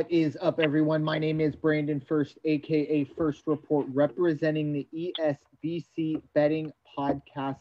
What 0.00 0.10
is 0.10 0.38
up, 0.40 0.60
everyone? 0.60 1.04
My 1.04 1.18
name 1.18 1.42
is 1.42 1.54
Brandon 1.54 2.00
First, 2.00 2.38
aka 2.46 3.04
First 3.04 3.42
Report, 3.44 3.86
representing 3.92 4.72
the 4.72 4.88
ESBC 4.96 6.22
Betting 6.34 6.72
Podcast 6.96 7.58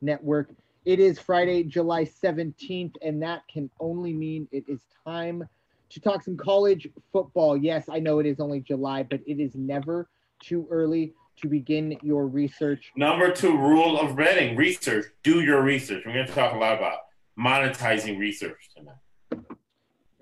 Network. 0.00 0.50
It 0.84 1.00
is 1.00 1.18
Friday, 1.18 1.64
July 1.64 2.04
17th, 2.04 2.94
and 3.02 3.20
that 3.24 3.42
can 3.52 3.68
only 3.80 4.12
mean 4.12 4.46
it 4.52 4.62
is 4.68 4.84
time 5.04 5.42
to 5.88 6.00
talk 6.00 6.22
some 6.22 6.36
college 6.36 6.86
football. 7.12 7.56
Yes, 7.56 7.88
I 7.88 7.98
know 7.98 8.20
it 8.20 8.26
is 8.26 8.38
only 8.38 8.60
July, 8.60 9.02
but 9.02 9.18
it 9.26 9.40
is 9.40 9.56
never 9.56 10.08
too 10.40 10.68
early 10.70 11.12
to 11.38 11.48
begin 11.48 11.98
your 12.04 12.28
research. 12.28 12.92
Number 12.94 13.32
two 13.32 13.58
rule 13.58 13.98
of 13.98 14.14
betting 14.14 14.54
research. 14.54 15.06
Do 15.24 15.40
your 15.40 15.60
research. 15.62 16.04
We're 16.06 16.12
going 16.12 16.28
to 16.28 16.32
talk 16.32 16.54
a 16.54 16.56
lot 16.56 16.78
about 16.78 16.98
monetizing 17.36 18.16
research 18.16 18.68
tonight. 18.76 18.94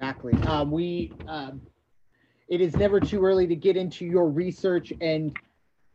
Exactly. 0.00 0.32
Um, 0.46 0.70
we, 0.70 1.12
um, 1.26 1.60
it 2.48 2.60
is 2.60 2.76
never 2.76 3.00
too 3.00 3.24
early 3.24 3.48
to 3.48 3.56
get 3.56 3.76
into 3.76 4.04
your 4.04 4.28
research. 4.28 4.92
And 5.00 5.36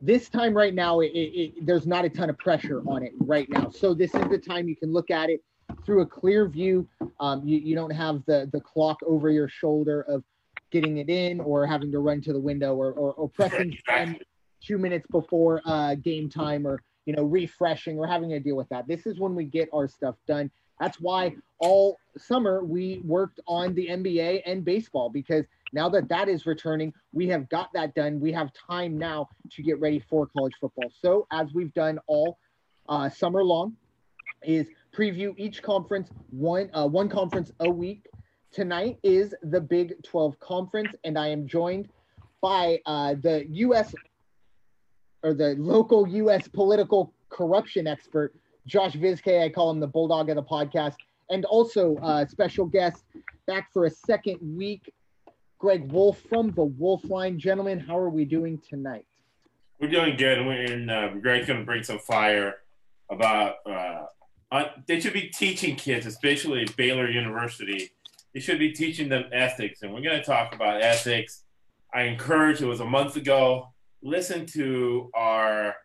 this 0.02 0.28
time 0.28 0.54
right 0.54 0.74
now, 0.74 1.00
it, 1.00 1.12
it, 1.14 1.66
there's 1.66 1.88
not 1.88 2.04
a 2.04 2.10
ton 2.10 2.30
of 2.30 2.38
pressure 2.38 2.82
on 2.86 3.04
it 3.04 3.14
right 3.20 3.50
now. 3.50 3.70
So 3.70 3.94
this 3.94 4.14
is 4.14 4.28
the 4.30 4.38
time 4.38 4.68
you 4.68 4.76
can 4.76 4.92
look 4.92 5.10
at 5.10 5.30
it 5.30 5.42
through 5.86 6.02
a 6.02 6.06
clear 6.06 6.50
view. 6.50 6.86
Um, 7.22 7.48
you, 7.48 7.58
you 7.60 7.76
don't 7.76 7.92
have 7.92 8.24
the, 8.26 8.50
the 8.52 8.60
clock 8.60 9.00
over 9.08 9.30
your 9.30 9.48
shoulder 9.48 10.02
of 10.02 10.24
getting 10.70 10.98
it 10.98 11.08
in 11.08 11.40
or 11.40 11.66
having 11.66 11.90
to 11.94 12.00
run 12.00 12.22
to 12.24 12.34
the 12.34 12.40
window 12.40 12.76
or, 12.76 12.92
or, 12.92 13.14
or 13.14 13.30
pressing 13.30 13.78
two 14.62 14.78
minutes 14.78 15.08
before 15.12 15.62
uh, 15.66 15.96
game 15.96 16.30
time 16.30 16.68
or, 16.68 16.82
you 17.06 17.16
know, 17.16 17.24
refreshing 17.24 17.98
or 17.98 18.06
having 18.06 18.30
to 18.30 18.40
deal 18.40 18.58
with 18.58 18.68
that. 18.68 18.86
This 18.86 19.06
is 19.06 19.18
when 19.18 19.34
we 19.34 19.46
get 19.46 19.70
our 19.74 19.88
stuff 19.88 20.16
done. 20.28 20.52
That's 20.80 21.00
why 21.00 21.36
all 21.60 21.98
summer 22.18 22.64
we 22.64 23.02
worked 23.06 23.40
on 23.48 23.74
the 23.74 23.88
NBA 23.88 24.42
and 24.46 24.66
baseball 24.66 25.10
because 25.10 25.46
now 25.72 25.90
that 25.90 26.10
that 26.10 26.30
is 26.30 26.46
returning, 26.46 26.94
we 27.14 27.28
have 27.28 27.50
got 27.50 27.72
that 27.74 27.96
done. 27.96 28.20
We 28.20 28.32
have 28.34 28.52
time 28.54 28.98
now 28.98 29.30
to 29.52 29.64
get 29.64 29.80
ready 29.80 30.04
for 30.10 30.28
college 30.28 30.54
football. 30.60 30.92
So, 31.02 31.26
as 31.32 31.54
we've 31.54 31.74
done 31.74 32.00
all 32.08 32.38
uh, 32.90 33.10
summer 33.10 33.44
long, 33.44 33.76
is 34.44 34.68
preview 34.96 35.34
each 35.38 35.62
conference 35.64 36.10
one 36.30 36.70
uh, 36.74 36.88
one 36.88 37.10
conference 37.10 37.52
a 37.60 37.70
week. 37.70 38.08
Tonight 38.52 39.00
is 39.02 39.34
the 39.42 39.60
Big 39.60 39.96
12 40.04 40.40
conference, 40.40 40.94
and 41.04 41.18
I 41.18 41.28
am 41.30 41.48
joined 41.48 41.90
by 42.42 42.80
uh, 42.86 43.16
the 43.16 43.48
U.S. 43.50 43.96
or 45.24 45.34
the 45.34 45.56
local 45.58 46.08
U.S. 46.08 46.48
political 46.48 47.14
corruption 47.30 47.88
expert, 47.88 48.36
Josh 48.68 48.94
Vizkay. 48.94 49.44
I 49.44 49.50
call 49.50 49.72
him 49.72 49.80
the 49.80 49.88
bulldog 49.88 50.30
of 50.30 50.36
the 50.36 50.44
podcast, 50.44 50.96
and 51.30 51.46
also 51.46 51.98
uh, 51.98 52.26
special 52.26 52.66
guest 52.66 53.04
back 53.48 53.72
for 53.72 53.86
a 53.86 53.90
second 53.90 54.40
week, 54.42 54.94
Greg 55.60 55.92
Wolf 55.92 56.20
from 56.30 56.52
the 56.52 56.64
Wolf 56.64 57.04
Line. 57.10 57.40
Gentlemen, 57.40 57.80
how 57.80 57.98
are 57.98 58.10
we 58.10 58.26
doing 58.26 58.62
tonight? 58.70 59.06
We're 59.80 59.90
doing 59.90 60.16
good. 60.16 60.46
We're 60.46 60.64
in, 60.64 60.90
uh, 60.90 61.14
Greg's 61.22 61.48
going 61.48 61.60
to 61.60 61.66
bring 61.66 61.84
some 61.84 62.00
fire 62.00 62.56
about 63.10 63.56
uh, 63.66 64.06
uh, 64.54 64.66
they 64.88 65.00
should 65.00 65.14
be 65.14 65.30
teaching 65.30 65.76
kids, 65.76 66.06
especially 66.06 66.62
at 66.62 66.76
Baylor 66.76 67.10
University. 67.10 67.90
They 68.36 68.40
should 68.40 68.60
be 68.60 68.72
teaching 68.72 69.10
them 69.10 69.26
ethics, 69.32 69.82
and 69.82 69.92
we're 69.92 70.02
going 70.02 70.20
to 70.20 70.24
talk 70.24 70.54
about 70.54 70.80
ethics. 70.80 71.44
I 71.92 72.04
encourage. 72.04 72.62
It 72.62 72.68
was 72.68 72.80
a 72.80 72.86
month 72.86 73.16
ago. 73.16 73.70
Listen 74.04 74.46
to 74.48 75.10
our 75.16 75.76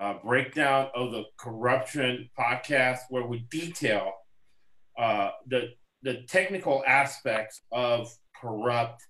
uh, 0.00 0.14
breakdown 0.24 0.88
of 0.94 1.12
the 1.12 1.24
corruption 1.38 2.30
podcast, 2.38 2.98
where 3.10 3.26
we 3.26 3.40
detail 3.50 4.12
uh, 4.98 5.30
the 5.46 5.70
the 6.02 6.22
technical 6.28 6.84
aspects 6.86 7.62
of 7.72 8.12
corrupt 8.40 9.02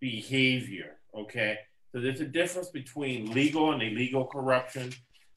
behavior. 0.00 0.96
Okay, 1.14 1.58
so 1.92 2.00
there's 2.00 2.20
a 2.20 2.26
difference 2.26 2.68
between 2.68 3.32
legal 3.32 3.72
and 3.72 3.82
illegal 3.82 4.26
corruption. 4.26 4.92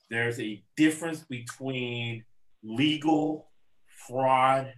There's 0.09 0.39
a 0.39 0.63
difference 0.75 1.19
between 1.29 2.23
legal 2.63 3.49
fraud 4.07 4.73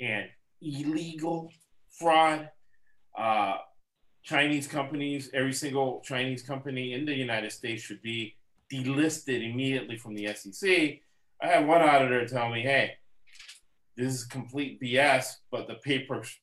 and 0.00 0.26
illegal 0.60 1.50
fraud. 1.98 2.48
Uh, 3.16 3.56
Chinese 4.22 4.68
companies, 4.68 5.30
every 5.34 5.52
single 5.52 6.00
Chinese 6.04 6.42
company 6.42 6.92
in 6.92 7.04
the 7.04 7.14
United 7.14 7.50
States 7.50 7.82
should 7.82 8.00
be 8.02 8.36
delisted 8.72 9.48
immediately 9.50 9.96
from 9.96 10.14
the 10.14 10.32
SEC. 10.34 10.70
I 11.42 11.46
had 11.46 11.66
one 11.66 11.82
auditor 11.82 12.26
tell 12.26 12.48
me, 12.48 12.62
hey, 12.62 12.92
this 13.96 14.14
is 14.14 14.24
complete 14.24 14.80
BS, 14.80 15.26
but 15.50 15.66
the 15.66 15.74
papers 15.74 16.34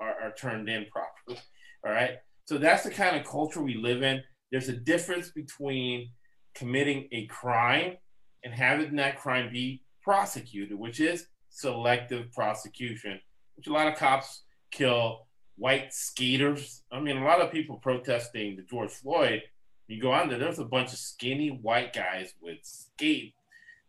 are, 0.00 0.14
are 0.22 0.34
turned 0.36 0.68
in 0.68 0.86
properly. 0.86 1.42
All 1.84 1.92
right. 1.92 2.18
So 2.46 2.58
that's 2.58 2.84
the 2.84 2.90
kind 2.90 3.16
of 3.16 3.26
culture 3.26 3.62
we 3.62 3.74
live 3.74 4.02
in. 4.02 4.22
There's 4.50 4.68
a 4.68 4.76
difference 4.76 5.30
between 5.30 6.10
committing 6.54 7.08
a 7.12 7.26
crime 7.26 7.96
and 8.44 8.52
having 8.52 8.96
that 8.96 9.18
crime 9.18 9.50
be 9.52 9.82
prosecuted, 10.02 10.78
which 10.78 11.00
is 11.00 11.26
selective 11.48 12.32
prosecution, 12.32 13.20
which 13.56 13.68
a 13.68 13.72
lot 13.72 13.86
of 13.86 13.96
cops 13.96 14.42
kill 14.70 15.26
white 15.56 15.92
skaters. 15.92 16.82
I 16.90 17.00
mean, 17.00 17.16
a 17.16 17.24
lot 17.24 17.40
of 17.40 17.52
people 17.52 17.76
protesting 17.76 18.56
the 18.56 18.62
George 18.62 18.90
Floyd. 18.90 19.42
You 19.92 20.00
go 20.00 20.12
on 20.12 20.30
there, 20.30 20.38
there's 20.38 20.58
a 20.58 20.64
bunch 20.64 20.94
of 20.94 20.98
skinny 20.98 21.48
white 21.50 21.92
guys 21.92 22.32
with 22.40 22.56
skate 22.62 23.34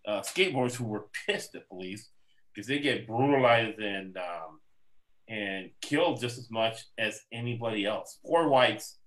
uh, 0.05 0.19
skateboards 0.19 0.75
who 0.75 0.83
were 0.83 1.07
pissed 1.25 1.55
at 1.55 1.69
police 1.69 2.09
because 2.53 2.67
they 2.67 2.79
get 2.79 3.07
brutalized 3.07 3.79
and 3.79 4.17
um, 4.17 4.59
and 5.29 5.69
killed 5.81 6.19
just 6.19 6.37
as 6.37 6.51
much 6.51 6.83
as 6.97 7.21
anybody 7.31 7.85
else. 7.85 8.19
Poor 8.25 8.49
whites 8.49 8.97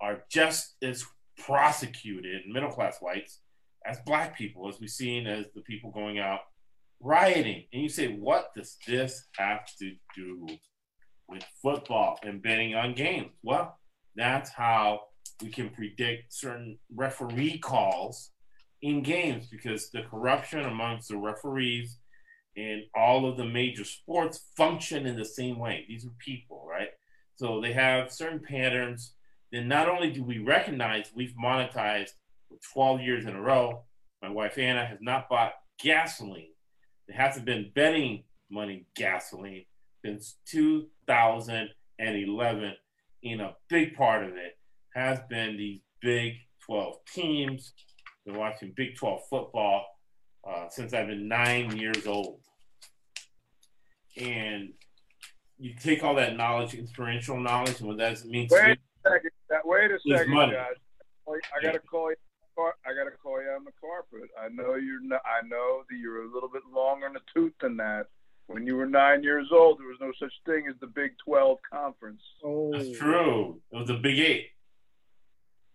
are 0.00 0.24
just 0.28 0.74
as 0.82 1.04
prosecuted, 1.38 2.42
middle 2.48 2.70
class 2.70 2.98
whites, 3.00 3.42
as 3.86 3.98
black 4.04 4.36
people, 4.36 4.68
as 4.68 4.80
we've 4.80 4.90
seen 4.90 5.28
as 5.28 5.44
the 5.54 5.60
people 5.60 5.92
going 5.92 6.18
out 6.18 6.40
rioting. 7.00 7.64
And 7.72 7.80
you 7.80 7.88
say, 7.88 8.08
what 8.08 8.52
does 8.56 8.76
this 8.88 9.28
have 9.36 9.64
to 9.78 9.94
do 10.16 10.48
with 11.28 11.44
football 11.62 12.18
and 12.24 12.42
betting 12.42 12.74
on 12.74 12.94
games? 12.94 13.30
Well, 13.44 13.78
that's 14.16 14.50
how 14.50 15.02
we 15.42 15.50
can 15.50 15.70
predict 15.70 16.32
certain 16.32 16.78
referee 16.94 17.58
calls 17.58 18.30
in 18.82 19.02
games 19.02 19.48
because 19.48 19.90
the 19.90 20.02
corruption 20.02 20.60
amongst 20.60 21.08
the 21.08 21.16
referees 21.16 21.98
in 22.56 22.84
all 22.94 23.28
of 23.28 23.36
the 23.36 23.44
major 23.44 23.84
sports 23.84 24.48
function 24.56 25.06
in 25.06 25.16
the 25.16 25.24
same 25.24 25.58
way. 25.58 25.84
These 25.88 26.06
are 26.06 26.12
people, 26.18 26.66
right? 26.68 26.88
So 27.36 27.60
they 27.60 27.72
have 27.72 28.12
certain 28.12 28.40
patterns. 28.40 29.14
Then 29.52 29.68
not 29.68 29.88
only 29.88 30.10
do 30.10 30.22
we 30.22 30.38
recognize 30.38 31.10
we've 31.14 31.34
monetized 31.42 32.10
for 32.48 32.58
12 32.72 33.00
years 33.00 33.26
in 33.26 33.34
a 33.34 33.40
row, 33.40 33.84
my 34.22 34.28
wife 34.28 34.58
Anna 34.58 34.84
has 34.84 34.98
not 35.00 35.28
bought 35.28 35.52
gasoline 35.82 36.50
there 37.10 37.20
hasn't 37.20 37.44
been 37.44 37.70
betting 37.74 38.22
money 38.50 38.86
gasoline 38.94 39.64
since 40.04 40.36
2011. 40.46 42.76
And 43.22 43.40
a 43.40 43.56
big 43.68 43.96
part 43.96 44.22
of 44.22 44.36
it 44.36 44.56
has 44.94 45.18
been 45.28 45.56
these 45.56 45.80
Big 46.00 46.34
12 46.66 46.96
teams. 47.12 47.72
Been 48.26 48.36
watching 48.36 48.72
Big 48.76 48.96
12 48.96 49.20
football 49.28 49.84
uh, 50.48 50.68
since 50.68 50.92
I've 50.92 51.06
been 51.06 51.28
nine 51.28 51.76
years 51.76 52.06
old. 52.06 52.40
And 54.16 54.70
you 55.58 55.74
take 55.74 56.02
all 56.02 56.14
that 56.16 56.36
knowledge, 56.36 56.74
experiential 56.74 57.38
knowledge, 57.38 57.80
and 57.80 57.88
what 57.88 57.98
that 57.98 58.24
means. 58.24 58.50
Wait 58.50 58.60
a 58.60 59.08
second. 59.08 59.30
Wait 59.64 59.90
a 59.90 59.98
second, 60.00 60.34
guys. 60.34 60.74
I 61.28 61.62
got 61.62 61.72
to 61.72 61.78
call 61.80 62.10
you 62.10 62.16
I 62.58 62.92
got 62.94 63.04
to 63.04 63.16
call 63.22 63.40
you 63.40 63.48
on 63.48 63.64
the 63.64 63.72
carpet. 63.80 64.28
I 64.38 64.48
know 64.48 64.74
you're. 64.74 65.02
Not, 65.02 65.22
I 65.24 65.46
know 65.46 65.82
that 65.88 65.96
you're 65.96 66.24
a 66.24 66.32
little 66.32 66.48
bit 66.48 66.62
longer 66.72 67.06
in 67.06 67.14
the 67.14 67.20
tooth 67.34 67.54
than 67.60 67.76
that. 67.78 68.06
When 68.48 68.66
you 68.66 68.76
were 68.76 68.86
nine 68.86 69.22
years 69.22 69.48
old, 69.52 69.78
there 69.78 69.86
was 69.86 69.98
no 70.00 70.12
such 70.18 70.32
thing 70.44 70.66
as 70.68 70.74
the 70.80 70.88
Big 70.88 71.12
Twelve 71.24 71.58
Conference. 71.70 72.20
Oh, 72.44 72.72
that's 72.72 72.98
true. 72.98 73.60
It 73.72 73.76
was 73.76 73.86
the 73.86 73.94
Big 73.94 74.18
Eight. 74.18 74.48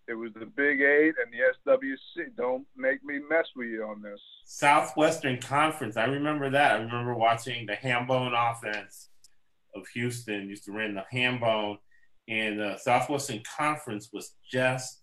It 0.07 0.13
was 0.13 0.31
the 0.35 0.45
Big 0.45 0.81
Eight 0.81 1.15
and 1.23 1.33
the 1.33 1.71
SWC. 1.71 2.35
Don't 2.37 2.65
make 2.77 3.03
me 3.03 3.19
mess 3.27 3.47
with 3.55 3.69
you 3.69 3.83
on 3.83 4.01
this. 4.03 4.19
Southwestern 4.45 5.39
Conference. 5.39 5.97
I 5.97 6.05
remember 6.05 6.49
that. 6.51 6.73
I 6.73 6.75
remember 6.75 7.15
watching 7.15 7.65
the 7.65 7.73
Hambone 7.73 8.33
offense 8.35 9.09
of 9.73 9.87
Houston. 9.95 10.47
Used 10.47 10.65
to 10.65 10.71
run 10.71 10.93
the 10.93 11.05
Hambone, 11.11 11.77
and 12.27 12.59
the 12.59 12.77
Southwestern 12.77 13.41
Conference 13.57 14.09
was 14.13 14.35
just 14.51 15.01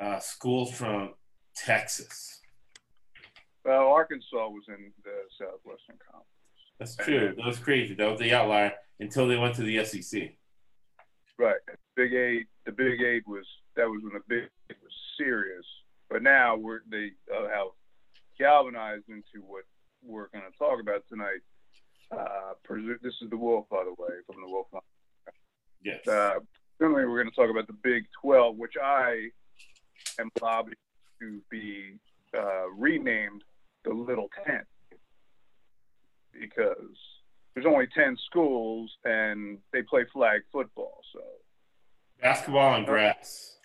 uh, 0.00 0.20
schools 0.20 0.70
from 0.72 1.14
Texas. 1.56 2.40
Well, 3.64 3.88
Arkansas 3.88 4.48
was 4.48 4.64
in 4.68 4.92
the 5.04 5.10
Southwestern 5.38 5.96
Conference. 6.10 6.28
That's 6.78 6.96
true. 6.96 7.34
That 7.36 7.46
was 7.46 7.58
crazy. 7.58 7.94
That 7.94 8.10
was 8.10 8.20
the 8.20 8.32
outlier 8.32 8.72
until 9.00 9.26
they 9.26 9.36
went 9.36 9.56
to 9.56 9.62
the 9.62 9.84
SEC. 9.84 10.36
Right. 11.36 11.56
Big 11.96 12.12
Eight. 12.14 12.46
The 12.64 12.72
Big 12.72 13.00
Eight 13.00 13.26
was 13.26 13.44
that 13.78 13.88
was 13.88 14.02
when 14.02 14.12
the 14.12 14.20
Big 14.28 14.50
was 14.82 14.92
serious. 15.16 15.64
But 16.10 16.22
now 16.22 16.56
we're 16.56 16.80
they 16.90 17.12
uh, 17.34 17.48
have 17.48 17.68
galvanized 18.38 19.08
into 19.08 19.46
what 19.46 19.64
we're 20.04 20.28
going 20.28 20.44
to 20.44 20.58
talk 20.58 20.80
about 20.80 21.04
tonight. 21.08 21.40
Uh, 22.10 22.54
this 23.02 23.14
is 23.22 23.30
the 23.30 23.36
Wolf, 23.36 23.66
by 23.70 23.84
the 23.84 23.90
way, 23.90 24.14
from 24.26 24.42
the 24.42 24.50
Wolf. 24.50 24.66
Yes. 25.82 26.06
Uh, 26.06 26.40
certainly, 26.78 27.06
we're 27.06 27.22
going 27.22 27.30
to 27.30 27.36
talk 27.36 27.50
about 27.50 27.66
the 27.66 27.76
Big 27.82 28.04
12, 28.22 28.56
which 28.56 28.74
I 28.82 29.28
am 30.18 30.30
lobbying 30.40 30.74
to 31.20 31.40
be 31.50 31.98
uh, 32.36 32.68
renamed 32.76 33.44
the 33.84 33.92
Little 33.92 34.30
Ten 34.44 34.62
because 36.32 36.96
there's 37.54 37.66
only 37.66 37.86
10 37.94 38.16
schools 38.26 38.90
and 39.04 39.58
they 39.72 39.82
play 39.82 40.04
flag 40.12 40.42
football. 40.52 41.00
So 41.12 41.20
basketball 42.22 42.74
and 42.74 42.86
grass. 42.86 43.57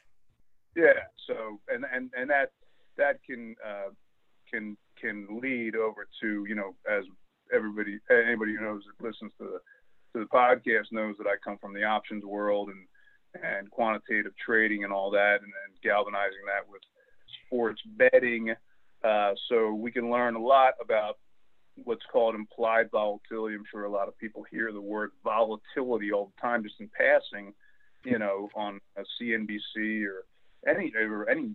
Yeah. 0.76 1.08
So 1.28 1.60
and 1.68 1.86
and 1.94 2.12
and 2.18 2.30
that 2.30 2.52
that 2.98 3.20
can 3.26 3.56
uh, 3.66 3.90
can 4.52 4.78
can 5.00 5.40
lead 5.42 5.76
over 5.76 6.08
to 6.22 6.46
you 6.48 6.56
know 6.56 6.76
as 6.90 7.04
everybody 7.54 8.00
anybody 8.10 8.56
who 8.56 8.62
knows 8.62 8.84
that 8.86 9.06
listens 9.06 9.32
to 9.40 9.46
the 9.46 9.60
to 10.14 10.20
the 10.20 10.30
podcast 10.34 10.92
knows 10.92 11.16
that 11.18 11.28
I 11.28 11.36
come 11.44 11.58
from 11.58 11.74
the 11.74 11.84
options 11.84 12.24
world 12.24 12.70
and 12.70 12.88
and 13.44 13.70
quantitative 13.72 14.34
trading 14.44 14.84
and 14.84 14.94
all 14.94 15.10
that 15.12 15.38
and, 15.42 15.52
and 15.66 15.82
galvanizing 15.84 16.46
that 16.46 16.70
with 16.70 16.82
sports 17.46 17.82
betting. 17.98 18.54
Uh, 19.04 19.34
so 19.50 19.74
we 19.74 19.92
can 19.92 20.10
learn 20.10 20.36
a 20.36 20.42
lot 20.42 20.74
about 20.82 21.18
what's 21.84 22.06
called 22.12 22.36
implied 22.36 22.90
volatility. 22.92 23.56
I'm 23.56 23.64
sure 23.70 23.86
a 23.86 23.92
lot 23.92 24.08
of 24.08 24.18
people 24.18 24.46
hear 24.50 24.72
the 24.72 24.82
word 24.82 25.12
volatility 25.24 26.12
all 26.12 26.32
the 26.36 26.42
time, 26.42 26.64
just 26.64 26.80
in 26.80 26.90
passing, 26.96 27.54
you 28.06 28.20
know, 28.20 28.50
on 28.56 28.80
a 28.98 29.02
CNBC 29.20 30.06
or 30.06 30.26
any 30.68 30.92
or 30.96 31.30
any 31.30 31.52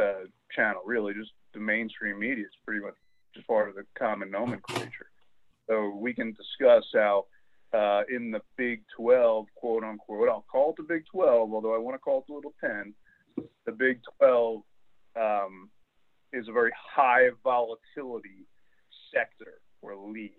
uh, 0.00 0.24
channel, 0.54 0.82
really, 0.84 1.14
just 1.14 1.30
the 1.54 1.60
mainstream 1.60 2.18
media 2.18 2.44
is 2.44 2.52
pretty 2.64 2.80
much 2.80 2.94
just 3.34 3.46
part 3.46 3.68
of 3.68 3.74
the 3.74 3.84
common 3.98 4.30
nomenclature. 4.30 5.10
So 5.68 5.94
we 5.94 6.12
can 6.12 6.32
discuss 6.32 6.84
how 6.92 7.26
uh, 7.72 8.02
in 8.14 8.30
the 8.30 8.40
Big 8.56 8.82
12, 8.96 9.46
quote 9.54 9.84
unquote, 9.84 10.28
I'll 10.28 10.44
call 10.50 10.70
it 10.70 10.76
the 10.76 10.82
Big 10.82 11.04
12, 11.12 11.52
although 11.52 11.74
I 11.74 11.78
want 11.78 11.94
to 11.94 11.98
call 11.98 12.18
it 12.18 12.24
the 12.28 12.34
Little 12.34 12.54
10. 12.60 12.94
The 13.66 13.72
Big 13.72 14.00
12 14.18 14.62
um, 15.16 15.70
is 16.32 16.48
a 16.48 16.52
very 16.52 16.72
high 16.76 17.28
volatility 17.44 18.46
sector 19.14 19.60
or 19.82 19.94
league, 19.96 20.32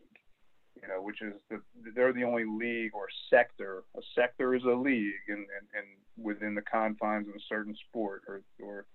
you 0.81 0.87
know, 0.87 1.01
which 1.01 1.21
is 1.21 1.33
the 1.49 1.61
they're 1.95 2.13
the 2.13 2.23
only 2.23 2.45
league 2.45 2.91
or 2.93 3.07
sector. 3.29 3.83
A 3.95 4.01
sector 4.15 4.55
is 4.55 4.63
a 4.63 4.73
league, 4.73 5.13
and 5.27 5.39
and, 5.39 5.67
and 5.77 5.87
within 6.17 6.55
the 6.55 6.61
confines 6.61 7.27
of 7.27 7.35
a 7.35 7.45
certain 7.47 7.75
sport, 7.89 8.23
or 8.27 8.41
or 8.59 8.85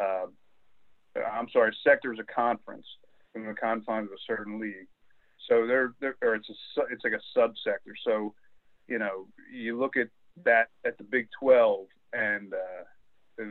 uh, 0.00 0.26
I'm 1.30 1.48
sorry, 1.52 1.76
sector 1.84 2.12
is 2.12 2.18
a 2.18 2.32
conference 2.34 2.86
within 3.32 3.48
the 3.48 3.54
confines 3.54 4.08
of 4.08 4.12
a 4.12 4.26
certain 4.26 4.60
league. 4.60 4.88
So 5.48 5.66
they're, 5.66 5.94
they're 6.00 6.16
or 6.22 6.34
it's 6.34 6.48
a 6.48 6.82
it's 6.90 7.04
like 7.04 7.12
a 7.12 7.38
subsector. 7.38 7.94
So 8.04 8.34
you 8.88 8.98
know, 8.98 9.26
you 9.52 9.78
look 9.78 9.96
at 9.96 10.08
that 10.44 10.68
at 10.84 10.98
the 10.98 11.04
Big 11.04 11.28
12, 11.38 11.86
and 12.12 12.52
uh, 12.52 12.84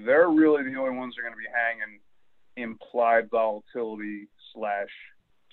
they're 0.05 0.29
really 0.29 0.63
the 0.63 0.77
only 0.77 0.97
ones 0.97 1.15
that 1.15 1.21
are 1.21 1.23
going 1.23 1.33
to 1.33 1.37
be 1.37 1.45
hanging 1.53 1.99
implied 2.57 3.29
volatility 3.29 4.27
slash 4.53 4.89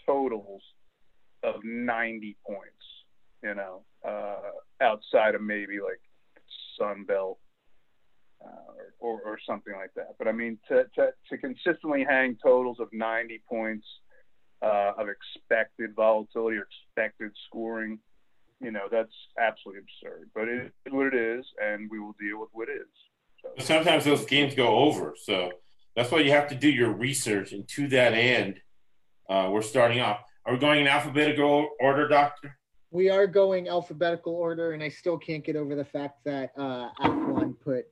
totals 0.04 0.62
of 1.42 1.56
90 1.64 2.36
points, 2.46 2.70
you 3.42 3.54
know, 3.54 3.82
uh, 4.06 4.50
outside 4.80 5.34
of 5.34 5.42
maybe 5.42 5.80
like 5.80 6.00
Sun 6.78 7.04
Belt 7.04 7.38
uh, 8.44 8.72
or, 8.98 9.20
or, 9.22 9.38
something 9.48 9.72
like 9.74 9.90
that. 9.96 10.14
But 10.18 10.28
I 10.28 10.32
mean, 10.32 10.58
to, 10.68 10.84
to, 10.96 11.08
to 11.30 11.38
consistently 11.38 12.04
hang 12.08 12.36
totals 12.42 12.78
of 12.80 12.88
90 12.92 13.42
points 13.48 13.86
uh, 14.62 14.92
of 14.98 15.08
expected 15.08 15.94
volatility 15.94 16.58
or 16.58 16.66
expected 16.66 17.32
scoring, 17.46 17.98
you 18.60 18.70
know, 18.70 18.88
that's 18.90 19.12
absolutely 19.38 19.82
absurd. 19.82 20.30
But 20.34 20.48
it 20.48 20.72
is 20.86 20.92
what 20.92 21.06
it 21.06 21.14
is, 21.14 21.44
and 21.62 21.90
we 21.90 21.98
will 21.98 22.14
deal 22.20 22.40
with 22.40 22.50
what 22.52 22.68
is. 22.68 22.86
So. 23.42 23.64
Sometimes 23.64 24.04
those 24.04 24.24
games 24.24 24.54
go 24.54 24.76
over. 24.76 25.14
So 25.22 25.50
that's 25.94 26.10
why 26.10 26.20
you 26.20 26.30
have 26.30 26.48
to 26.48 26.54
do 26.54 26.70
your 26.70 26.92
research. 26.92 27.52
And 27.52 27.66
to 27.68 27.88
that 27.88 28.12
end, 28.14 28.60
uh, 29.28 29.48
we're 29.50 29.62
starting 29.62 30.00
off. 30.00 30.20
Are 30.46 30.52
we 30.52 30.60
going 30.60 30.80
in 30.82 30.86
alphabetical 30.86 31.70
order, 31.80 32.06
Doctor? 32.06 32.56
We 32.92 33.10
are 33.10 33.26
going 33.26 33.68
alphabetical 33.68 34.32
order, 34.32 34.74
and 34.74 34.82
I 34.82 34.88
still 34.88 35.18
can't 35.18 35.44
get 35.44 35.56
over 35.56 35.74
the 35.74 35.84
fact 35.84 36.20
that 36.24 36.52
uh, 36.56 36.90
Athlon 37.00 37.58
put 37.60 37.86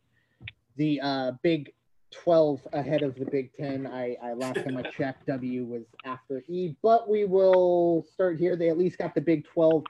the 0.77 1.01
uh, 1.01 1.33
Big 1.43 1.73
12 2.12 2.65
ahead 2.73 3.03
of 3.03 3.17
the 3.17 3.25
Big 3.25 3.53
10. 3.55 3.89
I, 3.89 4.17
I 4.23 4.35
last 4.35 4.62
time 4.62 4.77
I 4.77 4.83
checked, 4.97 5.27
W 5.27 5.65
was 5.65 5.83
after 6.05 6.45
E, 6.47 6.77
but 6.81 7.09
we 7.09 7.25
will 7.25 8.06
start 8.12 8.39
here. 8.39 8.55
They 8.55 8.71
at 8.71 8.79
least 8.79 8.99
got 8.99 9.17
the 9.17 9.21
Big 9.21 9.45
12 9.47 9.83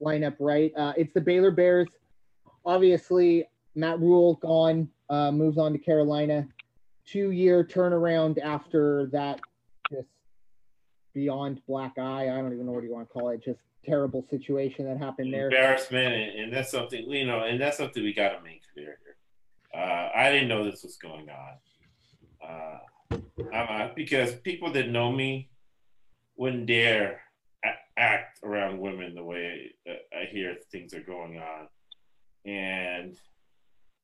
lineup 0.00 0.36
right. 0.38 0.72
Uh, 0.76 0.92
it's 0.96 1.12
the 1.12 1.20
Baylor 1.20 1.50
Bears. 1.50 1.88
Obviously, 2.64 3.48
Matt 3.74 3.98
Rhule 3.98 4.34
gone, 4.36 4.88
uh, 5.10 5.32
moves 5.32 5.58
on 5.58 5.72
to 5.72 5.78
Carolina. 5.78 6.46
Two 7.04 7.32
year 7.32 7.64
turnaround 7.64 8.38
after 8.40 9.06
that 9.10 9.40
beyond 11.14 11.60
black 11.66 11.98
eye. 11.98 12.30
I 12.30 12.36
don't 12.36 12.52
even 12.52 12.66
know 12.66 12.72
what 12.72 12.84
you 12.84 12.92
want 12.92 13.08
to 13.08 13.12
call 13.12 13.30
it. 13.30 13.44
Just 13.44 13.58
terrible 13.84 14.24
situation 14.30 14.84
that 14.86 14.98
happened 14.98 15.32
there. 15.32 15.46
Embarrassment, 15.46 16.14
and, 16.14 16.44
and 16.44 16.52
that's 16.52 16.70
something 16.70 17.08
you 17.10 17.26
know, 17.26 17.40
and 17.40 17.60
that's 17.60 17.76
something 17.76 18.02
we 18.02 18.12
got 18.12 18.30
to 18.30 18.42
make 18.42 18.62
clear 18.72 18.98
here. 19.04 19.16
Uh, 19.74 20.10
I 20.14 20.30
didn't 20.30 20.48
know 20.48 20.64
this 20.64 20.82
was 20.82 20.96
going 20.96 21.28
on 21.30 22.78
uh, 23.50 23.54
uh, 23.54 23.88
because 23.94 24.34
people 24.36 24.72
that 24.72 24.88
know 24.88 25.10
me 25.10 25.48
wouldn't 26.36 26.66
dare 26.66 27.20
act 27.96 28.40
around 28.42 28.78
women 28.78 29.14
the 29.14 29.22
way 29.22 29.70
I 29.86 30.24
hear 30.30 30.56
things 30.70 30.94
are 30.94 31.00
going 31.00 31.38
on, 31.38 31.68
and 32.44 33.16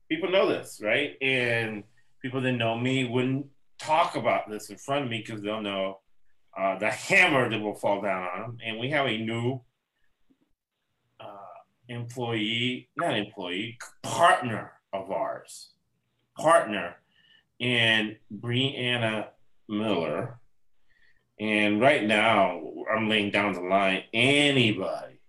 people 0.08 0.31
know 0.31 0.49
this, 0.49 0.81
right? 0.82 1.16
And 1.20 1.84
people 2.22 2.40
that 2.40 2.52
know 2.52 2.78
me 2.78 3.05
wouldn't 3.05 3.46
talk 3.78 4.16
about 4.16 4.50
this 4.50 4.70
in 4.70 4.76
front 4.76 5.05
of 5.05 5.10
me 5.10 5.22
because 5.25 5.43
they'll 5.43 5.62
know 5.62 6.00
uh, 6.58 6.78
the 6.78 6.90
hammer 6.90 7.49
that 7.49 7.60
will 7.60 7.75
fall 7.75 8.00
down 8.00 8.22
on 8.22 8.40
them. 8.40 8.58
And 8.64 8.78
we 8.78 8.90
have 8.90 9.06
a 9.06 9.19
new 9.19 9.60
uh, 11.20 11.25
employee, 11.88 12.88
not 12.96 13.16
employee, 13.16 13.78
partner 14.02 14.72
of 14.93 15.10
ours, 15.10 15.70
partner 16.36 16.96
in 17.58 18.17
Breanna 18.32 19.29
Miller. 19.69 20.41
And 21.41 21.81
right 21.81 22.05
now, 22.05 22.60
I'm 22.93 23.08
laying 23.08 23.31
down 23.31 23.53
the 23.53 23.60
line. 23.60 24.03
Anybody 24.12 25.20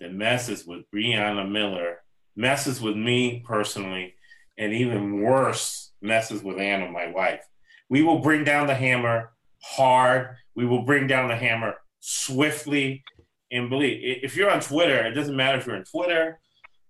that 0.00 0.12
messes 0.12 0.66
with 0.66 0.90
Breanna 0.90 1.50
Miller 1.50 2.02
messes 2.36 2.80
with 2.80 2.96
me 2.96 3.42
personally, 3.46 4.14
and 4.58 4.72
even 4.72 5.22
worse, 5.22 5.92
messes 6.00 6.42
with 6.42 6.58
Anna, 6.58 6.90
my 6.90 7.08
wife. 7.08 7.40
We 7.88 8.02
will 8.02 8.20
bring 8.20 8.44
down 8.44 8.66
the 8.66 8.74
hammer 8.74 9.32
hard. 9.62 10.36
We 10.56 10.66
will 10.66 10.82
bring 10.82 11.06
down 11.06 11.28
the 11.28 11.36
hammer 11.36 11.74
swiftly. 12.00 13.04
And 13.52 13.70
believe, 13.70 14.00
if 14.24 14.36
you're 14.36 14.50
on 14.50 14.60
Twitter, 14.60 15.06
it 15.06 15.12
doesn't 15.12 15.36
matter 15.36 15.58
if 15.58 15.66
you're 15.66 15.76
on 15.76 15.84
Twitter. 15.84 16.40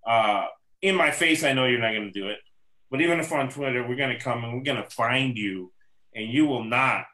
Uh, 0.06 0.46
in 0.80 0.94
my 0.94 1.11
face, 1.11 1.44
I 1.44 1.52
know 1.52 1.66
you're 1.66 1.80
not 1.80 1.92
going 1.92 2.11
to 2.11 2.18
do 2.18 2.28
it. 2.28 2.38
But 2.90 3.00
even 3.00 3.20
if 3.20 3.32
on 3.32 3.50
Twitter, 3.50 3.87
we're 3.87 3.96
going 3.96 4.16
to 4.16 4.23
come 4.23 4.44
and 4.44 4.54
we're 4.54 4.62
going 4.62 4.82
to 4.82 4.88
find 4.88 5.37
you, 5.37 5.73
and 6.14 6.28
you 6.30 6.46
will 6.46 6.64
not 6.64 7.04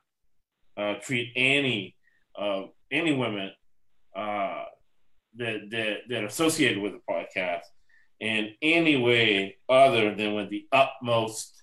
uh, 0.76 0.94
treat 1.00 1.32
any 1.34 1.96
uh, 2.38 2.64
any 2.90 3.14
women 3.14 3.50
uh, 4.14 4.64
that, 5.36 5.70
that 5.70 5.96
that 6.08 6.24
associated 6.24 6.78
with 6.78 6.92
the 6.92 7.00
podcast 7.08 7.62
in 8.20 8.54
any 8.60 8.96
way 8.96 9.56
other 9.68 10.14
than 10.14 10.34
with 10.34 10.50
the 10.50 10.66
utmost 10.70 11.62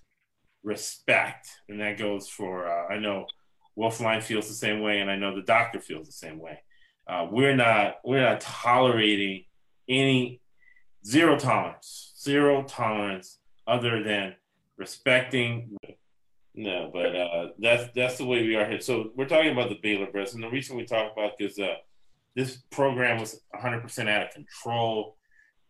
respect, 0.62 1.48
and 1.68 1.80
that 1.80 1.96
goes 1.96 2.28
for 2.28 2.66
uh, 2.68 2.92
I 2.92 2.98
know 2.98 3.26
Wolfline 3.80 4.22
feels 4.22 4.46
the 4.46 4.54
same 4.54 4.80
way, 4.82 5.00
and 5.00 5.10
I 5.10 5.16
know 5.16 5.34
the 5.34 5.42
doctor 5.42 5.80
feels 5.80 6.06
the 6.06 6.12
same 6.12 6.38
way. 6.38 6.62
Uh, 7.06 7.26
we're 7.30 7.56
not 7.56 7.96
we're 8.04 8.20
not 8.20 8.40
tolerating 8.40 9.44
any 9.88 10.40
zero 11.04 11.38
tolerance, 11.38 12.12
zero 12.20 12.62
tolerance 12.62 13.38
other 13.66 14.02
than 14.02 14.34
respecting. 14.76 15.76
No, 16.54 16.90
but 16.92 17.16
uh, 17.16 17.48
that's 17.58 17.90
that's 17.94 18.18
the 18.18 18.26
way 18.26 18.42
we 18.42 18.54
are 18.56 18.68
here. 18.68 18.80
So 18.80 19.10
we're 19.16 19.28
talking 19.28 19.52
about 19.52 19.70
the 19.70 19.78
Baylor 19.82 20.10
Bears, 20.12 20.34
and 20.34 20.42
the 20.42 20.50
reason 20.50 20.76
we 20.76 20.84
talk 20.84 21.12
about 21.12 21.38
because 21.38 21.58
uh, 21.58 21.76
this 22.36 22.58
program 22.70 23.18
was 23.18 23.40
100% 23.54 24.08
out 24.08 24.26
of 24.26 24.30
control. 24.30 25.16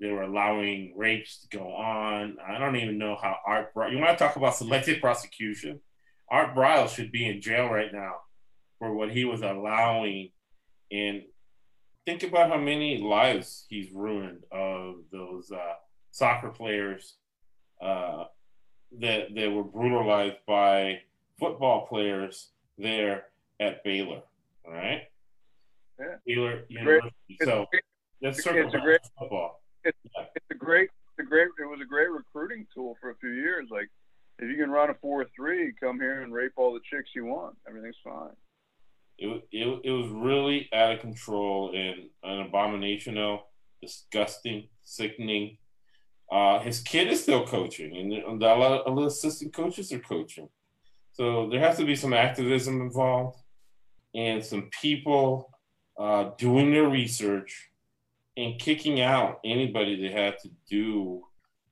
They 0.01 0.11
were 0.11 0.23
allowing 0.23 0.95
rapes 0.97 1.43
to 1.43 1.59
go 1.59 1.73
on. 1.75 2.39
I 2.47 2.59
don't 2.59 2.77
even 2.77 2.99
know 2.99 3.17
how 3.21 3.37
Art. 3.47 3.73
brought. 3.73 3.93
You 3.93 3.99
want 3.99 4.19
to 4.19 4.25
talk 4.25 4.37
about 4.37 4.57
selective 4.57 5.01
prosecution? 5.01 5.81
Art 6.31 6.55
Briles 6.55 6.95
should 6.95 7.13
be 7.13 7.29
in 7.29 7.41
jail 7.41 7.69
right 7.69 7.93
now 7.93 8.17
for 8.79 8.95
what 8.95 9.11
he 9.11 9.25
was 9.25 9.43
allowing. 9.43 10.31
And 10.93 11.23
think 12.07 12.23
about 12.23 12.51
how 12.51 12.59
many 12.59 12.99
lives 12.99 13.67
he's 13.69 13.93
ruined 13.93 14.45
of 14.53 14.97
those 15.13 15.51
uh, 15.53 15.75
soccer 16.11 16.51
players 16.51 17.17
uh, 17.81 18.25
that 19.01 19.35
that 19.35 19.51
were 19.53 19.65
brutalized 19.65 20.39
by 20.47 21.01
football 21.39 21.87
players 21.87 22.49
there 22.79 23.25
at 23.61 23.83
Baylor. 23.85 24.23
All 24.67 24.73
right, 24.73 25.03
yeah. 25.99 26.17
Baylor 26.27 26.65
University. 26.69 27.39
So 27.43 27.67
let's 28.23 28.43
circle 28.43 28.67
it's 28.67 28.75
a 28.75 28.79
great, 28.79 29.01
football. 29.19 29.63
It's, 29.85 29.97
yeah. 30.17 30.25
it's 30.35 30.47
a 30.51 30.55
great, 30.55 30.91
it's 31.19 31.27
a 31.27 31.29
great 31.29 31.49
if 34.41 34.49
you 34.49 34.57
can 34.57 34.71
run 34.71 34.91
a 34.91 34.95
four 34.95 35.27
three, 35.37 35.73
come 35.79 35.99
here 36.01 36.23
and 36.23 36.33
rape 36.33 36.53
all 36.57 36.73
the 36.73 36.81
chicks 36.91 37.11
you 37.15 37.27
want. 37.27 37.57
Everything's 37.69 37.97
fine. 38.03 38.31
It, 39.19 39.47
it, 39.53 39.81
it 39.85 39.91
was 39.91 40.09
really 40.09 40.69
out 40.73 40.93
of 40.93 41.01
control 41.01 41.73
and 41.75 42.09
an 42.23 42.49
abominational, 42.51 43.41
disgusting, 43.83 44.69
sickening. 44.83 45.59
Uh, 46.33 46.61
his 46.61 46.81
kid 46.81 47.09
is 47.09 47.23
still 47.23 47.47
coaching, 47.47 47.97
and 47.97 48.43
a 48.43 48.47
lot 48.47 48.87
of 48.87 48.99
assistant 48.99 49.53
coaches 49.53 49.93
are 49.93 49.99
coaching. 49.99 50.49
So 51.13 51.49
there 51.51 51.61
has 51.61 51.77
to 51.77 51.85
be 51.85 51.97
some 51.97 52.15
activism 52.15 52.81
involved 52.81 53.39
and 54.15 54.45
some 54.45 54.71
people 54.81 55.51
uh, 55.99 56.31
doing 56.39 56.73
their 56.73 56.89
research 56.89 57.71
and 58.37 58.59
kicking 58.59 59.01
out 59.01 59.41
anybody 59.45 60.01
that 60.03 60.13
had 60.13 60.39
to 60.39 60.51
do 60.69 61.25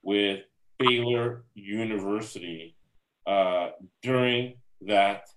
with 0.02 0.40
Baylor 0.78 1.44
University 1.54 2.76
uh, 3.26 3.70
during 4.02 4.54
that 4.82 5.28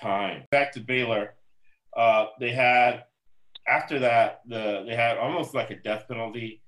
time. 0.00 0.44
Back 0.50 0.72
to 0.72 0.80
Baylor, 0.80 1.34
uh, 1.96 2.26
they 2.38 2.52
had 2.52 3.04
after 3.68 3.98
that 4.00 4.42
the 4.46 4.84
they 4.86 4.94
had 4.94 5.18
almost 5.18 5.54
like 5.54 5.70
a 5.70 5.76
death 5.76 6.06
penalty. 6.08 6.62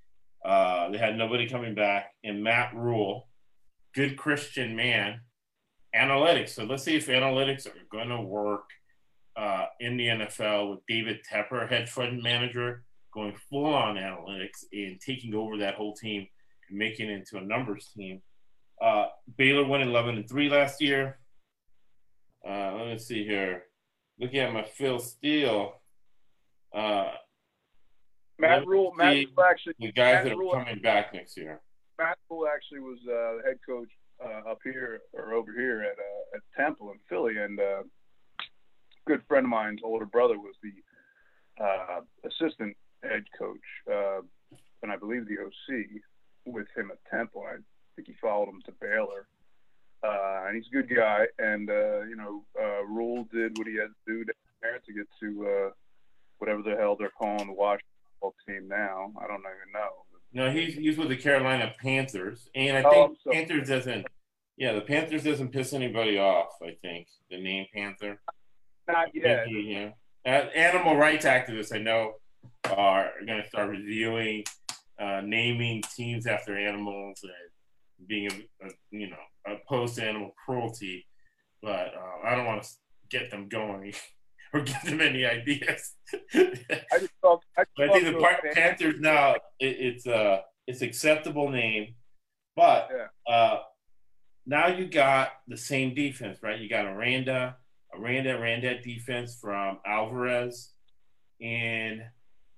Uh, 0.45 0.91
they 0.91 0.99
had 0.99 1.17
nobody 1.17 1.49
coming 1.49 1.75
back, 1.75 2.13
and 2.25 2.43
Matt 2.43 2.75
Rhule, 2.75 3.29
good 3.95 4.17
Christian 4.17 4.75
man, 4.77 5.21
analytics. 5.95 6.51
So 6.51 6.65
let's 6.65 6.85
see 6.85 6.97
if 6.97 7.09
analytics 7.09 7.67
are 7.67 7.73
going 7.91 8.09
to 8.09 8.21
work 8.21 8.65
uh, 9.37 9.67
in 9.81 9.97
the 9.97 10.07
NFL 10.07 10.71
with 10.71 10.81
David 10.87 11.19
Tepper, 11.31 11.69
hedge 11.69 11.91
fund 11.91 12.23
manager, 12.23 12.85
going 13.13 13.35
full 13.51 13.75
on 13.75 13.97
analytics 13.97 14.65
and 14.73 15.01
taking 15.01 15.35
over 15.35 15.59
that 15.59 15.75
whole 15.75 15.95
team 15.95 16.27
and 16.69 16.79
making 16.79 17.09
it 17.09 17.15
into 17.15 17.39
a 17.39 17.41
numbers 17.41 17.91
team. 17.97 18.23
Uh, 18.81 19.07
Baylor 19.37 19.65
went 19.65 19.83
11 19.83 20.17
and 20.17 20.29
3 20.29 20.49
last 20.51 20.81
year. 20.81 21.19
Uh, 22.49 22.75
let 22.75 22.89
me 22.89 22.99
see 22.99 23.25
here. 23.25 23.65
Looking 24.21 24.41
at 24.41 24.53
my 24.53 24.63
Phil 24.63 24.99
Steele. 24.99 25.75
Uh, 26.75 27.11
Matt 28.39 28.67
Rhule, 28.67 28.93
Matt 28.97 29.17
actually. 29.51 29.75
The 29.81 29.93
guys 29.93 30.25
Matt 30.25 30.25
that 30.25 30.33
are 30.33 30.65
coming 30.65 30.83
back 30.83 31.13
next 31.13 31.37
year. 31.37 31.61
Matt 31.99 32.19
Rhule 32.31 32.47
actually 32.47 32.81
was 32.81 32.99
uh, 33.09 33.47
head 33.47 33.59
coach 33.67 33.89
uh, 34.25 34.51
up 34.51 34.59
here 34.63 35.01
or 35.13 35.35
over 35.35 35.53
here 35.53 35.83
at 35.83 35.99
uh, 35.99 36.37
at 36.37 36.43
Temple 36.57 36.93
in 36.93 36.99
Philly, 37.09 37.37
and 37.39 37.59
uh, 37.59 37.83
good 39.07 39.23
friend 39.27 39.45
of 39.45 39.51
mine's 39.51 39.81
older 39.83 40.07
brother 40.07 40.39
was 40.39 40.55
the 40.63 41.65
uh, 41.65 42.01
assistant 42.25 42.77
head 43.03 43.25
coach, 43.37 43.59
uh, 43.91 44.21
and 44.83 44.93
I 44.93 44.97
believe 44.97 45.27
the 45.27 45.39
OC 45.43 45.87
with 46.53 46.67
him 46.77 46.91
at 46.91 46.99
Temple. 47.11 47.45
I 47.47 47.57
think 47.97 48.09
he 48.09 48.15
followed 48.21 48.49
him 48.49 48.63
to 48.67 48.73
Baylor. 48.81 49.27
Uh, 50.03 50.45
and 50.47 50.57
he's 50.57 50.67
a 50.69 50.71
good 50.83 50.95
guy, 50.95 51.27
and 51.41 51.69
uh, 51.69 52.03
you 52.03 52.15
know, 52.17 52.45
uh, 52.61 52.85
Rhule 52.85 53.27
did 53.33 53.59
what 53.59 53.67
he 53.67 53.75
had 53.75 53.89
to 53.89 53.95
do 54.07 54.25
there 54.63 54.79
to 54.87 54.93
get 54.93 55.07
to 55.21 55.47
uh, 55.49 55.71
whatever 56.39 56.63
the 56.63 56.77
hell 56.77 56.95
they're 56.97 57.11
calling 57.11 57.49
the 57.49 57.53
Washington 57.53 57.83
team 58.47 58.69
now. 58.69 59.13
I 59.21 59.27
don't 59.27 59.41
even 59.41 59.73
know. 59.75 59.89
No, 60.33 60.51
he's 60.53 60.75
he's 60.75 60.97
with 60.97 61.09
the 61.09 61.17
Carolina 61.17 61.73
Panthers, 61.83 62.49
and 62.55 62.77
I 62.77 62.83
Oh, 62.89 63.09
think 63.09 63.19
so- 63.25 63.31
Panthers 63.33 63.69
doesn't. 63.69 64.07
Yeah, 64.57 64.73
the 64.73 64.81
Panthers 64.83 65.25
doesn't 65.25 65.49
piss 65.53 65.73
anybody 65.73 66.19
off. 66.19 66.51
I 66.63 66.77
think 66.83 67.09
the 67.31 67.41
name 67.41 67.67
Panther. 67.75 68.21
Not 68.87 69.15
yet. 69.15 69.25
Panther, 69.47 69.51
yeah. 69.51 69.91
Animal 70.25 70.97
rights 70.97 71.25
activists 71.27 71.75
I 71.75 71.79
know 71.79 72.15
are 72.71 73.11
going 73.27 73.41
to 73.43 73.49
start 73.49 73.71
reviewing, 73.71 74.45
uh, 75.01 75.21
naming 75.25 75.83
teams 75.95 76.27
after 76.27 76.57
animals 76.57 77.21
and 77.23 78.09
being 78.09 78.27
a, 78.27 78.67
a 78.67 78.71
you 78.91 79.11
know 79.11 79.17
opposed 79.47 79.97
to 79.97 80.05
animal 80.05 80.35
cruelty. 80.45 81.07
But 81.63 81.95
uh, 81.95 82.27
I 82.27 82.35
don't 82.35 82.47
want 82.47 82.63
to 82.63 82.69
get 83.11 83.31
them 83.31 83.49
going 83.49 83.93
or 84.53 84.61
give 84.61 84.83
them 84.85 85.01
any 85.01 85.25
ideas. 85.25 85.95
I 86.35 86.55
just. 86.55 86.65
I, 86.71 86.99
just 86.99 87.13
I 87.79 87.89
think 87.93 88.05
the 88.05 88.13
to 88.13 88.19
a 88.19 88.21
Par- 88.21 88.41
Panthers 88.53 89.01
now 89.01 89.35
it, 89.61 89.77
it's 89.81 90.07
a 90.07 90.43
it's 90.67 90.83
acceptable 90.83 91.49
name, 91.49 91.95
but 92.55 92.91
uh, 93.27 93.59
now 94.47 94.69
you 94.69 94.87
got 94.87 95.31
the 95.47 95.57
same 95.57 95.95
defense, 95.95 96.39
right? 96.43 96.59
You 96.59 96.69
got 96.69 96.87
Aranda, 96.87 97.57
Aranda, 97.95 98.31
Aranda 98.37 98.81
defense 98.81 99.39
from 99.41 99.79
Alvarez, 99.87 100.73
and 101.41 102.03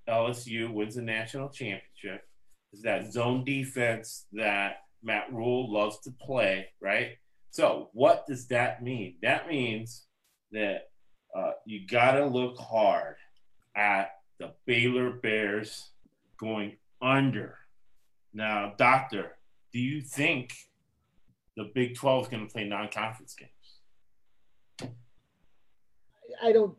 LSU 0.09 0.73
wins 0.73 0.97
the 0.97 1.02
national 1.02 1.49
championship. 1.49 2.23
Is 2.72 2.82
that 2.82 3.12
zone 3.12 3.44
defense 3.44 4.26
that 4.32 4.82
Matt 5.02 5.32
Rhule 5.32 5.72
loves 5.72 5.98
to 6.00 6.10
play, 6.10 6.68
right? 6.80 7.12
So 7.50 7.90
what 7.92 8.26
does 8.26 8.46
that 8.48 8.82
mean? 8.82 9.16
That 9.22 9.48
means 9.48 10.06
that 10.52 10.88
uh, 11.36 11.52
you 11.66 11.86
got 11.86 12.12
to 12.12 12.26
look 12.26 12.58
hard 12.58 13.16
at 13.74 14.10
the 14.38 14.52
Baylor 14.66 15.10
Bears 15.10 15.90
going 16.38 16.76
under. 17.02 17.56
Now, 18.32 18.74
Doctor, 18.76 19.36
do 19.72 19.78
you 19.78 20.00
think 20.00 20.52
the 21.56 21.70
Big 21.74 21.96
12 21.96 22.22
is 22.24 22.28
going 22.28 22.46
to 22.46 22.52
play 22.52 22.68
non 22.68 22.88
conference 22.88 23.34
games? 23.34 23.50
I 26.42 26.52
don't. 26.52 26.76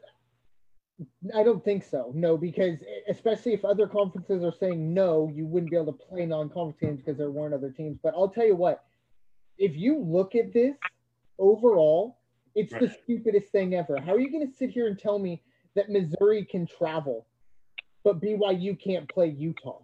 I 1.35 1.43
don't 1.43 1.63
think 1.63 1.83
so. 1.83 2.11
No, 2.13 2.37
because 2.37 2.79
especially 3.09 3.53
if 3.53 3.65
other 3.65 3.87
conferences 3.87 4.43
are 4.43 4.53
saying 4.59 4.93
no, 4.93 5.31
you 5.33 5.45
wouldn't 5.45 5.71
be 5.71 5.77
able 5.77 5.93
to 5.93 6.05
play 6.09 6.25
non-conference 6.25 6.77
games 6.79 6.99
because 6.99 7.17
there 7.17 7.31
weren't 7.31 7.53
other 7.53 7.71
teams. 7.71 7.97
But 8.01 8.13
I'll 8.15 8.29
tell 8.29 8.45
you 8.45 8.55
what, 8.55 8.83
if 9.57 9.75
you 9.75 9.99
look 9.99 10.35
at 10.35 10.53
this 10.53 10.75
overall, 11.39 12.19
it's 12.55 12.73
the 12.73 12.89
stupidest 13.03 13.51
thing 13.51 13.75
ever. 13.75 13.99
How 13.99 14.13
are 14.13 14.19
you 14.19 14.31
going 14.31 14.47
to 14.47 14.53
sit 14.53 14.69
here 14.71 14.87
and 14.87 14.97
tell 14.97 15.19
me 15.19 15.41
that 15.75 15.89
Missouri 15.89 16.45
can 16.45 16.67
travel, 16.67 17.25
but 18.03 18.21
BYU 18.21 18.79
can't 18.79 19.07
play 19.09 19.27
Utah? 19.27 19.79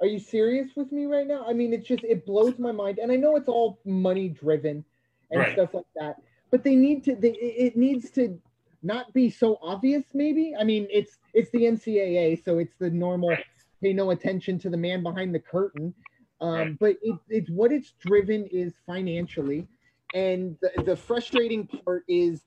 Are 0.00 0.06
you 0.06 0.18
serious 0.18 0.70
with 0.74 0.90
me 0.90 1.06
right 1.06 1.26
now? 1.26 1.46
I 1.46 1.52
mean, 1.52 1.72
it's 1.72 1.86
just 1.86 2.02
it 2.02 2.26
blows 2.26 2.58
my 2.58 2.72
mind, 2.72 2.98
and 2.98 3.12
I 3.12 3.16
know 3.16 3.36
it's 3.36 3.48
all 3.48 3.78
money 3.84 4.28
driven 4.28 4.84
and 5.30 5.40
Right. 5.40 5.52
stuff 5.52 5.74
like 5.74 5.86
that. 5.94 6.16
But 6.50 6.64
they 6.64 6.74
need 6.74 7.04
to. 7.04 7.14
They, 7.14 7.30
it 7.30 7.76
needs 7.76 8.10
to 8.12 8.40
not 8.82 9.12
be 9.12 9.30
so 9.30 9.58
obvious. 9.62 10.04
Maybe. 10.14 10.54
I 10.58 10.64
mean, 10.64 10.86
it's 10.90 11.18
it's 11.34 11.50
the 11.50 11.60
NCAA, 11.60 12.44
so 12.44 12.58
it's 12.58 12.74
the 12.78 12.90
normal 12.90 13.30
Right. 13.30 13.44
pay 13.82 13.92
no 13.92 14.10
attention 14.10 14.58
to 14.60 14.70
the 14.70 14.76
man 14.76 15.02
behind 15.02 15.34
the 15.34 15.40
curtain. 15.40 15.94
Um, 16.40 16.50
Right. 16.52 16.78
But 16.78 16.96
it, 17.02 17.16
it's 17.28 17.50
what 17.50 17.72
it's 17.72 17.92
driven 18.00 18.46
is 18.46 18.72
financially, 18.86 19.66
and 20.14 20.56
the, 20.60 20.82
the 20.82 20.96
frustrating 20.96 21.66
part 21.66 22.04
is 22.08 22.42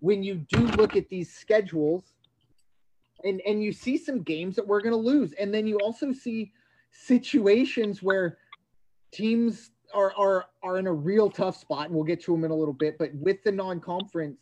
when 0.00 0.22
you 0.22 0.36
do 0.48 0.60
look 0.76 0.94
at 0.94 1.08
these 1.08 1.32
schedules, 1.34 2.14
and 3.24 3.40
and 3.46 3.62
you 3.62 3.72
see 3.72 3.96
some 3.98 4.22
games 4.22 4.54
that 4.56 4.66
we're 4.66 4.80
going 4.80 4.92
to 4.92 4.96
lose, 4.96 5.32
and 5.32 5.52
then 5.52 5.66
you 5.66 5.78
also 5.78 6.12
see 6.12 6.52
situations 6.92 8.02
where 8.02 8.38
teams 9.12 9.70
are 9.92 10.12
are 10.16 10.46
are 10.62 10.78
in 10.78 10.86
a 10.86 10.92
real 10.92 11.28
tough 11.28 11.56
spot, 11.56 11.86
and 11.86 11.94
we'll 11.94 12.04
get 12.04 12.22
to 12.22 12.32
them 12.32 12.44
in 12.44 12.52
a 12.52 12.54
little 12.54 12.74
bit. 12.74 12.96
But 12.98 13.12
with 13.14 13.42
the 13.42 13.50
non-conference, 13.52 14.38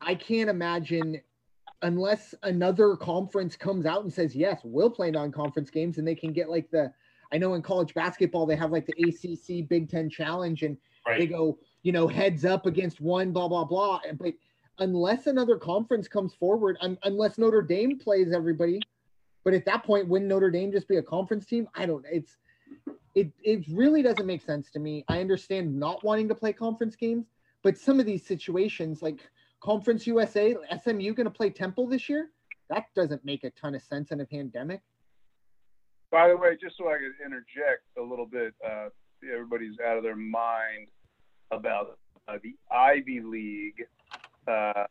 I 0.00 0.14
can't 0.14 0.50
imagine 0.50 1.20
unless 1.82 2.34
another 2.42 2.96
conference 2.96 3.56
comes 3.56 3.84
out 3.86 4.02
and 4.04 4.12
says 4.12 4.34
yes, 4.34 4.60
we'll 4.64 4.90
play 4.90 5.10
non-conference 5.10 5.70
games, 5.70 5.98
and 5.98 6.06
they 6.06 6.14
can 6.14 6.32
get 6.32 6.50
like 6.50 6.70
the. 6.70 6.92
I 7.32 7.38
know 7.38 7.54
in 7.54 7.62
college 7.62 7.94
basketball 7.94 8.46
they 8.46 8.56
have 8.56 8.70
like 8.70 8.86
the 8.86 8.94
ACC 9.02 9.68
Big 9.68 9.88
Ten 9.90 10.08
Challenge, 10.08 10.62
and 10.62 10.76
they 11.18 11.26
go, 11.26 11.58
you 11.82 11.92
know, 11.92 12.06
heads 12.06 12.44
up 12.44 12.66
against 12.66 13.00
one, 13.00 13.32
blah 13.32 13.48
blah 13.48 13.64
blah. 13.64 14.00
And- 14.08 14.18
But 14.18 14.34
unless 14.78 15.26
another 15.26 15.56
conference 15.56 16.06
comes 16.08 16.34
forward, 16.34 16.76
un- 16.80 16.98
unless 17.04 17.38
Notre 17.38 17.62
Dame 17.62 17.98
plays 17.98 18.32
everybody, 18.32 18.80
but 19.44 19.54
at 19.54 19.64
that 19.66 19.84
point, 19.84 20.08
wouldn't 20.08 20.28
Notre 20.28 20.50
Dame 20.50 20.70
just 20.72 20.88
be 20.88 20.96
a 20.96 21.02
conference 21.02 21.46
team? 21.46 21.68
I 21.74 21.86
don't. 21.86 22.04
It's 22.10 22.36
it 23.14 23.30
it 23.42 23.64
really 23.70 24.02
doesn't 24.02 24.26
make 24.26 24.42
sense 24.42 24.70
to 24.72 24.78
me. 24.78 25.04
I 25.08 25.20
understand 25.20 25.78
not 25.78 26.02
wanting 26.04 26.28
to 26.28 26.34
play 26.34 26.52
conference 26.52 26.96
games, 26.96 27.26
but 27.62 27.76
some 27.78 28.00
of 28.00 28.06
these 28.06 28.24
situations, 28.26 29.02
like 29.02 29.20
Conference 29.64 30.06
USA, 30.06 30.54
SMU 30.82 31.14
going 31.14 31.24
to 31.24 31.30
play 31.30 31.48
Temple 31.48 31.86
this 31.86 32.06
year, 32.06 32.28
that 32.68 32.84
doesn't 32.94 33.24
make 33.24 33.44
a 33.44 33.50
ton 33.50 33.74
of 33.74 33.80
sense 33.80 34.10
in 34.10 34.20
a 34.20 34.26
pandemic. 34.26 34.82
By 36.10 36.28
the 36.28 36.36
way, 36.36 36.50
just 36.60 36.76
so 36.76 36.88
I 36.88 36.98
could 36.98 37.14
interject 37.24 37.82
a 37.98 38.02
little 38.02 38.26
bit, 38.26 38.52
uh, 38.62 38.88
everybody's 39.32 39.76
out 39.86 39.96
of 39.96 40.02
their 40.02 40.16
mind 40.16 40.88
about 41.50 41.98
uh, 42.28 42.36
the 42.42 42.54
Ivy 42.70 43.22
League 43.22 43.86
uh, 44.46 44.84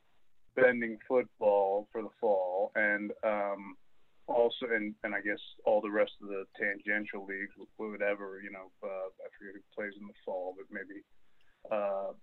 spending 0.57 0.97
football 1.07 1.87
for 1.91 2.01
the 2.01 2.09
fall, 2.19 2.71
and 2.75 3.11
um, 3.23 3.75
also, 4.27 4.65
and, 4.73 4.95
and 5.03 5.13
I 5.13 5.21
guess 5.21 5.39
all 5.65 5.81
the 5.81 5.91
rest 5.91 6.13
of 6.19 6.29
the 6.29 6.45
tangential 6.59 7.27
leagues, 7.27 7.53
whatever, 7.77 8.41
you 8.43 8.49
know, 8.49 8.71
uh, 8.83 8.87
I 8.87 9.29
forget 9.37 9.53
who 9.53 9.61
plays 9.75 9.93
in 10.01 10.07
the 10.07 10.13
fall, 10.25 10.55
but 10.57 10.65
maybe 10.71 11.03
uh, 11.71 12.13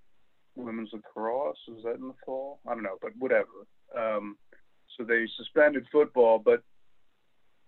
women's 0.57 0.91
lacrosse 0.93 1.59
is 1.69 1.85
that 1.85 1.97
in 1.97 2.09
the 2.09 2.15
fall? 2.25 2.61
I 2.67 2.75
don't 2.75 2.83
know, 2.83 2.99
but 3.01 3.13
whatever. 3.19 3.49
Um, 3.97 4.37
so 4.97 5.05
they 5.05 5.27
suspended 5.37 5.87
football, 5.91 6.39
but 6.39 6.63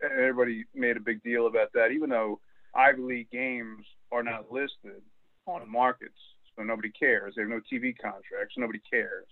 everybody 0.03 0.65
made 0.75 0.97
a 0.97 1.01
big 1.01 1.23
deal 1.23 1.47
about 1.47 1.73
that, 1.75 1.91
even 1.93 2.11
though 2.11 2.41
Ivy 2.75 3.03
League 3.03 3.31
games 3.31 3.85
are 4.11 4.23
not 4.23 4.51
listed 4.51 5.03
on 5.47 5.61
the 5.61 5.67
markets, 5.67 6.19
so 6.57 6.63
nobody 6.63 6.91
cares. 6.91 7.35
They 7.37 7.43
have 7.43 7.51
no 7.51 7.61
TV 7.73 7.95
contracts, 7.97 8.55
so 8.55 8.61
nobody 8.61 8.81
cares. 8.91 9.27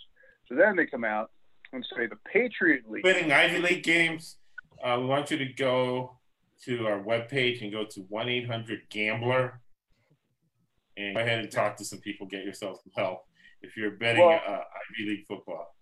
So 0.48 0.54
then 0.54 0.76
they 0.76 0.86
come 0.86 1.04
out 1.04 1.30
and 1.72 1.86
say 1.96 2.06
the 2.06 2.18
Patriot 2.32 2.82
League. 2.88 3.02
Betting 3.02 3.32
Ivy 3.32 3.58
League 3.58 3.82
games, 3.82 4.36
uh, 4.82 4.96
we 5.00 5.06
want 5.06 5.30
you 5.30 5.38
to 5.38 5.46
go 5.46 6.16
to 6.64 6.86
our 6.86 7.02
webpage 7.02 7.62
and 7.62 7.72
go 7.72 7.84
to 7.84 8.00
1 8.08 8.28
800 8.28 8.80
Gambler 8.90 9.60
and 10.96 11.14
go 11.14 11.22
ahead 11.22 11.38
and 11.38 11.50
talk 11.50 11.76
to 11.76 11.84
some 11.84 12.00
people, 12.00 12.26
get 12.26 12.44
yourself 12.44 12.80
some 12.82 12.92
help 12.96 13.24
if 13.62 13.76
you're 13.76 13.92
betting 13.92 14.24
well, 14.24 14.40
uh, 14.46 14.52
Ivy 14.52 15.10
League 15.10 15.26
football. 15.26 15.74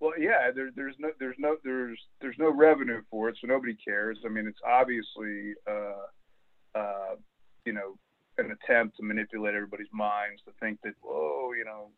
Well, 0.00 0.12
yeah, 0.18 0.50
there, 0.54 0.70
there's 0.76 0.94
no, 0.98 1.10
there's 1.18 1.36
no, 1.38 1.56
there's, 1.64 1.98
there's 2.20 2.36
no 2.38 2.50
revenue 2.52 3.02
for 3.10 3.28
it, 3.28 3.38
so 3.40 3.46
nobody 3.46 3.74
cares. 3.74 4.18
I 4.24 4.28
mean, 4.28 4.46
it's 4.46 4.60
obviously, 4.66 5.54
uh, 5.66 6.78
uh, 6.78 7.14
you 7.64 7.72
know, 7.72 7.96
an 8.38 8.50
attempt 8.52 8.98
to 8.98 9.02
manipulate 9.02 9.54
everybody's 9.54 9.88
minds 9.92 10.42
to 10.44 10.52
think 10.60 10.78
that, 10.84 10.92
oh, 11.04 11.54
you 11.56 11.64
know, 11.64 11.88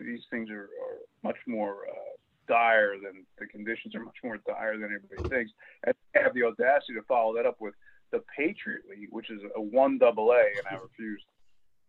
these 0.00 0.22
things 0.30 0.48
are, 0.48 0.62
are 0.62 0.98
much 1.22 1.36
more 1.46 1.86
uh, 1.90 2.14
dire 2.48 2.94
than 2.94 3.26
the 3.38 3.46
conditions 3.46 3.94
are 3.94 4.04
much 4.04 4.16
more 4.24 4.38
dire 4.46 4.78
than 4.78 4.94
everybody 4.94 5.28
thinks. 5.28 5.52
And 5.84 5.94
have 6.14 6.32
the 6.32 6.44
audacity 6.44 6.94
to 6.94 7.02
follow 7.02 7.34
that 7.34 7.44
up 7.44 7.56
with 7.60 7.74
the 8.12 8.22
Patriot 8.36 8.82
League, 8.88 9.08
which 9.10 9.30
is 9.30 9.40
a 9.54 9.60
one 9.60 9.98
double 9.98 10.30
A, 10.30 10.40
and 10.40 10.66
I 10.70 10.80
refuse, 10.80 11.22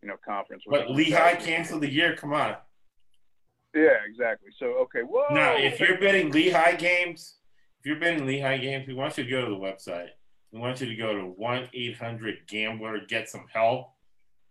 you 0.01 0.07
know, 0.09 0.15
conference. 0.25 0.63
But 0.69 0.91
Lehigh 0.91 1.35
canceled 1.35 1.81
the 1.81 1.89
year. 1.91 2.15
Come 2.15 2.33
on. 2.33 2.55
Yeah, 3.75 3.89
exactly. 4.09 4.49
So 4.57 4.65
okay, 4.83 5.01
whoa. 5.01 5.25
Now, 5.31 5.55
if 5.57 5.79
you're 5.79 5.99
betting 5.99 6.31
Lehigh 6.31 6.75
games, 6.75 7.35
if 7.79 7.85
you're 7.85 7.99
betting 7.99 8.25
Lehigh 8.25 8.57
games, 8.57 8.87
we 8.87 8.93
want 8.93 9.17
you 9.17 9.23
to 9.23 9.29
go 9.29 9.41
to 9.41 9.49
the 9.49 9.55
website. 9.57 10.09
We 10.51 10.59
want 10.59 10.79
you 10.81 10.87
to 10.87 10.95
go 10.95 11.13
to 11.13 11.21
one 11.23 11.67
eight 11.73 11.97
hundred 11.97 12.47
Gambler, 12.47 13.01
get 13.07 13.29
some 13.29 13.45
help, 13.53 13.91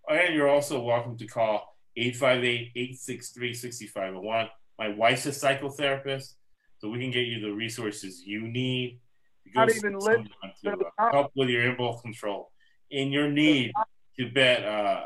and 0.09 0.35
you're 0.35 0.49
also 0.49 0.81
welcome 0.81 1.17
to 1.19 1.27
call 1.27 1.75
858-863-6501. 1.99 4.49
My 4.79 4.89
wife's 4.91 5.25
a 5.27 5.31
psychotherapist, 5.31 6.35
so 6.79 6.89
we 6.91 7.01
can 7.01 7.11
get 7.11 7.27
you 7.27 7.41
the 7.41 7.51
resources 7.53 8.23
you 8.25 8.47
need 8.47 9.01
to 9.45 9.51
go 9.51 9.67
even 9.75 9.99
live 9.99 10.27
to 10.65 10.77
uh, 10.99 11.11
help 11.11 11.33
with 11.35 11.49
your 11.49 11.65
impulse 11.65 12.01
control. 12.03 12.53
and 12.93 13.11
your 13.13 13.29
need 13.31 13.73
to 14.19 14.31
bet 14.31 14.65
uh, 14.65 15.05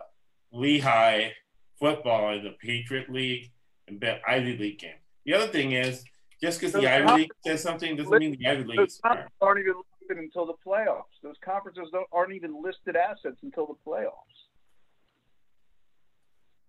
Lehigh 0.52 1.30
football 1.78 2.34
in 2.34 2.44
the 2.44 2.54
Patriot 2.60 3.10
League 3.10 3.50
and 3.88 3.98
bet 3.98 4.22
Ivy 4.26 4.56
League 4.56 4.78
game. 4.78 4.94
The 5.24 5.34
other 5.34 5.46
thing 5.46 5.72
is, 5.72 6.04
just 6.42 6.60
because 6.60 6.72
the 6.72 6.88
Ivy 6.88 7.22
League 7.22 7.30
says 7.44 7.62
something 7.62 7.96
doesn't 7.96 8.18
mean 8.18 8.36
the 8.38 8.46
Ivy 8.46 8.64
League 8.64 8.80
is 8.80 9.00
aren't 9.04 9.60
even 9.60 9.74
listed 10.00 10.18
until 10.18 10.46
the 10.46 10.54
playoffs. 10.66 11.20
Those 11.22 11.36
conferences 11.44 11.88
aren't 12.12 12.32
even 12.32 12.62
listed 12.62 12.96
assets 12.96 13.38
until 13.42 13.66
the 13.66 13.74
playoffs. 13.86 14.12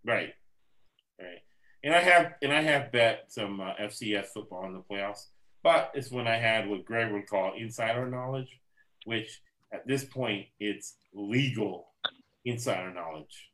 Right, 0.03 0.33
right. 1.19 1.39
And 1.83 1.95
I 1.95 1.99
have 1.99 2.33
and 2.41 2.51
I 2.51 2.61
have 2.61 2.91
bet 2.91 3.25
some 3.29 3.61
uh, 3.61 3.73
FCS 3.81 4.27
football 4.27 4.65
in 4.65 4.73
the 4.73 4.81
playoffs, 4.81 5.27
but 5.63 5.91
it's 5.93 6.11
when 6.11 6.27
I 6.27 6.35
had 6.35 6.67
what 6.67 6.85
Greg 6.85 7.11
would 7.11 7.27
call 7.27 7.53
insider 7.57 8.07
knowledge, 8.09 8.59
which 9.05 9.41
at 9.73 9.87
this 9.87 10.03
point 10.03 10.47
it's 10.59 10.95
legal 11.13 11.87
insider 12.45 12.93
knowledge. 12.93 13.50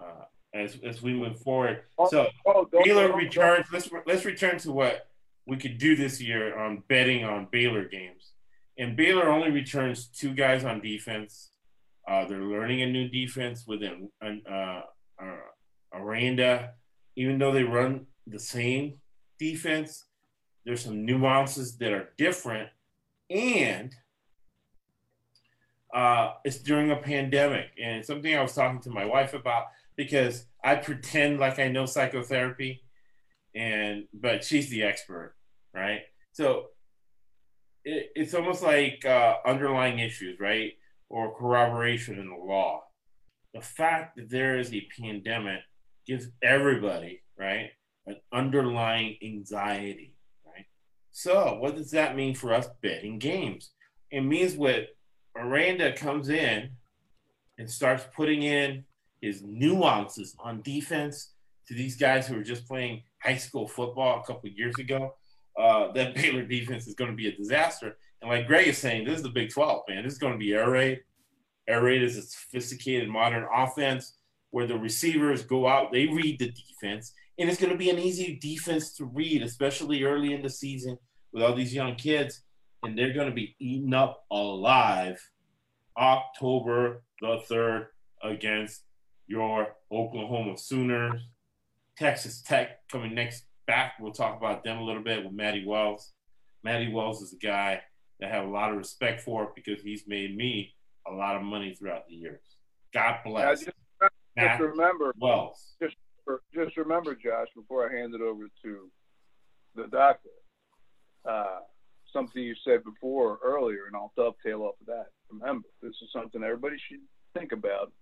Uh, 0.00 0.24
as 0.52 0.78
as 0.84 1.02
we 1.02 1.12
move 1.14 1.38
forward, 1.40 1.82
oh, 1.98 2.08
so 2.08 2.26
oh, 2.46 2.68
Baylor 2.84 3.14
returns. 3.14 3.66
Let's 3.72 3.88
let's 4.06 4.24
return 4.24 4.58
to 4.58 4.72
what 4.72 5.08
we 5.46 5.56
could 5.56 5.78
do 5.78 5.94
this 5.94 6.20
year 6.20 6.58
on 6.58 6.82
betting 6.88 7.24
on 7.24 7.48
Baylor 7.50 7.84
games. 7.84 8.32
And 8.78 8.96
Baylor 8.96 9.28
only 9.28 9.50
returns 9.50 10.06
two 10.06 10.34
guys 10.34 10.64
on 10.64 10.80
defense. 10.80 11.50
Uh, 12.08 12.24
they're 12.24 12.42
learning 12.42 12.82
a 12.82 12.86
new 12.86 13.08
defense 13.08 13.66
within 13.66 14.08
uh, 14.22 14.80
uh, 15.22 15.36
Aranda, 15.92 16.70
even 17.16 17.38
though 17.38 17.52
they 17.52 17.62
run 17.62 18.06
the 18.26 18.38
same 18.38 18.94
defense, 19.38 20.04
there's 20.64 20.84
some 20.84 21.04
nuances 21.04 21.76
that 21.78 21.92
are 21.92 22.10
different. 22.16 22.68
And 23.28 23.94
uh, 25.92 26.34
it's 26.44 26.58
during 26.58 26.90
a 26.90 26.96
pandemic. 26.96 27.70
And 27.82 28.04
something 28.04 28.34
I 28.34 28.42
was 28.42 28.54
talking 28.54 28.80
to 28.82 28.90
my 28.90 29.04
wife 29.04 29.34
about 29.34 29.66
because 30.00 30.46
I 30.64 30.76
pretend 30.76 31.38
like 31.38 31.58
I 31.58 31.68
know 31.68 31.84
psychotherapy, 31.84 32.82
and 33.54 34.04
but 34.14 34.42
she's 34.42 34.70
the 34.70 34.82
expert, 34.82 35.34
right? 35.74 36.00
So 36.32 36.68
it, 37.84 38.10
it's 38.14 38.32
almost 38.32 38.62
like 38.62 39.04
uh, 39.04 39.34
underlying 39.44 39.98
issues, 39.98 40.40
right? 40.40 40.72
Or 41.10 41.36
corroboration 41.36 42.18
in 42.18 42.30
the 42.30 42.42
law. 42.42 42.84
The 43.52 43.60
fact 43.60 44.16
that 44.16 44.30
there 44.30 44.58
is 44.58 44.72
a 44.72 44.88
pandemic 44.98 45.60
gives 46.06 46.28
everybody, 46.42 47.20
right, 47.38 47.72
an 48.06 48.16
underlying 48.32 49.18
anxiety, 49.22 50.14
right? 50.46 50.64
So, 51.12 51.58
what 51.60 51.76
does 51.76 51.90
that 51.90 52.16
mean 52.16 52.34
for 52.34 52.54
us 52.54 52.68
betting 52.80 53.18
games? 53.18 53.72
It 54.10 54.22
means 54.22 54.54
what 54.54 54.86
Aranda 55.36 55.92
comes 55.92 56.30
in 56.30 56.70
and 57.58 57.70
starts 57.70 58.06
putting 58.16 58.42
in 58.44 58.84
his 59.20 59.42
nuances 59.42 60.34
on 60.38 60.62
defense 60.62 61.32
to 61.68 61.74
these 61.74 61.96
guys 61.96 62.26
who 62.26 62.38
are 62.38 62.42
just 62.42 62.66
playing 62.66 63.02
high 63.22 63.36
school 63.36 63.68
football 63.68 64.20
a 64.20 64.26
couple 64.26 64.48
years 64.50 64.76
ago. 64.78 65.14
Uh, 65.58 65.92
that 65.92 66.14
Baylor 66.16 66.44
defense 66.44 66.86
is 66.86 66.94
going 66.94 67.10
to 67.10 67.16
be 67.16 67.28
a 67.28 67.36
disaster. 67.36 67.96
And 68.20 68.30
like 68.30 68.46
Greg 68.46 68.68
is 68.68 68.78
saying, 68.78 69.04
this 69.04 69.16
is 69.16 69.22
the 69.22 69.30
Big 69.30 69.50
12, 69.50 69.82
man. 69.88 70.04
This 70.04 70.14
is 70.14 70.18
going 70.18 70.32
to 70.32 70.38
be 70.38 70.52
air 70.52 70.70
raid. 70.70 71.00
Air 71.68 71.82
raid 71.82 72.02
is 72.02 72.16
a 72.16 72.22
sophisticated 72.22 73.08
modern 73.08 73.46
offense 73.54 74.16
where 74.50 74.66
the 74.66 74.76
receivers 74.76 75.42
go 75.42 75.68
out, 75.68 75.92
they 75.92 76.06
read 76.06 76.38
the 76.38 76.52
defense, 76.52 77.12
and 77.38 77.48
it's 77.48 77.60
going 77.60 77.72
to 77.72 77.78
be 77.78 77.90
an 77.90 77.98
easy 77.98 78.38
defense 78.40 78.94
to 78.96 79.04
read, 79.04 79.42
especially 79.42 80.02
early 80.02 80.34
in 80.34 80.42
the 80.42 80.50
season 80.50 80.98
with 81.32 81.42
all 81.42 81.54
these 81.54 81.74
young 81.74 81.94
kids, 81.94 82.42
and 82.82 82.98
they're 82.98 83.12
going 83.12 83.28
to 83.28 83.34
be 83.34 83.54
eaten 83.60 83.94
up 83.94 84.24
alive 84.30 85.20
October 85.96 87.02
the 87.20 87.40
3rd 87.50 87.86
against 88.22 88.82
your 89.30 89.68
Oklahoma 89.92 90.58
Sooners. 90.58 91.22
Texas 91.96 92.42
Tech 92.42 92.86
coming 92.90 93.14
next 93.14 93.44
back. 93.66 93.92
We'll 94.00 94.12
talk 94.12 94.36
about 94.36 94.64
them 94.64 94.78
a 94.78 94.82
little 94.82 95.04
bit 95.04 95.22
with 95.22 95.32
Matty 95.32 95.64
Wells. 95.64 96.12
Matty 96.64 96.92
Wells 96.92 97.22
is 97.22 97.32
a 97.32 97.36
guy 97.36 97.80
that 98.18 98.26
I 98.26 98.34
have 98.34 98.46
a 98.46 98.50
lot 98.50 98.72
of 98.72 98.76
respect 98.76 99.20
for 99.20 99.52
because 99.54 99.82
he's 99.82 100.02
made 100.08 100.36
me 100.36 100.74
a 101.06 101.12
lot 101.12 101.36
of 101.36 101.42
money 101.42 101.74
throughout 101.74 102.08
the 102.08 102.14
years. 102.16 102.42
God 102.92 103.18
bless. 103.24 103.64
Yeah, 104.36 104.58
just 104.58 104.60
remember, 104.60 105.14
well, 105.18 105.56
just 105.80 105.94
just 106.52 106.76
remember, 106.76 107.14
Josh, 107.14 107.48
before 107.54 107.88
I 107.88 107.96
hand 107.96 108.14
it 108.14 108.20
over 108.20 108.44
to 108.64 108.90
the 109.76 109.86
doctor, 109.88 110.28
uh, 111.28 111.60
something 112.12 112.42
you 112.42 112.54
said 112.64 112.82
before 112.82 113.38
earlier, 113.44 113.86
and 113.86 113.94
I'll 113.94 114.12
dovetail 114.16 114.62
off 114.62 114.74
of 114.80 114.86
that. 114.86 115.06
Remember, 115.30 115.68
this 115.82 115.94
is 116.02 116.08
something 116.12 116.42
everybody 116.42 116.76
should 116.88 117.00
think 117.34 117.52
about. 117.52 117.92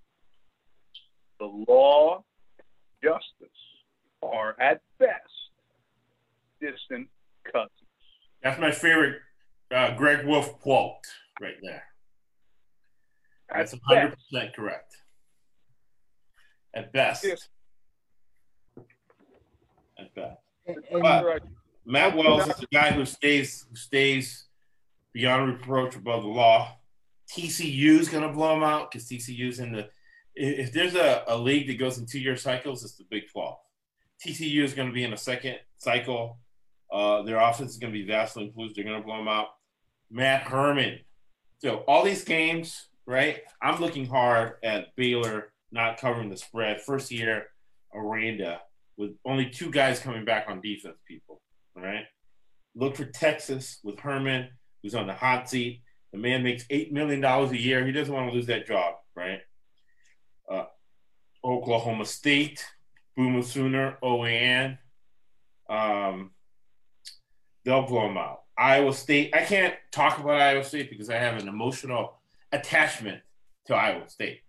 The 1.39 1.65
law, 1.69 2.25
justice 3.03 3.49
are 4.23 4.57
at 4.61 4.81
best 4.99 5.13
distant 6.61 7.09
cousins. 7.53 7.71
That's 8.43 8.61
my 8.61 8.73
favorite 8.73 9.21
uh, 9.73 9.95
Greg 9.97 10.27
Wolf 10.27 10.59
quote 10.61 10.95
right 11.41 11.55
there. 11.63 11.85
That's 13.53 13.75
100% 13.75 14.55
correct 14.55 14.97
at 16.75 16.93
best. 16.93 17.25
Yes. 17.25 17.49
At 19.99 20.15
best. 20.15 20.39
but 20.93 21.43
Matt 21.85 22.17
Wells 22.17 22.49
is 22.49 22.63
a 22.63 22.67
guy 22.73 22.93
who 22.93 23.05
stays 23.05 23.67
who 23.69 23.77
stays 23.77 24.47
beyond 25.13 25.53
reproach 25.53 25.97
above 25.97 26.23
the 26.23 26.29
law. 26.29 26.77
TCU 27.35 27.99
is 27.99 28.09
going 28.09 28.23
to 28.23 28.33
blow 28.33 28.57
him 28.57 28.63
out 28.63 28.91
because 28.91 29.09
TCU 29.09 29.49
is 29.49 29.59
in 29.59 29.73
the. 29.73 29.89
If 30.39 30.73
there's 30.73 30.95
a, 30.95 31.25
a 31.27 31.37
league 31.37 31.67
that 31.67 31.79
goes 31.79 31.99
in 31.99 32.07
two 32.07 32.21
year 32.21 32.37
cycles, 32.37 32.85
it's 32.85 32.95
the 32.95 33.05
Big 33.11 33.29
12. 33.31 33.57
TCU 34.25 34.63
is 34.63 34.75
going 34.75 34.89
to 34.89 34.95
be 34.95 35.05
in 35.05 35.13
a 35.13 35.17
second 35.17 35.57
cycle. 35.79 36.39
Uh, 36.93 37.23
their 37.23 37.39
offense 37.39 37.73
is 37.73 37.79
going 37.79 37.93
to 37.93 37.99
be 37.99 38.07
vastly 38.07 38.45
improved. 38.45 38.77
They're 38.77 38.85
going 38.85 39.01
to 39.01 39.05
blow 39.05 39.19
them 39.19 39.29
out. 39.29 39.49
Matt 40.11 40.43
Herman. 40.43 41.01
So 41.59 41.79
all 41.89 42.05
these 42.05 42.25
games, 42.25 42.89
right? 43.07 43.41
I'm 43.61 43.81
looking 43.81 44.07
hard 44.07 44.55
at 44.63 44.95
Baylor 44.97 45.53
not 45.71 45.99
covering 45.99 46.31
the 46.31 46.37
spread. 46.37 46.81
First 46.83 47.11
year, 47.11 47.49
Aranda 47.95 48.61
with 48.97 49.13
only 49.25 49.49
two 49.49 49.71
guys 49.71 50.01
coming 50.01 50.25
back 50.25 50.47
on 50.49 50.61
defense, 50.61 50.99
people. 51.07 51.41
All 51.77 51.83
right. 51.83 52.05
Look 52.75 52.97
for 52.97 53.05
Texas 53.05 53.79
with 53.83 53.99
Herman, 53.99 54.49
who's 54.83 54.95
on 54.95 55.07
the 55.07 55.15
hot 55.15 55.49
seat. 55.49 55.83
The 56.13 56.19
man 56.19 56.43
makes 56.43 56.65
$8 56.67 56.93
million 56.93 57.25
a 57.25 57.53
year. 57.53 57.87
He 57.87 57.93
doesn't 57.93 58.13
want 58.13 58.29
to 58.29 58.35
lose 58.35 58.47
that 58.47 58.67
job, 58.67 58.95
right? 59.15 59.41
Oklahoma 61.45 62.05
State, 62.05 62.65
Boomer 63.17 63.43
Sooner, 63.43 63.99
OAN. 64.03 64.79
Um, 65.69 66.33
they'll 67.65 67.87
blow 67.87 68.09
them 68.09 68.17
out. 68.17 68.43
Iowa 68.57 68.93
State, 68.93 69.35
I 69.35 69.45
can't 69.45 69.75
talk 69.93 70.19
about 70.19 70.41
Iowa 70.41 70.65
State 70.65 70.91
because 70.91 71.11
I 71.11 71.17
have 71.17 71.41
an 71.41 71.49
emotional 71.49 72.15
attachment 72.51 73.23
to 73.67 73.75
Iowa 73.75 74.09
State. 74.09 74.41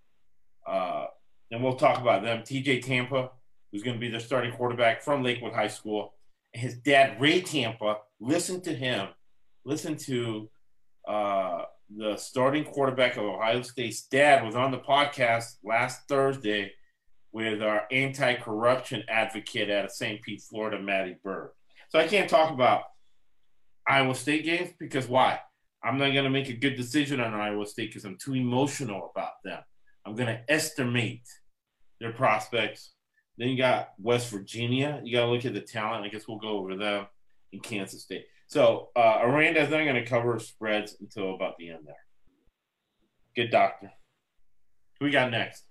Uh, 0.65 1.05
and 1.51 1.63
we'll 1.63 1.75
talk 1.75 1.99
about 1.99 2.23
them. 2.23 2.41
TJ 2.41 2.83
Tampa, 2.83 3.31
who's 3.71 3.83
going 3.83 3.95
to 3.95 3.99
be 3.99 4.09
their 4.09 4.19
starting 4.19 4.51
quarterback 4.53 5.01
from 5.01 5.23
Lakewood 5.23 5.53
High 5.53 5.67
School, 5.67 6.13
And 6.53 6.61
His 6.61 6.75
dad, 6.75 7.19
Ray 7.21 7.41
Tampa, 7.41 7.97
listened 8.19 8.63
to 8.63 8.73
him, 8.73 9.09
Listen 9.65 9.97
to 9.97 10.49
uh, 11.07 11.63
the 11.95 12.15
starting 12.17 12.63
quarterback 12.63 13.17
of 13.17 13.23
Ohio 13.23 13.61
State's 13.61 14.01
dad 14.03 14.43
was 14.43 14.55
on 14.55 14.71
the 14.71 14.79
podcast 14.79 15.57
last 15.63 16.07
Thursday 16.07 16.71
with 17.31 17.61
our 17.61 17.83
anti-corruption 17.91 19.03
advocate 19.07 19.69
out 19.69 19.85
of 19.85 19.91
St. 19.91 20.21
Pete, 20.21 20.41
Florida, 20.41 20.79
Maddie 20.79 21.17
Bird. 21.23 21.51
So 21.89 21.99
I 21.99 22.07
can't 22.07 22.29
talk 22.29 22.51
about 22.51 22.83
Iowa 23.87 24.15
State 24.15 24.45
games 24.45 24.71
because 24.79 25.07
why? 25.07 25.39
I'm 25.83 25.97
not 25.97 26.11
going 26.11 26.25
to 26.25 26.29
make 26.29 26.49
a 26.49 26.53
good 26.53 26.75
decision 26.75 27.19
on 27.19 27.33
Iowa 27.33 27.65
State 27.65 27.89
because 27.89 28.05
I'm 28.05 28.17
too 28.17 28.35
emotional 28.35 29.11
about 29.15 29.41
them. 29.43 29.61
I'm 30.05 30.15
going 30.15 30.27
to 30.27 30.41
estimate 30.49 31.23
their 31.99 32.11
prospects. 32.11 32.93
Then 33.37 33.49
you 33.49 33.57
got 33.57 33.89
West 33.97 34.29
Virginia. 34.29 35.01
You 35.03 35.15
got 35.15 35.25
to 35.25 35.31
look 35.31 35.45
at 35.45 35.53
the 35.53 35.61
talent. 35.61 36.03
I 36.03 36.09
guess 36.09 36.27
we'll 36.27 36.39
go 36.39 36.57
over 36.57 36.75
them 36.75 37.07
in 37.53 37.59
Kansas 37.59 38.03
State. 38.03 38.25
So 38.47 38.89
uh, 38.95 39.19
Aranda's 39.21 39.69
not 39.69 39.83
going 39.83 39.95
to 39.95 40.05
cover 40.05 40.39
spreads 40.39 40.97
until 40.99 41.35
about 41.35 41.57
the 41.57 41.69
end 41.69 41.81
there. 41.85 41.95
Good 43.35 43.51
doctor. 43.51 43.91
Who 44.99 45.05
we 45.05 45.11
got 45.11 45.31
next? 45.31 45.63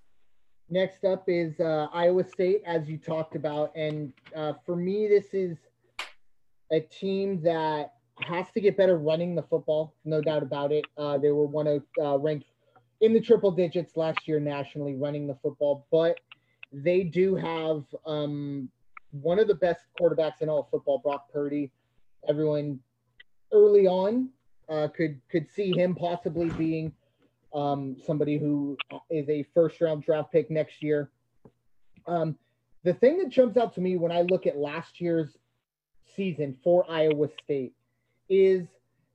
Next 0.70 1.04
up 1.04 1.24
is 1.28 1.58
uh, 1.60 1.86
Iowa 1.94 2.24
State, 2.24 2.62
as 2.66 2.88
you 2.88 2.98
talked 2.98 3.36
about. 3.36 3.74
And 3.74 4.12
uh, 4.36 4.52
for 4.66 4.76
me, 4.76 5.08
this 5.08 5.32
is 5.32 5.56
a 6.70 6.80
team 6.80 7.40
that 7.42 7.94
has 8.20 8.50
to 8.52 8.60
get 8.60 8.76
better 8.76 8.98
running 8.98 9.34
the 9.34 9.42
football, 9.42 9.94
no 10.04 10.20
doubt 10.20 10.42
about 10.42 10.72
it. 10.72 10.84
Uh, 10.98 11.16
they 11.16 11.30
were 11.30 11.46
one 11.46 11.66
of 11.66 11.82
uh, 12.00 12.18
ranked 12.18 12.46
in 13.00 13.14
the 13.14 13.20
triple 13.20 13.50
digits 13.50 13.96
last 13.96 14.26
year 14.28 14.40
nationally 14.40 14.94
running 14.94 15.26
the 15.26 15.36
football, 15.42 15.86
but 15.90 16.18
they 16.72 17.02
do 17.02 17.34
have 17.34 17.84
um, 18.04 18.68
one 19.12 19.38
of 19.38 19.48
the 19.48 19.54
best 19.54 19.80
quarterbacks 19.98 20.42
in 20.42 20.48
all 20.50 20.60
of 20.60 20.68
football, 20.70 20.98
Brock 20.98 21.32
Purdy. 21.32 21.70
Everyone 22.28 22.80
early 23.52 23.86
on 23.86 24.28
uh, 24.68 24.88
could 24.88 25.18
could 25.30 25.48
see 25.50 25.72
him 25.72 25.94
possibly 25.94 26.50
being 26.50 26.92
um, 27.54 27.96
somebody 28.04 28.38
who 28.38 28.76
is 29.10 29.28
a 29.28 29.44
first 29.54 29.80
round 29.80 30.02
draft 30.02 30.32
pick 30.32 30.50
next 30.50 30.82
year. 30.82 31.10
Um, 32.06 32.36
the 32.84 32.94
thing 32.94 33.18
that 33.18 33.28
jumps 33.28 33.56
out 33.56 33.74
to 33.74 33.80
me 33.80 33.96
when 33.96 34.12
I 34.12 34.22
look 34.22 34.46
at 34.46 34.56
last 34.56 35.00
year's 35.00 35.36
season 36.16 36.56
for 36.62 36.84
Iowa 36.90 37.28
State 37.42 37.74
is 38.28 38.66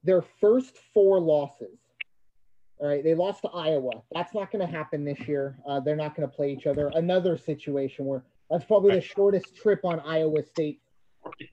their 0.03 0.23
first 0.41 0.77
four 0.93 1.19
losses. 1.19 1.77
All 2.79 2.87
right, 2.87 3.03
they 3.03 3.15
lost 3.15 3.43
to 3.43 3.49
Iowa. 3.49 4.03
That's 4.11 4.33
not 4.33 4.51
going 4.51 4.65
to 4.65 4.71
happen 4.71 5.05
this 5.05 5.19
year. 5.27 5.57
Uh, 5.65 5.79
they're 5.79 5.95
not 5.95 6.15
going 6.15 6.27
to 6.27 6.35
play 6.35 6.51
each 6.51 6.67
other. 6.67 6.91
Another 6.95 7.37
situation 7.37 8.05
where 8.05 8.23
that's 8.49 8.65
probably 8.65 8.95
the 8.95 9.01
shortest 9.01 9.55
trip 9.55 9.85
on 9.85 10.01
Iowa 10.01 10.43
State 10.43 10.81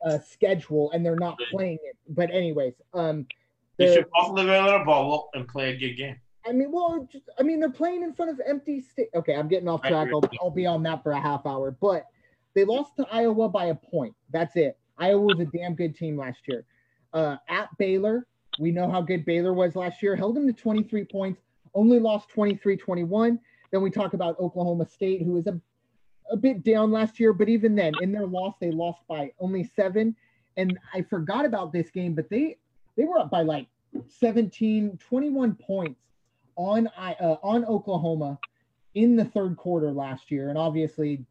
uh, 0.04 0.18
schedule, 0.18 0.90
and 0.90 1.04
they're 1.06 1.16
not 1.16 1.38
playing 1.50 1.78
it. 1.84 1.96
But 2.08 2.30
anyways, 2.30 2.74
um, 2.94 3.26
they 3.76 3.94
should 3.94 4.06
in 4.38 4.48
a 4.48 4.84
bubble 4.84 5.30
and 5.34 5.46
play 5.46 5.70
a 5.70 5.76
good 5.76 5.94
game. 5.94 6.16
I 6.46 6.52
mean, 6.52 6.72
well, 6.72 7.06
just, 7.10 7.28
I 7.38 7.42
mean, 7.42 7.60
they're 7.60 7.70
playing 7.70 8.02
in 8.02 8.12
front 8.14 8.30
of 8.30 8.40
empty 8.46 8.80
state. 8.80 9.08
Okay, 9.14 9.34
I'm 9.34 9.48
getting 9.48 9.68
off 9.68 9.82
track. 9.82 10.08
I'll, 10.12 10.22
I'll 10.40 10.50
be 10.50 10.66
on 10.66 10.82
that 10.84 11.02
for 11.02 11.12
a 11.12 11.20
half 11.20 11.44
hour. 11.44 11.70
But 11.70 12.06
they 12.54 12.64
lost 12.64 12.96
to 12.96 13.06
Iowa 13.10 13.48
by 13.48 13.66
a 13.66 13.74
point. 13.74 14.14
That's 14.32 14.56
it. 14.56 14.78
Iowa 14.98 15.20
was 15.20 15.40
a 15.40 15.46
damn 15.46 15.74
good 15.74 15.94
team 15.94 16.16
last 16.16 16.40
year. 16.46 16.64
Uh, 17.12 17.36
at 17.48 17.68
Baylor, 17.78 18.26
we 18.58 18.70
know 18.70 18.90
how 18.90 19.00
good 19.00 19.24
Baylor 19.24 19.52
was 19.52 19.76
last 19.76 20.02
year, 20.02 20.16
held 20.16 20.36
them 20.36 20.46
to 20.46 20.52
23 20.52 21.04
points, 21.04 21.40
only 21.74 21.98
lost 21.98 22.28
23 22.30 22.76
21. 22.76 23.38
Then 23.72 23.82
we 23.82 23.90
talk 23.90 24.14
about 24.14 24.38
Oklahoma 24.38 24.86
State, 24.86 25.22
who 25.22 25.36
is 25.36 25.46
a, 25.46 25.60
a 26.30 26.36
bit 26.36 26.64
down 26.64 26.90
last 26.90 27.20
year, 27.20 27.32
but 27.32 27.48
even 27.48 27.74
then, 27.74 27.92
in 28.00 28.12
their 28.12 28.26
loss, 28.26 28.54
they 28.60 28.70
lost 28.70 29.02
by 29.08 29.32
only 29.38 29.64
seven. 29.64 30.16
And 30.56 30.78
I 30.92 31.02
forgot 31.02 31.44
about 31.44 31.72
this 31.72 31.90
game, 31.90 32.14
but 32.14 32.28
they 32.28 32.56
they 32.96 33.04
were 33.04 33.18
up 33.18 33.30
by 33.30 33.42
like 33.42 33.68
17, 34.08 34.98
21 34.98 35.54
points 35.54 36.00
on 36.60 36.88
uh, 36.88 37.36
on 37.42 37.64
Oklahoma 37.64 38.38
in 38.94 39.16
the 39.16 39.24
third 39.24 39.56
quarter 39.56 39.90
last 39.90 40.30
year. 40.30 40.50
And 40.50 40.58
obviously, 40.58 41.24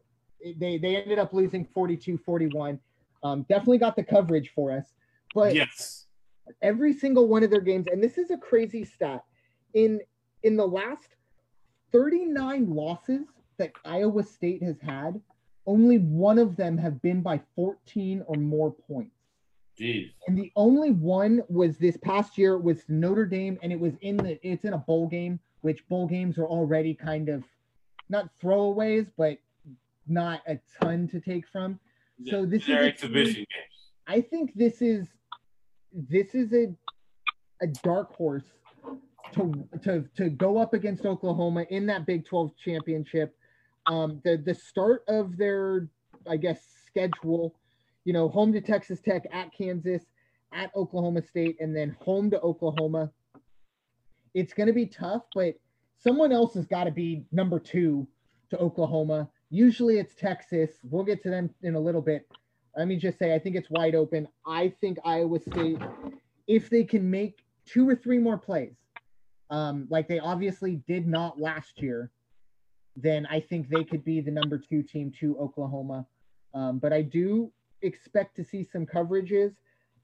they, 0.58 0.76
they 0.76 0.96
ended 0.96 1.18
up 1.18 1.32
losing 1.32 1.64
42 1.72 2.18
41. 2.18 2.80
Um, 3.22 3.46
definitely 3.48 3.78
got 3.78 3.96
the 3.96 4.02
coverage 4.02 4.50
for 4.54 4.72
us. 4.72 4.86
But 5.34 5.54
yes, 5.54 6.06
every 6.62 6.92
single 6.92 7.28
one 7.28 7.44
of 7.44 7.50
their 7.50 7.60
games, 7.60 7.86
and 7.90 8.02
this 8.02 8.18
is 8.18 8.30
a 8.30 8.36
crazy 8.36 8.84
stat. 8.84 9.24
In 9.74 10.00
in 10.42 10.56
the 10.56 10.66
last 10.66 11.14
39 11.92 12.74
losses 12.74 13.26
that 13.58 13.72
Iowa 13.84 14.24
State 14.24 14.62
has 14.62 14.80
had, 14.80 15.20
only 15.66 15.98
one 15.98 16.38
of 16.38 16.56
them 16.56 16.76
have 16.78 17.00
been 17.02 17.20
by 17.20 17.40
14 17.54 18.24
or 18.26 18.36
more 18.36 18.72
points. 18.72 19.19
Jeez. 19.80 20.12
And 20.26 20.36
the 20.36 20.52
only 20.56 20.90
one 20.90 21.42
was 21.48 21.78
this 21.78 21.96
past 21.96 22.36
year 22.36 22.58
was 22.58 22.82
Notre 22.88 23.24
Dame, 23.24 23.58
and 23.62 23.72
it 23.72 23.80
was 23.80 23.94
in 24.02 24.16
the 24.18 24.38
it's 24.46 24.64
in 24.64 24.74
a 24.74 24.78
bowl 24.78 25.08
game, 25.08 25.40
which 25.62 25.86
bowl 25.88 26.06
games 26.06 26.36
are 26.38 26.46
already 26.46 26.94
kind 26.94 27.28
of 27.28 27.44
not 28.08 28.28
throwaways, 28.42 29.06
but 29.16 29.38
not 30.06 30.42
a 30.46 30.58
ton 30.80 31.08
to 31.08 31.20
take 31.20 31.48
from. 31.48 31.78
So 32.28 32.44
this 32.44 32.64
is 32.64 32.70
exhibition 32.70 33.34
games. 33.36 33.90
I 34.06 34.20
think 34.20 34.52
this 34.54 34.82
is 34.82 35.06
this 35.92 36.34
is 36.34 36.52
a 36.52 36.74
a 37.62 37.68
dark 37.82 38.14
horse 38.14 38.44
to 39.32 39.66
to 39.84 40.04
to 40.16 40.28
go 40.28 40.58
up 40.58 40.74
against 40.74 41.06
Oklahoma 41.06 41.64
in 41.70 41.86
that 41.86 42.06
Big 42.06 42.26
12 42.26 42.52
championship. 42.62 43.34
Um, 43.86 44.20
the 44.24 44.36
the 44.36 44.54
start 44.54 45.04
of 45.08 45.38
their 45.38 45.88
I 46.28 46.36
guess 46.36 46.60
schedule, 46.86 47.54
you 48.10 48.12
know, 48.12 48.28
home 48.28 48.52
to 48.52 48.60
Texas 48.60 48.98
Tech, 49.00 49.22
at 49.30 49.54
Kansas, 49.56 50.02
at 50.52 50.74
Oklahoma 50.74 51.22
State, 51.22 51.56
and 51.60 51.76
then 51.76 51.96
home 52.00 52.28
to 52.32 52.40
Oklahoma. 52.40 53.08
It's 54.34 54.52
going 54.52 54.66
to 54.66 54.72
be 54.72 54.86
tough, 54.86 55.22
but 55.32 55.54
someone 55.96 56.32
else 56.32 56.54
has 56.54 56.66
got 56.66 56.84
to 56.84 56.90
be 56.90 57.22
number 57.30 57.60
two 57.60 58.08
to 58.50 58.58
Oklahoma. 58.58 59.28
Usually 59.48 60.00
it's 60.00 60.16
Texas. 60.16 60.70
We'll 60.82 61.04
get 61.04 61.22
to 61.22 61.30
them 61.30 61.50
in 61.62 61.76
a 61.76 61.78
little 61.78 62.02
bit 62.02 62.26
let 62.76 62.88
me 62.88 62.96
just 62.96 63.16
say, 63.16 63.32
I 63.32 63.38
think 63.38 63.54
it's 63.54 63.70
wide 63.70 63.94
open. 63.94 64.26
I 64.44 64.72
think 64.80 64.98
Iowa 65.04 65.38
State, 65.38 65.78
if 66.48 66.68
they 66.68 66.82
can 66.82 67.08
make 67.08 67.44
two 67.64 67.88
or 67.88 67.94
three 67.94 68.18
more 68.18 68.38
plays, 68.38 68.74
um, 69.50 69.86
like 69.88 70.08
they 70.08 70.18
obviously 70.18 70.82
did 70.88 71.06
not 71.06 71.40
last 71.40 71.80
year, 71.80 72.10
then 72.96 73.26
I 73.30 73.38
think 73.38 73.68
they 73.68 73.84
could 73.84 74.04
be 74.04 74.20
the 74.20 74.32
number 74.32 74.58
two 74.58 74.82
team 74.82 75.12
to 75.20 75.38
Oklahoma. 75.38 76.06
Um, 76.54 76.78
but 76.78 76.92
I 76.92 77.02
do 77.02 77.52
expect 77.82 78.36
to 78.36 78.44
see 78.44 78.64
some 78.64 78.86
coverages, 78.86 79.54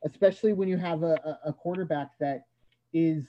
especially 0.05 0.53
when 0.53 0.69
you 0.69 0.77
have 0.77 1.03
a, 1.03 1.39
a 1.45 1.53
quarterback 1.53 2.11
that 2.21 2.47
is 2.93 3.25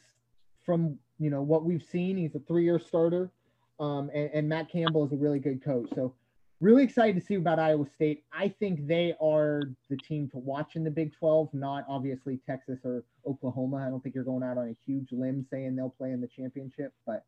from 0.65 0.97
you 1.19 1.29
know 1.29 1.41
what 1.41 1.63
we've 1.63 1.83
seen. 1.83 2.17
He's 2.17 2.35
a 2.35 2.39
three-year 2.39 2.79
starter, 2.79 3.31
um, 3.79 4.09
and, 4.13 4.29
and 4.33 4.49
Matt 4.49 4.71
Campbell 4.71 5.05
is 5.05 5.13
a 5.13 5.17
really 5.17 5.39
good 5.39 5.63
coach. 5.63 5.89
So 5.95 6.13
really 6.59 6.83
excited 6.83 7.19
to 7.19 7.25
see 7.25 7.35
about 7.35 7.59
Iowa 7.59 7.85
State. 7.95 8.23
I 8.31 8.49
think 8.49 8.87
they 8.87 9.15
are 9.21 9.61
the 9.89 9.97
team 9.97 10.29
to 10.29 10.37
watch 10.37 10.75
in 10.75 10.83
the 10.83 10.89
Big 10.89 11.13
12, 11.13 11.53
not 11.53 11.85
obviously 11.87 12.39
Texas 12.45 12.79
or 12.83 13.03
Oklahoma. 13.25 13.77
I 13.77 13.89
don't 13.89 14.01
think 14.01 14.15
you're 14.15 14.23
going 14.23 14.43
out 14.43 14.57
on 14.57 14.69
a 14.69 14.75
huge 14.85 15.11
limb 15.11 15.45
saying 15.51 15.75
they'll 15.75 15.89
play 15.89 16.11
in 16.11 16.21
the 16.21 16.27
championship, 16.27 16.93
but 17.05 17.25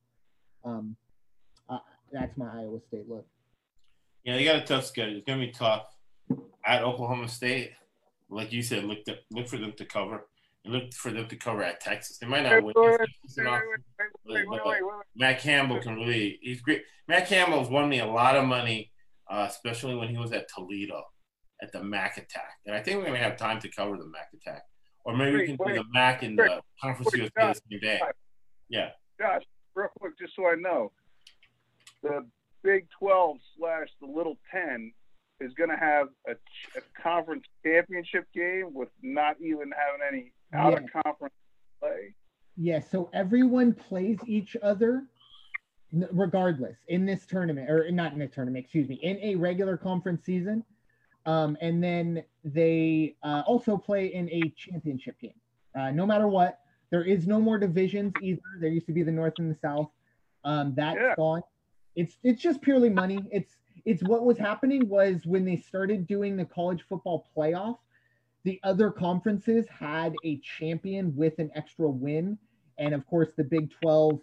um, 0.66 0.96
uh, 1.70 1.80
that's 2.12 2.36
my 2.38 2.48
Iowa 2.48 2.80
State 2.88 3.08
look. 3.08 3.26
Yeah, 4.24 4.36
they 4.36 4.44
got 4.44 4.58
a 4.58 4.62
tough 4.62 4.86
schedule. 4.86 5.18
It's 5.18 5.26
going 5.26 5.40
to 5.40 5.46
be 5.46 5.52
tough 5.52 5.96
at 6.66 6.84
Oklahoma 6.84 7.28
State. 7.28 7.72
Like 8.30 8.52
you 8.52 8.62
said, 8.62 8.84
look 8.84 9.04
to, 9.06 9.18
look 9.32 9.48
for 9.48 9.58
them 9.58 9.74
to 9.78 9.86
cover. 9.86 10.28
And 10.66 10.74
look 10.74 10.94
for 10.94 11.12
them 11.12 11.28
to 11.28 11.36
cover 11.38 11.64
at 11.64 11.80
Texas. 11.80 12.18
They 12.18 12.28
might 12.28 12.44
not 12.44 12.64
win. 12.64 12.74
Matt 15.16 15.40
Campbell 15.40 15.80
can 15.82 15.96
really, 15.96 16.38
he's 16.42 16.62
great. 16.62 16.84
Matt 17.08 17.28
Campbell's 17.28 17.70
won 17.70 17.88
me 17.88 18.00
a 18.00 18.06
lot 18.06 18.36
of 18.36 18.46
money 18.46 18.92
uh, 19.30 19.46
especially 19.48 19.96
when 19.96 20.10
he 20.10 20.18
was 20.18 20.32
at 20.32 20.48
Toledo 20.50 21.04
at 21.62 21.72
the 21.72 21.84
Mac 21.84 22.18
Attack. 22.18 22.58
And 22.66 22.76
I 22.76 22.82
think 22.82 22.98
we're 22.98 23.06
going 23.06 23.18
to 23.18 23.24
have 23.24 23.38
time 23.38 23.60
to 23.62 23.70
cover 23.70 23.98
the 23.98 24.08
Mac 24.08 24.30
Attack. 24.34 24.64
Or 25.06 25.16
maybe 25.16 25.38
wait, 25.38 25.42
we 25.42 25.48
can 25.48 25.58
wait, 25.60 25.76
do 25.76 25.84
the 25.84 25.90
Mac 25.94 26.24
in 26.24 26.36
the 26.36 26.62
Conference 26.82 27.14
USA 27.16 27.32
the 27.36 27.54
same 27.54 27.80
day. 27.80 28.00
Yeah. 28.70 28.90
Josh, 29.20 29.44
real 29.76 29.90
quick, 30.00 30.18
just 30.20 30.36
so 30.36 30.48
I 30.48 30.56
know, 30.56 30.92
the 32.04 32.26
Big 32.64 32.88
12 33.00 33.38
slash 33.58 33.88
the 34.02 34.08
Little 34.08 34.38
10 34.52 34.92
is 35.40 35.54
going 35.54 35.70
to 35.70 35.78
have 35.78 36.08
a, 36.28 36.32
a, 36.32 37.02
conference 37.02 37.46
championship 37.66 38.26
game 38.34 38.74
with 38.74 38.90
not 39.02 39.36
even 39.42 39.72
having 39.72 40.02
any 40.08 40.34
out 40.54 40.74
of 40.74 41.04
conference 41.04 41.34
play. 41.80 42.14
Yeah, 42.58 42.80
so 42.80 43.10
everyone 43.14 43.74
plays 43.74 44.20
each 44.28 44.58
other 44.62 45.04
regardless 46.12 46.78
in 46.88 47.06
this 47.06 47.26
tournament 47.26 47.68
or 47.68 47.90
not 47.90 48.14
in 48.14 48.22
a 48.22 48.28
tournament 48.28 48.64
excuse 48.64 48.88
me 48.88 49.00
in 49.02 49.18
a 49.24 49.34
regular 49.34 49.76
conference 49.76 50.24
season 50.24 50.64
um, 51.26 51.58
and 51.62 51.84
then 51.84 52.24
they 52.44 53.16
uh, 53.24 53.42
also 53.48 53.76
play 53.76 54.14
in 54.14 54.30
a 54.30 54.54
championship 54.56 55.20
game. 55.20 55.34
Uh, 55.74 55.90
no 55.90 56.06
matter 56.06 56.28
what 56.28 56.60
there 56.90 57.04
is 57.04 57.28
no 57.28 57.40
more 57.40 57.58
divisions 57.58 58.14
either. 58.22 58.42
There 58.60 58.70
used 58.70 58.88
to 58.88 58.94
be 58.94 59.04
the 59.04 59.12
north 59.12 59.34
and 59.38 59.52
the 59.52 59.60
south. 59.60 59.90
Um, 60.44 60.74
that's 60.76 60.98
yeah. 61.00 61.16
gone. 61.16 61.44
It's 61.96 62.18
it's 62.24 62.42
just 62.42 62.62
purely 62.62 62.90
money. 62.90 63.20
It's 63.32 63.58
it's 63.86 64.04
what 64.04 64.26
was 64.26 64.38
happening 64.38 64.88
was 64.88 65.26
when 65.26 65.46
they 65.46 65.58
started 65.58 66.08
doing 66.08 66.38
the 66.38 66.46
college 66.46 66.84
football 66.88 67.28
playoff 67.36 67.78
the 68.44 68.60
other 68.64 68.90
conferences 68.90 69.68
had 69.68 70.16
a 70.24 70.38
champion 70.38 71.16
with 71.16 71.40
an 71.40 71.52
extra 71.56 71.90
win. 71.90 72.38
And 72.78 72.94
of 72.94 73.06
course, 73.06 73.30
the 73.36 73.44
Big 73.44 73.72
12, 73.82 74.20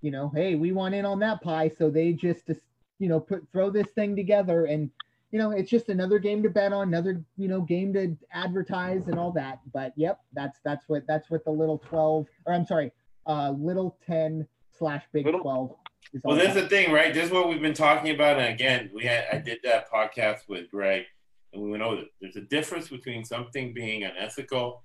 you 0.00 0.10
know, 0.10 0.30
hey, 0.34 0.54
we 0.54 0.72
want 0.72 0.94
in 0.94 1.04
on 1.04 1.18
that 1.20 1.42
pie. 1.42 1.70
So 1.76 1.90
they 1.90 2.12
just, 2.12 2.50
you 2.98 3.08
know, 3.08 3.20
put 3.20 3.46
throw 3.52 3.70
this 3.70 3.88
thing 3.88 4.16
together. 4.16 4.64
And, 4.64 4.90
you 5.30 5.38
know, 5.38 5.50
it's 5.50 5.70
just 5.70 5.90
another 5.90 6.18
game 6.18 6.42
to 6.42 6.50
bet 6.50 6.72
on, 6.72 6.88
another, 6.88 7.22
you 7.36 7.48
know, 7.48 7.60
game 7.60 7.92
to 7.92 8.16
advertise 8.32 9.08
and 9.08 9.18
all 9.18 9.32
that. 9.32 9.60
But 9.72 9.92
yep, 9.96 10.20
that's 10.32 10.58
that's 10.64 10.88
what 10.88 11.06
that's 11.06 11.30
what 11.30 11.44
the 11.44 11.50
little 11.50 11.78
12 11.78 12.26
or 12.46 12.54
I'm 12.54 12.66
sorry, 12.66 12.90
uh 13.26 13.50
little 13.50 13.98
10 14.06 14.46
slash 14.70 15.04
Big 15.12 15.26
little, 15.26 15.40
12 15.40 15.76
well, 16.22 16.36
this 16.36 16.48
is 16.48 16.62
the 16.62 16.68
thing, 16.68 16.92
right? 16.92 17.14
This 17.14 17.26
is 17.26 17.30
what 17.30 17.48
we've 17.48 17.62
been 17.62 17.74
talking 17.74 18.14
about. 18.14 18.38
And 18.38 18.52
again, 18.52 18.90
we 18.92 19.04
had 19.04 19.24
I 19.32 19.38
did 19.38 19.60
that 19.64 19.90
podcast 19.90 20.48
with 20.48 20.70
Greg 20.70 21.04
and 21.52 21.62
we 21.62 21.70
went 21.70 21.82
over 21.82 22.02
there's 22.20 22.36
a 22.36 22.42
difference 22.42 22.88
between 22.88 23.24
something 23.24 23.72
being 23.72 24.04
unethical, 24.04 24.82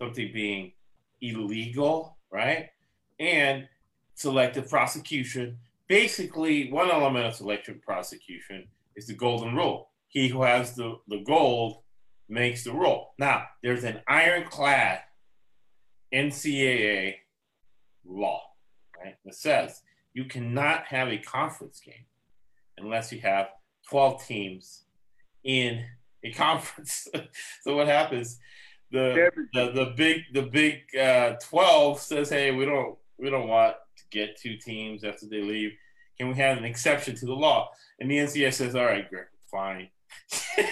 something 0.00 0.30
being 0.32 0.72
illegal, 1.20 2.16
right? 2.30 2.70
And 3.18 3.68
selective 4.14 4.68
prosecution. 4.68 5.58
Basically, 5.88 6.70
one 6.70 6.90
element 6.90 7.26
of 7.26 7.34
selective 7.34 7.82
prosecution 7.82 8.68
is 8.96 9.06
the 9.06 9.14
golden 9.14 9.54
rule. 9.54 9.88
He 10.08 10.28
who 10.28 10.42
has 10.42 10.74
the, 10.74 10.98
the 11.08 11.22
gold 11.24 11.82
makes 12.28 12.64
the 12.64 12.72
rule. 12.72 13.14
Now, 13.18 13.46
there's 13.62 13.84
an 13.84 14.00
ironclad 14.06 15.00
NCAA 16.12 17.16
law, 18.04 18.42
right, 19.02 19.16
that 19.24 19.34
says 19.34 19.82
you 20.14 20.24
cannot 20.24 20.84
have 20.86 21.08
a 21.08 21.18
conference 21.18 21.80
game 21.80 22.06
unless 22.78 23.12
you 23.12 23.20
have 23.20 23.48
12 23.88 24.26
teams 24.26 24.84
in 25.44 25.84
a 26.24 26.32
conference. 26.32 27.08
so 27.62 27.76
what 27.76 27.86
happens? 27.86 28.38
The, 28.92 29.30
the 29.52 29.70
the 29.70 29.94
big 29.96 30.22
the 30.32 30.42
big 30.42 30.80
uh, 31.00 31.34
twelve 31.40 32.00
says, 32.00 32.28
"Hey, 32.28 32.50
we 32.50 32.64
don't 32.64 32.98
we 33.18 33.30
don't 33.30 33.46
want 33.46 33.76
to 33.96 34.02
get 34.10 34.36
two 34.36 34.56
teams 34.56 35.04
after 35.04 35.26
they 35.26 35.42
leave. 35.42 35.72
Can 36.18 36.28
we 36.28 36.34
have 36.34 36.58
an 36.58 36.64
exception 36.64 37.14
to 37.16 37.26
the 37.26 37.32
law?" 37.32 37.70
And 38.00 38.10
the 38.10 38.16
NCAA 38.16 38.52
says, 38.52 38.74
"All 38.74 38.84
right, 38.84 39.08
great, 39.08 39.26
fine." 39.48 39.90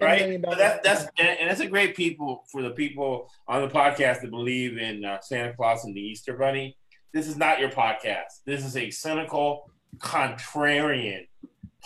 right? 0.00 0.42
That, 0.42 0.82
that's 0.82 1.06
and 1.18 1.48
that's 1.48 1.60
a 1.60 1.66
great 1.66 1.96
people 1.96 2.44
for 2.52 2.60
the 2.60 2.70
people 2.70 3.30
on 3.48 3.62
the 3.62 3.68
podcast 3.68 4.20
that 4.20 4.30
believe 4.30 4.76
in 4.76 5.02
uh, 5.04 5.20
Santa 5.20 5.54
Claus 5.54 5.86
and 5.86 5.96
the 5.96 6.00
Easter 6.00 6.36
Bunny. 6.36 6.76
This 7.12 7.28
is 7.28 7.36
not 7.36 7.60
your 7.60 7.70
podcast. 7.70 8.40
This 8.46 8.64
is 8.64 8.76
a 8.76 8.90
cynical, 8.90 9.70
contrarian 9.98 11.28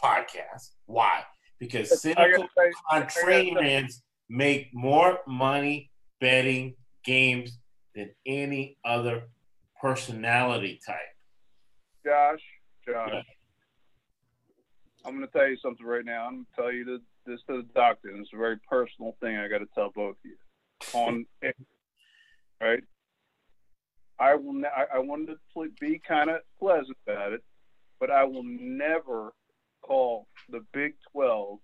podcast. 0.02 0.70
Why? 0.86 1.22
because 1.58 2.00
cynical 2.00 2.48
contrarians 2.90 4.02
make 4.28 4.70
more 4.74 5.20
money 5.26 5.90
betting 6.20 6.74
games 7.04 7.58
than 7.94 8.10
any 8.26 8.76
other 8.84 9.24
personality 9.80 10.80
type. 10.86 10.96
Josh, 12.04 12.40
Josh, 12.86 13.10
yeah. 13.12 13.22
I'm 15.04 15.16
going 15.16 15.26
to 15.26 15.32
tell 15.32 15.48
you 15.48 15.56
something 15.62 15.86
right 15.86 16.04
now. 16.04 16.26
I'm 16.26 16.34
going 16.34 16.46
to 16.56 16.62
tell 16.62 16.72
you 16.72 16.84
this, 16.84 17.00
this 17.26 17.40
to 17.48 17.62
the 17.62 17.68
doctor, 17.74 18.08
and 18.08 18.20
it's 18.20 18.30
a 18.34 18.36
very 18.36 18.58
personal 18.68 19.16
thing 19.20 19.36
I 19.36 19.48
got 19.48 19.58
to 19.58 19.68
tell 19.74 19.90
both 19.94 20.16
of 20.16 20.24
you. 20.24 20.36
On 20.92 21.24
right, 22.60 22.82
I 24.18 24.35
will. 24.35 24.55
Ne- 24.55 24.68
I, 24.68 24.96
I 24.96 24.98
wanted 24.98 25.37
to 25.55 25.68
be 25.81 26.00
kind 26.07 26.31
of 26.31 26.40
pleasant 26.59 26.96
about 27.07 27.33
it, 27.33 27.42
but 28.00 28.11
I 28.11 28.24
will 28.24 28.44
never 28.44 29.33
call 29.83 30.26
the 30.48 30.64
Big 30.72 30.94
12 31.12 31.59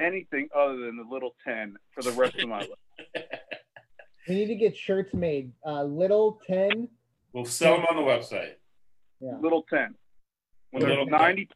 anything 0.00 0.48
other 0.54 0.76
than 0.76 0.96
the 0.96 1.04
Little 1.10 1.34
10 1.44 1.76
for 1.92 2.02
the 2.02 2.12
rest 2.12 2.36
of 2.36 2.48
my 2.48 2.60
life. 2.60 3.24
We 4.28 4.34
need 4.34 4.48
to 4.48 4.54
get 4.56 4.76
shirts 4.76 5.14
made. 5.14 5.52
Uh, 5.66 5.84
little 5.84 6.38
10. 6.46 6.88
We'll 7.32 7.46
sell 7.46 7.76
them 7.76 7.86
on 7.90 7.96
the 7.96 8.02
website. 8.02 8.56
Yeah. 9.20 9.38
Little 9.40 9.64
10. 9.70 9.94
When 10.70 10.82
there's 10.82 11.08
90 11.08 11.48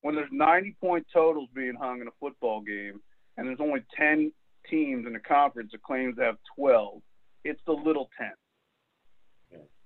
when 0.00 0.16
there's 0.16 0.32
90 0.32 0.76
point 0.80 1.06
totals 1.12 1.48
being 1.54 1.74
hung 1.80 2.00
in 2.00 2.08
a 2.08 2.12
football 2.18 2.60
game 2.60 3.00
and 3.36 3.46
there's 3.46 3.60
only 3.60 3.84
10 3.96 4.32
teams 4.68 5.06
in 5.06 5.12
the 5.12 5.20
conference 5.20 5.70
that 5.70 5.82
claims 5.82 6.16
to 6.16 6.24
have 6.24 6.36
12, 6.56 7.00
it's 7.44 7.60
the 7.66 7.72
little 7.72 8.10
10. 8.18 8.32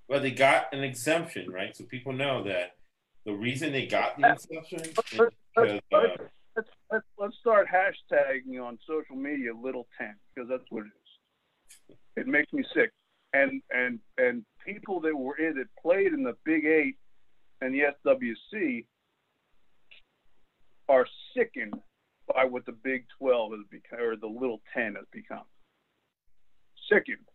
Well, 0.07 0.21
they 0.21 0.31
got 0.31 0.73
an 0.73 0.83
exemption, 0.83 1.51
right? 1.51 1.75
So 1.75 1.83
people 1.85 2.13
know 2.13 2.43
that 2.43 2.77
the 3.25 3.33
reason 3.33 3.73
they 3.73 3.85
got 3.85 4.17
the 4.17 4.31
exception 4.31 4.79
is 4.79 4.87
because, 4.87 5.31
let's, 5.57 5.73
uh, 5.91 5.97
let's, 6.55 6.69
let's, 6.91 7.05
let's 7.19 7.35
start 7.39 7.67
hashtagging 7.67 8.61
on 8.63 8.79
social 8.87 9.17
media 9.17 9.51
little 9.53 9.87
10 9.97 10.15
because 10.33 10.49
that's 10.49 10.63
what 10.69 10.83
it 10.83 10.87
is. 10.87 11.97
It 12.15 12.27
makes 12.27 12.51
me 12.53 12.63
sick. 12.73 12.91
And 13.33 13.61
and 13.69 13.99
and 14.17 14.45
people 14.65 15.01
that 15.01 15.15
were 15.15 15.37
in 15.37 15.55
that 15.55 15.67
played 15.81 16.13
in 16.13 16.23
the 16.23 16.35
Big 16.45 16.65
Eight 16.65 16.95
and 17.59 17.75
the 17.75 17.81
SWC 18.05 18.85
are 20.87 21.05
sickened 21.35 21.75
by 22.33 22.45
what 22.45 22.65
the 22.65 22.71
Big 22.71 23.05
12 23.19 23.51
has 23.51 23.59
become 23.69 23.99
or 23.99 24.15
the 24.15 24.27
Little 24.27 24.61
10 24.73 24.95
has 24.95 25.05
become. 25.11 25.43
Sickened 26.89 27.25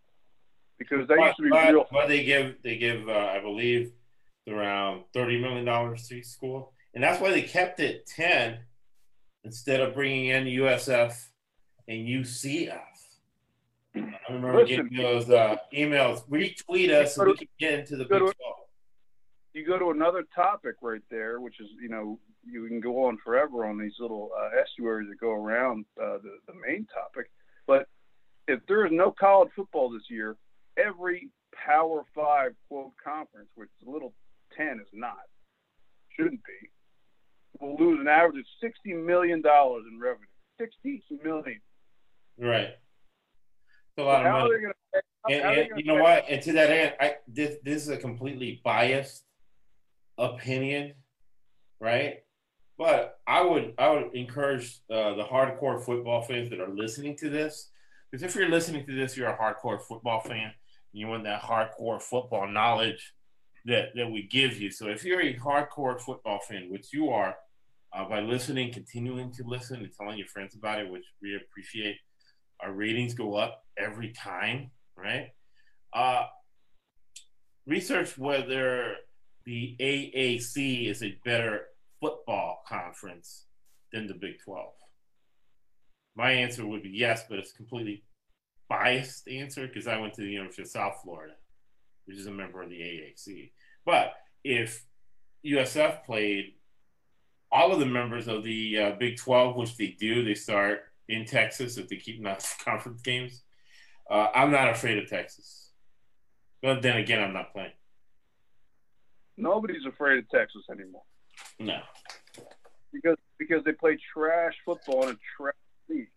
because 0.78 1.06
they 1.08 1.14
used 1.14 1.37
to 1.37 1.42
be 1.42 1.50
but, 1.50 1.72
real. 1.72 1.87
But 1.90 2.08
they 2.08 2.24
give 2.24 2.56
they 2.62 2.76
give 2.76 3.08
uh, 3.08 3.32
I 3.35 3.40
believe 3.40 3.92
around 4.48 5.04
$30 5.14 5.40
million 5.40 5.96
to 5.96 6.14
each 6.14 6.26
school. 6.26 6.72
And 6.94 7.02
that's 7.02 7.20
why 7.20 7.30
they 7.30 7.42
kept 7.42 7.80
it 7.80 8.06
10 8.06 8.58
instead 9.44 9.80
of 9.80 9.94
bringing 9.94 10.26
in 10.26 10.44
USF 10.44 11.14
and 11.88 12.06
UCF. 12.06 12.80
I 13.94 14.00
remember 14.28 14.62
Listen, 14.62 14.88
getting 14.88 15.02
those 15.02 15.28
uh, 15.30 15.56
emails. 15.72 16.26
Retweet 16.28 16.90
us 16.90 17.14
so 17.14 17.24
we 17.24 17.37
can 17.37 17.48
get 17.58 17.80
into 17.80 17.96
the 17.96 18.04
Big 18.04 18.18
12. 18.18 18.32
You 19.52 19.66
go 19.66 19.78
to 19.78 19.90
another 19.90 20.24
topic 20.35 20.76
right 20.80 21.02
there, 21.11 21.40
which 21.40 21.61
is, 21.61 21.68
you 21.80 21.90
know, 21.90 22.18
you 22.44 22.66
can 22.66 22.80
go 22.80 23.04
on 23.04 23.18
forever 23.18 23.66
on 23.66 23.78
these 23.78 23.92
little 24.00 24.30
uh, 24.38 24.61
estuaries 24.61 25.08
that 25.11 25.20
go 25.20 25.30
around 25.30 25.85
uh, 26.00 26.18
the, 26.22 26.38
the 26.46 26.54
main 26.66 26.87
topic. 26.87 27.30
But 27.66 27.87
if 28.48 28.61
there 28.66 28.87
is 28.87 28.92
no 28.92 29.11
college 29.12 29.50
football 29.54 29.90
this 29.90 30.04
year, 30.08 30.37
every 30.76 31.30
Power 31.54 32.04
Five 32.14 32.52
quote 32.68 32.92
conference, 33.02 33.48
which 33.54 33.68
a 33.87 33.90
little 33.90 34.14
10 34.56 34.80
is 34.80 34.88
not. 34.92 35.18
Shouldn't 36.16 36.40
be. 36.44 36.68
We'll 37.61 37.76
lose 37.76 38.00
an 38.00 38.08
average 38.08 38.38
of 38.38 38.44
sixty 38.61 38.92
million 38.92 39.40
dollars 39.42 39.85
in 39.90 40.00
revenue. 40.00 40.26
Sixty 40.58 41.02
million. 41.22 41.61
Right. 42.38 42.70
A 43.98 44.02
lot 44.02 44.22
so 44.22 44.26
of 44.26 44.32
money. 44.32 44.62
Gonna, 44.62 45.02
and, 45.30 45.58
and 45.58 45.68
you 45.78 45.85
know 45.85 45.96
pay? 45.96 46.02
what? 46.02 46.24
And 46.28 46.42
to 46.42 46.52
that 46.52 46.70
end, 46.70 46.94
I 47.00 47.14
this 47.28 47.56
this 47.62 47.82
is 47.82 47.88
a 47.88 47.96
completely 47.96 48.61
biased 48.64 49.24
opinion, 50.18 50.94
right? 51.80 52.24
But 52.78 53.20
I 53.26 53.42
would 53.42 53.74
I 53.78 53.90
would 53.90 54.14
encourage 54.14 54.80
uh, 54.90 55.14
the 55.14 55.24
hardcore 55.24 55.85
football 55.85 56.22
fans 56.22 56.50
that 56.50 56.61
are 56.61 56.70
listening 56.70 57.16
to 57.18 57.28
this, 57.28 57.70
because 58.11 58.22
if 58.22 58.35
you're 58.35 58.48
listening 58.48 58.87
to 58.87 58.94
this, 58.94 59.16
you're 59.16 59.28
a 59.28 59.37
hardcore 59.37 59.80
football 59.80 60.20
fan. 60.20 60.52
You 60.92 61.09
want 61.09 61.24
that 61.24 61.42
hardcore 61.42 62.00
football 62.00 62.46
knowledge 62.46 63.12
that 63.64 63.90
that 63.94 64.11
we 64.11 64.22
give 64.22 64.61
you. 64.61 64.70
So 64.70 64.88
if 64.88 65.05
you're 65.05 65.20
a 65.22 65.37
hardcore 65.37 66.00
football 66.00 66.40
fan, 66.40 66.68
which 66.70 66.92
you 66.92 67.11
are, 67.11 67.37
uh, 67.94 68.09
by 68.09 68.20
listening, 68.20 68.72
continuing 68.72 69.33
to 69.33 69.44
listen, 69.44 69.76
and 69.76 69.90
telling 69.98 70.18
your 70.18 70.26
friends 70.26 70.55
about 70.55 70.81
it, 70.81 70.90
which 70.90 71.05
we 71.22 71.37
appreciate, 71.37 71.96
our 72.61 72.72
ratings 72.72 73.14
go 73.14 73.35
up 73.35 73.64
every 73.78 74.12
time, 74.12 74.70
right? 74.96 75.28
Uh, 75.92 76.24
research 77.66 78.16
whether 78.16 78.96
the 79.44 79.76
AAC 79.81 80.88
is 80.88 81.02
a 81.02 81.18
better 81.24 81.66
football 82.00 82.62
conference 82.68 83.46
than 83.92 84.07
the 84.07 84.14
Big 84.14 84.40
12. 84.44 84.72
My 86.14 86.33
answer 86.33 86.66
would 86.66 86.83
be 86.83 86.90
yes, 86.90 87.24
but 87.28 87.38
it's 87.38 87.52
completely 87.52 88.05
biased 88.68 89.29
answer 89.29 89.66
because 89.66 89.87
I 89.87 89.98
went 89.98 90.14
to 90.14 90.22
the 90.22 90.31
University 90.31 90.62
of 90.62 90.68
South 90.68 91.01
Florida 91.03 91.35
which 92.07 92.16
is 92.16 92.27
a 92.27 92.31
member 92.31 92.62
of 92.62 92.70
the 92.70 92.81
AAC. 92.81 93.53
But 93.85 94.14
if 94.44 94.85
USF 95.46 96.05
played 96.05 96.55
all 97.51 97.72
of 97.72 97.81
the 97.81 97.87
members 97.87 98.29
of 98.29 98.44
the 98.44 98.79
uh, 98.79 98.90
Big 98.92 99.16
12, 99.16 99.57
which 99.57 99.77
they 99.77 99.88
do, 99.98 100.25
they 100.25 100.35
start 100.35 100.81
in 101.09 101.25
Texas 101.25 101.77
if 101.77 101.88
they 101.88 101.96
keep 101.96 102.20
not 102.20 102.44
conference 102.64 103.03
games. 103.03 103.42
Uh, 104.11 104.29
I'm 104.35 104.51
not 104.51 104.70
afraid 104.70 104.98
of 104.98 105.09
Texas. 105.09 105.70
But 106.62 106.83
then 106.83 106.96
again, 106.96 107.22
I'm 107.22 107.33
not 107.33 107.53
playing. 107.53 107.72
Nobody's 109.37 109.85
afraid 109.87 110.18
of 110.18 110.29
Texas 110.29 110.62
anymore. 110.70 111.03
No. 111.59 111.81
Because 112.92 113.16
because 113.38 113.64
they 113.64 113.72
play 113.72 113.98
trash 114.14 114.53
football 114.64 115.05
in 115.05 115.11
a 115.11 115.18
trash 115.37 115.55
league. 115.88 116.09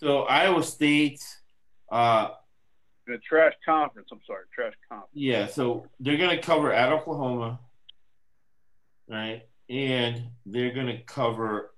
So 0.00 0.22
Iowa 0.22 0.62
State 0.62 1.22
uh, 1.90 2.30
a 3.12 3.18
trash 3.18 3.54
conference. 3.64 4.08
I'm 4.12 4.20
sorry, 4.26 4.44
trash 4.54 4.74
conference. 4.88 5.10
Yeah, 5.12 5.46
so 5.46 5.86
they're 5.98 6.16
going 6.16 6.30
to 6.30 6.40
cover 6.40 6.72
at 6.72 6.92
Oklahoma, 6.92 7.60
right? 9.08 9.42
And 9.68 10.28
they're 10.46 10.72
going 10.72 10.86
to 10.86 11.00
cover 11.02 11.72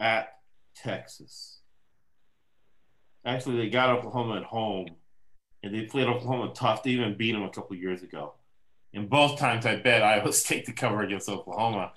at 0.00 0.34
Texas. 0.74 1.60
Actually, 3.24 3.56
they 3.56 3.70
got 3.70 3.90
Oklahoma 3.90 4.36
at 4.36 4.44
home, 4.44 4.86
and 5.62 5.74
they 5.74 5.82
played 5.82 6.06
Oklahoma 6.06 6.52
tough. 6.54 6.82
They 6.82 6.90
even 6.90 7.16
beat 7.16 7.32
them 7.32 7.42
a 7.42 7.50
couple 7.50 7.76
years 7.76 8.02
ago. 8.02 8.34
And 8.94 9.10
both 9.10 9.38
times, 9.38 9.66
I 9.66 9.76
bet 9.76 10.02
Iowa 10.02 10.32
State 10.32 10.66
to 10.66 10.72
cover 10.72 11.02
against 11.02 11.28
Oklahoma 11.28 11.92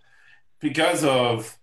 because 0.59 1.03
of 1.03 1.57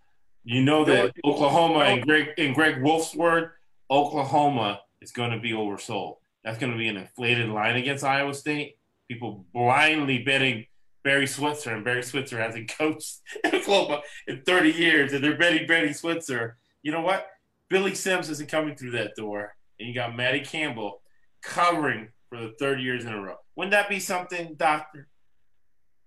you 0.45 0.62
know 0.62 0.85
that 0.85 1.12
Oklahoma 1.25 1.81
and 1.81 2.03
Greg 2.07 2.29
in 2.38 2.53
Greg 2.53 2.83
Wolf's 2.83 3.14
word, 3.14 3.51
Oklahoma 3.90 4.81
is 5.01 5.12
going 5.12 5.31
to 5.31 5.38
be 5.38 5.53
oversold. 5.53 6.16
That's 6.44 6.59
going 6.59 6.72
to 6.72 6.79
be 6.79 6.88
an 6.88 6.96
inflated 6.96 7.49
line 7.49 7.77
against 7.77 8.05
Iowa 8.05 8.35
State. 8.35 8.77
People 9.09 9.44
blindly 9.53 10.22
betting 10.22 10.66
Barry 11.05 11.27
Switzer, 11.27 11.72
and 11.72 11.85
Barry 11.85 12.03
Switzer 12.03 12.38
hasn't 12.38 12.68
coached 12.79 13.20
Oklahoma 13.44 14.03
in 14.27 14.42
30 14.42 14.72
years, 14.72 15.12
and 15.12 15.22
they're 15.22 15.38
betting 15.38 15.66
Barry 15.66 15.92
Switzer. 15.92 16.59
You 16.83 16.92
know 16.92 17.01
what? 17.01 17.29
Billy 17.68 17.94
Sims 17.94 18.31
isn't 18.31 18.49
coming 18.49 18.77
through 18.77 18.92
that 18.92 19.14
door, 19.16 19.55
and 19.79 19.88
you 19.88 19.94
got 19.94 20.16
Matty 20.16 20.40
Campbell 20.40 21.03
covering 21.42 22.09
for 22.29 22.40
the 22.40 22.55
third 22.59 22.81
years 22.81 23.05
in 23.05 23.12
a 23.12 23.20
row. 23.20 23.37
Wouldn't 23.57 23.72
that 23.72 23.88
be 23.88 24.01
something, 24.01 24.55
Doctor? 24.57 25.09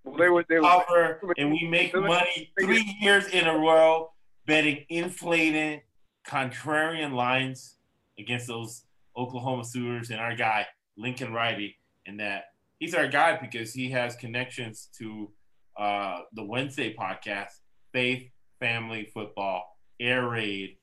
Well, 0.04 0.16
they 0.16 0.28
would. 0.28 0.46
They 0.48 0.60
would 0.60 0.68
cover, 0.86 1.20
and 1.36 1.50
we 1.50 1.66
make 1.66 1.94
money 1.94 2.52
three 2.58 2.96
years 3.00 3.26
in 3.28 3.46
a 3.46 3.56
row 3.56 4.12
betting 4.46 4.84
inflated, 4.88 5.82
contrarian 6.26 7.12
lines 7.12 7.76
against 8.18 8.46
those 8.46 8.82
Oklahoma 9.16 9.64
Sooners 9.64 10.10
and 10.10 10.20
our 10.20 10.34
guy 10.34 10.66
Lincoln 10.96 11.32
Riley, 11.32 11.76
and 12.06 12.20
that 12.20 12.44
he's 12.78 12.94
our 12.94 13.08
guy 13.08 13.38
because 13.40 13.72
he 13.72 13.90
has 13.90 14.16
connections 14.16 14.88
to 14.98 15.30
uh, 15.76 16.20
the 16.34 16.44
Wednesday 16.44 16.94
podcast, 16.94 17.52
Faith, 17.92 18.30
Family, 18.58 19.08
Football, 19.12 19.76
Air 19.98 20.28
Raid, 20.28 20.76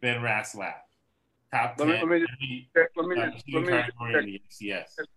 Ben 0.00 0.20
Raslap. 0.20 0.74
Top 1.52 1.76
10. 1.76 1.88
Let 1.88 2.06
me, 2.06 2.06
let 2.06 2.10
me, 2.10 2.68
let 2.96 3.06
me, 3.06 3.20
uh, 3.20 3.30
just, 3.30 3.44
let 3.52 3.64
me, 3.64 4.40
just, 4.48 5.08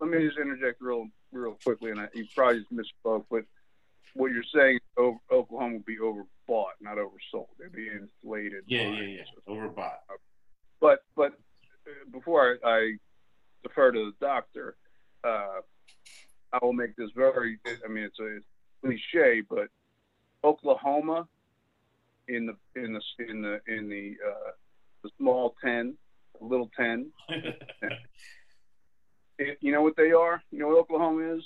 let 0.00 0.10
me 0.10 0.26
just 0.26 0.38
interject 0.38 0.80
real 0.80 1.06
real 1.30 1.56
quickly, 1.62 1.90
and 1.90 2.00
I, 2.00 2.08
you 2.14 2.26
probably 2.34 2.60
just 2.60 2.72
misspoke, 2.72 3.24
but 3.30 3.44
what 4.14 4.32
you're 4.32 4.42
saying 4.54 4.80
over, 4.96 5.18
Oklahoma 5.30 5.74
will 5.74 5.82
be 5.86 5.98
overbought, 5.98 6.76
not 6.80 6.96
oversold. 6.96 7.48
They'll 7.58 7.70
be 7.70 7.88
inflated. 7.88 8.64
Yeah, 8.66 8.88
yeah, 8.88 9.02
yeah. 9.02 9.22
Overbought. 9.48 9.98
But 10.80 11.00
but 11.16 11.32
uh, 11.86 12.10
before 12.12 12.58
I, 12.64 12.68
I 12.68 12.92
defer 13.62 13.92
to 13.92 14.12
the 14.12 14.26
doctor, 14.26 14.76
uh, 15.24 15.60
I 16.52 16.58
will 16.62 16.72
make 16.72 16.96
this 16.96 17.10
very. 17.14 17.58
I 17.66 17.88
mean, 17.88 18.04
it's 18.04 18.20
a 18.20 18.38
cliche, 18.82 19.42
but 19.48 19.68
Oklahoma 20.44 21.26
in 22.28 22.46
the 22.46 22.56
in 22.80 22.92
the 22.92 23.00
in 23.28 23.42
the 23.42 23.60
in 23.66 23.88
the 23.88 24.16
uh, 24.26 24.50
the 25.02 25.10
small 25.18 25.54
ten, 25.62 25.96
little 26.40 26.70
ten. 26.76 27.10
it, 29.38 29.58
you 29.60 29.72
know 29.72 29.82
what 29.82 29.96
they 29.96 30.12
are? 30.12 30.42
You 30.50 30.60
know 30.60 30.68
what 30.68 30.78
Oklahoma 30.78 31.36
is? 31.36 31.44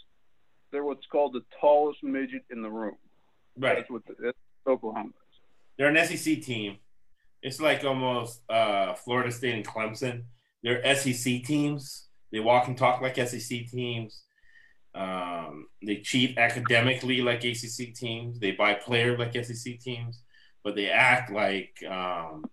They're 0.73 0.85
what's 0.85 1.07
called 1.07 1.35
the 1.35 1.45
tallest 1.61 2.03
midget 2.03 2.45
in 2.51 2.63
the 2.63 2.71
room. 2.71 2.97
Right. 3.57 3.77
That's 3.77 3.91
what, 3.91 4.07
the, 4.07 4.15
that's 4.19 4.39
Oklahoma 4.67 5.11
is. 5.11 5.39
They're 5.79 5.95
an 5.95 6.07
SEC 6.07 6.43
team. 6.43 6.79
It's 7.43 7.61
like 7.61 7.85
almost 7.85 8.41
uh, 8.49 8.95
Florida 8.95 9.31
State 9.31 9.55
and 9.55 9.67
Clemson. 9.67 10.25
They're 10.63 10.95
SEC 10.95 11.45
teams. 11.45 12.09
They 12.31 12.41
walk 12.41 12.69
and 12.69 12.79
talk 12.79 13.03
like 13.03 13.17
SEC 13.17 13.67
teams. 13.67 14.23
Um, 14.95 15.67
they 15.85 15.97
cheat 15.97 16.39
academically 16.39 17.21
like 17.21 17.45
ACC 17.45 17.95
teams. 17.95 18.39
They 18.39 18.53
buy 18.53 18.75
players 18.75 19.19
like 19.19 19.35
SEC 19.45 19.81
teams, 19.81 20.23
but 20.63 20.75
they 20.75 20.89
act 20.89 21.31
like 21.31 21.83
um, 21.89 22.45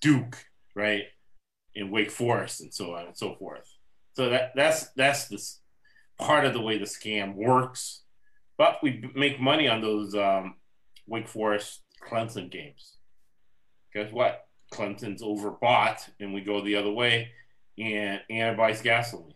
Duke, 0.00 0.44
right? 0.74 1.04
In 1.74 1.90
Wake 1.90 2.10
Forest 2.10 2.60
and 2.60 2.72
so 2.72 2.94
on 2.94 3.06
and 3.06 3.16
so 3.16 3.34
forth. 3.34 3.68
So 4.14 4.30
that 4.30 4.52
that's 4.54 4.90
that's 4.90 5.26
the 5.28 5.44
part 6.18 6.44
of 6.44 6.52
the 6.52 6.60
way 6.60 6.78
the 6.78 6.84
scam 6.84 7.34
works. 7.34 8.02
But 8.56 8.78
we 8.82 9.10
make 9.14 9.40
money 9.40 9.68
on 9.68 9.80
those 9.80 10.14
um, 10.14 10.56
Wake 11.06 11.28
Forest 11.28 11.80
Clemson 12.08 12.50
games. 12.50 12.98
Guess 13.92 14.12
what? 14.12 14.46
Clemson's 14.72 15.22
overbought, 15.22 16.08
and 16.20 16.32
we 16.32 16.40
go 16.40 16.60
the 16.60 16.76
other 16.76 16.90
way 16.90 17.30
and 17.78 18.20
antibodies 18.30 18.82
gasoline. 18.82 19.34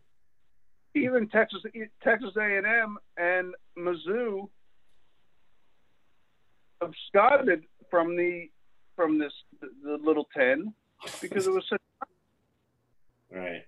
Even 0.95 1.29
Texas 1.29 1.63
Texas 2.03 2.31
A&M 2.37 2.97
and 3.17 3.55
Mizzou 3.77 4.49
absconded 6.83 7.65
from 7.91 8.17
the 8.17 8.51
from 8.97 9.19
this 9.19 9.33
the, 9.61 9.69
the 9.85 9.99
little 10.03 10.29
ten 10.37 10.73
because 11.21 11.47
it 11.47 11.53
was 11.53 11.65
such. 11.69 11.81
Right. 13.31 13.67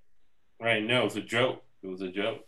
Right. 0.59 0.83
No, 0.83 1.03
it 1.03 1.05
was 1.05 1.17
a 1.17 1.21
joke. 1.21 1.63
It 1.83 1.89
was 1.89 2.01
a 2.01 2.09
joke. 2.09 2.47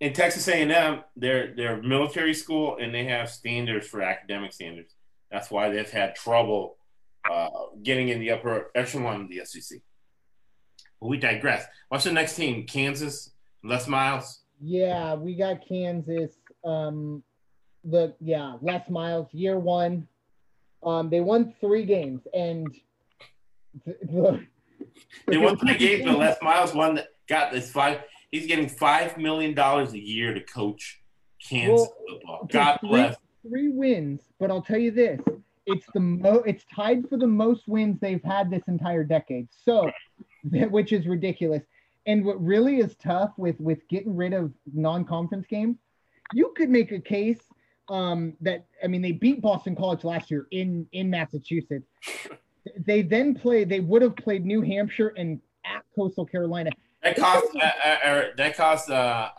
In 0.00 0.14
Texas 0.14 0.48
A&M, 0.48 1.00
they're 1.14 1.54
they're 1.54 1.82
military 1.82 2.32
school 2.32 2.78
and 2.80 2.94
they 2.94 3.04
have 3.04 3.28
standards 3.28 3.86
for 3.86 4.00
academic 4.02 4.52
standards. 4.52 4.94
That's 5.30 5.50
why 5.50 5.68
they've 5.68 5.90
had 5.90 6.14
trouble 6.14 6.76
uh, 7.30 7.48
getting 7.82 8.08
in 8.08 8.18
the 8.18 8.30
upper 8.30 8.70
echelon 8.74 9.22
of 9.22 9.28
the 9.28 9.42
SEC. 9.44 9.80
But 11.00 11.08
we 11.08 11.18
digress. 11.18 11.64
What's 11.88 12.04
the 12.04 12.12
next 12.12 12.34
team? 12.34 12.66
Kansas, 12.66 13.30
Les 13.62 13.86
Miles. 13.86 14.40
Yeah, 14.60 15.14
we 15.14 15.34
got 15.34 15.66
Kansas. 15.66 16.34
Um, 16.64 17.22
the 17.84 18.14
yeah, 18.20 18.56
Les 18.60 18.88
Miles, 18.88 19.28
year 19.32 19.58
one. 19.58 20.06
Um, 20.82 21.10
they 21.10 21.20
won 21.20 21.54
three 21.60 21.84
games, 21.84 22.22
and 22.32 22.66
the, 23.84 23.96
the 24.02 24.46
they 25.26 25.38
won 25.38 25.56
three 25.58 25.76
games, 25.78 26.04
but 26.04 26.18
Les 26.18 26.36
Miles 26.42 26.74
won. 26.74 26.96
That 26.96 27.08
got 27.28 27.52
this 27.52 27.70
five. 27.70 28.00
He's 28.30 28.46
getting 28.46 28.68
five 28.68 29.18
million 29.18 29.54
dollars 29.54 29.92
a 29.92 29.98
year 29.98 30.34
to 30.34 30.40
coach 30.40 31.00
Kansas 31.42 31.88
well, 31.88 31.96
football. 32.08 32.48
God 32.50 32.78
three, 32.80 32.88
bless. 32.88 33.16
Three 33.48 33.68
wins, 33.68 34.20
but 34.38 34.50
I'll 34.50 34.62
tell 34.62 34.78
you 34.78 34.90
this: 34.90 35.20
it's 35.66 35.86
the 35.94 36.00
mo. 36.00 36.42
It's 36.46 36.64
tied 36.74 37.08
for 37.08 37.16
the 37.16 37.26
most 37.26 37.66
wins 37.66 37.98
they've 38.00 38.22
had 38.22 38.50
this 38.50 38.62
entire 38.68 39.04
decade. 39.04 39.48
So, 39.64 39.90
which 40.44 40.92
is 40.92 41.06
ridiculous. 41.06 41.62
And 42.06 42.24
what 42.24 42.42
really 42.42 42.78
is 42.78 42.94
tough 42.96 43.32
with 43.36 43.58
with 43.60 43.86
getting 43.88 44.16
rid 44.16 44.32
of 44.32 44.52
non-conference 44.72 45.46
games, 45.48 45.76
you 46.32 46.52
could 46.56 46.70
make 46.70 46.92
a 46.92 47.00
case 47.00 47.40
um, 47.88 48.34
that 48.40 48.66
I 48.82 48.86
mean 48.86 49.02
they 49.02 49.12
beat 49.12 49.40
Boston 49.42 49.74
College 49.74 50.04
last 50.04 50.30
year 50.30 50.46
in 50.50 50.86
in 50.92 51.10
Massachusetts. 51.10 51.88
they 52.86 53.02
then 53.02 53.34
play. 53.34 53.64
They 53.64 53.80
would 53.80 54.02
have 54.02 54.16
played 54.16 54.46
New 54.46 54.60
Hampshire 54.60 55.14
and 55.16 55.40
at 55.64 55.84
Coastal 55.94 56.24
Carolina. 56.26 56.70
That 57.02 57.16
cost 57.16 57.46
uh, 57.54 57.70
uh, 57.84 58.08
uh, 58.08 58.22
that 58.36 58.56
cost 58.56 58.90
uh, 58.90 59.30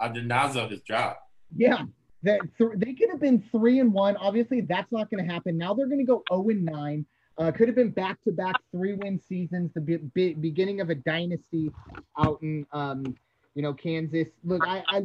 his 0.70 0.82
job. 0.82 1.18
Yeah, 1.56 1.84
that 2.24 2.40
th- 2.58 2.72
they 2.76 2.94
could 2.94 3.10
have 3.12 3.20
been 3.20 3.44
three 3.52 3.80
and 3.80 3.94
one. 3.94 4.18
Obviously, 4.18 4.62
that's 4.62 4.92
not 4.92 5.12
going 5.12 5.26
to 5.26 5.32
happen. 5.32 5.58
Now 5.58 5.74
they're 5.74 5.88
going 5.88 6.00
to 6.00 6.06
go 6.06 6.24
zero 6.30 6.44
oh 6.44 6.50
and 6.50 6.66
nine. 6.66 7.06
Uh, 7.38 7.52
could 7.52 7.68
have 7.68 7.76
been 7.76 7.92
back 7.92 8.22
to 8.24 8.32
back 8.32 8.56
three 8.72 8.94
win 8.94 9.20
seasons, 9.20 9.72
the 9.74 9.82
be- 9.82 9.98
be- 9.98 10.34
beginning 10.34 10.82
of 10.82 10.90
a 10.90 10.96
dynasty 10.96 11.72
out 12.18 12.40
in 12.42 12.66
um, 12.72 13.16
you 13.56 13.62
know 13.62 13.74
Kansas. 13.74 14.28
Look, 14.44 14.62
I, 14.66 14.84
I 14.88 15.04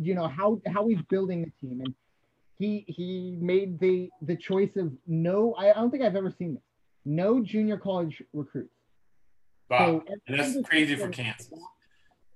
you 0.00 0.14
know 0.14 0.26
how 0.26 0.60
how 0.66 0.88
he's 0.88 1.02
building 1.08 1.42
the 1.42 1.66
team, 1.68 1.80
and 1.84 1.94
he 2.58 2.84
he 2.88 3.38
made 3.40 3.78
the 3.78 4.10
the 4.22 4.36
choice 4.36 4.76
of 4.76 4.92
no. 5.06 5.54
I, 5.54 5.70
I 5.70 5.74
don't 5.74 5.90
think 5.90 6.02
I've 6.02 6.16
ever 6.16 6.34
seen 6.36 6.54
this. 6.54 6.62
No 7.04 7.42
junior 7.42 7.78
college 7.78 8.22
recruits. 8.32 8.77
Wow, 9.70 10.02
so 10.06 10.14
and 10.26 10.38
that's 10.38 10.56
crazy 10.68 10.96
for 10.96 11.08
Kansas 11.08 11.50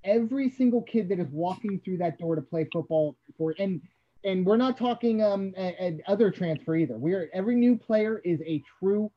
every 0.05 0.51
single 0.51 0.83
kid 0.83 1.09
that 1.09 1.18
is 1.18 1.28
walking 1.30 1.80
through 1.85 1.99
that 1.99 2.18
door 2.18 2.35
to 2.35 2.43
play 2.43 2.66
football 2.72 3.16
for 3.37 3.55
and 3.59 3.80
and 4.24 4.47
we're 4.47 4.57
not 4.57 4.76
talking 4.76 5.22
um 5.22 5.53
a, 5.57 5.74
a 5.80 6.11
other 6.11 6.30
transfer 6.30 6.76
either. 6.76 6.97
We're 6.97 7.28
every 7.33 7.57
new 7.57 7.76
player 7.76 8.20
is 8.24 8.41
a 8.47 8.62
true 8.78 9.11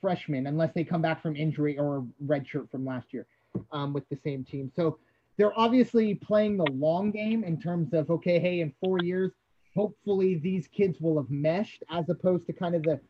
freshman 0.00 0.46
unless 0.46 0.72
they 0.74 0.84
come 0.84 1.02
back 1.02 1.22
from 1.22 1.36
injury 1.36 1.78
or 1.78 2.06
redshirt 2.24 2.70
from 2.70 2.84
last 2.84 3.12
year 3.12 3.26
um, 3.72 3.92
with 3.92 4.08
the 4.08 4.18
same 4.24 4.44
team. 4.44 4.70
So 4.74 4.98
they're 5.36 5.58
obviously 5.58 6.14
playing 6.14 6.56
the 6.56 6.70
long 6.72 7.10
game 7.10 7.44
in 7.44 7.60
terms 7.60 7.92
of 7.92 8.10
okay, 8.10 8.38
hey, 8.38 8.60
in 8.60 8.72
four 8.82 8.98
years, 9.02 9.32
hopefully 9.74 10.36
these 10.36 10.68
kids 10.68 11.00
will 11.00 11.16
have 11.20 11.30
meshed 11.30 11.82
as 11.90 12.08
opposed 12.08 12.46
to 12.46 12.52
kind 12.52 12.74
of 12.74 12.82
the 12.82 13.00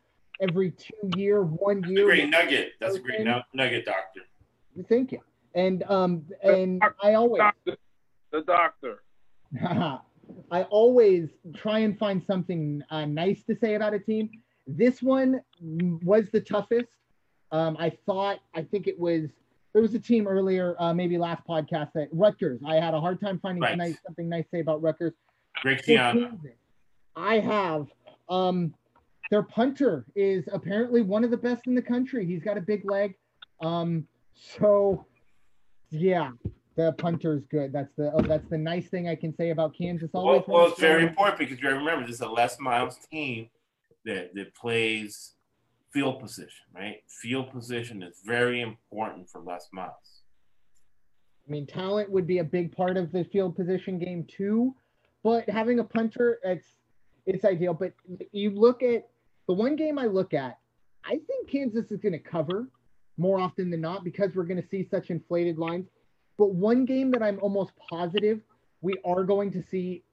every 0.40 0.70
two 0.70 1.10
year, 1.16 1.42
one 1.42 1.82
year. 1.84 2.04
great 2.04 2.28
nugget. 2.28 2.72
That's 2.80 2.96
a 2.96 3.00
great 3.00 3.26
nugget, 3.54 3.84
doctor. 3.84 4.22
Thank 4.88 5.12
you. 5.12 5.20
And 5.54 5.82
um 5.88 6.24
and 6.42 6.82
I 7.02 7.14
always 7.14 7.42
the 8.32 8.42
doctor. 8.42 9.02
I 10.50 10.62
always 10.64 11.30
try 11.56 11.80
and 11.80 11.98
find 11.98 12.22
something 12.22 12.82
uh, 12.90 13.06
nice 13.06 13.42
to 13.44 13.56
say 13.56 13.74
about 13.74 13.94
a 13.94 13.98
team. 13.98 14.30
This 14.66 15.02
one 15.02 15.40
was 15.60 16.28
the 16.30 16.40
toughest. 16.40 16.88
Um, 17.50 17.76
I 17.78 17.90
thought 18.04 18.40
I 18.54 18.62
think 18.62 18.86
it 18.86 18.98
was 18.98 19.30
there 19.72 19.82
was 19.82 19.94
a 19.94 19.98
team 19.98 20.26
earlier, 20.26 20.76
uh, 20.78 20.92
maybe 20.92 21.18
last 21.18 21.46
podcast 21.46 21.92
that 21.94 22.08
Rutgers. 22.12 22.60
I 22.66 22.76
had 22.76 22.94
a 22.94 23.00
hard 23.00 23.20
time 23.20 23.38
finding 23.38 23.62
right. 23.62 23.76
nice, 23.76 23.96
something 24.04 24.28
nice 24.28 24.44
to 24.44 24.56
say 24.56 24.60
about 24.60 24.82
Rutgers. 24.82 25.14
Great 25.62 25.82
team. 25.82 26.38
I 27.16 27.40
have 27.40 27.86
um, 28.28 28.74
their 29.30 29.42
punter 29.42 30.06
is 30.14 30.48
apparently 30.52 31.02
one 31.02 31.24
of 31.24 31.30
the 31.30 31.36
best 31.36 31.66
in 31.66 31.74
the 31.74 31.82
country. 31.82 32.24
He's 32.26 32.42
got 32.42 32.56
a 32.56 32.60
big 32.60 32.84
leg. 32.84 33.14
Um, 33.62 34.06
so 34.38 35.06
yeah, 35.90 36.30
the 36.76 36.92
punter 36.92 37.34
is 37.34 37.44
good. 37.46 37.72
That's 37.72 37.92
the 37.96 38.12
oh, 38.14 38.22
that's 38.22 38.48
the 38.48 38.58
nice 38.58 38.88
thing 38.88 39.08
I 39.08 39.14
can 39.14 39.34
say 39.34 39.50
about 39.50 39.76
Kansas. 39.76 40.10
Always 40.14 40.42
well, 40.46 40.58
well 40.58 40.68
it's 40.70 40.80
very 40.80 41.02
important 41.02 41.38
because 41.38 41.60
you 41.60 41.68
remember 41.68 42.06
this 42.06 42.16
is 42.16 42.20
a 42.20 42.28
Les 42.28 42.58
Miles 42.60 42.96
team 43.10 43.48
that 44.04 44.34
that 44.34 44.54
plays 44.54 45.34
field 45.92 46.20
position, 46.20 46.66
right? 46.74 47.02
Field 47.08 47.50
position 47.50 48.02
is 48.02 48.20
very 48.24 48.60
important 48.60 49.28
for 49.28 49.40
Les 49.40 49.66
Miles. 49.72 50.22
I 51.46 51.50
mean, 51.50 51.66
talent 51.66 52.10
would 52.10 52.26
be 52.26 52.38
a 52.38 52.44
big 52.44 52.76
part 52.76 52.96
of 52.96 53.10
the 53.10 53.24
field 53.24 53.56
position 53.56 53.98
game 53.98 54.24
too, 54.28 54.74
but 55.24 55.48
having 55.48 55.80
a 55.80 55.84
punter, 55.84 56.38
it's 56.44 56.66
it's 57.26 57.44
ideal. 57.44 57.74
But 57.74 57.92
you 58.32 58.50
look 58.50 58.82
at 58.82 59.08
the 59.48 59.54
one 59.54 59.74
game 59.74 59.98
I 59.98 60.06
look 60.06 60.34
at, 60.34 60.58
I 61.04 61.18
think 61.26 61.50
Kansas 61.50 61.90
is 61.90 62.00
going 62.00 62.12
to 62.12 62.18
cover 62.18 62.68
more 63.18 63.40
often 63.40 63.70
than 63.70 63.80
not 63.80 64.04
because 64.04 64.34
we're 64.34 64.44
going 64.44 64.60
to 64.60 64.68
see 64.68 64.86
such 64.88 65.10
inflated 65.10 65.58
lines. 65.58 65.88
But 66.36 66.54
one 66.54 66.84
game 66.84 67.10
that 67.10 67.22
I'm 67.22 67.38
almost 67.40 67.72
positive 67.90 68.40
we 68.80 68.94
are 69.04 69.24
going 69.24 69.50
to 69.52 69.62
see 69.62 70.04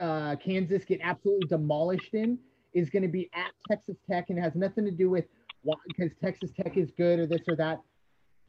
uh, 0.00 0.36
Kansas 0.36 0.84
get 0.84 1.00
absolutely 1.02 1.48
demolished 1.48 2.14
in 2.14 2.38
is 2.72 2.90
going 2.90 3.02
to 3.02 3.08
be 3.08 3.30
at 3.34 3.50
Texas 3.68 3.96
Tech 4.08 4.26
and 4.30 4.38
has 4.38 4.54
nothing 4.54 4.84
to 4.84 4.90
do 4.90 5.10
with 5.10 5.24
why, 5.62 5.74
because 5.88 6.10
Texas 6.22 6.50
Tech 6.56 6.76
is 6.76 6.90
good 6.96 7.18
or 7.18 7.26
this 7.26 7.42
or 7.48 7.56
that. 7.56 7.80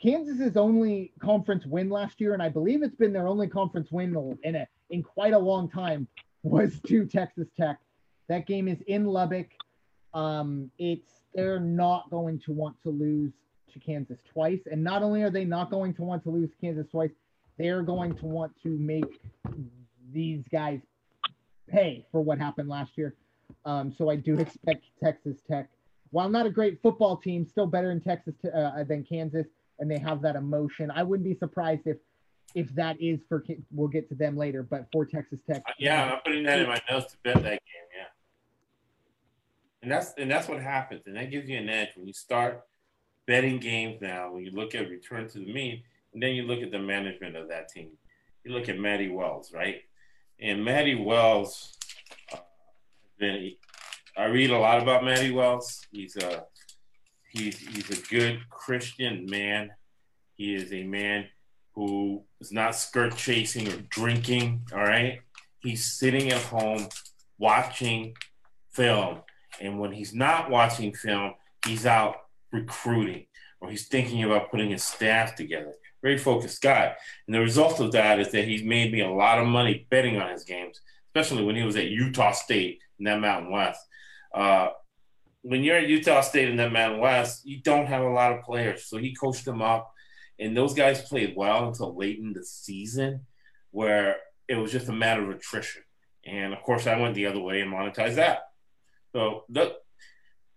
Kansas's 0.01 0.57
only 0.57 1.12
conference 1.20 1.66
win 1.66 1.89
last 1.89 2.20
year, 2.22 2.34
and 2.34 2.41
I 2.41 2.49
believe 2.49 2.82
it's 2.82 2.95
been 2.95 3.14
their 3.14 3.28
only 3.28 3.47
conference 3.47 3.91
win 3.91 4.38
in 4.43 4.55
a 4.55 4.68
in 4.89 5.03
quite 5.03 5.34
a 5.34 5.39
long 5.39 5.70
time, 5.70 6.07
was 6.43 6.80
to 6.88 7.05
Texas 7.05 7.47
Tech. 7.57 7.80
That 8.28 8.47
game 8.47 8.68
is 8.68 8.82
in 8.88 9.05
Lubbock. 9.05 9.47
Um, 10.14 10.72
it's 10.78 11.09
they're 11.34 11.59
not 11.59 12.09
going 12.09 12.39
to 12.45 12.51
want 12.51 12.76
to 12.84 12.89
lose 12.89 13.34
to 13.74 13.80
Kansas 13.80 14.17
twice, 14.32 14.61
and 14.72 14.84
not 14.84 15.03
only 15.03 15.24
are 15.24 15.30
they 15.30 15.45
not 15.45 15.69
going 15.69 15.93
to 15.95 16.03
want 16.03 16.24
to 16.24 16.30
lose 16.30 16.49
Kansas 16.59 16.88
twice, 16.89 17.11
they're 17.57 17.84
going 17.84 18.15
to 18.15 18.26
want 18.26 18.51
to 18.63 18.69
make 18.69 19.22
these 20.13 20.43
guys 20.51 20.80
pay 21.67 22.05
for 22.11 22.22
what 22.22 22.38
happened 22.38 22.69
last 22.69 22.91
year. 22.97 23.15
Um, 23.65 23.93
so 23.97 24.09
I 24.09 24.15
do 24.15 24.39
expect 24.39 24.86
Texas 25.03 25.38
Tech, 25.49 25.69
while 26.11 26.30
not 26.30 26.45
a 26.45 26.49
great 26.49 26.82
football 26.82 27.17
team, 27.17 27.45
still 27.45 27.67
better 27.67 27.91
in 27.91 28.01
Texas 28.01 28.34
uh, 28.45 28.84
than 28.84 29.03
Kansas, 29.03 29.47
and 29.80 29.89
they 29.89 29.99
have 29.99 30.22
that 30.22 30.36
emotion. 30.36 30.91
I 30.91 31.03
wouldn't 31.03 31.28
be 31.28 31.36
surprised 31.36 31.86
if 31.86 31.97
if 32.53 32.74
that 32.76 33.01
is 33.01 33.19
for 33.30 33.43
we'll 33.72 33.88
get 33.88 34.09
to 34.09 34.15
them 34.15 34.36
later, 34.36 34.63
but 34.63 34.88
for 34.91 35.05
Texas 35.05 35.39
Tech. 35.49 35.63
Yeah, 35.80 36.13
I'm 36.13 36.19
putting 36.26 36.43
that 36.43 36.59
in 36.59 36.67
my 36.67 36.82
notes 36.89 37.11
to 37.13 37.17
bet 37.24 37.36
that 37.36 37.43
game. 37.43 37.59
Yeah, 37.97 38.07
and 39.82 39.91
that's 39.91 40.13
and 40.17 40.30
that's 40.30 40.47
what 40.47 40.61
happens, 40.61 41.03
and 41.05 41.15
that 41.15 41.32
gives 41.32 41.49
you 41.49 41.57
an 41.57 41.69
edge 41.69 41.89
when 41.95 42.07
you 42.07 42.13
start 42.13 42.63
betting 43.28 43.59
games 43.59 44.01
now. 44.01 44.32
When 44.32 44.43
you 44.43 44.51
look 44.51 44.76
at 44.76 44.89
return 44.89 45.28
to 45.30 45.39
the 45.39 45.51
mean, 45.51 45.84
and 46.13 46.22
then 46.22 46.32
you 46.32 46.43
look 46.43 46.61
at 46.61 46.72
the 46.72 46.80
management 46.80 47.36
of 47.36 47.47
that 47.49 47.69
team. 47.69 47.91
You 48.43 48.53
look 48.53 48.69
at 48.69 48.78
Matty 48.78 49.09
Wells, 49.09 49.53
right? 49.53 49.82
And 50.39 50.65
Matty 50.65 50.95
Wells, 50.95 51.78
uh, 52.34 52.38
been, 53.19 53.53
I 54.17 54.26
read 54.26 54.49
a 54.49 54.57
lot 54.57 54.82
about 54.82 55.03
Matty 55.03 55.32
Wells. 55.32 55.86
He's 55.91 56.17
a 56.17 56.45
he's 57.30 57.59
he's 57.59 57.89
a 57.91 58.01
good 58.09 58.41
Christian 58.49 59.26
man. 59.30 59.72
He 60.36 60.55
is 60.55 60.74
a 60.74 60.84
man 60.84 61.28
who 61.76 62.24
is 62.39 62.51
not 62.51 62.76
skirt 62.76 63.15
chasing 63.15 63.67
or 63.67 63.78
drinking. 63.89 64.63
All 64.74 64.80
right, 64.80 65.22
he's 65.59 65.86
sitting 65.86 66.32
at 66.32 66.41
home 66.41 66.88
watching 67.38 68.15
film, 68.72 69.19
and 69.61 69.80
when 69.80 69.91
he's 69.91 70.13
not 70.13 70.49
watching 70.49 70.93
film, 70.93 71.36
he's 71.65 71.86
out 71.86 72.15
recruiting 72.52 73.26
or 73.60 73.70
he's 73.70 73.88
thinking 73.88 74.24
about 74.24 74.49
putting 74.52 74.72
his 74.72 74.84
staff 74.84 75.36
together 75.36 75.74
very 76.02 76.18
focused 76.18 76.62
guy. 76.62 76.95
And 77.28 77.36
the 77.36 77.39
result 77.39 77.80
of 77.80 77.91
that 77.91 78.20
is 78.20 78.32
that 78.32 78.45
he's 78.45 78.64
made 78.64 78.91
me 78.91 79.02
a 79.02 79.10
lot 79.10 79.39
of 79.39 79.47
money 79.47 79.88
betting 79.89 80.18
on 80.18 80.32
his 80.32 80.43
games, 80.43 80.82
especially 81.08 81.43
when 81.43 81.56
he 81.56 81.64
was 81.64 81.76
at 81.76 81.89
Utah 81.89 82.32
State 82.32 82.80
in 82.99 83.06
that 83.06 83.20
Mountain 83.20 83.52
West. 83.52 83.80
Uh, 84.34 84.70
when 85.43 85.64
you're 85.64 85.78
at 85.78 85.88
Utah 85.88 86.22
State 86.22 86.49
in 86.49 86.58
that 86.58 86.72
Mountain 86.72 86.99
West, 86.99 87.45
you 87.45 87.62
don't 87.62 87.88
have 87.88 88.04
a 88.04 88.10
lot 88.10 88.32
of 88.32 88.43
players. 88.43 88.86
So 88.86 88.97
he 88.97 89.16
coached 89.16 89.45
them 89.45 89.62
up, 89.62 89.91
and 90.39 90.56
those 90.56 90.74
guys 90.74 91.02
played 91.02 91.34
well 91.36 91.68
until 91.68 91.95
late 91.95 92.20
in 92.20 92.34
the 92.34 92.43
season, 92.43 93.26
where 93.72 94.18
it 94.47 94.56
was 94.56 94.72
just 94.72 94.89
a 94.89 94.93
matter 94.93 95.24
of 95.24 95.38
attrition. 95.38 95.84
And 96.26 96.54
of 96.54 96.62
course, 96.62 96.86
I 96.86 96.99
went 96.99 97.16
the 97.16 97.26
other 97.26 97.39
way 97.39 97.62
and 97.62 97.72
monetized 97.72 98.16
that. 98.16 98.41
So 99.14 99.45
the, 99.49 99.74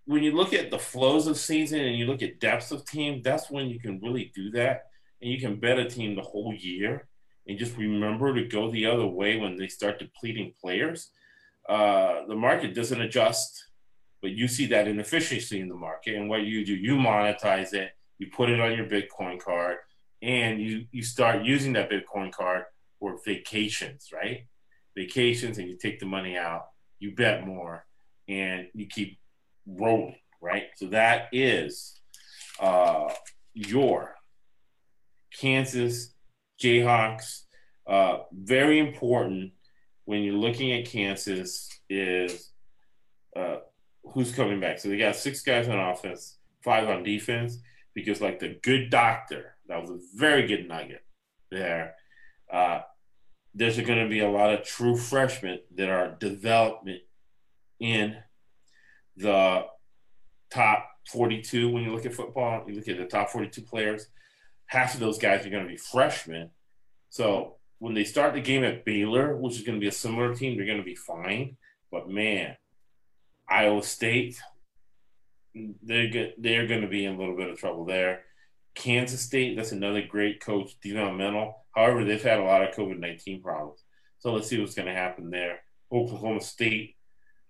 when 0.07 0.23
you 0.23 0.33
look 0.33 0.53
at 0.53 0.71
the 0.71 0.79
flows 0.79 1.27
of 1.27 1.37
season 1.37 1.81
and 1.81 1.97
you 1.97 2.07
look 2.07 2.23
at 2.23 2.41
depths 2.41 2.71
of 2.71 2.85
team, 2.85 3.23
that's 3.23 3.51
when 3.51 3.69
you 3.69 3.81
can 3.81 4.01
really 4.01 4.31
do 4.35 4.51
that 4.51 4.85
and 5.23 5.31
you 5.31 5.41
can 5.41 5.59
bet 5.59 5.79
a 5.79 5.89
team 5.89 6.15
the 6.15 6.23
whole 6.23 6.53
year 6.55 7.09
and 7.47 7.59
just 7.59 7.77
remember 7.77 8.35
to 8.35 8.45
go 8.45 8.71
the 8.71 8.87
other 8.87 9.07
way 9.07 9.39
when 9.39 9.57
they 9.57 9.69
start 9.69 9.99
depleting 9.99 10.53
players. 10.61 11.11
Uh, 11.69 12.27
the 12.27 12.35
market 12.35 12.75
doesn't 12.75 13.01
adjust, 13.01 13.69
but 14.21 14.33
you 14.33 14.49
see 14.49 14.67
that 14.67 14.89
inefficiency 14.89 15.61
in 15.61 15.69
the 15.69 15.75
market. 15.75 16.17
And 16.17 16.29
what 16.29 16.43
you 16.43 16.65
do, 16.65 16.75
you 16.75 16.97
monetize 16.97 17.73
it, 17.73 17.93
you 18.19 18.29
put 18.35 18.51
it 18.51 18.61
on 18.61 18.77
your 18.77 18.87
Bitcoin 18.87 19.41
card, 19.41 19.79
and 20.23 20.61
you, 20.61 20.87
you 20.93 21.03
start 21.03 21.45
using 21.45 21.75
that 21.75 21.91
Bitcoin 21.91 22.33
card 22.33 22.65
for 22.99 23.19
vacations, 23.25 24.11
right? 24.13 24.47
Vacations, 24.97 25.59
and 25.59 25.69
you 25.69 25.77
take 25.77 25.99
the 26.01 26.07
money 26.07 26.37
out, 26.37 26.69
you 26.99 27.15
bet 27.15 27.47
more, 27.47 27.85
and 28.29 28.69
you 28.75 28.87
keep 28.87 29.19
rolling, 29.67 30.17
right? 30.41 30.65
So 30.77 30.87
that 30.87 31.29
is 31.33 32.01
uh, 32.61 33.13
your 33.55 34.15
Kansas 35.39 36.15
Jayhawks. 36.63 37.43
Uh, 37.87 38.19
very 38.33 38.79
important 38.79 39.53
when 40.05 40.23
you're 40.23 40.35
looking 40.35 40.73
at 40.73 40.87
Kansas 40.87 41.69
is 41.89 42.51
uh, 43.37 43.57
who's 44.05 44.33
coming 44.33 44.61
back. 44.61 44.79
So 44.79 44.89
they 44.89 44.97
got 44.97 45.17
six 45.17 45.43
guys 45.43 45.69
on 45.69 45.79
offense, 45.79 46.39
five 46.63 46.89
on 46.89 47.03
defense, 47.03 47.59
because 47.95 48.21
like 48.21 48.39
the 48.39 48.59
good 48.63 48.91
doctor, 48.91 49.57
that 49.67 49.81
was 49.81 49.91
a 49.91 49.99
very 50.15 50.47
good 50.47 50.69
nugget 50.69 51.05
there. 51.51 51.95
Uh, 52.53 52.81
there's 53.55 53.81
going 53.81 54.03
to 54.03 54.09
be 54.09 54.21
a 54.21 54.31
lot 54.31 54.53
of 54.53 54.65
true 54.65 54.97
freshmen 54.97 55.61
that 55.77 55.89
are 55.89 56.17
development 56.19 57.01
in 57.81 58.17
the 59.17 59.67
top 60.51 60.89
42 61.09 61.71
when 61.71 61.85
you 61.85 61.93
look 61.93 62.07
at 62.07 62.15
football. 62.15 62.65
You 62.67 62.75
look 62.75 62.89
at 62.89 62.99
the 62.99 63.07
top 63.07 63.31
42 63.31 63.63
players 63.63 64.09
half 64.67 64.95
of 64.95 65.01
those 65.01 65.19
guys 65.19 65.45
are 65.47 65.51
going 65.51 65.63
to 65.65 65.69
be 65.69 65.77
freshmen. 65.77 66.51
So 67.11 67.57
when 67.79 67.95
they 67.95 68.05
start 68.05 68.35
the 68.35 68.41
game 68.41 68.65
at 68.65 68.85
Baylor, 68.85 69.37
which 69.37 69.57
is 69.57 69.63
going 69.63 69.77
to 69.77 69.81
be 69.81 69.89
a 69.89 69.93
similar 69.93 70.35
team, 70.35 70.57
they're 70.57 70.67
going 70.67 70.79
to 70.79 70.85
be 70.85 70.97
fine. 70.97 71.57
But 71.91 72.09
man, 72.09 72.57
Iowa 73.49 73.83
State, 73.83 74.41
they're 75.55 76.33
they're 76.39 76.67
going 76.67 76.81
to 76.81 76.89
be 76.89 77.05
in 77.05 77.15
a 77.15 77.19
little 77.19 77.37
bit 77.37 77.51
of 77.51 77.59
trouble 77.59 77.85
there. 77.85 78.23
Kansas 78.75 79.21
State, 79.21 79.57
that's 79.57 79.71
another 79.71 80.03
great 80.03 80.41
coach, 80.41 80.73
developmental. 80.83 81.65
However, 81.73 82.05
they've 82.05 82.23
had 82.23 82.41
a 82.41 82.45
lot 82.45 82.63
of 82.63 82.75
COVID 82.75 82.99
nineteen 82.99 83.41
problems. 83.41 83.85
So 84.19 84.33
let's 84.33 84.49
see 84.49 84.59
what's 84.59 84.75
going 84.75 84.89
to 84.89 84.95
happen 84.95 85.31
there. 85.31 85.61
Oklahoma 85.93 86.41
State, 86.41 86.97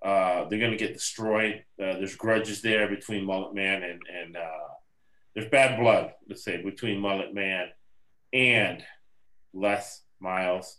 uh, 0.04 0.48
they're 0.48 0.58
going 0.58 0.70
to 0.70 0.76
get 0.76 0.92
destroyed. 0.92 1.64
Uh, 1.80 1.94
there's 1.94 2.14
grudges 2.14 2.60
there 2.60 2.88
between 2.88 3.24
Mullet 3.24 3.54
Man 3.54 3.82
and 3.82 4.00
and 4.08 4.36
uh, 4.36 4.68
there's 5.34 5.48
bad 5.48 5.80
blood, 5.80 6.12
let's 6.28 6.44
say, 6.44 6.62
between 6.62 7.00
Mullet 7.00 7.34
Man 7.34 7.68
and 8.32 8.84
Les 9.52 10.02
Miles. 10.20 10.78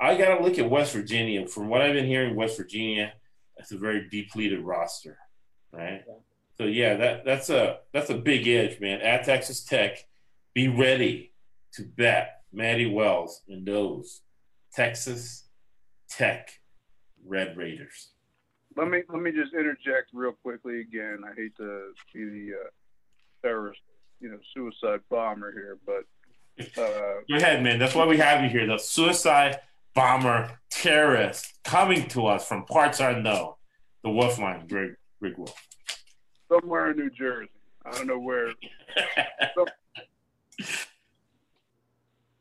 I 0.00 0.16
got 0.16 0.36
to 0.36 0.42
look 0.42 0.58
at 0.58 0.68
West 0.68 0.94
Virginia. 0.94 1.46
From 1.46 1.68
what 1.68 1.82
I've 1.82 1.92
been 1.92 2.06
hearing, 2.06 2.34
West 2.34 2.56
Virginia, 2.56 3.12
that's 3.56 3.72
a 3.72 3.78
very 3.78 4.08
depleted 4.08 4.60
roster, 4.60 5.18
right? 5.70 6.02
Yeah. 6.06 6.14
So 6.56 6.64
yeah, 6.64 6.94
that 6.96 7.24
that's 7.24 7.50
a 7.50 7.78
that's 7.92 8.10
a 8.10 8.16
big 8.16 8.48
edge, 8.48 8.80
man. 8.80 9.00
At 9.00 9.24
Texas 9.24 9.62
Tech, 9.64 9.98
be 10.54 10.68
ready 10.68 11.32
to 11.74 11.82
bet 11.82 12.42
Matty 12.52 12.86
Wells 12.86 13.42
and 13.48 13.66
those 13.66 14.22
Texas 14.72 15.48
Tech 16.08 16.60
Red 17.24 17.56
Raiders. 17.56 18.11
Let 18.76 18.88
me 18.88 19.02
let 19.08 19.20
me 19.20 19.32
just 19.32 19.52
interject 19.54 20.10
real 20.12 20.32
quickly 20.32 20.80
again. 20.80 21.20
I 21.24 21.34
hate 21.34 21.56
to 21.56 21.92
be 22.12 22.24
the 22.24 22.54
uh, 22.54 22.68
terrorist 23.42 23.80
you 24.20 24.30
know 24.30 24.38
suicide 24.54 25.00
bomber 25.10 25.52
here, 25.52 25.78
but 25.84 26.04
uh, 26.78 27.20
go 27.28 27.36
ahead, 27.36 27.62
man. 27.62 27.78
That's 27.78 27.94
why 27.94 28.06
we 28.06 28.18
have 28.18 28.42
you 28.42 28.50
here. 28.50 28.66
The 28.66 28.78
suicide 28.78 29.60
bomber 29.94 30.58
terrorist 30.70 31.52
coming 31.64 32.08
to 32.08 32.26
us 32.26 32.46
from 32.46 32.64
parts 32.64 33.00
unknown. 33.00 33.54
The 34.02 34.08
Wolfline, 34.08 34.68
Greg, 34.68 34.96
Greg 35.20 35.38
Wolf. 35.38 35.54
Somewhere 36.48 36.90
in 36.90 36.96
New 36.96 37.10
Jersey. 37.10 37.50
I 37.84 37.90
don't 37.92 38.06
know 38.06 38.18
where. 38.18 38.48
so, 39.54 39.66
so 40.60 40.74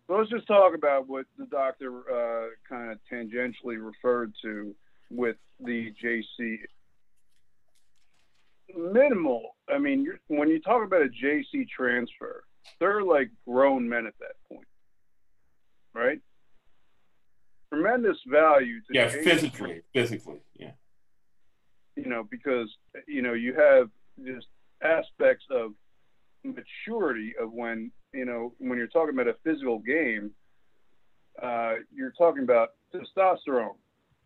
let's 0.09 0.29
just 0.29 0.47
talk 0.47 0.75
about 0.75 1.07
what 1.07 1.25
the 1.37 1.45
doctor 1.45 1.91
uh, 2.11 2.47
kind 2.67 2.91
of 2.91 2.99
tangentially 3.11 3.77
referred 3.83 4.33
to 4.41 4.75
with 5.11 5.35
the 5.59 5.93
JC 6.03 6.57
minimal. 8.75 9.55
I 9.69 9.77
mean, 9.77 10.07
when 10.27 10.49
you 10.49 10.59
talk 10.59 10.83
about 10.83 11.01
a 11.01 11.09
JC 11.09 11.67
transfer, 11.69 12.43
they're 12.79 13.03
like 13.03 13.29
grown 13.47 13.87
men 13.87 14.05
at 14.05 14.13
that 14.19 14.35
point, 14.49 14.67
right? 15.93 16.19
Tremendous 17.73 18.17
value 18.27 18.79
to 18.79 18.85
yeah, 18.93 19.07
physically, 19.07 19.81
physically, 19.93 20.41
yeah. 20.55 20.71
You 21.95 22.07
know, 22.07 22.23
because 22.29 22.69
you 23.07 23.21
know 23.21 23.33
you 23.33 23.53
have 23.53 23.89
just 24.25 24.47
aspects 24.83 25.45
of 25.51 25.71
maturity 26.43 27.33
of 27.39 27.51
when 27.51 27.91
you 28.13 28.25
know 28.25 28.53
when 28.57 28.77
you're 28.77 28.87
talking 28.87 29.13
about 29.13 29.27
a 29.27 29.35
physical 29.43 29.79
game, 29.79 30.31
uh, 31.41 31.75
you're 31.93 32.13
talking 32.17 32.43
about 32.43 32.69
testosterone, 32.93 33.75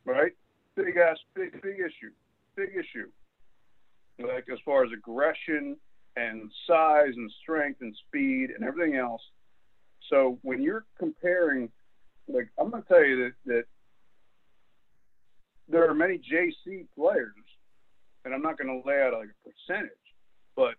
right? 0.05 0.31
Big 0.75 0.97
ass, 0.97 1.17
big 1.35 1.61
big 1.61 1.79
issue, 1.79 2.11
big 2.55 2.69
issue. 2.71 3.09
Like 4.19 4.45
as 4.51 4.59
far 4.65 4.83
as 4.83 4.91
aggression 4.91 5.77
and 6.15 6.51
size 6.67 7.13
and 7.15 7.31
strength 7.41 7.81
and 7.81 7.95
speed 8.07 8.49
and 8.51 8.63
everything 8.63 8.95
else. 8.95 9.21
So 10.09 10.37
when 10.41 10.61
you're 10.61 10.85
comparing, 10.97 11.69
like 12.27 12.49
I'm 12.59 12.69
going 12.71 12.83
to 12.83 12.89
tell 12.89 13.03
you 13.03 13.17
that, 13.25 13.33
that 13.45 13.63
there 15.67 15.89
are 15.89 15.93
many 15.93 16.17
JC 16.19 16.85
players, 16.97 17.33
and 18.23 18.33
I'm 18.33 18.41
not 18.41 18.57
going 18.57 18.67
to 18.67 18.87
lay 18.87 19.01
out 19.01 19.13
like 19.13 19.29
a 19.29 19.49
percentage, 19.49 19.91
but 20.55 20.75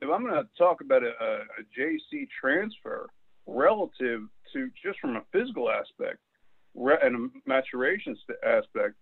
if 0.00 0.08
I'm 0.08 0.22
going 0.22 0.34
to 0.34 0.48
talk 0.56 0.80
about 0.80 1.02
a, 1.02 1.12
a, 1.20 1.34
a 1.40 1.78
JC 1.78 2.28
transfer 2.40 3.08
relative 3.46 4.22
to 4.52 4.70
just 4.82 5.00
from 5.00 5.16
a 5.16 5.22
physical 5.32 5.70
aspect 5.70 6.18
and 7.02 7.16
a 7.16 7.48
maturation 7.48 8.16
aspect, 8.44 8.94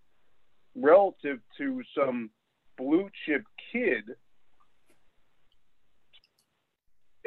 relative 0.75 1.39
to 1.57 1.81
some 1.95 2.29
blue 2.77 3.09
chip 3.25 3.43
kid 3.71 4.03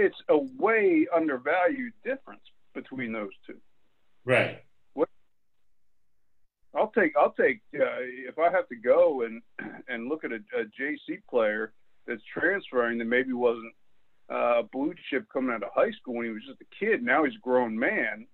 it's 0.01 0.17
a 0.29 0.39
way 0.59 1.07
undervalued 1.15 1.93
difference 2.05 2.43
between 2.75 3.13
those 3.13 3.31
two. 3.47 3.59
Right. 4.25 4.63
What 4.95 5.09
I'll 6.75 6.93
take 6.97 7.13
I'll 7.17 7.33
take 7.33 7.61
uh, 7.75 8.01
if 8.01 8.39
I 8.39 8.51
have 8.51 8.69
to 8.69 8.77
go 8.77 9.23
and 9.23 9.43
and 9.89 10.09
look 10.09 10.25
at 10.25 10.33
a, 10.33 10.41
a 10.59 10.65
JC 10.81 11.21
player 11.29 11.73
that's 12.07 12.23
transferring 12.33 12.99
that 12.99 13.05
maybe 13.05 13.33
wasn't 13.33 13.75
uh, 14.33 14.61
a 14.61 14.63
blue 14.63 14.95
chip 15.11 15.27
coming 15.33 15.55
out 15.55 15.63
of 15.63 15.71
high 15.75 15.91
school 15.93 16.15
when 16.15 16.27
he 16.27 16.33
was 16.33 16.43
just 16.47 16.61
a 16.61 16.85
kid. 16.85 17.03
Now 17.03 17.25
he's 17.25 17.37
a 17.37 17.41
grown 17.41 17.79
man. 17.79 18.27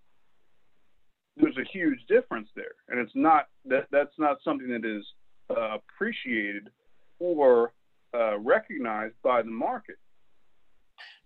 There's 1.36 1.58
a 1.58 1.64
huge 1.70 2.00
difference 2.08 2.48
there, 2.56 2.72
and 2.88 2.98
it's 2.98 3.14
not 3.14 3.46
that 3.66 3.86
that's 3.90 4.18
not 4.18 4.38
something 4.42 4.68
that 4.68 4.84
is 4.84 5.04
uh, 5.50 5.76
appreciated 5.76 6.70
or 7.18 7.72
uh, 8.14 8.38
recognized 8.38 9.16
by 9.22 9.42
the 9.42 9.50
market. 9.50 9.96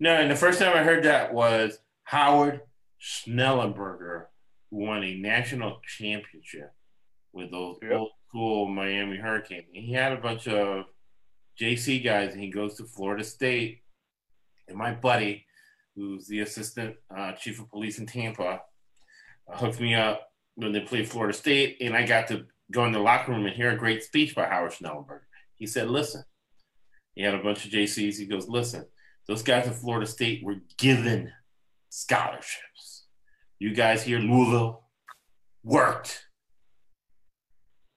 No, 0.00 0.11
and 0.11 0.30
the 0.30 0.36
first 0.36 0.58
time 0.58 0.76
I 0.76 0.82
heard 0.82 1.04
that 1.04 1.32
was 1.32 1.78
Howard 2.04 2.62
Schnellenberger, 3.00 4.26
who 4.70 4.78
won 4.78 5.04
a 5.04 5.14
national 5.14 5.80
championship 5.86 6.72
with 7.32 7.50
those 7.50 7.76
yep. 7.82 7.92
old 7.92 8.11
school 8.28 8.68
Miami 8.68 9.16
Hurricanes. 9.16 9.66
he 9.72 9.92
had 9.92 10.12
a 10.12 10.20
bunch 10.20 10.48
of 10.48 10.86
JC 11.61 12.02
guys, 12.02 12.32
and 12.32 12.40
he 12.40 12.50
goes 12.50 12.74
to 12.76 12.84
Florida 12.84 13.24
State. 13.24 13.82
And 14.68 14.76
my 14.76 14.92
buddy, 14.92 15.46
who's 15.94 16.26
the 16.26 16.40
assistant 16.40 16.96
uh, 17.14 17.32
chief 17.32 17.61
of 17.61 17.70
police 17.70 17.98
in 17.98 18.06
Tampa, 18.06 18.62
hooked 19.53 19.80
me 19.80 19.94
up 19.94 20.32
when 20.55 20.72
they 20.72 20.80
played 20.80 21.09
Florida 21.09 21.32
State, 21.32 21.78
and 21.80 21.96
I 21.96 22.07
got 22.07 22.28
to 22.28 22.46
go 22.70 22.84
in 22.84 22.92
the 22.92 22.98
locker 22.98 23.32
room 23.32 23.46
and 23.46 23.55
hear 23.55 23.70
a 23.70 23.76
great 23.76 24.03
speech 24.03 24.34
by 24.34 24.46
Howard 24.46 24.72
Schnellenberger. 24.72 25.22
He 25.55 25.66
said, 25.66 25.88
"Listen." 25.90 26.24
He 27.14 27.22
had 27.22 27.34
a 27.34 27.42
bunch 27.42 27.64
of 27.64 27.70
JCs. 27.70 28.18
He 28.18 28.26
goes, 28.26 28.48
"Listen." 28.48 28.86
Those 29.26 29.42
guys 29.42 29.66
at 29.66 29.74
Florida 29.74 30.07
State 30.07 30.42
were 30.42 30.57
given 30.78 31.32
scholarships. 31.88 33.07
You 33.59 33.74
guys 33.74 34.03
here, 34.03 34.18
Louisville, 34.18 34.84
worked 35.62 36.26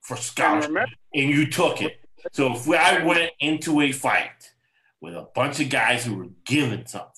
for 0.02 0.16
scholarship, 0.16 0.70
and 1.14 1.30
you 1.30 1.50
took 1.50 1.80
it. 1.80 2.00
So 2.32 2.54
if 2.54 2.68
I 2.68 3.04
went 3.04 3.32
into 3.40 3.80
a 3.80 3.92
fight 3.92 4.52
with 5.00 5.14
a 5.14 5.28
bunch 5.34 5.60
of 5.60 5.70
guys 5.70 6.04
who 6.04 6.14
were 6.16 6.28
given 6.44 6.86
something 6.86 7.10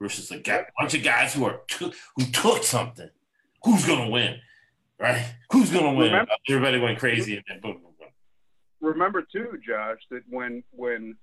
versus 0.00 0.30
a 0.30 0.66
bunch 0.78 0.94
of 0.94 1.02
guys 1.02 1.34
who 1.34 1.44
are 1.44 1.62
who 1.78 2.24
took 2.32 2.62
something, 2.64 3.10
who's 3.64 3.84
gonna 3.86 4.10
win? 4.10 4.36
Right? 4.98 5.34
Who's 5.50 5.70
gonna 5.70 5.94
win? 5.94 6.12
Remember, 6.12 6.32
Everybody 6.48 6.78
went 6.78 6.98
crazy 6.98 7.36
and 7.36 7.44
then 7.48 7.60
boom, 7.60 7.80
boom, 7.82 7.92
boom. 7.98 8.08
Remember 8.80 9.22
too, 9.22 9.58
Josh, 9.66 9.98
that 10.10 10.22
when 10.28 10.62
when 10.70 11.16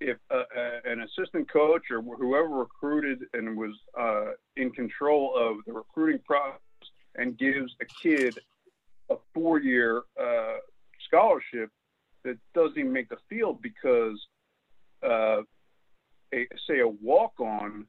if 0.00 0.18
uh, 0.30 0.36
uh, 0.56 0.70
an 0.84 1.00
assistant 1.00 1.50
coach 1.50 1.82
or 1.90 2.02
whoever 2.02 2.48
recruited 2.48 3.24
and 3.32 3.56
was 3.56 3.72
uh, 3.98 4.32
in 4.56 4.70
control 4.70 5.34
of 5.36 5.64
the 5.66 5.72
recruiting 5.72 6.20
process 6.26 6.60
and 7.16 7.38
gives 7.38 7.74
a 7.80 7.84
kid 8.02 8.38
a 9.10 9.16
four-year 9.32 10.02
uh, 10.20 10.56
scholarship 11.06 11.70
that 12.24 12.36
doesn't 12.54 12.78
even 12.78 12.92
make 12.92 13.08
the 13.08 13.16
field 13.28 13.62
because, 13.62 14.20
uh, 15.02 15.40
a, 16.34 16.46
say, 16.68 16.80
a 16.80 16.88
walk-on 16.88 17.86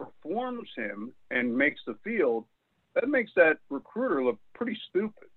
outperforms 0.00 0.66
him 0.76 1.12
and 1.30 1.56
makes 1.56 1.80
the 1.86 1.96
field, 2.04 2.44
that 2.94 3.08
makes 3.08 3.32
that 3.36 3.58
recruiter 3.68 4.24
look 4.24 4.38
pretty 4.54 4.78
stupid. 4.88 5.28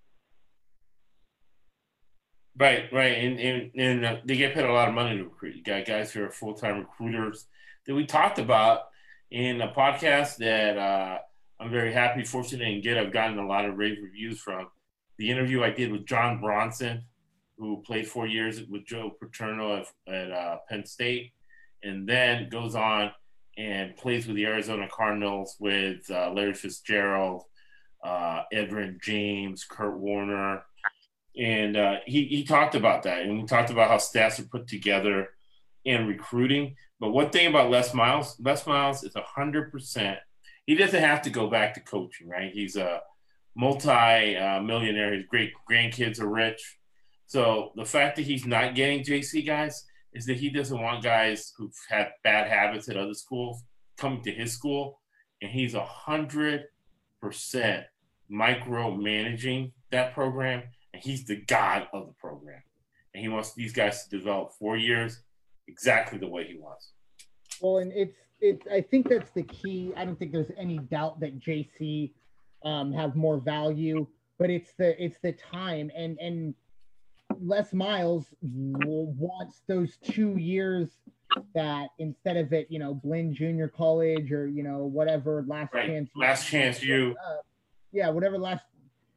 Right, 2.56 2.86
right, 2.92 3.18
and 3.18 3.40
and, 3.40 3.72
and 3.76 4.06
uh, 4.06 4.16
they 4.26 4.36
get 4.36 4.54
paid 4.54 4.66
a 4.66 4.72
lot 4.72 4.88
of 4.88 4.94
money 4.94 5.18
to 5.18 5.24
recruit. 5.24 5.56
You 5.56 5.64
got 5.64 5.86
guys 5.86 6.12
who 6.12 6.24
are 6.24 6.30
full 6.30 6.54
time 6.54 6.80
recruiters 6.80 7.48
that 7.88 7.96
we 7.96 8.06
talked 8.06 8.38
about 8.38 8.82
in 9.32 9.60
a 9.62 9.70
podcast 9.70 10.38
that 10.38 10.78
uh, 10.78 11.18
I'm 11.60 11.72
very 11.72 11.92
happy, 11.92 12.24
fortunate, 12.24 12.68
and 12.68 12.84
get. 12.84 12.98
I've 12.98 13.12
gotten 13.12 13.40
a 13.40 13.48
lot 13.48 13.66
of 13.66 13.78
rave 13.78 13.98
reviews 14.04 14.40
from 14.40 14.68
the 15.18 15.32
interview 15.32 15.64
I 15.64 15.72
did 15.72 15.92
with 15.92 16.06
John 16.06 16.40
Bronson, 16.40 17.04
who 17.58 17.82
played 17.82 18.08
four 18.08 18.28
years 18.28 18.62
with 18.70 18.86
Joe 18.86 19.16
Paterno 19.20 19.78
at, 19.78 20.14
at 20.14 20.32
uh, 20.32 20.58
Penn 20.70 20.86
State, 20.86 21.32
and 21.82 22.08
then 22.08 22.50
goes 22.50 22.76
on 22.76 23.12
and 23.58 23.96
plays 23.96 24.28
with 24.28 24.36
the 24.36 24.46
Arizona 24.46 24.88
Cardinals 24.92 25.56
with 25.60 26.10
uh, 26.10 26.32
Larry 26.32 26.54
Fitzgerald, 26.54 27.44
uh, 28.04 28.44
Edgerrin 28.54 29.02
James, 29.02 29.64
Kurt 29.64 29.98
Warner 29.98 30.64
and 31.38 31.76
uh, 31.76 31.96
he 32.06 32.26
he 32.26 32.44
talked 32.44 32.76
about 32.76 33.04
that, 33.04 33.24
and 33.24 33.42
we 33.42 33.46
talked 33.46 33.72
about 33.72 33.90
how 33.90 33.98
stats 33.98 34.40
are 34.40 34.48
put 34.48 34.68
together 34.68 35.30
and 35.86 36.08
recruiting. 36.08 36.76
But 37.00 37.12
one 37.12 37.32
thing 37.32 37.48
about 37.48 37.72
Les 37.72 37.94
Miles, 37.94 38.40
Les 38.40 38.66
Miles 38.68 39.04
is 39.04 39.16
hundred 39.16 39.72
percent. 39.72 40.20
He 40.66 40.76
doesn't 40.76 41.02
have 41.02 41.24
to 41.24 41.30
go 41.30 41.48
back 41.48 41.74
to 41.74 41.82
coaching, 41.82 42.30
right? 42.30 42.52
He's 42.54 42.76
a 42.76 43.02
multi-millionaire. 43.56 45.14
His 45.14 45.26
great 45.26 45.52
grandkids 45.70 46.22
are 46.22 46.30
rich. 46.30 46.78
So 47.26 47.72
the 47.76 47.86
fact 47.86 48.16
that 48.16 48.22
he's 48.22 48.46
not 48.46 48.76
getting 48.76 49.04
JC 49.04 49.46
guys 49.46 49.86
is 50.14 50.26
that 50.26 50.38
he 50.38 50.50
doesn't 50.50 50.82
want 50.82 51.04
guys 51.04 51.54
who've 51.58 51.76
had 51.90 52.10
bad 52.24 52.48
habits 52.48 52.90
at 52.90 52.98
other 52.98 53.14
schools 53.14 53.64
coming 53.98 54.24
to 54.24 54.32
his 54.32 54.54
school, 54.54 55.02
and 55.42 55.52
he's 55.52 55.74
a 55.74 55.86
hundred 55.86 56.66
percent 57.22 57.86
micromanaging 58.32 59.72
that 59.92 60.14
program 60.14 60.64
and 60.94 61.04
he's 61.04 61.26
the 61.26 61.38
god 61.48 61.88
of 61.94 62.08
the 62.08 62.14
program. 62.14 62.62
And 63.14 63.22
he 63.22 63.30
wants 63.30 63.54
these 63.54 63.74
guys 63.74 64.04
to 64.04 64.18
develop 64.18 64.54
four 64.54 64.78
years 64.78 65.22
exactly 65.68 66.18
the 66.18 66.28
way 66.28 66.46
he 66.46 66.58
wants. 66.58 66.92
Well, 67.62 67.78
and 67.78 67.92
it's 67.94 68.18
it's 68.42 68.66
I 68.68 68.82
think 68.82 69.10
that's 69.10 69.30
the 69.32 69.44
key. 69.44 69.94
I 69.96 70.06
don't 70.06 70.18
think 70.18 70.32
there's 70.32 70.52
any 70.58 70.80
doubt 70.80 71.20
that 71.20 71.40
JC 71.40 72.12
um, 72.66 72.92
have 72.92 73.16
more 73.16 73.38
value, 73.38 74.08
but 74.40 74.50
it's 74.50 74.74
the 74.78 75.02
it's 75.04 75.18
the 75.22 75.34
time 75.34 75.92
and 75.96 76.18
and 76.20 76.56
Les 77.42 77.74
Miles 77.74 78.26
wants 78.42 79.62
those 79.68 79.98
two 79.98 80.38
years 80.38 80.90
that 81.56 81.88
instead 82.00 82.38
of 82.38 82.54
it, 82.54 82.68
you 82.70 82.80
know, 82.80 82.94
Blinn 82.94 83.34
Junior 83.34 83.68
College 83.68 84.32
or 84.32 84.48
you 84.48 84.64
know 84.64 84.80
whatever 84.80 85.44
last 85.48 85.74
right. 85.74 85.88
chance, 85.88 86.10
last 86.16 86.48
chance 86.48 86.84
you, 86.84 87.16
uh, 87.26 87.38
yeah, 87.92 88.10
whatever 88.10 88.38
last 88.38 88.64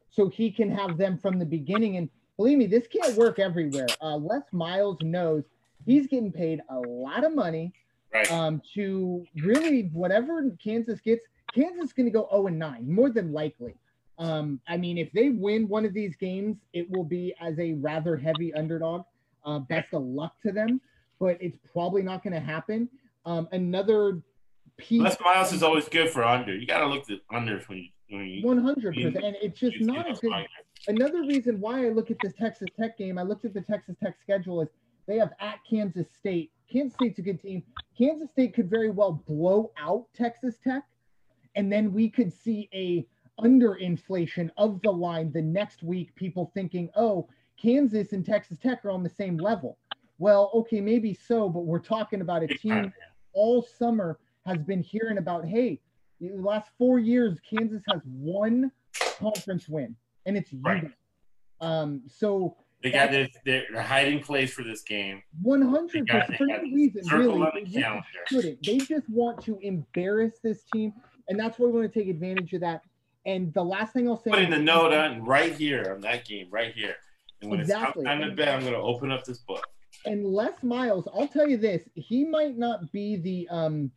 so 0.09 0.27
he 0.27 0.51
can 0.51 0.71
have 0.71 0.97
them 0.97 1.17
from 1.17 1.37
the 1.37 1.45
beginning. 1.45 1.97
And 1.97 2.09
believe 2.37 2.57
me, 2.57 2.65
this 2.67 2.87
can't 2.87 3.15
work 3.15 3.39
everywhere. 3.39 3.87
Uh, 4.01 4.17
Les 4.17 4.43
Miles 4.51 4.97
knows 5.01 5.43
he's 5.85 6.07
getting 6.07 6.31
paid 6.31 6.61
a 6.69 6.79
lot 6.79 7.23
of 7.23 7.35
money 7.35 7.73
right. 8.13 8.31
um, 8.31 8.61
to 8.73 9.25
really 9.35 9.89
whatever 9.93 10.49
Kansas 10.63 10.99
gets. 10.99 11.21
Kansas 11.53 11.85
is 11.85 11.93
going 11.93 12.05
to 12.05 12.11
go 12.11 12.27
0 12.29 12.47
and 12.47 12.59
9, 12.59 12.91
more 12.91 13.09
than 13.09 13.31
likely. 13.31 13.75
Um, 14.17 14.59
I 14.67 14.77
mean, 14.77 14.97
if 14.97 15.11
they 15.11 15.29
win 15.29 15.67
one 15.67 15.85
of 15.85 15.93
these 15.93 16.15
games, 16.15 16.57
it 16.73 16.89
will 16.89 17.03
be 17.03 17.33
as 17.39 17.57
a 17.59 17.73
rather 17.73 18.17
heavy 18.17 18.53
underdog. 18.53 19.03
Uh, 19.45 19.59
best 19.59 19.93
of 19.93 20.03
luck 20.03 20.33
to 20.43 20.51
them, 20.51 20.81
but 21.19 21.37
it's 21.39 21.57
probably 21.71 22.01
not 22.01 22.21
going 22.21 22.33
to 22.33 22.39
happen. 22.39 22.89
Um, 23.25 23.47
another 23.53 24.21
piece. 24.75 25.01
Les 25.01 25.17
Miles 25.23 25.53
is 25.53 25.63
always 25.63 25.87
good 25.87 26.09
for 26.09 26.23
under. 26.23 26.53
You 26.53 26.67
got 26.67 26.79
to 26.79 26.87
look 26.87 27.09
at 27.09 27.19
unders 27.31 27.67
when 27.69 27.77
you 28.09 28.45
one 28.45 28.57
hundred 28.57 28.95
percent, 28.95 29.15
and 29.23 29.35
it's 29.41 29.59
just 29.59 29.79
not 29.79 30.09
a 30.09 30.13
good. 30.13 30.33
Another 30.87 31.21
reason 31.21 31.59
why 31.59 31.85
I 31.85 31.89
look 31.89 32.11
at 32.11 32.17
this 32.21 32.33
Texas 32.33 32.67
Tech 32.77 32.97
game, 32.97 33.17
I 33.17 33.23
looked 33.23 33.45
at 33.45 33.53
the 33.53 33.61
Texas 33.61 33.95
Tech 34.01 34.15
schedule 34.21 34.61
is 34.61 34.69
They 35.07 35.17
have 35.17 35.31
at 35.39 35.59
Kansas 35.69 36.07
State. 36.19 36.51
Kansas 36.71 36.93
State's 36.95 37.17
a 37.19 37.21
good 37.21 37.41
team. 37.41 37.63
Kansas 37.97 38.29
State 38.29 38.53
could 38.53 38.69
very 38.69 38.89
well 38.89 39.23
blow 39.25 39.71
out 39.77 40.05
Texas 40.13 40.55
Tech, 40.63 40.83
and 41.55 41.71
then 41.71 41.93
we 41.93 42.09
could 42.09 42.31
see 42.31 42.69
a 42.73 43.07
underinflation 43.39 44.49
of 44.57 44.81
the 44.81 44.91
line 44.91 45.31
the 45.31 45.41
next 45.41 45.83
week. 45.83 46.13
People 46.15 46.51
thinking, 46.53 46.89
oh, 46.95 47.27
Kansas 47.61 48.13
and 48.13 48.25
Texas 48.25 48.57
Tech 48.59 48.83
are 48.85 48.91
on 48.91 49.03
the 49.03 49.09
same 49.09 49.37
level. 49.37 49.77
Well, 50.19 50.51
okay, 50.53 50.81
maybe 50.81 51.13
so, 51.13 51.47
but 51.49 51.65
we're 51.65 51.79
talking 51.79 52.21
about 52.21 52.43
a 52.43 52.47
team 52.47 52.91
all 53.33 53.61
summer 53.61 54.19
has 54.45 54.57
been 54.63 54.81
hearing 54.81 55.17
about, 55.17 55.45
hey, 55.45 55.79
the 56.19 56.31
last 56.35 56.71
four 56.77 56.97
years, 56.97 57.37
Kansas 57.47 57.83
has 57.91 58.01
one 58.05 58.71
conference 59.19 59.69
win, 59.69 59.95
and 60.25 60.35
it's 60.35 60.51
right. 60.53 60.89
Um, 61.61 62.01
so 62.07 62.57
they 62.81 62.91
got 62.91 63.11
this, 63.11 63.29
they're, 63.45 63.65
hiding 63.81 64.21
place 64.21 64.53
for 64.53 64.63
this 64.63 64.81
game. 64.81 65.21
One 65.41 65.61
hundred 65.61 66.09
for 66.09 66.45
no 66.45 66.61
reason, 66.61 67.03
really. 67.11 67.65
They, 67.65 67.83
really 68.31 68.57
they 68.63 68.77
just 68.77 69.09
want 69.09 69.43
to 69.43 69.59
embarrass 69.61 70.39
this 70.43 70.63
team, 70.73 70.93
and 71.27 71.39
that's 71.39 71.59
why 71.59 71.67
we 71.67 71.73
want 71.73 71.93
to 71.93 71.99
take 71.99 72.09
advantage 72.09 72.53
of 72.53 72.61
that. 72.61 72.81
And 73.27 73.53
the 73.53 73.63
last 73.63 73.91
thing 73.91 74.07
I'll 74.07 74.17
say, 74.17 74.31
putting 74.31 74.49
the 74.49 74.57
note 74.57 74.93
on 74.93 75.23
right 75.23 75.53
here 75.53 75.91
on 75.93 76.01
that 76.01 76.25
game, 76.25 76.47
right 76.49 76.73
here. 76.73 76.95
And 77.41 77.51
when 77.51 77.59
exactly. 77.59 78.01
it's 78.01 78.07
time 78.07 78.21
to 78.21 78.33
bed, 78.33 78.47
I'm 78.47 78.61
going 78.61 78.71
to 78.71 78.79
open 78.79 79.11
up 79.11 79.25
this 79.25 79.39
book. 79.39 79.67
And 80.05 80.25
Les 80.25 80.63
Miles, 80.63 81.09
I'll 81.13 81.27
tell 81.27 81.47
you 81.47 81.57
this: 81.57 81.83
he 81.93 82.23
might 82.23 82.57
not 82.57 82.89
be 82.93 83.17
the 83.17 83.47
um, 83.49 83.91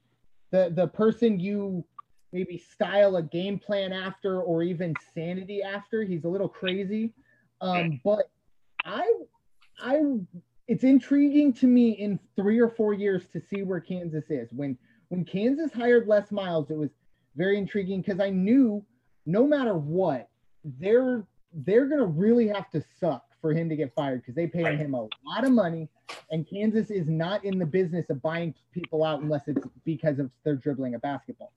the 0.50 0.72
the 0.74 0.88
person 0.88 1.38
you 1.38 1.84
maybe 2.32 2.58
style 2.58 3.16
a 3.16 3.22
game 3.22 3.58
plan 3.58 3.92
after, 3.92 4.42
or 4.42 4.64
even 4.64 4.94
sanity 5.14 5.62
after. 5.62 6.02
He's 6.02 6.24
a 6.24 6.28
little 6.28 6.48
crazy, 6.48 7.12
um, 7.60 8.00
but 8.04 8.30
I, 8.84 9.04
I, 9.80 10.00
it's 10.66 10.84
intriguing 10.84 11.52
to 11.54 11.66
me 11.66 11.90
in 11.90 12.18
three 12.34 12.58
or 12.58 12.68
four 12.68 12.94
years 12.94 13.24
to 13.32 13.40
see 13.40 13.62
where 13.62 13.80
Kansas 13.80 14.24
is. 14.28 14.48
When 14.52 14.76
when 15.08 15.24
Kansas 15.24 15.72
hired 15.72 16.08
Les 16.08 16.32
Miles, 16.32 16.68
it 16.70 16.76
was 16.76 16.90
very 17.36 17.58
intriguing 17.58 18.00
because 18.02 18.18
I 18.18 18.30
knew 18.30 18.84
no 19.30 19.46
matter 19.46 19.74
what, 19.74 20.28
they're 20.64 21.24
they're 21.52 21.86
gonna 21.86 22.06
really 22.06 22.48
have 22.48 22.70
to 22.70 22.82
suck 22.98 23.24
for 23.40 23.52
him 23.52 23.68
to 23.68 23.76
get 23.76 23.94
fired 23.94 24.20
because 24.20 24.34
they 24.34 24.46
paid 24.46 24.64
right. 24.64 24.78
him 24.78 24.94
a 24.94 25.02
lot 25.02 25.44
of 25.44 25.52
money, 25.52 25.88
and 26.30 26.48
Kansas 26.48 26.90
is 26.90 27.08
not 27.08 27.44
in 27.44 27.58
the 27.58 27.66
business 27.66 28.10
of 28.10 28.20
buying 28.22 28.54
people 28.72 29.04
out 29.04 29.20
unless 29.20 29.48
it's 29.48 29.66
because 29.84 30.18
of 30.18 30.30
their 30.44 30.56
dribbling 30.56 30.94
a 30.94 30.98
basketball. 30.98 31.52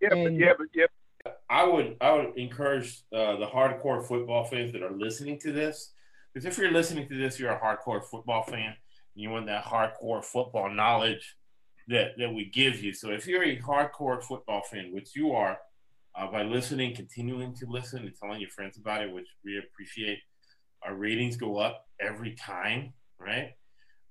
Yeah, 0.00 0.14
and, 0.14 0.24
but 0.24 0.32
yeah, 0.34 0.52
but 0.56 0.66
yeah. 0.74 1.32
I 1.48 1.64
would 1.64 1.96
I 2.00 2.12
would 2.12 2.36
encourage 2.36 3.02
uh, 3.12 3.36
the 3.36 3.46
hardcore 3.46 4.06
football 4.06 4.44
fans 4.44 4.72
that 4.72 4.82
are 4.82 4.92
listening 4.92 5.38
to 5.40 5.52
this 5.52 5.92
because 6.34 6.46
if 6.46 6.58
you're 6.58 6.72
listening 6.72 7.08
to 7.08 7.16
this, 7.16 7.38
you're 7.38 7.52
a 7.52 7.60
hardcore 7.60 8.02
football 8.04 8.42
fan. 8.42 8.74
You 9.14 9.30
want 9.30 9.46
that 9.46 9.64
hardcore 9.64 10.24
football 10.24 10.68
knowledge 10.68 11.36
that, 11.86 12.18
that 12.18 12.32
we 12.32 12.46
give 12.46 12.82
you. 12.82 12.92
So 12.92 13.10
if 13.10 13.26
you're 13.26 13.44
a 13.44 13.60
hardcore 13.60 14.22
football 14.22 14.62
fan, 14.62 14.92
which 14.92 15.14
you 15.14 15.32
are, 15.32 15.58
uh, 16.16 16.30
by 16.30 16.42
listening, 16.42 16.94
continuing 16.94 17.54
to 17.54 17.66
listen, 17.66 18.00
and 18.00 18.14
telling 18.20 18.40
your 18.40 18.50
friends 18.50 18.78
about 18.78 19.02
it, 19.02 19.12
which 19.12 19.26
we 19.44 19.58
appreciate, 19.58 20.18
our 20.82 20.94
ratings 20.94 21.36
go 21.36 21.58
up 21.58 21.86
every 22.00 22.34
time, 22.34 22.92
right? 23.18 23.54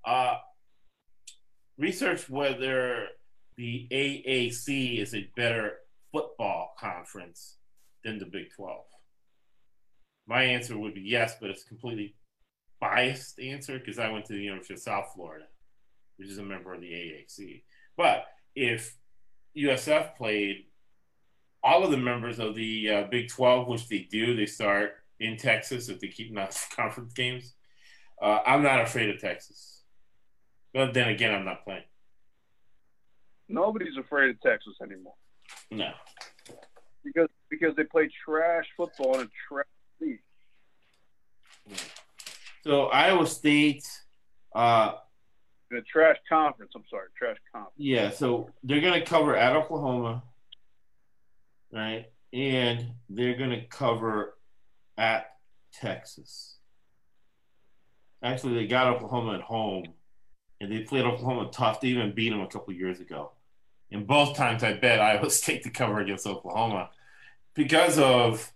Uh, 0.06 0.36
research 1.78 2.30
whether 2.30 3.08
the 3.56 3.88
AAC 3.92 5.00
is 5.00 5.14
a 5.14 5.30
better 5.36 5.78
football 6.12 6.74
conference 6.80 7.58
than 8.04 8.20
the 8.20 8.26
Big 8.26 8.48
12. 8.56 8.82
My 10.28 10.44
answer 10.44 10.78
would 10.78 10.94
be 10.94 11.02
yes, 11.02 11.36
but 11.40 11.50
it's 11.50 11.64
completely 11.64 12.16
biased 12.80 13.40
answer 13.40 13.80
because 13.80 14.00
I 14.00 14.10
went 14.10 14.26
to 14.26 14.34
the 14.34 14.42
University 14.42 14.74
of 14.74 14.80
South 14.80 15.12
Florida, 15.16 15.46
which 16.18 16.30
is 16.30 16.38
a 16.38 16.44
member 16.44 16.74
of 16.74 16.82
the 16.82 16.92
AAC. 16.92 17.64
But 17.96 18.26
if 18.56 18.98
USF 19.58 20.16
played 20.16 20.66
all 21.64 21.84
of 21.84 21.92
the 21.92 21.98
members 21.98 22.40
of 22.40 22.56
the 22.56 22.90
uh, 22.90 23.04
Big 23.04 23.30
12, 23.30 23.68
which 23.68 23.88
they 23.88 24.00
do, 24.00 24.36
they 24.36 24.46
start 24.46 24.94
in 25.20 25.38
Texas 25.38 25.90
if 25.90 26.00
they 26.00 26.08
keep 26.08 26.32
not 26.32 26.58
conference 26.76 27.14
games. 27.14 27.54
Uh, 28.22 28.40
I'm 28.46 28.64
not 28.64 28.82
afraid 28.82 29.10
of 29.10 29.20
Texas. 29.20 29.82
But 30.74 30.94
then 30.94 31.10
again, 31.10 31.34
I'm 31.34 31.46
not 31.46 31.64
playing. 31.64 31.84
Nobody's 33.48 33.98
afraid 33.98 34.32
of 34.32 34.42
Texas 34.42 34.74
anymore. 34.82 35.14
No. 35.70 35.92
Because 37.04 37.28
because 37.50 37.76
they 37.76 37.84
play 37.84 38.10
trash 38.26 38.66
football 38.76 39.20
in 39.20 39.28
a 39.28 39.30
trash 39.48 39.66
league. 40.02 40.20
So 42.64 42.86
Iowa 42.88 43.28
State. 43.28 43.86
Uh, 44.56 44.94
the 45.70 45.82
trash 45.82 46.18
conference. 46.30 46.72
I'm 46.76 46.84
sorry, 46.90 47.08
trash 47.18 47.38
conference. 47.52 47.74
Yeah, 47.78 48.10
so 48.12 48.50
they're 48.64 48.82
going 48.82 48.94
to 48.94 49.06
cover 49.06 49.36
at 49.36 49.56
Oklahoma, 49.56 50.24
right? 51.74 52.06
And 52.32 52.94
they're 53.10 53.36
going 53.36 53.50
to 53.50 53.66
cover 53.66 54.36
at 54.98 55.36
Texas. 55.74 56.58
Actually, 58.24 58.56
they 58.56 58.68
got 58.68 58.88
Oklahoma 58.88 59.36
at 59.36 59.42
home, 59.42 59.86
and 60.62 60.72
they 60.72 60.80
played 60.80 61.06
Oklahoma 61.06 61.50
tough. 61.52 61.82
They 61.82 61.90
even 61.90 62.14
beat 62.14 62.30
them 62.30 62.42
a 62.42 62.48
couple 62.48 62.74
years 62.74 63.00
ago. 63.00 63.32
And 63.92 64.08
both 64.08 64.38
times, 64.38 64.64
I 64.64 64.74
bet 64.74 65.00
Iowa 65.02 65.30
State 65.30 65.64
to 65.64 65.70
cover 65.70 66.00
against 66.00 66.26
Oklahoma 66.26 66.90
because 67.56 68.00
of 68.00 68.52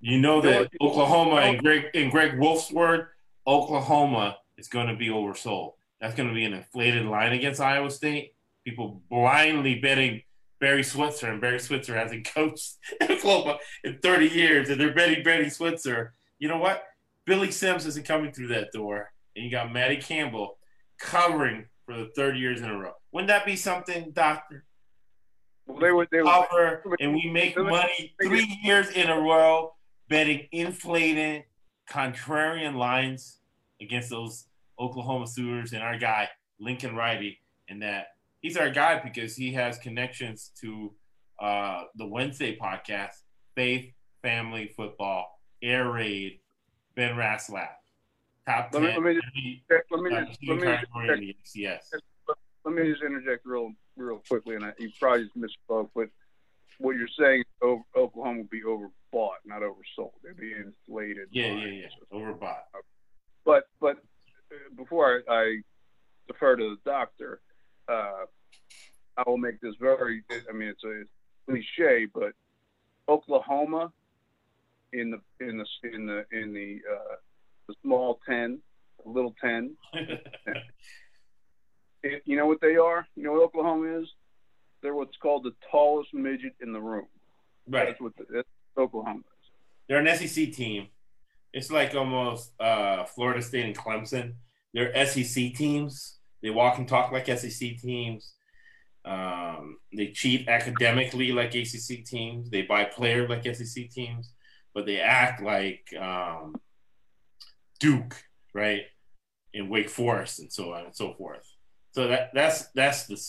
you 0.00 0.18
know 0.18 0.40
that 0.40 0.70
Oklahoma 0.80 1.36
and 1.36 1.62
Greg 1.62 1.86
and 1.94 2.10
Greg 2.10 2.38
Wolf's 2.38 2.72
word, 2.72 3.08
Oklahoma 3.46 4.38
is 4.58 4.68
going 4.68 4.88
to 4.88 4.96
be 4.96 5.08
oversold. 5.08 5.74
That's 6.00 6.14
going 6.16 6.28
to 6.28 6.34
be 6.34 6.44
an 6.44 6.54
inflated 6.54 7.06
line 7.06 7.32
against 7.32 7.60
Iowa 7.60 7.90
State. 7.90 8.34
People 8.64 9.00
blindly 9.08 9.76
betting 9.76 10.22
Barry 10.62 10.84
Switzer, 10.84 11.28
and 11.28 11.40
Barry 11.40 11.58
Switzer 11.58 11.96
hasn't 11.96 12.24
coached 12.34 12.76
in 13.00 13.10
Oklahoma 13.10 13.58
in 13.82 13.98
30 13.98 14.28
years, 14.28 14.70
and 14.70 14.80
they're 14.80 14.94
betting 14.94 15.24
Barry 15.24 15.50
Switzer. 15.50 16.14
You 16.38 16.46
know 16.46 16.58
what? 16.58 16.84
Billy 17.26 17.50
Sims 17.50 17.84
isn't 17.84 18.06
coming 18.06 18.32
through 18.32 18.46
that 18.48 18.70
door, 18.72 19.10
and 19.34 19.44
you 19.44 19.50
got 19.50 19.72
Matty 19.72 19.96
Campbell 19.96 20.58
covering 21.00 21.66
for 21.84 21.96
the 21.96 22.10
third 22.14 22.38
years 22.38 22.60
in 22.60 22.70
a 22.70 22.78
row. 22.78 22.92
Wouldn't 23.10 23.28
that 23.28 23.44
be 23.44 23.56
something, 23.56 24.12
Doctor? 24.12 24.64
Well, 25.66 25.80
they 25.80 25.90
would. 25.90 26.08
They 26.12 26.22
would 26.22 26.30
cover, 26.30 26.84
and 27.00 27.12
we 27.12 27.28
make 27.28 27.56
money 27.58 28.14
three 28.22 28.58
years 28.62 28.88
in 28.90 29.10
a 29.10 29.20
row 29.20 29.74
betting 30.08 30.46
inflated 30.52 31.44
contrarian 31.90 32.76
lines 32.76 33.38
against 33.80 34.10
those 34.10 34.46
Oklahoma 34.78 35.26
Sooners 35.26 35.72
and 35.72 35.82
our 35.82 35.98
guy 35.98 36.28
Lincoln 36.60 36.94
Riley, 36.94 37.40
and 37.68 37.82
that 37.82 38.11
he's 38.42 38.56
our 38.56 38.70
guy 38.70 39.00
because 39.02 39.34
he 39.34 39.52
has 39.52 39.78
connections 39.78 40.50
to 40.60 40.92
uh, 41.40 41.84
the 41.96 42.06
Wednesday 42.06 42.56
podcast, 42.56 43.14
Faith, 43.54 43.92
Family, 44.20 44.72
Football, 44.76 45.40
Air 45.62 45.90
Raid, 45.90 46.40
Ben 46.94 47.14
Raslap, 47.14 47.68
top. 48.46 48.70
Let 48.72 48.82
me, 48.82 48.88
let 48.88 49.02
me, 49.02 49.20
let 49.90 50.02
me, 50.02 50.14
uh, 50.14 50.20
let 50.46 51.18
me, 51.18 51.34
just, 51.40 51.58
let 52.64 52.74
me 52.74 52.90
just 52.90 53.02
interject 53.02 53.46
real 53.46 53.72
real 53.96 54.22
quickly, 54.28 54.56
and 54.56 54.64
I, 54.64 54.72
you 54.78 54.90
probably 55.00 55.24
just 55.24 55.36
misspoke, 55.36 55.90
but 55.94 56.08
what 56.78 56.96
you're 56.96 57.08
saying 57.18 57.44
over, 57.62 57.82
Oklahoma 57.96 58.38
will 58.38 58.48
be 58.50 58.62
overbought, 58.62 59.40
not 59.44 59.62
oversold. 59.62 60.12
They're 60.22 60.34
being 60.34 60.72
inflated. 60.88 61.28
Yeah, 61.30 61.52
yeah, 61.54 61.66
yeah. 61.66 61.86
Overbought. 62.12 62.62
But 63.44 63.64
but 63.80 63.96
uh, 64.50 64.74
before 64.76 65.22
I, 65.28 65.34
I 65.34 65.56
defer 66.28 66.56
to 66.56 66.76
the 66.76 66.90
doctor, 66.90 67.40
uh, 67.88 68.24
I 69.16 69.22
will 69.26 69.38
make 69.38 69.60
this 69.60 69.74
very. 69.80 70.22
I 70.48 70.52
mean, 70.52 70.68
it's 70.68 70.84
a 70.84 71.04
cliche, 71.48 72.06
but 72.12 72.32
Oklahoma 73.08 73.92
in 74.92 75.10
the 75.10 75.20
in 75.46 75.58
the 75.58 75.66
in 75.92 76.06
the 76.06 76.24
in 76.32 76.52
the 76.52 76.80
uh, 76.90 77.16
the 77.68 77.74
small 77.82 78.20
ten, 78.28 78.60
the 79.04 79.10
little 79.10 79.34
ten. 79.40 79.76
it, 82.02 82.22
you 82.24 82.36
know 82.36 82.46
what 82.46 82.60
they 82.60 82.76
are? 82.76 83.06
You 83.16 83.24
know 83.24 83.32
what 83.32 83.42
Oklahoma 83.42 84.00
is? 84.00 84.08
they're 84.82 84.94
what's 84.94 85.16
called 85.16 85.44
the 85.44 85.54
tallest 85.70 86.12
midget 86.12 86.54
in 86.60 86.72
the 86.72 86.80
room. 86.80 87.06
Right. 87.68 87.86
That's 87.86 88.00
what 88.00 88.16
the, 88.16 88.26
that's 88.30 88.48
Oklahoma 88.76 89.20
is. 89.20 89.50
They're 89.88 90.04
an 90.04 90.16
SEC 90.16 90.52
team. 90.52 90.88
It's 91.52 91.70
like 91.70 91.94
almost 91.94 92.52
uh, 92.60 93.04
Florida 93.04 93.42
State 93.42 93.64
and 93.64 93.76
Clemson. 93.76 94.34
They're 94.74 95.06
SEC 95.06 95.54
teams. 95.54 96.18
They 96.42 96.50
walk 96.50 96.78
and 96.78 96.88
talk 96.88 97.12
like 97.12 97.26
SEC 97.26 97.78
teams. 97.78 98.34
Um, 99.04 99.78
they 99.92 100.08
cheat 100.08 100.48
academically 100.48 101.32
like 101.32 101.54
ACC 101.54 102.04
teams. 102.04 102.50
They 102.50 102.62
buy 102.62 102.84
players 102.84 103.28
like 103.28 103.44
SEC 103.44 103.90
teams, 103.90 104.32
but 104.74 104.86
they 104.86 105.00
act 105.00 105.42
like 105.42 105.86
um, 105.98 106.54
Duke, 107.80 108.16
right, 108.54 108.82
in 109.52 109.68
Wake 109.68 109.90
Forest, 109.90 110.40
and 110.40 110.52
so 110.52 110.72
on 110.72 110.84
and 110.84 110.96
so 110.96 111.14
forth. 111.14 111.46
So 111.92 112.08
that 112.08 112.30
that's 112.34 112.68
that's 112.74 113.06
the 113.06 113.20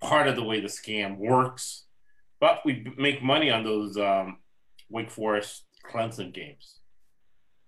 part 0.00 0.28
of 0.28 0.36
the 0.36 0.44
way 0.44 0.60
the 0.60 0.68
scam 0.68 1.18
works. 1.18 1.84
But 2.40 2.60
we 2.64 2.92
make 2.98 3.22
money 3.22 3.50
on 3.50 3.64
those 3.64 3.96
um, 3.96 4.38
Wake 4.90 5.10
Forest 5.10 5.64
Clemson 5.90 6.32
games. 6.34 6.80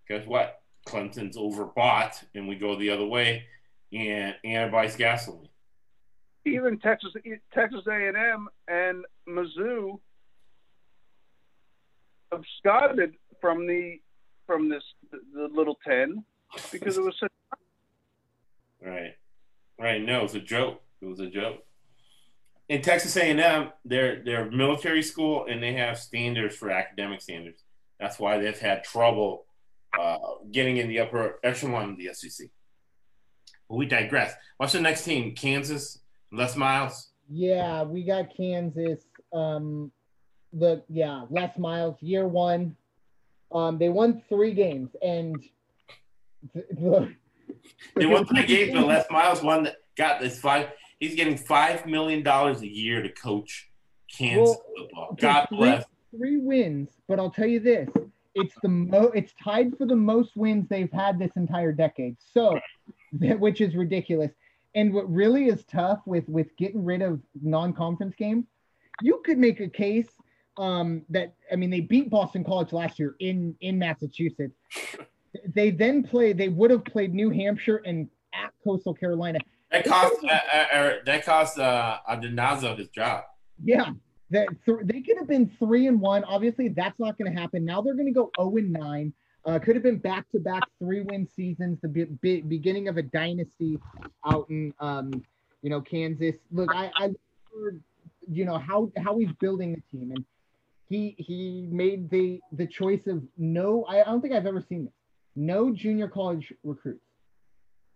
Guess 0.08 0.26
what? 0.26 0.60
Clemson's 0.86 1.36
overbought, 1.36 2.14
and 2.34 2.48
we 2.48 2.56
go 2.56 2.76
the 2.76 2.90
other 2.90 3.06
way. 3.06 3.44
And 3.92 4.34
antibodies 4.44 4.96
gasoline. 4.96 5.48
Even 6.44 6.78
Texas 6.78 7.12
Texas 7.52 7.82
A&M 7.86 8.48
and 8.68 9.04
Mizzou 9.28 9.98
absconded 12.32 13.14
from 13.40 13.66
the 13.66 14.00
from 14.46 14.68
this 14.68 14.82
the, 15.10 15.48
little 15.52 15.78
ten 15.86 16.24
because 16.72 16.96
it 16.96 17.02
was 17.02 17.14
such. 17.20 17.30
Right, 18.80 19.16
right. 19.76 20.00
No, 20.00 20.20
it 20.20 20.22
was 20.22 20.36
a 20.36 20.40
joke. 20.40 20.80
It 21.02 21.06
was 21.06 21.18
a 21.18 21.26
joke. 21.26 21.66
In 22.68 22.80
Texas 22.80 23.16
A&M, 23.16 23.72
they're 23.84 24.22
they're 24.24 24.48
military 24.48 25.02
school 25.02 25.46
and 25.50 25.60
they 25.60 25.72
have 25.72 25.98
standards 25.98 26.54
for 26.54 26.70
academic 26.70 27.20
standards. 27.20 27.64
That's 27.98 28.20
why 28.20 28.38
they've 28.38 28.56
had 28.56 28.84
trouble 28.84 29.46
uh, 29.98 30.16
getting 30.52 30.76
in 30.76 30.86
the 30.86 31.00
upper 31.00 31.40
echelon 31.42 31.90
of 31.90 31.96
the 31.96 32.10
SEC. 32.12 32.48
We 33.68 33.86
digress. 33.86 34.34
What's 34.56 34.72
the 34.72 34.80
next 34.80 35.04
team? 35.04 35.34
Kansas, 35.34 35.98
Les 36.32 36.56
Miles. 36.56 37.08
Yeah, 37.28 37.82
we 37.82 38.02
got 38.02 38.34
Kansas. 38.34 39.04
Um, 39.32 39.92
the 40.52 40.82
yeah, 40.88 41.24
Les 41.30 41.56
Miles, 41.58 41.96
year 42.00 42.26
one. 42.26 42.76
Um, 43.52 43.78
they 43.78 43.88
won 43.88 44.22
three 44.28 44.52
games, 44.52 44.90
and 45.02 45.42
the, 46.54 46.64
the, 46.70 47.14
they 47.96 48.06
won 48.06 48.26
three 48.26 48.46
games, 48.46 48.72
but 48.72 48.86
Les 48.86 49.04
Miles 49.10 49.42
won. 49.42 49.64
That 49.64 49.76
got 49.96 50.20
this 50.20 50.40
five. 50.40 50.70
He's 50.98 51.14
getting 51.14 51.36
five 51.36 51.86
million 51.86 52.22
dollars 52.22 52.62
a 52.62 52.68
year 52.68 53.02
to 53.02 53.10
coach 53.10 53.70
Kansas 54.16 54.56
well, 54.56 54.64
football. 54.76 55.16
God 55.20 55.46
three, 55.48 55.58
bless. 55.58 55.84
Three 56.16 56.38
wins, 56.38 56.88
but 57.06 57.18
I'll 57.18 57.30
tell 57.30 57.46
you 57.46 57.60
this: 57.60 57.88
it's 58.34 58.54
the 58.62 58.68
mo. 58.68 59.10
It's 59.14 59.32
tied 59.42 59.76
for 59.76 59.86
the 59.86 59.96
most 59.96 60.36
wins 60.36 60.66
they've 60.68 60.92
had 60.92 61.18
this 61.18 61.32
entire 61.36 61.72
decade. 61.72 62.16
So, 62.32 62.58
which 63.38 63.60
is 63.60 63.74
ridiculous. 63.74 64.32
And 64.74 64.92
what 64.92 65.10
really 65.12 65.46
is 65.46 65.64
tough 65.64 66.00
with 66.06 66.28
with 66.28 66.54
getting 66.56 66.84
rid 66.84 67.02
of 67.02 67.20
non-conference 67.40 68.14
games, 68.16 68.46
you 69.00 69.22
could 69.24 69.38
make 69.38 69.60
a 69.60 69.68
case 69.68 70.08
um, 70.56 71.02
that 71.08 71.34
I 71.50 71.56
mean 71.56 71.70
they 71.70 71.80
beat 71.80 72.10
Boston 72.10 72.44
College 72.44 72.72
last 72.72 72.98
year 72.98 73.16
in 73.20 73.56
in 73.60 73.78
Massachusetts. 73.78 74.56
They 75.54 75.70
then 75.70 76.02
play. 76.02 76.32
They 76.32 76.48
would 76.48 76.70
have 76.70 76.86
played 76.86 77.14
New 77.14 77.28
Hampshire 77.28 77.82
and 77.84 78.08
at 78.32 78.50
Coastal 78.64 78.94
Carolina. 78.94 79.38
That 79.70 79.84
cost 79.84 80.14
uh, 80.24 80.56
uh, 80.74 80.92
that 81.04 81.24
cost 81.24 81.58
uh, 81.58 81.98
Adenazo 82.08 82.76
his 82.76 82.88
job. 82.88 83.24
Yeah, 83.62 83.90
that 84.30 84.48
th- 84.64 84.78
they 84.84 85.02
could 85.02 85.18
have 85.18 85.26
been 85.26 85.50
three 85.58 85.86
and 85.86 86.00
one. 86.00 86.24
Obviously, 86.24 86.68
that's 86.68 86.98
not 86.98 87.18
going 87.18 87.32
to 87.32 87.38
happen. 87.38 87.64
Now 87.64 87.82
they're 87.82 87.94
going 87.94 88.06
to 88.06 88.12
go 88.12 88.30
zero 88.38 88.50
oh 88.50 88.56
and 88.56 88.72
nine. 88.72 89.12
Uh, 89.44 89.58
could 89.58 89.76
have 89.76 89.82
been 89.82 89.98
back 89.98 90.28
to 90.30 90.38
back 90.38 90.62
three 90.78 91.00
win 91.02 91.26
seasons, 91.26 91.78
the 91.80 91.88
be- 91.88 92.04
be- 92.04 92.40
beginning 92.42 92.88
of 92.88 92.96
a 92.96 93.02
dynasty 93.02 93.78
out 94.26 94.48
in 94.50 94.74
um, 94.80 95.10
you 95.62 95.70
know 95.70 95.80
Kansas. 95.80 96.36
Look, 96.50 96.70
I, 96.74 96.90
I 96.96 97.10
heard, 97.54 97.82
you 98.30 98.44
know 98.44 98.58
how 98.58 98.90
how 99.02 99.18
he's 99.18 99.32
building 99.40 99.72
the 99.72 99.98
team 99.98 100.10
and 100.10 100.24
he 100.88 101.14
he 101.18 101.68
made 101.70 102.10
the 102.10 102.40
the 102.52 102.66
choice 102.66 103.06
of 103.06 103.22
no. 103.36 103.84
I, 103.84 104.00
I 104.00 104.04
don't 104.04 104.20
think 104.20 104.34
I've 104.34 104.46
ever 104.46 104.60
seen 104.60 104.84
this. 104.84 104.94
No 105.36 105.72
junior 105.72 106.08
college 106.08 106.52
recruits. 106.64 107.04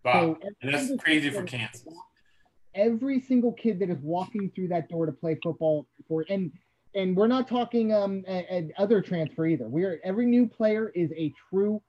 Wow, 0.04 0.12
so 0.12 0.48
and 0.60 0.74
that's 0.74 1.02
crazy 1.02 1.30
for 1.30 1.44
Kansas. 1.44 1.84
Every 2.74 3.20
single 3.20 3.52
kid 3.52 3.78
that 3.80 3.90
is 3.90 3.98
walking 4.00 4.50
through 4.54 4.68
that 4.68 4.88
door 4.88 5.06
to 5.06 5.12
play 5.12 5.38
football 5.42 5.86
for 6.08 6.24
and 6.28 6.52
and 6.94 7.16
we're 7.16 7.26
not 7.26 7.48
talking 7.48 7.92
um 7.92 8.24
a, 8.28 8.46
a 8.50 8.70
other 8.78 9.00
transfer 9.00 9.46
either. 9.46 9.68
We're 9.68 10.00
every 10.04 10.26
new 10.26 10.46
player 10.46 10.90
is 10.94 11.10
a 11.16 11.32
true 11.50 11.82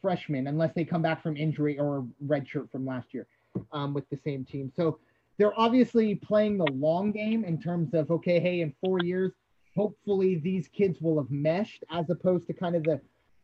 freshman 0.00 0.46
unless 0.46 0.72
they 0.74 0.84
come 0.84 1.02
back 1.02 1.22
from 1.22 1.36
injury 1.36 1.78
or 1.78 2.06
redshirt 2.24 2.70
from 2.70 2.86
last 2.86 3.12
year 3.12 3.26
um, 3.72 3.94
with 3.94 4.08
the 4.10 4.18
same 4.24 4.44
team. 4.44 4.72
So 4.76 4.98
they're 5.38 5.58
obviously 5.58 6.14
playing 6.14 6.58
the 6.58 6.70
long 6.72 7.12
game 7.12 7.44
in 7.44 7.60
terms 7.60 7.94
of 7.94 8.10
okay, 8.10 8.40
hey, 8.40 8.60
in 8.60 8.72
four 8.80 9.00
years 9.00 9.32
hopefully 9.76 10.34
these 10.36 10.66
kids 10.68 11.00
will 11.00 11.18
have 11.18 11.30
meshed 11.30 11.84
as 11.90 12.10
opposed 12.10 12.48
to 12.48 12.52
kind 12.52 12.74
of 12.74 12.82
the 12.82 13.00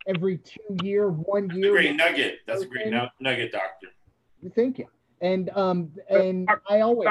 every 0.06 0.38
two 0.38 0.76
year, 0.82 1.08
one 1.08 1.48
year. 1.50 1.70
great 1.72 1.96
nugget. 1.96 2.40
That's 2.46 2.62
a 2.62 2.66
great 2.66 2.92
nugget, 3.20 3.52
doctor. 3.52 3.88
Thank 4.54 4.78
you. 4.78 4.86
And 5.20 5.50
um 5.50 5.90
and 6.10 6.48
I 6.68 6.80
always 6.80 7.08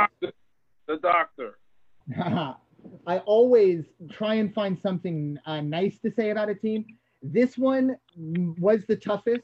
the 0.88 0.97
doctor. 0.97 1.58
I 3.06 3.20
always 3.20 3.86
try 4.12 4.36
and 4.36 4.54
find 4.54 4.80
something 4.80 5.38
uh, 5.46 5.62
nice 5.62 6.00
to 6.00 6.12
say 6.12 6.30
about 6.30 6.50
a 6.50 6.56
team. 6.56 6.86
This 7.22 7.58
one 7.58 7.98
was 8.16 8.86
the 8.88 8.96
toughest. 8.96 9.44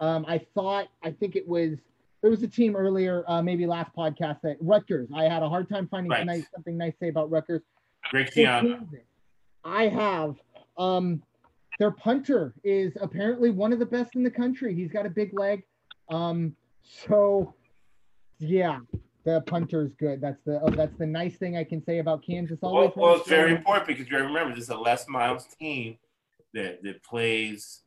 Um, 0.00 0.24
I 0.28 0.38
thought, 0.54 0.88
I 1.02 1.10
think 1.10 1.36
it 1.36 1.46
was, 1.46 1.78
there 2.22 2.30
was 2.30 2.42
a 2.42 2.48
team 2.48 2.76
earlier, 2.76 3.24
uh, 3.28 3.42
maybe 3.42 3.66
last 3.66 3.94
podcast 3.96 4.40
that 4.42 4.56
Rutgers. 4.60 5.08
I 5.14 5.24
had 5.24 5.42
a 5.42 5.48
hard 5.48 5.68
time 5.68 5.88
finding 5.88 6.10
right. 6.10 6.26
nice, 6.26 6.44
something 6.54 6.76
nice 6.76 6.92
to 6.92 6.98
say 7.04 7.08
about 7.08 7.30
Rutgers. 7.30 7.62
Greg 8.10 8.26
Schiano. 8.26 8.86
I 9.64 9.88
have. 9.88 10.36
Um, 10.78 11.22
their 11.78 11.90
punter 11.90 12.54
is 12.64 12.96
apparently 13.00 13.50
one 13.50 13.72
of 13.72 13.78
the 13.78 13.86
best 13.86 14.14
in 14.16 14.22
the 14.22 14.30
country. 14.30 14.74
He's 14.74 14.90
got 14.90 15.06
a 15.06 15.10
big 15.10 15.38
leg. 15.38 15.64
Um, 16.10 16.54
so 16.82 17.54
yeah, 18.38 18.80
the 19.26 19.40
punter 19.42 19.82
is 19.82 19.92
good. 19.98 20.20
That's 20.20 20.40
the 20.46 20.60
oh, 20.62 20.70
that's 20.70 20.96
the 20.98 21.06
nice 21.06 21.36
thing 21.36 21.56
I 21.56 21.64
can 21.64 21.84
say 21.84 21.98
about 21.98 22.24
Kansas. 22.24 22.60
Always 22.62 22.92
well, 22.94 23.08
well 23.08 23.16
it's 23.16 23.28
very 23.28 23.50
important 23.50 23.88
because 23.88 24.08
you 24.08 24.16
remember 24.16 24.54
this 24.54 24.64
is 24.64 24.70
a 24.70 24.76
Les 24.76 25.06
Miles 25.08 25.46
team 25.58 25.98
that 26.54 26.82
that 26.84 27.02
plays 27.02 27.82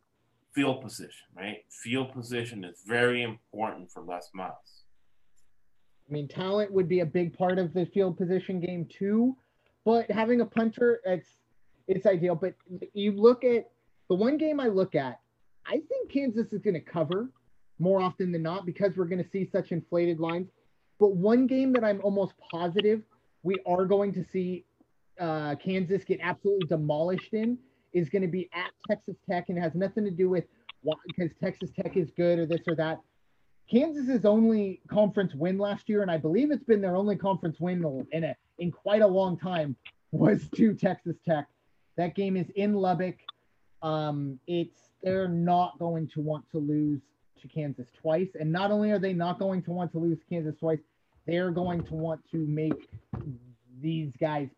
field 0.54 0.82
position, 0.82 1.28
right? 1.36 1.64
Field 1.70 2.12
position 2.12 2.66
is 2.66 2.84
very 2.86 3.24
important 3.24 3.90
for 3.90 4.04
Les 4.04 4.30
Miles. 4.34 4.84
I 6.08 6.12
mean, 6.12 6.28
talent 6.28 6.72
would 6.74 6.90
be 6.90 7.00
a 7.00 7.06
big 7.06 7.36
part 7.38 7.58
of 7.58 7.74
the 7.74 7.86
field 7.86 8.18
position 8.18 8.60
game 8.60 8.86
too, 8.90 9.38
but 9.86 10.12
having 10.12 10.42
a 10.42 10.46
punter, 10.46 11.00
it's 11.06 11.30
it's 11.88 12.06
ideal. 12.06 12.36
But 12.36 12.54
you 12.94 13.14
look 13.14 13.46
at 13.46 13.70
the 14.10 14.16
one 14.16 14.38
game 14.38 14.60
I 14.60 14.68
look 14.68 14.94
at, 14.94 15.22
I 15.66 15.82
think 15.88 16.12
Kansas 16.12 16.52
is 16.52 16.62
going 16.62 16.74
to 16.74 16.82
cover 16.82 17.30
more 17.80 18.02
often 18.02 18.34
than 18.34 18.44
not 18.44 18.66
because 18.66 18.98
we're 18.98 19.06
going 19.06 19.24
to 19.24 19.30
see 19.30 19.48
such 19.50 19.72
inflated 19.72 20.20
lines. 20.20 20.50
But 21.00 21.16
one 21.16 21.48
game 21.48 21.74
that 21.74 21.84
I'm 21.84 22.02
almost 22.02 22.34
positive 22.52 23.02
we 23.44 23.56
are 23.66 23.86
going 23.86 24.14
to 24.14 24.24
see 24.24 24.66
uh, 25.20 25.56
Kansas 25.56 26.04
get 26.04 26.20
absolutely 26.22 26.68
demolished 26.68 27.34
in 27.34 27.58
is 27.94 28.10
going 28.10 28.22
to 28.22 28.28
be 28.28 28.50
at 28.54 28.72
Texas 28.88 29.16
Tech 29.30 29.46
and 29.50 29.58
it 29.58 29.62
has 29.62 29.76
nothing 29.76 30.06
to 30.06 30.12
do 30.12 30.30
with 30.30 30.46
because 31.08 31.32
Texas 31.42 31.72
Tech 31.76 31.98
is 31.98 32.12
good 32.12 32.40
or 32.40 32.46
this 32.46 32.62
or 32.68 32.76
that. 32.76 33.00
Kansas's 33.70 34.26
only 34.26 34.82
conference 34.88 35.36
win 35.36 35.58
last 35.58 35.90
year, 35.90 36.02
and 36.02 36.10
I 36.10 36.18
believe 36.18 36.52
it's 36.52 36.64
been 36.64 36.82
their 36.82 36.96
only 36.96 37.16
conference 37.16 37.60
win 37.60 38.08
in 38.12 38.24
a 38.24 38.36
in 38.58 38.72
quite 38.72 39.02
a 39.02 39.08
long 39.08 39.38
time, 39.38 39.76
was 40.12 40.50
to 40.56 40.74
Texas 40.74 41.18
Tech. 41.28 41.48
That 41.98 42.16
game 42.16 42.36
is 42.36 42.50
in 42.56 42.74
Lubbock. 42.74 43.18
Um, 43.82 44.40
it's 44.48 44.78
they're 45.04 45.28
not 45.28 45.78
going 45.78 46.08
to 46.10 46.22
want 46.22 46.50
to 46.52 46.58
lose 46.58 47.02
to 47.42 47.48
Kansas 47.48 47.88
twice, 48.02 48.30
and 48.40 48.52
not 48.52 48.72
only 48.72 48.92
are 48.92 49.00
they 49.00 49.14
not 49.14 49.40
going 49.40 49.62
to 49.64 49.72
want 49.72 49.92
to 49.94 50.00
lose 50.00 50.20
Kansas 50.30 50.56
twice, 50.60 50.80
they're 51.26 51.52
going 51.52 51.84
to 51.84 51.94
want 51.94 52.22
to 52.32 52.38
make 52.38 52.90
these 53.82 54.12
guys 54.20 54.50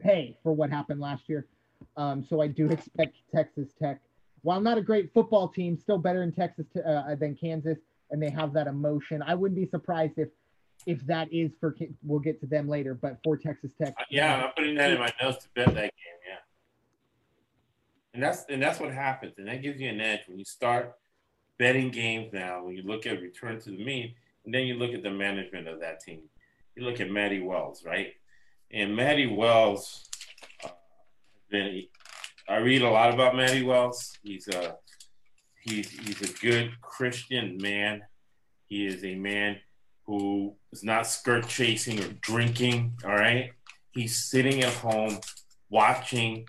pay 0.00 0.36
for 0.42 0.52
what 0.52 0.70
happened 0.70 1.00
last 1.00 1.28
year. 1.28 1.46
Um, 1.96 2.24
so 2.28 2.40
I 2.40 2.46
do 2.46 2.68
expect 2.70 3.16
Texas 3.34 3.68
Tech, 3.80 4.00
while 4.42 4.60
not 4.60 4.78
a 4.78 4.82
great 4.82 5.12
football 5.12 5.48
team, 5.48 5.78
still 5.78 5.98
better 5.98 6.22
in 6.22 6.32
Texas 6.32 6.66
uh, 6.76 7.14
than 7.14 7.34
Kansas, 7.34 7.78
and 8.10 8.22
they 8.22 8.30
have 8.30 8.52
that 8.54 8.66
emotion. 8.66 9.22
I 9.22 9.34
wouldn't 9.34 9.58
be 9.58 9.66
surprised 9.66 10.14
if 10.16 10.28
if 10.86 11.04
that 11.06 11.32
is 11.32 11.52
for 11.60 11.76
we'll 12.02 12.18
get 12.18 12.40
to 12.40 12.46
them 12.46 12.68
later, 12.68 12.94
but 12.94 13.18
for 13.22 13.36
Texas 13.36 13.70
Tech. 13.80 13.94
Yeah, 14.10 14.44
I'm 14.44 14.52
putting 14.56 14.74
that 14.76 14.90
in 14.90 14.98
my 14.98 15.12
notes 15.22 15.44
to 15.44 15.48
bet 15.54 15.66
that 15.66 15.74
game. 15.74 15.90
Yeah. 16.28 16.38
And 18.14 18.22
that's 18.22 18.44
and 18.48 18.62
that's 18.62 18.80
what 18.80 18.92
happens, 18.92 19.34
and 19.38 19.48
that 19.48 19.62
gives 19.62 19.80
you 19.80 19.88
an 19.88 20.00
edge 20.00 20.20
when 20.26 20.38
you 20.38 20.44
start 20.44 20.94
betting 21.58 21.90
games 21.90 22.32
now. 22.32 22.64
When 22.64 22.74
you 22.74 22.82
look 22.82 23.06
at 23.06 23.20
return 23.20 23.60
to 23.60 23.70
the 23.70 23.84
mean, 23.84 24.14
and 24.44 24.54
then 24.54 24.66
you 24.66 24.74
look 24.74 24.92
at 24.92 25.02
the 25.02 25.10
management 25.10 25.68
of 25.68 25.80
that 25.80 26.00
team. 26.00 26.22
You 26.74 26.84
look 26.84 27.00
at 27.00 27.10
Matty 27.10 27.40
Wells, 27.40 27.84
right? 27.84 28.14
And 28.70 28.96
Matty 28.96 29.26
Wells, 29.26 30.08
uh, 30.64 30.70
been 31.50 31.84
I 32.48 32.56
read 32.56 32.82
a 32.82 32.90
lot 32.90 33.12
about 33.12 33.36
Matty 33.36 33.62
Wells. 33.62 34.18
He's 34.22 34.48
a 34.48 34.76
he's 35.60 35.90
he's 35.90 36.22
a 36.22 36.32
good 36.40 36.72
Christian 36.80 37.58
man. 37.58 38.02
He 38.66 38.86
is 38.86 39.04
a 39.04 39.14
man 39.14 39.58
who 40.06 40.54
is 40.72 40.82
not 40.82 41.06
skirt 41.06 41.46
chasing 41.46 42.02
or 42.02 42.08
drinking. 42.20 42.94
All 43.04 43.14
right, 43.14 43.52
he's 43.92 44.16
sitting 44.24 44.62
at 44.62 44.72
home 44.72 45.18
watching 45.70 46.46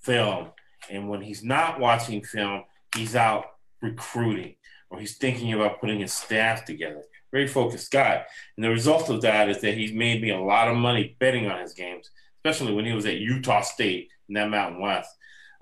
film 0.00 0.50
and 0.90 1.08
when 1.08 1.22
he's 1.22 1.44
not 1.44 1.78
watching 1.78 2.22
film, 2.22 2.64
he's 2.94 3.14
out 3.14 3.44
recruiting 3.80 4.54
or 4.90 4.98
he's 4.98 5.16
thinking 5.16 5.52
about 5.52 5.80
putting 5.80 6.00
his 6.00 6.12
staff 6.12 6.64
together. 6.64 7.02
Very 7.32 7.46
focused 7.46 7.92
guy. 7.92 8.24
And 8.56 8.64
the 8.64 8.70
result 8.70 9.08
of 9.08 9.22
that 9.22 9.48
is 9.48 9.60
that 9.60 9.74
he's 9.74 9.92
made 9.92 10.20
me 10.20 10.30
a 10.30 10.40
lot 10.40 10.68
of 10.68 10.76
money 10.76 11.16
betting 11.20 11.46
on 11.46 11.60
his 11.60 11.74
games, 11.74 12.10
especially 12.38 12.74
when 12.74 12.84
he 12.84 12.92
was 12.92 13.06
at 13.06 13.18
Utah 13.18 13.60
State 13.60 14.08
in 14.28 14.34
that 14.34 14.50
Mountain 14.50 14.80
West. 14.80 15.10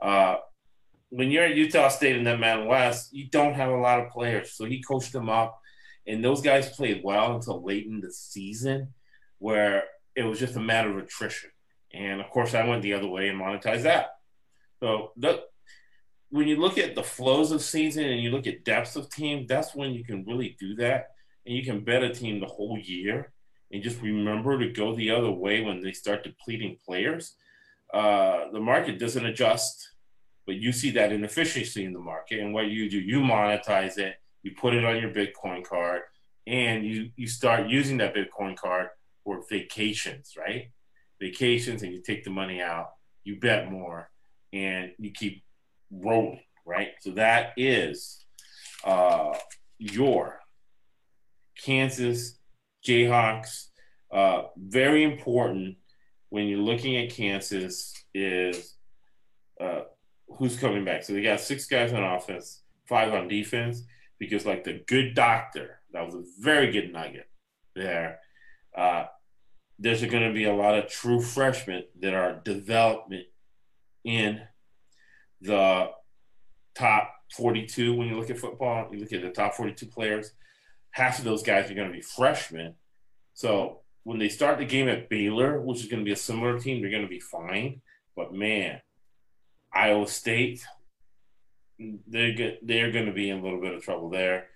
Uh, 0.00 0.36
when 1.10 1.30
you're 1.30 1.44
at 1.44 1.56
Utah 1.56 1.88
State 1.88 2.16
in 2.16 2.24
that 2.24 2.40
Mountain 2.40 2.68
West, 2.68 3.12
you 3.12 3.28
don't 3.28 3.54
have 3.54 3.70
a 3.70 3.76
lot 3.76 4.00
of 4.00 4.10
players. 4.10 4.54
So 4.54 4.64
he 4.64 4.82
coached 4.82 5.12
them 5.12 5.28
up 5.28 5.60
and 6.08 6.24
those 6.24 6.40
guys 6.40 6.74
played 6.74 7.02
well 7.04 7.36
until 7.36 7.62
late 7.62 7.86
in 7.86 8.00
the 8.00 8.10
season, 8.10 8.94
where 9.38 9.84
it 10.16 10.22
was 10.22 10.38
just 10.38 10.56
a 10.56 10.60
matter 10.60 10.90
of 10.90 11.04
attrition. 11.04 11.50
And 11.92 12.20
of 12.20 12.30
course, 12.30 12.54
I 12.54 12.66
went 12.66 12.82
the 12.82 12.94
other 12.94 13.06
way 13.06 13.28
and 13.28 13.38
monetized 13.38 13.82
that. 13.82 14.08
So 14.80 15.12
the, 15.16 15.42
when 16.30 16.46
you 16.46 16.56
look 16.56 16.78
at 16.78 16.94
the 16.94 17.02
flows 17.02 17.52
of 17.52 17.62
season 17.62 18.04
and 18.04 18.20
you 18.20 18.30
look 18.30 18.46
at 18.46 18.64
depths 18.64 18.96
of 18.96 19.08
team, 19.10 19.46
that's 19.46 19.74
when 19.74 19.92
you 19.92 20.04
can 20.04 20.24
really 20.26 20.56
do 20.60 20.74
that, 20.76 21.10
and 21.46 21.56
you 21.56 21.64
can 21.64 21.84
bet 21.84 22.02
a 22.02 22.10
team 22.10 22.40
the 22.40 22.46
whole 22.46 22.78
year, 22.78 23.32
and 23.72 23.82
just 23.82 24.00
remember 24.02 24.58
to 24.58 24.68
go 24.68 24.94
the 24.94 25.10
other 25.10 25.30
way 25.30 25.62
when 25.62 25.80
they 25.80 25.92
start 25.92 26.24
depleting 26.24 26.76
players. 26.84 27.34
Uh, 27.92 28.50
the 28.52 28.60
market 28.60 28.98
doesn't 28.98 29.24
adjust, 29.24 29.92
but 30.46 30.56
you 30.56 30.72
see 30.72 30.90
that 30.90 31.12
inefficiency 31.12 31.84
in 31.84 31.92
the 31.92 31.98
market, 31.98 32.40
and 32.40 32.52
what 32.52 32.66
you 32.66 32.90
do, 32.90 32.98
you 32.98 33.20
monetize 33.20 33.96
it, 33.96 34.16
you 34.42 34.52
put 34.54 34.74
it 34.74 34.84
on 34.84 35.00
your 35.00 35.10
Bitcoin 35.10 35.64
card, 35.64 36.02
and 36.46 36.84
you 36.84 37.10
you 37.16 37.26
start 37.26 37.68
using 37.68 37.98
that 37.98 38.14
Bitcoin 38.14 38.56
card 38.56 38.88
for 39.24 39.42
vacations, 39.48 40.34
right? 40.36 40.70
Vacations, 41.20 41.82
and 41.82 41.92
you 41.92 42.02
take 42.02 42.24
the 42.24 42.30
money 42.30 42.60
out, 42.60 42.92
you 43.24 43.36
bet 43.40 43.70
more, 43.70 44.10
and 44.52 44.92
you 44.98 45.10
keep 45.10 45.42
rolling, 45.90 46.40
right? 46.66 46.90
So 47.00 47.10
that 47.12 47.52
is 47.56 48.24
uh, 48.84 49.34
your 49.78 50.40
Kansas 51.62 52.38
Jayhawks. 52.86 53.66
Uh, 54.12 54.44
very 54.56 55.04
important 55.04 55.76
when 56.30 56.46
you're 56.46 56.58
looking 56.58 56.96
at 56.96 57.10
Kansas 57.10 57.92
is 58.14 58.74
uh, 59.60 59.82
who's 60.28 60.58
coming 60.58 60.84
back. 60.84 61.02
So 61.02 61.12
they 61.12 61.22
got 61.22 61.40
six 61.40 61.66
guys 61.66 61.92
on 61.92 62.02
offense, 62.02 62.62
five 62.86 63.12
on 63.12 63.28
defense, 63.28 63.82
because 64.18 64.46
like 64.46 64.64
the 64.64 64.82
good 64.86 65.14
doctor, 65.14 65.80
that 65.92 66.04
was 66.04 66.14
a 66.14 66.24
very 66.38 66.70
good 66.70 66.92
nugget 66.92 67.28
there. 67.74 68.20
Uh, 68.76 69.04
there's 69.78 70.04
going 70.04 70.26
to 70.26 70.34
be 70.34 70.44
a 70.44 70.54
lot 70.54 70.76
of 70.76 70.88
true 70.88 71.20
freshmen 71.20 71.84
that 72.00 72.14
are 72.14 72.40
development 72.44 73.26
in 74.04 74.40
the 75.40 75.90
top 76.74 77.12
42 77.36 77.94
when 77.94 78.08
you 78.08 78.18
look 78.18 78.30
at 78.30 78.38
football. 78.38 78.88
You 78.92 79.00
look 79.00 79.12
at 79.12 79.22
the 79.22 79.30
top 79.30 79.54
42 79.54 79.86
players, 79.86 80.32
half 80.90 81.18
of 81.18 81.24
those 81.24 81.42
guys 81.42 81.70
are 81.70 81.74
going 81.74 81.88
to 81.88 81.94
be 81.94 82.00
freshmen. 82.02 82.74
So 83.34 83.80
when 84.04 84.18
they 84.18 84.28
start 84.28 84.58
the 84.58 84.64
game 84.64 84.88
at 84.88 85.08
Baylor, 85.08 85.60
which 85.60 85.80
is 85.80 85.86
going 85.86 86.00
to 86.00 86.04
be 86.04 86.12
a 86.12 86.16
similar 86.16 86.58
team, 86.58 86.80
they're 86.80 86.90
going 86.90 87.02
to 87.02 87.08
be 87.08 87.20
fine. 87.20 87.80
But 88.16 88.32
man, 88.32 88.80
Iowa 89.72 90.08
State, 90.08 90.64
they're 91.78 92.56
they're 92.62 92.90
going 92.90 93.06
to 93.06 93.12
be 93.12 93.30
in 93.30 93.38
a 93.38 93.42
little 93.42 93.60
bit 93.60 93.74
of 93.74 93.82
trouble 93.82 94.10
there. 94.10 94.46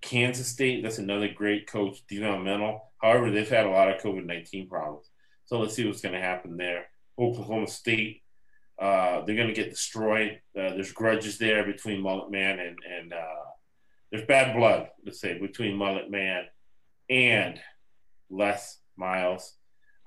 Kansas 0.00 0.46
State, 0.46 0.82
that's 0.82 0.98
another 0.98 1.28
great 1.28 1.66
coach, 1.66 1.98
developmental. 2.08 2.92
However, 2.98 3.30
they've 3.30 3.48
had 3.48 3.66
a 3.66 3.70
lot 3.70 3.90
of 3.90 4.00
COVID 4.00 4.24
nineteen 4.24 4.68
problems. 4.68 5.10
So 5.44 5.58
let's 5.58 5.74
see 5.74 5.86
what's 5.86 6.00
going 6.00 6.14
to 6.14 6.20
happen 6.20 6.56
there. 6.56 6.86
Oklahoma 7.18 7.66
State, 7.66 8.22
uh, 8.80 9.24
they're 9.24 9.36
going 9.36 9.48
to 9.48 9.54
get 9.54 9.70
destroyed. 9.70 10.40
Uh, 10.56 10.70
there's 10.70 10.92
grudges 10.92 11.38
there 11.38 11.64
between 11.64 12.00
Mullet 12.00 12.30
Man 12.30 12.58
and 12.58 12.78
and 12.98 13.12
uh, 13.12 13.44
there's 14.10 14.26
bad 14.26 14.56
blood, 14.56 14.88
let's 15.04 15.20
say, 15.20 15.38
between 15.38 15.76
Mullet 15.76 16.10
Man 16.10 16.44
and 17.08 17.60
Les 18.30 18.78
Miles. 18.96 19.56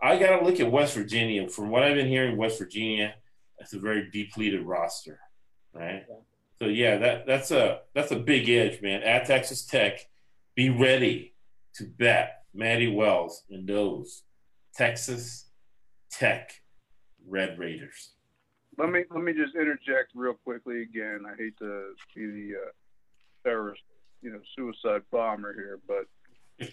I 0.02 0.18
got 0.18 0.38
to 0.38 0.46
look 0.46 0.60
at 0.60 0.72
West 0.72 0.96
Virginia. 0.96 1.48
From 1.48 1.70
what 1.70 1.84
I've 1.84 1.96
been 1.96 2.08
hearing, 2.08 2.36
West 2.36 2.60
Virginia, 2.60 3.14
that's 3.58 3.74
a 3.74 3.80
very 3.80 4.10
depleted 4.12 4.66
roster, 4.66 5.20
right? 5.74 6.04
Yeah. 6.10 6.16
So 6.60 6.66
yeah, 6.66 6.98
that 6.98 7.26
that's 7.26 7.52
a 7.52 7.82
that's 7.94 8.12
a 8.12 8.20
big 8.20 8.50
edge, 8.50 8.82
man. 8.82 9.04
At 9.04 9.26
Texas 9.26 9.66
Tech, 9.66 10.00
be 10.56 10.70
ready 10.70 11.36
to 11.76 11.86
bet 11.86 12.44
Matty 12.54 12.94
Wells 12.94 13.44
and 13.50 13.68
those 13.68 14.24
Texas 14.76 15.50
Tech 16.12 16.62
Red 17.28 17.58
Raiders. 17.58 18.14
Let 18.78 18.90
me 18.90 19.04
let 19.12 19.24
me 19.24 19.34
just 19.34 19.56
interject 19.56 20.12
real 20.16 20.34
quickly 20.34 20.82
again. 20.82 21.24
I 21.28 21.36
hate 21.38 21.58
to 21.60 21.94
be 22.16 22.26
the 22.26 22.56
uh, 22.56 22.72
terrorist, 23.44 23.82
you 24.22 24.32
know, 24.32 24.40
suicide 24.56 25.04
bomber 25.12 25.54
here, 25.54 25.80
but 25.88 26.06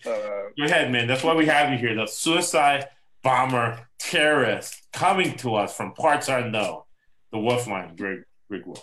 uh, 0.06 0.50
go 0.56 0.64
ahead, 0.64 0.90
man. 0.90 1.06
That's 1.06 1.22
why 1.22 1.34
we 1.34 1.46
have 1.46 1.70
you 1.72 1.78
here. 1.78 1.94
The 1.94 2.06
suicide 2.06 2.88
bomber 3.22 3.88
terrorist 3.98 4.82
coming 4.92 5.36
to 5.38 5.54
us 5.54 5.76
from 5.76 5.92
parts 5.92 6.28
unknown. 6.28 6.82
The 7.32 7.38
Wolfline, 7.38 7.96
Greg, 7.96 8.24
Greg 8.48 8.66
Wolf. 8.66 8.82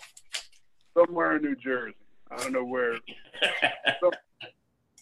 Somewhere 0.93 1.35
in 1.35 1.43
New 1.43 1.55
Jersey. 1.55 1.95
I 2.31 2.37
don't 2.37 2.53
know 2.53 2.63
where. 2.63 2.93
so, 3.99 4.11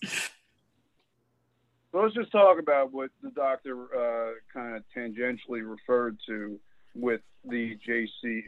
so 0.04 2.02
let's 2.02 2.16
just 2.16 2.32
talk 2.32 2.60
about 2.60 2.92
what 2.92 3.10
the 3.22 3.32
doctor 3.32 3.86
uh, 3.96 4.34
kind 4.54 4.76
of 4.76 4.84
tangentially 4.96 5.62
referred 5.68 6.18
to 6.28 6.60
with 6.96 7.22
the 7.44 7.78
JC. 7.88 8.44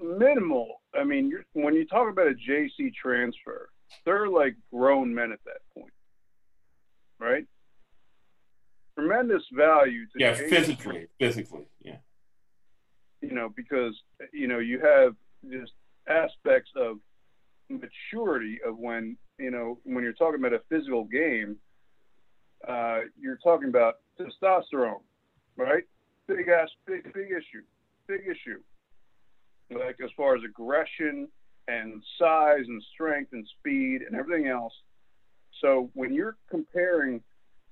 Minimal. 0.00 0.80
I 0.94 1.04
mean, 1.04 1.32
when 1.54 1.74
you 1.74 1.86
talk 1.86 2.10
about 2.10 2.28
a 2.28 2.34
JC 2.34 2.94
transfer, 2.94 3.70
they're 4.04 4.28
like 4.28 4.54
grown 4.72 5.14
men 5.14 5.32
at 5.32 5.40
that 5.44 5.60
point, 5.74 5.92
right? 7.18 7.44
Tremendous 8.98 9.42
value 9.52 10.04
to 10.06 10.12
yeah, 10.18 10.34
JC, 10.34 10.48
physically, 10.48 11.06
physically, 11.18 11.66
yeah. 11.82 11.96
You 13.20 13.32
know, 13.32 13.48
because 13.54 13.94
you 14.32 14.46
know 14.46 14.58
you 14.58 14.80
have 14.80 15.14
just 15.50 15.72
aspects 16.08 16.70
of 16.76 16.98
maturity 17.68 18.60
of 18.66 18.78
when 18.78 19.16
you 19.38 19.50
know 19.50 19.78
when 19.84 20.04
you're 20.04 20.12
talking 20.12 20.40
about 20.40 20.52
a 20.52 20.62
physical 20.68 21.04
game, 21.04 21.56
uh, 22.68 23.00
you're 23.18 23.38
talking 23.42 23.68
about 23.68 23.96
testosterone, 24.18 25.02
right? 25.56 25.84
Big 26.28 26.48
ass, 26.48 26.68
big 26.86 27.04
big 27.14 27.30
issue, 27.30 27.62
big 28.08 28.22
issue. 28.22 28.60
Like 29.70 29.96
as 30.02 30.10
far 30.16 30.36
as 30.36 30.42
aggression 30.44 31.28
and 31.68 32.02
size 32.18 32.64
and 32.66 32.82
strength 32.94 33.32
and 33.32 33.46
speed 33.58 34.02
and 34.02 34.16
everything 34.16 34.48
else. 34.48 34.72
So 35.60 35.90
when 35.94 36.12
you're 36.12 36.36
comparing, 36.50 37.22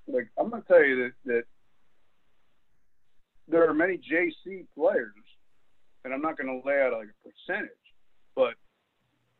like 0.07 0.29
I'm 0.39 0.51
going 0.51 0.63
to 0.63 0.69
tell 0.69 0.85
you 0.85 0.97
that 1.05 1.13
that 1.27 1.45
there 3.49 3.69
are 3.69 3.75
many 3.75 3.99
JC 3.99 4.67
players, 4.77 5.13
and 6.05 6.15
I'm 6.15 6.23
not 6.23 6.39
going 6.39 6.49
to 6.49 6.67
lay 6.67 6.81
out 6.81 6.93
like 6.93 7.09
a 7.09 7.29
percentage, 7.29 7.71
but 8.35 8.55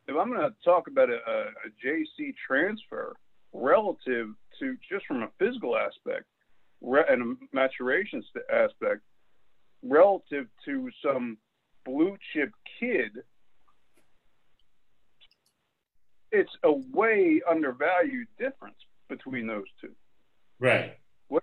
if 0.07 0.17
I'm 0.17 0.29
going 0.29 0.41
to 0.41 0.55
talk 0.65 0.89
about 0.89 1.09
a, 1.09 1.19
a, 1.27 1.41
a 1.41 1.71
JC 1.85 2.35
transfer 2.47 3.17
relative 3.53 4.29
to 4.61 4.77
just 4.91 5.07
from 5.07 5.23
a 5.23 5.29
physical 5.39 5.77
aspect 5.77 6.27
re- 6.85 7.05
and 7.09 7.23
a 7.23 7.57
maturation 7.57 8.23
st- 8.23 8.45
aspect, 8.53 9.01
relative 9.83 10.47
to 10.65 10.91
some 11.05 11.39
blue 11.85 12.17
chip 12.33 12.51
kid, 12.79 13.11
it's 16.33 16.51
a 16.65 16.73
way 16.93 17.41
undervalued 17.49 18.27
difference 18.39 18.77
between 19.09 19.47
those 19.47 19.67
two. 19.81 19.93
Right. 20.59 20.97
What, 21.29 21.43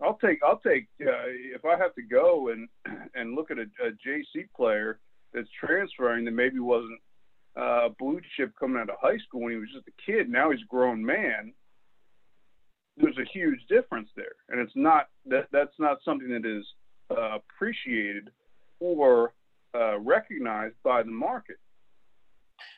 I'll 0.00 0.18
take 0.18 0.40
I'll 0.44 0.60
take 0.60 0.86
uh, 1.00 1.26
if 1.26 1.64
I 1.64 1.76
have 1.76 1.94
to 1.94 2.02
go 2.02 2.50
and 2.50 2.68
and 3.14 3.34
look 3.34 3.50
at 3.50 3.58
a, 3.58 3.66
a 3.84 3.90
JC 4.06 4.48
player 4.54 5.00
that's 5.32 5.48
transferring 5.58 6.24
that 6.26 6.32
maybe 6.32 6.58
wasn't 6.58 7.00
uh, 7.56 7.88
blue 7.98 8.20
chip 8.36 8.52
coming 8.58 8.80
out 8.80 8.90
of 8.90 8.96
high 9.00 9.18
school 9.18 9.42
when 9.42 9.52
he 9.52 9.58
was 9.58 9.70
just 9.74 9.88
a 9.88 10.10
kid. 10.10 10.28
Now 10.28 10.50
he's 10.50 10.62
a 10.62 10.66
grown 10.66 11.04
man. 11.04 11.52
There's 12.96 13.18
a 13.18 13.24
huge 13.24 13.60
difference 13.68 14.08
there, 14.16 14.32
and 14.48 14.60
it's 14.60 14.72
not 14.74 15.08
that 15.26 15.48
that's 15.52 15.78
not 15.78 15.98
something 16.04 16.28
that 16.30 16.46
is 16.46 16.64
uh, 17.10 17.36
appreciated 17.36 18.30
or 18.80 19.34
uh, 19.74 19.98
recognized 19.98 20.76
by 20.82 21.02
the 21.02 21.10
market. 21.10 21.56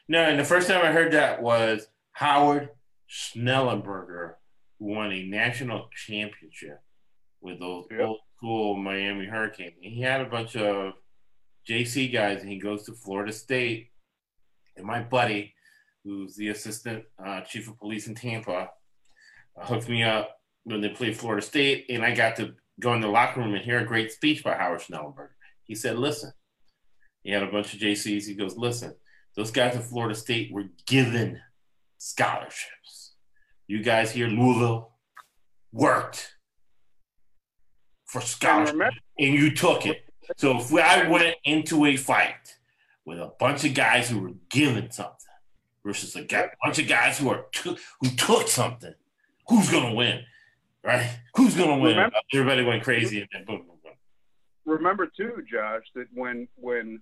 No, 0.08 0.20
and 0.20 0.38
the 0.38 0.44
first 0.44 0.68
time 0.68 0.84
I 0.84 0.90
heard 0.90 1.12
that 1.12 1.42
was 1.42 1.88
Howard 2.12 2.70
Schnellenberger, 3.08 4.34
who 4.78 4.86
won 4.86 5.12
a 5.12 5.22
national 5.24 5.88
championship 5.94 6.80
with 7.40 7.60
those 7.60 7.86
yep. 7.90 8.00
old 8.00 8.18
school 8.36 8.76
Miami 8.76 9.26
Hurricanes. 9.26 9.74
He 9.80 10.00
had 10.00 10.20
a 10.20 10.28
bunch 10.28 10.56
of 10.56 10.94
JC 11.68 12.12
guys, 12.12 12.40
and 12.40 12.50
he 12.50 12.58
goes 12.58 12.84
to 12.84 12.92
Florida 12.92 13.32
State. 13.32 13.90
And 14.76 14.86
my 14.86 15.02
buddy, 15.02 15.54
who's 16.04 16.36
the 16.36 16.48
assistant 16.48 17.04
uh, 17.24 17.42
chief 17.42 17.68
of 17.68 17.78
police 17.78 18.06
in 18.06 18.14
Tampa, 18.14 18.70
hooked 19.62 19.88
me 19.88 20.02
up 20.02 20.40
when 20.64 20.80
they 20.80 20.88
played 20.88 21.16
Florida 21.16 21.44
State, 21.44 21.86
and 21.88 22.04
I 22.04 22.14
got 22.14 22.36
to 22.36 22.54
go 22.80 22.94
in 22.94 23.00
the 23.00 23.08
locker 23.08 23.40
room 23.40 23.54
and 23.54 23.64
hear 23.64 23.78
a 23.78 23.86
great 23.86 24.12
speech 24.12 24.44
by 24.44 24.54
Howard 24.54 24.80
Schnellenberger. 24.80 25.30
He 25.64 25.74
said, 25.74 25.98
"Listen." 25.98 26.32
He 27.22 27.32
had 27.32 27.42
a 27.42 27.50
bunch 27.50 27.74
of 27.74 27.80
JCs. 27.80 28.26
He 28.26 28.34
goes, 28.34 28.56
"Listen, 28.56 28.94
those 29.34 29.50
guys 29.50 29.76
at 29.76 29.84
Florida 29.84 30.14
State 30.14 30.52
were 30.52 30.64
given 30.86 31.40
scholarships. 31.98 33.14
You 33.66 33.82
guys 33.82 34.12
here, 34.12 34.28
Louisville, 34.28 34.92
worked 35.72 36.34
for 38.06 38.20
scholarships, 38.20 38.96
and 39.18 39.34
you 39.34 39.54
took 39.54 39.84
it." 39.84 40.04
So 40.36 40.58
if 40.58 40.72
I 40.72 41.08
went 41.08 41.36
into 41.44 41.84
a 41.86 41.96
fight 41.96 42.58
with 43.04 43.18
a 43.18 43.32
bunch 43.38 43.64
of 43.64 43.74
guys 43.74 44.10
who 44.10 44.20
were 44.20 44.34
given 44.50 44.90
something, 44.90 45.18
versus 45.84 46.14
a 46.16 46.50
bunch 46.62 46.78
of 46.78 46.86
guys 46.86 47.18
who 47.18 47.30
are 47.30 47.46
t- 47.52 47.76
who 48.00 48.10
took 48.10 48.46
something. 48.48 48.94
Who's 49.48 49.70
gonna 49.70 49.94
win? 49.94 50.24
Right? 50.84 51.18
Who's 51.36 51.54
gonna 51.54 51.78
win? 51.78 51.96
Remember, 51.96 52.16
Everybody 52.32 52.64
went 52.64 52.82
crazy 52.82 53.20
and 53.20 53.28
then 53.32 53.44
boom, 53.44 53.66
boom, 53.66 53.76
boom. 53.82 53.92
Remember 54.64 55.10
too, 55.16 55.42
Josh, 55.50 55.84
that 55.94 56.06
when 56.14 56.48
when 56.56 57.00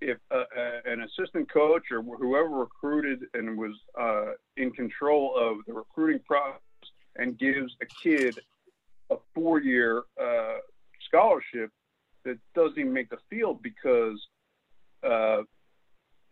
if 0.00 0.18
uh, 0.30 0.36
uh, 0.56 0.70
an 0.84 1.02
assistant 1.02 1.50
coach 1.50 1.84
or 1.90 2.02
whoever 2.02 2.48
recruited 2.48 3.24
and 3.34 3.56
was 3.56 3.72
uh, 3.98 4.32
in 4.56 4.70
control 4.70 5.34
of 5.36 5.58
the 5.66 5.72
recruiting 5.72 6.20
process 6.26 6.60
and 7.16 7.38
gives 7.38 7.74
a 7.82 7.86
kid 8.02 8.38
a 9.10 9.16
four-year 9.34 10.02
uh, 10.20 10.56
scholarship 11.06 11.70
that 12.24 12.38
doesn't 12.54 12.78
even 12.78 12.92
make 12.92 13.08
the 13.08 13.18
field 13.30 13.62
because, 13.62 14.20
uh, 15.04 15.42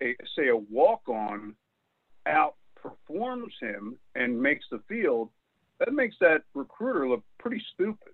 a, 0.03 0.15
say, 0.37 0.49
a 0.49 0.57
walk-on 0.57 1.55
outperforms 2.85 3.53
him 3.61 3.97
and 4.15 4.41
makes 4.41 4.65
the 4.71 4.81
field, 4.89 5.31
that 5.81 5.93
makes 5.93 6.17
that 6.21 6.43
recruiter 6.55 7.09
look 7.09 7.23
pretty 7.39 7.63
stupid. 7.75 8.13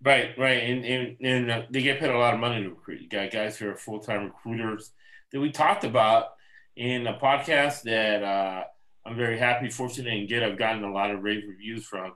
Right, 0.00 0.30
right, 0.38 0.62
and 0.62 0.84
and, 0.84 1.16
and 1.20 1.50
uh, 1.50 1.62
they 1.70 1.82
get 1.82 1.98
paid 1.98 2.10
a 2.10 2.18
lot 2.18 2.34
of 2.34 2.40
money 2.40 2.62
to 2.62 2.70
recruit. 2.70 3.00
You 3.00 3.08
got 3.08 3.32
guys 3.32 3.56
who 3.56 3.68
are 3.68 3.76
full 3.76 3.98
time 3.98 4.24
recruiters 4.26 4.92
that 5.32 5.40
we 5.40 5.50
talked 5.50 5.84
about 5.84 6.34
in 6.76 7.06
a 7.08 7.18
podcast 7.18 7.82
that 7.82 8.22
uh, 8.22 8.64
I'm 9.04 9.16
very 9.16 9.38
happy, 9.38 9.70
fortunate, 9.70 10.12
and 10.12 10.28
good. 10.28 10.44
I've 10.44 10.58
gotten 10.58 10.84
a 10.84 10.92
lot 10.92 11.10
of 11.10 11.24
rave 11.24 11.42
reviews 11.48 11.84
from 11.84 12.12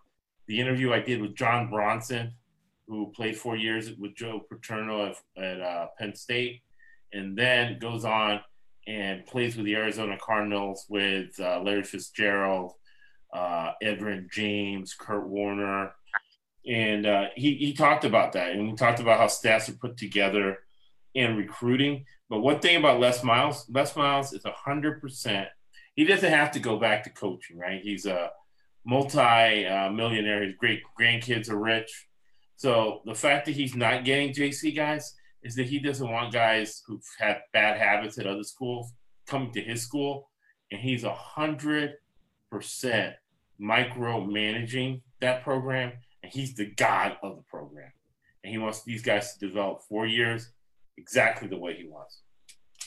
the 0.46 0.60
interview 0.60 0.92
I 0.92 1.00
did 1.00 1.20
with 1.20 1.34
John 1.34 1.70
Bronson, 1.70 2.34
who 2.86 3.12
played 3.16 3.36
four 3.36 3.56
years 3.56 3.90
with 3.98 4.14
Joe 4.14 4.44
Paterno 4.48 5.06
at, 5.06 5.42
at 5.42 5.60
uh, 5.60 5.86
Penn 5.98 6.14
State, 6.14 6.62
and 7.12 7.36
then 7.36 7.80
goes 7.80 8.04
on 8.04 8.40
and 8.86 9.24
plays 9.26 9.56
with 9.56 9.66
the 9.66 9.76
Arizona 9.76 10.18
Cardinals 10.20 10.86
with 10.88 11.38
uh, 11.40 11.60
Larry 11.62 11.84
Fitzgerald, 11.84 12.72
uh, 13.32 13.72
Edgerrin 13.82 14.30
James, 14.30 14.94
Kurt 14.94 15.26
Warner 15.26 15.92
and 16.66 17.06
uh, 17.06 17.26
he 17.34 17.54
he 17.54 17.72
talked 17.72 18.04
about 18.04 18.32
that, 18.32 18.52
and 18.52 18.70
we 18.70 18.76
talked 18.76 19.00
about 19.00 19.18
how 19.18 19.26
stats 19.26 19.68
are 19.68 19.72
put 19.72 19.96
together 19.96 20.58
and 21.14 21.36
recruiting. 21.36 22.04
But 22.28 22.40
one 22.40 22.60
thing 22.60 22.76
about 22.76 23.00
Les 23.00 23.22
Miles, 23.24 23.66
Les 23.68 23.96
Miles 23.96 24.32
is 24.32 24.44
hundred 24.44 25.00
percent. 25.00 25.48
He 25.94 26.04
doesn't 26.04 26.30
have 26.30 26.52
to 26.52 26.60
go 26.60 26.78
back 26.78 27.04
to 27.04 27.10
coaching, 27.10 27.58
right? 27.58 27.82
He's 27.82 28.06
a 28.06 28.30
multi-millionaire. 28.84 30.42
His 30.42 30.54
great 30.56 30.82
grandkids 30.98 31.50
are 31.50 31.58
rich. 31.58 32.08
So 32.56 33.02
the 33.04 33.14
fact 33.14 33.46
that 33.46 33.52
he's 33.52 33.74
not 33.74 34.04
getting 34.04 34.32
JC 34.32 34.74
guys 34.74 35.14
is 35.42 35.54
that 35.56 35.66
he 35.66 35.78
doesn't 35.78 36.10
want 36.10 36.32
guys 36.32 36.82
who've 36.86 37.04
had 37.18 37.38
bad 37.52 37.78
habits 37.78 38.18
at 38.18 38.26
other 38.26 38.44
schools 38.44 38.92
coming 39.26 39.52
to 39.52 39.62
his 39.62 39.82
school, 39.82 40.30
and 40.70 40.80
he's 40.80 41.04
a 41.04 41.14
hundred 41.14 41.94
percent 42.50 43.14
micromanaging 43.60 45.00
that 45.20 45.42
program 45.42 45.92
and 46.22 46.32
he's 46.32 46.54
the 46.54 46.66
god 46.66 47.16
of 47.22 47.36
the 47.36 47.42
program. 47.42 47.92
And 48.44 48.52
he 48.52 48.58
wants 48.58 48.82
these 48.82 49.02
guys 49.02 49.34
to 49.34 49.46
develop 49.46 49.82
four 49.88 50.06
years 50.06 50.50
exactly 50.96 51.48
the 51.48 51.56
way 51.56 51.74
he 51.74 51.88
wants. 51.88 52.22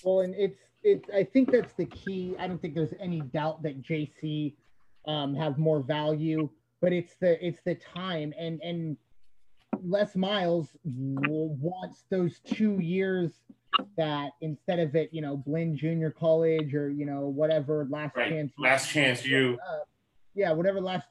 Well, 0.03 0.21
and 0.21 0.35
it's 0.35 0.59
it's 0.83 1.09
I 1.09 1.23
think 1.23 1.51
that's 1.51 1.73
the 1.73 1.85
key. 1.85 2.35
I 2.37 2.47
don't 2.47 2.61
think 2.61 2.75
there's 2.75 2.93
any 2.99 3.21
doubt 3.21 3.63
that 3.63 3.81
JC 3.81 4.53
um, 5.07 5.33
have 5.35 5.57
more 5.57 5.79
value, 5.79 6.49
but 6.81 6.93
it's 6.93 7.15
the 7.19 7.43
it's 7.45 7.61
the 7.65 7.75
time 7.75 8.33
and 8.37 8.61
and 8.61 8.97
Les 9.83 10.15
Miles 10.15 10.69
wants 10.83 12.05
those 12.09 12.39
two 12.39 12.79
years 12.79 13.31
that 13.97 14.31
instead 14.41 14.79
of 14.79 14.95
it, 14.95 15.09
you 15.11 15.21
know, 15.21 15.37
Blinn 15.37 15.77
Junior 15.77 16.11
College 16.11 16.73
or 16.73 16.89
you 16.89 17.05
know 17.05 17.21
whatever 17.21 17.87
last 17.89 18.15
right. 18.15 18.29
chance, 18.29 18.51
last 18.57 18.89
chance 18.89 19.25
you, 19.25 19.57
uh, 19.67 19.79
yeah, 20.33 20.51
whatever 20.51 20.79
last 20.79 21.07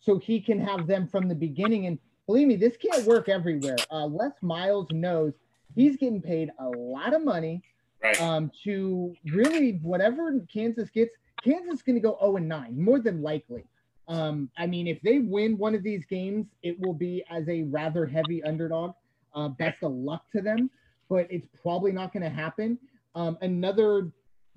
so 0.00 0.18
he 0.18 0.40
can 0.40 0.60
have 0.60 0.86
them 0.86 1.08
from 1.08 1.28
the 1.28 1.34
beginning. 1.34 1.86
And 1.86 1.98
believe 2.26 2.46
me, 2.46 2.56
this 2.56 2.76
can't 2.76 3.04
work 3.04 3.28
everywhere. 3.28 3.76
Uh, 3.90 4.06
Les 4.06 4.32
Miles 4.40 4.86
knows 4.92 5.34
he's 5.74 5.96
getting 5.96 6.22
paid 6.22 6.50
a 6.60 6.68
lot 6.68 7.12
of 7.12 7.24
money 7.24 7.62
right. 8.02 8.20
um, 8.20 8.50
to 8.64 9.14
really 9.32 9.80
whatever 9.82 10.32
Kansas 10.52 10.90
gets. 10.90 11.10
Kansas 11.42 11.74
is 11.74 11.82
going 11.82 11.96
to 11.96 12.00
go 12.00 12.16
0 12.20 12.36
and 12.36 12.48
9, 12.48 12.82
more 12.82 12.98
than 12.98 13.22
likely. 13.22 13.64
Um, 14.08 14.50
I 14.56 14.66
mean, 14.66 14.86
if 14.86 15.00
they 15.02 15.18
win 15.18 15.58
one 15.58 15.74
of 15.74 15.82
these 15.82 16.04
games, 16.04 16.46
it 16.62 16.78
will 16.80 16.94
be 16.94 17.24
as 17.30 17.48
a 17.48 17.62
rather 17.64 18.06
heavy 18.06 18.42
underdog. 18.42 18.94
Uh, 19.34 19.48
best 19.48 19.82
of 19.82 19.92
luck 19.92 20.24
to 20.32 20.40
them, 20.40 20.70
but 21.10 21.26
it's 21.30 21.46
probably 21.62 21.92
not 21.92 22.12
going 22.12 22.22
to 22.22 22.30
happen. 22.30 22.78
Um, 23.14 23.36
another 23.42 24.10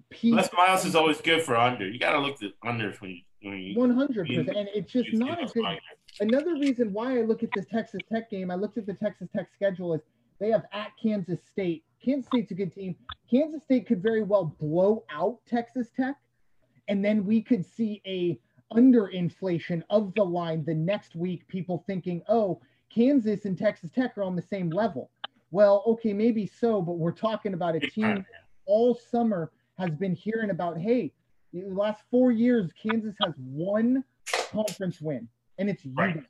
piece. 0.09 0.33
Les 0.33 0.49
Miles 0.55 0.85
is 0.85 0.95
always 0.95 1.19
good 1.19 1.41
for 1.41 1.57
under. 1.57 1.85
You 1.85 1.99
got 1.99 2.13
to 2.13 2.19
look 2.19 2.41
at 2.41 2.51
unders 2.63 3.01
when 3.01 3.09
you 3.09 3.75
one 3.75 3.89
hundred 3.89 4.27
percent, 4.27 4.49
and 4.49 4.69
it's 4.73 4.91
just 4.91 5.11
not 5.13 5.43
a 5.43 5.45
good. 5.47 5.65
Another 6.21 6.53
reason 6.53 6.93
why 6.93 7.17
I 7.17 7.21
look 7.21 7.43
at 7.43 7.49
this 7.55 7.65
Texas 7.65 8.01
Tech 8.11 8.29
game, 8.29 8.51
I 8.51 8.55
looked 8.55 8.77
at 8.77 8.85
the 8.85 8.93
Texas 8.93 9.27
Tech 9.35 9.49
schedule 9.53 9.93
is 9.93 10.01
they 10.39 10.49
have 10.49 10.63
at 10.71 10.91
Kansas 11.01 11.39
State. 11.51 11.83
Kansas 12.03 12.27
State's 12.27 12.51
a 12.51 12.55
good 12.55 12.73
team. 12.73 12.95
Kansas 13.29 13.61
State 13.63 13.85
could 13.85 14.01
very 14.01 14.23
well 14.23 14.55
blow 14.59 15.03
out 15.11 15.39
Texas 15.45 15.89
Tech, 15.95 16.15
and 16.87 17.03
then 17.03 17.25
we 17.25 17.41
could 17.41 17.65
see 17.65 18.01
a 18.05 18.39
underinflation 18.73 19.81
of 19.89 20.13
the 20.15 20.23
line 20.23 20.63
the 20.65 20.75
next 20.75 21.15
week. 21.15 21.47
People 21.47 21.83
thinking, 21.87 22.21
oh, 22.29 22.61
Kansas 22.89 23.45
and 23.45 23.57
Texas 23.57 23.91
Tech 23.91 24.17
are 24.17 24.23
on 24.23 24.35
the 24.35 24.41
same 24.41 24.69
level. 24.69 25.11
Well, 25.51 25.83
okay, 25.87 26.13
maybe 26.13 26.45
so, 26.45 26.81
but 26.81 26.93
we're 26.93 27.11
talking 27.11 27.53
about 27.53 27.75
a 27.75 27.79
team 27.79 28.25
all 28.65 28.93
summer 28.93 29.51
has 29.77 29.91
been 29.95 30.13
hearing 30.13 30.51
about, 30.51 30.77
hey, 30.77 31.11
the 31.53 31.63
last 31.69 32.03
four 32.11 32.31
years, 32.31 32.71
Kansas 32.73 33.15
has 33.23 33.33
one 33.37 34.03
conference 34.51 35.01
win, 35.01 35.27
and 35.57 35.69
it's 35.69 35.85
right. 35.85 36.23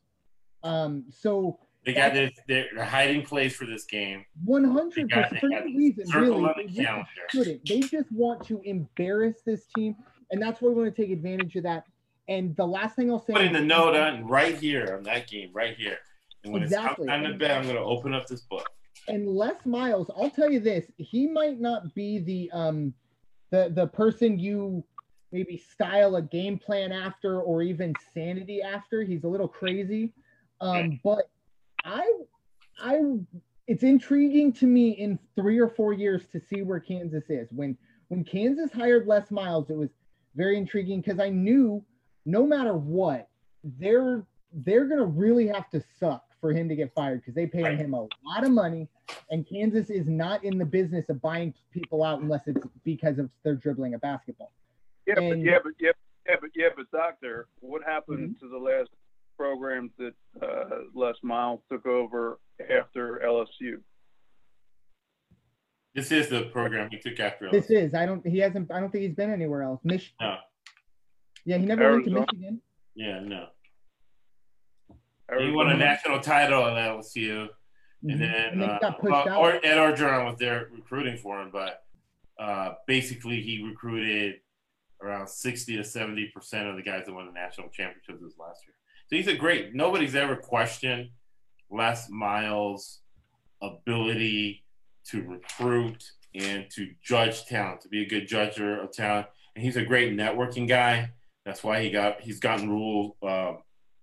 Um, 0.63 1.03
so 1.09 1.59
they 1.85 1.93
got 1.93 2.13
this. 2.13 2.31
They're 2.47 2.83
hiding 2.83 3.23
place 3.23 3.55
for 3.55 3.65
this 3.65 3.83
game. 3.83 4.25
One 4.45 4.63
hundred 4.63 5.09
percent 5.09 5.39
for 5.39 5.49
no 5.49 5.63
reason, 5.63 6.05
really. 6.13 6.53
They 6.67 7.05
shouldn't. 7.31 7.65
They 7.67 7.81
just 7.81 8.11
want 8.11 8.45
to 8.45 8.61
embarrass 8.63 9.41
this 9.45 9.65
team, 9.75 9.95
and 10.31 10.41
that's 10.41 10.61
why 10.61 10.69
we 10.69 10.75
want 10.75 10.95
to 10.95 11.01
take 11.01 11.11
advantage 11.11 11.55
of 11.57 11.63
that. 11.63 11.85
And 12.29 12.55
the 12.55 12.65
last 12.65 12.95
thing 12.95 13.09
I'll 13.09 13.19
say, 13.19 13.33
putting 13.33 13.53
the 13.53 13.59
note 13.59 13.95
on 13.95 14.25
right 14.27 14.55
here 14.55 14.95
on 14.95 15.03
that 15.03 15.27
game, 15.27 15.49
right 15.51 15.75
here. 15.75 15.97
And 16.43 16.53
when 16.53 16.63
exactly. 16.63 17.03
it's 17.03 17.09
time 17.09 17.23
to 17.23 17.33
bet, 17.33 17.57
I'm 17.57 17.63
going 17.63 17.75
to 17.75 17.81
open 17.81 18.13
up 18.13 18.27
this 18.27 18.41
book. 18.41 18.69
And 19.07 19.27
Les 19.27 19.65
Miles, 19.65 20.11
I'll 20.15 20.29
tell 20.29 20.49
you 20.49 20.59
this: 20.59 20.85
he 20.97 21.27
might 21.27 21.59
not 21.59 21.93
be 21.95 22.19
the 22.19 22.51
um 22.51 22.93
the 23.49 23.71
the 23.73 23.87
person 23.87 24.37
you 24.37 24.83
maybe 25.31 25.57
style 25.57 26.15
a 26.15 26.21
game 26.21 26.59
plan 26.59 26.91
after 26.91 27.41
or 27.41 27.63
even 27.63 27.93
sanity 28.13 28.61
after. 28.61 29.03
He's 29.03 29.23
a 29.23 29.27
little 29.27 29.47
crazy. 29.47 30.13
Um, 30.61 30.99
but 31.03 31.29
I 31.83 32.07
I 32.79 32.99
it's 33.67 33.83
intriguing 33.83 34.53
to 34.53 34.67
me 34.67 34.91
in 34.91 35.17
three 35.35 35.59
or 35.59 35.69
four 35.69 35.93
years 35.93 36.23
to 36.31 36.39
see 36.39 36.61
where 36.61 36.79
Kansas 36.79 37.23
is. 37.29 37.47
When 37.51 37.75
when 38.09 38.23
Kansas 38.23 38.71
hired 38.71 39.07
Les 39.07 39.31
Miles, 39.31 39.71
it 39.71 39.77
was 39.77 39.89
very 40.35 40.57
intriguing 40.57 41.01
because 41.01 41.19
I 41.19 41.29
knew 41.29 41.83
no 42.29 42.45
matter 42.45 42.73
what, 42.73 43.27
they're 43.63 44.23
they're 44.53 44.85
gonna 44.85 45.05
really 45.05 45.47
have 45.47 45.69
to 45.71 45.83
suck 45.99 46.23
for 46.39 46.53
him 46.53 46.69
to 46.69 46.75
get 46.75 46.93
fired 46.93 47.21
because 47.21 47.35
they 47.35 47.45
pay 47.45 47.63
right. 47.63 47.77
him 47.77 47.93
a 47.93 48.01
lot 48.01 48.43
of 48.43 48.51
money, 48.51 48.87
and 49.29 49.47
Kansas 49.47 49.89
is 49.89 50.07
not 50.07 50.43
in 50.43 50.57
the 50.57 50.65
business 50.65 51.09
of 51.09 51.21
buying 51.21 51.53
people 51.71 52.03
out 52.03 52.21
unless 52.21 52.47
it's 52.47 52.65
because 52.83 53.19
of 53.19 53.29
their 53.43 53.55
dribbling 53.55 53.95
a 53.95 53.99
basketball. 53.99 54.51
Yeah, 55.05 55.19
and, 55.19 55.29
but 55.29 55.39
yeah, 55.39 55.57
but 55.63 55.73
yeah, 55.79 55.91
yeah, 56.27 56.35
but 56.39 56.49
yeah, 56.55 56.69
but 56.75 56.89
doctor, 56.91 57.47
what 57.59 57.83
happened 57.83 58.35
mm-hmm. 58.35 58.45
to 58.45 58.51
the 58.51 58.57
last 58.57 58.89
programs 59.37 59.91
that 59.97 60.13
uh, 60.41 60.83
Les 60.93 61.15
Miles 61.23 61.61
took 61.69 61.85
over 61.85 62.39
after 62.69 63.21
LSU? 63.25 63.79
This 65.95 66.11
is 66.11 66.29
the 66.29 66.43
program 66.43 66.89
he 66.91 66.99
took 66.99 67.19
after. 67.19 67.47
LSU. 67.47 67.51
This 67.51 67.69
is. 67.69 67.93
I 67.93 68.05
don't. 68.05 68.25
He 68.25 68.37
hasn't. 68.37 68.71
I 68.71 68.79
don't 68.79 68.91
think 68.91 69.03
he's 69.03 69.15
been 69.15 69.31
anywhere 69.31 69.63
else. 69.63 69.81
Mich- 69.83 70.13
no. 70.21 70.37
Yeah, 71.45 71.57
he 71.57 71.65
never 71.65 71.83
Arizona. 71.83 72.19
went 72.19 72.29
to 72.29 72.35
Michigan. 72.35 72.61
Yeah, 72.95 73.19
no. 73.19 73.47
Arizona. 75.31 75.49
He 75.49 75.55
won 75.55 75.69
a 75.71 75.77
national 75.77 76.19
title 76.19 76.65
at 76.65 76.73
LSU, 76.73 77.47
mm-hmm. 77.47 78.09
and 78.09 78.21
then, 78.21 78.45
and 78.51 78.61
then 78.61 78.69
uh, 78.69 78.79
got 78.79 78.99
pushed 78.99 79.13
uh, 79.13 79.29
out. 79.29 79.41
Or 79.41 79.53
Ed 79.53 79.77
Orgeron 79.77 80.25
was 80.25 80.37
there 80.39 80.69
recruiting 80.71 81.17
for 81.17 81.41
him, 81.41 81.49
but 81.51 81.83
uh, 82.39 82.73
basically 82.87 83.41
he 83.41 83.63
recruited 83.63 84.35
around 85.01 85.29
60 85.29 85.77
to 85.77 85.83
70 85.83 86.31
percent 86.33 86.67
of 86.67 86.75
the 86.75 86.81
guys 86.81 87.05
that 87.05 87.13
won 87.13 87.25
the 87.25 87.31
national 87.31 87.69
championships 87.69 88.21
this 88.21 88.37
last 88.37 88.61
year. 88.65 88.75
So 89.07 89.15
he's 89.15 89.27
a 89.27 89.35
great. 89.35 89.73
Nobody's 89.73 90.15
ever 90.15 90.35
questioned 90.35 91.09
Les 91.71 92.09
Miles' 92.09 92.99
ability 93.61 94.63
to 95.05 95.23
recruit 95.23 96.03
and 96.35 96.69
to 96.71 96.91
judge 97.03 97.45
talent, 97.45 97.81
to 97.81 97.89
be 97.89 98.03
a 98.03 98.07
good 98.07 98.27
judger 98.27 98.83
of 98.83 98.91
talent. 98.91 99.27
And 99.55 99.63
he's 99.63 99.77
a 99.77 99.83
great 99.83 100.15
networking 100.15 100.67
guy. 100.67 101.11
That's 101.49 101.63
why 101.63 101.81
he 101.81 101.89
got 101.89 102.21
he's 102.21 102.39
gotten 102.39 102.69
role, 102.69 103.17
uh, 103.23 103.53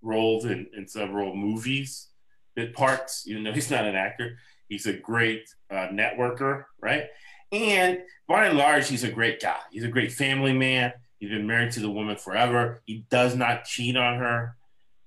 roles 0.02 0.46
in, 0.46 0.66
in 0.76 0.88
several 0.88 1.32
movies, 1.32 2.08
bit 2.56 2.74
parts. 2.74 3.22
You 3.24 3.38
know, 3.38 3.52
he's 3.52 3.70
not 3.70 3.84
an 3.84 3.94
actor. 3.94 4.36
He's 4.68 4.86
a 4.86 4.94
great 4.94 5.48
uh, 5.70 5.86
networker, 5.92 6.64
right? 6.82 7.04
And 7.52 8.00
by 8.26 8.46
and 8.46 8.58
large, 8.58 8.88
he's 8.88 9.04
a 9.04 9.12
great 9.12 9.40
guy. 9.40 9.60
He's 9.70 9.84
a 9.84 9.88
great 9.88 10.10
family 10.10 10.52
man. 10.54 10.92
He's 11.20 11.30
been 11.30 11.46
married 11.46 11.70
to 11.74 11.80
the 11.80 11.88
woman 11.88 12.16
forever. 12.16 12.82
He 12.84 13.06
does 13.10 13.36
not 13.36 13.64
cheat 13.64 13.96
on 13.96 14.18
her. 14.18 14.56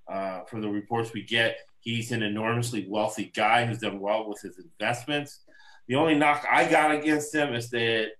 Uh, 0.07 0.45
from 0.45 0.61
the 0.61 0.69
reports 0.69 1.11
we 1.11 1.23
get, 1.23 1.57
he's 1.81 2.13
an 2.13 2.23
enormously 2.23 2.87
wealthy 2.87 3.33
guy 3.35 3.65
who's 3.65 3.79
done 3.79 3.99
well 3.99 4.29
with 4.29 4.41
his 4.41 4.57
investments. 4.57 5.41
The 5.89 5.95
only 5.95 6.15
knock 6.15 6.45
I 6.49 6.69
got 6.69 6.91
against 6.91 7.35
him 7.35 7.53
is 7.53 7.69
that, 7.71 8.11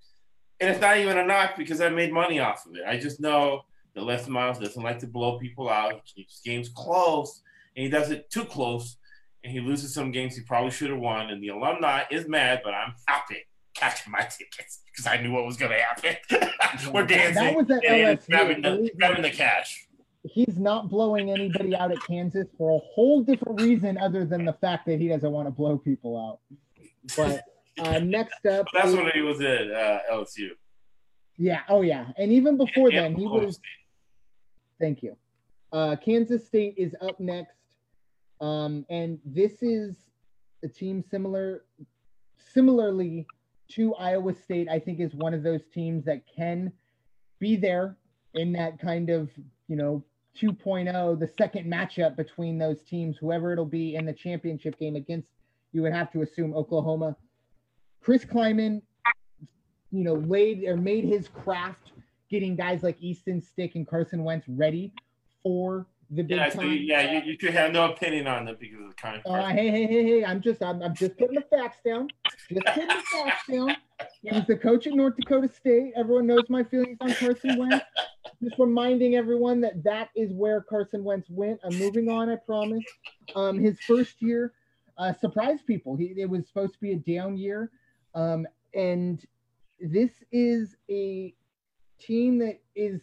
and 0.60 0.70
it's 0.70 0.82
not 0.82 0.98
even 0.98 1.18
a 1.18 1.26
knock 1.26 1.56
because 1.58 1.80
I 1.80 1.88
made 1.88 2.12
money 2.12 2.42
off 2.42 2.66
of 2.66 2.76
it. 2.76 2.84
I 2.86 2.98
just 2.98 3.22
know 3.22 3.62
that 3.96 4.04
Les 4.04 4.28
Miles 4.28 4.60
doesn't 4.60 4.82
like 4.82 5.00
to 5.00 5.08
blow 5.08 5.40
people 5.40 5.70
out. 5.70 6.02
He 6.04 6.22
keeps 6.22 6.42
games 6.42 6.70
close, 6.70 7.42
and 7.76 7.84
he 7.84 7.90
does 7.90 8.12
it 8.12 8.30
too 8.30 8.46
close, 8.46 8.98
and 9.44 9.52
he 9.52 9.60
loses 9.60 9.94
some 9.94 10.12
games 10.12 10.36
he 10.36 10.44
probably 10.44 10.72
should 10.72 10.90
have 10.90 11.00
won. 11.00 11.30
And 11.30 11.44
the 11.44 11.50
alumni 11.50 12.04
is 12.12 12.28
mad, 12.28 12.62
but 12.64 12.74
I'm 12.74 12.94
happy 13.08 13.46
catching 13.80 14.12
my 14.12 14.20
tickets 14.20 14.82
because 14.86 15.08
I 15.08 15.22
knew 15.22 15.32
what 15.32 15.46
was 15.46 15.58
going 15.58 15.72
to 15.72 15.80
happen. 15.80 16.94
We're 16.94 17.06
dancing. 17.06 17.44
That 17.44 17.56
was 17.56 17.70
at 17.70 17.84
LSU. 17.84 18.28
Grabbing 18.30 18.62
the, 18.62 18.92
grabbing 18.98 19.22
the 19.22 19.30
cash. 19.30 19.88
He's 20.24 20.58
not 20.58 20.90
blowing 20.90 21.32
anybody 21.32 21.76
out 21.76 21.92
at 21.92 22.02
Kansas 22.06 22.48
for 22.58 22.78
a 22.78 22.80
whole 22.94 23.24
different 23.24 23.62
reason 23.62 23.98
other 23.98 24.26
than 24.26 24.44
the 24.44 24.54
fact 24.54 24.86
that 24.88 25.00
he 25.00 25.08
doesn't 25.08 25.32
want 25.32 25.48
to 25.48 25.52
blow 25.52 25.78
people 25.78 26.18
out. 26.18 26.40
But 27.16 27.44
uh, 27.80 28.00
next 28.04 28.46
up, 28.46 28.68
that's 28.74 28.90
is, 28.90 28.96
when 28.96 29.12
he 29.14 29.22
was 29.22 29.40
at 29.40 29.72
uh, 29.72 30.00
LSU. 30.12 30.50
Yeah. 31.38 31.62
Oh, 31.70 31.82
yeah. 31.82 32.08
And 32.18 32.34
even 32.34 32.58
before 32.58 32.92
then, 32.92 33.16
he 33.16 33.26
was. 33.26 33.60
Thank 34.80 35.04
you. 35.04 35.16
Uh, 35.72 35.96
Kansas 35.98 36.46
State 36.46 36.76
is 36.78 36.96
up 37.02 37.20
next, 37.20 37.58
um, 38.42 38.86
and 38.90 39.20
this 39.26 39.62
is 39.62 39.96
a 40.64 40.68
team 40.68 41.04
similar, 41.12 41.64
similarly 42.54 43.28
to 43.70 43.94
Iowa 43.96 44.34
State, 44.34 44.68
I 44.70 44.80
think 44.80 45.00
is 45.00 45.14
one 45.14 45.34
of 45.34 45.44
those 45.44 45.62
teams 45.74 46.06
that 46.06 46.24
can 46.34 46.72
be 47.40 47.56
there 47.56 47.98
in 48.34 48.52
that 48.54 48.80
kind 48.80 49.10
of, 49.10 49.30
you 49.68 49.76
know, 49.76 50.04
2.0, 50.40 51.20
the 51.20 51.28
second 51.28 51.72
matchup 51.72 52.16
between 52.16 52.58
those 52.58 52.82
teams, 52.84 53.18
whoever 53.18 53.52
it'll 53.52 53.66
be 53.66 53.96
in 53.96 54.06
the 54.06 54.14
championship 54.14 54.80
game 54.80 54.96
against, 54.96 55.30
you 55.72 55.82
would 55.82 55.94
have 55.94 56.12
to 56.12 56.22
assume 56.22 56.54
Oklahoma. 56.54 57.16
Chris 58.02 58.26
Klieman, 58.26 58.82
you 59.92 60.04
know, 60.04 60.16
laid 60.16 60.64
or 60.66 60.78
made 60.78 61.04
his 61.04 61.28
craft 61.28 61.92
getting 62.30 62.56
guys 62.56 62.84
like 62.84 62.98
Easton 63.00 63.42
Stick 63.42 63.76
and 63.76 63.88
Carson 63.88 64.24
Wentz 64.24 64.48
ready 64.48 64.94
for 65.44 65.88
the 66.12 66.24
big 66.24 66.38
yeah, 66.38 66.50
time. 66.50 66.62
So 66.62 66.62
yeah, 66.64 67.12
you, 67.12 67.32
you 67.32 67.38
could 67.38 67.54
have 67.54 67.72
no 67.72 67.92
opinion 67.92 68.28
on 68.28 68.46
them 68.46 68.58
because 68.60 68.82
of 68.82 68.90
the 68.90 68.96
kind 68.96 69.22
of. 69.24 69.32
Uh, 69.32 69.48
hey, 69.48 69.70
hey, 69.70 69.86
hey, 69.86 70.04
hey! 70.04 70.26
I'm 70.26 70.42
just, 70.42 70.64
I'm, 70.64 70.82
I'm 70.82 70.96
just 70.96 71.18
putting 71.18 71.36
the 71.36 71.46
facts 71.56 71.78
down. 71.86 72.08
Just 72.52 72.66
putting 72.66 72.88
the 72.88 73.04
facts 73.12 73.48
down. 73.50 73.76
He's 74.22 74.48
the 74.48 74.58
coach 74.58 74.88
at 74.88 74.94
North 74.94 75.16
Dakota 75.18 75.50
State. 75.54 75.94
Everyone 75.96 76.26
knows 76.26 76.50
my 76.50 76.64
feelings 76.64 76.98
on 77.02 77.14
Carson 77.14 77.58
Wentz. 77.58 77.86
Just 78.42 78.56
reminding 78.58 79.16
everyone 79.16 79.62
that 79.62 79.84
that 79.84 80.10
is 80.16 80.34
where 80.34 80.62
Carson 80.62 81.04
Wentz 81.04 81.30
went. 81.30 81.60
I'm 81.64 81.78
moving 81.78 82.10
on. 82.10 82.30
I 82.30 82.38
promise. 82.38 82.86
Um, 83.36 83.60
his 83.60 83.80
first 83.82 84.22
year 84.22 84.54
uh, 84.98 85.14
surprised 85.14 85.66
people. 85.66 85.96
He 85.96 86.14
it 86.18 86.30
was 86.30 86.48
supposed 86.48 86.74
to 86.74 86.80
be 86.80 86.94
a 86.94 86.98
down 86.98 87.38
year, 87.38 87.72
um, 88.16 88.48
and 88.74 89.24
this 89.80 90.12
is 90.32 90.76
a 90.90 91.34
team 92.00 92.40
that 92.40 92.60
is 92.76 93.02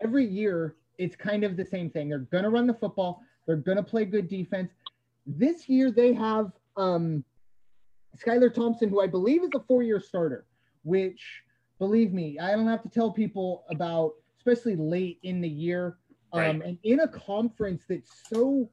every 0.00 0.26
year 0.26 0.76
it's 0.98 1.16
kind 1.16 1.44
of 1.44 1.56
the 1.56 1.64
same 1.64 1.90
thing. 1.90 2.08
They're 2.08 2.18
going 2.18 2.44
to 2.44 2.50
run 2.50 2.66
the 2.66 2.74
football. 2.74 3.22
They're 3.46 3.56
going 3.56 3.76
to 3.76 3.82
play 3.82 4.04
good 4.04 4.28
defense. 4.28 4.72
This 5.26 5.68
year 5.68 5.90
they 5.90 6.12
have 6.14 6.52
um, 6.76 7.24
Skylar 8.16 8.52
Thompson, 8.52 8.88
who 8.88 9.00
I 9.00 9.06
believe 9.06 9.42
is 9.42 9.50
a 9.54 9.60
four-year 9.60 10.00
starter. 10.00 10.46
Which, 10.82 11.42
believe 11.78 12.12
me, 12.12 12.38
I 12.38 12.52
don't 12.52 12.68
have 12.68 12.82
to 12.82 12.88
tell 12.88 13.10
people 13.10 13.64
about, 13.70 14.12
especially 14.38 14.76
late 14.76 15.18
in 15.24 15.40
the 15.40 15.48
year, 15.48 15.98
um, 16.32 16.40
right. 16.40 16.62
and 16.62 16.78
in 16.84 17.00
a 17.00 17.08
conference 17.08 17.82
that's 17.88 18.10
so. 18.28 18.70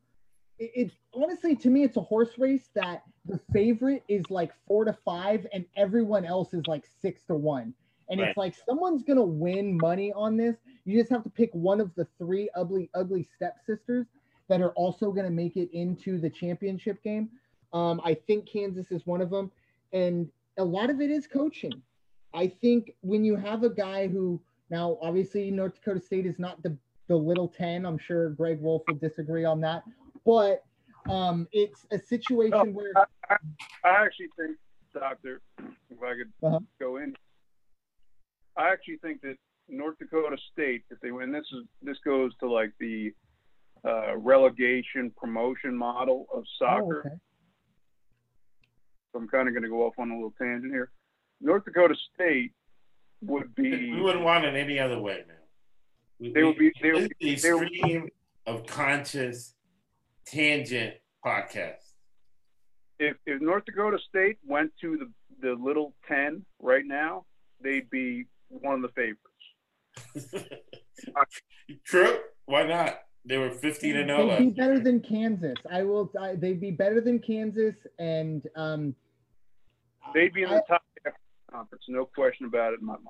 It, 0.59 0.71
it 0.75 0.91
honestly 1.15 1.55
to 1.55 1.69
me 1.71 1.83
it's 1.83 1.97
a 1.97 2.01
horse 2.01 2.37
race 2.37 2.69
that 2.75 3.01
the 3.25 3.39
favorite 3.51 4.03
is 4.07 4.29
like 4.29 4.51
four 4.67 4.85
to 4.85 4.95
five 5.03 5.47
and 5.51 5.65
everyone 5.75 6.25
else 6.25 6.53
is 6.53 6.67
like 6.67 6.85
six 7.01 7.23
to 7.23 7.33
one 7.33 7.73
and 8.09 8.19
right. 8.19 8.29
it's 8.29 8.37
like 8.37 8.55
someone's 8.67 9.03
gonna 9.03 9.23
win 9.23 9.77
money 9.77 10.11
on 10.13 10.37
this. 10.37 10.55
You 10.85 10.99
just 10.99 11.11
have 11.11 11.23
to 11.23 11.29
pick 11.29 11.49
one 11.53 11.79
of 11.79 11.93
the 11.95 12.07
three 12.17 12.49
ugly, 12.55 12.89
ugly 12.93 13.27
stepsisters 13.35 14.07
that 14.49 14.61
are 14.61 14.71
also 14.71 15.11
gonna 15.11 15.29
make 15.29 15.57
it 15.57 15.69
into 15.73 16.19
the 16.19 16.29
championship 16.29 17.01
game. 17.03 17.29
Um, 17.71 18.01
I 18.03 18.13
think 18.13 18.47
Kansas 18.47 18.91
is 18.91 19.05
one 19.05 19.21
of 19.21 19.29
them, 19.29 19.51
and 19.93 20.29
a 20.57 20.63
lot 20.63 20.89
of 20.89 21.01
it 21.01 21.09
is 21.09 21.27
coaching. 21.27 21.81
I 22.33 22.47
think 22.47 22.93
when 23.01 23.23
you 23.23 23.35
have 23.35 23.63
a 23.63 23.69
guy 23.69 24.07
who 24.07 24.41
now 24.69 24.97
obviously 25.01 25.51
North 25.51 25.75
Dakota 25.75 25.99
State 25.99 26.25
is 26.25 26.39
not 26.39 26.61
the 26.63 26.77
the 27.07 27.15
little 27.15 27.47
ten. 27.47 27.85
I'm 27.85 27.97
sure 27.97 28.29
Greg 28.29 28.59
Wolf 28.61 28.83
will 28.87 28.95
disagree 28.95 29.45
on 29.45 29.61
that, 29.61 29.83
but 30.25 30.63
um, 31.09 31.47
it's 31.51 31.85
a 31.91 31.99
situation 31.99 32.73
where 32.73 32.91
I, 32.95 33.35
I, 33.83 34.05
actually 34.05 34.29
think, 34.37 34.57
Doctor, 34.93 35.41
if 35.89 36.01
I 36.01 36.13
could 36.15 36.31
uh-huh. 36.41 36.59
go 36.79 36.97
in, 36.97 37.15
I 38.57 38.69
actually 38.71 38.97
think 38.97 39.21
that 39.21 39.35
North 39.69 39.97
Dakota 39.97 40.37
State, 40.51 40.83
if 40.89 40.99
they 40.99 41.11
win, 41.11 41.31
this 41.31 41.45
is 41.53 41.65
this 41.81 41.97
goes 42.05 42.31
to 42.39 42.51
like 42.51 42.71
the 42.79 43.11
uh, 43.87 44.17
relegation 44.17 45.11
promotion 45.17 45.75
model 45.75 46.27
of 46.33 46.43
soccer. 46.59 47.03
Oh, 47.05 47.09
okay. 47.09 47.15
So 49.11 49.19
I'm 49.19 49.27
kind 49.27 49.47
of 49.47 49.53
going 49.53 49.63
to 49.63 49.69
go 49.69 49.85
off 49.85 49.93
on 49.99 50.09
a 50.09 50.13
little 50.13 50.33
tangent 50.39 50.73
here. 50.73 50.91
North 51.39 51.65
Dakota 51.65 51.95
State 52.13 52.51
would 53.21 53.53
be. 53.55 53.91
We 53.93 54.01
wouldn't 54.01 54.23
want 54.23 54.45
it 54.45 54.55
any 54.55 54.79
other 54.79 54.99
way, 54.99 55.23
man. 55.27 55.37
We, 56.19 56.31
they 56.33 56.43
would 56.43 56.57
be. 56.57 56.71
They 56.81 56.91
would 56.91 57.13
be. 57.19 57.35
The 57.35 57.49
extreme 57.49 58.09
of 58.45 58.65
conscious 58.65 59.55
tangent 60.25 60.95
podcast. 61.25 61.93
If 62.99 63.17
if 63.25 63.41
North 63.41 63.65
Dakota 63.65 63.97
State 64.09 64.37
went 64.45 64.71
to 64.81 64.97
the 64.97 65.11
the 65.47 65.53
little 65.53 65.93
ten 66.07 66.45
right 66.59 66.85
now, 66.85 67.25
they'd 67.61 67.89
be 67.89 68.25
one 68.49 68.75
of 68.75 68.81
the 68.81 68.89
favorites. 68.89 70.43
True. 71.85 72.19
Why 72.45 72.63
not? 72.63 72.99
They 73.25 73.37
were 73.37 73.51
15 73.51 73.95
and 73.95 74.09
0. 74.09 74.27
They'd 74.27 74.37
be 74.37 74.49
better 74.49 74.79
than 74.79 74.99
Kansas. 74.99 75.55
I 75.71 75.83
will. 75.83 76.11
I, 76.19 76.35
they'd 76.35 76.59
be 76.59 76.71
better 76.71 76.99
than 76.99 77.19
Kansas, 77.19 77.75
and 77.97 78.45
um, 78.55 78.95
they'd 80.13 80.33
be 80.33 80.43
in 80.43 80.49
the 80.49 80.57
I, 80.57 80.61
top 80.67 80.83
conference. 81.49 81.85
No 81.87 82.05
question 82.05 82.47
about 82.47 82.73
it 82.73 82.81
in 82.81 82.85
my 82.85 82.93
mind. 82.93 83.07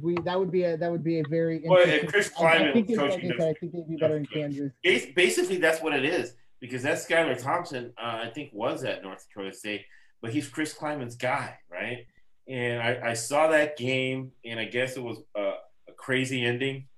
We 0.00 0.16
that 0.24 0.38
would 0.38 0.50
be 0.50 0.64
a 0.64 0.78
that 0.78 0.90
would 0.90 1.04
be 1.04 1.20
a 1.20 1.24
very. 1.28 1.62
Well, 1.64 1.80
if 1.86 2.08
Chris 2.08 2.30
Klieman, 2.30 2.70
I, 2.70 2.72
think 2.72 2.96
coaching 2.96 3.28
like 3.30 3.40
I, 3.40 3.52
think 3.54 3.72
they'd 3.72 3.88
be 3.88 3.96
better 3.96 4.16
in 4.16 4.26
Kansas. 4.26 4.72
Basically, 4.82 5.58
that's 5.58 5.82
what 5.82 5.92
it 5.92 6.04
is 6.04 6.34
because 6.60 6.82
that 6.82 6.96
Skylar 6.96 7.40
Thompson, 7.40 7.92
uh, 8.02 8.20
I 8.24 8.30
think, 8.34 8.50
was 8.52 8.84
at 8.84 9.02
North 9.02 9.26
Dakota 9.28 9.54
State, 9.54 9.84
but 10.20 10.32
he's 10.32 10.48
Chris 10.48 10.74
Klieman's 10.74 11.16
guy, 11.16 11.58
right? 11.70 12.06
And 12.48 12.82
I, 12.82 13.10
I, 13.10 13.14
saw 13.14 13.48
that 13.48 13.76
game, 13.76 14.32
and 14.44 14.58
I 14.58 14.64
guess 14.64 14.96
it 14.96 15.02
was 15.02 15.18
a, 15.36 15.52
a, 15.88 15.92
crazy 15.96 16.44
ending, 16.44 16.88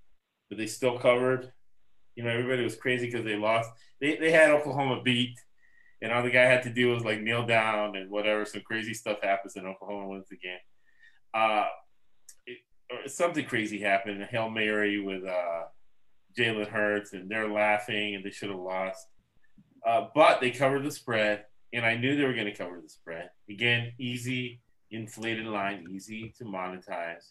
but 0.48 0.59
they 0.59 0.66
still 0.66 0.98
covered. 0.98 1.52
You 2.14 2.22
know, 2.22 2.31
everybody 2.31 2.62
was 2.62 2.77
crazy 2.77 3.06
because 3.06 3.24
they 3.24 3.36
lost. 3.36 3.68
They, 4.01 4.16
they 4.16 4.31
had 4.31 4.51
Oklahoma 4.51 5.02
beat, 5.02 5.36
and 6.01 6.12
all 6.12 6.22
the 6.22 6.31
guy 6.31 6.44
had 6.44 6.62
to 6.64 6.70
do 6.70 6.93
was 6.93 7.05
like 7.05 7.20
kneel 7.20 7.47
down 7.47 7.97
and 7.97 8.10
whatever. 8.10 8.44
Some 8.44 8.62
crazy 8.62 8.94
stuff 8.94 9.18
happens, 9.22 9.56
and 9.56 9.66
Oklahoma 9.66 10.09
wins 10.09 10.28
the 10.28 10.36
game. 10.36 10.59
Uh, 11.35 11.66
it, 12.47 13.10
something 13.10 13.44
crazy 13.44 13.81
happened. 13.81 14.22
Hail 14.31 14.51
mary 14.51 15.01
with 15.01 15.24
uh, 15.24 15.62
Jalen 16.39 16.68
Hurts, 16.68 17.12
and 17.12 17.28
they're 17.28 17.51
laughing, 17.51 18.14
and 18.14 18.24
they 18.24 18.31
should 18.31 18.51
have 18.51 18.59
lost. 18.59 19.05
Uh, 19.85 20.06
but 20.14 20.40
they 20.40 20.52
covered 20.52 20.85
the 20.85 20.93
spread, 20.93 21.44
and 21.72 21.85
I 21.85 21.97
knew 21.97 22.16
they 22.16 22.24
were 22.24 22.35
going 22.35 22.47
to 22.47 22.55
cover 22.55 22.81
the 22.81 22.89
spread. 22.89 23.31
Again, 23.48 23.93
easy 23.98 24.60
inflated 24.91 25.47
line, 25.47 25.87
easy 25.91 26.35
to 26.39 26.45
monetize. 26.45 27.31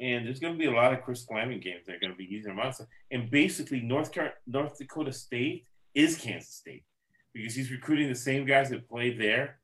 And 0.00 0.26
there's 0.26 0.40
going 0.40 0.54
to 0.54 0.58
be 0.58 0.66
a 0.66 0.72
lot 0.72 0.92
of 0.92 1.02
Chris 1.02 1.26
Klieman 1.26 1.62
games 1.62 1.86
that 1.86 1.96
are 1.96 2.00
going 2.00 2.12
to 2.12 2.16
be 2.16 2.24
easy 2.24 2.48
to 2.48 2.54
monetize. 2.54 2.86
And 3.10 3.30
basically, 3.30 3.80
North 3.80 4.12
Car- 4.12 4.34
North 4.46 4.78
Dakota 4.78 5.12
State 5.12 5.66
is 5.94 6.16
Kansas 6.16 6.54
State 6.54 6.84
because 7.32 7.54
he's 7.54 7.70
recruiting 7.70 8.08
the 8.08 8.14
same 8.14 8.44
guys 8.46 8.70
that 8.70 8.88
played 8.88 9.20
there 9.20 9.58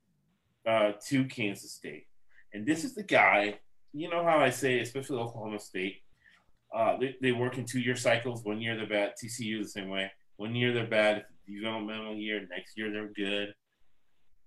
uh, 0.66 0.92
to 1.08 1.24
Kansas 1.24 1.72
State. 1.72 2.06
And 2.52 2.66
this 2.66 2.84
is 2.84 2.94
the 2.94 3.02
guy, 3.02 3.58
you 3.92 4.08
know 4.08 4.24
how 4.24 4.38
I 4.38 4.50
say, 4.50 4.80
especially 4.80 5.18
Oklahoma 5.18 5.58
State, 5.58 6.02
uh, 6.74 6.96
they, 6.98 7.16
they 7.22 7.32
work 7.32 7.58
in 7.58 7.64
two 7.64 7.80
year 7.80 7.96
cycles. 7.96 8.44
One 8.44 8.60
year 8.60 8.76
they're 8.76 8.86
bad. 8.86 9.12
TCU 9.22 9.62
the 9.62 9.68
same 9.68 9.88
way. 9.88 10.10
One 10.36 10.54
year 10.54 10.72
they're 10.72 10.86
bad. 10.86 11.24
Developmental 11.48 12.14
year. 12.14 12.46
Next 12.50 12.76
year 12.76 12.90
they're 12.92 13.12
good. 13.14 13.54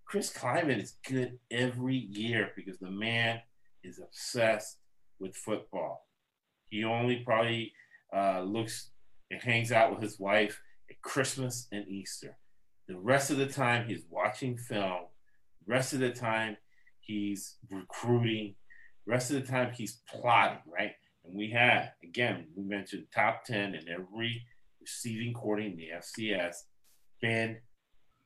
Chris 0.10 0.34
Klieman 0.34 0.82
is 0.82 0.96
good 1.08 1.38
every 1.52 1.96
year 1.96 2.50
because 2.56 2.80
the 2.80 2.90
man 2.90 3.42
is 3.84 4.00
obsessed 4.00 4.78
with 5.20 5.36
football. 5.36 6.08
He 6.70 6.84
only 6.84 7.18
probably 7.18 7.74
uh, 8.16 8.42
looks 8.42 8.90
and 9.30 9.40
hangs 9.40 9.72
out 9.72 9.92
with 9.92 10.02
his 10.02 10.20
wife 10.20 10.60
at 10.90 11.00
Christmas 11.04 11.68
and 11.72 11.88
Easter. 11.88 12.38
The 12.88 12.98
rest 12.98 13.30
of 13.30 13.38
the 13.38 13.46
time, 13.46 13.88
he's 13.88 14.02
watching 14.10 14.58
film. 14.58 15.02
Rest 15.68 15.94
of 15.94 16.00
the 16.00 16.12
time, 16.12 16.58
He's 17.10 17.56
recruiting. 17.72 18.54
Rest 19.08 19.32
of 19.32 19.42
the 19.42 19.52
time, 19.52 19.72
he's 19.76 20.02
plotting, 20.08 20.60
right? 20.72 20.92
And 21.26 21.36
we 21.36 21.50
had, 21.50 21.94
again, 22.04 22.46
we 22.56 22.64
mentioned 22.64 23.08
top 23.12 23.46
10 23.46 23.74
in 23.74 23.90
every 23.90 24.44
receiving 24.80 25.34
quarter 25.34 25.64
in 25.64 25.76
the 25.76 25.88
FCS, 25.98 26.54
Ben 27.20 27.62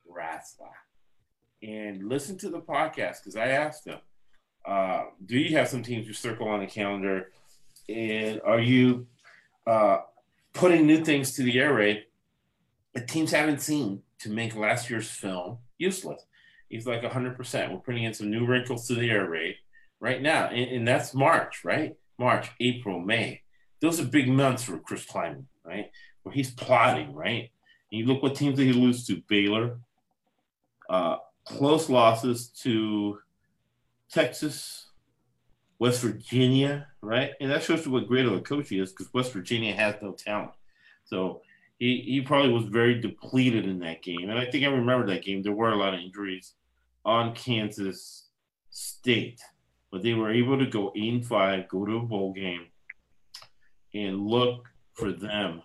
Ratzlaff. 0.06 0.83
And 1.64 2.08
listen 2.08 2.36
to 2.38 2.50
the 2.50 2.60
podcast 2.60 3.20
because 3.22 3.36
I 3.36 3.48
asked 3.48 3.86
him, 3.86 3.98
uh, 4.66 5.04
do 5.24 5.38
you 5.38 5.56
have 5.56 5.68
some 5.68 5.82
teams 5.82 6.06
you 6.06 6.12
circle 6.12 6.48
on 6.48 6.60
the 6.60 6.66
calendar? 6.66 7.30
And 7.88 8.40
are 8.44 8.60
you 8.60 9.06
uh, 9.66 9.98
putting 10.52 10.86
new 10.86 11.02
things 11.02 11.34
to 11.36 11.42
the 11.42 11.58
air 11.58 11.72
raid 11.72 12.04
that 12.92 13.08
teams 13.08 13.30
haven't 13.30 13.62
seen 13.62 14.02
to 14.20 14.30
make 14.30 14.54
last 14.54 14.90
year's 14.90 15.08
film 15.08 15.58
useless? 15.78 16.26
He's 16.68 16.86
like 16.86 17.02
100%. 17.02 17.72
We're 17.72 17.78
putting 17.78 18.04
in 18.04 18.12
some 18.12 18.30
new 18.30 18.44
wrinkles 18.44 18.86
to 18.88 18.94
the 18.94 19.10
air 19.10 19.28
raid 19.28 19.56
right 20.00 20.20
now. 20.20 20.48
And, 20.48 20.70
and 20.70 20.88
that's 20.88 21.14
March, 21.14 21.64
right? 21.64 21.96
March, 22.18 22.50
April, 22.60 23.00
May. 23.00 23.40
Those 23.80 24.00
are 24.00 24.04
big 24.04 24.28
months 24.28 24.64
for 24.64 24.78
Chris 24.78 25.06
Klieman, 25.06 25.44
right? 25.64 25.90
Where 26.22 26.34
he's 26.34 26.50
plotting, 26.50 27.14
right? 27.14 27.50
And 27.90 28.00
you 28.00 28.06
look 28.06 28.22
what 28.22 28.34
teams 28.34 28.58
that 28.58 28.64
he 28.64 28.72
loses 28.72 29.06
to 29.06 29.22
Baylor, 29.28 29.78
uh, 30.90 31.16
close 31.44 31.88
losses 31.88 32.48
to 32.62 33.18
Texas, 34.10 34.86
West 35.78 36.00
Virginia, 36.00 36.88
right? 37.02 37.32
And 37.40 37.50
that 37.50 37.62
shows 37.62 37.84
you 37.84 37.92
what 37.92 38.08
great 38.08 38.26
of 38.26 38.32
a 38.32 38.40
coach 38.40 38.68
he 38.68 38.78
is 38.78 38.92
because 38.92 39.12
West 39.12 39.32
Virginia 39.32 39.74
has 39.74 39.96
no 40.00 40.12
talent. 40.12 40.52
So 41.04 41.42
he, 41.78 42.02
he 42.06 42.20
probably 42.20 42.52
was 42.52 42.64
very 42.64 43.00
depleted 43.00 43.66
in 43.66 43.80
that 43.80 44.02
game. 44.02 44.30
And 44.30 44.38
I 44.38 44.50
think 44.50 44.64
I 44.64 44.68
remember 44.68 45.06
that 45.08 45.24
game. 45.24 45.42
There 45.42 45.52
were 45.52 45.72
a 45.72 45.76
lot 45.76 45.94
of 45.94 46.00
injuries 46.00 46.54
on 47.04 47.34
Kansas 47.34 48.28
State, 48.70 49.40
but 49.90 50.02
they 50.02 50.14
were 50.14 50.32
able 50.32 50.58
to 50.58 50.66
go 50.66 50.92
8 50.96 51.12
and 51.12 51.26
5, 51.26 51.68
go 51.68 51.84
to 51.84 51.96
a 51.96 52.00
bowl 52.00 52.32
game, 52.32 52.66
and 53.92 54.26
look 54.26 54.68
for 54.94 55.12
them 55.12 55.62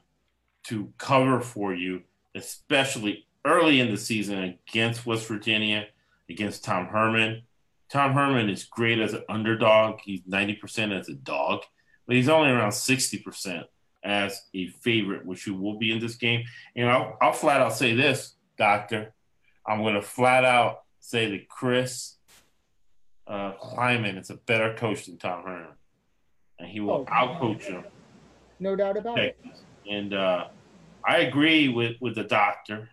to 0.64 0.91
cover 0.97 1.39
for 1.39 1.73
you, 1.73 2.01
especially 2.35 3.26
early 3.49 3.80
in 3.80 3.91
the 3.91 3.97
season 3.97 4.57
against 4.69 5.05
West 5.05 5.27
Virginia, 5.27 5.88
against 6.30 6.63
Tom 6.63 6.88
Herman. 6.88 7.43
Tom 7.91 8.13
Herman 8.13 8.49
is 8.49 8.63
great 8.65 8.99
as 8.99 9.13
an 9.13 9.23
underdog. 9.27 9.99
He's 10.03 10.21
90% 10.21 10.97
as 10.97 11.09
a 11.09 11.13
dog, 11.13 11.63
but 12.05 12.15
he's 12.15 12.30
only 12.30 12.51
around 12.51 12.71
60% 12.71 13.63
as 14.03 14.41
a 14.53 14.67
favorite, 14.67 15.26
which 15.26 15.43
he 15.43 15.51
will 15.51 15.77
be 15.77 15.91
in 15.91 15.99
this 15.99 16.15
game. 16.15 16.43
And 16.76 16.89
I'll, 16.89 17.17
I'll 17.21 17.34
flat 17.34 17.61
out 17.61 17.76
say 17.76 17.95
this, 17.95 18.35
Doctor. 18.57 19.13
I'm 19.65 19.81
going 19.81 19.95
to 19.95 20.01
flat 20.01 20.45
out 20.45 20.84
say 20.99 21.31
that 21.31 21.49
Chris 21.49 22.15
uh, 23.27 23.53
Klieman 23.53 24.19
is 24.19 24.30
a 24.30 24.35
better 24.35 24.73
coach 24.76 25.05
than 25.05 25.17
Tom 25.17 25.43
Herman. 25.43 25.67
And 26.59 26.69
he 26.69 26.80
will 26.80 27.05
oh, 27.07 27.11
outcoach 27.11 27.63
him. 27.63 27.84
No 28.59 28.76
doubt 28.76 28.97
about 28.97 29.19
it. 29.19 29.38
And 29.89 30.13
uh, 30.13 30.47
I 31.07 31.19
agree 31.19 31.69
with, 31.69 31.95
with 32.01 32.15
the 32.15 32.23
doctor. 32.23 32.89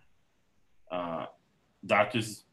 Uh, 0.91 1.27
doctors, 1.85 2.45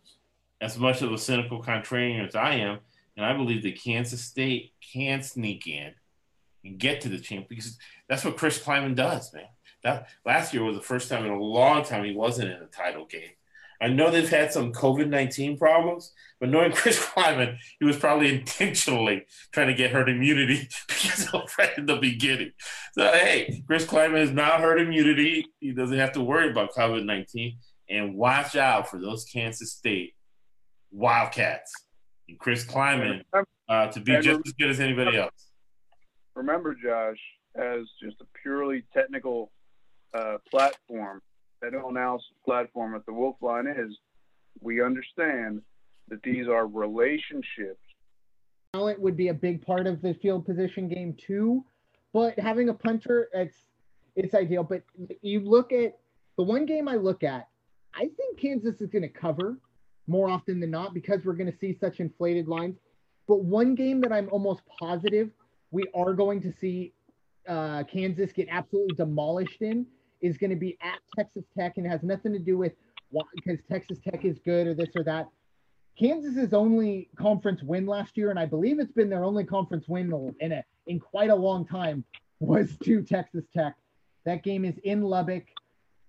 as 0.61 0.77
much 0.77 1.01
of 1.01 1.11
a 1.11 1.17
cynical 1.17 1.61
contrarian 1.61 2.25
as 2.27 2.35
I 2.35 2.55
am, 2.55 2.79
and 3.15 3.25
I 3.25 3.33
believe 3.33 3.63
that 3.63 3.81
Kansas 3.81 4.23
State 4.23 4.73
can 4.93 5.21
sneak 5.21 5.67
in 5.67 5.93
and 6.63 6.79
get 6.79 7.01
to 7.01 7.09
the 7.09 7.19
champ 7.19 7.47
because 7.49 7.77
that's 8.07 8.25
what 8.25 8.37
Chris 8.37 8.59
Klieman 8.59 8.95
does, 8.95 9.33
man. 9.33 9.45
That 9.83 10.07
last 10.25 10.53
year 10.53 10.63
was 10.63 10.77
the 10.77 10.81
first 10.81 11.09
time 11.09 11.25
in 11.25 11.31
a 11.31 11.39
long 11.39 11.83
time 11.83 12.05
he 12.05 12.15
wasn't 12.15 12.51
in 12.51 12.61
a 12.61 12.67
title 12.67 13.05
game. 13.05 13.31
I 13.81 13.89
know 13.89 14.09
they've 14.09 14.29
had 14.29 14.53
some 14.53 14.71
COVID 14.71 15.09
19 15.09 15.57
problems, 15.57 16.13
but 16.39 16.49
knowing 16.49 16.71
Chris 16.73 16.97
Klieman, 16.99 17.57
he 17.79 17.85
was 17.85 17.97
probably 17.97 18.33
intentionally 18.33 19.25
trying 19.51 19.67
to 19.67 19.73
get 19.73 19.91
herd 19.91 20.07
immunity 20.07 20.69
because 20.87 21.27
of 21.33 21.53
right 21.59 21.77
in 21.77 21.85
the 21.85 21.97
beginning. 21.97 22.53
So, 22.93 23.11
hey, 23.11 23.61
Chris 23.67 23.85
Klieman 23.85 24.19
has 24.19 24.31
now 24.31 24.57
herd 24.57 24.79
immunity. 24.79 25.47
He 25.59 25.73
doesn't 25.73 25.97
have 25.97 26.13
to 26.13 26.21
worry 26.21 26.49
about 26.49 26.73
COVID 26.73 27.03
19. 27.03 27.57
And 27.93 28.15
watch 28.15 28.55
out 28.55 28.89
for 28.89 28.99
those 28.99 29.23
Kansas 29.23 29.71
State 29.71 30.15
Wildcats 30.91 31.71
and 32.27 32.39
Chris 32.39 32.65
Klieman 32.65 33.21
uh, 33.69 33.87
to 33.87 33.99
be 33.99 34.17
just 34.19 34.41
as 34.47 34.53
good 34.53 34.71
as 34.71 34.79
anybody 34.79 35.15
else. 35.15 35.51
Remember, 36.35 36.73
Josh, 36.73 37.19
as 37.55 37.81
just 38.01 38.19
a 38.19 38.25
purely 38.41 38.83
technical 38.95 39.51
uh, 40.15 40.37
platform, 40.49 41.21
technical 41.61 41.91
analysis 41.91 42.31
platform 42.43 42.93
that 42.93 43.05
the 43.05 43.13
Wolf 43.13 43.35
Line 43.41 43.67
is, 43.67 43.95
we 44.59 44.81
understand 44.81 45.61
that 46.07 46.23
these 46.23 46.47
are 46.47 46.65
relationships. 46.65 47.79
Talent 48.73 48.99
would 48.99 49.15
be 49.15 49.27
a 49.27 49.33
big 49.35 49.63
part 49.63 49.85
of 49.85 50.01
the 50.01 50.15
field 50.15 50.47
position 50.47 50.87
game 50.87 51.15
too, 51.15 51.63
but 52.11 52.39
having 52.39 52.69
a 52.69 52.73
punter, 52.73 53.29
it's 53.33 53.67
it's 54.15 54.33
ideal. 54.33 54.63
But 54.63 54.81
you 55.21 55.41
look 55.41 55.71
at 55.71 55.99
the 56.37 56.43
one 56.43 56.65
game 56.65 56.87
I 56.87 56.95
look 56.95 57.21
at, 57.21 57.47
I 57.95 58.09
think 58.17 58.39
Kansas 58.39 58.81
is 58.81 58.89
going 58.89 59.03
to 59.03 59.09
cover 59.09 59.57
more 60.07 60.29
often 60.29 60.59
than 60.59 60.71
not 60.71 60.93
because 60.93 61.23
we're 61.23 61.33
going 61.33 61.51
to 61.51 61.57
see 61.57 61.77
such 61.79 61.99
inflated 61.99 62.47
lines. 62.47 62.77
But 63.27 63.43
one 63.43 63.75
game 63.75 64.01
that 64.01 64.11
I'm 64.11 64.27
almost 64.31 64.61
positive 64.79 65.29
we 65.73 65.83
are 65.95 66.13
going 66.13 66.39
to 66.39 66.53
see 66.53 66.93
uh, 67.49 67.83
Kansas 67.91 68.31
get 68.31 68.47
absolutely 68.49 68.95
demolished 68.95 69.61
in 69.61 69.85
is 70.21 70.37
going 70.37 70.51
to 70.51 70.55
be 70.55 70.77
at 70.81 70.99
Texas 71.17 71.43
Tech 71.57 71.73
and 71.77 71.85
it 71.85 71.89
has 71.89 72.03
nothing 72.03 72.31
to 72.31 72.39
do 72.39 72.57
with 72.57 72.73
why, 73.09 73.23
because 73.35 73.59
Texas 73.69 73.97
Tech 74.07 74.23
is 74.23 74.39
good 74.45 74.67
or 74.67 74.73
this 74.75 74.89
or 74.95 75.03
that. 75.03 75.27
Kansas's 75.99 76.53
only 76.53 77.09
conference 77.17 77.61
win 77.61 77.85
last 77.85 78.17
year, 78.17 78.29
and 78.29 78.39
I 78.39 78.45
believe 78.45 78.79
it's 78.79 78.93
been 78.93 79.09
their 79.09 79.23
only 79.23 79.43
conference 79.43 79.87
win 79.87 80.33
in 80.39 80.51
a 80.53 80.63
in 80.87 80.99
quite 80.99 81.29
a 81.29 81.35
long 81.35 81.67
time, 81.67 82.03
was 82.39 82.75
to 82.83 83.03
Texas 83.03 83.45
Tech. 83.55 83.75
That 84.25 84.43
game 84.43 84.65
is 84.65 84.75
in 84.83 85.01
Lubbock. 85.01 85.45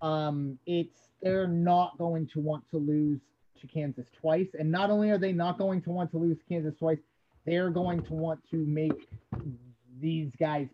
Um, 0.01 0.59
it's 0.67 0.99
they're 1.23 1.47
not 1.47 1.97
going 1.99 2.29
to 2.35 2.41
want 2.41 2.65
to 2.71 2.77
lose 2.77 3.21
to 3.61 3.67
Kansas 3.67 4.07
twice, 4.21 4.49
and 4.59 4.71
not 4.71 4.91
only 4.91 5.11
are 5.11 5.19
they 5.19 5.33
not 5.33 5.59
going 5.59 5.81
to 5.83 5.91
want 5.91 6.11
to 6.13 6.19
lose 6.19 6.39
Kansas 6.49 6.75
twice, 6.79 6.99
they're 7.47 7.71
going 7.71 8.03
to 8.05 8.15
want 8.15 8.41
to 8.51 8.57
make 8.57 9.09
these 10.01 10.31
guys 10.39 10.69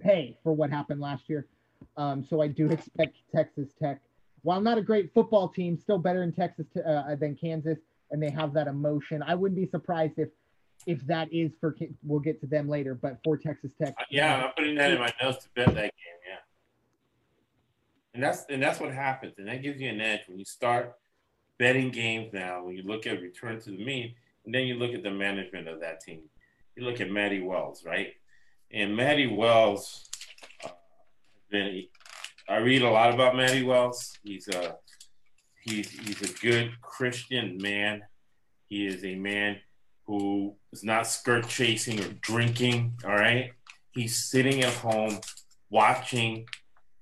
pay 0.00 0.38
for 0.42 0.52
what 0.52 0.70
happened 0.70 1.00
last 1.00 1.24
year. 1.28 1.46
Um, 1.96 2.26
so 2.28 2.40
I 2.40 2.48
do 2.48 2.70
expect 2.70 3.16
Texas 3.34 3.68
Tech, 3.80 4.00
while 4.42 4.60
not 4.60 4.78
a 4.78 4.82
great 4.82 5.12
football 5.12 5.48
team, 5.48 5.78
still 5.78 5.98
better 5.98 6.22
in 6.22 6.32
Texas 6.32 6.66
uh, 6.76 7.14
than 7.16 7.36
Kansas, 7.36 7.78
and 8.10 8.22
they 8.22 8.30
have 8.30 8.52
that 8.54 8.68
emotion. 8.68 9.22
I 9.22 9.34
wouldn't 9.34 9.58
be 9.58 9.68
surprised 9.68 10.14
if 10.18 10.28
if 10.86 11.04
that 11.06 11.28
is 11.32 11.50
for 11.60 11.76
we'll 12.04 12.20
get 12.20 12.40
to 12.40 12.46
them 12.46 12.68
later, 12.68 12.94
but 12.94 13.18
for 13.24 13.36
Texas 13.36 13.72
Tech. 13.80 13.94
Uh, 13.98 14.04
yeah, 14.10 14.44
I'm 14.44 14.52
putting 14.56 14.76
that 14.76 14.92
in 14.92 14.98
my 14.98 15.12
notes 15.20 15.44
to 15.44 15.50
bet 15.54 15.74
that 15.74 15.82
game. 15.82 16.17
And 18.18 18.24
that's 18.24 18.46
and 18.50 18.60
that's 18.60 18.80
what 18.80 18.92
happens, 18.92 19.34
and 19.38 19.46
that 19.46 19.62
gives 19.62 19.80
you 19.80 19.88
an 19.88 20.00
edge 20.00 20.22
when 20.26 20.40
you 20.40 20.44
start 20.44 20.96
betting 21.56 21.92
games 21.92 22.32
now. 22.32 22.64
When 22.64 22.74
you 22.74 22.82
look 22.82 23.06
at 23.06 23.22
return 23.22 23.60
to 23.60 23.70
the 23.70 23.84
mean, 23.84 24.12
and 24.44 24.52
then 24.52 24.66
you 24.66 24.74
look 24.74 24.92
at 24.92 25.04
the 25.04 25.10
management 25.12 25.68
of 25.68 25.78
that 25.82 26.00
team. 26.00 26.22
You 26.74 26.82
look 26.82 27.00
at 27.00 27.12
Matty 27.12 27.40
Wells, 27.40 27.84
right? 27.84 28.08
And 28.72 28.96
Matty 28.96 29.28
Wells, 29.28 30.10
uh, 30.64 30.70
been, 31.48 31.84
I 32.48 32.56
read 32.56 32.82
a 32.82 32.90
lot 32.90 33.14
about 33.14 33.36
Matty 33.36 33.62
Wells. 33.62 34.18
He's 34.24 34.48
a 34.48 34.78
he's 35.60 35.88
he's 35.88 36.20
a 36.20 36.34
good 36.40 36.72
Christian 36.82 37.56
man. 37.58 38.02
He 38.66 38.84
is 38.88 39.04
a 39.04 39.14
man 39.14 39.58
who 40.08 40.56
is 40.72 40.82
not 40.82 41.06
skirt 41.06 41.46
chasing 41.46 42.00
or 42.00 42.08
drinking. 42.20 42.94
All 43.04 43.14
right, 43.14 43.52
he's 43.92 44.16
sitting 44.16 44.64
at 44.64 44.74
home 44.74 45.20
watching 45.70 46.46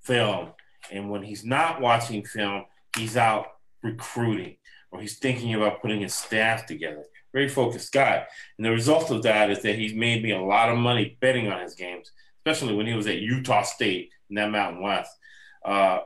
film, 0.03 0.49
and 0.91 1.09
when 1.09 1.23
he's 1.23 1.45
not 1.45 1.81
watching 1.81 2.23
film, 2.23 2.65
he's 2.95 3.17
out 3.17 3.47
recruiting 3.83 4.57
or 4.91 5.01
he's 5.01 5.19
thinking 5.19 5.53
about 5.53 5.81
putting 5.81 6.01
his 6.01 6.13
staff 6.13 6.65
together 6.65 7.03
very 7.37 7.49
focused 7.49 7.93
guy. 7.93 8.25
And 8.57 8.65
the 8.65 8.71
result 8.71 9.11
of 9.11 9.21
that 9.23 9.51
is 9.51 9.61
that 9.61 9.75
he's 9.75 9.93
made 9.93 10.23
me 10.23 10.31
a 10.31 10.41
lot 10.41 10.69
of 10.69 10.77
money 10.77 11.17
betting 11.19 11.47
on 11.47 11.61
his 11.61 11.75
games, 11.75 12.11
especially 12.39 12.75
when 12.75 12.87
he 12.87 12.93
was 12.93 13.05
at 13.05 13.19
Utah 13.19 13.61
State 13.61 14.09
in 14.29 14.35
that 14.37 14.49
Mountain 14.49 14.81
West. 14.81 15.11
Uh, 15.63 15.99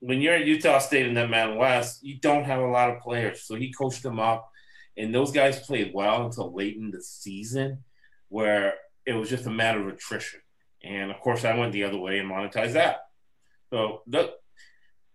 when 0.00 0.22
you're 0.22 0.34
at 0.34 0.46
Utah 0.46 0.78
State 0.78 1.06
in 1.06 1.14
that 1.14 1.28
Mountain 1.28 1.58
West, 1.58 2.02
you 2.02 2.18
don't 2.18 2.44
have 2.44 2.60
a 2.60 2.66
lot 2.66 2.88
of 2.88 3.02
players. 3.02 3.42
So 3.42 3.56
he 3.56 3.72
coached 3.72 4.02
them 4.02 4.18
up, 4.18 4.48
and 4.96 5.14
those 5.14 5.32
guys 5.32 5.66
played 5.66 5.92
well 5.94 6.24
until 6.24 6.54
late 6.54 6.76
in 6.76 6.90
the 6.90 7.02
season, 7.02 7.84
where 8.28 8.74
it 9.04 9.12
was 9.12 9.28
just 9.28 9.46
a 9.46 9.50
matter 9.50 9.80
of 9.80 9.94
attrition. 9.94 10.40
And 10.82 11.10
of 11.10 11.20
course, 11.20 11.44
I 11.44 11.58
went 11.58 11.72
the 11.72 11.84
other 11.84 11.98
way 11.98 12.18
and 12.18 12.30
monetized 12.30 12.72
that. 12.72 13.03
So 13.74 14.02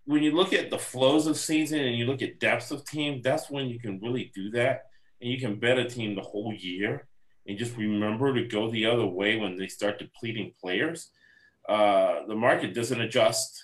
when 0.04 0.22
you 0.22 0.36
look 0.36 0.52
at 0.52 0.70
the 0.70 0.78
flows 0.78 1.28
of 1.28 1.38
season 1.38 1.80
and 1.80 1.96
you 1.96 2.06
look 2.06 2.22
at 2.22 2.42
depths 2.42 2.72
of 2.72 2.84
team, 2.84 3.22
that's 3.24 3.50
when 3.50 3.70
you 3.70 3.80
can 3.80 4.02
really 4.02 4.34
do 4.36 4.52
that 4.52 4.88
and 5.22 5.32
you 5.32 5.40
can 5.40 5.56
bet 5.62 5.80
a 5.80 5.86
team 5.86 6.14
the 6.14 6.22
whole 6.22 6.54
year 6.54 7.08
and 7.48 7.58
just 7.58 7.78
remember 7.78 8.34
to 8.34 8.44
go 8.44 8.70
the 8.70 8.86
other 8.86 9.06
way 9.06 9.38
when 9.38 9.56
they 9.56 9.68
start 9.68 9.98
depleting 9.98 10.52
players. 10.60 11.10
Uh, 11.70 12.26
the 12.28 12.36
market 12.36 12.74
doesn't 12.74 13.00
adjust, 13.00 13.64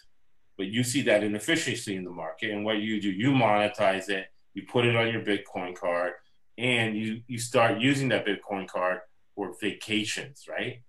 but 0.57 0.67
you 0.67 0.81
see 0.81 1.01
that 1.01 1.25
inefficiency 1.25 1.97
in 1.97 2.05
the 2.05 2.09
market. 2.09 2.51
And 2.51 2.63
what 2.63 2.77
you 2.77 3.01
do, 3.01 3.11
you 3.11 3.31
monetize 3.31 4.07
it, 4.07 4.27
you 4.53 4.63
put 4.63 4.85
it 4.85 4.95
on 4.95 5.11
your 5.11 5.23
Bitcoin 5.23 5.75
card, 5.75 6.13
and 6.57 6.95
you 6.95 7.21
you 7.27 7.37
start 7.37 7.81
using 7.81 8.07
that 8.09 8.25
Bitcoin 8.25 8.65
card 8.65 8.99
for 9.35 9.53
vacations, 9.59 10.45
right? 10.47 10.83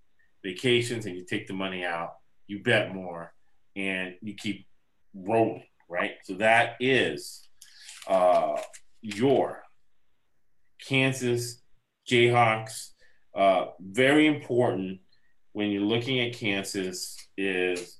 Vacations, 0.45 1.05
and 1.05 1.15
you 1.17 1.25
take 1.25 1.47
the 1.47 1.53
money 1.53 1.83
out, 1.83 2.13
you 2.47 2.63
bet 2.63 2.95
more, 2.95 3.33
and 3.77 4.15
you 4.21 4.33
keep 4.33 4.65
rolling, 5.13 5.63
right? 5.87 6.13
So 6.23 6.33
that 6.35 6.75
is 6.79 7.47
uh, 8.07 8.57
your 9.01 9.63
Kansas 10.85 11.61
Jayhawks. 12.09 12.89
Uh, 13.35 13.67
very 13.79 14.25
important 14.25 14.99
when 15.53 15.69
you're 15.69 15.83
looking 15.83 16.19
at 16.19 16.33
Kansas 16.33 17.15
is 17.37 17.99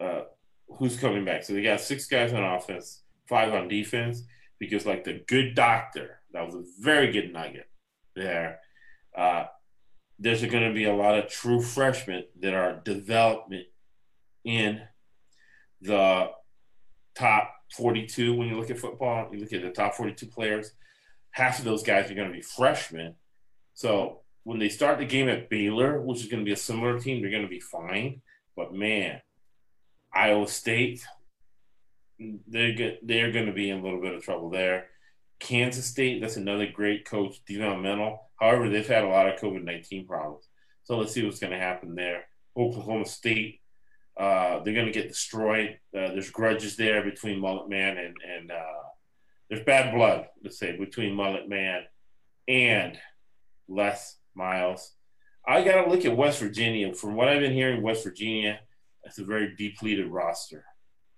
uh, 0.00 0.22
who's 0.68 0.96
coming 0.96 1.24
back. 1.24 1.42
So 1.42 1.52
they 1.52 1.62
got 1.62 1.80
six 1.80 2.06
guys 2.06 2.32
on 2.32 2.42
offense, 2.42 3.02
five 3.28 3.52
on 3.52 3.68
defense, 3.68 4.22
because 4.60 4.86
like 4.86 5.04
the 5.04 5.24
good 5.26 5.54
doctor, 5.54 6.20
that 6.32 6.46
was 6.46 6.54
a 6.54 6.62
very 6.80 7.10
good 7.12 7.32
nugget 7.32 7.68
there. 8.14 8.60
Uh, 9.16 9.44
there's 10.18 10.44
going 10.44 10.68
to 10.68 10.74
be 10.74 10.84
a 10.84 10.94
lot 10.94 11.18
of 11.18 11.28
true 11.28 11.60
freshmen 11.60 12.24
that 12.40 12.54
are 12.54 12.80
development 12.84 13.66
in 14.44 14.82
the 15.80 16.30
top 17.14 17.54
42 17.76 18.34
when 18.34 18.48
you 18.48 18.58
look 18.58 18.70
at 18.70 18.78
football. 18.78 19.28
You 19.32 19.40
look 19.40 19.52
at 19.52 19.62
the 19.62 19.70
top 19.70 19.94
42 19.94 20.26
players, 20.26 20.72
half 21.30 21.58
of 21.58 21.64
those 21.64 21.82
guys 21.82 22.10
are 22.10 22.14
going 22.14 22.28
to 22.28 22.34
be 22.34 22.42
freshmen. 22.42 23.14
So 23.74 24.20
when 24.44 24.58
they 24.58 24.68
start 24.68 24.98
the 24.98 25.04
game 25.04 25.28
at 25.28 25.50
Baylor, 25.50 26.00
which 26.00 26.20
is 26.20 26.28
going 26.28 26.40
to 26.40 26.44
be 26.44 26.52
a 26.52 26.56
similar 26.56 26.98
team, 27.00 27.20
they're 27.20 27.30
going 27.30 27.42
to 27.42 27.48
be 27.48 27.60
fine. 27.60 28.22
But 28.56 28.72
man, 28.72 29.20
Iowa 30.12 30.46
State, 30.46 31.04
they're 32.46 32.96
they're 33.02 33.32
going 33.32 33.46
to 33.46 33.52
be 33.52 33.70
in 33.70 33.80
a 33.80 33.82
little 33.82 34.00
bit 34.00 34.14
of 34.14 34.22
trouble 34.22 34.50
there. 34.50 34.86
Kansas 35.40 35.86
State, 35.86 36.20
that's 36.20 36.36
another 36.36 36.66
great 36.66 37.04
coach, 37.04 37.44
developmental. 37.46 38.30
However, 38.36 38.68
they've 38.68 38.86
had 38.86 39.04
a 39.04 39.08
lot 39.08 39.28
of 39.28 39.40
COVID 39.40 39.64
nineteen 39.64 40.06
problems. 40.06 40.48
So 40.84 40.98
let's 40.98 41.12
see 41.12 41.24
what's 41.24 41.40
going 41.40 41.52
to 41.52 41.58
happen 41.58 41.94
there. 41.94 42.24
Oklahoma 42.56 43.06
State, 43.06 43.60
uh, 44.16 44.60
they're 44.60 44.74
going 44.74 44.86
to 44.86 44.92
get 44.92 45.08
destroyed. 45.08 45.78
Uh, 45.94 46.08
there's 46.08 46.30
grudges 46.30 46.76
there 46.76 47.02
between 47.02 47.40
Mullet 47.40 47.68
Man 47.68 47.98
and 47.98 48.16
and 48.36 48.50
uh, 48.50 48.82
there's 49.48 49.64
bad 49.64 49.94
blood, 49.94 50.28
let's 50.42 50.58
say, 50.58 50.76
between 50.76 51.14
Mullet 51.14 51.48
Man 51.48 51.82
and 52.48 52.98
Les 53.68 54.18
Miles. 54.34 54.94
I 55.46 55.62
got 55.62 55.84
to 55.84 55.90
look 55.90 56.04
at 56.04 56.16
West 56.16 56.40
Virginia. 56.40 56.94
From 56.94 57.14
what 57.14 57.28
I've 57.28 57.40
been 57.40 57.52
hearing, 57.52 57.82
West 57.82 58.04
Virginia 58.04 58.60
that's 59.04 59.18
a 59.18 59.24
very 59.24 59.54
depleted 59.54 60.08
roster, 60.08 60.64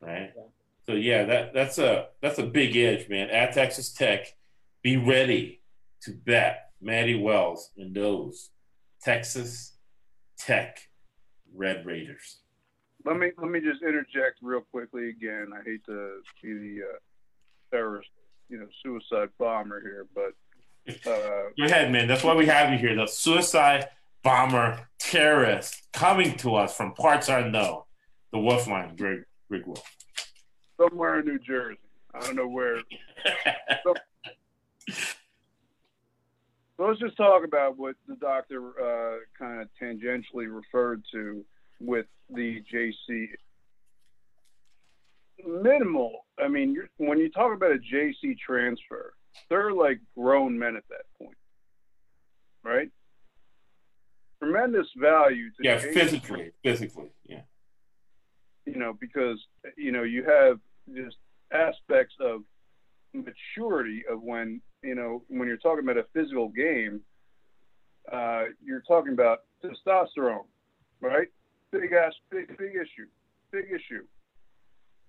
right? 0.00 0.32
Yeah. 0.36 0.42
So 0.86 0.92
yeah, 0.92 1.24
that 1.24 1.54
that's 1.54 1.78
a 1.78 2.08
that's 2.20 2.38
a 2.38 2.46
big 2.46 2.76
edge, 2.76 3.08
man. 3.08 3.30
At 3.30 3.52
Texas 3.52 3.92
Tech, 3.92 4.26
be 4.82 4.96
ready 4.96 5.62
to 6.02 6.12
bet 6.12 6.70
Matty 6.80 7.18
Wells 7.18 7.70
and 7.76 7.94
those 7.94 8.50
Texas 9.02 9.76
Tech 10.38 10.78
Red 11.54 11.86
Raiders. 11.86 12.40
Let 13.06 13.18
me 13.18 13.30
let 13.38 13.50
me 13.52 13.60
just 13.60 13.82
interject 13.82 14.38
real 14.42 14.62
quickly 14.62 15.10
again. 15.10 15.52
I 15.54 15.62
hate 15.64 15.86
to 15.86 16.22
be 16.42 16.54
the 16.54 16.82
uh, 16.82 16.98
terrorist, 17.70 18.08
you 18.48 18.58
know, 18.58 18.66
suicide 18.82 19.28
bomber 19.38 19.80
here, 19.80 20.06
but 20.12 20.32
uh, 21.08 21.50
go 21.56 21.64
ahead, 21.66 21.92
man. 21.92 22.08
That's 22.08 22.24
why 22.24 22.34
we 22.34 22.46
have 22.46 22.72
you 22.72 22.78
here. 22.78 22.96
The 22.96 23.06
suicide 23.06 23.90
bomber 24.24 24.88
terrorist 24.98 25.82
coming 25.92 26.36
to 26.38 26.56
us 26.56 26.76
from 26.76 26.94
parts 26.94 27.28
unknown. 27.28 27.82
The 28.32 28.38
Wolfline, 28.38 28.98
Greg, 28.98 29.24
Greg 29.48 29.66
Wolf. 29.66 29.88
Somewhere 30.76 31.20
in 31.20 31.26
New 31.26 31.38
Jersey. 31.38 31.78
I 32.12 32.20
don't 32.20 32.34
know 32.34 32.48
where. 32.48 32.80
so, 33.84 33.94
let's 36.76 36.98
just 36.98 37.16
talk 37.16 37.44
about 37.44 37.78
what 37.78 37.94
the 38.08 38.16
doctor 38.16 38.72
uh, 38.82 39.18
kind 39.38 39.60
of 39.60 39.68
tangentially 39.80 40.52
referred 40.52 41.04
to 41.12 41.44
with 41.80 42.06
the 42.30 42.62
JC. 42.72 43.28
Minimal. 45.46 46.12
I 46.42 46.48
mean, 46.48 46.76
when 46.96 47.18
you 47.18 47.30
talk 47.30 47.54
about 47.54 47.72
a 47.72 47.78
JC 47.78 48.36
transfer, 48.38 49.14
they're 49.50 49.72
like 49.72 50.00
grown 50.16 50.58
men 50.58 50.76
at 50.76 50.84
that 50.88 51.02
point, 51.18 51.36
right? 52.64 52.90
tremendous 54.38 54.86
value 54.96 55.50
to 55.50 55.56
yeah 55.62 55.78
physically 55.78 56.52
physically 56.62 57.10
yeah 57.26 57.40
you 58.64 58.76
know 58.76 58.92
because 59.00 59.38
you 59.76 59.92
know 59.92 60.02
you 60.02 60.24
have 60.24 60.58
just 60.94 61.16
aspects 61.52 62.14
of 62.20 62.42
maturity 63.12 64.04
of 64.10 64.22
when 64.22 64.60
you 64.82 64.94
know 64.94 65.22
when 65.28 65.48
you're 65.48 65.56
talking 65.56 65.84
about 65.84 65.96
a 65.96 66.04
physical 66.12 66.48
game 66.48 67.00
uh, 68.12 68.44
you're 68.64 68.82
talking 68.86 69.12
about 69.12 69.40
testosterone 69.64 70.44
right 71.00 71.28
big 71.80 71.92
ass 71.92 72.12
big 72.30 72.48
big 72.58 72.74
issue 72.74 73.06
big 73.56 73.66
issue. 73.70 74.04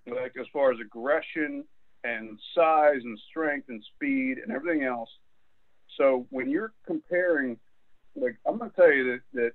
Like 0.06 0.34
as 0.40 0.46
far 0.52 0.72
as 0.72 0.78
aggression 0.80 1.64
and 2.04 2.38
size 2.54 3.00
and 3.02 3.18
strength 3.30 3.68
and 3.68 3.82
speed 3.94 4.38
and 4.38 4.52
everything 4.52 4.84
else. 4.84 5.10
So 5.96 6.26
when 6.30 6.48
you're 6.48 6.72
comparing 6.86 7.58
like 8.16 8.36
I'm 8.46 8.58
gonna 8.58 8.70
tell 8.74 8.92
you 8.92 9.04
that 9.12 9.20
that 9.34 9.52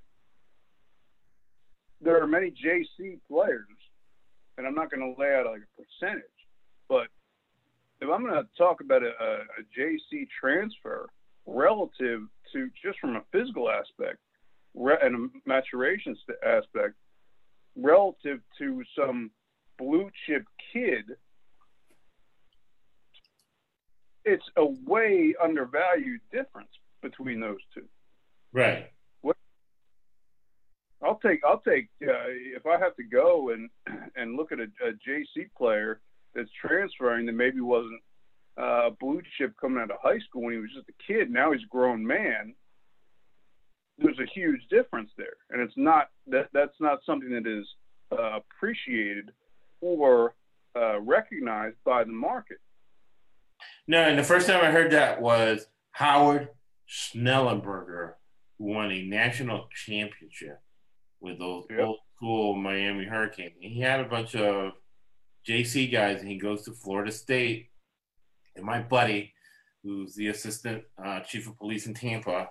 there 2.01 2.21
are 2.21 2.27
many 2.27 2.51
JC 2.51 3.19
players, 3.29 3.65
and 4.57 4.67
I'm 4.67 4.75
not 4.75 4.91
gonna 4.91 5.13
lay 5.17 5.33
out 5.35 5.45
like 5.45 5.61
a 5.61 5.81
percentage, 5.81 6.23
but 6.89 7.07
if 8.01 8.09
I'm 8.09 8.25
gonna 8.25 8.47
talk 8.57 8.81
about 8.81 9.03
a, 9.03 9.11
a, 9.19 9.33
a 9.35 9.63
JC 9.77 10.27
transfer 10.39 11.09
relative 11.45 12.21
to 12.51 12.69
just 12.83 12.99
from 12.99 13.15
a 13.15 13.23
physical 13.31 13.69
aspect 13.69 14.19
and 14.75 15.15
a 15.15 15.49
maturation 15.49 16.15
aspect 16.45 16.95
relative 17.75 18.39
to 18.57 18.83
some 18.97 19.31
blue 19.77 20.09
chip 20.25 20.45
kid 20.71 21.05
it's 24.25 24.45
a 24.55 24.65
way 24.85 25.33
undervalued 25.43 26.21
difference 26.31 26.69
between 27.01 27.39
those 27.39 27.57
two 27.73 27.83
Right. 28.53 28.91
What? 29.21 29.35
I'll 31.03 31.19
take. 31.19 31.41
I'll 31.43 31.59
take. 31.59 31.89
Uh, 32.01 32.29
if 32.55 32.65
I 32.65 32.77
have 32.77 32.95
to 32.95 33.03
go 33.03 33.49
and 33.49 33.69
and 34.15 34.37
look 34.37 34.51
at 34.51 34.59
a, 34.59 34.67
a 34.87 34.93
JC 35.07 35.49
player 35.57 35.99
that's 36.35 36.49
transferring 36.61 37.25
that 37.25 37.33
maybe 37.33 37.59
wasn't 37.59 38.01
uh, 38.57 38.91
blue 38.99 39.21
chip 39.37 39.53
coming 39.59 39.81
out 39.81 39.91
of 39.91 39.97
high 40.01 40.19
school 40.19 40.43
when 40.43 40.53
he 40.53 40.59
was 40.59 40.69
just 40.73 40.87
a 40.87 41.03
kid. 41.13 41.31
Now 41.31 41.51
he's 41.51 41.63
a 41.63 41.67
grown 41.67 42.05
man. 42.05 42.53
There's 44.03 44.19
a 44.19 44.31
huge 44.31 44.61
difference 44.69 45.09
there, 45.17 45.37
and 45.49 45.61
it's 45.61 45.77
not 45.77 46.09
that 46.27 46.49
that's 46.53 46.79
not 46.79 46.99
something 47.05 47.31
that 47.31 47.47
is 47.47 47.65
uh, 48.11 48.37
appreciated 48.37 49.31
or 49.81 50.35
uh, 50.75 50.99
recognized 50.99 51.77
by 51.85 52.03
the 52.03 52.11
market. 52.11 52.57
No, 53.87 53.99
and 53.99 54.19
the 54.19 54.23
first 54.23 54.47
time 54.47 54.63
I 54.63 54.71
heard 54.71 54.91
that 54.91 55.21
was 55.21 55.67
Howard 55.91 56.49
Schnellenberger 56.87 58.13
who 58.57 58.65
won 58.65 58.91
a 58.91 59.03
national 59.03 59.67
championship 59.85 60.61
with 61.19 61.39
those 61.39 61.65
yep. 61.69 61.79
old 61.79 61.97
school 62.15 62.55
Miami 62.55 63.05
Hurricanes. 63.05 63.53
He 63.59 63.81
had 63.81 63.99
a 63.99 64.05
bunch 64.05 64.35
of 64.35 64.73
JC 65.47 65.91
guys, 65.91 66.19
and 66.21 66.29
he 66.29 66.37
goes 66.37 66.63
to 66.63 66.71
Florida 66.71 67.11
State. 67.11 67.69
And 68.55 68.65
my 68.65 68.81
buddy, 68.81 69.33
who's 69.83 70.15
the 70.15 70.27
assistant 70.27 70.83
uh, 71.03 71.21
chief 71.21 71.47
of 71.47 71.57
police 71.57 71.87
in 71.87 71.93
Tampa, 71.93 72.49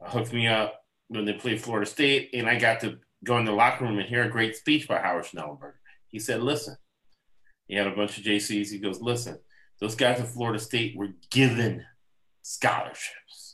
hooked 0.00 0.32
me 0.32 0.46
up 0.46 0.82
when 1.08 1.24
they 1.24 1.32
played 1.32 1.60
Florida 1.60 1.86
State, 1.86 2.30
and 2.34 2.48
I 2.48 2.58
got 2.58 2.80
to 2.80 2.98
go 3.24 3.38
in 3.38 3.44
the 3.44 3.52
locker 3.52 3.84
room 3.84 3.98
and 3.98 4.08
hear 4.08 4.24
a 4.24 4.30
great 4.30 4.56
speech 4.56 4.86
by 4.86 4.98
Howard 4.98 5.24
Schnellenberger. 5.24 5.74
He 6.08 6.18
said, 6.18 6.42
"Listen." 6.42 6.76
He 7.66 7.76
had 7.76 7.86
a 7.86 7.94
bunch 7.94 8.16
of 8.16 8.24
JCs. 8.24 8.70
He 8.70 8.78
goes, 8.78 9.00
"Listen, 9.00 9.38
those 9.80 9.94
guys 9.94 10.20
at 10.20 10.28
Florida 10.28 10.58
State 10.58 10.96
were 10.96 11.10
given 11.30 11.84
scholarships." 12.42 13.48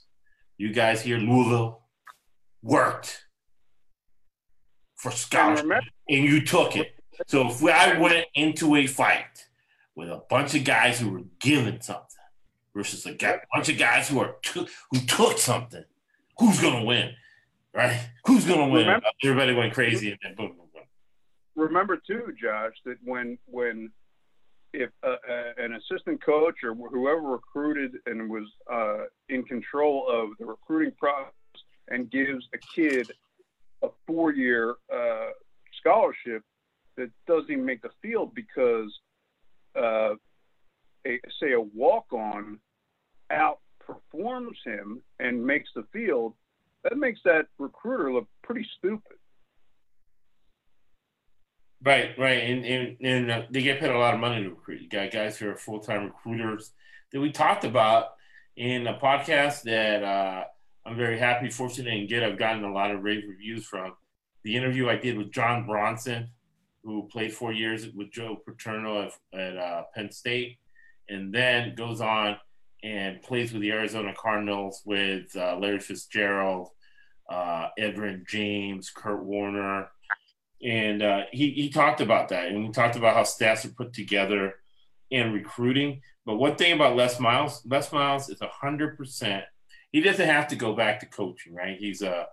you 0.57 0.73
guys 0.73 1.03
here 1.03 1.17
in 1.17 1.29
Louisville 1.29 1.83
worked 2.63 3.25
for 4.97 5.11
scholarships, 5.11 5.87
and 6.09 6.25
you 6.25 6.45
took 6.45 6.77
it. 6.77 6.95
So 7.27 7.49
if 7.49 7.63
I 7.63 7.99
went 7.99 8.27
into 8.35 8.77
a 8.77 8.87
fight 8.87 9.47
with 9.95 10.09
a 10.09 10.23
bunch 10.29 10.55
of 10.55 10.65
guys 10.65 10.99
who 10.99 11.11
were 11.11 11.23
given 11.41 11.81
something 11.81 12.05
versus 12.75 13.07
a 13.07 13.17
bunch 13.53 13.69
of 13.69 13.79
guys 13.79 14.09
who 14.09 14.21
are 14.21 14.37
who 14.53 15.01
took 15.07 15.39
something, 15.39 15.85
who's 16.39 16.61
gonna 16.61 16.85
win? 16.85 17.15
Right? 17.75 18.09
Who's 18.27 18.45
gonna 18.45 18.69
win? 18.69 18.87
Remember, 18.87 19.07
Everybody 19.23 19.55
went 19.55 19.75
crazy 19.75 20.11
and 20.11 20.19
then 20.23 20.35
boom, 20.35 20.57
boom, 20.57 20.67
boom. 20.73 20.83
Remember 21.57 22.01
too, 22.07 22.33
Josh, 22.41 22.75
that 22.85 22.97
when 23.05 23.39
when 23.47 23.91
if 24.73 24.91
uh, 25.03 25.11
uh, 25.11 25.53
an 25.57 25.75
assistant 25.75 26.23
coach 26.25 26.57
or 26.65 26.75
whoever 26.75 27.21
recruited 27.21 27.93
and 28.07 28.29
was 28.29 28.45
uh, 28.73 29.05
in 29.29 29.45
control 29.45 30.07
of 30.11 30.31
the 30.39 30.45
recruiting 30.45 30.93
process 30.99 31.33
and 31.89 32.11
gives 32.11 32.47
a 32.55 32.59
kid 32.75 33.11
a 33.83 33.89
four-year 34.07 34.75
uh, 34.93 35.29
scholarship 35.79 36.43
that 36.97 37.11
doesn't 37.27 37.51
even 37.51 37.65
make 37.65 37.83
the 37.83 37.91
field 38.03 38.35
because, 38.35 38.93
uh, 39.77 40.15
a, 41.07 41.21
say, 41.41 41.53
a 41.53 41.61
walk-on 41.61 42.59
performs 43.87 44.59
him 44.65 45.03
and 45.19 45.45
makes 45.45 45.71
the 45.75 45.85
field, 45.93 46.35
that 46.83 46.97
makes 46.97 47.21
that 47.25 47.47
recruiter 47.59 48.13
look 48.13 48.29
pretty 48.43 48.67
stupid. 48.79 49.17
Right, 51.83 52.19
right, 52.19 52.45
and 52.45 52.65
and, 52.65 52.97
and 53.03 53.31
uh, 53.31 53.43
they 53.51 53.63
get 53.63 53.79
paid 53.79 53.91
a 53.91 53.99
lot 53.99 54.15
of 54.15 54.21
money 54.21 54.43
to 54.43 54.51
recruit. 54.51 54.81
You 54.81 54.89
got 54.89 55.11
guys 55.11 55.37
who 55.37 55.51
are 55.51 55.57
full 55.57 55.81
time 55.81 56.05
recruiters 56.05 56.73
that 57.13 57.21
we 57.21 57.31
talked 57.31 57.65
about 57.65 58.15
in 58.57 58.87
a 58.87 58.99
podcast 58.99 59.63
that 59.63 60.03
uh, 60.03 60.45
I'm 60.87 60.97
very 60.97 61.19
happy, 61.19 61.51
fortunate, 61.51 61.93
and 61.93 62.09
good. 62.09 62.23
I've 62.23 62.39
gotten 62.39 62.65
a 62.65 62.73
lot 62.73 62.91
of 62.91 63.03
rave 63.03 63.25
reviews 63.29 63.67
from 63.67 63.95
the 64.45 64.57
interview 64.57 64.89
I 64.89 64.97
did 64.97 65.19
with 65.19 65.31
John 65.31 65.67
Bronson, 65.67 66.31
who 66.83 67.09
played 67.11 67.35
four 67.35 67.53
years 67.53 67.89
with 67.95 68.11
Joe 68.11 68.41
Paterno 68.47 69.03
at, 69.03 69.39
at 69.39 69.57
uh, 69.57 69.83
Penn 69.95 70.11
State, 70.11 70.59
and 71.09 71.35
then 71.35 71.75
goes 71.75 72.01
on 72.01 72.37
and 72.85 73.23
plays 73.23 73.51
with 73.53 73.63
the 73.63 73.73
Arizona 73.73 74.13
Cardinals 74.15 74.83
with 74.85 75.35
uh, 75.35 75.57
Larry 75.59 75.81
Fitzgerald, 75.81 76.69
uh, 77.31 77.69
Edgerrin 77.79 78.29
James, 78.29 78.91
Kurt 78.91 79.25
Warner. 79.25 79.89
And 80.63 81.03
uh, 81.03 81.23
he, 81.33 81.51
he 81.51 81.71
talked 81.71 82.03
about 82.03 82.29
that. 82.29 82.49
And 82.49 82.63
he 82.63 82.71
talked 82.71 82.97
about 82.97 83.17
how 83.17 83.25
staffs 83.25 83.65
are 83.65 83.71
put 83.71 83.95
together 83.95 84.57
and 85.11 85.33
recruiting. 85.33 86.03
But 86.27 86.37
one 86.37 86.57
thing 86.57 86.75
about 86.75 86.95
Les 86.95 87.19
Miles, 87.19 87.63
Les 87.65 87.91
Miles 87.91 88.29
is 88.29 88.41
100%. 88.41 89.43
He 89.91 90.01
doesn't 90.03 90.27
have 90.27 90.49
to 90.49 90.57
go 90.57 90.75
back 90.75 91.01
to 91.01 91.07
coaching, 91.07 91.55
right? 91.55 91.79
He's 91.79 92.03
a 92.03 92.27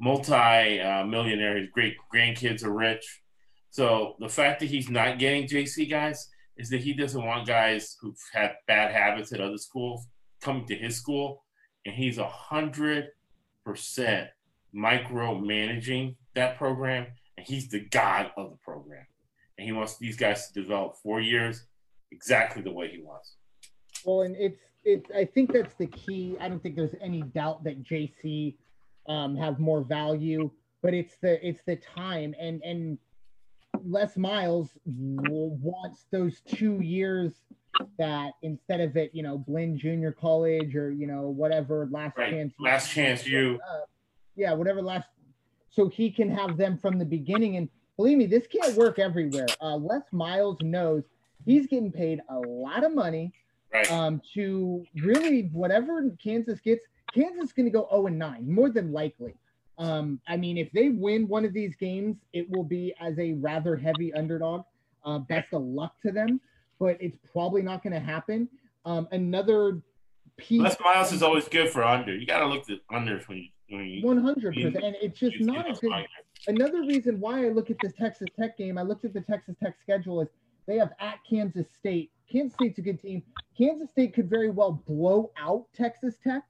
multi-millionaire. 0.00 1.58
His 1.58 1.68
great 1.70 1.94
grandkids 2.12 2.64
are 2.64 2.72
rich. 2.72 3.20
So 3.70 4.16
the 4.18 4.28
fact 4.28 4.60
that 4.60 4.66
he's 4.66 4.90
not 4.90 5.20
getting 5.20 5.46
JC 5.46 5.88
guys– 5.88 6.28
is 6.62 6.70
that 6.70 6.80
he 6.80 6.94
doesn't 6.94 7.24
want 7.26 7.46
guys 7.46 7.96
who've 8.00 8.16
had 8.32 8.52
bad 8.68 8.92
habits 8.92 9.32
at 9.32 9.40
other 9.40 9.58
schools 9.58 10.06
coming 10.40 10.64
to 10.68 10.76
his 10.76 10.96
school, 10.96 11.42
and 11.84 11.92
he's 11.92 12.18
a 12.18 12.28
hundred 12.28 13.08
percent 13.66 14.28
micromanaging 14.72 16.14
that 16.34 16.56
program, 16.56 17.08
and 17.36 17.44
he's 17.44 17.68
the 17.68 17.80
god 17.80 18.30
of 18.36 18.50
the 18.50 18.56
program, 18.58 19.04
and 19.58 19.66
he 19.66 19.72
wants 19.72 19.98
these 19.98 20.16
guys 20.16 20.46
to 20.46 20.62
develop 20.62 20.94
four 21.02 21.20
years 21.20 21.66
exactly 22.12 22.62
the 22.62 22.72
way 22.72 22.88
he 22.88 23.02
wants. 23.02 23.34
Well, 24.04 24.22
and 24.22 24.36
it's 24.36 24.60
it's 24.84 25.10
I 25.10 25.24
think 25.24 25.52
that's 25.52 25.74
the 25.74 25.88
key. 25.88 26.36
I 26.40 26.48
don't 26.48 26.62
think 26.62 26.76
there's 26.76 26.94
any 27.00 27.22
doubt 27.22 27.64
that 27.64 27.82
JC 27.82 28.54
um, 29.08 29.36
have 29.36 29.58
more 29.58 29.82
value, 29.82 30.48
but 30.80 30.94
it's 30.94 31.16
the 31.20 31.44
it's 31.44 31.62
the 31.66 31.76
time 31.76 32.36
and 32.38 32.62
and 32.62 32.98
Les 33.86 34.16
Miles 34.16 34.70
wants 34.84 36.06
those 36.10 36.40
two 36.40 36.80
years 36.80 37.32
that 37.98 38.32
instead 38.42 38.80
of 38.80 38.96
it, 38.96 39.10
you 39.12 39.22
know, 39.22 39.38
Blinn 39.38 39.78
Junior 39.78 40.12
College 40.12 40.74
or 40.76 40.90
you 40.90 41.06
know 41.06 41.22
whatever 41.22 41.88
last 41.90 42.16
right. 42.16 42.30
chance, 42.30 42.54
last 42.58 42.90
chance 42.90 43.26
you, 43.26 43.58
uh, 43.70 43.80
yeah, 44.36 44.52
whatever 44.52 44.82
last, 44.82 45.08
so 45.70 45.88
he 45.88 46.10
can 46.10 46.30
have 46.30 46.56
them 46.56 46.78
from 46.78 46.98
the 46.98 47.04
beginning. 47.04 47.56
And 47.56 47.68
believe 47.96 48.18
me, 48.18 48.26
this 48.26 48.46
can't 48.46 48.76
work 48.76 48.98
everywhere. 48.98 49.46
Uh, 49.60 49.76
Les 49.76 50.02
Miles 50.12 50.58
knows 50.62 51.04
he's 51.44 51.66
getting 51.66 51.92
paid 51.92 52.20
a 52.28 52.38
lot 52.38 52.84
of 52.84 52.94
money 52.94 53.32
right. 53.72 53.90
um, 53.90 54.20
to 54.34 54.84
really 55.02 55.48
whatever 55.52 56.10
Kansas 56.22 56.60
gets. 56.60 56.84
Kansas 57.14 57.44
is 57.44 57.52
going 57.52 57.66
to 57.66 57.70
go 57.70 57.86
0 57.90 58.06
and 58.06 58.18
9 58.18 58.50
more 58.50 58.70
than 58.70 58.90
likely. 58.90 59.34
Um, 59.78 60.20
I 60.28 60.36
mean, 60.36 60.58
if 60.58 60.70
they 60.72 60.90
win 60.90 61.26
one 61.28 61.44
of 61.44 61.52
these 61.52 61.74
games, 61.76 62.16
it 62.32 62.48
will 62.50 62.64
be 62.64 62.94
as 63.00 63.18
a 63.18 63.32
rather 63.34 63.76
heavy 63.76 64.12
underdog. 64.12 64.64
Uh, 65.04 65.18
best 65.18 65.52
of 65.52 65.62
luck 65.62 65.94
to 66.06 66.12
them, 66.12 66.40
but 66.78 66.96
it's 67.00 67.18
probably 67.32 67.60
not 67.60 67.82
going 67.82 67.92
to 67.92 67.98
happen. 67.98 68.48
Um, 68.84 69.08
another 69.10 69.82
piece. 70.36 70.60
Les 70.60 70.76
Miles 70.80 71.12
is 71.12 71.22
always 71.22 71.48
good 71.48 71.70
for 71.70 71.82
under. 71.82 72.14
You 72.14 72.26
got 72.26 72.38
to 72.38 72.46
look 72.46 72.70
at 72.70 72.78
unders 72.92 73.26
when 73.26 73.38
you. 73.38 73.48
One 74.02 74.18
hundred 74.18 74.54
percent, 74.54 74.76
and 74.76 74.94
it's 75.00 75.18
just 75.18 75.40
not 75.40 75.68
a 75.68 75.72
good. 75.72 75.90
Another 76.46 76.82
reason 76.82 77.18
why 77.18 77.46
I 77.46 77.48
look 77.48 77.70
at 77.70 77.78
this 77.80 77.94
Texas 77.94 78.28
Tech 78.38 78.58
game, 78.58 78.76
I 78.76 78.82
looked 78.82 79.06
at 79.06 79.14
the 79.14 79.22
Texas 79.22 79.56
Tech 79.62 79.76
schedule 79.80 80.20
is 80.20 80.28
they 80.66 80.76
have 80.76 80.92
at 81.00 81.20
Kansas 81.28 81.66
State. 81.78 82.10
Kansas 82.30 82.54
State's 82.54 82.78
a 82.78 82.82
good 82.82 83.00
team. 83.00 83.22
Kansas 83.56 83.90
State 83.90 84.14
could 84.14 84.28
very 84.28 84.50
well 84.50 84.82
blow 84.86 85.30
out 85.38 85.64
Texas 85.74 86.16
Tech, 86.22 86.42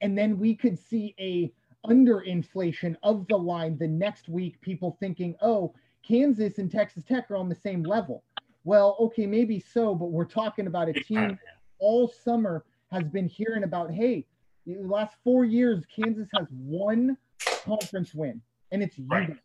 and 0.00 0.18
then 0.18 0.36
we 0.36 0.54
could 0.54 0.78
see 0.78 1.14
a 1.20 1.52
under 1.88 2.20
inflation 2.20 2.96
of 3.02 3.26
the 3.28 3.36
line 3.36 3.76
the 3.78 3.88
next 3.88 4.28
week, 4.28 4.60
people 4.60 4.96
thinking, 5.00 5.34
oh, 5.42 5.74
Kansas 6.06 6.58
and 6.58 6.70
Texas 6.70 7.04
Tech 7.04 7.30
are 7.30 7.36
on 7.36 7.48
the 7.48 7.54
same 7.54 7.82
level. 7.82 8.22
Well, 8.64 8.96
okay, 9.00 9.26
maybe 9.26 9.60
so, 9.60 9.94
but 9.94 10.06
we're 10.10 10.24
talking 10.24 10.66
about 10.66 10.88
a 10.88 10.92
team 10.92 11.38
all 11.78 12.08
summer 12.08 12.64
has 12.90 13.04
been 13.04 13.28
hearing 13.28 13.64
about, 13.64 13.90
hey, 13.90 14.26
the 14.66 14.76
last 14.82 15.16
four 15.24 15.44
years, 15.44 15.84
Kansas 15.94 16.28
has 16.36 16.46
one 16.50 17.16
conference 17.64 18.14
win, 18.14 18.40
and 18.72 18.82
it's 18.82 18.98
right. 18.98 19.36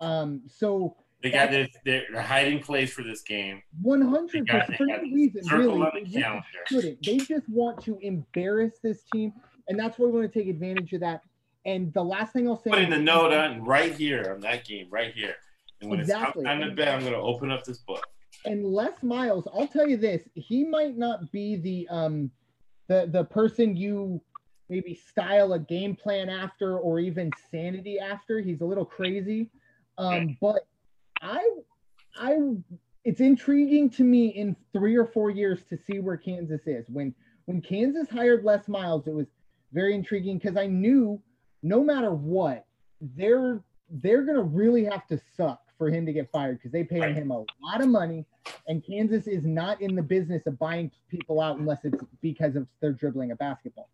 Um, 0.00 0.42
so 0.48 0.96
they 1.22 1.30
got 1.30 1.50
this, 1.50 1.68
they're 1.84 2.20
hiding 2.20 2.60
place 2.60 2.92
for 2.92 3.02
this 3.02 3.22
game. 3.22 3.62
100 3.80 4.46
percent 4.46 4.76
for 4.76 4.86
no 4.86 4.98
reason, 4.98 5.42
really. 5.56 5.78
They, 6.80 6.96
they 7.04 7.16
just 7.18 7.48
want 7.48 7.80
to 7.84 7.98
embarrass 8.02 8.74
this 8.82 9.02
team, 9.12 9.32
and 9.68 9.78
that's 9.78 9.98
why 9.98 10.06
we 10.06 10.12
want 10.20 10.32
to 10.32 10.38
take 10.38 10.48
advantage 10.48 10.92
of 10.92 11.00
that. 11.00 11.22
And 11.64 11.92
the 11.92 12.02
last 12.02 12.32
thing 12.32 12.48
I'll 12.48 12.60
say, 12.60 12.70
putting 12.70 12.90
the 12.90 12.98
note 12.98 13.32
on 13.32 13.64
right 13.64 13.94
here 13.94 14.32
on 14.34 14.40
that 14.40 14.64
game, 14.64 14.88
right 14.90 15.14
here. 15.14 15.36
And 15.80 15.90
when 15.90 16.00
exactly. 16.00 16.42
it's 16.42 16.46
time 16.46 16.60
to 16.60 16.70
bet, 16.70 16.88
I'm 16.88 17.00
going 17.00 17.12
to 17.12 17.18
open 17.18 17.50
up 17.50 17.64
this 17.64 17.78
book. 17.78 18.06
And 18.44 18.64
Les 18.64 19.02
Miles, 19.02 19.46
I'll 19.52 19.68
tell 19.68 19.88
you 19.88 19.96
this: 19.96 20.22
he 20.34 20.64
might 20.64 20.96
not 20.96 21.30
be 21.30 21.56
the 21.56 21.88
um, 21.88 22.30
the 22.88 23.08
the 23.10 23.24
person 23.24 23.76
you 23.76 24.20
maybe 24.68 24.94
style 24.94 25.52
a 25.52 25.58
game 25.58 25.94
plan 25.94 26.28
after, 26.28 26.78
or 26.78 26.98
even 26.98 27.30
sanity 27.50 27.98
after. 27.98 28.40
He's 28.40 28.60
a 28.60 28.64
little 28.64 28.84
crazy, 28.84 29.50
um, 29.98 30.36
but 30.40 30.66
I 31.20 31.46
I 32.16 32.38
it's 33.04 33.20
intriguing 33.20 33.90
to 33.90 34.04
me 34.04 34.28
in 34.28 34.56
three 34.72 34.96
or 34.96 35.06
four 35.06 35.30
years 35.30 35.60
to 35.68 35.76
see 35.76 35.98
where 35.98 36.16
Kansas 36.16 36.62
is. 36.66 36.86
When 36.88 37.14
when 37.46 37.60
Kansas 37.60 38.08
hired 38.08 38.44
Les 38.44 38.66
Miles, 38.68 39.06
it 39.06 39.14
was 39.14 39.26
very 39.72 39.94
intriguing 39.94 40.38
because 40.38 40.56
I 40.56 40.66
knew 40.66 41.20
no 41.62 41.82
matter 41.82 42.12
what, 42.12 42.66
they're 43.00 43.62
they're 43.90 44.22
gonna 44.22 44.42
really 44.42 44.84
have 44.84 45.06
to 45.08 45.20
suck 45.36 45.60
for 45.78 45.88
him 45.88 46.06
to 46.06 46.12
get 46.12 46.30
fired 46.30 46.58
because 46.58 46.72
they 46.72 46.84
paid 46.84 47.00
right. 47.00 47.14
him 47.14 47.30
a 47.30 47.38
lot 47.38 47.80
of 47.80 47.88
money, 47.88 48.24
and 48.68 48.84
Kansas 48.84 49.26
is 49.26 49.44
not 49.44 49.80
in 49.80 49.94
the 49.94 50.02
business 50.02 50.46
of 50.46 50.58
buying 50.58 50.90
people 51.08 51.40
out 51.40 51.58
unless 51.58 51.78
it's 51.84 52.02
because 52.20 52.56
of 52.56 52.66
they're 52.80 52.92
dribbling 52.92 53.32
a 53.32 53.36
basketball. 53.36 53.90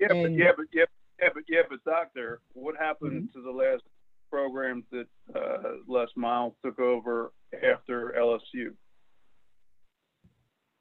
Yeah, 0.00 0.12
and, 0.12 0.22
but 0.22 0.32
yeah, 0.32 0.50
but 0.56 0.66
yeah, 0.72 0.84
yeah, 1.20 1.28
but 1.34 1.42
yeah, 1.48 1.62
but 1.68 1.84
doctor, 1.84 2.40
what 2.52 2.76
happened 2.76 3.28
mm-hmm. 3.28 3.38
to 3.38 3.44
the 3.44 3.50
last 3.50 3.82
programs 4.30 4.84
that 4.90 5.06
uh, 5.34 5.76
Les 5.86 6.08
Miles 6.16 6.54
took 6.64 6.78
over 6.78 7.32
after 7.54 8.14
LSU? 8.18 8.72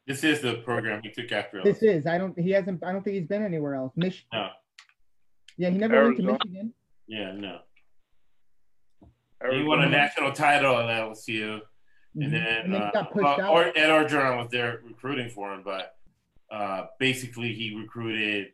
This 0.06 0.24
is 0.24 0.42
the 0.42 0.56
program 0.56 1.02
he 1.04 1.12
took 1.12 1.32
after. 1.32 1.60
LSU. 1.60 1.64
This 1.64 1.84
is. 1.84 2.08
I 2.08 2.18
don't. 2.18 2.38
He 2.38 2.52
hasn't. 2.52 2.84
I 2.84 2.92
don't 2.92 3.04
think 3.04 3.16
he's 3.18 3.28
been 3.28 3.44
anywhere 3.44 3.76
else. 3.76 3.94
Mich- 3.96 4.26
no. 4.34 4.50
Yeah, 5.58 5.70
he 5.70 5.78
never 5.78 5.96
Arizona. 5.96 6.32
went 6.32 6.42
to 6.42 6.48
Michigan. 6.48 6.74
Yeah, 7.08 7.32
no. 7.34 7.60
Arizona. 9.42 9.62
He 9.62 9.68
won 9.68 9.84
a 9.84 9.90
national 9.90 10.32
title 10.34 10.78
at 10.78 10.86
LSU, 10.86 11.62
and 12.16 12.24
mm-hmm. 12.24 12.32
then, 12.32 12.66
and 12.66 12.74
then 12.74 12.82
uh, 12.82 12.92
got 12.92 13.12
pushed 13.12 13.26
uh, 13.26 13.42
out. 13.42 13.54
Or 13.54 13.66
Ed 13.66 13.90
Orgeron 13.90 14.38
was 14.38 14.50
there 14.52 14.82
recruiting 14.86 15.30
for 15.30 15.54
him, 15.54 15.64
but 15.64 15.96
uh, 16.52 16.86
basically 17.00 17.54
he 17.54 17.76
recruited 17.76 18.48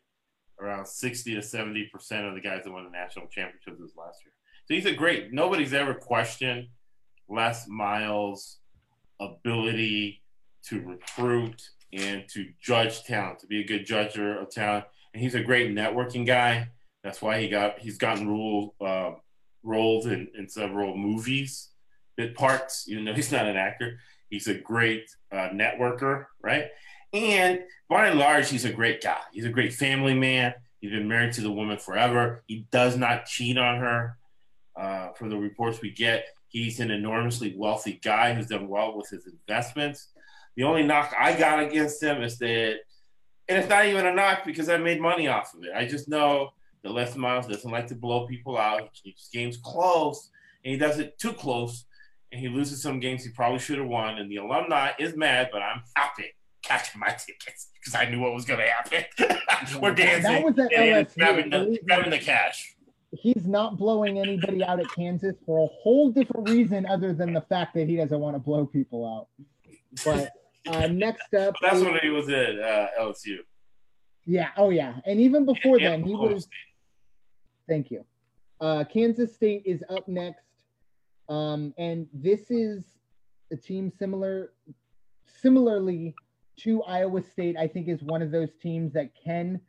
around 0.60 0.88
sixty 0.88 1.36
to 1.36 1.42
seventy 1.42 1.90
percent 1.92 2.26
of 2.26 2.34
the 2.34 2.42
guys 2.42 2.64
that 2.64 2.72
won 2.72 2.84
the 2.86 2.90
national 2.90 3.28
championships 3.28 3.80
this 3.80 3.96
last 3.98 4.20
year. 4.24 4.34
So 4.66 4.74
he's 4.76 4.86
a 4.86 4.94
great. 4.94 5.34
Nobody's 5.34 5.74
ever 5.74 5.94
questioned 5.94 6.68
Les 7.28 7.68
Miles' 7.68 8.60
ability 9.20 10.22
to 10.70 10.82
recruit 10.82 11.62
and 11.92 12.24
to 12.30 12.48
judge 12.62 13.04
talent, 13.04 13.40
to 13.40 13.48
be 13.48 13.62
a 13.62 13.66
good 13.66 13.86
judger 13.86 14.42
of 14.42 14.50
talent. 14.50 14.86
And 15.14 15.22
he's 15.22 15.36
a 15.36 15.44
great 15.44 15.76
networking 15.76 16.26
guy. 16.26 16.70
That's 17.04 17.22
why 17.22 17.42
he 17.42 17.50
got 17.50 17.80
he's 17.80 17.98
gotten 17.98 18.28
role 18.28 18.76
uh, 18.80 19.12
roles 19.64 20.06
in, 20.06 20.30
in 20.38 20.48
several 20.48 20.96
movies, 20.96 21.70
bit 22.16 22.36
parts. 22.36 22.86
Even 22.88 23.06
though 23.06 23.14
he's 23.14 23.32
not 23.32 23.46
an 23.46 23.58
actor, 23.58 24.00
he's 24.30 24.48
a 24.48 24.56
great 24.56 25.10
uh, 25.32 25.50
networker, 25.50 26.26
right? 26.42 26.68
And 27.12 27.60
by 27.90 28.08
and 28.08 28.18
large, 28.18 28.50
he's 28.50 28.66
a 28.66 28.72
great 28.72 29.04
guy. 29.04 29.20
He's 29.32 29.46
a 29.46 29.50
great 29.50 29.74
family 29.74 30.14
man. 30.14 30.54
He's 30.80 30.92
been 30.92 31.08
married 31.08 31.34
to 31.34 31.42
the 31.42 31.52
woman 31.52 31.78
forever. 31.78 32.44
He 32.48 32.68
does 32.72 32.98
not 32.98 33.26
cheat 33.26 33.58
on 33.58 33.80
her. 33.80 34.18
Uh, 34.76 35.12
from 35.14 35.30
the 35.30 35.38
reports 35.38 35.82
we 35.82 35.92
get, 35.92 36.26
he's 36.48 36.80
an 36.80 36.90
enormously 36.90 37.54
wealthy 37.56 38.00
guy 38.04 38.34
who's 38.34 38.48
done 38.48 38.68
well 38.68 38.98
with 38.98 39.08
his 39.10 39.28
investments. 39.28 40.08
The 40.56 40.64
only 40.64 40.84
knock 40.84 41.14
I 41.18 41.38
got 41.38 41.60
against 41.60 42.02
him 42.02 42.24
is 42.24 42.40
that, 42.40 42.78
and 43.48 43.60
it's 43.60 43.70
not 43.70 43.86
even 43.86 44.08
a 44.08 44.14
knock 44.14 44.46
because 44.46 44.70
I 44.70 44.78
made 44.78 45.00
money 45.00 45.28
off 45.28 45.54
of 45.54 45.64
it. 45.64 45.72
I 45.76 45.86
just 45.86 46.10
know 46.10 46.54
Les 46.92 47.16
Miles 47.16 47.48
doesn't 47.48 47.72
like 47.72 47.88
to 47.88 47.96
blow 47.96 48.28
people 48.28 48.58
out. 48.58 48.90
He 48.94 49.12
keeps 49.12 49.30
games 49.30 49.58
close, 49.58 50.30
and 50.64 50.72
he 50.72 50.78
does 50.78 51.00
it 51.00 51.18
too 51.18 51.34
close, 51.34 51.86
and 52.32 52.42
he 52.42 52.50
loses 52.50 52.82
some 52.82 53.00
games 53.00 53.24
he 53.24 53.32
probably 53.32 53.60
should 53.60 53.78
have 53.78 53.88
won. 53.88 54.18
And 54.18 54.30
the 54.30 54.38
alumni 54.38 54.92
is 55.00 55.16
mad, 55.16 55.50
but 55.52 55.62
I'm 55.62 55.82
happy 55.96 56.34
catching 56.64 57.00
my 57.00 57.10
tickets 57.10 57.70
because 57.80 57.94
I 57.94 58.10
knew 58.10 58.20
what 58.20 58.34
was 58.34 58.46
going 58.46 58.60
to 58.60 58.68
happen. 58.68 59.80
We're 59.82 59.94
dancing. 59.94 60.32
That 60.32 60.44
was 60.44 60.58
at 60.58 60.72
LSU. 60.72 61.16
Grabbing 61.16 61.50
the, 61.50 61.80
grabbing 61.86 62.10
the 62.10 62.20
cash. 62.20 62.76
He's 63.12 63.46
not 63.46 63.78
blowing 63.78 64.18
anybody 64.18 64.64
out 64.64 64.80
at 64.80 64.90
Kansas 64.96 65.36
for 65.46 65.66
a 65.66 65.68
whole 65.68 66.10
different 66.10 66.50
reason 66.50 66.88
other 66.88 67.14
than 67.14 67.34
the 67.34 67.42
fact 67.42 67.76
that 67.76 67.88
he 67.88 67.96
doesn't 67.96 68.20
want 68.20 68.36
to 68.36 68.40
blow 68.40 68.66
people 68.66 69.06
out. 69.06 69.28
But 70.04 70.32
uh, 70.68 70.88
next 70.92 71.34
up, 71.36 71.54
that's 71.62 71.78
is, 71.78 71.84
when 71.84 72.00
he 72.02 72.10
was 72.10 72.28
at 72.30 72.60
uh, 72.60 72.88
LSU. 73.00 73.38
Yeah. 74.26 74.50
Oh, 74.58 74.72
yeah. 74.72 74.96
And 75.06 75.20
even 75.20 75.46
before 75.46 75.76
and 75.76 75.86
then, 75.86 76.04
he 76.04 76.16
was. 76.16 76.48
Thank 77.68 77.92
you. 77.92 78.06
Uh, 78.60 78.84
Kansas 78.84 79.34
State 79.34 79.64
is 79.66 79.84
up 79.90 80.08
next, 80.08 80.46
um, 81.30 81.74
and 81.78 82.08
this 82.14 82.50
is 82.50 82.84
a 83.52 83.58
team 83.58 83.92
similar, 83.98 84.54
similarly 85.26 86.16
to 86.58 86.84
Iowa 86.84 87.22
State. 87.22 87.58
I 87.58 87.68
think 87.68 87.88
is 87.88 88.04
one 88.04 88.22
of 88.22 88.32
those 88.32 88.56
teams 88.62 88.94
that 88.94 89.12
can 89.22 89.60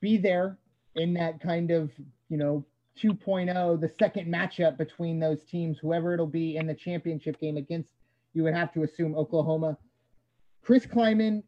be 0.00 0.16
there 0.16 0.58
in 0.96 1.14
that 1.14 1.40
kind 1.40 1.70
of 1.70 1.90
you 2.28 2.36
know 2.36 2.64
2.0, 3.00 3.80
the 3.80 3.88
second 3.88 4.32
matchup 4.32 4.76
between 4.76 5.20
those 5.20 5.44
teams, 5.44 5.78
whoever 5.78 6.14
it'll 6.14 6.26
be 6.26 6.56
in 6.56 6.66
the 6.66 6.74
championship 6.74 7.38
game 7.40 7.56
against. 7.56 7.90
You 8.32 8.42
would 8.44 8.54
have 8.54 8.72
to 8.74 8.82
assume 8.82 9.14
Oklahoma. 9.14 9.78
Chris 10.62 10.84
Klieman, 10.86 11.42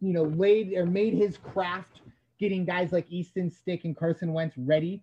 you 0.00 0.12
know, 0.12 0.22
laid 0.22 0.72
or 0.74 0.86
made 0.86 1.14
his 1.14 1.36
craft 1.36 2.00
getting 2.44 2.66
guys 2.66 2.92
like 2.92 3.10
Easton 3.10 3.50
Stick 3.50 3.86
and 3.86 3.96
Carson 3.96 4.34
Wentz 4.34 4.54
ready 4.58 5.00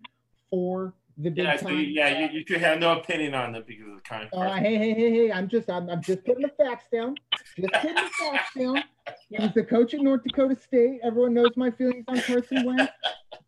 for 0.48 0.94
the 1.18 1.28
big 1.28 1.44
yeah, 1.44 1.56
time. 1.56 1.58
So, 1.58 1.68
yeah, 1.70 2.20
you, 2.20 2.38
you 2.38 2.44
could 2.44 2.60
have 2.60 2.78
no 2.78 2.92
opinion 3.00 3.34
on 3.34 3.50
them 3.50 3.64
because 3.66 3.88
of 3.88 3.96
the 3.96 4.02
kind. 4.02 4.28
Uh, 4.32 4.52
hey, 4.54 4.76
hey, 4.76 4.94
hey, 4.94 5.10
hey! 5.10 5.32
I'm 5.32 5.48
just, 5.48 5.68
I'm, 5.68 5.90
I'm 5.90 6.00
just 6.00 6.24
putting 6.24 6.42
the 6.42 6.52
facts 6.56 6.84
down. 6.92 7.16
Just 7.58 7.72
putting 7.72 7.96
the 7.96 8.10
facts 8.20 8.54
down. 8.56 8.84
He's 9.28 9.52
the 9.54 9.64
coach 9.64 9.92
at 9.92 10.00
North 10.02 10.22
Dakota 10.22 10.54
State. 10.54 11.00
Everyone 11.02 11.34
knows 11.34 11.50
my 11.56 11.72
feelings 11.72 12.04
on 12.06 12.20
Carson 12.20 12.64
Wentz. 12.64 12.92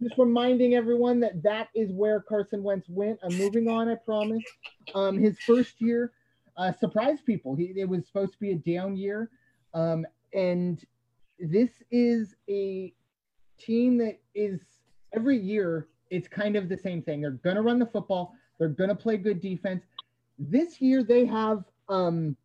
Just 0.03 0.19
reminding 0.19 0.75
everyone 0.75 1.21
that 1.21 1.41
that 1.45 1.69
is 1.73 1.93
where 1.93 2.21
Carson 2.21 2.65
Wentz 2.65 2.89
went. 2.89 3.21
I'm 3.23 3.39
moving 3.39 3.69
on. 3.69 3.89
I 3.89 3.95
promise. 3.95 4.43
Um, 4.93 5.19
his 5.19 5.39
first 5.47 5.81
year 5.81 6.11
uh, 6.57 6.73
surprised 6.73 7.25
people. 7.25 7.55
He 7.55 7.73
it 7.77 7.89
was 7.89 8.05
supposed 8.09 8.33
to 8.33 8.39
be 8.41 8.51
a 8.51 8.57
down 8.57 8.97
year, 8.97 9.31
um, 9.73 10.05
and 10.33 10.85
this 11.39 11.71
is 11.93 12.35
a 12.51 12.93
team 13.59 13.99
that 13.99 14.19
is 14.35 14.61
every 15.15 15.39
year 15.39 15.89
it's 16.11 16.29
kind 16.29 16.57
of 16.57 16.69
the 16.69 16.77
same 16.77 17.03
thing. 17.03 17.23
They're 17.23 17.33
going 17.33 17.57
to 17.57 17.63
run 17.63 17.79
the 17.79 17.87
football. 17.87 18.35
They're 18.59 18.69
going 18.69 18.91
to 18.91 18.97
play 18.97 19.17
good 19.17 19.41
defense. 19.41 19.85
This 20.39 20.81
year 20.81 21.03
they 21.03 21.27
have 21.27 21.65
um, 21.89 22.37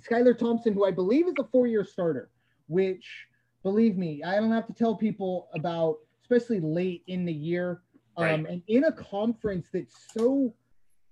Skylar 0.00 0.38
Thompson, 0.38 0.72
who 0.72 0.84
I 0.84 0.90
believe 0.90 1.26
is 1.26 1.34
a 1.38 1.44
four-year 1.44 1.84
starter, 1.84 2.30
which 2.68 3.26
believe 3.62 3.96
me, 3.96 4.22
I 4.22 4.36
don't 4.36 4.52
have 4.52 4.66
to 4.66 4.72
tell 4.72 4.94
people 4.94 5.48
about, 5.54 5.98
especially 6.22 6.60
late 6.60 7.02
in 7.06 7.24
the 7.24 7.32
year, 7.32 7.82
um, 8.16 8.24
right. 8.24 8.46
and 8.46 8.62
in 8.68 8.84
a 8.84 8.92
conference 8.92 9.68
that's 9.72 9.94
so. 10.12 10.54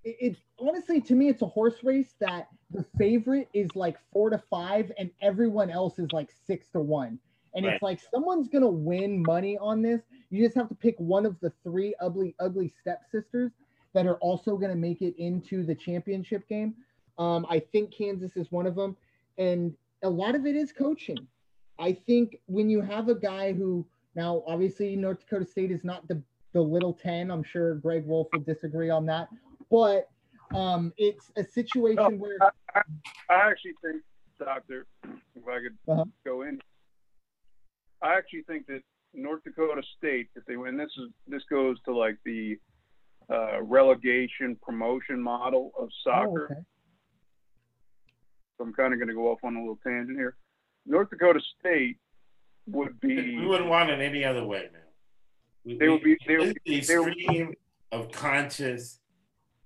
It, 0.04 0.16
it 0.20 0.36
honestly 0.58 1.00
to 1.00 1.14
me 1.14 1.30
it's 1.30 1.40
a 1.40 1.46
horse 1.46 1.82
race 1.82 2.14
that 2.20 2.48
the 2.70 2.84
favorite 2.98 3.48
is 3.54 3.74
like 3.74 3.96
four 4.12 4.28
to 4.28 4.36
five 4.50 4.92
and 4.98 5.10
everyone 5.22 5.70
else 5.70 5.98
is 5.98 6.12
like 6.12 6.30
six 6.46 6.68
to 6.72 6.80
one 6.80 7.18
and 7.54 7.64
right. 7.64 7.74
it's 7.74 7.82
like 7.82 8.00
someone's 8.12 8.48
gonna 8.48 8.68
win 8.68 9.22
money 9.22 9.56
on 9.58 9.82
this. 9.82 10.02
You 10.30 10.44
just 10.44 10.56
have 10.56 10.68
to 10.68 10.74
pick 10.74 10.96
one 10.98 11.26
of 11.26 11.38
the 11.40 11.52
three 11.62 11.94
ugly, 12.00 12.34
ugly 12.40 12.72
stepsisters 12.80 13.52
that 13.92 14.06
are 14.06 14.16
also 14.16 14.56
gonna 14.56 14.74
make 14.74 15.02
it 15.02 15.14
into 15.18 15.64
the 15.64 15.74
championship 15.74 16.48
game. 16.48 16.74
Um, 17.18 17.46
I 17.48 17.60
think 17.60 17.92
Kansas 17.92 18.36
is 18.36 18.50
one 18.50 18.66
of 18.66 18.74
them, 18.74 18.96
and 19.38 19.74
a 20.02 20.10
lot 20.10 20.34
of 20.34 20.46
it 20.46 20.56
is 20.56 20.72
coaching. 20.72 21.26
I 21.78 21.92
think 21.92 22.38
when 22.46 22.68
you 22.68 22.80
have 22.80 23.08
a 23.08 23.14
guy 23.14 23.52
who 23.52 23.86
now 24.14 24.42
obviously 24.46 24.96
North 24.96 25.20
Dakota 25.20 25.44
State 25.44 25.70
is 25.70 25.84
not 25.84 26.06
the 26.08 26.20
the 26.52 26.60
little 26.60 26.92
ten. 26.92 27.30
I'm 27.30 27.42
sure 27.42 27.74
Greg 27.76 28.06
Wolf 28.06 28.28
would 28.32 28.46
disagree 28.46 28.90
on 28.90 29.06
that, 29.06 29.28
but 29.70 30.08
um, 30.54 30.92
it's 30.96 31.32
a 31.36 31.44
situation 31.44 32.18
where 32.18 32.38
I, 32.74 32.80
I, 33.28 33.50
actually 33.50 33.72
think, 33.82 34.02
Doctor, 34.38 34.86
if 35.04 35.48
I 35.48 35.58
could 35.60 35.76
uh-huh. 35.92 36.04
go 36.24 36.42
in, 36.42 36.60
I 38.04 38.18
actually 38.18 38.42
think 38.42 38.66
that 38.66 38.82
North 39.14 39.42
Dakota 39.44 39.82
State, 39.96 40.28
if 40.36 40.44
they 40.44 40.56
win, 40.56 40.76
this 40.76 40.90
is 40.98 41.10
this 41.26 41.42
goes 41.50 41.78
to 41.86 41.96
like 41.96 42.18
the 42.24 42.58
uh, 43.32 43.62
relegation 43.62 44.56
promotion 44.62 45.20
model 45.22 45.72
of 45.78 45.88
soccer. 46.04 46.48
Oh, 46.50 46.52
okay. 46.52 46.60
So 48.58 48.64
I'm 48.64 48.74
kind 48.74 48.92
of 48.92 48.98
going 48.98 49.08
to 49.08 49.14
go 49.14 49.32
off 49.32 49.38
on 49.42 49.56
a 49.56 49.58
little 49.58 49.78
tangent 49.82 50.18
here. 50.18 50.36
North 50.86 51.08
Dakota 51.08 51.40
State 51.58 51.96
would 52.66 53.00
be. 53.00 53.36
We 53.36 53.46
wouldn't 53.46 53.70
want 53.70 53.88
it 53.88 54.00
any 54.00 54.22
other 54.22 54.44
way, 54.44 54.68
man. 54.72 54.82
We, 55.64 55.78
they 55.78 55.88
would 55.88 56.02
be. 56.02 56.18
They 56.26 56.36
would 56.36 56.58
be. 56.64 56.80
The 56.80 56.82
stream 56.82 57.54
of 57.90 58.12
conscious 58.12 59.00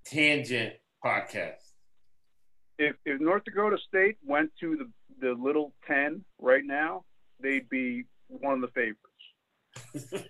tangent 0.04 0.74
podcast. 1.04 1.72
If 2.78 2.94
if 3.04 3.20
North 3.20 3.42
Dakota 3.44 3.78
State 3.88 4.16
went 4.24 4.52
to 4.60 4.76
the 4.76 5.26
the 5.26 5.32
little 5.32 5.74
ten 5.88 6.24
right 6.38 6.64
now, 6.64 7.04
they'd 7.40 7.68
be 7.68 8.04
one 8.28 8.54
of 8.54 8.60
the 8.60 8.68
favorites. 8.68 10.24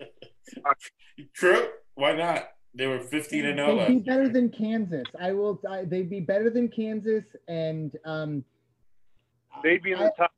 True. 1.35 1.69
Why 1.95 2.15
not? 2.15 2.49
They 2.75 2.87
were 2.87 3.01
15 3.01 3.45
and 3.45 3.59
0. 3.59 3.77
They'd 3.77 3.87
be 3.89 3.99
better 4.01 4.29
than 4.29 4.51
Kansas. 4.51 5.07
I 5.21 5.33
will. 5.33 5.61
I, 5.69 5.85
they'd 5.85 6.11
be 6.11 6.21
better 6.21 6.51
than 6.51 6.69
Kansas, 6.69 7.25
and 7.49 7.97
um, 8.05 8.45
they'd 9.63 9.83
be 9.83 9.93
in 9.93 9.99
the 9.99 10.13
top 10.17 10.31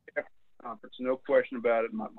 conference. 0.62 0.94
No 1.00 1.16
question 1.16 1.58
about 1.58 1.84
it 1.84 1.90
in 1.90 1.98
my 1.98 2.04
mind. 2.04 2.16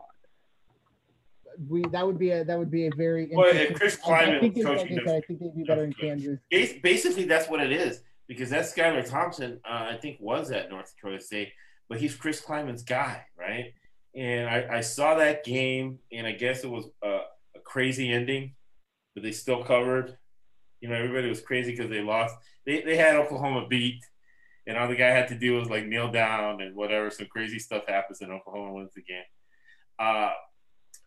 We 1.70 1.84
that 1.92 2.06
would 2.06 2.20
be 2.20 2.32
a 2.32 2.44
that 2.44 2.58
would 2.58 2.72
be 2.72 2.88
a 2.88 2.92
very. 2.96 3.30
Well, 3.34 3.50
and 3.54 3.76
Chris 3.76 3.98
Klieman, 3.98 4.38
I, 4.38 4.40
think 4.40 4.64
coaching 4.64 4.98
like 5.06 5.08
I 5.08 5.22
think 5.22 5.40
they'd 5.40 5.56
be 5.56 5.64
better 5.64 5.84
in 5.84 5.94
Kansas. 5.94 6.40
Basically, 6.50 7.24
that's 7.24 7.50
what 7.50 7.62
it 7.62 7.72
is 7.72 8.04
because 8.28 8.50
that 8.52 8.66
Skylar 8.66 9.10
Thompson, 9.10 9.60
uh, 9.66 9.88
I 9.92 9.98
think, 10.02 10.18
was 10.22 10.52
at 10.52 10.70
North 10.70 10.94
Dakota 10.96 11.20
State, 11.20 11.50
but 11.90 12.00
he's 12.00 12.16
Chris 12.16 12.42
Klieman's 12.42 12.84
guy, 12.84 13.26
right? 13.38 13.74
And 14.16 14.50
I, 14.50 14.78
I, 14.78 14.82
saw 14.82 15.16
that 15.16 15.44
game, 15.44 16.00
and 16.12 16.28
I 16.28 16.34
guess 16.34 16.64
it 16.64 16.70
was 16.70 16.86
a, 17.04 17.20
a, 17.56 17.60
crazy 17.64 18.12
ending, 18.12 18.56
but 19.14 19.24
they 19.24 19.32
still 19.32 19.64
covered. 19.64 20.18
You 20.82 20.90
know, 20.90 20.96
everybody 20.96 21.30
was 21.30 21.42
crazy 21.42 21.72
because 21.72 21.90
they 21.90 22.02
lost. 22.02 22.36
They, 22.66 22.82
they 22.82 22.98
had 22.98 23.16
Oklahoma 23.16 23.68
beat, 23.68 24.04
and 24.68 24.78
all 24.78 24.88
the 24.88 24.96
guy 24.96 25.08
had 25.08 25.30
to 25.30 25.36
do 25.36 25.56
was 25.56 25.70
like 25.70 25.86
kneel 25.86 26.12
down 26.12 26.62
and 26.62 26.76
whatever. 26.76 27.10
Some 27.10 27.28
crazy 27.28 27.60
stuff 27.60 27.84
happens, 27.88 28.22
and 28.22 28.32
Oklahoma 28.32 28.74
wins 28.74 28.94
the 28.94 29.04
game. 29.04 29.24
Uh, 29.98 30.32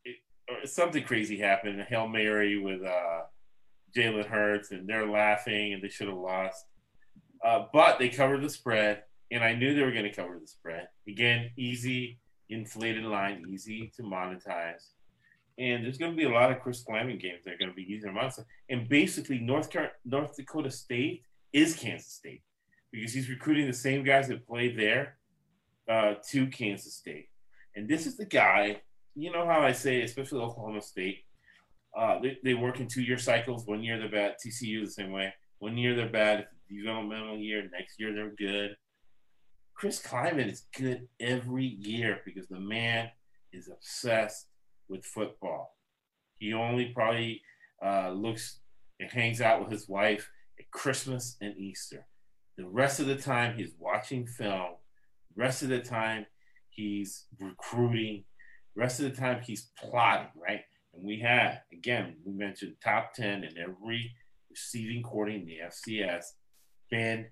it, 0.05 0.17
something 0.69 1.05
crazy 1.05 1.39
happened. 1.39 1.85
Hail 1.89 2.09
mary 2.09 2.59
with 2.59 2.83
uh, 2.83 3.23
Jalen 3.97 4.27
Hurts, 4.27 4.71
and 4.71 4.89
they're 4.89 5.09
laughing, 5.09 5.75
and 5.75 5.83
they 5.83 5.89
should 5.89 6.09
have 6.09 6.17
lost. 6.17 6.65
Uh, 7.45 7.67
but 7.73 7.99
they 7.99 8.09
covered 8.09 8.41
the 8.41 8.49
spread, 8.49 9.03
and 9.31 9.45
I 9.45 9.55
knew 9.55 9.75
they 9.75 9.83
were 9.83 9.93
going 9.93 10.05
to 10.05 10.15
cover 10.15 10.39
the 10.41 10.47
spread. 10.47 10.89
Again, 11.07 11.51
easy 11.59 12.19
inflated 12.51 13.05
line, 13.05 13.45
easy 13.49 13.93
to 13.97 14.03
monetize. 14.03 14.91
And 15.59 15.85
there's 15.85 15.99
going 15.99 16.13
to 16.13 16.17
be 16.17 16.25
a 16.25 16.31
lot 16.31 16.51
of 16.51 16.61
Chris 16.61 16.85
Klieman 16.85 17.21
games 17.21 17.45
that 17.45 17.55
are 17.55 17.59
going 17.59 17.71
to 17.71 17.75
be 17.75 17.83
easy 17.83 18.07
to 18.07 18.13
monetize. 18.13 18.45
And 18.69 18.89
basically, 18.89 19.39
North 19.39 19.75
North 20.05 20.37
Dakota 20.37 20.71
State 20.71 21.23
is 21.53 21.77
Kansas 21.77 22.13
State 22.13 22.43
because 22.93 23.13
he's 23.13 23.29
recruiting 23.29 23.67
the 23.67 23.73
same 23.73 24.05
guys 24.05 24.29
that 24.29 24.47
played 24.47 24.79
there 24.79 25.17
uh, 25.89 26.15
to 26.31 26.47
Kansas 26.49 26.95
State. 26.95 27.29
And 27.77 27.89
this 27.89 28.07
is 28.07 28.17
the 28.17 28.25
guy, 28.25 28.83
you 29.15 29.33
know 29.33 29.47
how 29.47 29.61
I 29.61 29.73
say, 29.73 30.03
especially 30.03 30.41
Oklahoma 30.41 30.83
State, 30.83 31.25
uh, 31.97 32.19
they, 32.21 32.39
they 32.43 32.55
work 32.55 32.81
in 32.81 32.89
two 32.89 33.03
year 33.03 33.19
cycles. 33.19 33.67
One 33.67 33.83
year 33.83 33.99
they're 33.99 34.09
bad. 34.09 34.37
TCU 34.45 34.85
the 34.85 34.91
same 34.91 35.13
way. 35.13 35.33
One 35.59 35.77
year 35.77 35.95
they're 35.95 36.09
bad. 36.09 36.47
Developmental 36.69 37.37
year. 37.37 37.69
Next 37.73 38.01
year 38.01 38.13
they're 38.13 38.31
good. 38.31 38.77
Chris 39.75 40.01
Klieman 40.01 40.51
is 40.51 40.67
good 40.77 41.09
every 41.21 41.65
year 41.65 42.21
because 42.25 42.47
the 42.49 42.61
man 42.61 43.11
is 43.53 43.69
obsessed 43.69 44.47
with 44.89 45.05
football. 45.05 45.77
He 46.39 46.53
only 46.53 46.87
probably 46.95 47.43
uh, 47.85 48.11
looks 48.11 48.61
and 49.01 49.11
hangs 49.11 49.41
out 49.41 49.61
with 49.61 49.73
his 49.73 49.89
wife 49.89 50.31
at 50.59 50.71
Christmas 50.71 51.37
and 51.41 51.57
Easter. 51.57 52.07
The 52.57 52.67
rest 52.67 53.01
of 53.01 53.07
the 53.07 53.17
time, 53.17 53.57
he's 53.57 53.73
watching 53.79 54.27
film. 54.27 54.75
The 55.35 55.43
rest 55.43 55.63
of 55.63 55.69
the 55.71 55.81
time, 55.81 56.27
he's 56.71 57.25
recruiting. 57.41 58.25
The 58.75 58.81
rest 58.81 59.01
of 59.01 59.11
the 59.11 59.21
time, 59.21 59.43
he's 59.43 59.71
plotting, 59.77 60.29
right? 60.37 60.61
And 60.95 61.05
we 61.05 61.19
had, 61.19 61.63
again, 61.73 62.17
we 62.25 62.33
mentioned 62.33 62.77
top 62.83 63.15
10 63.15 63.43
in 63.43 63.59
every 63.59 64.13
receiving 64.49 65.03
quarter 65.03 65.33
in 65.33 65.47
the 65.47 65.59
FCS, 65.67 66.27
Ben 66.93 67.27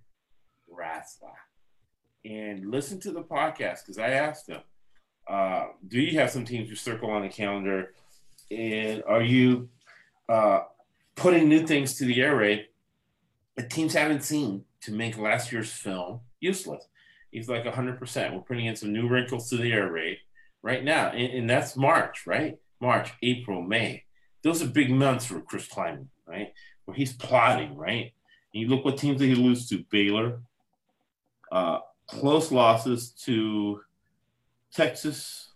Ratzlaff 0.69 1.52
and 2.25 2.71
listen 2.71 3.01
to 3.01 3.11
the 3.11 3.23
podcast 3.23 3.81
because 3.81 3.99
I 3.99 4.11
asked 4.11 4.47
them, 4.47 4.61
uh, 5.29 5.67
do 5.87 6.01
you 6.01 6.19
have 6.19 6.31
some 6.31 6.45
teams 6.45 6.69
you 6.69 6.77
circle 6.77 7.11
on 7.11 7.23
the 7.23 7.29
calendar? 7.29 7.95
And 8.51 9.03
are 9.07 9.23
you 9.23 9.69
uh, 10.29 10.61
putting 11.17 11.49
new 11.49 11.67
things 11.67 11.97
to 11.99 12.05
the 12.05 12.21
air 12.21 12.37
raid 12.37 12.67
that 13.57 13.71
teams 13.71 13.95
haven't 13.95 14.25
seen 14.25 14.65
to 14.83 14.93
make 14.93 15.19
last 15.19 15.53
year's 15.53 15.73
film 15.73 16.21
useless? 16.41 16.87
He's 17.31 17.49
like 17.49 17.65
100%. 17.65 18.35
We're 18.35 18.41
putting 18.41 18.67
in 18.67 18.77
some 18.77 18.93
new 18.93 19.09
wrinkles 19.09 19.49
to 19.51 19.57
the 19.57 19.73
air 19.73 19.91
raid 19.91 20.19
right 20.63 20.85
now. 20.85 21.09
And, 21.09 21.33
and 21.33 21.51
that's 21.51 21.77
March, 21.77 22.27
right? 22.27 22.59
March, 22.81 23.13
April, 23.23 23.63
May. 23.63 24.05
Those 24.43 24.63
are 24.63 24.67
big 24.67 24.91
months 24.91 25.25
for 25.25 25.41
Chris 25.41 25.69
Klieman, 25.69 26.09
right? 26.27 26.53
Where 26.85 26.97
he's 26.97 27.13
plotting, 27.13 27.77
right? 27.77 28.13
And 28.53 28.63
you 28.63 28.69
look 28.69 28.85
what 28.85 28.99
teams 28.99 29.21
that 29.21 29.27
he 29.27 29.35
loses 29.35 29.69
to 29.69 29.85
Baylor, 29.91 30.41
uh, 31.51 31.79
close 32.07 32.53
losses 32.53 33.11
to 33.25 33.81
Texas, 34.73 35.51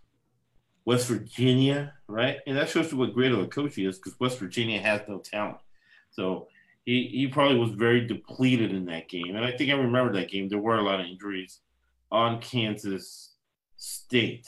West 0.85 1.09
Virginia, 1.09 1.95
right? 2.07 2.39
And 2.47 2.57
that 2.57 2.69
shows 2.69 2.93
you 2.93 2.99
what 2.99 3.15
great 3.15 3.33
of 3.33 3.41
a 3.41 3.47
coach 3.47 3.75
he 3.75 3.85
is 3.85 3.99
because 3.99 4.19
West 4.21 4.39
Virginia 4.39 4.81
has 4.81 5.01
no 5.09 5.19
talent. 5.19 5.59
So 6.11 6.49
he, 6.85 7.09
he 7.09 7.27
probably 7.27 7.59
was 7.59 7.71
very 7.71 8.07
depleted 8.07 8.73
in 8.73 8.87
that 8.87 9.09
game. 9.09 9.35
And 9.35 9.45
I 9.45 9.53
think 9.53 9.71
I 9.71 9.75
remember 9.75 10.13
that 10.15 10.31
game. 10.31 10.49
There 10.49 10.59
were 10.59 10.77
a 10.77 10.83
lot 10.83 11.01
of 11.01 11.07
injuries 11.07 11.61
on 12.11 12.41
Kansas 12.41 13.35
State, 13.77 14.47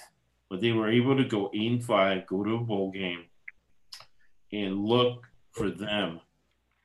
but 0.48 0.60
they 0.60 0.72
were 0.72 0.88
able 0.88 1.16
to 1.16 1.24
go 1.24 1.50
eight 1.52 1.72
and 1.72 1.84
five, 1.84 2.26
go 2.26 2.44
to 2.44 2.54
a 2.54 2.60
bowl 2.60 2.90
game, 2.90 3.24
and 4.52 4.84
look 4.84 5.26
for 5.52 5.70
them 5.70 6.20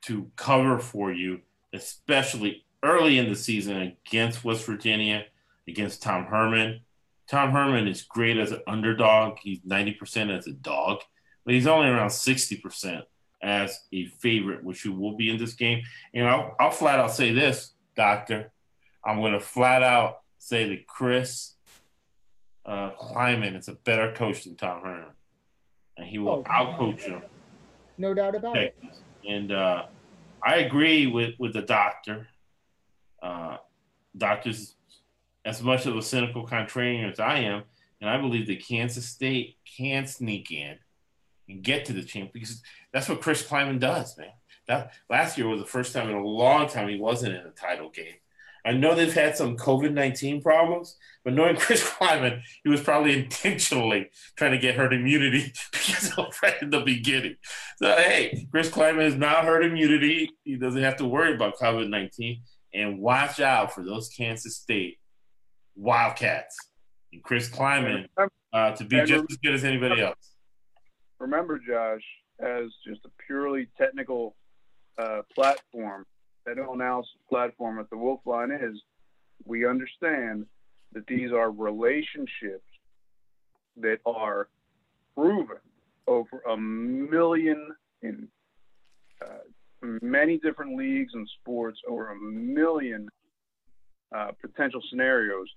to 0.01 0.29
cover 0.35 0.79
for 0.79 1.13
you, 1.13 1.39
especially 1.73 2.65
early 2.83 3.17
in 3.17 3.29
the 3.29 3.35
season 3.35 3.77
against 3.77 4.43
West 4.43 4.65
Virginia, 4.65 5.25
against 5.67 6.03
Tom 6.03 6.25
Herman. 6.25 6.81
Tom 7.27 7.51
Herman 7.51 7.87
is 7.87 8.01
great 8.01 8.37
as 8.37 8.51
an 8.51 8.61
underdog. 8.67 9.37
He's 9.41 9.61
90% 9.61 10.37
as 10.37 10.47
a 10.47 10.51
dog, 10.51 10.99
but 11.45 11.53
he's 11.53 11.67
only 11.67 11.87
around 11.87 12.09
60% 12.09 13.03
as 13.41 13.79
a 13.91 14.05
favorite, 14.05 14.63
which 14.63 14.81
he 14.81 14.89
will 14.89 15.15
be 15.15 15.29
in 15.29 15.37
this 15.37 15.53
game. 15.53 15.83
And 16.13 16.27
I'll, 16.27 16.55
I'll 16.59 16.71
flat 16.71 16.99
out 16.99 17.11
say 17.11 17.33
this, 17.33 17.73
Doctor. 17.95 18.51
I'm 19.03 19.19
going 19.19 19.33
to 19.33 19.39
flat 19.39 19.83
out 19.83 20.19
say 20.37 20.69
that 20.69 20.87
Chris 20.87 21.53
uh, 22.65 22.91
Klieman 22.91 23.57
is 23.57 23.67
a 23.67 23.73
better 23.73 24.13
coach 24.13 24.43
than 24.43 24.55
Tom 24.55 24.81
Herman, 24.81 25.05
and 25.97 26.07
he 26.07 26.19
will 26.19 26.43
oh, 26.47 26.51
outcoach 26.51 27.01
him. 27.01 27.21
No 27.97 28.13
doubt 28.13 28.35
about 28.35 28.57
it. 28.57 28.75
And 29.27 29.51
uh, 29.51 29.83
I 30.43 30.57
agree 30.57 31.07
with, 31.07 31.35
with 31.39 31.53
the 31.53 31.61
doctor. 31.61 32.27
Uh, 33.23 33.57
doctors, 34.17 34.75
as 35.45 35.63
much 35.63 35.85
of 35.85 35.95
a 35.95 36.01
cynical 36.01 36.45
contrarian 36.45 37.11
as 37.11 37.19
I 37.19 37.39
am, 37.39 37.63
and 38.01 38.09
I 38.09 38.17
believe 38.17 38.47
that 38.47 38.65
Kansas 38.65 39.07
State 39.07 39.55
can 39.77 40.05
sneak 40.05 40.51
in 40.51 40.77
and 41.47 41.63
get 41.63 41.85
to 41.85 41.93
the 41.93 42.03
champ 42.03 42.31
because 42.33 42.61
that's 42.91 43.07
what 43.07 43.21
Chris 43.21 43.47
Klieman 43.47 43.79
does, 43.79 44.17
man. 44.17 44.31
That 44.67 44.91
last 45.09 45.37
year 45.37 45.47
was 45.47 45.59
the 45.59 45.65
first 45.65 45.93
time 45.93 46.09
in 46.09 46.15
a 46.15 46.25
long 46.25 46.67
time 46.67 46.89
he 46.89 46.99
wasn't 46.99 47.35
in 47.35 47.45
a 47.45 47.51
title 47.51 47.89
game. 47.89 48.15
I 48.65 48.71
know 48.71 48.95
they've 48.95 49.13
had 49.13 49.35
some 49.35 49.57
COVID 49.57 49.93
nineteen 49.93 50.41
problems, 50.41 50.97
but 51.23 51.33
knowing 51.33 51.55
Chris 51.57 51.83
Klieman, 51.83 52.41
he 52.63 52.69
was 52.69 52.81
probably 52.81 53.17
intentionally 53.17 54.09
trying 54.35 54.51
to 54.51 54.57
get 54.57 54.75
herd 54.75 54.93
immunity 54.93 55.53
because 55.71 56.11
of 56.17 56.37
right 56.41 56.61
in 56.61 56.69
the 56.69 56.79
beginning. 56.81 57.35
So 57.77 57.87
hey, 57.95 58.47
Chris 58.51 58.69
Klieman 58.69 59.03
has 59.03 59.15
now 59.15 59.43
herd 59.43 59.65
immunity. 59.65 60.31
He 60.43 60.55
doesn't 60.55 60.81
have 60.81 60.97
to 60.97 61.05
worry 61.05 61.35
about 61.35 61.57
COVID 61.57 61.89
nineteen. 61.89 62.41
And 62.73 62.99
watch 62.99 63.39
out 63.39 63.73
for 63.73 63.83
those 63.83 64.09
Kansas 64.09 64.57
State 64.57 64.97
Wildcats 65.75 66.55
and 67.11 67.23
Chris 67.23 67.49
Klieman 67.49 68.07
uh, 68.53 68.71
to 68.71 68.83
be 68.83 69.01
just 69.03 69.25
as 69.29 69.37
good 69.37 69.53
as 69.53 69.63
anybody 69.63 70.01
else. 70.01 70.35
remember, 71.19 71.59
Josh, 71.59 72.01
as 72.39 72.71
just 72.85 73.01
a 73.05 73.09
purely 73.27 73.67
technical 73.77 74.35
uh, 74.97 75.21
platform, 75.33 76.05
technical 76.47 76.73
analysis 76.73 77.11
platform 77.29 77.77
that 77.77 77.89
the 77.89 77.97
Wolf 77.97 78.21
Line 78.25 78.51
is, 78.51 78.81
we 79.45 79.67
understand 79.67 80.45
that 80.93 81.07
these 81.07 81.31
are 81.31 81.51
relationships 81.51 82.63
that 83.77 83.99
are 84.05 84.49
proven 85.15 85.57
over 86.07 86.41
a 86.49 86.57
million 86.57 87.69
in 88.01 88.27
uh, 89.23 89.27
many 90.01 90.37
different 90.37 90.77
leagues 90.77 91.13
and 91.13 91.27
sports, 91.41 91.79
over 91.87 92.11
a 92.11 92.15
million 92.15 93.07
uh, 94.15 94.31
potential 94.41 94.81
scenarios. 94.89 95.47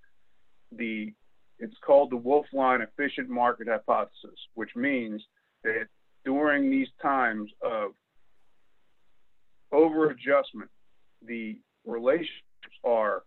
The 0.73 1.12
it's 1.59 1.77
called 1.85 2.11
the 2.11 2.16
Wolf 2.16 2.47
Line 2.53 2.81
efficient 2.82 3.31
market 3.31 3.69
hypothesis, 3.69 4.39
which 4.55 4.70
means 4.77 5.23
that 5.65 5.86
during 6.24 6.70
these 6.70 6.89
times 7.01 7.51
of 7.62 7.93
over 9.73 10.11
adjustment, 10.11 10.70
the 11.23 11.59
relationships 11.85 12.43
are 12.85 13.23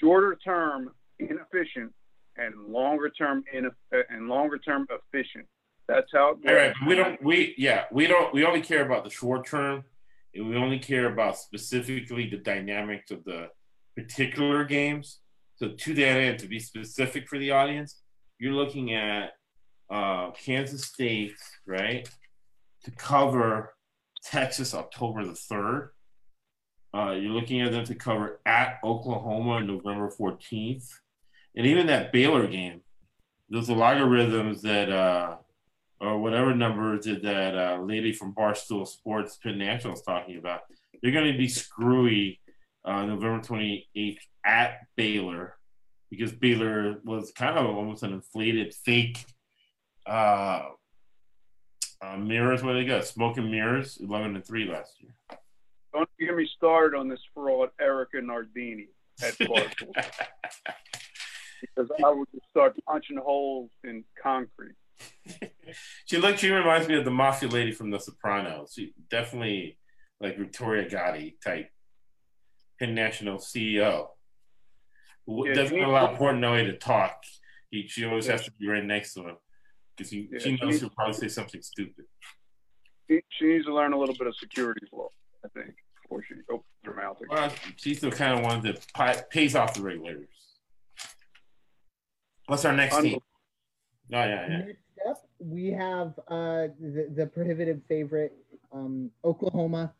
shorter 0.00 0.36
term 0.44 0.90
inefficient 1.18 1.92
and 2.36 2.54
longer 2.68 3.10
term 3.10 3.44
in 3.52 3.70
and 4.08 4.28
longer 4.28 4.58
term 4.58 4.86
efficient. 4.90 5.46
That's 5.88 6.08
how. 6.12 6.38
All 6.46 6.54
right, 6.54 6.72
we 6.86 6.94
don't. 6.94 7.22
We 7.22 7.54
yeah, 7.58 7.84
we 7.90 8.06
don't. 8.06 8.32
We 8.32 8.44
only 8.44 8.60
care 8.60 8.84
about 8.84 9.04
the 9.04 9.10
short 9.10 9.46
term, 9.46 9.84
we 10.34 10.56
only 10.56 10.78
care 10.78 11.12
about 11.12 11.38
specifically 11.38 12.28
the 12.28 12.38
dynamics 12.38 13.10
of 13.10 13.24
the 13.24 13.48
particular 13.96 14.64
games. 14.64 15.20
So 15.56 15.70
to 15.70 15.94
that 15.94 16.16
end, 16.16 16.38
to 16.40 16.48
be 16.48 16.58
specific 16.58 17.28
for 17.28 17.38
the 17.38 17.50
audience, 17.50 18.00
you're 18.38 18.54
looking 18.54 18.94
at 18.94 19.32
uh, 19.90 20.30
Kansas 20.30 20.84
State, 20.86 21.34
right, 21.66 22.08
to 22.84 22.90
cover 22.92 23.74
Texas 24.24 24.74
October 24.74 25.24
the 25.24 25.32
3rd. 25.32 25.88
Uh, 26.94 27.12
you're 27.12 27.32
looking 27.32 27.60
at 27.60 27.72
them 27.72 27.84
to 27.84 27.94
cover 27.94 28.40
at 28.46 28.78
Oklahoma 28.82 29.60
November 29.60 30.10
14th. 30.10 30.88
And 31.56 31.66
even 31.66 31.88
that 31.88 32.12
Baylor 32.12 32.46
game, 32.46 32.80
those 33.48 33.68
logarithms 33.68 34.62
that, 34.62 34.90
uh, 34.90 35.36
or 36.00 36.18
whatever 36.18 36.54
number 36.54 36.98
that, 36.98 37.22
that 37.22 37.56
uh, 37.56 37.80
lady 37.82 38.12
from 38.12 38.34
Barstool 38.34 38.86
Sports 38.86 39.38
Penn 39.42 39.58
National 39.58 39.94
is 39.94 40.02
talking 40.02 40.38
about, 40.38 40.60
they're 41.02 41.12
going 41.12 41.30
to 41.30 41.38
be 41.38 41.48
screwy 41.48 42.40
uh, 42.84 43.04
November 43.04 43.40
28th 43.40 44.18
at 44.44 44.86
Baylor 44.96 45.56
because 46.10 46.32
Baylor 46.32 47.00
was 47.04 47.32
kind 47.32 47.56
of 47.58 47.66
almost 47.66 48.02
an 48.02 48.12
inflated 48.12 48.74
fake 48.74 49.24
uh, 50.06 50.62
uh, 52.02 52.16
mirrors, 52.16 52.62
what 52.62 52.72
they 52.74 52.84
got? 52.84 53.06
Smoking 53.06 53.50
mirrors, 53.50 53.98
eleven 53.98 54.34
and 54.34 54.44
three 54.44 54.66
last 54.66 55.00
year. 55.00 55.14
Don't 55.92 56.08
get 56.18 56.34
me 56.34 56.48
started 56.56 56.96
on 56.96 57.08
this 57.08 57.20
fraud, 57.34 57.70
Erika 57.80 58.20
Nardini 58.22 58.88
at 59.22 59.34
Barstool, 59.34 59.92
because 61.60 61.90
I 62.04 62.10
would 62.10 62.28
just 62.32 62.48
start 62.48 62.74
punching 62.86 63.18
holes 63.18 63.70
in 63.84 64.04
concrete. 64.20 64.76
she 66.06 66.18
look. 66.18 66.38
She 66.38 66.50
reminds 66.50 66.88
me 66.88 66.96
of 66.96 67.04
the 67.04 67.10
mafia 67.10 67.48
lady 67.48 67.72
from 67.72 67.90
The 67.90 67.98
Sopranos. 67.98 68.72
She 68.74 68.94
definitely 69.10 69.78
like 70.20 70.38
Victoria 70.38 70.88
Gotti 70.88 71.34
type, 71.44 71.70
Penn 72.78 72.94
National 72.94 73.38
CEO. 73.38 74.08
Who 75.26 75.46
yeah, 75.48 75.54
doesn't 75.54 75.80
allow 75.80 76.16
Portnoy 76.16 76.66
to 76.66 76.76
talk. 76.76 77.22
He, 77.70 77.86
she 77.86 78.04
always 78.04 78.26
yeah. 78.26 78.32
has 78.32 78.44
to 78.44 78.52
be 78.52 78.66
right 78.66 78.84
next 78.84 79.14
to 79.14 79.28
him 79.28 79.36
because 79.96 80.12
yeah, 80.12 80.38
she 80.38 80.56
knows 80.56 80.78
she 80.78 80.84
will 80.84 80.90
probably 80.90 81.14
say 81.14 81.28
something 81.28 81.62
stupid. 81.62 82.06
She, 83.08 83.20
she, 83.30 83.44
needs 83.46 83.66
to 83.66 83.74
learn 83.74 83.92
a 83.92 83.98
little 83.98 84.14
bit 84.14 84.26
of 84.26 84.34
securities 84.36 84.88
law, 84.92 85.08
I 85.44 85.48
think, 85.48 85.74
before 86.02 86.22
she 86.22 86.34
opens 86.50 86.64
her 86.84 86.94
mouth. 86.94 87.18
Again. 87.20 87.28
Well, 87.30 87.52
she's 87.76 88.00
the 88.00 88.10
kind 88.10 88.38
of 88.38 88.44
one 88.44 88.62
that 88.62 89.30
pays 89.30 89.54
off 89.54 89.74
the 89.74 89.82
regulators. 89.82 90.28
What's 92.46 92.64
our 92.64 92.72
next 92.72 93.00
team? 93.00 93.20
Oh 94.12 94.24
yeah, 94.24 94.46
yeah. 94.48 94.62
We 95.40 95.68
have 95.72 96.18
uh, 96.28 96.68
the, 96.78 97.12
the 97.16 97.26
prohibitive 97.26 97.80
favorite, 97.88 98.36
um, 98.72 99.10
Oklahoma. 99.24 99.92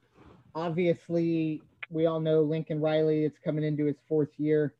Obviously, 0.54 1.62
we 1.90 2.06
all 2.06 2.20
know 2.20 2.42
Lincoln 2.42 2.80
Riley. 2.80 3.24
It's 3.24 3.38
coming 3.38 3.64
into 3.64 3.86
his 3.86 3.96
fourth 4.08 4.30
year. 4.38 4.74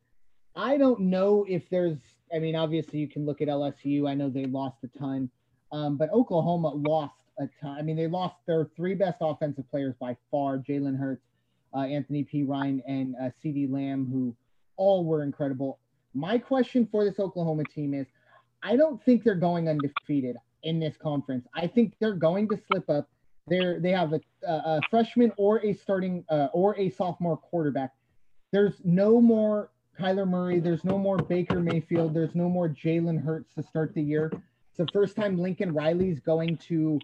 I 0.55 0.77
don't 0.77 0.99
know 0.99 1.45
if 1.47 1.69
there's 1.69 1.97
I 2.33 2.39
mean, 2.39 2.55
obviously 2.55 2.99
you 2.99 3.07
can 3.07 3.25
look 3.25 3.41
at 3.41 3.47
LSU. 3.47 4.09
I 4.09 4.13
know 4.13 4.29
they 4.29 4.45
lost 4.45 4.77
a 4.83 4.99
ton, 4.99 5.29
um, 5.71 5.97
but 5.97 6.11
Oklahoma 6.11 6.69
lost 6.69 7.15
a 7.39 7.47
ton. 7.61 7.77
I 7.77 7.81
mean, 7.81 7.95
they 7.95 8.07
lost 8.07 8.35
their 8.47 8.69
three 8.75 8.95
best 8.95 9.17
offensive 9.21 9.69
players 9.69 9.95
by 9.99 10.15
far: 10.29 10.57
Jalen 10.57 10.97
Hurts, 10.97 11.25
uh, 11.73 11.79
Anthony 11.79 12.25
Ryan, 12.43 12.81
and 12.87 13.15
uh, 13.21 13.29
CeeDee 13.43 13.71
Lamb, 13.71 14.07
who 14.11 14.35
all 14.77 15.03
were 15.03 15.23
incredible. 15.23 15.79
My 16.13 16.37
question 16.37 16.87
for 16.91 17.03
this 17.05 17.19
Oklahoma 17.19 17.63
team 17.65 17.93
is, 17.93 18.07
I 18.63 18.75
don't 18.75 19.03
think 19.03 19.23
they're 19.23 19.35
going 19.35 19.67
undefeated 19.67 20.37
in 20.63 20.79
this 20.79 20.95
conference. 20.97 21.47
I 21.53 21.67
think 21.67 21.93
they're 21.99 22.13
going 22.13 22.47
to 22.49 22.57
slip 22.67 22.89
up. 22.89 23.09
They're 23.47 23.79
they 23.79 23.91
have 23.91 24.13
a, 24.13 24.21
a 24.47 24.81
freshman 24.89 25.31
or 25.37 25.63
a 25.65 25.73
starting 25.73 26.23
uh, 26.29 26.47
or 26.53 26.77
a 26.77 26.89
sophomore 26.89 27.37
quarterback. 27.37 27.91
There's 28.51 28.75
no 28.83 29.19
more 29.19 29.71
Kyler 29.99 30.27
Murray. 30.27 30.59
There's 30.59 30.83
no 30.83 30.97
more 30.97 31.17
Baker 31.17 31.59
Mayfield. 31.59 32.13
There's 32.13 32.35
no 32.35 32.49
more 32.49 32.69
Jalen 32.69 33.23
Hurts 33.23 33.53
to 33.55 33.63
start 33.63 33.93
the 33.93 34.01
year. 34.01 34.31
It's 34.69 34.77
the 34.77 34.87
first 34.93 35.15
time 35.15 35.37
Lincoln 35.37 35.73
Riley's 35.73 36.19
going 36.19 36.57
to 36.69 36.99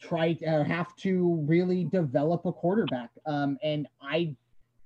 try 0.00 0.32
to 0.34 0.46
uh, 0.46 0.64
have 0.64 0.94
to 0.96 1.44
really 1.46 1.84
develop 1.84 2.46
a 2.46 2.52
quarterback. 2.52 3.10
Um, 3.26 3.58
and 3.62 3.86
I 4.02 4.34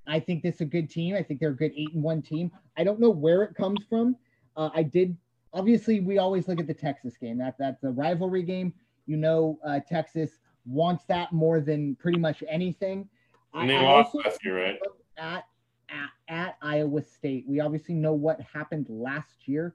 I 0.06 0.20
think 0.20 0.42
this 0.42 0.56
is 0.56 0.60
a 0.62 0.66
good 0.66 0.90
team. 0.90 1.14
I 1.14 1.22
think 1.22 1.40
they're 1.40 1.50
a 1.50 1.56
good 1.56 1.72
eight 1.76 1.94
and 1.94 2.02
one 2.02 2.20
team. 2.20 2.50
I 2.76 2.84
don't 2.84 3.00
know 3.00 3.10
where 3.10 3.42
it 3.42 3.54
comes 3.54 3.80
from. 3.88 4.16
Uh, 4.56 4.70
I 4.74 4.82
did 4.82 5.16
obviously 5.54 6.00
we 6.00 6.18
always 6.18 6.48
look 6.48 6.60
at 6.60 6.66
the 6.66 6.74
Texas 6.74 7.16
game. 7.16 7.38
That 7.38 7.56
that's 7.58 7.84
a 7.84 7.90
rivalry 7.90 8.42
game. 8.42 8.74
You 9.06 9.16
know, 9.16 9.58
uh, 9.66 9.80
Texas 9.88 10.38
wants 10.66 11.04
that 11.04 11.32
more 11.32 11.60
than 11.60 11.94
pretty 11.96 12.18
much 12.18 12.42
anything. 12.48 13.08
And 13.54 13.70
they 13.70 13.76
I 13.76 13.82
lost 13.82 14.14
last 14.14 14.44
year, 14.44 14.62
right? 14.62 14.78
At, 15.16 15.44
at 15.88 16.10
at 16.28 16.56
Iowa 16.60 17.02
State, 17.02 17.44
we 17.48 17.60
obviously 17.60 17.94
know 17.94 18.12
what 18.12 18.40
happened 18.40 18.86
last 18.90 19.46
year 19.46 19.74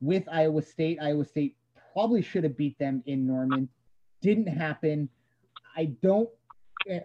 with 0.00 0.24
Iowa 0.30 0.62
State. 0.62 0.98
Iowa 1.00 1.24
State 1.24 1.56
probably 1.92 2.22
should 2.22 2.44
have 2.44 2.56
beat 2.56 2.78
them 2.78 3.02
in 3.06 3.26
Norman. 3.26 3.68
Didn't 4.20 4.48
happen. 4.48 5.08
I 5.76 5.86
don't. 6.02 6.28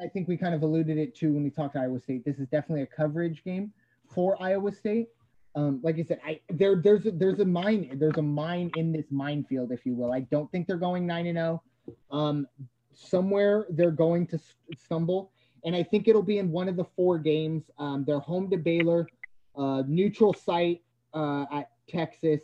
I 0.01 0.07
think 0.07 0.27
we 0.27 0.37
kind 0.37 0.55
of 0.55 0.63
alluded 0.63 0.97
it 0.97 1.15
to 1.17 1.31
when 1.31 1.43
we 1.43 1.51
talked 1.51 1.75
to 1.75 1.81
Iowa 1.81 1.99
State. 1.99 2.25
This 2.25 2.39
is 2.39 2.47
definitely 2.47 2.81
a 2.81 2.87
coverage 2.87 3.43
game 3.43 3.71
for 4.07 4.41
Iowa 4.41 4.71
State. 4.71 5.09
Um, 5.55 5.79
like 5.83 5.97
I 5.97 6.03
said, 6.03 6.19
I 6.25 6.39
there 6.49 6.75
there's 6.75 7.05
a, 7.05 7.11
there's 7.11 7.39
a 7.39 7.45
mine 7.45 7.97
there's 7.99 8.17
a 8.17 8.21
mine 8.21 8.71
in 8.75 8.91
this 8.91 9.05
minefield, 9.09 9.71
if 9.71 9.85
you 9.85 9.95
will. 9.95 10.13
I 10.13 10.21
don't 10.21 10.51
think 10.51 10.67
they're 10.67 10.77
going 10.77 11.07
nine 11.07 11.27
and 11.27 11.37
zero. 11.37 11.63
Oh. 12.11 12.17
Um, 12.17 12.47
somewhere 12.93 13.65
they're 13.69 13.91
going 13.91 14.27
to 14.27 14.39
stumble, 14.77 15.31
and 15.63 15.75
I 15.75 15.83
think 15.83 16.07
it'll 16.07 16.23
be 16.23 16.39
in 16.39 16.51
one 16.51 16.67
of 16.67 16.75
the 16.75 16.85
four 16.95 17.17
games. 17.17 17.63
Um, 17.77 18.03
they're 18.05 18.19
home 18.19 18.49
to 18.51 18.57
Baylor, 18.57 19.07
uh, 19.55 19.83
neutral 19.87 20.33
site 20.33 20.81
uh, 21.13 21.45
at 21.51 21.69
Texas, 21.87 22.41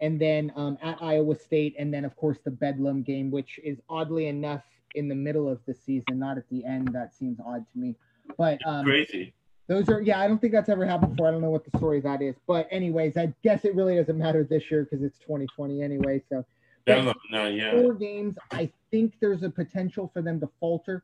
and 0.00 0.20
then 0.20 0.52
um, 0.56 0.76
at 0.82 0.98
Iowa 1.00 1.36
State, 1.36 1.74
and 1.78 1.92
then 1.92 2.04
of 2.04 2.16
course 2.16 2.38
the 2.44 2.50
Bedlam 2.50 3.02
game, 3.02 3.30
which 3.30 3.60
is 3.62 3.80
oddly 3.88 4.26
enough 4.26 4.62
in 4.94 5.08
the 5.08 5.14
middle 5.14 5.48
of 5.48 5.60
the 5.66 5.74
season, 5.74 6.18
not 6.18 6.36
at 6.36 6.48
the 6.50 6.64
end. 6.64 6.88
That 6.92 7.14
seems 7.14 7.38
odd 7.44 7.64
to 7.72 7.78
me, 7.78 7.96
but 8.36 8.58
um, 8.66 8.84
crazy. 8.84 9.32
Those 9.68 9.88
are 9.88 10.00
yeah. 10.00 10.20
I 10.20 10.28
don't 10.28 10.40
think 10.40 10.52
that's 10.52 10.68
ever 10.68 10.84
happened 10.86 11.16
before. 11.16 11.28
I 11.28 11.30
don't 11.30 11.40
know 11.40 11.50
what 11.50 11.64
the 11.64 11.76
story 11.78 12.00
that 12.00 12.20
is, 12.20 12.36
but 12.46 12.68
anyways, 12.70 13.16
I 13.16 13.32
guess 13.42 13.64
it 13.64 13.74
really 13.74 13.96
doesn't 13.96 14.18
matter 14.18 14.44
this 14.44 14.70
year 14.70 14.84
because 14.84 15.04
it's 15.04 15.18
2020 15.18 15.82
anyway. 15.82 16.22
So 16.28 16.44
no, 16.86 17.14
no, 17.30 17.46
yeah. 17.46 17.72
Four 17.72 17.94
games. 17.94 18.36
I 18.50 18.70
think 18.90 19.14
there's 19.20 19.42
a 19.42 19.50
potential 19.50 20.10
for 20.12 20.20
them 20.20 20.40
to 20.40 20.48
falter, 20.58 21.02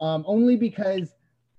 um, 0.00 0.24
only 0.26 0.56
because 0.56 1.14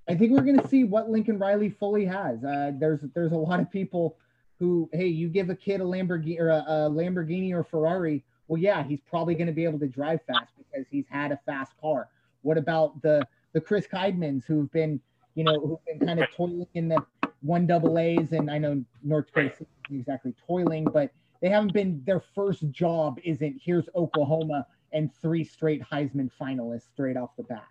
I 0.09 0.15
think 0.15 0.31
we're 0.31 0.41
going 0.41 0.59
to 0.59 0.67
see 0.67 0.85
what 0.85 1.09
Lincoln 1.09 1.37
Riley 1.37 1.69
fully 1.69 2.05
has. 2.05 2.43
Uh, 2.43 2.71
there's 2.75 3.01
there's 3.13 3.33
a 3.33 3.37
lot 3.37 3.59
of 3.59 3.69
people 3.69 4.17
who, 4.59 4.89
hey, 4.93 5.07
you 5.07 5.27
give 5.27 5.49
a 5.49 5.55
kid 5.55 5.81
a 5.81 5.83
Lamborghini 5.83 6.39
or 6.39 6.49
a, 6.49 6.63
a 6.67 6.89
Lamborghini 6.89 7.53
or 7.53 7.63
Ferrari, 7.63 8.23
well, 8.47 8.59
yeah, 8.59 8.83
he's 8.83 9.01
probably 9.01 9.35
going 9.35 9.47
to 9.47 9.53
be 9.53 9.65
able 9.65 9.79
to 9.79 9.87
drive 9.87 10.19
fast 10.25 10.53
because 10.57 10.85
he's 10.89 11.05
had 11.09 11.31
a 11.31 11.39
fast 11.45 11.73
car. 11.79 12.09
What 12.41 12.57
about 12.57 13.01
the 13.01 13.27
the 13.53 13.61
Chris 13.61 13.87
Kliemans 13.87 14.45
who've 14.45 14.71
been 14.71 14.99
you 15.37 15.43
know, 15.43 15.59
who've 15.59 15.85
been 15.85 16.05
kind 16.05 16.19
of 16.19 16.27
toiling 16.35 16.65
in 16.73 16.89
the 16.89 16.97
one 17.41 17.67
double 17.67 17.99
A's, 17.99 18.31
and 18.31 18.49
I 18.49 18.57
know 18.57 18.83
North 19.03 19.27
Dakota 19.27 19.53
isn't 19.53 19.99
exactly 19.99 20.33
toiling, 20.47 20.85
but 20.85 21.11
they 21.41 21.49
haven't 21.49 21.73
been. 21.73 22.01
Their 22.05 22.23
first 22.33 22.69
job 22.71 23.19
isn't 23.23 23.61
here's 23.63 23.87
Oklahoma 23.95 24.65
and 24.91 25.13
three 25.21 25.43
straight 25.43 25.83
Heisman 25.83 26.31
finalists 26.41 26.89
straight 26.91 27.17
off 27.17 27.35
the 27.37 27.43
bat. 27.43 27.67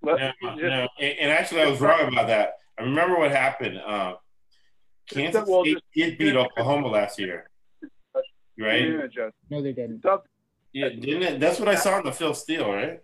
No, 0.00 0.14
no. 0.14 0.88
And, 1.00 1.18
and, 1.20 1.32
actually, 1.32 1.62
I 1.62 1.66
was 1.66 1.80
wrong 1.80 2.06
about 2.06 2.28
that. 2.28 2.58
I 2.78 2.82
remember 2.82 3.18
what 3.18 3.32
happened. 3.32 3.80
Uh, 3.84 4.14
Kansas 5.10 5.42
well, 5.48 5.64
State 5.64 5.82
did 5.92 6.18
beat 6.18 6.36
Oklahoma 6.36 6.86
last 6.86 7.18
year, 7.18 7.50
right? 8.56 9.10
No, 9.50 9.60
they 9.60 9.72
didn't. 9.72 10.04
Yeah, 10.72 10.90
didn't 10.90 11.22
it? 11.24 11.40
That's 11.40 11.58
what 11.58 11.68
I 11.68 11.74
saw 11.74 11.98
in 11.98 12.04
the 12.04 12.12
Phil 12.12 12.32
Steele, 12.32 12.72
right? 12.72 13.00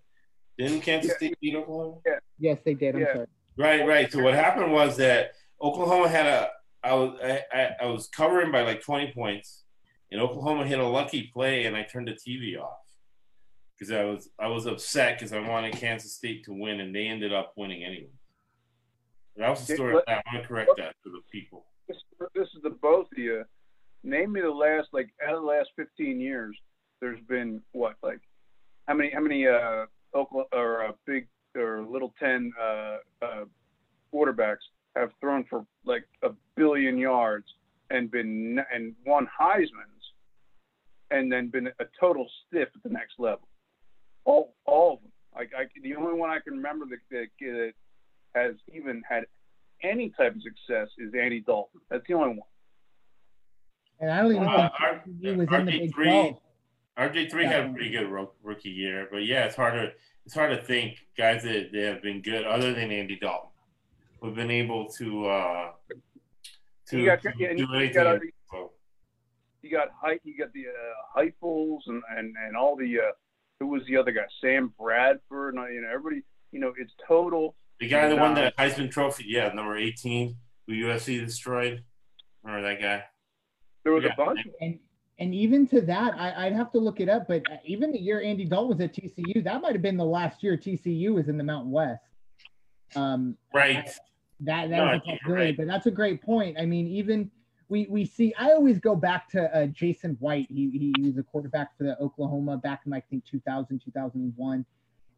Didn't 0.59 0.81
Kansas 0.83 1.11
yeah. 1.11 1.17
State 1.17 1.41
beat 1.41 1.57
Oklahoma? 1.57 1.99
Yeah. 2.07 2.19
Yes, 2.39 2.59
they 2.65 2.75
did. 2.75 2.95
I'm 2.95 3.01
yeah. 3.01 3.13
sorry. 3.13 3.27
Right, 3.57 3.87
right. 3.87 4.13
So 4.13 4.23
what 4.23 4.35
happened 4.35 4.73
was 4.73 4.97
that 4.99 5.33
Oklahoma 5.61 6.09
had 6.09 6.27
a. 6.27 6.51
I 6.83 6.95
was 6.95 7.19
I, 7.23 7.71
I 7.81 7.87
was 7.87 8.09
covering 8.09 8.53
by 8.53 8.63
like 8.63 8.83
20 8.83 9.13
points, 9.13 9.65
and 10.13 10.21
Oklahoma 10.21 10.67
hit 10.67 10.79
a 10.79 10.87
lucky 10.87 11.31
play, 11.33 11.65
and 11.65 11.75
I 11.75 11.83
turned 11.83 12.09
the 12.09 12.13
TV 12.13 12.61
off 12.61 12.79
because 13.79 13.93
I 13.93 14.05
was 14.05 14.29
I 14.39 14.49
was 14.49 14.67
upset 14.67 15.19
because 15.19 15.33
I 15.33 15.41
wanted 15.41 15.75
Kansas 15.75 16.13
State 16.13 16.45
to 16.45 16.53
win, 16.53 16.81
and 16.81 16.95
they 16.95 17.07
ended 17.07 17.33
up 17.33 17.53
winning 17.57 17.85
anyway. 17.85 18.11
That 19.37 19.51
was 19.51 19.67
the 19.67 19.75
story. 19.75 19.97
I 20.07 20.23
want 20.27 20.43
to 20.43 20.49
correct 20.49 20.73
that 20.77 20.95
for 21.03 21.09
the 21.11 21.21
people. 21.33 21.67
This, 21.89 21.97
this 22.35 22.49
is 22.55 22.63
the 22.63 22.71
both 22.71 23.07
of 23.11 23.19
you. 23.19 23.45
Name 24.03 24.33
me 24.33 24.41
the 24.43 24.51
last 24.51 24.89
like 24.93 25.09
out 25.27 25.35
of 25.35 25.43
the 25.43 25.47
last 25.47 25.71
15 25.77 26.21
years. 26.21 26.57
There's 27.01 27.21
been 27.29 27.63
what 27.73 27.95
like 28.03 28.21
how 28.87 28.95
many 28.95 29.11
how 29.11 29.21
many 29.21 29.47
uh 29.47 29.87
Oklahoma 30.15 30.47
or 30.53 30.85
uh, 30.85 30.93
Big 31.07 31.29
or 31.57 31.85
Little 31.85 32.15
Ten 32.19 32.53
uh, 32.61 32.97
uh, 33.23 33.45
quarterbacks 34.13 34.65
have 34.97 35.11
thrown 35.21 35.45
for 35.49 35.67
like 35.85 36.05
a 36.23 36.31
billion 36.57 36.99
yards 36.99 37.47
and 37.91 38.11
been 38.11 38.61
and 38.73 38.95
won 39.07 39.29
Heisman's, 39.41 40.05
and 41.11 41.31
then 41.31 41.49
been 41.49 41.67
a 41.67 41.85
total 41.99 42.27
stiff 42.47 42.69
at 42.75 42.83
the 42.83 42.89
next 42.89 43.15
level. 43.19 43.49
All 44.25 44.55
all 44.65 44.95
of 44.95 45.01
them. 45.01 45.13
Like 45.35 45.51
I, 45.57 45.65
the 45.83 45.97
only 45.97 46.19
one 46.19 46.31
I 46.31 46.39
can 46.39 46.55
remember 46.55 46.87
that, 46.87 46.99
that, 47.11 47.27
that 47.41 47.73
has 48.35 48.55
even 48.73 49.03
had 49.09 49.25
any 49.83 50.11
type 50.11 50.35
of 50.35 50.43
success 50.43 50.89
is 50.99 51.13
Andy 51.21 51.41
Dalton. 51.41 51.81
That's 51.91 52.05
the 52.07 52.15
only 52.15 52.29
one. 52.29 52.49
And 54.01 54.11
I 54.11 54.23
don't 54.23 54.33
even 54.33 54.49
uh, 54.49 54.69
think 55.05 55.21
he 55.21 55.31
was 55.31 55.49
in 55.53 55.67
the 55.67 55.71
Big 55.71 55.95
12. 55.95 56.37
RG 56.99 57.31
three 57.31 57.45
had 57.45 57.67
a 57.67 57.73
pretty 57.73 57.91
good 57.91 58.09
rookie 58.43 58.71
year, 58.71 59.09
but 59.11 59.25
yeah, 59.25 59.45
it's 59.45 59.57
hard 59.57 59.75
to 59.75 59.93
it's 60.25 60.35
hard 60.35 60.51
to 60.51 60.65
think 60.65 60.99
guys 61.19 61.43
that, 61.43 61.71
that 61.73 61.85
have 61.85 62.03
been 62.03 62.23
good 62.23 62.45
other 62.45 62.73
than 62.73 62.91
Andy 62.91 63.19
Dalton 63.21 63.51
We've 64.21 64.35
been 64.35 64.51
able 64.51 64.89
to 64.93 65.27
uh 65.27 65.71
to, 66.89 66.99
you 66.99 67.07
got, 67.07 67.23
to 67.23 67.33
yeah, 67.39 67.55
do 67.55 67.67
anything. 67.75 67.95
Got, 68.03 68.21
you 69.63 69.71
got 69.71 69.89
height, 70.01 70.21
you 70.25 70.37
got 70.39 70.53
the 70.53 70.67
uh, 70.67 71.21
Heupels 71.21 71.81
and, 71.87 72.03
and 72.17 72.35
and 72.47 72.57
all 72.57 72.77
the 72.77 73.01
uh, 73.01 73.13
who 73.61 73.67
was 73.67 73.83
the 73.87 73.97
other 73.97 74.13
guy? 74.13 74.23
Sam 74.41 74.73
Bradford, 74.79 75.55
and 75.55 75.75
you 75.75 75.81
know 75.81 75.89
everybody. 75.89 76.23
You 76.53 76.61
know 76.61 76.73
it's 76.79 76.93
total. 77.07 77.55
The 77.81 77.89
guy 77.89 78.09
that 78.09 78.19
won 78.19 78.35
the 78.35 78.53
Heisman 78.59 78.91
Trophy, 78.91 79.25
yeah, 79.27 79.49
number 79.53 79.77
eighteen, 79.77 80.37
who 80.67 80.75
USC 80.75 81.25
destroyed. 81.25 81.83
Remember 82.43 82.69
that 82.69 82.81
guy? 82.81 83.05
There 83.83 83.93
was 83.93 84.05
yeah. 84.05 84.13
a 84.13 84.17
bunch. 84.17 84.41
And 84.61 84.79
and 85.19 85.35
even 85.35 85.67
to 85.69 85.81
that, 85.83 86.15
I, 86.19 86.45
would 86.45 86.57
have 86.57 86.73
to 86.73 86.79
look 86.79 87.01
it 87.01 87.09
up. 87.09 87.29
But 87.29 87.43
even 87.65 87.93
the 87.93 88.01
year 88.01 88.21
Andy 88.21 88.45
Dalton 88.45 88.77
was 88.77 88.81
at 88.81 88.95
TCU, 88.95 89.45
that 89.45 89.63
might 89.63 89.73
have 89.73 89.83
been 89.83 89.97
the 89.97 90.05
last 90.05 90.43
year 90.43 90.57
TCU 90.57 91.15
was 91.15 91.29
in 91.29 91.39
the 91.39 91.45
Mountain 91.45 91.71
West. 91.71 92.03
Um, 92.97 93.37
right. 93.53 93.89
That 94.41 94.69
that 94.71 94.77
no, 94.77 94.85
was 94.87 94.97
a 94.97 95.11
possibility, 95.11 95.45
right. 95.45 95.57
but 95.57 95.67
that's 95.69 95.87
a 95.87 95.91
great 95.91 96.21
point. 96.21 96.57
I 96.59 96.67
mean, 96.67 96.89
even 96.89 97.31
we 97.69 97.87
we 97.89 98.05
see. 98.05 98.35
I 98.39 98.51
always 98.51 98.81
go 98.81 98.97
back 98.97 99.29
to 99.31 99.57
uh, 99.57 99.67
Jason 99.67 100.17
White. 100.19 100.49
He 100.51 100.93
he 100.97 101.03
was 101.03 101.17
a 101.17 101.23
quarterback 101.23 101.77
for 101.79 101.85
the 101.85 101.99
Oklahoma 102.01 102.57
back 102.57 102.83
in 102.85 102.93
I 102.93 103.01
think 103.01 103.25
2000 103.25 103.81
2001. 103.85 104.67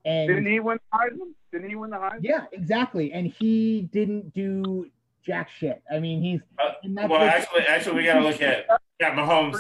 And 0.04 0.28
didn't 0.28 0.46
he 0.46 0.60
win 0.60 0.78
the 0.92 0.98
Heisman? 0.98 1.32
Didn't 1.50 1.68
he 1.68 1.74
win 1.74 1.90
the 1.90 1.96
Heisman? 1.96 2.20
Yeah, 2.20 2.44
exactly. 2.52 3.12
And 3.12 3.26
he 3.26 3.88
didn't 3.92 4.32
do 4.34 4.86
jack 5.26 5.50
shit. 5.58 5.82
I 5.92 5.98
mean, 5.98 6.22
he's. 6.22 6.40
Uh, 6.58 7.08
well, 7.08 7.22
actually, 7.22 7.62
actually, 7.62 7.96
we 7.96 8.04
got 8.04 8.14
to 8.14 8.20
look 8.20 8.40
at 8.40 8.66
Pat 9.00 9.12
Mahomes. 9.14 9.58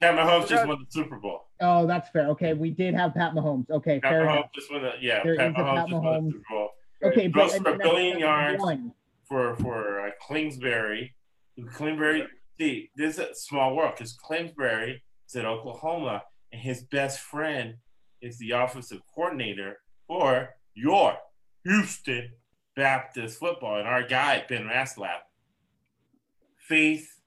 Pat 0.00 0.14
Mahomes 0.14 0.48
just 0.48 0.66
won 0.66 0.78
the 0.78 0.86
Super 0.90 1.16
Bowl. 1.16 1.46
Oh, 1.60 1.86
that's 1.86 2.08
fair. 2.10 2.28
Okay, 2.28 2.52
we 2.54 2.70
did 2.70 2.94
have 2.94 3.14
Pat 3.14 3.32
Mahomes. 3.32 3.70
Okay, 3.70 4.00
Pat 4.00 4.10
fair 4.10 4.26
Mahomes 4.26 4.36
enough. 4.36 4.50
just 4.54 4.72
won 4.72 4.82
the 4.82 4.92
yeah. 5.00 5.22
There 5.22 5.36
Pat 5.36 5.54
Mahomes, 5.54 5.76
Pat 5.76 5.88
Mahomes. 5.88 6.02
Won 6.02 6.24
the 6.24 6.32
Super 6.32 6.44
Bowl. 6.50 6.68
Okay, 7.04 7.28
but 7.28 7.50
for 7.52 7.74
a 7.74 7.78
billion 7.78 8.18
yards 8.18 8.62
one. 8.62 8.92
for 9.28 9.56
for 9.56 10.06
uh, 10.06 10.10
Kingsbury. 10.28 11.14
Kingsbury. 11.56 12.26
See, 12.58 12.90
this 12.96 13.18
is 13.18 13.18
a 13.18 13.34
small 13.34 13.76
world 13.76 13.94
because 13.96 14.16
Kingsbury 14.28 15.02
is 15.28 15.36
at 15.36 15.44
Oklahoma, 15.44 16.22
and 16.52 16.60
his 16.60 16.82
best 16.84 17.20
friend 17.20 17.74
is 18.22 18.38
the 18.38 18.52
offensive 18.52 19.00
coordinator 19.14 19.78
for 20.06 20.50
your 20.74 21.16
Houston 21.64 22.30
Baptist 22.76 23.38
football, 23.38 23.78
and 23.78 23.88
our 23.88 24.02
guy 24.02 24.44
Ben 24.48 24.64
Raslap. 24.64 25.22
Faith 26.56 27.20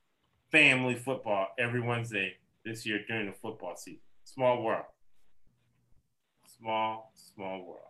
family 0.51 0.95
football 0.95 1.47
every 1.59 1.81
Wednesday 1.81 2.33
this 2.65 2.85
year 2.85 2.99
during 3.07 3.27
the 3.27 3.33
football 3.33 3.75
season. 3.75 3.99
Small 4.23 4.63
world. 4.63 4.85
Small, 6.59 7.11
small 7.35 7.65
world. 7.65 7.81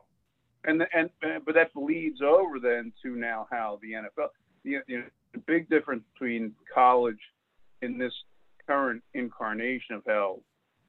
And 0.66 0.86
and 0.94 1.10
but 1.46 1.56
that 1.56 1.74
bleeds 1.74 2.22
over 2.22 2.60
then 2.60 2.92
to 3.04 3.16
now 3.16 3.48
how 3.50 3.80
the 3.82 3.94
NFL. 3.94 4.30
The, 4.64 4.78
you 4.88 5.00
know, 5.00 5.06
the 5.34 5.40
big 5.40 5.70
difference 5.70 6.04
between 6.14 6.54
college 6.74 7.20
in 7.82 7.98
this 7.98 8.14
current 8.68 9.02
incarnation 9.14 9.96
of 9.96 10.04
how, 10.06 10.42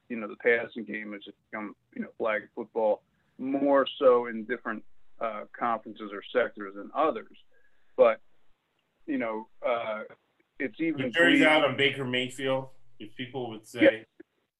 you 0.09 0.17
know, 0.17 0.27
the 0.27 0.35
passing 0.35 0.83
game 0.83 1.13
has 1.13 1.21
become 1.49 1.75
you 1.95 2.01
know 2.01 2.09
flag 2.17 2.43
football 2.55 3.01
more 3.37 3.87
so 3.97 4.25
in 4.25 4.43
different 4.43 4.83
uh, 5.21 5.41
conferences 5.57 6.11
or 6.13 6.21
sectors 6.33 6.73
than 6.75 6.89
others. 6.95 7.37
But 7.97 8.19
you 9.05 9.17
know, 9.17 9.47
uh, 9.65 10.01
it's 10.59 10.79
even. 10.79 11.01
The 11.03 11.09
jury's 11.09 11.41
out 11.41 11.65
on 11.65 11.75
Baker 11.75 12.05
Mayfield. 12.05 12.69
If 12.99 13.15
people 13.15 13.49
would 13.49 13.65
say, 13.65 13.79
yeah, 13.81 13.89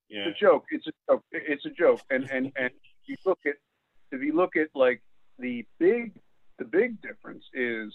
yeah. 0.09 0.29
it's 0.29 0.41
a 0.41 0.45
joke. 0.45 0.65
It's 0.71 0.87
a 0.87 0.91
joke. 1.09 1.23
It's 1.31 1.65
a 1.65 1.69
joke. 1.69 2.01
And 2.09 2.29
and 2.31 2.51
and 2.55 2.71
you 3.05 3.15
look 3.25 3.39
at 3.45 3.55
if 4.11 4.21
you 4.21 4.35
look 4.35 4.55
at 4.55 4.67
like 4.73 5.01
the 5.37 5.65
big 5.79 6.13
the 6.57 6.65
big 6.65 7.01
difference 7.01 7.43
is 7.53 7.93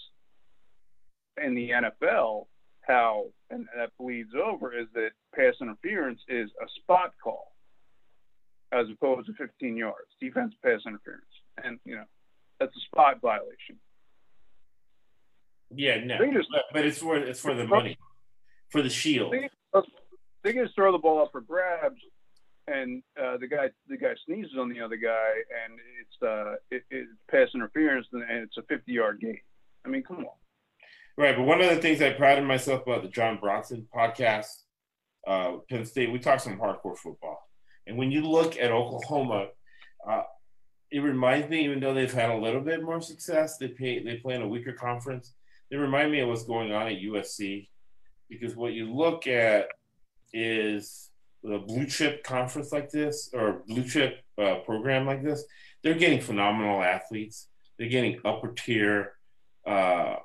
in 1.43 1.55
the 1.55 1.71
NFL, 1.71 2.47
how 2.81 3.25
and 3.49 3.67
that 3.75 3.91
bleeds 3.99 4.31
over 4.33 4.77
is 4.77 4.87
that 4.93 5.11
pass 5.35 5.55
interference 5.61 6.21
is 6.27 6.49
a 6.61 6.67
spot 6.81 7.13
call 7.23 7.51
as 8.71 8.87
opposed 8.89 9.27
to 9.27 9.33
15 9.33 9.77
yards. 9.77 10.09
Defense 10.19 10.53
pass 10.63 10.81
interference, 10.85 11.25
and 11.63 11.79
you 11.85 11.95
know 11.95 12.05
that's 12.59 12.75
a 12.75 12.79
spot 12.91 13.21
violation. 13.21 13.77
Yeah, 15.73 16.03
no, 16.03 16.17
just, 16.31 16.49
but, 16.71 16.85
it's 16.85 16.99
for 16.99 17.17
it's 17.17 17.39
for 17.39 17.53
the 17.53 17.67
money, 17.67 17.97
for 18.69 18.81
the 18.81 18.89
shield. 18.89 19.33
They, 20.43 20.53
just 20.53 20.75
throw 20.75 20.91
the 20.91 20.99
ball 20.99 21.23
up 21.23 21.31
for 21.31 21.41
grabs, 21.41 21.99
and 22.67 23.01
uh, 23.19 23.37
the 23.37 23.47
guy 23.47 23.69
the 23.89 23.97
guy 23.97 24.13
sneezes 24.25 24.53
on 24.59 24.69
the 24.69 24.79
other 24.79 24.95
guy, 24.95 25.31
and 25.65 25.79
it's 25.99 26.21
uh 26.21 26.55
it, 26.69 26.83
it's 26.91 27.09
pass 27.29 27.49
interference, 27.55 28.05
and 28.11 28.23
it's 28.29 28.57
a 28.57 28.61
50 28.63 28.91
yard 28.91 29.19
gain. 29.19 29.39
I 29.85 29.89
mean, 29.89 30.03
come 30.03 30.17
on. 30.17 30.25
Right, 31.17 31.35
but 31.35 31.43
one 31.43 31.61
of 31.61 31.69
the 31.69 31.81
things 31.81 32.01
I 32.01 32.11
prided 32.11 32.43
myself 32.43 32.83
about 32.83 33.01
the 33.01 33.09
John 33.09 33.39
Bronson 33.41 33.87
podcast, 33.93 34.47
uh, 35.25 35.57
Penn 35.69 35.85
State, 35.85 36.11
we 36.11 36.19
talk 36.19 36.39
some 36.39 36.59
hardcore 36.59 36.97
football, 36.97 37.49
and 37.87 37.97
when 37.97 38.11
you 38.11 38.21
look 38.21 38.57
at 38.57 38.71
Oklahoma, 38.71 39.47
uh, 40.07 40.23
it 40.95 41.01
reminds 41.01 41.49
me, 41.49 41.65
even 41.65 41.81
though 41.81 41.93
they've 41.93 42.13
had 42.13 42.29
a 42.29 42.37
little 42.37 42.61
bit 42.61 42.81
more 42.81 43.01
success, 43.01 43.57
they 43.57 43.67
play 43.67 44.01
they 44.01 44.15
play 44.15 44.35
in 44.35 44.41
a 44.41 44.47
weaker 44.47 44.71
conference. 44.71 45.33
They 45.69 45.75
remind 45.75 46.09
me 46.09 46.21
of 46.21 46.29
what's 46.29 46.45
going 46.45 46.71
on 46.71 46.87
at 46.87 47.01
USC, 47.01 47.67
because 48.29 48.55
what 48.55 48.71
you 48.71 48.89
look 48.89 49.27
at 49.27 49.67
is 50.31 51.09
a 51.43 51.59
blue 51.59 51.85
chip 51.85 52.23
conference 52.23 52.71
like 52.71 52.89
this 52.91 53.29
or 53.33 53.63
blue 53.67 53.83
chip 53.83 54.23
uh, 54.41 54.59
program 54.59 55.05
like 55.05 55.21
this, 55.21 55.43
they're 55.83 55.95
getting 55.95 56.21
phenomenal 56.21 56.81
athletes. 56.81 57.49
They're 57.77 57.89
getting 57.89 58.21
upper 58.23 58.53
tier 58.53 59.15
uh, 59.67 60.15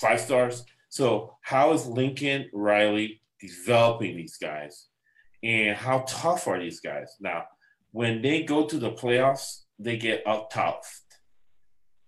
five 0.00 0.20
stars. 0.20 0.64
So 0.88 1.36
how 1.42 1.72
is 1.72 1.86
Lincoln 1.86 2.50
Riley 2.52 3.22
developing 3.40 4.16
these 4.16 4.38
guys, 4.38 4.88
and 5.44 5.76
how 5.76 6.04
tough 6.08 6.48
are 6.48 6.58
these 6.58 6.80
guys 6.80 7.14
now? 7.20 7.44
When 7.92 8.22
they 8.22 8.42
go 8.42 8.66
to 8.66 8.76
the 8.76 8.90
playoffs, 8.90 9.66
they 9.80 9.96
get 9.96 10.26
out 10.26 10.50
tough, 10.50 11.00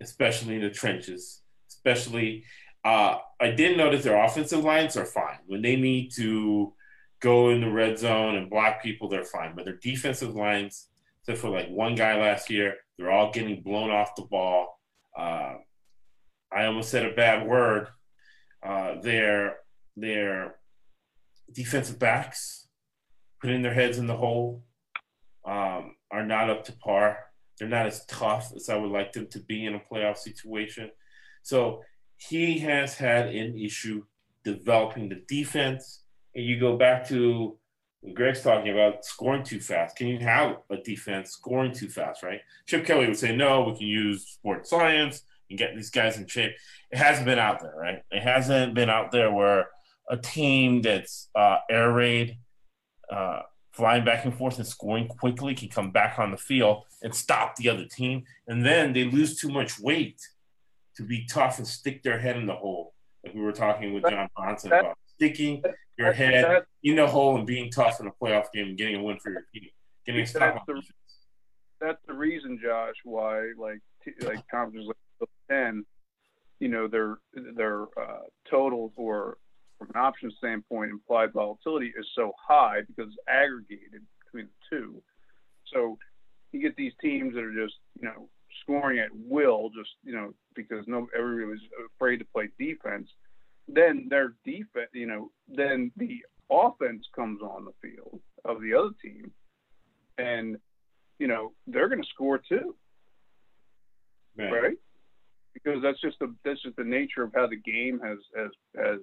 especially 0.01 0.57
in 0.57 0.63
the 0.63 0.71
trenches. 0.71 1.41
Especially, 1.69 2.45
uh, 2.85 3.19
I 3.41 3.51
did 3.51 3.77
notice 3.77 4.05
their 4.05 4.23
offensive 4.23 4.63
lines 4.63 4.97
are 4.97 5.07
fine 5.07 5.39
when 5.47 5.63
they 5.63 5.77
need 5.77 6.13
to 6.17 6.75
go 7.21 7.51
in 7.51 7.61
the 7.61 7.71
red 7.71 7.99
zone 7.99 8.37
and 8.37 8.51
block 8.51 8.83
people. 8.83 9.09
They're 9.09 9.25
fine, 9.25 9.55
but 9.57 9.65
their 9.65 9.77
defensive 9.77 10.35
lines, 10.35 10.89
except 11.21 11.39
for 11.39 11.49
like 11.49 11.69
one 11.69 11.95
guy 11.95 12.21
last 12.21 12.51
year, 12.51 12.77
they're 12.99 13.11
all 13.11 13.33
getting 13.33 13.63
blown 13.63 13.91
off 13.91 14.15
the 14.15 14.23
ball. 14.23 14.79
Uh, 15.17 15.55
I 16.53 16.67
almost 16.67 16.91
said 16.91 17.07
a 17.07 17.15
bad 17.15 17.47
word. 17.47 17.89
Uh, 18.63 19.01
their 19.01 19.57
their 19.97 20.57
defensive 21.53 21.99
backs 21.99 22.67
putting 23.41 23.63
their 23.63 23.75
heads 23.75 23.99
in 23.99 24.07
the 24.07 24.17
hole 24.17 24.63
um, 25.45 25.97
are 26.11 26.25
not 26.25 26.49
up 26.49 26.65
to 26.65 26.73
par. 26.73 27.19
They're 27.59 27.69
not 27.69 27.87
as 27.87 28.05
tough 28.07 28.53
as 28.57 28.69
I 28.69 28.77
would 28.77 28.91
like 28.91 29.13
them 29.13 29.27
to 29.29 29.41
be 29.41 29.67
in 29.67 29.75
a 29.75 29.81
playoff 29.81 30.19
situation. 30.19 30.91
So 31.43 31.83
he 32.17 32.59
has 32.61 32.95
had 32.95 33.29
an 33.29 33.59
issue 33.59 34.05
developing 34.45 35.09
the 35.09 35.23
defense. 35.29 36.03
And 36.35 36.45
you 36.45 36.59
go 36.59 36.77
back 36.77 37.07
to 37.09 37.59
Greg's 38.15 38.43
talking 38.43 38.73
about 38.73 39.05
scoring 39.05 39.45
too 39.45 39.61
fast. 39.61 39.97
Can 39.97 40.09
you 40.09 40.19
have 40.19 40.57
a 40.71 40.77
defense 40.79 41.31
scoring 41.31 41.73
too 41.73 41.89
fast, 41.89 42.23
right? 42.23 42.41
Chip 42.67 42.85
Kelly 42.85 43.07
would 43.07 43.19
say, 43.19 43.35
no, 43.35 43.63
we 43.63 43.79
can 43.79 43.87
use 43.87 44.27
sports 44.27 44.71
science 44.71 45.23
and 45.51 45.59
get 45.59 45.75
these 45.77 45.91
guys 45.91 46.19
in 46.19 46.27
shape. 46.27 46.53
It 46.91 46.99
hasn't 46.99 47.27
been 47.27 47.39
out 47.39 47.61
there, 47.61 47.75
right? 47.77 48.03
It 48.11 48.23
hasn't 48.23 48.75
been 48.75 48.91
out 48.91 49.13
there 49.13 49.33
where 49.33 49.69
a 50.09 50.17
team 50.17 50.83
that's 50.83 51.29
uh, 51.35 51.59
air 51.71 51.93
raid, 51.93 52.39
uh, 53.11 53.43
flying 53.73 54.05
back 54.05 54.25
and 54.25 54.37
forth 54.37 54.59
and 54.59 54.67
scoring 54.67 55.09
quickly 55.09 55.55
can 55.55 55.69
come 55.69 55.91
back 55.91 56.19
on 56.19 56.31
the 56.31 56.37
field 56.37 56.85
and 57.03 57.15
stop 57.15 57.57
the 57.57 57.69
other 57.69 57.85
team. 57.85 58.25
And 58.47 58.65
then 58.65 58.93
they 58.93 59.05
lose 59.05 59.39
too 59.39 59.49
much 59.49 59.79
weight 59.79 60.21
to 60.97 61.03
be 61.03 61.27
tough 61.27 61.59
and 61.59 61.67
stick 61.67 62.03
their 62.03 62.19
head 62.19 62.37
in 62.37 62.47
the 62.47 62.55
hole. 62.55 62.95
Like 63.25 63.35
we 63.35 63.41
were 63.41 63.53
talking 63.53 63.95
with 63.95 64.05
John 64.05 64.29
Bronson 64.37 64.73
about 64.73 64.97
sticking 65.17 65.63
your 65.97 66.13
head 66.13 66.65
in 66.83 66.97
the 66.97 67.07
hole 67.07 67.37
and 67.37 67.47
being 67.47 67.71
tough 67.71 68.01
in 68.01 68.07
a 68.07 68.11
playoff 68.11 68.47
game 68.53 68.69
and 68.69 68.79
getting 68.79 68.97
a 68.97 69.03
win 69.03 69.19
for 69.19 69.31
your 69.31 69.45
team. 69.55 69.69
Getting 70.05 70.23
a 70.23 70.27
stop 70.27 70.65
that's, 70.67 70.67
the, 70.67 70.83
that's 71.81 72.01
the 72.07 72.15
reason, 72.15 72.59
Josh, 72.63 72.97
why 73.05 73.53
like 73.57 73.81
like 74.23 74.47
conferences 74.49 74.89
like 75.21 75.29
ten, 75.49 75.85
you 76.59 76.69
know, 76.69 76.89
their 76.89 77.19
their 77.55 77.83
uh, 77.83 78.25
total 78.51 78.93
for 78.97 79.39
from 79.79 79.91
an 79.95 80.01
option 80.01 80.33
standpoint, 80.39 80.91
implied 80.91 81.33
volatility 81.33 81.93
is 81.97 82.07
so 82.15 82.33
high 82.49 82.81
because 82.87 83.13
it's 83.13 83.23
aggregated 83.29 84.03
between 84.25 84.47
the 84.47 84.77
two. 84.77 85.03
So 85.73 85.99
you 86.53 86.61
get 86.61 86.77
these 86.77 86.93
teams 87.01 87.35
that 87.35 87.43
are 87.43 87.55
just, 87.55 87.75
you 88.01 88.07
know, 88.07 88.29
scoring 88.63 88.99
at 88.99 89.09
will, 89.15 89.71
just 89.71 89.91
you 90.05 90.13
know, 90.13 90.33
because 90.55 90.85
no 90.87 91.09
everybody 91.17 91.47
was 91.47 91.61
afraid 91.97 92.19
to 92.19 92.25
play 92.27 92.49
defense. 92.59 93.09
Then 93.69 94.07
their 94.11 94.35
defense, 94.45 94.91
you 94.93 95.07
know, 95.07 95.31
then 95.49 95.91
the 95.97 96.19
offense 96.51 97.05
comes 97.15 97.41
on 97.43 97.65
the 97.65 97.73
field 97.81 98.21
of 98.45 98.61
the 98.61 98.75
other 98.75 98.91
team, 99.03 99.31
and 100.19 100.59
you 101.19 101.27
know 101.27 101.53
they're 101.67 101.89
going 101.89 102.03
to 102.03 102.09
score 102.09 102.39
too, 102.39 102.75
right. 104.37 104.53
right? 104.53 104.79
Because 105.55 105.83
that's 105.83 106.01
just 106.01 106.19
the 106.19 106.35
that's 106.45 106.63
just 106.63 106.77
the 106.77 106.85
nature 106.85 107.23
of 107.23 107.33
how 107.35 107.47
the 107.47 107.57
game 107.57 108.01
has 108.05 108.19
has 108.37 108.51
has 108.77 109.01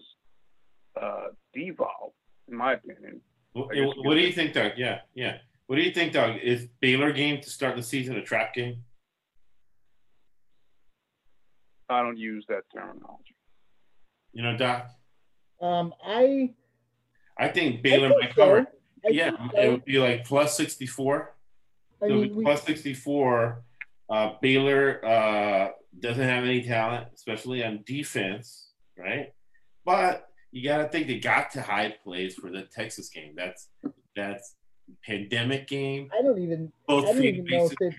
uh, 1.01 1.27
devolved, 1.53 2.15
in 2.47 2.55
my 2.55 2.73
opinion. 2.73 3.21
What, 3.53 3.69
what 3.75 4.13
do 4.13 4.19
you 4.19 4.31
think, 4.31 4.53
Doug? 4.53 4.73
Yeah, 4.77 4.99
yeah. 5.15 5.37
What 5.69 5.75
do 5.75 5.83
you 5.83 5.91
think, 5.91 6.13
Doug? 6.13 6.37
Is 6.41 6.65
Baylor 6.79 7.11
game 7.11 7.41
to 7.41 7.47
start 7.47 7.75
the 7.75 7.83
season 7.83 8.15
a 8.15 8.23
trap 8.23 8.55
game? 8.55 8.85
I 11.87 12.01
don't 12.01 12.17
use 12.17 12.43
that 12.49 12.63
terminology. 12.73 13.35
You 14.33 14.41
know, 14.41 14.57
Doc. 14.57 14.89
Um, 15.61 15.93
I. 16.03 16.55
I 17.37 17.49
think 17.49 17.83
Baylor 17.83 18.07
I 18.07 18.19
might 18.19 18.35
cover. 18.35 18.65
So. 19.05 19.11
Yeah, 19.11 19.29
so. 19.29 19.61
it 19.61 19.69
would 19.69 19.85
be 19.85 19.99
like 19.99 20.25
plus 20.25 20.57
sixty 20.57 20.87
four. 20.87 21.35
I 22.01 22.07
mean, 22.07 22.35
we, 22.35 22.43
plus 22.43 22.63
sixty 22.63 22.95
four. 22.95 23.61
Uh, 24.09 24.31
Baylor 24.41 25.05
uh, 25.05 25.69
doesn't 25.99 26.27
have 26.27 26.45
any 26.45 26.63
talent, 26.63 27.09
especially 27.13 27.63
on 27.63 27.83
defense, 27.85 28.71
right? 28.97 29.33
But 29.85 30.29
you 30.51 30.67
got 30.67 30.77
to 30.77 30.89
think 30.89 31.05
they 31.05 31.19
got 31.19 31.51
to 31.51 31.61
hide 31.61 32.01
plays 32.03 32.33
for 32.33 32.49
the 32.49 32.63
Texas 32.63 33.09
game. 33.09 33.33
That's 33.35 33.67
that's 34.15 34.55
pandemic 35.05 35.67
game. 35.67 36.09
I 36.17 36.21
don't 36.21 36.39
even. 36.39 36.71
Both 36.87 37.05
I 37.05 37.13
don't 37.13 37.23
even 37.23 37.45
know 37.45 37.65
if 37.65 37.73
it's, 37.79 37.97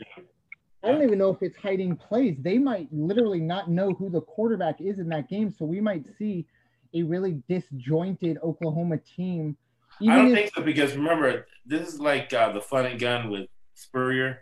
I 0.83 0.91
don't 0.91 1.03
even 1.03 1.19
know 1.19 1.31
if 1.31 1.43
it's 1.43 1.57
hiding 1.57 1.97
plays. 1.97 2.37
They 2.41 2.59
might 2.59 2.89
literally 2.91 3.41
not 3.41 3.71
know 3.71 3.93
who 3.93 4.09
the 4.09 4.21
quarterback 4.21 4.81
is 4.81 4.99
in 4.99 5.09
that 5.11 5.29
game, 5.29 5.55
so 5.57 5.65
we 5.65 5.81
might 5.81 6.07
see 6.19 6.47
a 6.95 7.03
really 7.03 7.43
disjointed 7.49 8.39
Oklahoma 8.43 8.99
team. 8.99 9.57
I 10.01 10.17
don't 10.17 10.29
if, 10.29 10.35
think 10.35 10.55
so 10.55 10.63
because 10.63 10.95
remember, 10.95 11.47
this 11.67 11.89
is 11.89 12.01
like 12.01 12.33
uh, 12.33 12.53
the 12.53 12.61
fun 12.61 12.87
and 12.87 12.99
gun 12.99 13.31
with 13.31 13.49
Spurrier. 13.75 14.41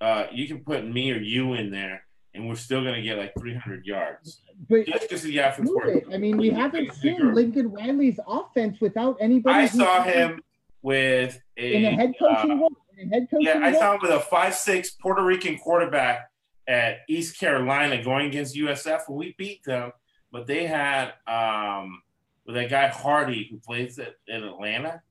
Uh, 0.00 0.26
you 0.32 0.48
can 0.48 0.60
put 0.60 0.86
me 0.86 1.12
or 1.12 1.18
you 1.18 1.54
in 1.54 1.70
there, 1.70 2.04
and 2.34 2.48
we're 2.48 2.54
still 2.54 2.82
going 2.82 2.94
to 2.94 3.02
get 3.02 3.18
like 3.18 3.32
300 3.38 3.84
yards. 3.84 4.40
But 4.68 4.86
just 4.86 5.02
because 5.02 5.22
the 5.22 5.38
offense. 5.38 5.70
I 6.12 6.16
mean, 6.16 6.38
we 6.38 6.50
haven't 6.50 6.94
seen 6.94 7.34
Lincoln 7.34 7.72
Riley's 7.72 8.18
offense 8.26 8.80
without 8.80 9.18
anybody. 9.20 9.58
I 9.58 9.66
saw 9.66 10.02
him 10.02 10.40
with 10.84 11.40
a, 11.56 11.72
in 11.72 11.84
a 11.86 11.90
head 11.92 12.12
coaching 12.18 12.50
uh, 12.52 12.56
role. 12.56 12.72
Head 13.10 13.26
coaching 13.30 13.46
yeah, 13.46 13.58
I 13.60 13.72
saw 13.72 13.94
him 13.94 14.00
with 14.02 14.10
a 14.10 14.20
five-six 14.20 14.90
Puerto 14.90 15.24
Rican 15.24 15.56
quarterback 15.56 16.30
at 16.68 16.98
East 17.08 17.40
Carolina 17.40 18.04
going 18.04 18.26
against 18.26 18.54
USF, 18.54 19.08
and 19.08 19.16
we 19.16 19.34
beat 19.38 19.64
them. 19.64 19.92
But 20.30 20.46
they 20.46 20.66
had 20.66 21.14
um, 21.26 22.02
with 22.44 22.54
that 22.56 22.68
guy 22.68 22.88
Hardy 22.88 23.48
who 23.50 23.58
plays 23.58 23.98
at, 23.98 24.14
in 24.28 24.44
Atlanta. 24.44 25.02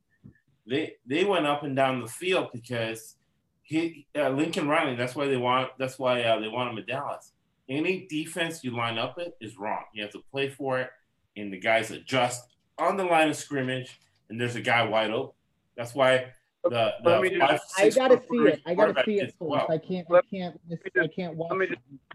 They 0.67 0.93
they 1.07 1.25
went 1.25 1.47
up 1.47 1.63
and 1.63 1.75
down 1.75 2.01
the 2.01 2.07
field 2.07 2.49
because 2.53 3.15
he 3.63 4.05
uh, 4.15 4.29
Lincoln 4.29 4.67
Riley. 4.67 4.95
That's 4.95 5.15
why 5.15 5.27
they 5.27 5.37
want. 5.37 5.71
That's 5.79 5.97
why 5.97 6.21
uh, 6.21 6.39
they 6.39 6.49
want 6.49 6.71
him 6.71 6.77
at 6.77 6.85
Dallas. 6.85 7.31
Any 7.67 8.05
defense 8.09 8.63
you 8.63 8.77
line 8.77 8.99
up 8.99 9.17
it 9.17 9.35
is 9.41 9.57
wrong. 9.57 9.83
You 9.93 10.03
have 10.03 10.11
to 10.11 10.21
play 10.31 10.49
for 10.49 10.79
it, 10.81 10.89
and 11.35 11.51
the 11.51 11.59
guys 11.59 11.89
adjust 11.89 12.43
on 12.77 12.95
the 12.95 13.05
line 13.05 13.29
of 13.29 13.35
scrimmage, 13.35 13.99
and 14.29 14.39
there's 14.39 14.55
a 14.55 14.61
guy 14.61 14.83
wide 14.83 15.09
open. 15.09 15.33
That's 15.75 15.93
why 15.95 16.33
the, 16.63 16.93
the 17.03 17.39
five, 17.39 17.59
I 17.77 17.89
gotta 17.89 18.21
see 18.29 18.37
it. 18.37 18.61
I 18.65 18.73
gotta 18.73 19.03
see 19.05 19.19
it 19.19 19.33
first. 19.37 19.41
Well. 19.41 19.67
I 19.69 19.77
can't. 19.77 20.07
I 20.11 20.21
can't. 20.29 20.59
I 20.99 21.07
can't 21.07 21.35
watch 21.35 21.51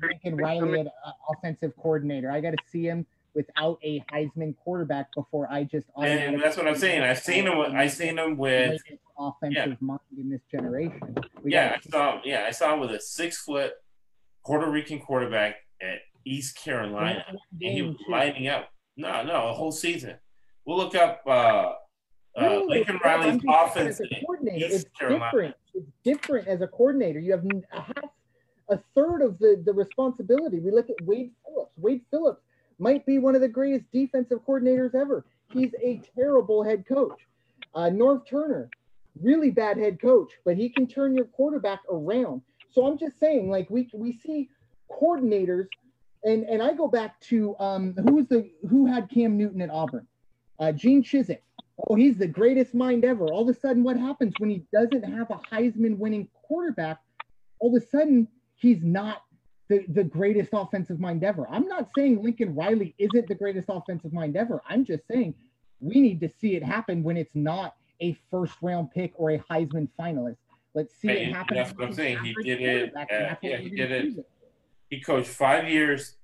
Lincoln 0.00 0.36
Riley, 0.36 0.80
at, 0.80 0.86
uh, 0.86 1.10
offensive 1.30 1.72
coordinator. 1.76 2.30
I 2.30 2.40
gotta 2.40 2.56
see 2.70 2.84
him 2.84 3.06
without 3.34 3.78
a 3.82 4.02
Heisman 4.12 4.56
quarterback 4.56 5.14
before 5.14 5.50
I 5.50 5.64
just. 5.64 5.86
And 5.96 6.42
that's 6.42 6.56
what 6.56 6.66
I'm 6.66 6.76
saying. 6.76 7.02
I've 7.02 7.18
seen 7.18 7.46
him. 7.46 7.58
With, 7.58 7.72
I've 7.72 7.92
seen 7.92 8.18
him 8.18 8.38
with 8.38 8.80
offensive 9.18 9.68
yeah. 9.68 9.74
mind 9.80 10.00
in 10.16 10.30
this 10.30 10.40
generation. 10.50 11.14
We 11.42 11.52
yeah, 11.52 11.76
I 11.76 11.90
saw. 11.90 12.12
Him, 12.14 12.22
yeah, 12.24 12.44
I 12.46 12.50
saw 12.50 12.72
him 12.72 12.80
with 12.80 12.92
a 12.92 13.00
six 13.00 13.38
foot 13.38 13.72
Puerto 14.46 14.70
Rican 14.70 15.00
quarterback 15.00 15.56
at 15.82 15.98
East 16.24 16.56
Carolina, 16.56 17.24
and 17.28 17.38
he 17.60 17.82
was 17.82 17.96
lining 18.08 18.48
up. 18.48 18.70
No, 18.96 19.22
no, 19.22 19.48
a 19.48 19.52
whole 19.52 19.72
season. 19.72 20.16
We'll 20.64 20.78
look 20.78 20.94
up 20.94 21.22
uh, 21.26 21.72
uh, 22.36 22.60
Lincoln 22.66 22.98
Riley's 23.04 23.42
offense. 23.48 24.00
coordinator, 24.20 24.66
it's 24.66 24.84
different. 24.98 25.54
It's 25.74 25.90
different 26.04 26.48
as 26.48 26.60
a 26.60 26.66
coordinator. 26.66 27.18
You 27.18 27.32
have 27.32 27.44
a 27.72 27.80
half, 27.80 28.10
a 28.68 28.78
third 28.94 29.22
of 29.22 29.38
the 29.38 29.62
the 29.64 29.72
responsibility. 29.72 30.60
We 30.60 30.70
look 30.70 30.90
at 30.90 30.96
Wade 31.04 31.32
Phillips. 31.44 31.72
Wade 31.76 32.02
Phillips 32.10 32.42
might 32.78 33.04
be 33.06 33.18
one 33.18 33.34
of 33.34 33.40
the 33.40 33.48
greatest 33.48 33.90
defensive 33.92 34.38
coordinators 34.46 34.94
ever. 34.94 35.24
He's 35.52 35.72
a 35.82 36.00
terrible 36.14 36.62
head 36.62 36.84
coach. 36.86 37.26
Uh, 37.74 37.90
Norv 37.90 38.26
Turner, 38.26 38.70
really 39.20 39.50
bad 39.50 39.76
head 39.76 40.00
coach, 40.00 40.32
but 40.44 40.56
he 40.56 40.68
can 40.68 40.86
turn 40.86 41.14
your 41.14 41.26
quarterback 41.26 41.80
around. 41.90 42.42
So 42.70 42.86
I'm 42.86 42.98
just 42.98 43.18
saying, 43.18 43.50
like 43.50 43.68
we 43.70 43.88
we 43.92 44.12
see 44.12 44.48
coordinators, 44.90 45.66
and 46.24 46.44
and 46.44 46.62
I 46.62 46.74
go 46.74 46.88
back 46.88 47.20
to 47.22 47.56
um, 47.58 47.94
who 47.94 48.14
was 48.14 48.26
the 48.28 48.50
who 48.68 48.86
had 48.86 49.08
Cam 49.10 49.36
Newton 49.36 49.60
at 49.62 49.70
Auburn, 49.70 50.06
uh, 50.58 50.72
Gene 50.72 51.02
Chizik. 51.02 51.40
Oh, 51.86 51.94
he's 51.94 52.18
the 52.18 52.26
greatest 52.26 52.74
mind 52.74 53.04
ever. 53.04 53.26
All 53.26 53.48
of 53.48 53.56
a 53.56 53.58
sudden, 53.58 53.84
what 53.84 53.96
happens 53.96 54.34
when 54.38 54.50
he 54.50 54.64
doesn't 54.72 55.04
have 55.04 55.30
a 55.30 55.38
Heisman 55.54 55.96
winning 55.96 56.28
quarterback? 56.32 56.98
All 57.60 57.74
of 57.74 57.82
a 57.82 57.86
sudden, 57.86 58.26
he's 58.56 58.82
not 58.82 59.22
the, 59.68 59.84
the 59.88 60.04
greatest 60.04 60.50
offensive 60.52 60.98
mind 60.98 61.22
ever. 61.22 61.46
I'm 61.48 61.68
not 61.68 61.88
saying 61.96 62.22
Lincoln 62.22 62.54
Riley 62.54 62.94
isn't 62.98 63.28
the 63.28 63.34
greatest 63.34 63.66
offensive 63.68 64.12
mind 64.12 64.36
ever. 64.36 64.60
I'm 64.68 64.84
just 64.84 65.06
saying 65.06 65.34
we 65.80 66.00
need 66.00 66.20
to 66.20 66.30
see 66.40 66.56
it 66.56 66.64
happen 66.64 67.02
when 67.02 67.16
it's 67.16 67.34
not 67.34 67.74
a 68.00 68.16
first 68.30 68.54
round 68.62 68.90
pick 68.90 69.12
or 69.16 69.30
a 69.30 69.38
Heisman 69.38 69.88
finalist. 69.98 70.38
Let's 70.74 70.94
see 70.94 71.08
hey, 71.08 71.26
it 71.26 71.34
happen. 71.34 71.56
That's 71.56 71.74
what 71.74 71.86
I'm 71.86 71.92
saying. 71.92 72.18
He 72.24 72.34
did 72.42 72.60
it. 72.60 72.92
At, 72.96 73.38
yeah, 73.42 73.56
he 73.56 73.70
did 73.70 73.92
it. 73.92 74.26
He 74.90 75.00
coached 75.00 75.28
five 75.28 75.68
years 75.68 76.16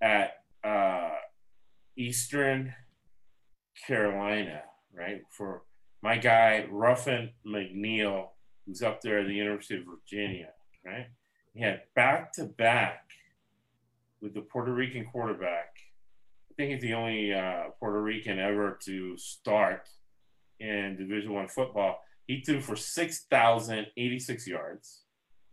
at 0.00 0.34
uh, 0.64 1.10
Eastern 1.96 2.74
Carolina, 3.86 4.62
right? 4.96 5.22
For 5.30 5.62
my 6.02 6.16
guy 6.16 6.66
Ruffin 6.70 7.30
McNeill, 7.46 8.28
who's 8.66 8.82
up 8.82 9.00
there 9.00 9.20
at 9.20 9.26
the 9.26 9.34
University 9.34 9.76
of 9.76 9.84
Virginia, 9.84 10.50
right? 10.84 11.06
He 11.54 11.62
had 11.62 11.82
back 11.94 12.32
to 12.34 12.44
back 12.44 13.02
with 14.20 14.34
the 14.34 14.40
Puerto 14.40 14.72
Rican 14.72 15.06
quarterback. 15.06 15.72
I 16.50 16.54
think 16.56 16.72
he's 16.72 16.82
the 16.82 16.94
only 16.94 17.32
uh, 17.32 17.64
Puerto 17.78 18.00
Rican 18.02 18.38
ever 18.38 18.78
to 18.84 19.16
start 19.16 19.88
in 20.58 20.96
Division 20.98 21.32
One 21.32 21.48
football. 21.48 22.00
He 22.26 22.40
threw 22.40 22.60
for 22.60 22.76
six 22.76 23.24
thousand 23.30 23.86
eighty-six 23.96 24.46
yards 24.46 25.02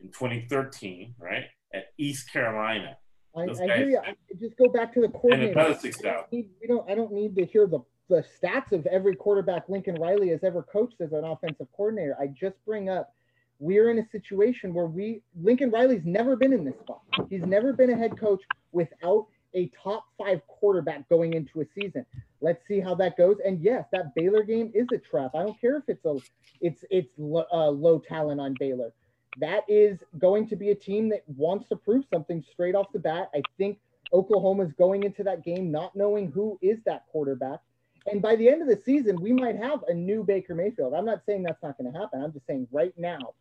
in 0.02 0.10
2013, 0.10 1.15
right 1.20 1.45
at 1.74 1.86
East 1.98 2.32
Carolina. 2.32 2.98
I, 3.36 3.41
I 3.41 3.78
hear 3.78 3.90
you. 3.90 3.99
I 3.99 4.14
just 4.40 4.56
go 4.57 4.70
back 4.70 4.94
to 4.94 5.02
the 5.02 5.07
coordinator. 5.07 5.52
And 5.52 5.60
another 5.60 5.80
six 5.80 5.98
thousand. 5.98 6.28
We 6.32 6.68
don't. 6.68 6.90
I 6.90 6.95
don't 6.95 7.11
need 7.11 7.36
to 7.36 7.45
hear 7.45 7.68
the 7.68 7.80
the 8.10 8.24
stats 8.42 8.72
of 8.72 8.86
every 8.88 9.16
quarterback 9.16 9.70
Lincoln 9.70 9.96
Riley 9.96 10.30
has 10.30 10.44
ever 10.44 10.64
coached 10.64 11.00
as 11.02 11.14
an 11.14 11.24
offensive 11.24 11.68
coordinator. 11.76 12.16
I 12.20 12.28
just 12.28 12.56
bring 12.66 12.90
up 12.90 13.14
we're 13.60 13.92
in 13.92 14.00
a 14.00 14.10
situation 14.10 14.74
where 14.74 14.88
we 14.88 15.22
Lincoln 15.42 15.72
Riley's 15.72 16.04
never 16.04 16.36
been 16.36 16.54
in 16.54 16.66
this 16.66 16.78
spot. 16.82 17.02
He's 17.30 17.46
never 17.46 17.72
been 17.72 17.92
a 17.92 17.98
head 17.98 18.20
coach 18.20 18.42
without 18.72 19.28
a 19.54 19.72
top 19.82 20.06
five 20.18 20.42
quarterback 20.48 21.08
going 21.10 21.34
into 21.34 21.62
a 21.62 21.66
season. 21.80 22.06
Let's 22.42 22.68
see 22.68 22.80
how 22.80 22.96
that 22.96 23.18
goes. 23.18 23.38
And 23.46 23.62
yes, 23.62 23.86
that 23.92 24.14
Baylor 24.16 24.44
game 24.44 24.72
is 24.74 24.88
a 24.94 24.98
trap. 24.98 25.32
I 25.36 25.44
don't 25.44 25.60
care 25.60 25.78
if 25.78 25.84
it's 25.88 26.06
a 26.06 26.18
it's 26.60 26.84
it's 26.90 27.12
uh, 27.20 27.70
low 27.70 28.00
talent 28.00 28.42
on 28.42 28.56
Baylor. 28.60 28.94
That 29.40 29.64
is 29.68 29.98
going 30.20 30.48
to 30.50 30.56
be 30.56 30.72
a 30.72 30.76
team 30.76 31.10
that 31.10 31.24
wants 31.28 31.68
to 31.70 31.76
prove 31.76 32.06
something 32.12 32.44
straight 32.52 32.76
off 32.76 32.92
the 32.92 33.00
bat. 33.00 33.30
I 33.34 33.42
think 33.58 33.80
Oklahoma's 34.12 34.74
going 34.74 35.04
into 35.04 35.24
that 35.24 35.44
game 35.44 35.72
not 35.72 35.96
knowing 35.96 36.32
who 36.32 36.60
is 36.62 36.80
that 36.86 37.06
quarterback. 37.12 37.60
And 38.06 38.22
by 38.22 38.36
the 38.36 38.50
end 38.50 38.62
of 38.62 38.68
the 38.68 38.82
season, 38.84 39.22
we 39.22 39.32
might 39.32 39.56
have 39.56 39.84
a 39.88 39.94
new 39.94 40.24
Baker 40.24 40.56
Mayfield. 40.56 40.94
I'm 40.94 41.06
not 41.06 41.26
saying 41.26 41.44
that's 41.44 41.64
not 41.64 41.78
going 41.78 41.92
to 41.92 41.98
happen. 41.98 42.22
I'm 42.22 42.34
just 42.34 42.46
saying 42.46 42.68
right 42.72 42.94
now, 42.98 43.34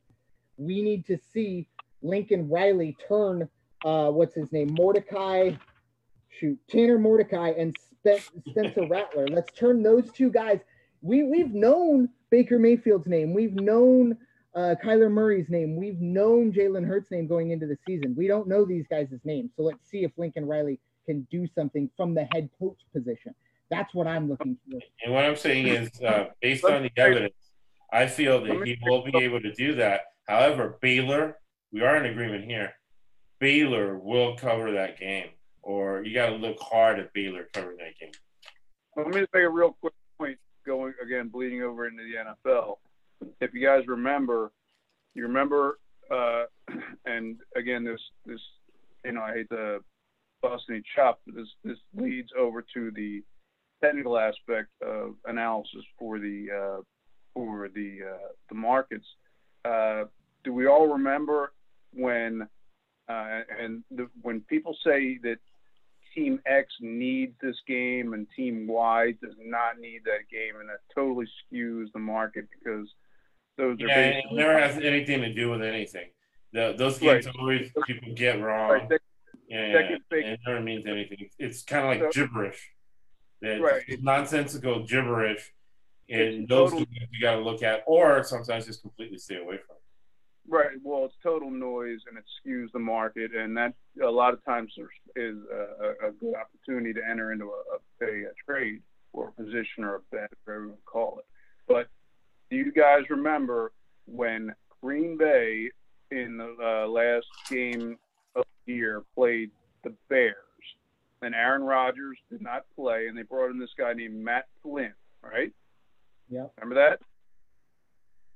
we 0.57 0.83
need 0.83 1.07
to 1.07 1.19
see 1.33 1.67
Lincoln 2.03 2.49
Riley 2.49 2.97
turn 3.09 3.49
uh, 3.85 4.11
what's 4.11 4.35
his 4.35 4.53
name, 4.53 4.69
Mordecai, 4.73 5.51
shoot, 6.29 6.59
Tanner 6.69 6.99
Mordecai 6.99 7.53
and 7.59 7.77
Spencer 8.49 8.87
Rattler. 8.89 9.27
Let's 9.29 9.53
turn 9.53 9.83
those 9.83 10.11
two 10.13 10.31
guys. 10.31 10.61
We 11.03 11.25
we've 11.25 11.53
known 11.53 12.09
Baker 12.31 12.59
Mayfield's 12.59 13.09
name. 13.09 13.35
We've 13.35 13.55
known 13.55 14.17
uh, 14.55 14.75
Kyler 14.83 15.11
Murray's 15.11 15.49
name. 15.49 15.77
We've 15.77 16.01
known 16.01 16.53
Jalen 16.53 16.87
Hurts' 16.87 17.11
name 17.11 17.27
going 17.27 17.51
into 17.51 17.67
the 17.67 17.77
season. 17.87 18.15
We 18.17 18.29
don't 18.29 18.47
know 18.47 18.65
these 18.65 18.87
guys' 18.89 19.09
names. 19.25 19.51
So 19.57 19.63
let's 19.63 19.89
see 19.89 20.05
if 20.05 20.13
Lincoln 20.17 20.47
Riley 20.47 20.79
can 21.07 21.27
do 21.31 21.47
something 21.55 21.91
from 21.97 22.15
the 22.15 22.29
head 22.33 22.49
coach 22.59 22.79
position. 22.93 23.35
That's 23.73 23.93
what 23.95 24.07
I'm 24.07 24.29
looking 24.29 24.57
for. 24.71 24.79
And 25.05 25.15
what 25.15 25.25
I'm 25.25 25.37
saying 25.37 25.67
is, 25.67 25.91
uh, 26.03 26.27
based 26.41 26.65
on 26.65 26.83
the 26.83 26.93
evidence, 26.97 27.35
I 27.93 28.07
feel 28.07 28.45
that 28.45 28.67
he 28.67 28.79
will 28.85 29.03
be 29.03 29.17
able 29.17 29.41
to 29.41 29.53
do 29.53 29.75
that 29.77 30.03
However, 30.27 30.79
Baylor, 30.81 31.39
we 31.73 31.83
are 31.83 31.97
in 31.97 32.07
agreement 32.11 32.45
here. 32.45 32.73
Baylor 33.41 33.99
will 33.99 34.37
cover 34.37 34.73
that 34.73 34.99
game, 34.99 35.31
or 35.63 36.05
you 36.05 36.15
got 36.15 36.31
to 36.31 36.37
look 36.37 36.59
hard 36.61 36.99
at 37.01 37.13
Baylor 37.13 37.49
covering 37.53 37.79
that 37.79 37.99
game. 37.99 38.13
Let 38.97 39.09
me 39.09 39.21
just 39.21 39.35
make 39.35 39.43
a 39.43 39.51
real 39.51 39.77
quick 39.81 39.95
point 40.19 40.39
going 40.65 40.95
again, 41.03 41.29
bleeding 41.29 41.63
over 41.63 41.89
into 41.89 42.05
the 42.05 42.51
NFL. 42.51 42.77
If 43.41 43.53
you 43.53 43.65
guys 43.67 43.87
remember, 43.89 44.53
you 45.15 45.25
remember, 45.25 45.79
uh, 46.11 46.45
and 47.05 47.37
again, 47.57 47.85
this, 47.85 48.01
this, 48.25 48.41
you 49.05 49.13
know, 49.13 49.23
I 49.23 49.33
hate 49.33 49.51
to 49.51 49.81
bust 50.41 50.65
any 50.71 50.83
chop, 50.95 51.21
but 51.27 51.35
this, 51.35 51.49
this 51.65 51.79
leads 51.95 52.31
over 52.39 52.65
to 52.75 52.91
the 52.93 53.23
technical 53.83 54.19
aspect 54.19 54.69
of 54.83 55.15
analysis 55.27 55.85
for 55.99 56.19
the, 56.19 56.47
uh, 56.51 56.83
for 57.35 57.69
the, 57.75 57.99
uh, 58.15 58.29
the 58.49 58.55
markets 58.55 59.07
uh, 59.65 60.05
do 60.45 60.53
we 60.53 60.67
all 60.67 60.89
remember 60.89 61.53
when 61.93 62.43
uh, 63.09 63.41
and 63.61 63.83
the, 63.91 64.09
when 64.23 64.41
people 64.43 64.77
say 64.85 65.19
that 65.23 65.39
Team 66.15 66.41
X 66.47 66.69
needs 66.81 67.33
this 67.41 67.57
game 67.67 68.13
and 68.13 68.27
Team 68.37 68.67
Y 68.67 69.13
does 69.23 69.35
not 69.39 69.79
need 69.79 70.01
that 70.05 70.29
game, 70.31 70.61
and 70.61 70.69
that 70.69 70.81
totally 70.95 71.27
skews 71.27 71.87
the 71.93 71.99
market 71.99 72.47
because 72.51 72.89
those 73.57 73.77
yeah, 73.79 73.99
are 73.99 74.03
it 74.03 74.25
never 74.33 74.59
has 74.59 74.77
anything 74.77 75.21
to 75.21 75.33
do 75.33 75.51
with 75.51 75.63
anything. 75.63 76.09
The, 76.53 76.75
those 76.77 76.99
games 76.99 77.27
right. 77.27 77.35
always 77.39 77.71
people 77.87 78.13
get 78.15 78.41
wrong. 78.41 78.71
Right. 78.71 79.01
Yeah, 79.49 79.73
second 79.73 80.03
it 80.11 80.41
never 80.47 80.61
means 80.61 80.87
anything. 80.87 81.29
It's 81.39 81.63
kind 81.63 81.85
of 81.85 81.91
like 81.91 82.13
so, 82.13 82.21
gibberish. 82.21 82.71
It's 83.43 83.63
right. 83.63 84.03
nonsensical 84.03 84.85
gibberish 84.85 85.53
and 86.09 86.49
those 86.49 86.71
total, 86.71 86.87
you 87.11 87.21
got 87.21 87.37
to 87.37 87.41
look 87.41 87.63
at, 87.63 87.83
or 87.87 88.23
sometimes 88.25 88.67
just 88.67 88.83
completely 88.83 89.19
stay 89.19 89.37
away 89.37 89.59
from. 89.67 89.77
Right. 90.49 90.77
Well, 90.83 91.05
it's 91.05 91.15
total 91.23 91.51
noise 91.51 92.01
and 92.09 92.19
it 92.19 92.25
skews 92.39 92.73
the 92.73 92.79
market, 92.79 93.35
and 93.35 93.57
that 93.57 93.75
a 94.03 94.11
lot 94.11 94.35
of 94.35 94.45
times 94.45 94.73
is 95.17 95.37
a, 95.53 96.09
a 96.09 96.13
good 96.13 96.35
opportunity 96.35 96.93
to 96.93 97.01
enter 97.09 97.33
into 97.33 97.47
a, 97.47 98.05
a, 98.05 98.07
a 98.07 98.33
trade 98.45 98.83
or 99.13 99.29
a 99.29 99.43
position 99.43 99.85
or 99.85 99.97
a 99.97 100.01
bet, 100.11 100.31
whatever 100.45 100.67
you 100.67 100.79
call 100.85 101.19
it. 101.19 101.27
But 101.69 101.89
do 102.51 102.57
you 102.57 102.73
guys 102.73 103.09
remember 103.09 103.73
when 104.07 104.53
Green 104.83 105.17
Bay 105.17 105.71
in 106.11 106.37
the 106.37 106.57
uh, 106.63 106.89
last 106.89 107.27
game 107.49 107.97
of 108.35 108.45
the 108.67 108.73
year 108.73 109.05
played 109.15 109.51
the 109.85 109.95
Bears, 110.09 110.37
and 111.23 111.35
Aaron 111.35 111.63
Rodgers 111.63 112.19
did 112.31 112.43
not 112.43 112.65
play, 112.75 113.07
and 113.07 113.17
they 113.17 113.23
brought 113.23 113.51
in 113.51 113.59
this 113.59 113.71
guy 113.79 113.93
named 113.93 114.17
Matt 114.17 114.47
Flynn, 114.63 114.93
right? 115.23 115.53
Yeah. 116.29 116.47
Remember 116.61 116.75
that? 116.75 117.01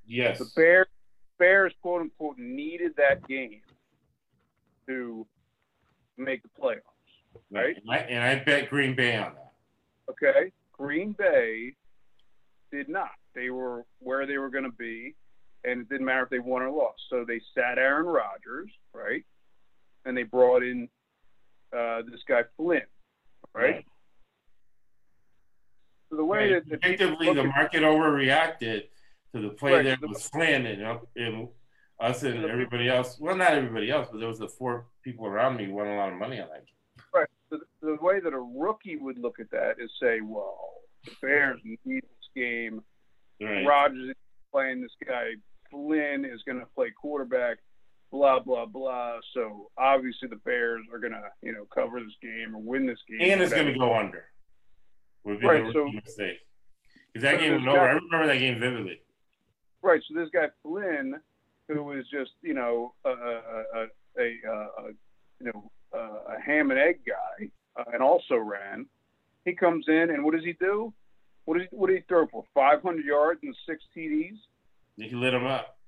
Yes. 0.06 0.38
The 0.38 0.50
Bears, 0.54 0.86
Bears, 1.38 1.72
quote 1.82 2.02
unquote, 2.02 2.38
needed 2.38 2.92
that 2.96 3.26
game 3.26 3.60
to 4.86 5.26
make 6.16 6.42
the 6.42 6.48
playoffs. 6.60 6.80
Right. 7.50 7.76
And 7.76 7.90
I, 7.90 7.96
and 7.96 8.24
I 8.24 8.42
bet 8.44 8.70
Green 8.70 8.94
Bay 8.94 9.16
on 9.16 9.32
that. 9.34 9.52
Okay. 10.10 10.52
Green 10.72 11.12
Bay 11.12 11.74
did 12.70 12.88
not. 12.88 13.10
They 13.34 13.50
were 13.50 13.84
where 13.98 14.26
they 14.26 14.38
were 14.38 14.50
going 14.50 14.64
to 14.64 14.70
be, 14.70 15.14
and 15.64 15.80
it 15.82 15.88
didn't 15.88 16.06
matter 16.06 16.22
if 16.22 16.30
they 16.30 16.38
won 16.38 16.62
or 16.62 16.70
lost. 16.70 17.02
So 17.10 17.24
they 17.26 17.40
sat 17.54 17.78
Aaron 17.78 18.06
Rodgers, 18.06 18.70
right? 18.92 19.24
And 20.04 20.16
they 20.16 20.22
brought 20.22 20.62
in 20.62 20.88
uh, 21.76 22.02
this 22.10 22.20
guy 22.28 22.43
Flynn, 22.56 22.82
right? 23.55 23.74
right 23.74 23.84
the 26.10 26.24
way 26.24 26.52
right. 26.52 26.68
that 26.68 26.74
effectively 26.74 27.32
the 27.32 27.44
market 27.44 27.82
overreacted 27.82 28.82
to 29.34 29.40
the 29.40 29.51
play 29.51 29.74
right. 29.74 29.84
that 29.84 30.01
was 30.01 30.28
Flynn 30.28 30.66
and, 30.66 30.98
and 31.16 31.48
us 32.01 32.22
and 32.22 32.44
everybody 32.44 32.88
else. 32.88 33.18
Well, 33.20 33.36
not 33.36 33.52
everybody 33.52 33.90
else, 33.90 34.09
but 34.10 34.18
there 34.18 34.28
was 34.28 34.38
the 34.38 34.48
four 34.48 34.86
people 35.02 35.26
around 35.26 35.56
me 35.56 35.66
who 35.66 35.74
won 35.74 35.88
a 35.88 35.97
lot 35.97 36.12
of 36.12 36.18
money 36.18 36.40
on 36.40 36.48
that 36.48 36.64
game. 36.66 37.05
Right. 37.14 37.28
The, 37.51 37.59
the 37.82 37.97
way 38.01 38.20
that 38.20 38.32
a 38.32 38.38
rookie 38.38 38.97
would 38.97 39.18
look 39.18 39.40
at 39.40 39.51
that 39.51 39.76
is 39.78 39.90
say, 40.01 40.20
well, 40.20 40.74
the 41.05 41.12
Bears 41.20 41.60
need 41.64 41.78
this 41.84 42.28
game. 42.34 42.82
Right. 43.40 43.66
Rodgers 43.66 44.10
is 44.10 44.14
playing 44.52 44.82
this 44.82 44.93
guy. 45.06 45.32
Flynn 45.70 46.24
is 46.24 46.43
going 46.47 46.60
to 46.60 46.66
play 46.74 46.90
quarterback. 46.90 47.59
Blah 48.10 48.40
blah 48.40 48.66
blah. 48.66 49.18
So 49.34 49.70
obviously 49.76 50.28
the 50.28 50.36
Bears 50.36 50.82
are 50.92 50.98
going 50.98 51.12
to 51.12 51.22
you 51.42 51.52
know 51.52 51.66
cover 51.74 52.00
this 52.00 52.14
game 52.22 52.54
or 52.54 52.60
win 52.60 52.86
this 52.86 52.98
game. 53.08 53.30
And 53.30 53.42
it's 53.42 53.52
going 53.52 53.72
to 53.72 53.78
go 53.78 53.94
under. 53.94 54.24
would 55.24 55.40
be 55.40 55.46
right, 55.46 55.72
so, 55.72 55.88
mistake. 55.88 56.38
Because 57.12 57.22
that 57.22 57.34
so 57.34 57.40
game 57.40 57.52
went 57.52 57.68
over. 57.68 57.80
I 57.80 57.92
remember 57.92 58.26
that 58.26 58.38
game 58.38 58.60
vividly. 58.60 59.00
Right. 59.82 60.00
So 60.08 60.18
this 60.18 60.30
guy 60.32 60.46
Flynn, 60.62 61.14
who 61.68 61.82
was 61.82 62.04
just 62.10 62.32
you 62.42 62.54
know 62.54 62.94
a 63.04 63.10
a, 63.10 63.42
a, 63.74 64.22
a 64.22 64.92
you 65.40 65.52
know 65.52 65.70
a 65.92 66.40
ham 66.44 66.70
and 66.70 66.78
egg 66.78 67.00
guy, 67.06 67.48
uh, 67.78 67.84
and 67.92 68.02
also 68.02 68.36
ran. 68.36 68.86
He 69.44 69.54
comes 69.54 69.86
in 69.88 70.10
and 70.10 70.24
what 70.24 70.34
does 70.34 70.44
he 70.44 70.54
do? 70.54 70.92
What 71.44 71.58
does 71.58 71.68
he, 71.70 71.76
what 71.76 71.88
did 71.88 71.96
he 71.96 72.02
throw 72.08 72.26
for? 72.26 72.44
500 72.54 73.04
yards 73.04 73.40
and 73.42 73.54
six 73.68 73.82
TDs. 73.96 74.36
He 74.96 75.14
lit 75.14 75.32
him 75.32 75.46
up. 75.46 75.78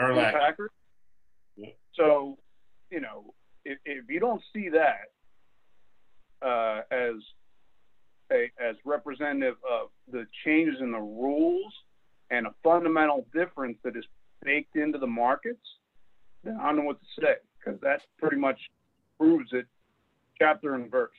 Urlacher. 0.00 0.68
Yeah. 1.56 1.70
So, 1.94 2.38
you 2.90 3.00
know, 3.00 3.34
if, 3.64 3.78
if 3.84 4.04
you 4.08 4.20
don't 4.20 4.42
see 4.52 4.68
that 4.70 5.10
uh, 6.46 6.82
as 6.90 7.14
a, 8.32 8.50
as 8.62 8.76
representative 8.84 9.56
of 9.70 9.88
the 10.10 10.26
changes 10.44 10.80
in 10.80 10.92
the 10.92 10.98
rules 10.98 11.72
and 12.30 12.46
a 12.46 12.54
fundamental 12.62 13.26
difference 13.32 13.78
that 13.84 13.96
is 13.96 14.04
baked 14.42 14.76
into 14.76 14.98
the 14.98 15.06
markets, 15.06 15.64
then 16.42 16.58
I 16.60 16.66
don't 16.66 16.76
know 16.76 16.82
what 16.82 17.00
to 17.00 17.22
say 17.22 17.34
because 17.58 17.80
that 17.80 18.02
pretty 18.18 18.36
much 18.36 18.58
proves 19.18 19.50
it, 19.52 19.66
chapter 20.38 20.74
and 20.74 20.90
verse. 20.90 21.10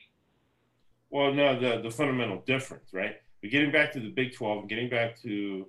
Well, 1.10 1.32
no, 1.32 1.58
the 1.58 1.80
the 1.82 1.90
fundamental 1.90 2.42
difference, 2.46 2.92
right? 2.92 3.16
But 3.40 3.50
getting 3.50 3.70
back 3.70 3.92
to 3.92 4.00
the 4.00 4.10
Big 4.10 4.34
12 4.34 4.60
and 4.60 4.68
getting 4.68 4.88
back 4.88 5.20
to 5.22 5.66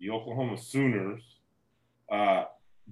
the 0.00 0.10
Oklahoma 0.10 0.58
Sooners, 0.58 1.22
uh, 2.10 2.44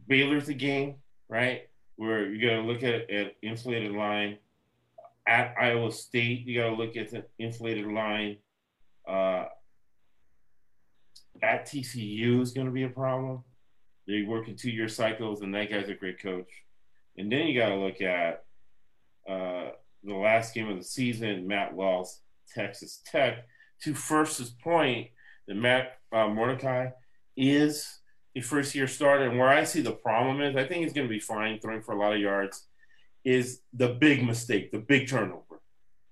Baylor's 0.07 0.49
a 0.49 0.55
game, 0.55 0.97
right? 1.29 1.63
Where 1.97 2.31
you 2.31 2.41
got 2.41 2.57
to 2.57 2.63
look 2.63 2.83
at 2.83 3.11
an 3.11 3.31
inflated 3.43 3.93
line. 3.93 4.39
At 5.27 5.55
Iowa 5.61 5.93
State, 5.93 6.47
you 6.47 6.61
got 6.61 6.71
to 6.71 6.77
look 6.77 6.97
at 6.97 7.11
the 7.11 7.25
inflated 7.39 7.87
line. 7.87 8.39
Uh, 9.07 9.47
at 11.43 11.67
TCU 11.67 12.41
is 12.41 12.53
going 12.53 12.67
to 12.67 12.73
be 12.73 12.85
a 12.85 12.89
problem. 12.89 13.45
They 14.07 14.23
work 14.23 14.49
in 14.49 14.57
two 14.57 14.71
year 14.71 14.89
cycles, 14.89 15.43
and 15.43 15.55
that 15.55 15.71
guy's 15.71 15.89
a 15.89 15.95
great 15.95 16.21
coach. 16.21 16.51
And 17.17 17.31
then 17.31 17.47
you 17.47 17.59
got 17.59 17.69
to 17.69 17.77
look 17.77 18.01
at 18.01 18.45
uh, 19.29 19.71
the 20.03 20.15
last 20.15 20.55
game 20.55 20.69
of 20.69 20.79
the 20.79 20.85
season, 20.85 21.47
Matt 21.47 21.75
Wells, 21.75 22.21
Texas 22.55 23.03
Tech. 23.05 23.47
To 23.83 23.95
First's 23.95 24.51
point, 24.51 25.09
that 25.47 25.55
Matt 25.55 25.99
uh, 26.13 26.29
Mordecai 26.29 26.89
is 27.37 28.01
a 28.39 28.43
first 28.43 28.75
year 28.75 28.87
starter. 28.87 29.29
And 29.29 29.39
where 29.39 29.49
I 29.49 29.65
see 29.65 29.81
the 29.81 29.93
problem 29.93 30.41
is, 30.41 30.57
I 30.57 30.65
think 30.65 30.85
he's 30.85 30.93
going 30.93 31.07
to 31.07 31.13
be 31.13 31.21
fine 31.21 31.59
throwing 31.59 31.83
for 31.83 31.93
a 31.93 31.99
lot 31.99 32.15
of 32.15 32.21
yards, 32.21 32.67
is 33.25 33.61
the 33.73 33.89
big 33.89 34.25
mistake, 34.25 34.71
the 34.73 34.79
big 34.79 35.09
turnover. 35.09 35.61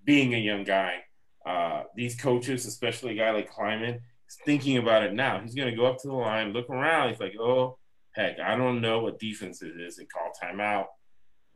Being 0.04 0.34
a 0.34 0.38
young 0.38 0.64
guy, 0.64 1.04
uh, 1.44 1.84
these 1.94 2.14
coaches, 2.14 2.66
especially 2.66 3.12
a 3.12 3.22
guy 3.22 3.30
like 3.30 3.50
Klieman, 3.50 3.96
is 3.96 4.38
thinking 4.44 4.76
about 4.78 5.02
it 5.02 5.12
now. 5.12 5.40
He's 5.40 5.54
going 5.54 5.70
to 5.70 5.76
go 5.76 5.86
up 5.86 5.98
to 6.02 6.08
the 6.08 6.14
line, 6.14 6.52
look 6.52 6.70
around. 6.70 7.10
He's 7.10 7.20
like, 7.20 7.36
oh, 7.40 7.78
heck, 8.12 8.38
I 8.38 8.56
don't 8.56 8.80
know 8.80 9.00
what 9.00 9.18
defense 9.18 9.62
it 9.62 9.80
is. 9.80 9.96
They 9.96 10.04
call 10.04 10.32
timeout 10.42 10.86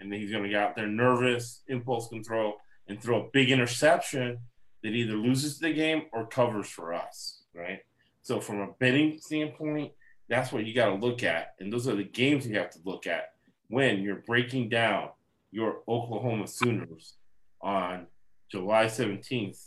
and 0.00 0.10
then 0.10 0.18
he's 0.18 0.30
going 0.32 0.42
to 0.42 0.48
get 0.48 0.62
out 0.62 0.74
there 0.74 0.86
nervous, 0.86 1.62
impulse 1.68 2.08
control, 2.08 2.54
and 2.88 3.00
throw 3.00 3.26
a 3.26 3.30
big 3.32 3.50
interception 3.50 4.38
that 4.82 4.88
either 4.88 5.14
loses 5.14 5.58
the 5.58 5.72
game 5.72 6.04
or 6.12 6.26
covers 6.26 6.68
for 6.68 6.94
us, 6.94 7.42
right? 7.54 7.80
So 8.22 8.40
from 8.40 8.60
a 8.60 8.72
betting 8.80 9.18
standpoint, 9.20 9.92
that's 10.30 10.52
what 10.52 10.64
you 10.64 10.72
got 10.72 10.86
to 10.86 10.94
look 10.94 11.22
at, 11.22 11.54
and 11.60 11.72
those 11.72 11.86
are 11.86 11.96
the 11.96 12.04
games 12.04 12.46
you 12.46 12.56
have 12.56 12.70
to 12.70 12.78
look 12.84 13.06
at 13.06 13.32
when 13.68 14.00
you're 14.00 14.22
breaking 14.26 14.68
down 14.68 15.10
your 15.50 15.80
Oklahoma 15.88 16.46
Sooners 16.46 17.14
on 17.60 18.06
July 18.50 18.86
17th. 18.86 19.62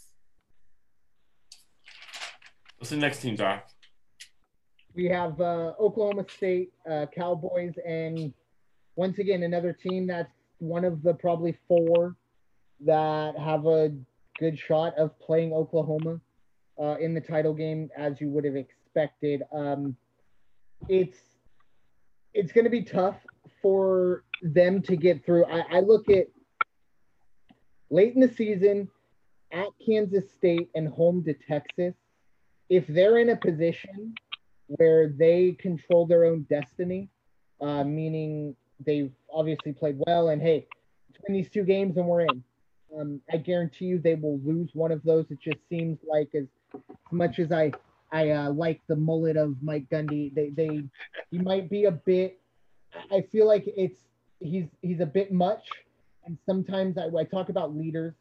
What's 2.77 2.89
the 2.89 2.97
next 2.97 3.21
team, 3.21 3.35
Doc? 3.35 3.67
We 4.95 5.05
have 5.05 5.39
uh, 5.39 5.73
Oklahoma 5.79 6.25
State 6.29 6.73
uh, 6.89 7.05
Cowboys 7.15 7.73
and 7.85 8.33
once 8.95 9.17
again, 9.17 9.43
another 9.43 9.73
team 9.73 10.07
that's 10.07 10.31
one 10.59 10.85
of 10.85 11.01
the 11.01 11.13
probably 11.13 11.57
four 11.67 12.15
that 12.85 13.37
have 13.37 13.65
a 13.65 13.91
good 14.39 14.57
shot 14.57 14.95
of 14.97 15.17
playing 15.19 15.53
Oklahoma 15.53 16.19
uh, 16.79 16.95
in 16.99 17.13
the 17.13 17.21
title 17.21 17.53
game, 17.53 17.89
as 17.97 18.21
you 18.21 18.29
would 18.29 18.45
have 18.45 18.55
expected. 18.55 19.41
Um, 19.51 19.95
it's 20.89 21.19
it's 22.33 22.51
going 22.51 22.63
to 22.65 22.69
be 22.69 22.83
tough 22.83 23.17
for 23.61 24.23
them 24.41 24.81
to 24.81 24.95
get 24.95 25.25
through. 25.25 25.45
I, 25.45 25.77
I 25.77 25.79
look 25.81 26.09
at 26.09 26.27
late 27.89 28.15
in 28.15 28.21
the 28.21 28.33
season 28.33 28.89
at 29.51 29.67
Kansas 29.85 30.31
State 30.31 30.69
and 30.75 30.87
home 30.87 31.23
to 31.25 31.33
Texas. 31.33 31.93
If 32.69 32.87
they're 32.87 33.19
in 33.19 33.29
a 33.29 33.35
position 33.35 34.15
where 34.67 35.09
they 35.09 35.51
control 35.59 36.07
their 36.07 36.25
own 36.25 36.47
destiny, 36.49 37.09
uh, 37.61 37.83
meaning 37.83 38.55
they've 38.83 39.11
obviously 39.31 39.73
played 39.73 39.97
well. 40.07 40.29
And 40.29 40.41
hey, 40.41 40.65
between 41.11 41.37
these 41.37 41.51
two 41.51 41.63
games 41.63 41.97
and 41.97 42.07
we're 42.07 42.21
in. 42.21 42.43
Um, 42.99 43.21
I 43.31 43.37
guarantee 43.37 43.85
you 43.85 43.99
they 43.99 44.15
will 44.15 44.39
lose 44.43 44.69
one 44.73 44.91
of 44.91 45.03
those. 45.03 45.25
It 45.31 45.39
just 45.39 45.57
seems 45.69 45.99
like 46.07 46.29
as, 46.35 46.45
much 47.11 47.39
as 47.39 47.51
I 47.51 47.71
I 48.13 48.29
uh, 48.29 48.51
like 48.51 48.79
the 48.87 48.95
mullet 48.95 49.37
of 49.37 49.55
Mike 49.61 49.89
Gundy, 49.89 50.33
they 50.33 50.51
they 50.51 50.83
he 51.31 51.39
might 51.39 51.69
be 51.69 51.85
a 51.85 51.91
bit. 51.91 52.39
I 53.11 53.21
feel 53.31 53.47
like 53.47 53.63
it's 53.65 53.99
he's 54.39 54.67
he's 54.83 54.99
a 54.99 55.05
bit 55.05 55.33
much, 55.33 55.67
and 56.23 56.37
sometimes 56.45 56.97
I, 56.97 57.05
I 57.05 57.23
talk 57.23 57.49
about 57.49 57.75
leaders, 57.75 58.13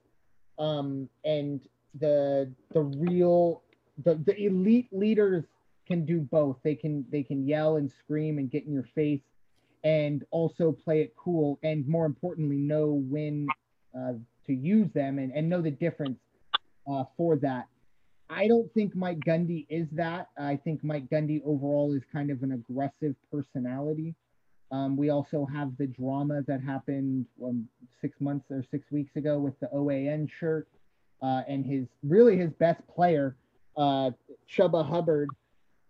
um, 0.59 1.11
and 1.27 1.61
the 2.01 2.51
the 2.73 2.81
real 2.81 3.63
the 4.03 4.15
the 4.15 4.47
elite 4.47 4.89
leaders 4.93 5.45
can 5.87 6.07
do 6.07 6.21
both. 6.21 6.57
They 6.65 6.75
can 6.75 7.05
they 7.13 7.23
can 7.23 7.47
yell 7.47 7.77
and 7.77 7.93
scream 7.93 8.39
and 8.39 8.51
get 8.51 8.65
in 8.65 8.73
your 8.73 8.89
face, 8.95 9.21
and 9.85 10.25
also 10.31 10.73
play 10.73 11.03
it 11.03 11.15
cool 11.17 11.59
and 11.63 11.87
more 11.87 12.07
importantly 12.07 12.57
know 12.57 13.05
when 13.11 13.47
uh, 13.95 14.15
to 14.47 14.55
use 14.55 14.91
them 14.93 15.19
and, 15.19 15.33
and 15.33 15.51
know 15.51 15.61
the 15.61 15.71
difference 15.71 16.19
uh, 16.91 17.05
for 17.17 17.37
that 17.37 17.67
i 18.33 18.47
don't 18.49 18.73
think 18.75 18.95
mike 18.95 19.21
gundy 19.21 19.67
is 19.69 19.87
that. 19.93 20.29
I 20.39 20.57
think 20.57 20.83
mike 20.83 21.09
gundy 21.11 21.43
overall 21.45 21.93
is 21.95 22.03
kind 22.13 22.31
of 22.31 22.43
an 22.43 22.53
aggressive 22.53 23.15
personality. 23.31 24.15
Um, 24.71 24.97
we 24.97 25.11
also 25.11 25.47
have 25.53 25.77
the 25.77 25.87
drama 25.87 26.43
that 26.47 26.63
happened 26.63 27.27
um, 27.45 27.69
six 28.01 28.21
months 28.21 28.47
or 28.51 28.65
six 28.71 28.91
weeks 28.91 29.17
ago 29.17 29.39
with 29.39 29.59
the 29.61 29.69
oan 29.71 30.27
shirt 30.27 30.67
uh, 31.21 31.43
and 31.47 31.65
his 31.67 31.87
really 32.03 32.37
his 32.37 32.51
best 32.53 32.81
player 32.89 33.37
uh, 33.77 34.11
chuba 34.51 34.87
hubbard 34.87 35.29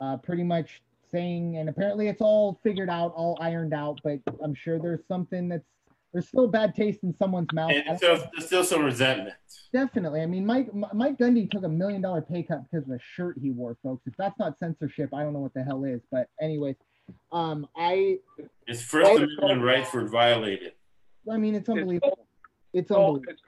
uh, 0.00 0.16
pretty 0.16 0.42
much 0.42 0.82
saying, 1.12 1.58
and 1.58 1.68
apparently 1.68 2.08
it's 2.08 2.20
all 2.20 2.58
figured 2.62 2.90
out, 2.90 3.12
all 3.14 3.38
ironed 3.40 3.74
out, 3.74 4.00
but 4.02 4.18
I'm 4.42 4.54
sure 4.54 4.78
there's 4.78 5.06
something 5.06 5.48
that's 5.48 5.64
there's 6.12 6.28
still 6.28 6.46
bad 6.48 6.74
taste 6.74 7.02
in 7.02 7.14
someone's 7.18 7.52
mouth. 7.52 7.72
And 7.86 7.96
still, 7.96 8.16
there's 8.32 8.46
still 8.46 8.64
some 8.64 8.84
resentment. 8.84 9.34
Definitely. 9.72 10.20
I 10.20 10.26
mean, 10.26 10.44
Mike 10.44 10.68
Mike 10.92 11.18
Gundy 11.18 11.50
took 11.50 11.64
a 11.64 11.68
million 11.68 12.02
dollar 12.02 12.20
pay 12.20 12.42
cut 12.42 12.62
because 12.70 12.86
of 12.86 12.92
a 12.92 12.98
shirt 13.14 13.38
he 13.40 13.50
wore, 13.50 13.76
folks. 13.82 14.06
If 14.06 14.14
that's 14.18 14.38
not 14.38 14.58
censorship, 14.58 15.14
I 15.14 15.22
don't 15.22 15.32
know 15.32 15.40
what 15.40 15.54
the 15.54 15.62
hell 15.62 15.84
is. 15.84 16.00
But 16.10 16.28
anyways, 16.40 16.76
um, 17.32 17.66
I 17.76 18.18
his 18.66 18.82
First 18.82 19.10
I, 19.10 19.14
Amendment 19.14 19.62
rights 19.62 19.92
were 19.92 20.06
violated. 20.06 20.72
I 21.30 21.38
mean, 21.38 21.54
it's 21.54 21.68
unbelievable. 21.68 22.26
It's, 22.72 22.82
it's 22.82 22.90
unbelievable. 22.90 23.32
It's, 23.32 23.42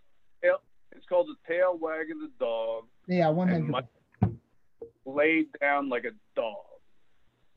it's 0.93 1.07
called 1.07 1.29
the 1.29 1.37
tail 1.53 1.77
wagging 1.79 2.21
the 2.21 2.31
dog. 2.39 2.85
Yeah, 3.07 3.29
one 3.29 3.49
hundred. 3.49 3.85
Laid 5.05 5.49
down 5.61 5.91
like 5.91 6.05
a 6.05 6.13
dog. 6.35 6.65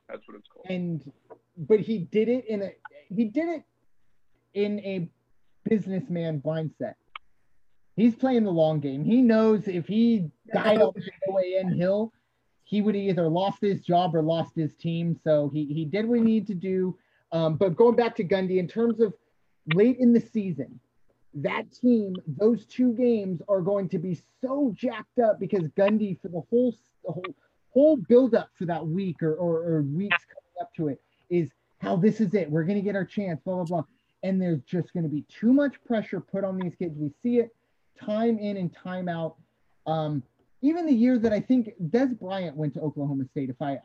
That's 0.09 0.27
what 0.27 0.35
it's 0.37 0.47
called. 0.53 0.65
And 0.69 1.09
but 1.57 1.79
he 1.79 1.99
did 1.99 2.27
it 2.27 2.45
in 2.47 2.61
a 2.61 2.71
he 3.07 3.25
did 3.25 3.47
it 3.47 3.63
in 4.57 4.79
a 4.79 5.07
businessman 5.69 6.41
mindset. 6.41 6.95
He's 7.95 8.15
playing 8.15 8.43
the 8.43 8.51
long 8.51 8.79
game. 8.79 9.03
He 9.03 9.21
knows 9.21 9.67
if 9.67 9.87
he 9.87 10.29
died 10.51 10.81
on 10.81 10.93
the 10.95 11.31
OAN 11.31 11.75
hill, 11.75 12.11
he 12.63 12.81
would 12.81 12.95
either 12.95 13.27
lost 13.27 13.61
his 13.61 13.81
job 13.81 14.15
or 14.15 14.21
lost 14.21 14.55
his 14.55 14.73
team. 14.75 15.19
So 15.23 15.49
he 15.53 15.65
he 15.65 15.85
did 15.85 16.07
what 16.07 16.17
he 16.17 16.23
needed 16.23 16.47
to 16.47 16.55
do. 16.55 16.97
Um, 17.31 17.55
but 17.55 17.75
going 17.75 17.95
back 17.95 18.15
to 18.17 18.23
Gundy, 18.23 18.57
in 18.57 18.67
terms 18.67 18.99
of 18.99 19.13
late 19.73 19.97
in 19.99 20.13
the 20.13 20.21
season, 20.21 20.79
that 21.35 21.71
team, 21.71 22.15
those 22.25 22.65
two 22.65 22.93
games 22.93 23.41
are 23.47 23.61
going 23.61 23.89
to 23.89 23.99
be 23.99 24.19
so 24.41 24.73
jacked 24.75 25.19
up 25.19 25.39
because 25.39 25.67
Gundy 25.69 26.19
for 26.19 26.29
the 26.29 26.41
whole 26.49 26.75
the 27.05 27.11
whole 27.11 27.35
whole 27.69 27.97
buildup 27.97 28.49
for 28.55 28.65
that 28.65 28.85
week 28.85 29.21
or, 29.21 29.35
or, 29.35 29.57
or 29.63 29.81
weeks 29.83 30.17
coming 30.25 30.61
up 30.61 30.73
to 30.75 30.87
it 30.87 30.99
is 31.29 31.51
how 31.79 31.95
this 31.95 32.19
is 32.19 32.33
it. 32.33 32.49
We're 32.49 32.63
going 32.63 32.77
to 32.77 32.83
get 32.83 32.95
our 32.95 33.05
chance, 33.05 33.39
blah, 33.45 33.55
blah, 33.55 33.63
blah. 33.63 33.83
And 34.27 34.41
there's 34.41 34.61
just 34.63 34.93
going 34.93 35.03
to 35.03 35.09
be 35.09 35.23
too 35.29 35.53
much 35.53 35.75
pressure 35.85 36.19
put 36.19 36.43
on 36.43 36.57
these 36.57 36.73
kids. 36.77 36.95
We 36.97 37.11
see 37.23 37.39
it 37.39 37.55
time 37.99 38.37
in 38.39 38.57
and 38.57 38.75
time 38.75 39.07
out. 39.07 39.35
Um, 39.85 40.23
even 40.61 40.85
the 40.85 40.93
year 40.93 41.17
that 41.19 41.31
I 41.31 41.39
think 41.39 41.69
Dez 41.89 42.19
Bryant 42.19 42.55
went 42.55 42.73
to 42.73 42.81
Oklahoma 42.81 43.25
State, 43.31 43.49
if 43.49 43.61
I. 43.61 43.79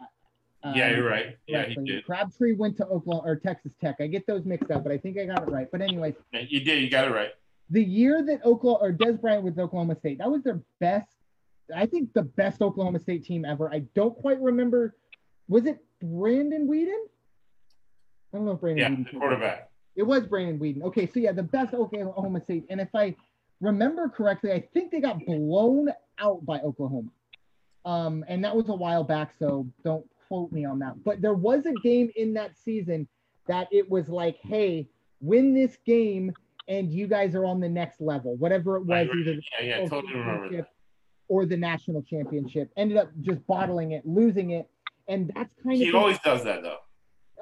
Uh, 0.64 0.72
yeah, 0.74 0.90
you're 0.90 1.08
right. 1.08 1.36
Yeah, 1.46 1.66
he 1.66 1.74
did. 1.76 2.04
Crabtree 2.04 2.54
went 2.54 2.76
to 2.76 2.86
Oklahoma 2.86 3.28
or 3.28 3.36
Texas 3.36 3.72
Tech. 3.80 3.96
I 4.00 4.06
get 4.06 4.26
those 4.26 4.44
mixed 4.44 4.70
up, 4.70 4.84
but 4.84 4.92
I 4.92 4.98
think 4.98 5.18
I 5.18 5.26
got 5.26 5.42
it 5.42 5.50
right. 5.50 5.66
But 5.70 5.80
anyway, 5.80 6.14
you 6.32 6.60
did. 6.60 6.82
You 6.82 6.88
got 6.88 7.06
it 7.06 7.10
right. 7.10 7.30
The 7.70 7.82
year 7.82 8.22
that 8.24 8.44
Oklahoma 8.44 8.78
or 8.84 8.92
Dez 8.92 9.20
Bryant 9.20 9.42
with 9.42 9.58
Oklahoma 9.58 9.96
State, 9.96 10.18
that 10.18 10.30
was 10.30 10.42
their 10.42 10.60
best 10.80 11.16
I 11.74 11.86
think 11.86 12.12
the 12.12 12.22
best 12.22 12.62
Oklahoma 12.62 12.98
State 13.00 13.24
team 13.24 13.44
ever. 13.44 13.72
I 13.72 13.80
don't 13.94 14.16
quite 14.16 14.40
remember. 14.40 14.96
Was 15.48 15.66
it 15.66 15.78
Brandon 16.00 16.68
Weeden? 16.68 16.98
I 18.32 18.36
don't 18.36 18.46
know 18.46 18.52
if 18.52 18.60
Brandon. 18.60 18.78
Yeah, 18.78 18.90
Weeden 18.90 19.18
quarterback. 19.18 19.70
It 19.96 20.02
was 20.02 20.26
Brandon 20.26 20.58
Weeden. 20.58 20.82
Okay, 20.82 21.06
so 21.06 21.20
yeah, 21.20 21.32
the 21.32 21.42
best 21.42 21.74
Oklahoma 21.74 22.40
State. 22.42 22.64
And 22.70 22.80
if 22.80 22.88
I 22.94 23.14
remember 23.60 24.08
correctly, 24.08 24.52
I 24.52 24.60
think 24.72 24.90
they 24.90 25.00
got 25.00 25.24
blown 25.26 25.88
out 26.18 26.44
by 26.44 26.60
Oklahoma. 26.60 27.10
Um, 27.84 28.24
and 28.28 28.44
that 28.44 28.54
was 28.54 28.68
a 28.68 28.74
while 28.74 29.04
back, 29.04 29.34
so 29.38 29.66
don't 29.84 30.06
quote 30.28 30.52
me 30.52 30.64
on 30.64 30.78
that. 30.78 31.02
But 31.04 31.20
there 31.20 31.34
was 31.34 31.66
a 31.66 31.72
game 31.82 32.10
in 32.16 32.34
that 32.34 32.56
season 32.56 33.08
that 33.48 33.68
it 33.70 33.90
was 33.90 34.08
like, 34.08 34.38
hey, 34.42 34.88
win 35.20 35.54
this 35.54 35.76
game 35.84 36.32
and 36.68 36.92
you 36.92 37.06
guys 37.06 37.34
are 37.34 37.44
on 37.44 37.60
the 37.60 37.68
next 37.68 38.00
level, 38.00 38.36
whatever 38.36 38.76
it 38.76 38.86
was, 38.86 39.08
either 39.08 39.32
yeah, 39.60 39.80
yeah, 39.80 39.88
totally 39.88 40.14
remember 40.14 40.66
or 41.28 41.46
the 41.46 41.56
national 41.56 42.02
championship. 42.02 42.70
Ended 42.76 42.98
up 42.98 43.08
just 43.22 43.44
bottling 43.46 43.92
it, 43.92 44.06
losing 44.06 44.50
it, 44.50 44.68
and 45.08 45.32
that's 45.34 45.54
kind 45.62 45.76
he 45.76 45.84
of 45.84 45.88
he 45.88 45.94
always 45.94 46.18
does 46.18 46.44
that 46.44 46.62
though. 46.62 46.78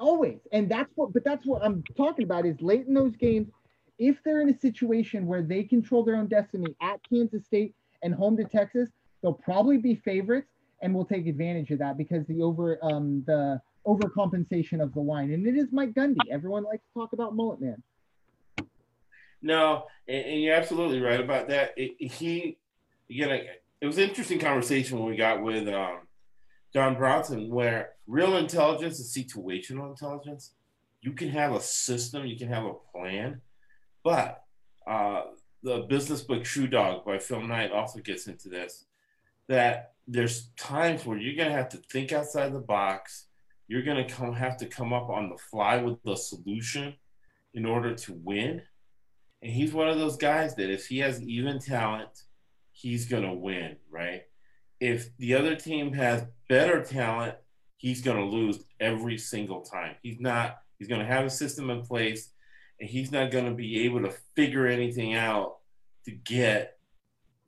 Always, 0.01 0.39
and 0.51 0.67
that's 0.67 0.91
what. 0.95 1.13
But 1.13 1.23
that's 1.23 1.45
what 1.45 1.63
I'm 1.63 1.83
talking 1.95 2.25
about 2.25 2.47
is 2.47 2.59
late 2.59 2.87
in 2.87 2.95
those 2.95 3.15
games, 3.15 3.49
if 3.99 4.17
they're 4.25 4.41
in 4.41 4.49
a 4.49 4.57
situation 4.57 5.27
where 5.27 5.43
they 5.43 5.63
control 5.63 6.03
their 6.03 6.15
own 6.15 6.25
destiny 6.25 6.75
at 6.81 6.99
Kansas 7.07 7.45
State 7.45 7.75
and 8.01 8.11
home 8.11 8.35
to 8.37 8.43
Texas, 8.43 8.89
they'll 9.21 9.31
probably 9.31 9.77
be 9.77 9.93
favorites, 9.93 10.49
and 10.81 10.95
we'll 10.95 11.05
take 11.05 11.27
advantage 11.27 11.69
of 11.69 11.77
that 11.77 11.99
because 11.99 12.25
the 12.25 12.41
over 12.41 12.79
um 12.83 13.23
the 13.27 13.61
overcompensation 13.85 14.81
of 14.81 14.91
the 14.95 14.99
line, 14.99 15.31
and 15.31 15.45
it 15.45 15.55
is 15.55 15.67
Mike 15.71 15.93
Gundy. 15.93 16.17
Everyone 16.31 16.63
likes 16.63 16.83
to 16.83 16.99
talk 16.99 17.13
about 17.13 17.35
Mullet 17.35 17.61
Man. 17.61 17.83
No, 19.43 19.85
and, 20.07 20.25
and 20.25 20.41
you're 20.41 20.55
absolutely 20.55 20.99
right 20.99 21.19
about 21.19 21.47
that. 21.49 21.75
It, 21.77 22.11
he, 22.11 22.57
again, 23.07 23.41
it 23.81 23.85
was 23.85 23.99
an 23.99 24.09
interesting 24.09 24.39
conversation 24.39 24.97
when 24.97 25.09
we 25.09 25.15
got 25.15 25.43
with 25.43 25.67
um, 25.67 25.99
John 26.73 26.95
Bronson, 26.95 27.49
where 27.49 27.91
real 28.07 28.37
intelligence 28.37 28.99
is 28.99 29.15
situational 29.15 29.89
intelligence. 29.89 30.51
You 31.01 31.13
can 31.13 31.29
have 31.29 31.53
a 31.53 31.61
system, 31.61 32.25
you 32.25 32.37
can 32.37 32.47
have 32.47 32.65
a 32.65 32.73
plan, 32.93 33.41
but 34.03 34.43
uh, 34.87 35.23
the 35.63 35.79
business 35.89 36.21
book 36.21 36.45
Shoe 36.45 36.67
Dog 36.67 37.05
by 37.05 37.19
Phil 37.19 37.41
Knight 37.41 37.71
also 37.71 37.99
gets 37.99 38.27
into 38.27 38.49
this. 38.49 38.85
That 39.47 39.93
there's 40.07 40.49
times 40.57 41.05
where 41.05 41.17
you're 41.17 41.35
gonna 41.35 41.55
have 41.55 41.69
to 41.69 41.77
think 41.77 42.11
outside 42.11 42.53
the 42.53 42.59
box. 42.59 43.25
You're 43.67 43.83
gonna 43.83 44.07
come 44.07 44.33
have 44.33 44.57
to 44.57 44.65
come 44.65 44.93
up 44.93 45.09
on 45.09 45.29
the 45.29 45.37
fly 45.37 45.77
with 45.77 46.01
the 46.03 46.15
solution 46.15 46.95
in 47.53 47.65
order 47.65 47.93
to 47.93 48.13
win 48.13 48.61
and 49.41 49.51
he's 49.51 49.73
one 49.73 49.89
of 49.89 49.97
those 49.97 50.17
guys 50.17 50.55
that 50.55 50.69
if 50.69 50.87
he 50.87 50.99
has 50.99 51.21
even 51.23 51.59
talent, 51.59 52.23
he's 52.71 53.07
going 53.07 53.23
to 53.23 53.33
win, 53.33 53.77
right? 53.89 54.23
If 54.81 55.15
the 55.17 55.35
other 55.35 55.55
team 55.55 55.93
has 55.93 56.25
better 56.49 56.83
talent, 56.83 57.35
he's 57.77 58.01
going 58.01 58.17
to 58.17 58.25
lose 58.25 58.65
every 58.81 59.17
single 59.17 59.61
time. 59.61 59.95
He's 60.03 60.19
not, 60.19 60.57
he's 60.77 60.89
going 60.89 60.99
to 60.99 61.07
have 61.07 61.25
a 61.25 61.29
system 61.29 61.69
in 61.69 61.83
place 61.83 62.31
and 62.81 62.89
he's 62.89 63.11
not 63.11 63.31
going 63.31 63.45
to 63.45 63.53
be 63.53 63.85
able 63.85 64.01
to 64.01 64.13
figure 64.35 64.67
anything 64.67 65.13
out 65.13 65.57
to 66.05 66.11
get 66.11 66.77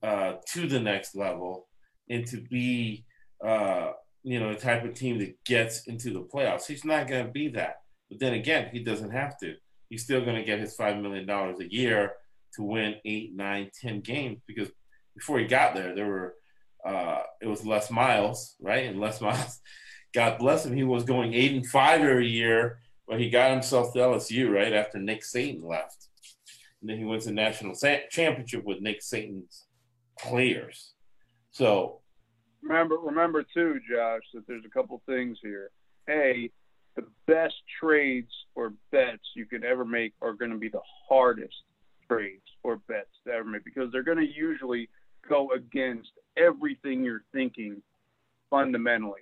uh, 0.02 0.36
to 0.54 0.68
the 0.68 0.80
next 0.80 1.16
level 1.16 1.68
and 2.10 2.26
to 2.28 2.38
be, 2.38 3.04
uh, 3.44 3.92
you 4.24 4.40
know, 4.40 4.54
the 4.54 4.60
type 4.60 4.86
of 4.86 4.94
team 4.94 5.20
that 5.20 5.44
gets 5.44 5.88
into 5.88 6.14
the 6.14 6.22
playoffs. 6.22 6.68
He's 6.68 6.86
not 6.86 7.08
going 7.08 7.26
to 7.26 7.32
be 7.32 7.50
that. 7.50 7.82
But 8.10 8.20
then 8.20 8.34
again, 8.34 8.70
he 8.72 8.80
doesn't 8.84 9.12
have 9.12 9.38
to 9.40 9.56
he's 9.94 10.04
still 10.04 10.26
going 10.26 10.36
to 10.36 10.44
get 10.44 10.60
his 10.60 10.76
$5 10.76 11.00
million 11.04 11.30
a 11.30 11.64
year 11.66 12.14
to 12.56 12.64
win 12.64 12.96
eight, 13.06 13.36
nine, 13.36 13.70
ten 13.80 14.02
games 14.02 14.40
because 14.48 14.70
before 15.16 15.38
he 15.38 15.46
got 15.46 15.76
there, 15.76 15.94
there 15.94 16.08
were, 16.08 16.34
uh, 16.86 17.22
it 17.42 17.48
was 17.48 17.66
Les 17.66 17.90
Miles, 17.90 18.56
right? 18.62 18.86
And 18.86 19.00
Les 19.00 19.22
Miles, 19.22 19.60
God 20.14 20.38
bless 20.38 20.66
him, 20.66 20.76
he 20.76 20.84
was 20.84 21.04
going 21.04 21.34
eight 21.34 21.54
and 21.54 21.66
five 21.66 22.02
every 22.02 22.30
year, 22.30 22.80
but 23.08 23.20
he 23.20 23.30
got 23.30 23.52
himself 23.52 23.94
to 23.94 24.00
LSU 24.00 24.54
right 24.54 24.74
after 24.74 25.00
Nick 25.00 25.22
Saban 25.22 25.64
left. 25.64 26.08
And 26.82 26.90
then 26.90 26.98
he 26.98 27.06
wins 27.06 27.26
the 27.26 27.32
national 27.32 27.76
championship 28.10 28.64
with 28.66 28.82
Nick 28.82 29.02
Saban's 29.02 29.66
players. 30.20 30.94
So 31.52 32.02
remember, 32.62 32.98
remember 32.98 33.44
too, 33.54 33.80
Josh, 33.90 34.22
that 34.34 34.46
there's 34.48 34.66
a 34.66 34.70
couple 34.70 35.02
things 35.06 35.38
here. 35.42 35.72
A, 36.10 36.50
the 36.96 37.06
best 37.26 37.56
trades 37.80 38.32
or 38.56 38.74
bets 38.92 39.24
you 39.36 39.46
could 39.46 39.64
ever 39.64 39.86
make 39.86 40.14
are 40.22 40.34
going 40.34 40.52
to 40.52 40.58
be 40.58 40.70
the 40.70 40.82
hardest 41.08 41.56
trades 42.10 42.44
or 42.64 42.78
bets 42.88 43.10
to 43.26 43.34
ever 43.34 43.46
make 43.46 43.64
because 43.64 43.92
they're 43.92 44.04
going 44.04 44.18
to 44.18 44.28
usually 44.28 44.90
go 45.28 45.52
against 45.52 46.12
everything 46.38 47.04
you're 47.04 47.24
thinking 47.32 47.82
fundamentally. 48.50 49.22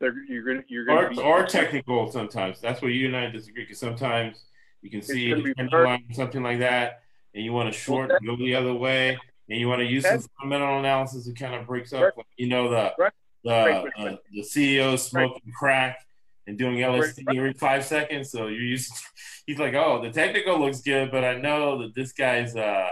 They're, 0.00 0.14
you're 0.28 0.44
going 0.44 0.58
to 0.58 0.64
you're 0.68 0.90
or, 0.90 1.20
or 1.20 1.46
technical 1.46 2.10
sometimes. 2.10 2.60
That's 2.60 2.80
where 2.80 2.90
you 2.90 3.06
and 3.06 3.16
I 3.16 3.30
disagree 3.30 3.64
because 3.64 3.78
sometimes 3.78 4.44
you 4.80 4.90
can 4.90 5.02
see 5.02 5.34
line, 5.34 6.04
something 6.12 6.42
like 6.42 6.60
that, 6.60 7.02
and 7.34 7.44
you 7.44 7.52
want 7.52 7.72
to 7.72 7.78
short 7.78 8.10
well, 8.10 8.36
go 8.36 8.36
the 8.36 8.54
other 8.54 8.74
way, 8.74 9.18
and 9.48 9.58
you 9.58 9.68
want 9.68 9.80
to 9.80 9.86
use 9.86 10.04
some 10.04 10.24
fundamental 10.40 10.78
analysis 10.78 11.26
that 11.26 11.36
kind 11.36 11.54
of 11.54 11.66
breaks 11.66 11.92
up. 11.92 12.16
Right. 12.16 12.26
You 12.36 12.48
know 12.48 12.70
the 12.70 12.92
right. 12.96 13.12
the 13.42 13.90
uh, 13.98 14.16
the 14.30 14.42
CEO 14.42 14.96
smoking 14.96 15.52
crack 15.58 16.06
and 16.46 16.56
doing 16.56 16.76
LSD 16.76 17.24
every 17.36 17.52
five 17.52 17.84
seconds. 17.84 18.30
So 18.30 18.46
you're 18.46 18.62
used. 18.62 18.92
he's 19.46 19.58
like, 19.58 19.74
oh, 19.74 20.00
the 20.02 20.10
technical 20.10 20.60
looks 20.60 20.80
good, 20.80 21.10
but 21.10 21.24
I 21.24 21.34
know 21.34 21.82
that 21.82 21.94
this 21.94 22.12
guy's 22.12 22.54
uh, 22.54 22.88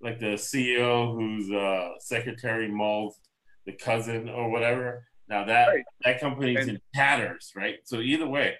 like 0.00 0.18
the 0.18 0.34
CEO 0.34 1.14
who's 1.14 1.50
uh, 1.50 1.90
Secretary 2.00 2.68
Mull's 2.68 3.18
the 3.66 3.72
cousin 3.72 4.28
or 4.28 4.50
whatever. 4.50 5.06
Now 5.28 5.44
that 5.44 5.68
right. 5.68 5.84
that 6.04 6.20
company's 6.20 6.60
and, 6.60 6.70
in 6.70 6.80
tatters, 6.94 7.52
right? 7.54 7.76
So 7.84 8.00
either 8.00 8.26
way. 8.26 8.54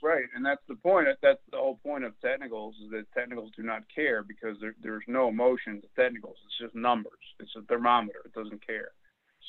Right, 0.00 0.26
and 0.36 0.46
that's 0.46 0.62
the 0.68 0.76
point. 0.76 1.08
That's 1.22 1.40
the 1.50 1.56
whole 1.56 1.80
point 1.84 2.04
of 2.04 2.12
technicals 2.20 2.76
is 2.84 2.90
that 2.92 3.06
technicals 3.16 3.50
do 3.56 3.64
not 3.64 3.82
care 3.92 4.22
because 4.22 4.56
there, 4.60 4.76
there's 4.80 5.02
no 5.08 5.28
emotion 5.28 5.80
to 5.80 5.88
technicals. 6.00 6.36
It's 6.46 6.58
just 6.58 6.74
numbers. 6.76 7.18
It's 7.40 7.50
a 7.56 7.62
thermometer. 7.62 8.20
It 8.24 8.32
doesn't 8.32 8.64
care. 8.64 8.92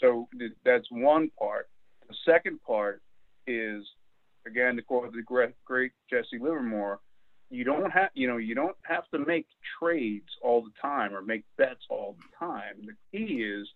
So 0.02 0.28
that's 0.66 0.88
one 0.90 1.30
part. 1.38 1.70
The 2.08 2.16
second 2.26 2.64
part 2.64 3.04
is 3.46 3.86
again 4.48 4.76
to 4.78 4.82
quote 4.82 5.14
the 5.14 5.22
great, 5.22 5.54
great 5.66 5.91
Jesse 6.10 6.40
Livermore, 6.41 7.00
you 7.50 7.64
don't 7.64 7.90
have 7.92 8.10
you 8.14 8.28
know 8.28 8.38
you 8.38 8.56
don't 8.56 8.76
have 8.84 9.10
to 9.10 9.20
make 9.20 9.48
trades 9.80 10.30
all 10.42 10.62
the 10.62 10.72
time 10.82 11.14
or 11.14 11.22
make 11.22 11.44
bets 11.58 11.82
all 11.90 12.16
the 12.18 12.46
time. 12.46 12.86
The 12.86 13.18
key 13.18 13.42
is 13.44 13.68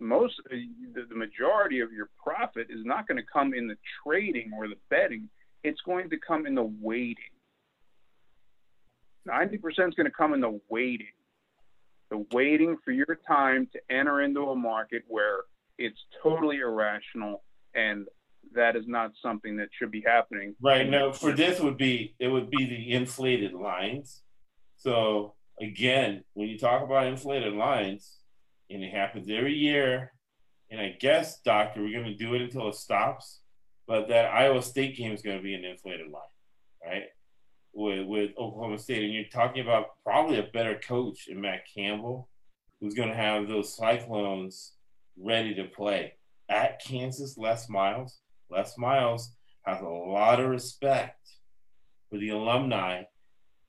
most 0.00 0.34
uh, 0.52 0.56
the, 0.94 1.06
the 1.08 1.14
majority 1.14 1.80
of 1.80 1.92
your 1.92 2.08
profit 2.22 2.66
is 2.70 2.84
not 2.84 3.06
going 3.06 3.18
to 3.18 3.26
come 3.32 3.54
in 3.54 3.68
the 3.68 3.76
trading 4.04 4.52
or 4.56 4.68
the 4.68 4.76
betting. 4.90 5.28
It's 5.62 5.80
going 5.82 6.10
to 6.10 6.16
come 6.18 6.46
in 6.46 6.54
the 6.54 6.70
waiting. 6.80 7.16
Ninety 9.24 9.56
percent 9.56 9.90
is 9.90 9.94
going 9.94 10.06
to 10.06 10.16
come 10.16 10.34
in 10.34 10.40
the 10.40 10.60
waiting. 10.68 11.06
The 12.10 12.26
waiting 12.32 12.76
for 12.84 12.90
your 12.90 13.18
time 13.26 13.68
to 13.72 13.80
enter 13.88 14.20
into 14.20 14.50
a 14.50 14.56
market 14.56 15.04
where 15.06 15.38
it's 15.78 15.98
totally 16.22 16.58
irrational 16.58 17.42
and 17.74 18.06
that 18.54 18.76
is 18.76 18.86
not 18.86 19.12
something 19.20 19.56
that 19.56 19.68
should 19.72 19.90
be 19.90 20.02
happening. 20.06 20.54
Right. 20.60 20.88
No, 20.88 21.12
for 21.12 21.32
this 21.32 21.60
would 21.60 21.76
be 21.76 22.14
it 22.18 22.28
would 22.28 22.50
be 22.50 22.64
the 22.66 22.92
inflated 22.92 23.52
lines. 23.52 24.22
So 24.76 25.34
again, 25.60 26.24
when 26.34 26.48
you 26.48 26.58
talk 26.58 26.82
about 26.82 27.06
inflated 27.06 27.54
lines, 27.54 28.18
and 28.70 28.82
it 28.82 28.92
happens 28.92 29.28
every 29.30 29.54
year, 29.54 30.12
and 30.70 30.80
I 30.80 30.96
guess, 30.98 31.40
Doctor, 31.40 31.82
we're 31.82 31.98
gonna 31.98 32.14
do 32.14 32.34
it 32.34 32.42
until 32.42 32.68
it 32.68 32.74
stops. 32.74 33.40
But 33.86 34.08
that 34.08 34.32
Iowa 34.32 34.62
State 34.62 34.96
game 34.96 35.12
is 35.12 35.22
gonna 35.22 35.42
be 35.42 35.54
an 35.54 35.64
inflated 35.64 36.10
line, 36.10 36.22
right? 36.84 37.04
With 37.74 38.06
with 38.06 38.30
Oklahoma 38.38 38.78
State. 38.78 39.04
And 39.04 39.12
you're 39.12 39.24
talking 39.24 39.62
about 39.62 39.86
probably 40.04 40.38
a 40.38 40.44
better 40.44 40.78
coach 40.78 41.28
in 41.28 41.40
Matt 41.40 41.62
Campbell, 41.74 42.28
who's 42.80 42.94
gonna 42.94 43.14
have 43.14 43.48
those 43.48 43.76
cyclones 43.76 44.72
ready 45.16 45.54
to 45.54 45.64
play. 45.64 46.14
At 46.48 46.82
Kansas, 46.82 47.36
Les 47.36 47.68
Miles, 47.68 48.21
Les 48.52 48.76
Miles 48.78 49.34
has 49.62 49.80
a 49.80 49.88
lot 49.88 50.40
of 50.40 50.50
respect 50.50 51.18
for 52.10 52.18
the 52.18 52.30
alumni 52.30 53.02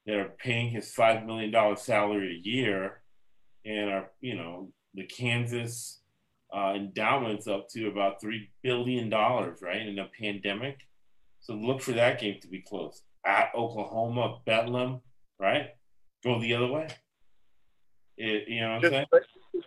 that 0.06 0.18
are 0.18 0.34
paying 0.38 0.70
his 0.70 0.94
$5 0.94 1.26
million 1.26 1.78
salary 1.78 2.36
a 2.36 2.48
year 2.48 3.02
and 3.66 3.90
are, 3.90 4.12
you 4.20 4.36
know, 4.36 4.72
the 4.94 5.06
Kansas 5.06 6.02
uh, 6.56 6.74
endowments 6.76 7.48
up 7.48 7.70
to 7.70 7.88
about 7.88 8.22
$3 8.22 8.50
billion, 8.62 9.10
right, 9.10 9.88
in 9.88 9.98
a 10.00 10.10
pandemic. 10.20 10.80
So 11.40 11.54
look 11.54 11.82
for 11.82 11.94
that 11.94 12.20
game 12.20 12.40
to 12.42 12.48
be 12.48 12.62
close. 12.62 13.02
At 13.26 13.52
Oklahoma, 13.56 14.40
Bedlam, 14.46 15.02
right? 15.40 15.70
Go 16.24 16.40
the 16.40 16.54
other 16.56 16.68
way. 16.68 16.88
It, 18.18 18.48
you 18.48 18.62
know 18.62 18.76
what 18.76 18.86
I'm 18.86 18.92
saying? 18.92 19.06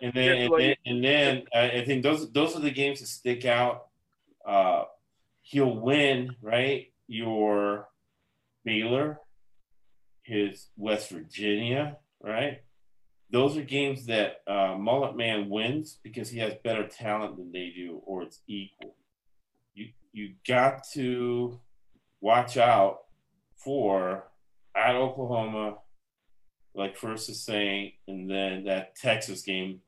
And 0.01 0.13
then, 0.13 0.37
and 0.37 0.53
then, 0.57 0.75
and 0.85 1.03
then 1.03 1.43
I 1.53 1.83
think 1.85 2.03
those 2.03 2.31
those 2.31 2.55
are 2.55 2.61
the 2.61 2.71
games 2.71 2.99
that 2.99 3.07
stick 3.07 3.45
out. 3.45 3.87
Uh, 4.45 4.83
he'll 5.49 5.75
win, 5.75 6.35
right? 6.41 6.87
Your 7.07 7.87
Baylor, 8.65 9.19
his 10.23 10.67
West 10.75 11.09
Virginia, 11.09 11.97
right? 12.21 12.61
those 13.29 13.57
are 13.57 13.61
games 13.61 14.05
that 14.05 14.41
uh, 14.47 14.75
Mullet 14.77 15.15
Man 15.15 15.49
wins 15.49 15.99
because 16.01 16.29
he 16.29 16.39
has 16.39 16.53
better 16.63 16.87
talent 16.87 17.37
than 17.37 17.51
they 17.51 17.73
do, 17.75 18.01
or 18.05 18.23
it's 18.23 18.39
equal. 18.47 18.95
You 19.73 19.89
you 20.13 20.35
got 20.47 20.83
to 20.93 21.59
watch 22.21 22.57
out 22.57 22.99
for 23.57 24.27
at 24.75 24.95
Oklahoma, 24.95 25.77
like 26.73 26.97
first 26.97 27.29
is 27.29 27.43
saying, 27.43 27.93
and 28.07 28.29
then 28.29 28.65
that 28.65 28.95
Texas 28.95 29.41
game. 29.41 29.81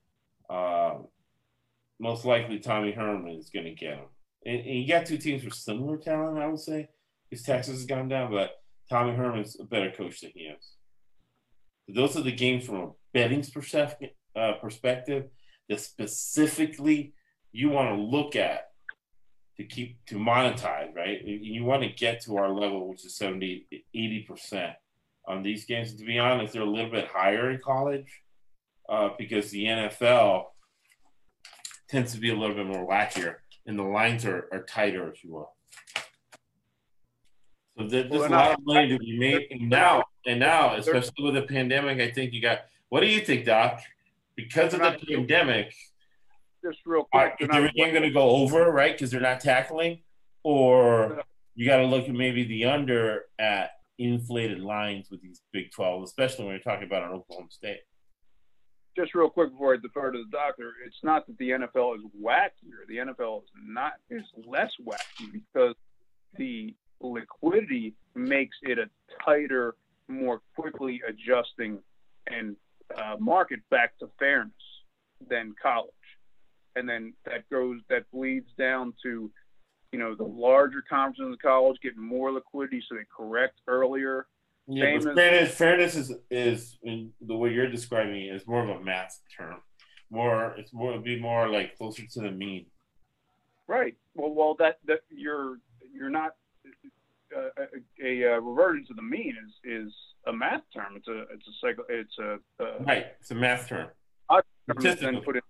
Uh, 0.49 0.95
most 2.01 2.25
likely, 2.25 2.59
Tommy 2.59 2.91
Herman 2.91 3.35
is 3.37 3.49
going 3.49 3.65
to 3.65 3.73
get 3.73 3.95
him. 3.97 4.05
And, 4.45 4.59
and, 4.59 4.79
you 4.79 4.87
got 4.87 5.05
two 5.05 5.17
teams 5.17 5.43
with 5.43 5.53
similar 5.53 5.97
talent, 5.97 6.39
I 6.39 6.47
would 6.47 6.59
say, 6.59 6.89
because 7.29 7.45
Texas 7.45 7.75
has 7.75 7.85
gone 7.85 8.07
down, 8.07 8.31
but 8.31 8.51
Tommy 8.89 9.13
Herman's 9.13 9.59
a 9.59 9.65
better 9.65 9.91
coach 9.91 10.21
than 10.21 10.31
he 10.33 10.41
is. 10.41 10.75
Those 11.87 12.15
are 12.15 12.21
the 12.21 12.31
games 12.31 12.65
from 12.65 12.75
a 12.75 12.89
betting 13.13 13.43
perspective, 13.43 14.11
uh, 14.35 14.53
perspective 14.61 15.25
that 15.67 15.79
specifically 15.79 17.13
you 17.51 17.69
want 17.69 17.89
to 17.89 18.01
look 18.01 18.35
at 18.35 18.69
to 19.57 19.63
keep 19.63 19.97
to 20.05 20.15
monetize, 20.15 20.95
right? 20.95 21.21
You 21.25 21.65
want 21.65 21.83
to 21.83 21.89
get 21.89 22.21
to 22.21 22.37
our 22.37 22.49
level, 22.49 22.87
which 22.87 23.05
is 23.05 23.17
70, 23.17 23.67
80% 23.93 24.73
on 25.27 25.43
these 25.43 25.65
games. 25.65 25.93
To 25.95 26.05
be 26.05 26.17
honest, 26.17 26.53
they're 26.53 26.61
a 26.61 26.69
little 26.69 26.91
bit 26.91 27.07
higher 27.07 27.51
in 27.51 27.59
college 27.59 28.21
uh, 28.87 29.09
because 29.17 29.51
the 29.51 29.65
NFL 29.65 30.45
tends 31.89 32.13
to 32.13 32.19
be 32.19 32.29
a 32.29 32.35
little 32.35 32.55
bit 32.55 32.67
more 32.67 32.87
wackier 32.87 33.35
and 33.69 33.77
the 33.77 33.83
lines 33.83 34.25
are, 34.25 34.49
are 34.51 34.63
tighter, 34.63 35.07
if 35.09 35.23
you 35.23 35.31
will. 35.31 35.53
So 37.77 37.87
there's 37.87 38.09
well, 38.09 38.27
a 38.27 38.29
lot 38.29 38.51
of 38.57 38.65
money 38.65 38.89
to 38.89 38.97
be 38.97 39.17
made. 39.17 39.47
And 39.51 39.69
now, 39.69 40.03
and 40.25 40.39
now, 40.39 40.75
especially 40.75 41.23
with 41.23 41.35
the 41.35 41.43
pandemic, 41.43 41.99
I 42.01 42.11
think 42.11 42.33
you 42.33 42.41
got. 42.41 42.61
What 42.89 43.01
do 43.01 43.05
you 43.05 43.21
think, 43.21 43.45
Doc? 43.45 43.79
Because 44.35 44.73
of 44.73 44.79
the 44.79 44.97
pandemic, 45.07 45.71
just 46.65 46.79
real 46.83 47.07
quick, 47.11 47.35
is 47.39 47.47
the 47.47 47.71
game 47.75 47.91
going 47.91 48.01
to 48.01 48.09
go 48.09 48.31
over, 48.31 48.71
right? 48.71 48.93
Because 48.93 49.11
they're 49.11 49.21
not 49.21 49.39
tackling, 49.39 49.99
or 50.43 51.21
you 51.53 51.67
got 51.67 51.77
to 51.77 51.85
look 51.85 52.09
at 52.09 52.15
maybe 52.15 52.45
the 52.45 52.65
under 52.65 53.25
at 53.37 53.71
inflated 53.99 54.61
lines 54.61 55.11
with 55.11 55.21
these 55.21 55.41
Big 55.53 55.71
Twelve, 55.71 56.01
especially 56.01 56.45
when 56.45 56.55
you're 56.55 56.63
talking 56.63 56.87
about 56.87 57.03
an 57.03 57.11
Oklahoma 57.11 57.51
State. 57.51 57.81
Just 58.95 59.15
real 59.15 59.29
quick 59.29 59.51
before 59.51 59.73
I 59.73 59.77
defer 59.77 60.11
to 60.11 60.17
the 60.17 60.37
doctor, 60.37 60.73
it's 60.85 61.03
not 61.03 61.25
that 61.27 61.37
the 61.37 61.51
NFL 61.51 61.95
is 61.95 62.01
wackier. 62.21 62.87
The 62.87 62.97
NFL 62.97 63.43
is 63.43 63.49
not 63.63 63.93
is 64.09 64.23
less 64.45 64.71
wacky 64.83 65.31
because 65.31 65.75
the 66.35 66.73
liquidity 67.01 67.93
makes 68.15 68.57
it 68.61 68.77
a 68.77 68.89
tighter, 69.23 69.75
more 70.07 70.41
quickly 70.55 71.01
adjusting 71.07 71.79
and 72.27 72.55
uh, 72.97 73.15
market 73.19 73.59
back 73.69 73.97
to 73.99 74.09
fairness 74.17 74.51
than 75.29 75.53
college. 75.61 75.91
And 76.75 76.87
then 76.87 77.13
that 77.25 77.49
goes, 77.49 77.79
that 77.89 78.09
bleeds 78.11 78.49
down 78.57 78.93
to, 79.03 79.31
you 79.91 79.99
know, 79.99 80.15
the 80.15 80.23
larger 80.23 80.83
conferences 80.87 81.33
of 81.33 81.39
college 81.39 81.77
getting 81.81 82.01
more 82.01 82.31
liquidity 82.31 82.83
so 82.87 82.95
they 82.95 83.01
correct 83.15 83.59
earlier. 83.67 84.27
Yeah, 84.71 84.99
but 85.03 85.15
fairness, 85.15 85.55
fairness 85.55 85.95
is, 85.95 86.13
is 86.29 86.77
in 86.83 87.11
the 87.21 87.35
way 87.35 87.51
you're 87.51 87.69
describing 87.69 88.21
it 88.21 88.35
is 88.35 88.45
more 88.47 88.63
of 88.63 88.69
a 88.69 88.83
math 88.83 89.19
term. 89.35 89.61
More, 90.11 90.53
it's 90.57 90.71
more, 90.73 90.91
it'd 90.91 91.03
be 91.03 91.19
more 91.19 91.49
like 91.49 91.75
closer 91.77 92.03
to 92.05 92.21
the 92.21 92.31
mean. 92.31 92.67
Right. 93.67 93.95
Well, 94.15 94.33
well, 94.33 94.55
that, 94.59 94.77
that 94.85 95.01
you're, 95.09 95.57
you're 95.91 96.09
not 96.09 96.35
uh, 97.35 97.65
a, 98.03 98.23
a, 98.23 98.39
reversion 98.41 98.85
to 98.87 98.93
the 98.93 99.01
mean 99.01 99.35
is 99.45 99.87
is 99.87 99.93
a 100.27 100.33
math 100.33 100.63
term. 100.73 100.95
It's 100.95 101.07
a 101.07 101.21
it's 101.33 101.47
a 101.47 101.51
cycle. 101.61 101.83
It's 101.89 102.17
a 102.19 102.33
uh, 102.63 102.79
right. 102.85 103.07
It's 103.19 103.31
a 103.31 103.35
math 103.35 103.67
term. 103.67 103.89
Then 105.13 105.21
put 105.23 105.37
it. 105.37 105.43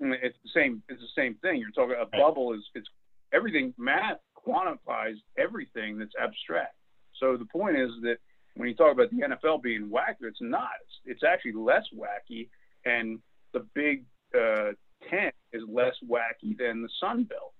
It's 0.00 0.36
the 0.42 0.50
same. 0.54 0.82
It's 0.88 1.00
the 1.00 1.20
same 1.20 1.36
thing. 1.36 1.58
You're 1.58 1.70
talking. 1.70 1.94
A 1.94 2.00
right. 2.00 2.12
bubble 2.12 2.52
is 2.52 2.60
it's 2.74 2.88
everything. 3.32 3.72
Math 3.78 4.18
quantifies 4.46 5.16
everything 5.38 5.98
that's 5.98 6.12
abstract. 6.20 6.74
So 7.20 7.36
the 7.36 7.46
point 7.46 7.76
is 7.76 7.90
that 8.02 8.16
when 8.56 8.68
you 8.68 8.74
talk 8.74 8.92
about 8.92 9.10
the 9.10 9.16
NFL 9.16 9.62
being 9.62 9.88
wacky, 9.88 10.22
it's 10.22 10.40
not. 10.40 10.70
It's, 10.82 11.16
it's 11.16 11.24
actually 11.24 11.52
less 11.52 11.84
wacky, 11.96 12.48
and 12.84 13.18
the 13.52 13.66
Big 13.74 14.04
uh, 14.34 14.72
Ten 15.10 15.32
is 15.52 15.62
less 15.68 15.94
wacky 16.08 16.56
than 16.56 16.82
the 16.82 16.88
Sun 17.00 17.24
Belt. 17.24 17.52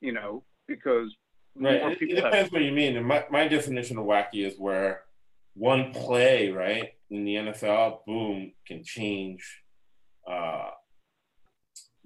You 0.00 0.12
know, 0.12 0.44
because 0.66 1.14
Right. 1.56 1.76
It, 1.76 2.02
it, 2.02 2.14
depends 2.16 2.36
have. 2.36 2.52
what 2.52 2.62
you 2.62 2.72
mean. 2.72 2.96
And 2.96 3.06
my, 3.06 3.24
my 3.30 3.46
definition 3.46 3.96
of 3.98 4.06
wacky 4.06 4.44
is 4.46 4.58
where 4.58 5.02
one 5.54 5.92
play, 5.92 6.50
right, 6.50 6.94
in 7.10 7.24
the 7.24 7.36
NFL, 7.36 8.04
boom, 8.06 8.52
can 8.66 8.82
change 8.82 9.62
uh 10.28 10.70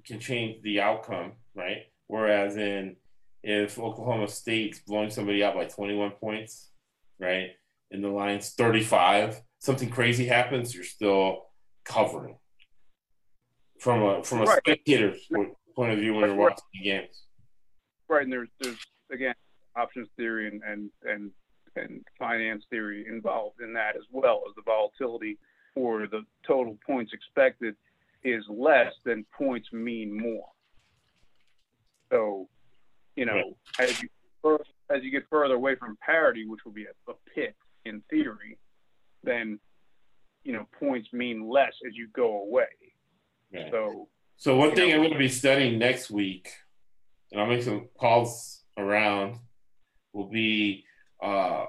can 0.05 0.19
change 0.19 0.63
the 0.63 0.81
outcome, 0.81 1.33
right? 1.55 1.85
Whereas 2.09 2.57
in 2.57 2.97
if 3.43 3.79
Oklahoma 3.79 4.29
State's 4.29 4.81
blowing 4.81 5.11
somebody 5.11 5.45
out 5.45 5.55
by 5.55 5.65
21 5.65 6.13
points, 6.13 6.68
right, 7.19 7.51
and 7.91 8.03
the 8.03 8.09
line's 8.09 8.51
35, 8.51 9.41
something 9.59 9.91
crazy 9.91 10.27
happens, 10.27 10.75
you're 10.75 10.85
still 10.85 11.47
covering 11.85 12.37
from 13.79 14.03
a 14.03 14.23
from 14.25 14.41
a 14.41 14.45
right. 14.45 14.59
spectator's 14.59 15.21
point 15.77 15.93
of 15.93 15.99
view 15.99 16.15
when 16.15 16.25
you're 16.25 16.35
watching 16.35 16.65
the 16.75 16.83
games. 16.83 17.25
Right, 18.09 18.23
and 18.23 18.33
there's 18.33 18.49
there's 18.61 18.79
again, 19.13 19.35
options 19.77 20.09
theory 20.17 20.49
and, 20.49 20.63
and, 20.63 20.91
and, 21.05 21.31
and 21.77 22.05
finance 22.19 22.65
theory 22.71 23.07
involved 23.09 23.61
in 23.61 23.73
that 23.75 23.97
as 23.97 24.03
well 24.11 24.43
as 24.49 24.55
the 24.57 24.63
volatility 24.63 25.39
or 25.75 26.07
the 26.07 26.23
total 26.47 26.77
points 26.87 27.13
expected 27.13 27.75
is 28.25 28.45
less 28.49 28.93
than 29.05 29.25
points 29.37 29.69
mean 29.73 30.17
more. 30.17 30.49
So, 32.11 32.49
you 33.17 33.27
know, 33.27 33.57
as 33.79 34.03
you 34.03 34.09
as 34.91 35.03
you 35.03 35.11
get 35.11 35.25
further 35.29 35.55
away 35.55 35.75
from 35.77 35.99
parity, 36.05 36.47
which 36.47 36.61
will 36.65 36.73
be 36.73 36.85
a, 36.85 37.11
a 37.11 37.15
pick 37.35 37.55
in 37.85 38.03
theory, 38.11 38.59
then 39.23 39.59
you 40.45 40.53
know 40.53 40.67
points 40.79 41.13
mean 41.13 41.49
less 41.49 41.75
as 41.87 41.95
you 41.95 42.09
go 42.15 42.43
away. 42.43 42.67
Yeah. 43.53 43.71
So, 43.71 44.09
so 44.37 44.57
one 44.57 44.75
thing 44.75 44.91
know, 44.91 44.97
I'm 44.97 45.01
going 45.01 45.13
to 45.13 45.19
be 45.19 45.29
studying 45.29 45.79
next 45.79 46.11
week, 46.11 46.51
and 47.33 47.41
I'll 47.41 47.47
make 47.47 47.63
some 47.63 47.89
calls 47.99 48.63
around 48.77 49.39
will 50.13 50.29
be 50.29 50.85
uh, 51.23 51.67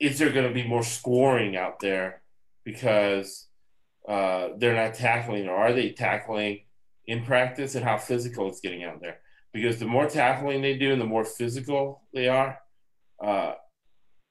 is 0.00 0.18
there 0.18 0.30
going 0.30 0.48
to 0.48 0.54
be 0.54 0.66
more 0.66 0.82
scoring 0.82 1.56
out 1.56 1.80
there 1.80 2.22
because 2.64 3.46
uh, 4.08 4.48
they're 4.58 4.74
not 4.74 4.94
tackling 4.94 5.48
or 5.48 5.56
are 5.56 5.72
they 5.72 5.90
tackling 5.90 6.60
in 7.06 7.24
practice 7.24 7.74
and 7.74 7.84
how 7.84 7.96
physical 7.96 8.48
it's 8.48 8.60
getting 8.60 8.84
out 8.84 9.00
there 9.00 9.18
because 9.56 9.78
the 9.78 9.86
more 9.86 10.06
tackling 10.06 10.62
they 10.62 10.76
do 10.76 10.92
and 10.92 11.00
the 11.00 11.06
more 11.06 11.24
physical 11.24 12.02
they 12.12 12.28
are 12.28 12.58
uh, 13.22 13.54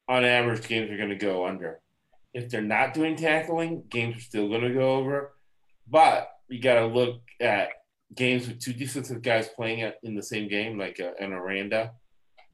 on 0.08 0.24
average 0.24 0.68
games 0.68 0.90
are 0.92 0.98
going 0.98 1.10
to 1.10 1.16
go 1.16 1.46
under 1.46 1.82
if 2.34 2.50
they're 2.50 2.62
not 2.62 2.94
doing 2.94 3.16
tackling 3.16 3.84
games 3.90 4.18
are 4.18 4.22
still 4.22 4.48
going 4.48 4.62
to 4.62 4.74
go 4.74 4.96
over 4.96 5.34
but 5.88 6.30
you 6.48 6.62
got 6.62 6.80
to 6.80 6.86
look 6.86 7.22
at 7.40 7.70
games 8.14 8.48
with 8.48 8.60
two 8.60 8.74
defensive 8.74 9.22
guys 9.22 9.48
playing 9.56 9.92
in 10.04 10.16
the 10.16 10.24
same 10.24 10.48
game, 10.48 10.78
like 10.78 11.00
a, 11.00 11.14
an 11.22 11.34
Aranda 11.34 11.94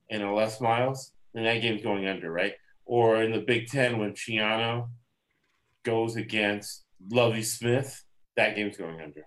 and 0.09 0.23
a 0.23 0.31
Les 0.31 0.61
Miles, 0.61 1.11
and 1.33 1.45
that 1.45 1.61
game's 1.61 1.83
going 1.83 2.07
under, 2.07 2.31
right? 2.31 2.53
Or 2.85 3.21
in 3.23 3.31
the 3.31 3.39
Big 3.39 3.67
Ten 3.67 3.97
when 3.97 4.13
Schiano 4.13 4.89
goes 5.83 6.15
against 6.15 6.83
Lovie 7.09 7.43
Smith, 7.43 8.03
that 8.35 8.55
game's 8.55 8.77
going 8.77 9.01
under. 9.01 9.25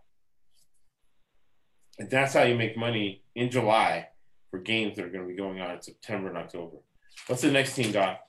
And 1.99 2.11
that's 2.11 2.35
how 2.35 2.43
you 2.43 2.57
make 2.57 2.77
money 2.77 3.23
in 3.35 3.51
July 3.51 4.09
for 4.51 4.59
games 4.59 4.97
that 4.97 5.05
are 5.05 5.11
going 5.11 5.25
to 5.25 5.29
be 5.29 5.37
going 5.37 5.61
on 5.61 5.73
in 5.73 5.83
September 5.83 6.29
and 6.29 6.39
October. 6.39 6.77
What's 7.27 7.43
the 7.43 7.51
next 7.51 7.75
team, 7.75 7.93
Doc? 7.93 8.21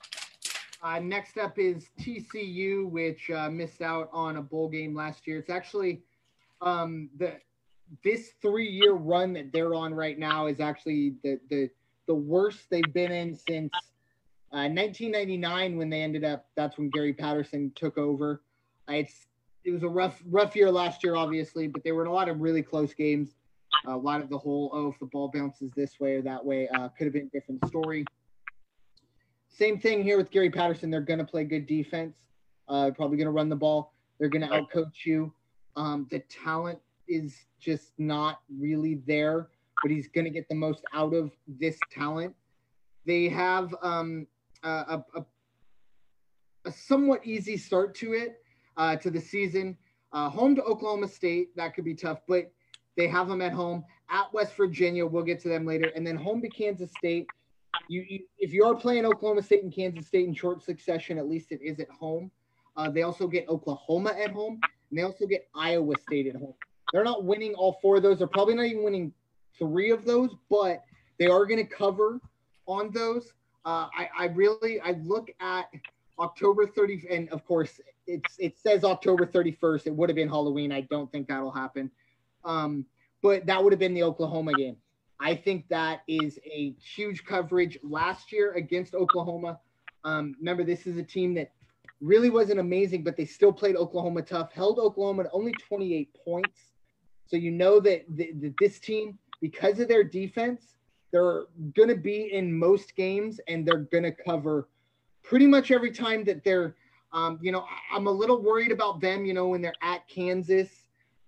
Uh, 0.81 0.99
next 0.99 1.37
up 1.37 1.57
is 1.57 1.89
TCU, 1.99 2.87
which 2.89 3.29
uh, 3.31 3.49
missed 3.49 3.81
out 3.81 4.09
on 4.13 4.37
a 4.37 4.41
bowl 4.41 4.69
game 4.69 4.95
last 4.95 5.25
year. 5.25 5.39
It's 5.39 5.49
actually 5.49 6.03
um, 6.61 7.09
the 7.17 7.33
this 8.03 8.33
three 8.41 8.69
year 8.69 8.93
run 8.93 9.33
that 9.33 9.51
they're 9.51 9.73
on 9.73 9.93
right 9.93 10.17
now 10.17 10.47
is 10.47 10.59
actually 10.59 11.15
the 11.23 11.39
the 11.49 11.69
the 12.07 12.15
worst 12.15 12.69
they've 12.69 12.93
been 12.93 13.11
in 13.11 13.35
since 13.35 13.73
uh, 14.53 14.69
1999 14.69 15.77
when 15.77 15.89
they 15.89 16.01
ended 16.01 16.23
up. 16.23 16.45
That's 16.55 16.77
when 16.77 16.89
Gary 16.89 17.13
Patterson 17.13 17.71
took 17.75 17.97
over. 17.97 18.41
Uh, 18.87 18.93
it's 18.93 19.27
it 19.63 19.71
was 19.71 19.83
a 19.83 19.89
rough 19.89 20.21
rough 20.29 20.55
year 20.55 20.71
last 20.71 21.03
year, 21.03 21.15
obviously, 21.15 21.67
but 21.67 21.83
they 21.83 21.91
were 21.91 22.03
in 22.03 22.07
a 22.07 22.13
lot 22.13 22.29
of 22.29 22.39
really 22.39 22.61
close 22.61 22.93
games. 22.93 23.35
Uh, 23.87 23.95
a 23.95 23.97
lot 23.97 24.21
of 24.21 24.29
the 24.29 24.37
whole 24.37 24.69
oh 24.73 24.89
if 24.89 24.99
the 24.99 25.05
ball 25.05 25.29
bounces 25.33 25.71
this 25.75 25.99
way 25.99 26.15
or 26.15 26.21
that 26.21 26.43
way 26.43 26.67
uh, 26.69 26.87
could 26.89 27.05
have 27.05 27.13
been 27.13 27.29
a 27.33 27.37
different 27.37 27.65
story. 27.67 28.05
Same 29.47 29.79
thing 29.79 30.03
here 30.03 30.17
with 30.17 30.31
Gary 30.31 30.49
Patterson. 30.49 30.89
They're 30.89 31.01
going 31.01 31.19
to 31.19 31.25
play 31.25 31.43
good 31.43 31.65
defense. 31.65 32.15
Uh, 32.67 32.91
probably 32.91 33.17
going 33.17 33.25
to 33.25 33.31
run 33.31 33.49
the 33.49 33.55
ball. 33.55 33.93
They're 34.19 34.29
going 34.29 34.41
to 34.41 34.49
outcoach 34.49 35.05
you. 35.05 35.33
Um, 35.75 36.07
the 36.09 36.19
talent 36.19 36.79
is 37.07 37.45
just 37.59 37.93
not 37.97 38.41
really 38.49 39.01
there, 39.05 39.49
but 39.81 39.91
he's 39.91 40.07
going 40.07 40.25
to 40.25 40.31
get 40.31 40.47
the 40.49 40.55
most 40.55 40.83
out 40.93 41.13
of 41.13 41.31
this 41.47 41.77
talent. 41.91 42.35
They 43.05 43.29
have 43.29 43.73
um, 43.81 44.25
a, 44.63 45.03
a, 45.15 45.25
a, 46.65 46.71
somewhat 46.71 47.25
easy 47.25 47.55
start 47.55 47.93
to 47.95 48.13
it. 48.13 48.41
uh, 48.77 48.95
to 48.97 49.09
the 49.09 49.21
season. 49.21 49.77
Uh, 50.11 50.29
home 50.29 50.55
to 50.55 50.63
Oklahoma 50.63 51.07
State, 51.07 51.55
that 51.55 51.73
could 51.73 51.83
be 51.83 51.93
tough, 51.93 52.19
but 52.27 52.51
they 52.97 53.07
have 53.07 53.27
them 53.27 53.41
at 53.41 53.53
home. 53.53 53.83
At 54.09 54.31
West 54.33 54.55
Virginia, 54.55 55.05
we'll 55.05 55.23
get 55.23 55.39
to 55.41 55.49
them 55.49 55.65
later, 55.65 55.91
and 55.95 56.05
then 56.05 56.15
home 56.15 56.41
to 56.41 56.49
Kansas 56.49 56.91
State. 56.97 57.27
You, 57.89 58.05
you 58.07 58.19
if 58.37 58.53
you 58.53 58.63
are 58.65 58.75
playing 58.75 59.05
Oklahoma 59.05 59.41
State 59.41 59.63
and 59.63 59.73
Kansas 59.73 60.07
State 60.07 60.27
in 60.27 60.33
short 60.33 60.63
succession, 60.63 61.17
at 61.17 61.27
least 61.27 61.51
it 61.51 61.61
is 61.61 61.79
at 61.79 61.89
home. 61.89 62.31
Uh, 62.77 62.89
they 62.89 63.01
also 63.01 63.27
get 63.27 63.47
Oklahoma 63.49 64.11
at 64.11 64.31
home, 64.31 64.59
and 64.89 64.99
they 64.99 65.03
also 65.03 65.25
get 65.25 65.47
Iowa 65.55 65.93
State 66.01 66.27
at 66.27 66.35
home. 66.35 66.53
They're 66.93 67.03
not 67.03 67.23
winning 67.23 67.53
all 67.55 67.77
four 67.81 67.97
of 67.97 68.03
those. 68.03 68.19
They're 68.19 68.27
probably 68.27 68.55
not 68.55 68.65
even 68.65 68.83
winning 68.83 69.13
three 69.57 69.91
of 69.91 70.05
those, 70.05 70.35
but 70.49 70.83
they 71.19 71.27
are 71.27 71.45
going 71.45 71.65
to 71.65 71.75
cover 71.75 72.19
on 72.67 72.91
those. 72.91 73.33
Uh, 73.65 73.87
I, 73.97 74.09
I 74.17 74.25
really 74.27 74.79
I 74.81 74.91
look 75.03 75.29
at 75.39 75.65
October 76.19 76.67
30th, 76.67 77.05
and 77.13 77.29
of 77.29 77.43
course 77.45 77.79
it's 78.07 78.35
it 78.37 78.57
says 78.57 78.83
October 78.83 79.25
31st. 79.25 79.87
It 79.87 79.95
would 79.95 80.09
have 80.09 80.15
been 80.15 80.29
Halloween. 80.29 80.71
I 80.71 80.81
don't 80.81 81.11
think 81.11 81.27
that'll 81.27 81.51
happen. 81.51 81.89
Um, 82.45 82.85
but 83.21 83.45
that 83.47 83.63
would 83.63 83.73
have 83.73 83.79
been 83.79 83.93
the 83.93 84.03
Oklahoma 84.03 84.53
game. 84.53 84.77
I 85.19 85.35
think 85.35 85.67
that 85.69 86.01
is 86.07 86.39
a 86.45 86.75
huge 86.79 87.25
coverage 87.25 87.77
last 87.83 88.31
year 88.31 88.53
against 88.53 88.93
Oklahoma. 88.93 89.59
Um, 90.03 90.35
remember, 90.39 90.63
this 90.63 90.85
is 90.85 90.97
a 90.97 91.03
team 91.03 91.33
that 91.35 91.51
really 92.01 92.29
wasn't 92.29 92.59
amazing, 92.59 93.03
but 93.03 93.17
they 93.17 93.25
still 93.25 93.51
played 93.51 93.75
Oklahoma 93.75 94.21
tough, 94.21 94.51
held 94.51 94.77
Oklahoma 94.77 95.23
to 95.23 95.31
only 95.31 95.53
28 95.53 96.15
points. 96.23 96.73
So 97.25 97.37
you 97.37 97.51
know 97.51 97.79
that, 97.79 98.05
that 98.17 98.53
this 98.59 98.79
team, 98.79 99.17
because 99.41 99.79
of 99.79 99.87
their 99.87 100.03
defense, 100.03 100.75
they're 101.11 101.45
going 101.75 101.89
to 101.89 101.95
be 101.95 102.33
in 102.33 102.57
most 102.57 102.95
games 102.95 103.39
and 103.47 103.65
they're 103.65 103.87
going 103.91 104.03
to 104.03 104.11
cover 104.11 104.69
pretty 105.23 105.47
much 105.47 105.71
every 105.71 105.91
time 105.91 106.23
that 106.25 106.43
they're, 106.43 106.75
um, 107.13 107.39
you 107.41 107.51
know, 107.51 107.65
I'm 107.91 108.07
a 108.07 108.11
little 108.11 108.41
worried 108.41 108.71
about 108.71 108.99
them, 108.99 109.25
you 109.25 109.33
know, 109.33 109.47
when 109.47 109.61
they're 109.61 109.73
at 109.81 110.07
Kansas 110.07 110.84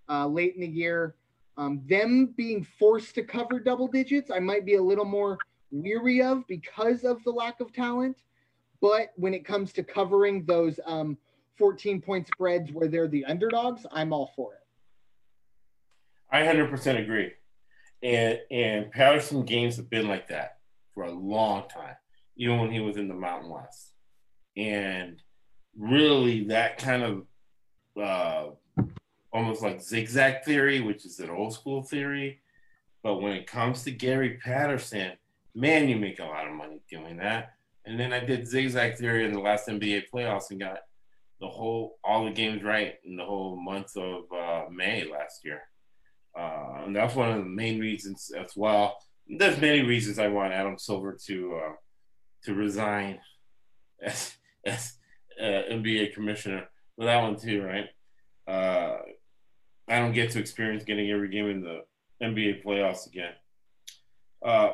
uh, 0.09 0.27
late 0.27 0.55
in 0.55 0.61
the 0.61 0.67
year. 0.67 1.15
Um, 1.57 1.81
them 1.87 2.33
being 2.37 2.63
forced 2.77 3.15
to 3.15 3.23
cover 3.23 3.59
double 3.59 3.87
digits, 3.87 4.29
I 4.29 4.39
might 4.39 4.65
be 4.65 4.75
a 4.75 4.81
little 4.81 5.05
more 5.05 5.39
weary 5.71 6.21
of 6.21 6.45
because 6.47 7.03
of 7.03 7.23
the 7.23 7.31
lack 7.31 7.59
of 7.59 7.73
talent. 7.73 8.17
But 8.79 9.09
when 9.15 9.33
it 9.33 9.43
comes 9.43 9.73
to 9.73 9.83
covering 9.83 10.45
those 10.45 10.79
um, 10.85 11.17
14 11.57 12.01
point 12.01 12.27
spreads 12.27 12.71
where 12.71 12.87
they're 12.87 13.07
the 13.07 13.25
underdogs, 13.25 13.85
I'm 13.91 14.13
all 14.13 14.31
for 14.35 14.53
it. 14.53 14.59
I 16.31 16.41
100% 16.41 17.01
agree. 17.01 17.31
And 18.03 18.39
and 18.51 18.91
Patterson 18.91 19.43
games 19.43 19.77
have 19.77 19.89
been 19.89 20.07
like 20.07 20.27
that 20.27 20.57
for 20.93 21.05
a 21.05 21.11
long 21.11 21.67
time, 21.67 21.95
even 22.35 22.59
when 22.59 22.71
he 22.71 22.79
was 22.79 22.97
in 22.97 23.07
the 23.07 23.15
Mountain 23.15 23.49
West. 23.49 23.93
And 24.55 25.21
really, 25.75 26.45
that 26.45 26.77
kind 26.77 27.03
of 27.03 27.25
uh, 27.99 28.51
almost 29.31 29.61
like 29.61 29.81
zigzag 29.81 30.43
theory, 30.43 30.81
which 30.81 31.05
is 31.05 31.19
an 31.19 31.29
old 31.29 31.53
school 31.53 31.83
theory. 31.83 32.41
But 33.03 33.21
when 33.21 33.33
it 33.33 33.47
comes 33.47 33.83
to 33.83 33.91
Gary 33.91 34.39
Patterson, 34.43 35.13
man, 35.55 35.87
you 35.89 35.97
make 35.97 36.19
a 36.19 36.25
lot 36.25 36.47
of 36.47 36.53
money 36.53 36.81
doing 36.89 37.17
that. 37.17 37.53
And 37.85 37.99
then 37.99 38.11
I 38.11 38.19
did 38.19 38.47
zigzag 38.47 38.97
theory 38.97 39.25
in 39.25 39.33
the 39.33 39.39
last 39.39 39.67
NBA 39.67 40.03
playoffs 40.13 40.51
and 40.51 40.59
got 40.59 40.79
the 41.39 41.47
whole 41.47 41.97
all 42.03 42.25
the 42.25 42.31
games 42.31 42.63
right 42.63 42.95
in 43.05 43.15
the 43.15 43.23
whole 43.23 43.55
month 43.55 43.95
of 43.95 44.23
uh, 44.31 44.65
May 44.71 45.09
last 45.09 45.45
year. 45.45 45.61
Uh, 46.37 46.83
and 46.85 46.95
that's 46.95 47.15
one 47.15 47.31
of 47.31 47.37
the 47.37 47.49
main 47.49 47.79
reasons 47.79 48.31
as 48.37 48.51
well. 48.55 48.97
There's 49.27 49.59
many 49.59 49.81
reasons 49.81 50.19
I 50.19 50.27
want 50.27 50.53
Adam 50.53 50.77
Silver 50.77 51.17
to 51.27 51.59
uh, 51.63 51.73
to 52.43 52.53
resign 52.53 53.19
as 54.01 54.33
as 54.65 54.93
uh, 55.39 55.63
NBA 55.71 56.13
commissioner. 56.13 56.67
But 56.97 57.05
that 57.05 57.21
one 57.21 57.39
too, 57.39 57.63
right? 57.63 57.85
I 59.87 59.99
don't 59.99 60.13
get 60.13 60.31
to 60.31 60.39
experience 60.39 60.83
getting 60.83 61.09
every 61.11 61.29
game 61.29 61.49
in 61.49 61.61
the 61.61 61.81
NBA 62.21 62.63
playoffs 62.63 63.07
again. 63.07 63.33
Uh, 64.43 64.71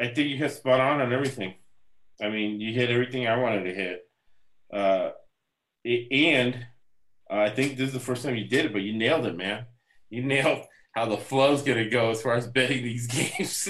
I 0.00 0.08
think 0.08 0.28
you 0.28 0.36
hit 0.36 0.52
spot 0.52 0.80
on 0.80 1.00
on 1.00 1.12
everything. 1.12 1.54
I 2.20 2.28
mean, 2.28 2.60
you 2.60 2.72
hit 2.72 2.90
everything 2.90 3.26
I 3.26 3.36
wanted 3.36 3.64
to 3.64 3.74
hit. 3.74 4.08
Uh, 4.72 5.10
and 5.84 6.66
uh, 7.30 7.36
I 7.36 7.50
think 7.50 7.76
this 7.76 7.88
is 7.88 7.94
the 7.94 8.00
first 8.00 8.24
time 8.24 8.36
you 8.36 8.46
did 8.46 8.66
it, 8.66 8.72
but 8.72 8.82
you 8.82 8.96
nailed 8.96 9.26
it, 9.26 9.36
man. 9.36 9.66
You 10.10 10.22
nailed 10.22 10.64
how 10.94 11.06
the 11.06 11.16
flow's 11.16 11.62
going 11.62 11.78
to 11.78 11.90
go 11.90 12.10
as 12.10 12.22
far 12.22 12.34
as 12.34 12.46
betting 12.46 12.82
these 12.82 13.06
games. 13.38 13.68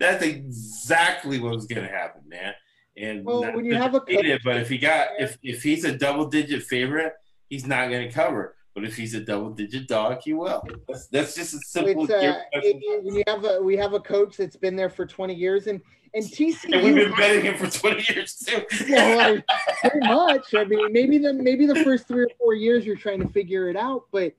That's 0.00 0.24
exactly 0.24 1.38
what 1.38 1.54
was 1.54 1.66
going 1.66 1.86
to 1.86 1.92
happen, 1.92 2.22
man. 2.26 2.54
And 2.96 3.24
well, 3.24 3.42
when 3.54 3.64
you 3.64 3.74
have 3.74 3.94
a 3.94 4.02
it, 4.06 4.42
but 4.44 4.56
if 4.56 4.68
he 4.68 4.76
got 4.76 5.08
if 5.18 5.38
if 5.42 5.62
he's 5.62 5.84
a 5.84 5.96
double 5.96 6.26
digit 6.26 6.62
favorite, 6.64 7.14
he's 7.52 7.66
not 7.66 7.90
going 7.90 8.08
to 8.08 8.12
cover. 8.12 8.56
But 8.74 8.84
if 8.84 8.96
he's 8.96 9.12
a 9.12 9.20
double 9.20 9.50
digit 9.50 9.86
dog, 9.86 10.22
he 10.24 10.32
will. 10.32 10.62
That's, 10.88 11.06
that's 11.08 11.34
just 11.34 11.52
a 11.52 11.58
simple. 11.58 12.04
Uh, 12.04 12.38
it, 12.52 12.82
you 13.04 13.22
have 13.26 13.44
a 13.44 13.60
we 13.60 13.76
have 13.76 13.92
a 13.92 14.00
coach 14.00 14.38
that's 14.38 14.56
been 14.56 14.76
there 14.76 14.88
for 14.88 15.04
twenty 15.04 15.34
years, 15.34 15.66
and 15.66 15.78
and 16.14 16.24
TCU. 16.24 16.56
And 16.72 16.82
we've 16.82 16.94
been 16.94 17.14
betting 17.14 17.44
him 17.44 17.58
for 17.58 17.68
twenty 17.78 18.02
years 18.14 18.34
too. 18.36 18.64
well, 18.88 19.38
pretty 19.82 20.08
much. 20.08 20.54
I 20.54 20.64
mean, 20.64 20.90
maybe 20.90 21.18
the 21.18 21.34
maybe 21.34 21.66
the 21.66 21.84
first 21.84 22.08
three 22.08 22.22
or 22.22 22.30
four 22.38 22.54
years 22.54 22.86
you're 22.86 22.96
trying 22.96 23.20
to 23.20 23.28
figure 23.28 23.68
it 23.68 23.76
out, 23.76 24.04
but 24.10 24.32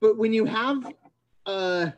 but 0.00 0.16
when 0.16 0.32
you 0.32 0.46
have 0.46 0.90
uh, 1.44 1.90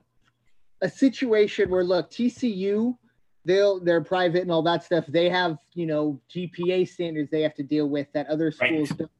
a 0.82 0.90
situation 0.90 1.70
where 1.70 1.84
look 1.84 2.10
TCU. 2.10 2.96
They'll 3.44 3.78
they're 3.78 4.00
private 4.00 4.42
and 4.42 4.50
all 4.50 4.62
that 4.62 4.82
stuff. 4.82 5.06
They 5.06 5.28
have 5.28 5.58
you 5.74 5.86
know 5.86 6.20
GPA 6.34 6.88
standards 6.88 7.30
they 7.30 7.42
have 7.42 7.54
to 7.54 7.62
deal 7.62 7.88
with 7.88 8.08
that 8.12 8.26
other 8.26 8.50
schools 8.50 8.90
right. 8.90 8.98
don't 8.98 9.10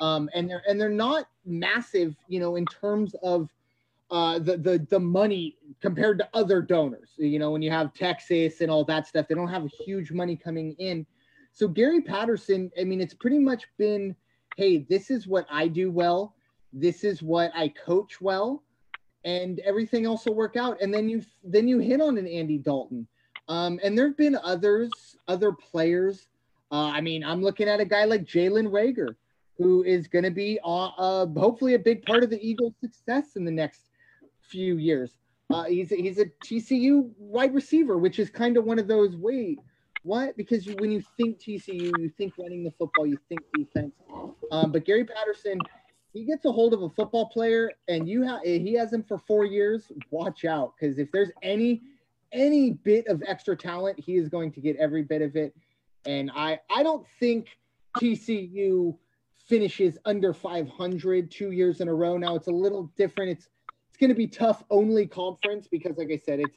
um, 0.00 0.28
and 0.34 0.48
they're 0.48 0.62
and 0.68 0.80
they're 0.80 0.88
not 0.88 1.26
massive, 1.44 2.16
you 2.28 2.40
know, 2.40 2.56
in 2.56 2.66
terms 2.66 3.14
of 3.22 3.48
uh, 4.10 4.38
the 4.38 4.56
the 4.56 4.86
the 4.90 5.00
money 5.00 5.56
compared 5.80 6.18
to 6.18 6.28
other 6.34 6.60
donors. 6.60 7.10
You 7.16 7.38
know, 7.38 7.50
when 7.50 7.62
you 7.62 7.70
have 7.70 7.94
Texas 7.94 8.60
and 8.60 8.70
all 8.70 8.84
that 8.84 9.06
stuff, 9.06 9.26
they 9.28 9.34
don't 9.34 9.48
have 9.48 9.66
huge 9.84 10.12
money 10.12 10.36
coming 10.36 10.74
in. 10.78 11.06
So 11.52 11.68
Gary 11.68 12.00
Patterson, 12.00 12.70
I 12.80 12.84
mean, 12.84 13.00
it's 13.00 13.14
pretty 13.14 13.38
much 13.38 13.64
been, 13.78 14.16
hey, 14.56 14.86
this 14.88 15.10
is 15.10 15.26
what 15.26 15.46
I 15.50 15.68
do 15.68 15.90
well, 15.90 16.34
this 16.72 17.04
is 17.04 17.22
what 17.22 17.52
I 17.54 17.68
coach 17.68 18.20
well, 18.20 18.62
and 19.24 19.60
everything 19.60 20.06
else 20.06 20.24
will 20.24 20.34
work 20.34 20.56
out. 20.56 20.80
And 20.80 20.92
then 20.92 21.08
you 21.08 21.22
then 21.44 21.68
you 21.68 21.78
hit 21.78 22.00
on 22.00 22.18
an 22.18 22.26
Andy 22.26 22.58
Dalton, 22.58 23.06
um, 23.48 23.78
and 23.84 23.96
there've 23.96 24.16
been 24.16 24.36
others, 24.42 24.90
other 25.28 25.52
players. 25.52 26.28
Uh, 26.70 26.86
I 26.86 27.02
mean, 27.02 27.22
I'm 27.22 27.42
looking 27.42 27.68
at 27.68 27.80
a 27.80 27.84
guy 27.84 28.04
like 28.04 28.24
Jalen 28.24 28.68
Reagor 28.70 29.14
who 29.62 29.82
is 29.84 30.08
going 30.08 30.24
to 30.24 30.30
be 30.30 30.58
uh, 30.64 30.86
uh, 30.86 31.26
hopefully 31.38 31.74
a 31.74 31.78
big 31.78 32.04
part 32.04 32.24
of 32.24 32.30
the 32.30 32.46
Eagles' 32.46 32.74
success 32.80 33.36
in 33.36 33.44
the 33.44 33.50
next 33.50 33.90
few 34.40 34.76
years. 34.76 35.16
Uh, 35.50 35.64
he's 35.64 35.92
a, 35.92 35.96
he's 35.96 36.18
a 36.18 36.26
TCU 36.44 37.10
wide 37.18 37.54
receiver, 37.54 37.98
which 37.98 38.18
is 38.18 38.30
kind 38.30 38.56
of 38.56 38.64
one 38.64 38.78
of 38.78 38.88
those 38.88 39.16
wait 39.16 39.58
what 40.02 40.36
because 40.36 40.66
you, 40.66 40.74
when 40.78 40.90
you 40.90 41.02
think 41.16 41.38
TCU, 41.38 41.92
you 41.98 42.10
think 42.16 42.34
running 42.38 42.64
the 42.64 42.72
football, 42.72 43.06
you 43.06 43.18
think 43.28 43.40
defense. 43.54 43.94
Um, 44.50 44.72
but 44.72 44.84
Gary 44.84 45.04
Patterson, 45.04 45.58
he 46.12 46.24
gets 46.24 46.44
a 46.44 46.52
hold 46.52 46.74
of 46.74 46.82
a 46.82 46.90
football 46.90 47.26
player, 47.26 47.70
and 47.88 48.08
you 48.08 48.22
have 48.22 48.42
he 48.42 48.74
has 48.74 48.92
him 48.92 49.02
for 49.02 49.18
four 49.18 49.44
years. 49.44 49.92
Watch 50.10 50.44
out 50.44 50.74
because 50.78 50.98
if 50.98 51.10
there's 51.12 51.30
any 51.42 51.82
any 52.32 52.72
bit 52.72 53.06
of 53.06 53.22
extra 53.26 53.56
talent, 53.56 53.98
he 53.98 54.16
is 54.16 54.28
going 54.28 54.52
to 54.52 54.60
get 54.60 54.76
every 54.76 55.02
bit 55.02 55.22
of 55.22 55.36
it. 55.36 55.54
And 56.04 56.30
I 56.34 56.58
I 56.70 56.82
don't 56.82 57.06
think 57.20 57.46
TCU 57.98 58.96
finishes 59.46 59.98
under 60.04 60.32
500 60.32 61.30
two 61.30 61.50
years 61.50 61.80
in 61.80 61.88
a 61.88 61.94
row. 61.94 62.16
Now 62.16 62.34
it's 62.34 62.48
a 62.48 62.52
little 62.52 62.90
different. 62.96 63.32
It's 63.32 63.48
it's 63.88 63.98
going 63.98 64.08
to 64.08 64.14
be 64.14 64.26
tough 64.26 64.64
only 64.70 65.06
conference 65.06 65.68
because, 65.68 65.98
like 65.98 66.08
I 66.10 66.16
said, 66.16 66.40
it's 66.40 66.56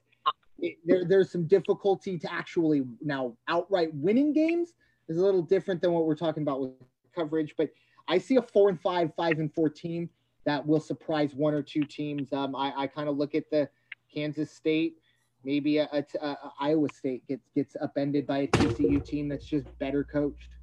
it, 0.59 0.77
there. 0.85 1.05
There's 1.05 1.31
some 1.31 1.47
difficulty 1.47 2.17
to 2.19 2.31
actually 2.31 2.83
now 3.01 3.35
outright 3.47 3.93
winning 3.93 4.33
games. 4.33 4.73
Is 5.07 5.17
a 5.17 5.21
little 5.21 5.41
different 5.41 5.81
than 5.81 5.91
what 5.91 6.05
we're 6.05 6.15
talking 6.15 6.43
about 6.43 6.61
with 6.61 6.71
coverage. 7.13 7.53
But 7.57 7.69
I 8.07 8.17
see 8.17 8.37
a 8.37 8.41
four 8.41 8.69
and 8.69 8.79
five, 8.79 9.11
five 9.15 9.39
and 9.39 9.53
four 9.53 9.69
team 9.69 10.09
that 10.45 10.65
will 10.65 10.79
surprise 10.79 11.35
one 11.35 11.53
or 11.53 11.61
two 11.61 11.83
teams. 11.83 12.31
Um, 12.33 12.55
I, 12.55 12.73
I 12.75 12.87
kind 12.87 13.09
of 13.09 13.17
look 13.17 13.35
at 13.35 13.49
the 13.51 13.69
Kansas 14.11 14.51
State. 14.51 14.95
Maybe 15.43 15.77
a, 15.77 15.89
a, 15.91 16.25
a 16.25 16.37
Iowa 16.59 16.87
State 16.89 17.27
gets 17.27 17.49
gets 17.53 17.75
upended 17.81 18.25
by 18.25 18.39
a 18.39 18.47
TCU 18.47 19.03
team 19.05 19.29
that's 19.29 19.45
just 19.45 19.67
better 19.77 20.03
coached. 20.03 20.54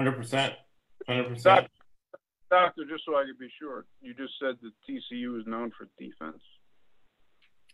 Hundred 0.00 0.16
percent. 0.16 0.54
Hundred 1.06 1.28
percent. 1.28 1.66
Doctor, 2.50 2.86
just 2.86 3.04
so 3.04 3.16
I 3.16 3.24
could 3.24 3.38
be 3.38 3.50
sure, 3.60 3.84
you 4.00 4.14
just 4.14 4.32
said 4.40 4.54
that 4.62 4.72
TCU 4.88 5.38
is 5.38 5.46
known 5.46 5.70
for 5.76 5.90
defense. 5.98 6.42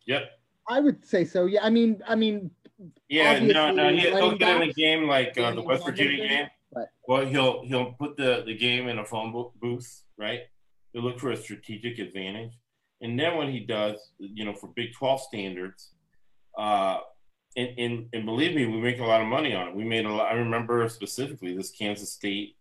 Yep. 0.09 0.28
I 0.69 0.81
would 0.81 1.07
say 1.07 1.24
so. 1.24 1.47
Yeah. 1.47 1.61
I 1.62 1.70
mean, 1.70 2.03
I 2.05 2.16
mean. 2.16 2.51
Yeah. 3.09 3.39
No. 3.39 3.70
No. 3.70 3.94
He, 3.94 4.11
will 4.11 4.36
get 4.36 4.61
in 4.61 4.70
a 4.70 4.73
game 4.73 5.07
like 5.07 5.39
uh, 5.39 5.53
the 5.53 5.62
West 5.62 5.86
Virginia 5.86 6.27
game. 6.27 6.47
But, 6.73 6.89
well, 7.07 7.24
he'll 7.24 7.65
he'll 7.65 7.93
put 7.93 8.16
the 8.16 8.43
the 8.44 8.57
game 8.57 8.89
in 8.89 8.98
a 8.98 9.05
phone 9.05 9.32
booth, 9.61 10.03
right? 10.19 10.40
He'll 10.93 11.05
look 11.05 11.20
for 11.20 11.31
a 11.31 11.36
strategic 11.36 12.01
advantage, 12.01 12.55
and 13.03 13.16
then 13.16 13.36
when 13.36 13.53
he 13.53 13.61
does, 13.61 14.01
you 14.19 14.44
know, 14.44 14.53
for 14.53 14.66
Big 14.74 14.94
Twelve 14.94 15.20
standards, 15.20 15.93
uh, 16.59 16.98
and, 17.56 17.78
and, 17.78 18.08
and 18.12 18.26
believe 18.26 18.54
me, 18.54 18.66
we 18.66 18.80
make 18.80 19.00
a 19.00 19.04
lot 19.04 19.22
of 19.22 19.26
money 19.26 19.54
on 19.54 19.68
it. 19.68 19.74
We 19.74 19.84
made 19.84 20.04
a 20.04 20.12
lot. 20.12 20.30
I 20.30 20.34
remember 20.34 20.86
specifically 20.88 21.56
this 21.56 21.70
Kansas 21.70 22.12
State 22.12 22.56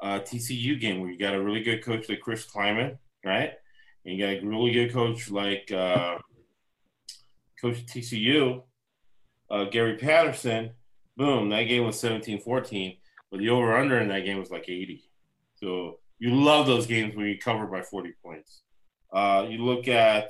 uh, 0.00 0.20
TCU 0.20 0.78
game 0.78 1.00
where 1.00 1.10
you 1.10 1.18
got 1.18 1.34
a 1.34 1.42
really 1.42 1.62
good 1.62 1.82
coach 1.82 2.08
like 2.08 2.20
Chris 2.20 2.46
Klieman, 2.46 2.98
right? 3.24 3.52
And 4.04 4.14
you 4.14 4.24
got 4.24 4.42
a 4.42 4.46
really 4.46 4.72
good 4.72 4.92
coach 4.92 5.30
like 5.30 5.72
uh, 5.72 6.18
Coach 7.60 7.86
TCU, 7.86 8.62
uh, 9.50 9.64
Gary 9.64 9.96
Patterson. 9.96 10.70
Boom, 11.16 11.48
that 11.48 11.62
game 11.62 11.86
was 11.86 11.96
17-14, 11.96 12.98
but 13.30 13.40
the 13.40 13.48
over/under 13.48 13.98
in 13.98 14.08
that 14.08 14.26
game 14.26 14.38
was 14.38 14.50
like 14.50 14.68
80. 14.68 15.02
So 15.54 15.98
you 16.18 16.34
love 16.34 16.66
those 16.66 16.86
games 16.86 17.16
when 17.16 17.26
you 17.26 17.38
cover 17.38 17.66
by 17.66 17.80
40 17.80 18.12
points. 18.22 18.60
Uh, 19.10 19.46
you 19.48 19.64
look 19.64 19.88
at 19.88 20.28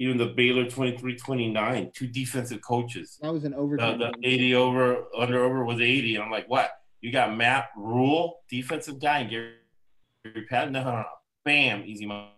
even 0.00 0.16
the 0.16 0.26
Baylor 0.26 0.64
23-29, 0.64 1.92
two 1.92 2.06
defensive 2.06 2.62
coaches. 2.62 3.18
That 3.20 3.34
was 3.34 3.44
an 3.44 3.52
overtime. 3.52 3.98
The, 3.98 4.14
the 4.18 4.28
80 4.28 4.54
over 4.54 5.04
under 5.16 5.44
over 5.44 5.62
was 5.62 5.78
80. 5.78 6.18
I'm 6.18 6.30
like, 6.30 6.48
what? 6.48 6.70
You 7.02 7.12
got 7.12 7.36
Matt 7.36 7.68
Rhule, 7.76 8.40
defensive 8.48 8.98
guy, 8.98 9.18
and 9.18 9.30
Gary 9.30 10.46
Patton. 10.48 10.72
No, 10.72 10.84
no, 10.84 10.92
no. 10.92 11.04
Bam, 11.44 11.84
easy 11.84 12.06
money. 12.06 12.30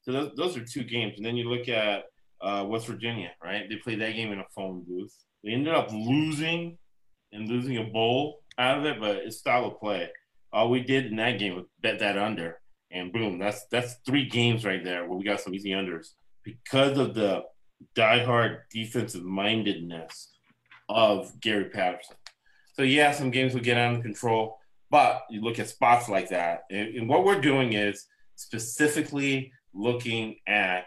So 0.00 0.12
those, 0.12 0.32
those 0.34 0.56
are 0.56 0.64
two 0.64 0.82
games. 0.82 1.14
And 1.18 1.26
then 1.26 1.36
you 1.36 1.50
look 1.50 1.68
at 1.68 2.04
uh, 2.40 2.64
West 2.66 2.86
Virginia, 2.86 3.32
right? 3.42 3.68
They 3.68 3.76
played 3.76 4.00
that 4.00 4.14
game 4.14 4.32
in 4.32 4.38
a 4.38 4.46
phone 4.54 4.82
booth. 4.88 5.14
They 5.42 5.50
ended 5.50 5.74
up 5.74 5.92
losing 5.92 6.78
and 7.32 7.48
losing 7.48 7.76
a 7.76 7.84
bowl 7.84 8.40
out 8.56 8.78
of 8.78 8.86
it, 8.86 8.98
but 8.98 9.16
it's 9.16 9.36
style 9.36 9.66
of 9.66 9.78
play. 9.78 10.08
All 10.54 10.70
we 10.70 10.80
did 10.80 11.06
in 11.06 11.16
that 11.16 11.38
game 11.38 11.54
was 11.54 11.66
bet 11.82 11.98
that 11.98 12.16
under, 12.16 12.60
and 12.94 13.12
boom, 13.12 13.38
that's 13.38 13.66
that's 13.66 13.96
three 14.06 14.26
games 14.26 14.64
right 14.64 14.82
there 14.82 15.06
where 15.06 15.18
we 15.18 15.24
got 15.24 15.40
some 15.40 15.54
easy 15.54 15.70
unders 15.70 16.10
because 16.44 16.96
of 16.96 17.14
the 17.14 17.42
diehard 17.96 18.60
defensive 18.70 19.24
mindedness 19.24 20.32
of 20.88 21.38
Gary 21.40 21.66
Patterson. 21.70 22.16
So 22.74 22.82
yeah, 22.82 23.12
some 23.12 23.30
games 23.30 23.52
will 23.52 23.60
get 23.60 23.76
out 23.76 23.96
of 23.96 24.02
control, 24.02 24.58
but 24.90 25.22
you 25.28 25.42
look 25.42 25.58
at 25.58 25.68
spots 25.68 26.08
like 26.08 26.28
that, 26.30 26.62
and, 26.70 26.94
and 26.94 27.08
what 27.08 27.24
we're 27.24 27.40
doing 27.40 27.72
is 27.72 28.06
specifically 28.36 29.52
looking 29.74 30.36
at 30.46 30.86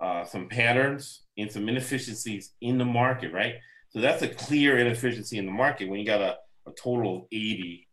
uh, 0.00 0.24
some 0.24 0.48
patterns 0.48 1.22
and 1.38 1.50
some 1.50 1.68
inefficiencies 1.68 2.52
in 2.60 2.78
the 2.78 2.84
market, 2.84 3.32
right? 3.32 3.54
So 3.90 4.00
that's 4.00 4.22
a 4.22 4.28
clear 4.28 4.78
inefficiency 4.78 5.38
in 5.38 5.46
the 5.46 5.52
market 5.52 5.88
when 5.88 6.00
you 6.00 6.06
got 6.06 6.20
a, 6.20 6.36
a 6.66 6.72
total 6.72 7.16
of 7.16 7.22
80 7.30 7.86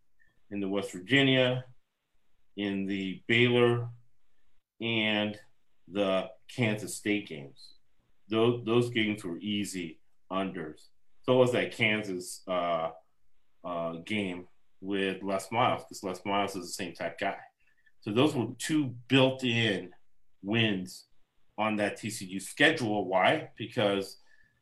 in 0.51 0.59
the 0.59 0.67
West 0.67 0.91
Virginia, 0.91 1.63
in 2.59 2.85
the 2.85 3.21
Baylor, 3.25 3.87
and 4.81 5.39
the 5.87 6.29
Kansas 6.53 6.95
State 6.95 7.27
games. 7.29 7.75
Those, 8.29 8.63
those 8.65 8.89
games 8.89 9.23
were 9.23 9.37
easy 9.37 9.99
unders. 10.31 10.87
So 11.23 11.37
was 11.37 11.53
that 11.53 11.71
Kansas 11.71 12.41
uh, 12.47 12.89
uh, 13.63 13.93
game 14.05 14.47
with 14.81 15.23
Les 15.23 15.49
Miles, 15.51 15.83
because 15.83 16.03
Les 16.03 16.25
Miles 16.25 16.55
is 16.57 16.67
the 16.67 16.83
same 16.83 16.93
type 16.93 17.17
guy. 17.17 17.37
So 18.01 18.11
those 18.11 18.35
were 18.35 18.47
two 18.57 18.93
built 19.07 19.43
in 19.43 19.91
wins 20.43 21.05
on 21.57 21.77
that 21.77 21.97
TCU 21.97 22.41
schedule. 22.41 23.05
Why? 23.05 23.51
Because 23.57 24.17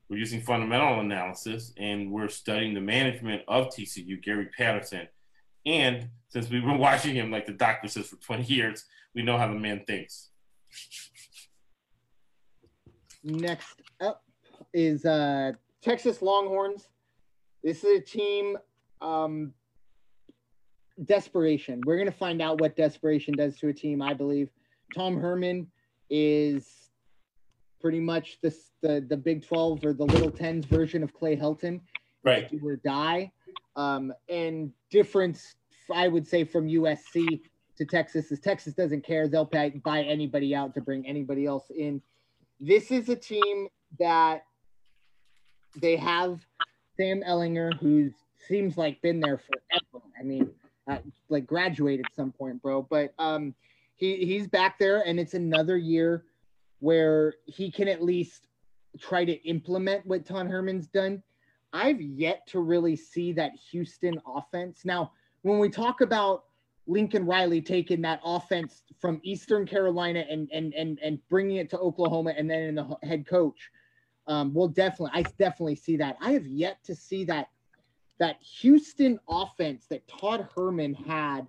we're 0.08 0.18
using 0.18 0.42
fundamental 0.42 1.00
analysis 1.00 1.74
and 1.78 2.12
we're 2.12 2.30
studying 2.30 2.76
the 2.76 2.82
management 2.82 3.42
of 3.48 3.68
TCU, 3.68 4.22
Gary 4.24 4.50
Patterson. 4.56 5.08
And 5.68 6.08
since 6.30 6.50
we've 6.50 6.64
been 6.64 6.78
watching 6.80 7.14
him, 7.14 7.30
like 7.30 7.46
the 7.46 7.52
doctor 7.52 7.88
says, 7.88 8.08
for 8.08 8.16
20 8.16 8.44
years, 8.44 8.86
we 9.14 9.22
know 9.22 9.38
how 9.38 9.48
the 9.48 9.60
man 9.60 9.84
thinks. 9.86 10.30
Next 13.24 13.82
up 14.00 14.24
is 14.74 15.06
uh, 15.06 15.52
Texas 15.82 16.22
Longhorns. 16.22 16.88
This 17.64 17.84
is 17.84 18.00
a 18.00 18.02
team 18.02 18.58
um, 19.02 19.54
desperation. 21.04 21.82
We're 21.86 21.98
going 21.98 22.12
to 22.12 22.18
find 22.18 22.42
out 22.42 22.62
what 22.62 22.78
desperation 22.78 23.36
does 23.36 23.58
to 23.58 23.68
a 23.68 23.74
team, 23.74 24.02
I 24.02 24.14
believe. 24.14 24.50
Tom 24.96 25.20
Herman 25.20 25.68
is 26.10 26.90
pretty 27.82 28.00
much 28.00 28.40
the, 28.42 28.56
the, 28.82 29.06
the 29.10 29.18
Big 29.18 29.46
12 29.46 29.84
or 29.84 29.94
the 29.94 30.06
Little 30.06 30.32
Tens 30.32 30.66
version 30.66 31.04
of 31.04 31.14
Clay 31.14 31.36
Helton. 31.36 31.82
Right. 32.24 32.50
Do 32.50 32.60
or 32.66 32.78
die. 32.78 33.32
Um, 33.78 34.12
and 34.28 34.74
difference, 34.90 35.56
I 35.94 36.08
would 36.08 36.28
say, 36.28 36.44
from 36.44 36.68
USC 36.68 37.42
to 37.78 37.86
Texas 37.86 38.32
is 38.32 38.40
Texas 38.40 38.74
doesn't 38.74 39.06
care. 39.06 39.28
They'll 39.28 39.46
pay, 39.46 39.70
buy 39.70 40.02
anybody 40.02 40.54
out 40.56 40.74
to 40.74 40.82
bring 40.82 41.08
anybody 41.08 41.46
else 41.46 41.70
in. 41.70 42.02
This 42.60 42.92
is 42.92 43.08
a 43.08 43.16
team 43.16 43.68
that 44.00 44.44
they 45.80 45.96
have 45.96 46.42
Sam 46.98 47.22
Ehlinger, 47.22 47.78
who 47.80 48.12
seems 48.48 48.78
like 48.78 49.02
been 49.02 49.20
there 49.20 49.38
forever. 49.38 50.04
I 50.20 50.24
mean, 50.24 50.50
uh, 50.90 50.98
like 51.30 51.52
at 51.52 52.16
some 52.16 52.32
point, 52.32 52.62
bro. 52.62 52.82
But 52.82 53.14
um, 53.20 53.54
he 53.96 54.26
he's 54.26 54.48
back 54.48 54.80
there, 54.80 55.02
and 55.06 55.20
it's 55.20 55.36
another 55.36 55.78
year 55.78 56.24
where 56.80 57.36
he 57.46 57.72
can 57.72 57.88
at 57.88 58.04
least 58.04 58.48
try 59.00 59.26
to 59.26 59.34
implement 59.48 60.06
what 60.06 60.26
Tom 60.26 60.50
Herman's 60.50 60.88
done. 60.88 61.22
I've 61.74 62.02
yet 62.02 62.48
to 62.48 62.60
really 62.60 62.96
see 62.96 63.34
that 63.34 63.52
Houston 63.72 64.20
offense. 64.26 64.86
Now, 64.86 65.12
when 65.42 65.60
we 65.60 65.70
talk 65.70 66.02
about 66.02 66.46
Lincoln 66.88 67.26
Riley 67.26 67.62
taking 67.62 68.02
that 68.02 68.22
offense 68.24 68.84
from 69.00 69.20
Eastern 69.24 69.66
Carolina 69.66 70.26
and 70.30 70.50
and 70.54 70.74
and 70.74 71.00
and 71.04 71.20
bringing 71.30 71.58
it 71.58 71.70
to 71.72 71.80
Oklahoma, 71.80 72.34
and 72.38 72.50
then 72.50 72.64
in 72.64 72.76
the 72.76 72.98
head 73.04 73.28
coach, 73.28 73.70
um, 74.28 74.54
we'll 74.54 74.70
definitely, 74.70 75.12
I 75.14 75.24
definitely 75.38 75.76
see 75.76 75.98
that. 75.98 76.18
I 76.22 76.32
have 76.32 76.48
yet 76.48 76.84
to 76.86 76.96
see 76.96 77.26
that 77.26 77.50
that 78.20 78.38
Houston 78.42 79.20
offense 79.30 79.86
that 79.90 80.08
Todd 80.08 80.48
Herman 80.56 80.94
had, 80.94 81.46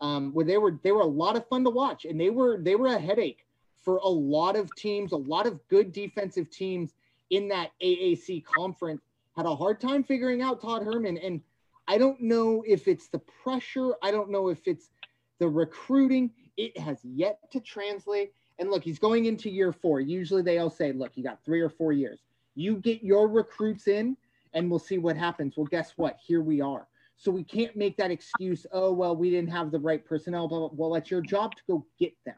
um, 0.00 0.32
where 0.32 0.44
they 0.44 0.58
were 0.58 0.78
they 0.82 0.92
were 0.92 1.02
a 1.02 1.06
lot 1.06 1.36
of 1.36 1.46
fun 1.48 1.62
to 1.64 1.70
watch, 1.70 2.06
and 2.06 2.18
they 2.18 2.30
were 2.30 2.58
they 2.58 2.74
were 2.74 2.88
a 2.88 2.98
headache 2.98 3.46
for 3.82 3.96
a 3.98 4.08
lot 4.08 4.56
of 4.56 4.74
teams, 4.76 5.12
a 5.12 5.16
lot 5.16 5.46
of 5.46 5.60
good 5.68 5.92
defensive 5.92 6.50
teams 6.50 6.94
in 7.30 7.48
that 7.48 7.70
AAC 7.82 8.44
conference 8.44 9.02
had 9.36 9.46
a 9.46 9.54
hard 9.54 9.80
time 9.80 10.02
figuring 10.02 10.42
out 10.42 10.60
Todd 10.60 10.84
Herman. 10.84 11.18
And 11.18 11.40
I 11.88 11.98
don't 11.98 12.20
know 12.20 12.62
if 12.66 12.88
it's 12.88 13.08
the 13.08 13.20
pressure, 13.42 13.94
I 14.02 14.10
don't 14.10 14.30
know 14.30 14.48
if 14.48 14.66
it's 14.66 14.90
the 15.38 15.48
recruiting. 15.48 16.30
It 16.56 16.76
has 16.78 16.98
yet 17.04 17.38
to 17.52 17.60
translate. 17.60 18.32
And 18.58 18.70
look, 18.70 18.84
he's 18.84 18.98
going 18.98 19.24
into 19.24 19.48
year 19.48 19.72
four. 19.72 20.00
Usually 20.00 20.42
they 20.42 20.58
all 20.58 20.70
say, 20.70 20.92
look, 20.92 21.12
you 21.16 21.24
got 21.24 21.44
three 21.44 21.60
or 21.60 21.70
four 21.70 21.92
years. 21.92 22.20
You 22.54 22.76
get 22.76 23.02
your 23.02 23.28
recruits 23.28 23.88
in 23.88 24.16
and 24.52 24.68
we'll 24.68 24.78
see 24.78 24.98
what 24.98 25.16
happens. 25.16 25.56
Well, 25.56 25.66
guess 25.66 25.92
what? 25.96 26.18
Here 26.22 26.42
we 26.42 26.60
are. 26.60 26.86
So 27.16 27.30
we 27.30 27.44
can't 27.44 27.76
make 27.76 27.96
that 27.98 28.10
excuse, 28.10 28.66
oh, 28.72 28.92
well, 28.92 29.14
we 29.14 29.30
didn't 29.30 29.50
have 29.50 29.70
the 29.70 29.78
right 29.78 30.04
personnel. 30.04 30.70
Well, 30.74 30.94
it's 30.94 31.10
your 31.10 31.20
job 31.20 31.54
to 31.54 31.62
go 31.66 31.86
get 31.98 32.14
them 32.24 32.36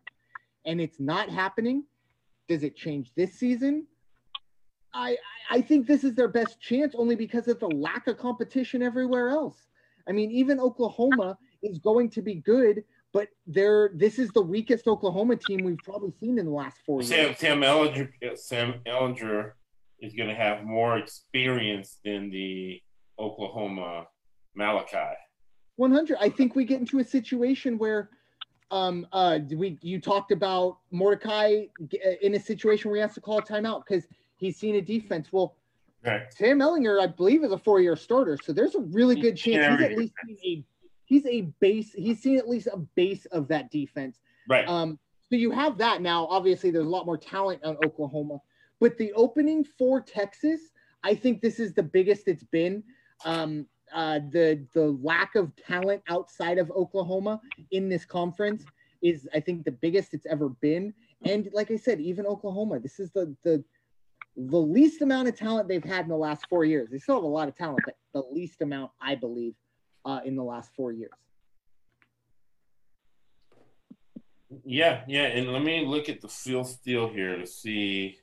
and 0.64 0.80
it's 0.80 1.00
not 1.00 1.28
happening, 1.28 1.84
does 2.48 2.62
it 2.62 2.76
change 2.76 3.12
this 3.16 3.34
season? 3.34 3.86
I 4.94 5.16
I 5.50 5.60
think 5.60 5.86
this 5.86 6.04
is 6.04 6.14
their 6.14 6.28
best 6.28 6.60
chance 6.60 6.94
only 6.96 7.16
because 7.16 7.48
of 7.48 7.58
the 7.60 7.68
lack 7.68 8.06
of 8.06 8.18
competition 8.18 8.82
everywhere 8.82 9.28
else. 9.28 9.66
I 10.08 10.12
mean, 10.12 10.30
even 10.30 10.60
Oklahoma 10.60 11.38
is 11.62 11.78
going 11.78 12.10
to 12.10 12.22
be 12.22 12.36
good, 12.36 12.84
but 13.12 13.28
they're 13.46 13.90
this 13.94 14.18
is 14.18 14.30
the 14.30 14.42
weakest 14.42 14.86
Oklahoma 14.86 15.36
team 15.36 15.64
we've 15.64 15.78
probably 15.78 16.12
seen 16.20 16.38
in 16.38 16.46
the 16.46 16.52
last 16.52 16.78
four 16.84 17.02
Sam, 17.02 17.26
years. 17.26 17.38
Sam 17.38 17.60
Ehlinger, 17.60 18.38
Sam 18.38 18.74
Ehlinger 18.86 19.52
is 20.00 20.14
going 20.14 20.28
to 20.28 20.34
have 20.34 20.64
more 20.64 20.98
experience 20.98 21.98
than 22.04 22.30
the 22.30 22.80
Oklahoma 23.18 24.06
Malachi. 24.54 25.16
100. 25.76 26.18
I 26.20 26.28
think 26.28 26.54
we 26.54 26.64
get 26.64 26.80
into 26.80 26.98
a 26.98 27.04
situation 27.04 27.78
where 27.78 28.10
um, 28.70 29.06
uh, 29.12 29.38
we 29.54 29.78
you 29.82 30.00
talked 30.00 30.32
about 30.32 30.78
Mordecai 30.90 31.66
uh, 31.80 32.10
in 32.22 32.34
a 32.34 32.40
situation 32.40 32.90
where 32.90 32.96
he 32.96 33.02
has 33.02 33.14
to 33.14 33.20
call 33.20 33.38
a 33.38 33.42
timeout 33.42 33.82
because 33.86 34.06
he's 34.42 34.58
seen 34.58 34.74
a 34.74 34.82
defense. 34.82 35.28
Well, 35.32 35.56
right. 36.04 36.22
Sam 36.30 36.58
Ehlinger, 36.58 37.00
I 37.00 37.06
believe, 37.06 37.44
is 37.44 37.52
a 37.52 37.58
four-year 37.58 37.96
starter, 37.96 38.36
so 38.42 38.52
there's 38.52 38.74
a 38.74 38.80
really 38.80 39.14
good 39.14 39.36
chance 39.36 39.80
he's 39.80 39.90
at 39.90 39.96
least 39.96 40.14
seen 40.26 40.36
a 40.44 40.64
he's 41.04 41.26
a 41.26 41.40
base. 41.60 41.92
He's 41.92 42.20
seen 42.20 42.36
at 42.38 42.48
least 42.48 42.68
a 42.72 42.78
base 42.78 43.24
of 43.26 43.48
that 43.48 43.70
defense. 43.70 44.18
Right. 44.48 44.68
Um, 44.68 44.98
so 45.30 45.36
you 45.36 45.52
have 45.52 45.78
that 45.78 46.02
now. 46.02 46.26
Obviously, 46.26 46.70
there's 46.70 46.86
a 46.86 46.90
lot 46.90 47.06
more 47.06 47.16
talent 47.16 47.62
on 47.64 47.76
Oklahoma, 47.84 48.38
but 48.80 48.98
the 48.98 49.12
opening 49.12 49.64
for 49.64 50.00
Texas, 50.00 50.60
I 51.04 51.14
think 51.14 51.40
this 51.40 51.60
is 51.60 51.72
the 51.72 51.82
biggest 51.82 52.26
it's 52.26 52.44
been. 52.44 52.82
Um, 53.24 53.66
uh, 53.94 54.20
the 54.30 54.66
the 54.74 54.98
lack 55.02 55.36
of 55.36 55.54
talent 55.54 56.02
outside 56.08 56.58
of 56.58 56.70
Oklahoma 56.72 57.40
in 57.70 57.88
this 57.88 58.04
conference 58.04 58.64
is, 59.02 59.28
I 59.34 59.40
think, 59.40 59.64
the 59.64 59.72
biggest 59.72 60.14
it's 60.14 60.26
ever 60.26 60.48
been. 60.48 60.92
And 61.24 61.48
like 61.52 61.70
I 61.70 61.76
said, 61.76 62.00
even 62.00 62.26
Oklahoma, 62.26 62.80
this 62.80 62.98
is 62.98 63.12
the 63.12 63.36
the 63.44 63.62
the 64.36 64.58
least 64.58 65.02
amount 65.02 65.28
of 65.28 65.36
talent 65.36 65.68
they've 65.68 65.84
had 65.84 66.04
in 66.04 66.08
the 66.08 66.16
last 66.16 66.46
four 66.48 66.64
years. 66.64 66.88
They 66.90 66.98
still 66.98 67.16
have 67.16 67.24
a 67.24 67.26
lot 67.26 67.48
of 67.48 67.56
talent, 67.56 67.80
but 67.84 67.96
the 68.12 68.22
least 68.32 68.62
amount, 68.62 68.92
I 69.00 69.14
believe, 69.14 69.54
uh, 70.04 70.20
in 70.24 70.36
the 70.36 70.42
last 70.42 70.70
four 70.74 70.92
years. 70.92 71.10
Yeah, 74.64 75.02
yeah, 75.06 75.24
and 75.24 75.52
let 75.52 75.62
me 75.62 75.84
look 75.86 76.08
at 76.08 76.20
the 76.20 76.28
Phil 76.28 76.64
Steele 76.64 77.08
here 77.08 77.38
to 77.38 77.46
see 77.46 78.18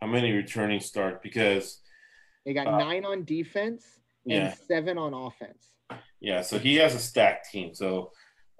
how 0.00 0.06
many 0.06 0.32
returning 0.32 0.80
start 0.80 1.22
because 1.22 1.80
They 2.44 2.54
got 2.54 2.66
uh, 2.66 2.78
nine 2.78 3.04
on 3.04 3.24
defense 3.24 3.84
and 4.24 4.32
yeah. 4.32 4.54
seven 4.66 4.98
on 4.98 5.12
offense. 5.12 5.74
Yeah, 6.20 6.42
so 6.42 6.58
he 6.58 6.76
has 6.76 6.94
a 6.94 6.98
stacked 6.98 7.50
team. 7.50 7.74
So 7.74 8.12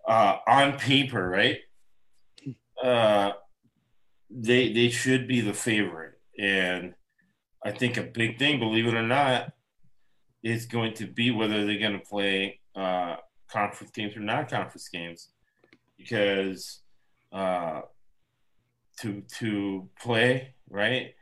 uh, 0.07 0.39
on 0.47 0.79
paper, 0.79 1.29
right? 1.29 1.59
Uh, 2.83 3.33
they 4.29 4.71
they 4.71 4.91
should 4.91 5.27
be 5.27 5.41
the 5.41 5.55
favorite, 5.55 6.16
and 6.39 6.95
I 7.65 7.73
think 7.73 7.97
a 7.97 8.03
big 8.03 8.39
thing, 8.39 8.59
believe 8.59 8.87
it 8.87 8.95
or 8.95 9.03
not, 9.03 9.53
is 10.43 10.67
going 10.67 10.95
to 10.95 11.07
be 11.07 11.31
whether 11.31 11.67
they're 11.67 11.79
going 11.79 11.99
to 11.99 12.07
play 12.07 12.61
uh, 12.75 13.17
conference 13.51 13.93
games 13.93 14.17
or 14.17 14.21
non-conference 14.21 14.89
games, 14.89 15.29
because 15.99 16.81
uh, 17.33 17.81
to 19.01 19.23
to 19.39 19.89
play 20.01 20.55
right 20.71 21.15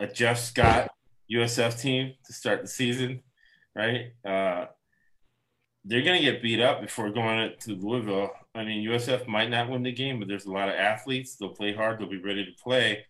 a 0.00 0.06
Jeff 0.06 0.38
Scott 0.38 0.90
USF 1.32 1.80
team 1.80 2.14
to 2.24 2.32
start 2.32 2.62
the 2.62 2.68
season, 2.68 3.22
right? 3.74 4.12
Uh, 4.24 4.66
they're 5.84 6.02
going 6.02 6.18
to 6.18 6.24
get 6.24 6.42
beat 6.42 6.60
up 6.60 6.80
before 6.80 7.10
going 7.10 7.52
to 7.60 7.74
Louisville. 7.74 8.30
I 8.54 8.64
mean, 8.64 8.88
USF 8.88 9.26
might 9.26 9.50
not 9.50 9.68
win 9.68 9.82
the 9.82 9.92
game, 9.92 10.18
but 10.18 10.28
there's 10.28 10.46
a 10.46 10.52
lot 10.52 10.68
of 10.68 10.74
athletes. 10.74 11.36
They'll 11.36 11.50
play 11.50 11.74
hard. 11.74 11.98
They'll 11.98 12.08
be 12.08 12.20
ready 12.22 12.44
to 12.44 12.62
play, 12.62 13.04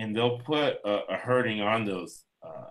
and 0.00 0.16
they'll 0.16 0.38
put 0.38 0.78
a, 0.84 1.00
a 1.10 1.16
hurting 1.16 1.60
on 1.60 1.84
those 1.84 2.24
uh, 2.42 2.68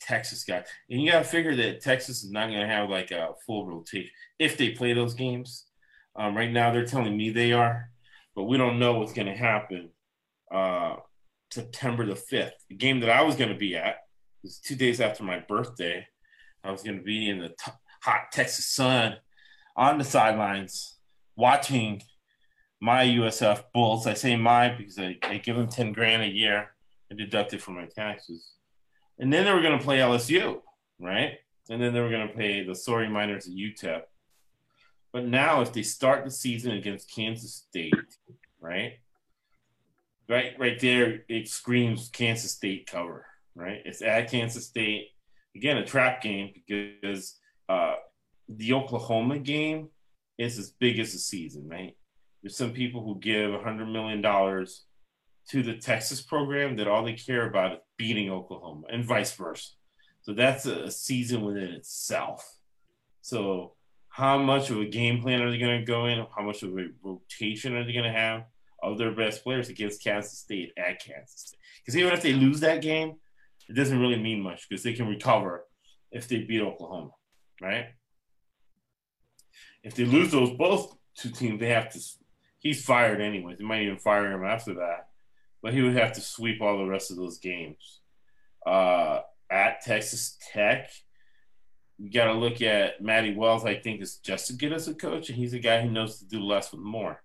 Texas 0.00 0.44
guys. 0.44 0.64
And 0.88 1.02
you 1.02 1.10
got 1.10 1.18
to 1.18 1.24
figure 1.24 1.56
that 1.56 1.80
Texas 1.80 2.22
is 2.22 2.30
not 2.30 2.48
going 2.48 2.60
to 2.60 2.66
have 2.66 2.88
like 2.88 3.10
a 3.10 3.30
full 3.44 3.66
rotation 3.66 4.10
if 4.38 4.56
they 4.56 4.70
play 4.70 4.92
those 4.92 5.14
games. 5.14 5.66
Um, 6.14 6.36
right 6.36 6.50
now, 6.50 6.72
they're 6.72 6.86
telling 6.86 7.16
me 7.16 7.30
they 7.30 7.52
are, 7.52 7.90
but 8.36 8.44
we 8.44 8.58
don't 8.58 8.78
know 8.78 8.94
what's 8.94 9.12
going 9.12 9.26
to 9.26 9.34
happen. 9.34 9.90
Uh, 10.54 10.96
September 11.50 12.06
the 12.06 12.14
5th, 12.14 12.52
the 12.68 12.76
game 12.76 13.00
that 13.00 13.10
I 13.10 13.22
was 13.22 13.36
going 13.36 13.50
to 13.50 13.56
be 13.56 13.76
at 13.76 13.96
was 14.42 14.58
two 14.58 14.76
days 14.76 15.00
after 15.00 15.24
my 15.24 15.40
birthday. 15.40 16.06
I 16.62 16.70
was 16.70 16.82
going 16.82 16.98
to 16.98 17.02
be 17.02 17.28
in 17.28 17.38
the 17.38 17.48
t- 17.48 17.72
hot 18.02 18.30
Texas 18.32 18.66
sun 18.66 19.16
on 19.76 19.98
the 19.98 20.04
sidelines 20.04 20.96
watching 21.36 22.02
my 22.82 23.04
USF 23.04 23.62
Bulls. 23.72 24.08
I 24.08 24.14
say 24.14 24.34
my 24.34 24.68
because 24.70 24.98
I, 24.98 25.16
I 25.22 25.38
give 25.38 25.54
them 25.54 25.68
10 25.68 25.92
grand 25.92 26.24
a 26.24 26.26
year 26.26 26.72
and 27.08 27.18
deduct 27.18 27.54
it 27.54 27.62
from 27.62 27.76
my 27.76 27.86
taxes. 27.86 28.54
And 29.20 29.32
then 29.32 29.44
they 29.44 29.52
were 29.52 29.62
going 29.62 29.78
to 29.78 29.84
play 29.84 29.98
LSU, 29.98 30.60
right? 30.98 31.34
And 31.70 31.80
then 31.80 31.94
they 31.94 32.00
were 32.00 32.10
going 32.10 32.26
to 32.26 32.34
play 32.34 32.64
the 32.64 32.74
sorry 32.74 33.08
miners 33.08 33.46
at 33.46 33.54
UTEP. 33.54 34.02
But 35.12 35.26
now, 35.26 35.60
if 35.60 35.72
they 35.72 35.84
start 35.84 36.24
the 36.24 36.30
season 36.32 36.72
against 36.72 37.14
Kansas 37.14 37.54
State, 37.54 37.94
right? 38.60 38.94
Right, 40.28 40.54
right 40.58 40.80
there, 40.80 41.20
it 41.28 41.48
screams 41.48 42.08
Kansas 42.08 42.50
State 42.50 42.90
cover, 42.90 43.26
right? 43.54 43.80
It's 43.84 44.02
at 44.02 44.28
Kansas 44.28 44.66
State. 44.66 45.10
Again, 45.54 45.76
a 45.76 45.86
trap 45.86 46.20
game 46.20 46.52
because 46.52 47.38
uh, 47.68 47.94
the 48.48 48.72
Oklahoma 48.72 49.38
game 49.38 49.90
is 50.36 50.58
as 50.58 50.70
big 50.70 50.98
as 50.98 51.12
the 51.12 51.18
season, 51.20 51.68
right? 51.68 51.94
There's 52.42 52.56
some 52.56 52.72
people 52.72 53.04
who 53.04 53.18
give 53.20 53.50
$100 53.50 53.90
million 53.90 54.22
to 54.22 55.62
the 55.62 55.76
Texas 55.76 56.20
program 56.20 56.76
that 56.76 56.88
all 56.88 57.04
they 57.04 57.14
care 57.14 57.46
about 57.48 57.72
is 57.72 57.78
beating 57.96 58.30
Oklahoma 58.30 58.86
and 58.90 59.04
vice 59.04 59.34
versa. 59.34 59.70
So 60.22 60.32
that's 60.32 60.66
a 60.66 60.90
season 60.90 61.42
within 61.42 61.70
itself. 61.70 62.58
So, 63.20 63.74
how 64.08 64.36
much 64.38 64.68
of 64.68 64.78
a 64.78 64.84
game 64.84 65.22
plan 65.22 65.40
are 65.40 65.50
they 65.50 65.58
going 65.58 65.80
to 65.80 65.86
go 65.86 66.04
in? 66.04 66.26
How 66.36 66.42
much 66.42 66.62
of 66.62 66.76
a 66.76 66.88
rotation 67.02 67.74
are 67.76 67.84
they 67.84 67.92
going 67.94 68.04
to 68.04 68.12
have 68.12 68.44
of 68.82 68.98
their 68.98 69.12
best 69.12 69.42
players 69.42 69.70
against 69.70 70.04
Kansas 70.04 70.38
State 70.38 70.72
at 70.76 71.02
Kansas 71.02 71.40
State? 71.46 71.58
Because 71.80 71.96
even 71.96 72.12
if 72.12 72.20
they 72.20 72.34
lose 72.34 72.60
that 72.60 72.82
game, 72.82 73.14
it 73.68 73.72
doesn't 73.74 73.98
really 73.98 74.18
mean 74.18 74.42
much 74.42 74.68
because 74.68 74.82
they 74.82 74.92
can 74.92 75.08
recover 75.08 75.64
if 76.10 76.28
they 76.28 76.40
beat 76.40 76.60
Oklahoma 76.60 77.12
right? 77.62 77.86
If 79.82 79.94
they 79.94 80.04
lose 80.04 80.32
those 80.32 80.50
both 80.50 80.94
two 81.16 81.30
teams, 81.30 81.60
they 81.60 81.68
have 81.68 81.90
to. 81.92 82.00
He's 82.62 82.84
fired 82.84 83.20
anyways. 83.20 83.58
They 83.58 83.64
might 83.64 83.82
even 83.82 83.98
fire 83.98 84.30
him 84.30 84.44
after 84.44 84.74
that, 84.74 85.08
but 85.62 85.74
he 85.74 85.82
would 85.82 85.96
have 85.96 86.12
to 86.12 86.20
sweep 86.20 86.62
all 86.62 86.78
the 86.78 86.86
rest 86.86 87.10
of 87.10 87.16
those 87.16 87.38
games. 87.38 88.00
Uh, 88.64 89.20
at 89.50 89.82
Texas 89.82 90.38
Tech, 90.52 90.90
you 91.98 92.10
got 92.10 92.26
to 92.26 92.34
look 92.34 92.62
at 92.62 93.02
Matty 93.02 93.34
Wells. 93.34 93.64
I 93.64 93.74
think 93.74 94.00
is 94.00 94.16
just 94.16 94.50
as 94.50 94.56
good 94.56 94.72
as 94.72 94.88
a 94.88 94.94
coach, 94.94 95.28
and 95.28 95.36
he's 95.36 95.54
a 95.54 95.58
guy 95.58 95.82
who 95.82 95.90
knows 95.90 96.18
to 96.18 96.24
do 96.24 96.40
less 96.40 96.72
with 96.72 96.80
more. 96.80 97.22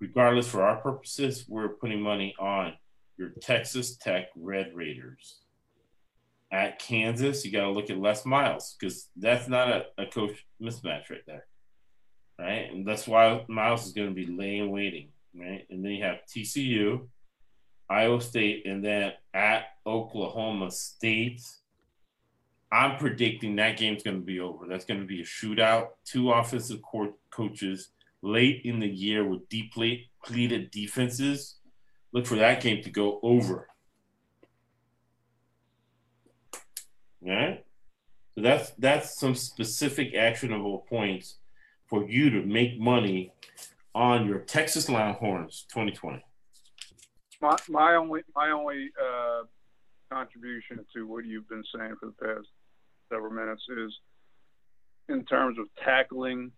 Regardless, 0.00 0.48
for 0.48 0.62
our 0.62 0.76
purposes, 0.76 1.44
we're 1.48 1.68
putting 1.68 2.02
money 2.02 2.34
on 2.38 2.74
your 3.16 3.30
Texas 3.40 3.96
Tech 3.96 4.28
Red 4.34 4.72
Raiders 4.74 5.42
at 6.52 6.78
Kansas, 6.78 7.44
you 7.44 7.50
got 7.50 7.62
to 7.62 7.70
look 7.70 7.88
at 7.88 7.98
Les 7.98 8.26
Miles 8.26 8.76
because 8.78 9.08
that's 9.16 9.48
not 9.48 9.68
a, 9.68 9.86
a 9.96 10.06
coach 10.06 10.46
mismatch 10.60 11.08
right 11.10 11.24
there, 11.26 11.46
right? 12.42 12.70
And 12.72 12.86
that's 12.86 13.06
why 13.06 13.44
Miles 13.48 13.86
is 13.86 13.92
going 13.92 14.08
to 14.08 14.14
be 14.14 14.26
laying 14.26 14.70
waiting, 14.70 15.08
right? 15.34 15.64
And 15.70 15.84
then 15.84 15.92
you 15.92 16.04
have 16.04 16.18
TCU, 16.28 17.06
Iowa 17.88 18.20
State, 18.20 18.66
and 18.66 18.84
then 18.84 19.12
at 19.32 19.64
Oklahoma 19.86 20.70
State. 20.70 21.42
I'm 22.72 22.96
predicting 22.96 23.56
that 23.56 23.76
game's 23.76 24.02
going 24.02 24.16
to 24.16 24.24
be 24.24 24.40
over. 24.40 24.66
That's 24.66 24.86
going 24.86 25.00
to 25.00 25.06
be 25.06 25.20
a 25.20 25.24
shootout. 25.24 25.88
Two 26.06 26.32
offensive 26.32 26.80
court 26.80 27.12
coaches 27.30 27.90
late 28.22 28.62
in 28.64 28.80
the 28.80 28.88
year 28.88 29.28
with 29.28 29.46
deeply 29.50 30.10
pleated 30.24 30.70
defenses. 30.70 31.56
Look 32.12 32.26
for 32.26 32.36
that 32.36 32.62
game 32.62 32.82
to 32.82 32.90
go 32.90 33.20
over. 33.22 33.68
right? 37.24 37.64
So 38.34 38.42
that's 38.42 38.70
that's 38.78 39.18
some 39.18 39.34
specific 39.34 40.14
actionable 40.14 40.86
points 40.88 41.36
for 41.92 42.08
you 42.08 42.30
to 42.30 42.40
make 42.46 42.80
money 42.80 43.30
on 43.94 44.26
your 44.26 44.38
Texas 44.38 44.88
Longhorns 44.88 45.66
2020. 45.68 46.24
My 47.42 47.56
my 47.68 47.96
only 47.96 48.22
my 48.34 48.50
only 48.50 48.88
uh, 48.98 49.42
contribution 50.10 50.86
to 50.94 51.06
what 51.06 51.26
you've 51.26 51.46
been 51.50 51.62
saying 51.76 51.96
for 52.00 52.06
the 52.06 52.12
past 52.12 52.48
several 53.12 53.30
minutes 53.30 53.62
is 53.76 53.92
in 55.10 55.22
terms 55.26 55.58
of 55.58 55.66
tackling 55.84 56.50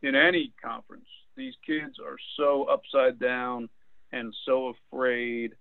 in 0.00 0.14
any 0.14 0.54
conference. 0.64 1.08
These 1.36 1.54
kids 1.66 1.98
are 2.02 2.16
so 2.38 2.64
upside 2.64 3.18
down 3.18 3.68
and 4.12 4.34
so 4.46 4.72
afraid, 4.90 5.52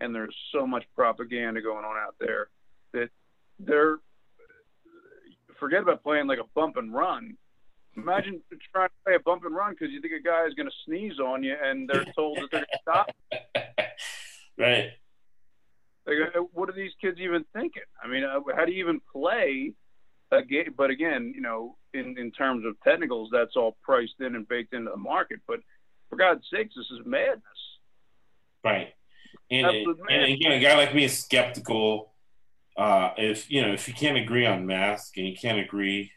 and 0.00 0.14
there's 0.14 0.36
so 0.52 0.66
much 0.66 0.84
propaganda 0.94 1.62
going 1.62 1.86
on 1.86 1.96
out 1.96 2.16
there 2.20 2.48
that 2.92 3.08
they're 3.58 3.96
forget 5.58 5.80
about 5.80 6.02
playing 6.02 6.26
like 6.26 6.38
a 6.38 6.48
bump 6.54 6.76
and 6.76 6.92
run. 6.92 7.38
Imagine 7.96 8.40
trying 8.72 8.88
to 8.88 8.94
play 9.04 9.14
a 9.14 9.20
bump 9.20 9.44
and 9.44 9.54
run 9.54 9.72
because 9.72 9.92
you 9.92 10.00
think 10.00 10.14
a 10.14 10.22
guy 10.22 10.46
is 10.46 10.54
going 10.54 10.68
to 10.68 10.74
sneeze 10.84 11.18
on 11.20 11.42
you, 11.42 11.54
and 11.62 11.88
they're 11.88 12.04
told 12.16 12.38
that 12.38 12.48
they're 12.50 12.60
going 12.60 12.64
to 12.72 12.78
stop. 12.82 13.10
Right. 14.56 14.90
Like, 16.06 16.16
uh, 16.32 16.40
what 16.52 16.68
are 16.68 16.74
these 16.74 16.92
kids 17.00 17.18
even 17.18 17.44
thinking? 17.52 17.82
I 18.00 18.06
mean, 18.06 18.22
uh, 18.22 18.38
how 18.56 18.64
do 18.64 18.70
you 18.70 18.84
even 18.84 19.00
play 19.12 19.72
a 20.30 20.44
game? 20.44 20.72
But 20.76 20.90
again, 20.90 21.32
you 21.34 21.40
know, 21.40 21.76
in 21.92 22.16
in 22.16 22.30
terms 22.30 22.64
of 22.64 22.80
technicals, 22.84 23.30
that's 23.32 23.56
all 23.56 23.76
priced 23.82 24.20
in 24.20 24.36
and 24.36 24.46
baked 24.46 24.72
into 24.72 24.92
the 24.92 24.96
market. 24.96 25.40
But 25.48 25.58
for 26.08 26.14
God's 26.14 26.44
sakes, 26.52 26.76
this 26.76 26.86
is 26.92 27.04
madness. 27.04 27.42
Right. 28.62 28.94
And, 29.50 29.66
and 30.08 30.32
again, 30.32 30.52
a 30.52 30.60
guy 30.60 30.76
like 30.76 30.94
me 30.94 31.02
is 31.02 31.18
skeptical 31.18 32.14
uh, 32.76 33.10
if 33.16 33.50
you 33.50 33.62
know 33.62 33.72
if 33.72 33.86
you 33.88 33.94
can't 33.94 34.16
agree 34.16 34.46
on 34.46 34.66
mask 34.66 35.16
and 35.16 35.26
you 35.26 35.36
can't 35.36 35.58
agree 35.58 36.10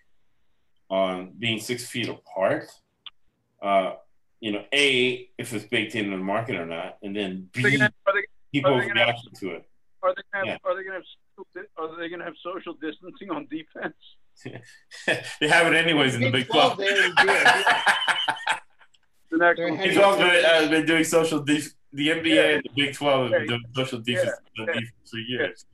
on 0.90 1.34
being 1.38 1.60
six 1.60 1.86
feet 1.86 2.10
apart, 2.10 2.70
uh, 3.62 3.94
you 4.40 4.52
know, 4.52 4.64
a 4.74 5.30
if 5.38 5.54
it's 5.54 5.66
baked 5.66 5.96
into 5.96 6.12
the 6.12 6.18
market 6.18 6.56
or 6.56 6.66
not, 6.66 6.98
and 7.02 7.16
then 7.16 7.50
b 7.54 7.64
they, 7.64 7.90
people's 8.52 8.86
reaction 8.86 9.32
to 9.40 9.50
it. 9.56 9.66
Are 10.04 10.14
they 10.14 10.22
gonna 10.32 10.52
have, 10.52 10.60
yeah. 10.64 10.70
are 10.70 10.76
they 10.76 10.84
going 10.84 11.02
to 11.02 11.06
have 11.56 11.66
are 11.78 11.98
they 11.98 12.10
going 12.10 12.20
to 12.20 12.26
have 12.26 12.36
social 12.44 12.74
distancing 12.74 13.32
on 13.32 13.48
defense? 13.48 13.96
they 15.42 15.48
have 15.48 15.68
it 15.68 15.76
anyways 15.76 16.16
in 16.16 16.22
the 16.22 16.32
Big 16.32 16.48
Twelve. 16.48 16.78
the 16.78 16.84
next 19.32 19.60
Big 19.60 19.96
Twelve 19.96 20.20
has 20.20 20.32
been, 20.32 20.46
uh, 20.46 20.70
been 20.70 20.86
doing 20.86 21.04
social. 21.04 21.40
De- 21.40 21.62
the 21.94 22.10
NBA 22.10 22.26
yeah. 22.26 22.42
and 22.42 22.64
the 22.64 22.70
Big 22.76 22.94
Twelve 22.94 23.32
have 23.32 23.40
been 23.40 23.48
doing 23.48 23.64
social 23.76 24.00
defense 24.00 24.38
yeah. 24.56 24.66
for 25.10 25.18
years 25.18 25.66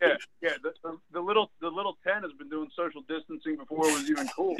yeah, 0.00 0.08
yeah, 0.08 0.16
yeah. 0.42 0.50
The, 0.62 0.72
the, 0.82 0.98
the, 1.12 1.20
little 1.20 1.50
the 1.60 1.68
little 1.68 1.96
ten 2.04 2.22
has 2.22 2.32
been 2.32 2.48
doing 2.48 2.68
social 2.76 3.02
distancing 3.08 3.56
before 3.56 3.86
it 3.88 3.92
was 3.92 4.10
even 4.10 4.28
cool. 4.28 4.56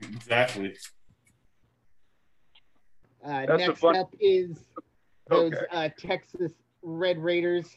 exactly. 0.00 0.74
Uh, 3.24 3.42
next 3.56 3.78
fun- 3.78 3.96
up 3.96 4.14
is 4.20 4.58
those 5.28 5.52
okay. 5.52 5.66
uh, 5.70 5.88
Texas 5.98 6.52
Red 6.82 7.18
Raiders. 7.18 7.76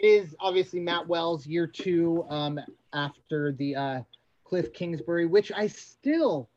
It 0.00 0.06
is 0.06 0.34
obviously 0.40 0.80
Matt 0.80 1.06
Wells 1.06 1.46
year 1.46 1.66
two 1.66 2.24
um, 2.28 2.58
after 2.92 3.52
the 3.52 3.76
uh, 3.76 4.00
Cliff 4.44 4.72
Kingsbury, 4.72 5.26
which 5.26 5.52
I 5.54 5.66
still, 5.66 6.48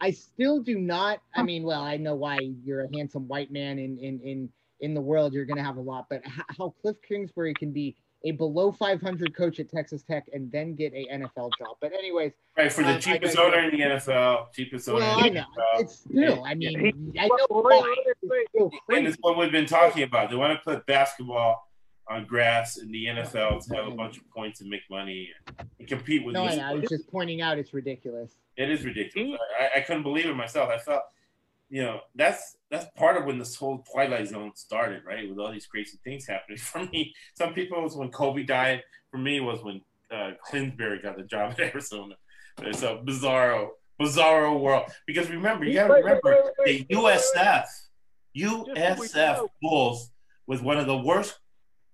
I 0.00 0.10
still 0.10 0.60
do 0.60 0.78
not. 0.78 1.20
I 1.34 1.42
mean, 1.42 1.62
well, 1.62 1.82
I 1.82 1.96
know 1.96 2.14
why 2.14 2.38
you're 2.64 2.82
a 2.82 2.88
handsome 2.96 3.28
white 3.28 3.50
man 3.50 3.78
in 3.78 3.98
in 3.98 4.20
in 4.20 4.48
in 4.80 4.94
the 4.94 5.00
world, 5.00 5.32
you're 5.32 5.44
going 5.44 5.56
to 5.58 5.64
have 5.64 5.76
a 5.76 5.80
lot. 5.80 6.06
But 6.08 6.22
how 6.24 6.74
Cliff 6.80 6.96
Kingsbury 7.06 7.54
can 7.54 7.72
be 7.72 7.96
a 8.24 8.32
below 8.32 8.70
500 8.70 9.34
coach 9.34 9.60
at 9.60 9.70
Texas 9.70 10.02
Tech 10.02 10.26
and 10.32 10.50
then 10.52 10.74
get 10.74 10.92
a 10.92 11.06
NFL 11.06 11.50
job. 11.58 11.76
But 11.80 11.92
anyways, 11.92 12.32
right 12.56 12.72
for 12.72 12.82
the 12.82 12.94
um, 12.94 13.00
cheapest 13.00 13.38
owner 13.38 13.60
in 13.60 13.70
the 13.70 13.80
NFL, 13.80 14.52
cheapest 14.52 14.88
owner. 14.88 15.00
Well, 15.00 15.24
I 15.24 15.28
know 15.28 15.44
it's 15.78 16.00
still. 16.00 16.44
I 16.44 16.54
mean, 16.54 17.12
I 17.18 17.26
know 17.26 17.46
why. 17.48 17.94
And 18.90 19.06
it's 19.06 19.16
what 19.20 19.38
we've 19.38 19.52
been 19.52 19.66
talking 19.66 20.02
about. 20.02 20.30
They 20.30 20.36
want 20.36 20.58
to 20.58 20.62
put 20.62 20.84
basketball 20.86 21.66
on 22.08 22.26
grass 22.26 22.76
in 22.78 22.90
the 22.90 23.06
NFL 23.06 23.66
to 23.66 23.76
have 23.76 23.86
a 23.86 23.92
bunch 23.92 24.18
of 24.18 24.28
points 24.30 24.60
and 24.60 24.68
make 24.68 24.82
money 24.90 25.30
and 25.78 25.88
compete 25.88 26.24
with. 26.24 26.34
These 26.34 26.56
no, 26.56 26.62
I 26.62 26.74
was 26.74 26.88
just 26.88 27.10
pointing 27.10 27.40
out 27.40 27.56
it's 27.56 27.72
ridiculous. 27.72 28.32
It 28.56 28.68
is 28.70 28.84
ridiculous. 28.84 29.40
I, 29.58 29.78
I 29.78 29.80
couldn't 29.80 30.02
believe 30.02 30.26
it 30.26 30.34
myself. 30.34 30.68
I 30.68 30.78
felt, 30.78 31.02
you 31.70 31.82
know, 31.82 32.00
that's 32.16 32.56
that's 32.70 32.86
part 32.96 33.16
of 33.16 33.24
when 33.24 33.38
this 33.38 33.54
whole 33.54 33.84
Twilight 33.92 34.28
Zone 34.28 34.50
started, 34.56 35.02
right? 35.06 35.28
With 35.28 35.38
all 35.38 35.52
these 35.52 35.66
crazy 35.66 35.98
things 36.04 36.26
happening. 36.26 36.58
For 36.58 36.84
me, 36.84 37.14
some 37.38 37.54
people 37.54 37.80
was 37.82 37.96
when 37.96 38.10
Kobe 38.10 38.42
died. 38.42 38.82
For 39.10 39.18
me, 39.18 39.38
it 39.38 39.40
was 39.40 39.62
when 39.62 39.80
uh, 40.12 40.32
Kingsbury 40.50 41.00
got 41.00 41.16
the 41.16 41.22
job 41.22 41.52
at 41.52 41.60
Arizona. 41.74 42.16
It's 42.62 42.82
a 42.82 43.00
bizarro, 43.06 43.68
bizarro 44.00 44.60
world. 44.60 44.90
Because 45.06 45.30
remember, 45.30 45.64
you 45.64 45.74
got 45.74 45.86
to 45.86 45.94
remember 45.94 46.42
the 46.66 46.84
USF, 46.90 47.64
USF 48.36 49.48
Bulls 49.62 50.10
was 50.46 50.60
one 50.60 50.78
of 50.78 50.86
the 50.86 50.96
worst 50.96 51.38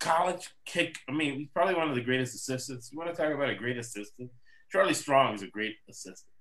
college 0.00 0.48
kick. 0.64 0.96
I 1.08 1.12
mean, 1.12 1.38
he's 1.38 1.48
probably 1.54 1.74
one 1.74 1.90
of 1.90 1.94
the 1.94 2.00
greatest 2.00 2.34
assistants. 2.34 2.90
You 2.90 2.98
want 2.98 3.14
to 3.14 3.22
talk 3.22 3.32
about 3.32 3.50
a 3.50 3.54
great 3.54 3.76
assistant? 3.76 4.30
Charlie 4.72 4.94
Strong 4.94 5.34
is 5.34 5.42
a 5.42 5.48
great 5.48 5.74
assistant. 5.88 6.32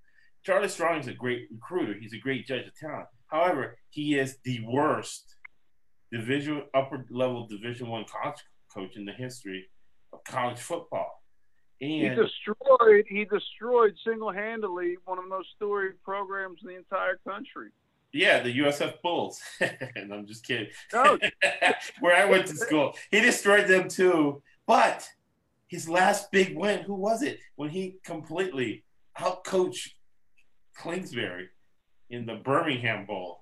Charlie 0.44 0.70
Strong 0.70 1.02
is 1.02 1.08
a 1.08 1.14
great 1.14 1.48
recruiter. 1.52 1.96
He's 2.00 2.14
a 2.14 2.18
great 2.18 2.48
judge 2.48 2.68
of 2.68 2.76
talent. 2.76 3.08
However, 3.28 3.78
he 3.90 4.18
is 4.18 4.38
the 4.44 4.64
worst 4.66 5.36
division 6.12 6.64
upper 6.74 7.06
level 7.10 7.48
Division 7.48 7.88
One 7.88 8.06
college 8.06 8.40
coach 8.74 8.96
in 8.96 9.06
the 9.06 9.14
history 9.14 9.66
of 10.14 10.24
college 10.24 10.60
football. 10.60 11.24
And 11.82 11.92
he 11.92 12.10
destroyed 12.10 13.06
he 13.10 13.26
destroyed 13.26 13.96
single 14.06 14.32
handedly 14.32 14.96
one 15.06 15.18
of 15.18 15.26
the 15.26 15.30
most 15.30 15.50
storied 15.56 16.02
programs 16.04 16.60
in 16.64 16.70
the 16.70 16.78
entire 16.78 17.20
country. 17.28 17.70
Yeah, 18.14 18.42
the 18.42 18.60
USF 18.60 19.02
Bulls. 19.02 19.42
and 19.60 20.14
I'm 20.14 20.26
just 20.26 20.46
kidding. 20.46 20.70
No. 20.94 21.20
Where 22.00 22.16
I 22.16 22.30
went 22.30 22.48
to 22.48 22.56
school. 22.56 22.96
He 23.12 23.20
destroyed 23.20 23.68
them 23.68 23.90
too. 23.90 24.42
But 24.66 25.06
his 25.68 25.90
last 25.90 26.32
big 26.32 26.56
win, 26.56 26.84
who 26.84 26.96
was 26.96 27.24
it? 27.24 27.40
When 27.58 27.70
he 27.70 27.98
completely 28.06 28.86
outcoached 29.20 29.90
Kingsbury 30.82 31.50
in 32.10 32.26
the 32.26 32.36
Birmingham 32.36 33.06
Bowl. 33.06 33.42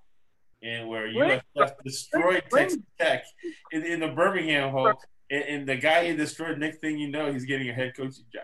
And 0.61 0.88
where 0.88 1.08
USF 1.08 1.74
destroyed 1.83 2.43
Texas 2.53 2.80
Tech 3.00 3.25
in, 3.72 3.83
in 3.83 4.00
the 4.00 4.08
Birmingham 4.08 4.72
Bowl. 4.72 4.93
And, 5.30 5.43
and, 5.43 5.67
the 5.67 5.75
guy 5.75 6.08
he 6.08 6.16
destroyed, 6.16 6.58
next 6.58 6.80
thing 6.80 6.98
you 6.98 7.09
know, 7.09 7.32
he's 7.32 7.45
getting 7.45 7.69
a 7.69 7.74
head 7.74 7.93
coaching 7.98 8.25
job. 8.32 8.43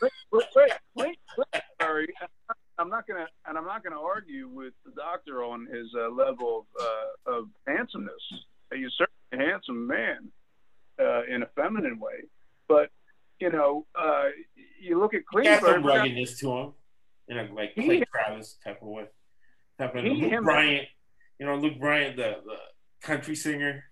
wait, 0.32 0.44
wait, 0.96 1.18
wait, 1.36 1.62
sorry. 1.80 2.08
I'm 2.78 2.88
not 2.88 3.06
gonna, 3.06 3.26
and 3.46 3.58
I'm 3.58 3.66
not 3.66 3.84
gonna 3.84 4.00
argue 4.00 4.48
with 4.48 4.72
the 4.84 4.92
doctor 4.92 5.44
on 5.44 5.66
his 5.66 5.86
uh, 5.96 6.10
level 6.10 6.66
of, 6.78 6.82
uh, 7.28 7.38
of 7.38 7.48
handsomeness. 7.66 8.14
He's 8.72 8.90
certainly 8.96 9.46
a 9.46 9.50
handsome 9.50 9.86
man 9.86 10.28
uh, 10.98 11.22
in 11.24 11.42
a 11.42 11.46
feminine 11.54 11.98
way, 11.98 12.24
but 12.68 12.90
you 13.38 13.50
know, 13.50 13.86
uh, 13.94 14.26
you 14.80 14.98
look 14.98 15.14
at 15.14 15.22
Klingberg. 15.32 15.60
Got 15.60 15.62
some 15.62 15.86
ruggedness 15.86 16.38
to 16.40 16.52
him, 16.52 16.72
in 17.28 17.38
a 17.38 17.52
like 17.52 17.74
Clay 17.74 17.98
he, 17.98 18.04
Travis 18.04 18.58
type 18.64 18.80
of 18.82 18.88
way. 18.88 19.04
Type 19.78 19.94
of 19.94 20.04
Luke 20.04 20.18
him, 20.18 20.44
Bryant, 20.44 20.86
you 21.38 21.46
know, 21.46 21.56
Luke 21.56 21.78
Bryant, 21.80 22.16
the, 22.16 22.36
the 22.44 22.56
country 23.00 23.34
singer, 23.34 23.84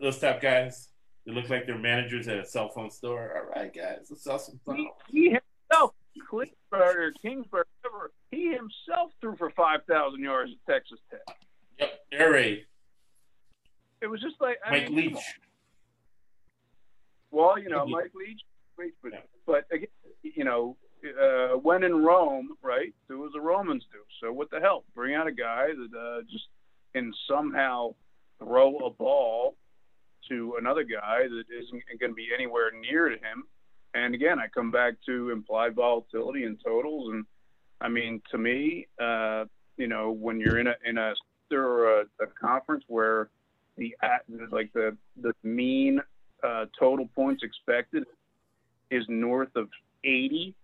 those 0.00 0.18
type 0.18 0.40
guys. 0.40 0.88
They 1.26 1.32
look 1.32 1.48
like 1.48 1.66
they're 1.66 1.78
managers 1.78 2.28
at 2.28 2.38
a 2.38 2.44
cell 2.44 2.68
phone 2.68 2.90
store. 2.90 3.32
All 3.36 3.60
right, 3.60 3.72
guys, 3.72 4.08
let's 4.10 4.24
sell 4.24 4.38
some 4.38 4.60
phone. 4.64 4.88
He, 5.08 5.20
he 5.20 5.24
himself 5.70 5.94
Kingsbury 6.14 7.06
or 7.06 7.12
Kingsbury, 7.22 7.64
he 8.30 8.52
himself 8.52 9.12
threw 9.20 9.36
for 9.36 9.50
5,000 9.50 10.20
yards 10.20 10.52
at 10.52 10.72
Texas 10.72 10.98
Tech. 11.10 11.36
Yep, 11.78 11.90
air 12.12 12.32
raid. 12.32 12.66
It 14.00 14.06
was 14.06 14.20
just 14.20 14.36
like 14.40 14.58
I 14.64 14.70
Mike 14.70 14.90
mean, 14.90 15.14
Leach. 15.14 15.24
Well, 17.30 17.58
you 17.58 17.68
know, 17.68 17.86
Mike 17.86 18.12
Leach, 18.14 18.40
but, 18.76 19.12
yeah. 19.12 19.18
but 19.46 19.64
again, 19.72 19.88
you 20.22 20.44
know, 20.44 20.76
uh, 21.04 21.56
when 21.58 21.82
in 21.84 22.02
Rome, 22.02 22.56
right? 22.62 22.94
Do 23.08 23.26
as 23.26 23.32
the 23.32 23.40
Romans 23.40 23.84
do. 23.92 23.98
So 24.20 24.32
what 24.32 24.50
the 24.50 24.60
hell? 24.60 24.84
Bring 24.94 25.14
out 25.14 25.26
a 25.26 25.32
guy 25.32 25.68
that 25.68 25.98
uh, 25.98 26.22
just 26.30 26.44
can 26.94 27.12
somehow 27.28 27.94
throw 28.38 28.78
a 28.78 28.90
ball 28.90 29.56
to 30.28 30.56
another 30.58 30.84
guy 30.84 31.22
that 31.22 31.44
isn't 31.50 31.82
going 32.00 32.10
to 32.12 32.14
be 32.14 32.28
anywhere 32.34 32.70
near 32.80 33.08
to 33.08 33.16
him 33.16 33.44
and 33.94 34.14
again, 34.14 34.38
I 34.40 34.48
come 34.48 34.70
back 34.70 34.94
to 35.06 35.30
implied 35.30 35.76
volatility 35.76 36.44
and 36.44 36.58
totals. 36.62 37.12
And 37.12 37.24
I 37.80 37.88
mean, 37.88 38.20
to 38.32 38.38
me, 38.38 38.88
uh, 39.00 39.44
you 39.76 39.86
know, 39.86 40.10
when 40.10 40.40
you're 40.40 40.58
in 40.58 40.66
a 40.66 40.74
in 40.84 40.98
a 40.98 41.14
or 41.52 42.00
a, 42.00 42.04
a 42.20 42.26
conference 42.40 42.84
where 42.88 43.28
the 43.76 43.94
like 44.50 44.72
the 44.72 44.96
the 45.22 45.32
mean 45.44 46.00
uh, 46.42 46.66
total 46.78 47.08
points 47.14 47.44
expected 47.44 48.04
is 48.90 49.04
north 49.08 49.54
of 49.54 49.68
80, 50.02 50.54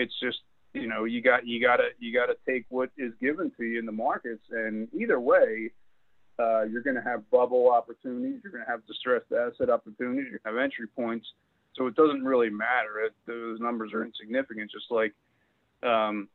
it's 0.00 0.14
just 0.20 0.38
you 0.74 0.86
know 0.86 1.04
you 1.04 1.20
got 1.22 1.46
you 1.46 1.60
got 1.60 1.76
to 1.76 1.88
you 1.98 2.12
got 2.12 2.26
to 2.26 2.36
take 2.46 2.64
what 2.68 2.90
is 2.96 3.12
given 3.20 3.52
to 3.56 3.64
you 3.64 3.78
in 3.78 3.86
the 3.86 3.92
markets, 3.92 4.44
and 4.50 4.88
either 4.94 5.20
way. 5.20 5.70
Uh, 6.40 6.62
you're 6.62 6.84
going 6.84 6.94
to 6.94 7.02
have 7.02 7.28
bubble 7.32 7.68
opportunities. 7.68 8.38
You're 8.44 8.52
going 8.52 8.64
to 8.64 8.70
have 8.70 8.86
distressed 8.86 9.26
asset 9.32 9.70
opportunities. 9.70 10.26
You're 10.30 10.38
going 10.38 10.54
to 10.54 10.60
have 10.60 10.64
entry 10.64 10.86
points 10.86 11.26
so 11.78 11.86
it 11.86 11.94
doesn't 11.94 12.24
really 12.24 12.50
matter. 12.50 13.00
It, 13.04 13.14
those 13.26 13.60
numbers 13.60 13.92
are 13.94 14.04
insignificant. 14.04 14.70
Just 14.70 14.90
like, 14.90 15.14
um, 15.82 16.28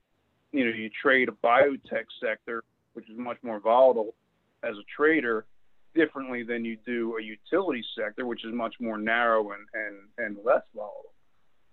you 0.51 0.65
know, 0.65 0.71
you 0.71 0.89
trade 1.01 1.29
a 1.29 1.33
biotech 1.45 2.05
sector, 2.21 2.63
which 2.93 3.09
is 3.09 3.17
much 3.17 3.37
more 3.43 3.59
volatile 3.59 4.15
as 4.63 4.75
a 4.77 4.85
trader, 4.95 5.45
differently 5.93 6.43
than 6.43 6.65
you 6.65 6.77
do 6.85 7.17
a 7.19 7.21
utility 7.21 7.83
sector, 7.97 8.25
which 8.25 8.45
is 8.45 8.53
much 8.53 8.75
more 8.79 8.97
narrow 8.97 9.51
and, 9.51 9.67
and, 9.73 10.25
and 10.25 10.37
less 10.43 10.63
volatile. 10.73 11.13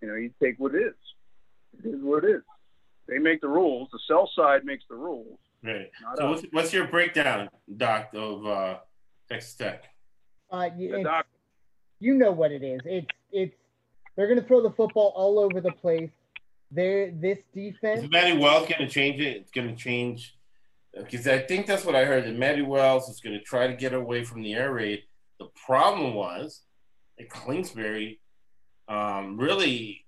You 0.02 0.08
know, 0.08 0.14
you 0.14 0.30
take 0.42 0.58
what 0.58 0.74
is. 0.74 0.94
It 1.78 1.88
is 1.88 2.02
what 2.02 2.24
it 2.24 2.36
is. 2.36 2.42
They 3.08 3.18
make 3.18 3.40
the 3.40 3.48
rules. 3.48 3.88
The 3.92 3.98
sell 4.06 4.30
side 4.36 4.64
makes 4.64 4.84
the 4.88 4.96
rules. 4.96 5.38
Right. 5.62 5.90
So 6.16 6.30
what's, 6.30 6.42
what's, 6.52 6.72
your 6.72 6.86
breakdown, 6.86 7.48
Doc, 7.76 8.10
of 8.14 8.46
uh, 8.46 8.76
Texas 9.28 9.54
Tech? 9.54 9.84
Uh, 10.50 10.70
you, 10.76 11.02
doc- 11.02 11.26
you 11.98 12.14
know 12.14 12.32
what 12.32 12.50
it 12.50 12.62
is. 12.62 12.80
It's 12.84 13.06
it's 13.30 13.54
they're 14.16 14.26
going 14.26 14.40
to 14.40 14.46
throw 14.46 14.62
the 14.62 14.70
football 14.70 15.12
all 15.14 15.38
over 15.38 15.60
the 15.60 15.72
place. 15.72 16.10
They're 16.70 17.10
this 17.10 17.38
defense. 17.54 18.04
Is 18.04 18.10
Matty 18.10 18.38
Wells 18.38 18.68
going 18.68 18.80
to 18.80 18.88
change 18.88 19.20
it? 19.20 19.36
It's 19.36 19.50
going 19.50 19.68
to 19.68 19.76
change 19.76 20.36
because 20.96 21.26
I 21.26 21.38
think 21.38 21.66
that's 21.66 21.84
what 21.84 21.94
I 21.94 22.04
heard. 22.04 22.24
That 22.24 22.36
Matty 22.36 22.62
Wells 22.62 23.08
is 23.08 23.20
going 23.20 23.38
to 23.38 23.44
try 23.44 23.66
to 23.66 23.74
get 23.74 23.92
away 23.92 24.24
from 24.24 24.42
the 24.42 24.54
air 24.54 24.72
raid. 24.72 25.02
The 25.38 25.48
problem 25.66 26.14
was 26.14 26.62
that 27.18 27.32
Kingsbury 27.32 28.20
um, 28.88 29.36
really 29.38 30.04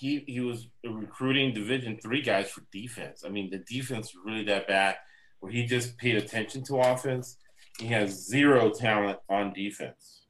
he 0.00 0.24
he 0.26 0.40
was 0.40 0.68
recruiting 0.82 1.52
Division 1.52 1.98
three 2.02 2.22
guys 2.22 2.50
for 2.50 2.62
defense. 2.72 3.22
I 3.24 3.28
mean, 3.28 3.50
the 3.50 3.58
defense 3.58 4.14
was 4.14 4.24
really 4.24 4.44
that 4.44 4.66
bad 4.66 4.96
where 5.40 5.52
he 5.52 5.66
just 5.66 5.98
paid 5.98 6.16
attention 6.16 6.64
to 6.64 6.78
offense. 6.78 7.36
He 7.78 7.86
has 7.88 8.26
zero 8.26 8.70
talent 8.70 9.18
on 9.28 9.52
defense. 9.52 10.22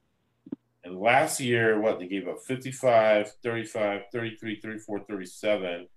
And 0.83 0.99
last 0.99 1.39
year, 1.39 1.79
what 1.79 1.99
they 1.99 2.07
gave 2.07 2.27
up 2.27 2.41
55, 2.45 3.31
35, 3.43 4.01
33, 4.11 4.59
34, 4.59 4.99
37. 5.07 5.87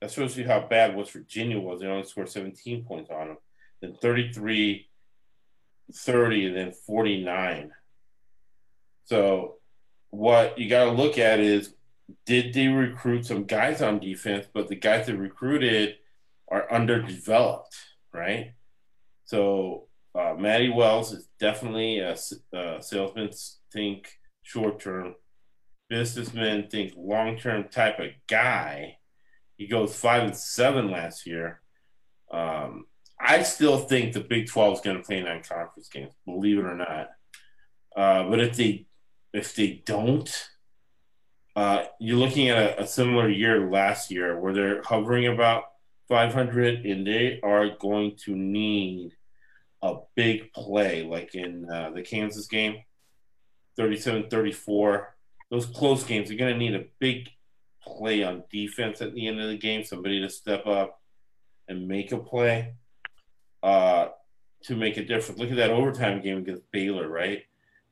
That 0.00 0.10
shows 0.10 0.36
you 0.36 0.46
how 0.46 0.60
bad 0.60 0.94
West 0.94 1.12
Virginia 1.12 1.58
was. 1.58 1.80
They 1.80 1.86
only 1.86 2.04
scored 2.04 2.28
17 2.28 2.84
points 2.84 3.10
on 3.10 3.28
them. 3.28 3.36
Then 3.80 3.96
33, 4.00 4.88
30, 5.92 6.46
and 6.46 6.56
then 6.56 6.72
49. 6.72 7.72
So 9.04 9.56
what 10.10 10.58
you 10.58 10.68
got 10.68 10.84
to 10.84 10.90
look 10.90 11.18
at 11.18 11.40
is 11.40 11.74
did 12.26 12.52
they 12.54 12.68
recruit 12.68 13.26
some 13.26 13.44
guys 13.44 13.82
on 13.82 14.00
defense, 14.00 14.46
but 14.52 14.68
the 14.68 14.76
guys 14.76 15.06
they 15.06 15.12
recruited 15.12 15.96
are 16.50 16.70
underdeveloped, 16.72 17.76
right? 18.12 18.54
So 19.24 19.88
uh, 20.14 20.34
Matty 20.38 20.70
Wells 20.70 21.12
is 21.12 21.28
definitely 21.38 22.00
a, 22.00 22.16
a 22.52 22.82
salesman 22.82 23.30
think 23.72 24.08
short 24.42 24.80
term, 24.80 25.14
businessman 25.88 26.68
think 26.68 26.94
long 26.96 27.38
term 27.38 27.68
type 27.68 27.98
of 28.00 28.08
guy. 28.28 28.98
He 29.56 29.66
goes 29.66 29.94
five 29.94 30.24
and 30.24 30.36
seven 30.36 30.90
last 30.90 31.26
year. 31.26 31.60
Um, 32.32 32.86
I 33.20 33.42
still 33.42 33.78
think 33.78 34.12
the 34.12 34.20
Big 34.20 34.48
Twelve 34.48 34.74
is 34.74 34.80
going 34.80 34.96
to 34.96 35.02
play 35.02 35.22
nine 35.22 35.42
conference 35.42 35.88
games, 35.88 36.14
believe 36.24 36.58
it 36.58 36.64
or 36.64 36.74
not. 36.74 37.10
Uh, 37.94 38.28
but 38.28 38.40
if 38.40 38.56
they 38.56 38.86
if 39.32 39.54
they 39.54 39.82
don't, 39.84 40.48
uh, 41.56 41.84
you're 41.98 42.16
looking 42.16 42.48
at 42.48 42.56
a, 42.56 42.82
a, 42.82 42.86
similar 42.86 43.28
year 43.28 43.68
last 43.70 44.10
year 44.10 44.38
where 44.38 44.52
they're 44.52 44.82
hovering 44.82 45.26
about 45.26 45.64
500, 46.08 46.86
and 46.86 47.06
they 47.06 47.40
are 47.42 47.70
going 47.70 48.16
to 48.24 48.34
need 48.34 49.12
a 49.82 49.96
big 50.14 50.52
play, 50.52 51.02
like 51.02 51.34
in 51.34 51.68
uh, 51.70 51.90
the 51.90 52.02
Kansas 52.02 52.46
game 52.46 52.76
37-34. 53.78 55.06
Those 55.50 55.66
close 55.66 56.04
games, 56.04 56.30
you're 56.30 56.38
going 56.38 56.52
to 56.52 56.58
need 56.58 56.74
a 56.74 56.86
big 56.98 57.30
play 57.82 58.22
on 58.22 58.44
defense 58.50 59.00
at 59.00 59.14
the 59.14 59.26
end 59.26 59.40
of 59.40 59.48
the 59.48 59.56
game, 59.56 59.84
somebody 59.84 60.20
to 60.20 60.28
step 60.28 60.66
up 60.66 61.00
and 61.68 61.88
make 61.88 62.12
a 62.12 62.18
play 62.18 62.74
uh, 63.62 64.08
to 64.64 64.76
make 64.76 64.96
a 64.96 65.04
difference. 65.04 65.40
Look 65.40 65.50
at 65.50 65.56
that 65.56 65.70
overtime 65.70 66.20
game 66.20 66.38
against 66.38 66.70
Baylor, 66.70 67.08
right? 67.08 67.42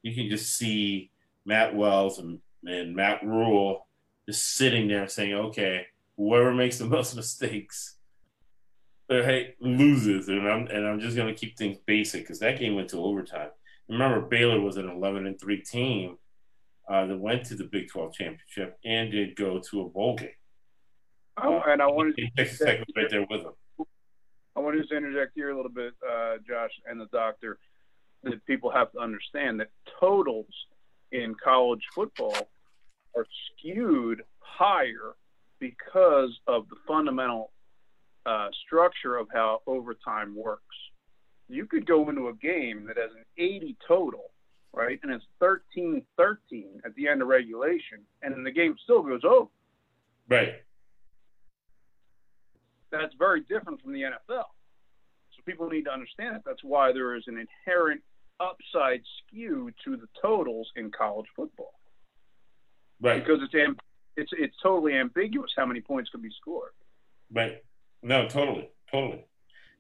You 0.03 0.15
can 0.15 0.29
just 0.29 0.57
see 0.57 1.11
Matt 1.45 1.75
Wells 1.75 2.19
and, 2.19 2.41
and 2.65 2.95
Matt 2.95 3.25
Rhule 3.25 3.87
just 4.27 4.55
sitting 4.55 4.89
there 4.89 5.09
saying, 5.09 5.35
okay, 5.35 5.87
whoever 6.17 6.53
makes 6.53 6.79
the 6.79 6.85
most 6.97 7.17
mistakes 7.17 7.99
hey, 9.09 9.55
loses, 9.61 10.29
and 10.29 10.47
I'm 10.47 10.67
and 10.67 10.87
I'm 10.87 11.01
just 11.01 11.17
gonna 11.17 11.35
keep 11.35 11.57
things 11.57 11.79
basic 11.87 12.23
because 12.23 12.39
that 12.41 12.59
game 12.59 12.75
went 12.75 12.91
to 12.91 13.03
overtime. 13.03 13.51
Remember, 13.89 14.21
Baylor 14.21 14.61
was 14.61 14.77
an 14.77 14.89
11 14.89 15.27
and 15.27 15.41
three 15.41 15.63
team 15.63 16.19
uh, 16.89 17.07
that 17.07 17.19
went 17.19 17.47
to 17.47 17.55
the 17.55 17.65
Big 17.65 17.89
12 17.89 18.13
championship 18.13 18.79
and 18.85 19.11
did 19.11 19.35
go 19.35 19.59
to 19.71 19.81
a 19.81 19.89
bowl 19.89 20.17
game. 20.17 20.29
Oh, 21.43 21.63
and 21.67 21.81
I 21.81 21.87
wanted 21.87 22.17
to 22.17 22.29
Texas 22.37 22.59
Tech 22.59 22.81
was 22.81 22.89
right 22.97 23.09
there 23.11 23.27
with 23.31 23.45
them. 23.45 23.55
I 24.57 24.61
wanted 24.61 24.89
to 24.89 24.97
interject 24.97 25.33
here 25.37 25.51
a 25.51 25.57
little 25.57 25.71
bit, 25.71 25.95
uh, 26.07 26.35
Josh 26.47 26.73
and 26.85 27.01
the 27.01 27.07
doctor, 27.07 27.59
that 28.25 28.45
people 28.45 28.71
have 28.71 28.91
to 28.93 28.99
understand 28.99 29.61
that 29.61 29.69
totals 30.01 30.53
in 31.13 31.35
college 31.43 31.83
football 31.95 32.49
are 33.17 33.27
skewed 33.57 34.23
higher 34.41 35.15
because 35.59 36.31
of 36.47 36.69
the 36.69 36.77
fundamental 36.87 37.51
uh, 38.27 38.49
structure 38.67 39.17
of 39.17 39.29
how 39.33 39.63
overtime 39.67 40.35
works. 40.37 40.63
You 41.49 41.67
could 41.67 41.87
go 41.87 42.09
into 42.11 42.29
a 42.29 42.35
game 42.35 42.85
that 42.87 42.99
has 42.99 43.11
an 43.13 43.25
80 43.39 43.77
total, 43.87 44.31
right, 44.73 45.01
and 45.03 45.13
it's 45.13 45.25
13 45.41 46.03
13 46.17 46.83
at 46.85 46.95
the 46.95 47.09
end 47.09 47.23
of 47.23 47.29
regulation, 47.29 48.01
and 48.23 48.35
then 48.35 48.45
the 48.45 48.51
game 48.51 48.77
still 48.85 49.03
goes 49.03 49.23
over. 49.25 49.49
Right. 50.29 50.55
That's 52.93 53.15
very 53.19 53.41
different 53.41 53.81
from 53.83 53.93
the 53.93 54.03
NFL. 54.03 54.45
So 55.33 55.43
people 55.47 55.69
need 55.69 55.85
to 55.85 55.93
understand 55.93 56.37
that. 56.37 56.43
That's 56.45 56.63
why 56.63 56.93
there 56.93 57.17
is 57.17 57.25
an 57.27 57.39
inherent 57.39 58.03
upside 58.41 59.03
skew 59.19 59.71
to 59.85 59.97
the 59.97 60.09
totals 60.21 60.71
in 60.77 60.91
college 60.91 61.27
football. 61.35 61.75
Right. 63.01 63.25
Because 63.25 63.43
it's 63.43 63.55
amb- 63.55 63.79
it's 64.17 64.31
it's 64.33 64.57
totally 64.63 64.95
ambiguous 64.95 65.53
how 65.57 65.67
many 65.67 65.81
points 65.81 66.11
could 66.11 66.23
be 66.23 66.31
scored. 66.41 66.73
Right. 67.33 67.63
No, 68.03 68.29
totally, 68.29 68.71
totally, 68.93 69.25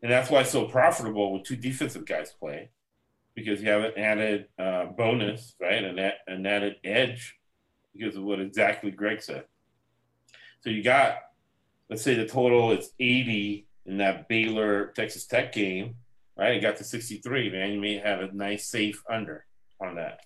and 0.02 0.10
that's 0.10 0.28
why 0.28 0.40
it's 0.40 0.50
so 0.50 0.66
profitable 0.66 1.32
with 1.32 1.44
two 1.44 1.54
defensive 1.54 2.04
guys 2.04 2.34
playing, 2.40 2.68
because 3.36 3.62
you 3.62 3.68
have 3.68 3.84
an 3.84 3.92
added 3.96 4.46
uh, 4.58 4.86
bonus, 4.86 5.54
right, 5.60 5.84
and 5.84 5.98
that 5.98 6.14
an 6.26 6.44
added 6.44 6.76
edge, 6.82 7.38
because 7.94 8.16
of 8.16 8.24
what 8.24 8.40
exactly 8.40 8.90
Greg 8.90 9.22
said. 9.22 9.44
So 10.62 10.70
you 10.70 10.82
got, 10.82 11.18
let's 11.88 12.02
say 12.02 12.14
the 12.14 12.26
total 12.26 12.72
is 12.72 12.90
eighty 12.98 13.68
in 13.86 13.98
that 13.98 14.28
Baylor 14.28 14.88
Texas 14.96 15.24
Tech 15.26 15.52
game, 15.52 15.94
right? 16.38 16.54
You 16.54 16.60
got 16.60 16.76
to 16.76 16.84
sixty 16.84 17.18
three, 17.18 17.50
man. 17.50 17.72
You 17.72 17.80
may 17.80 17.98
have 17.98 18.20
a 18.20 18.32
nice 18.32 18.66
safe 18.66 19.02
under 19.10 19.44
on 19.80 19.96
that. 19.96 20.20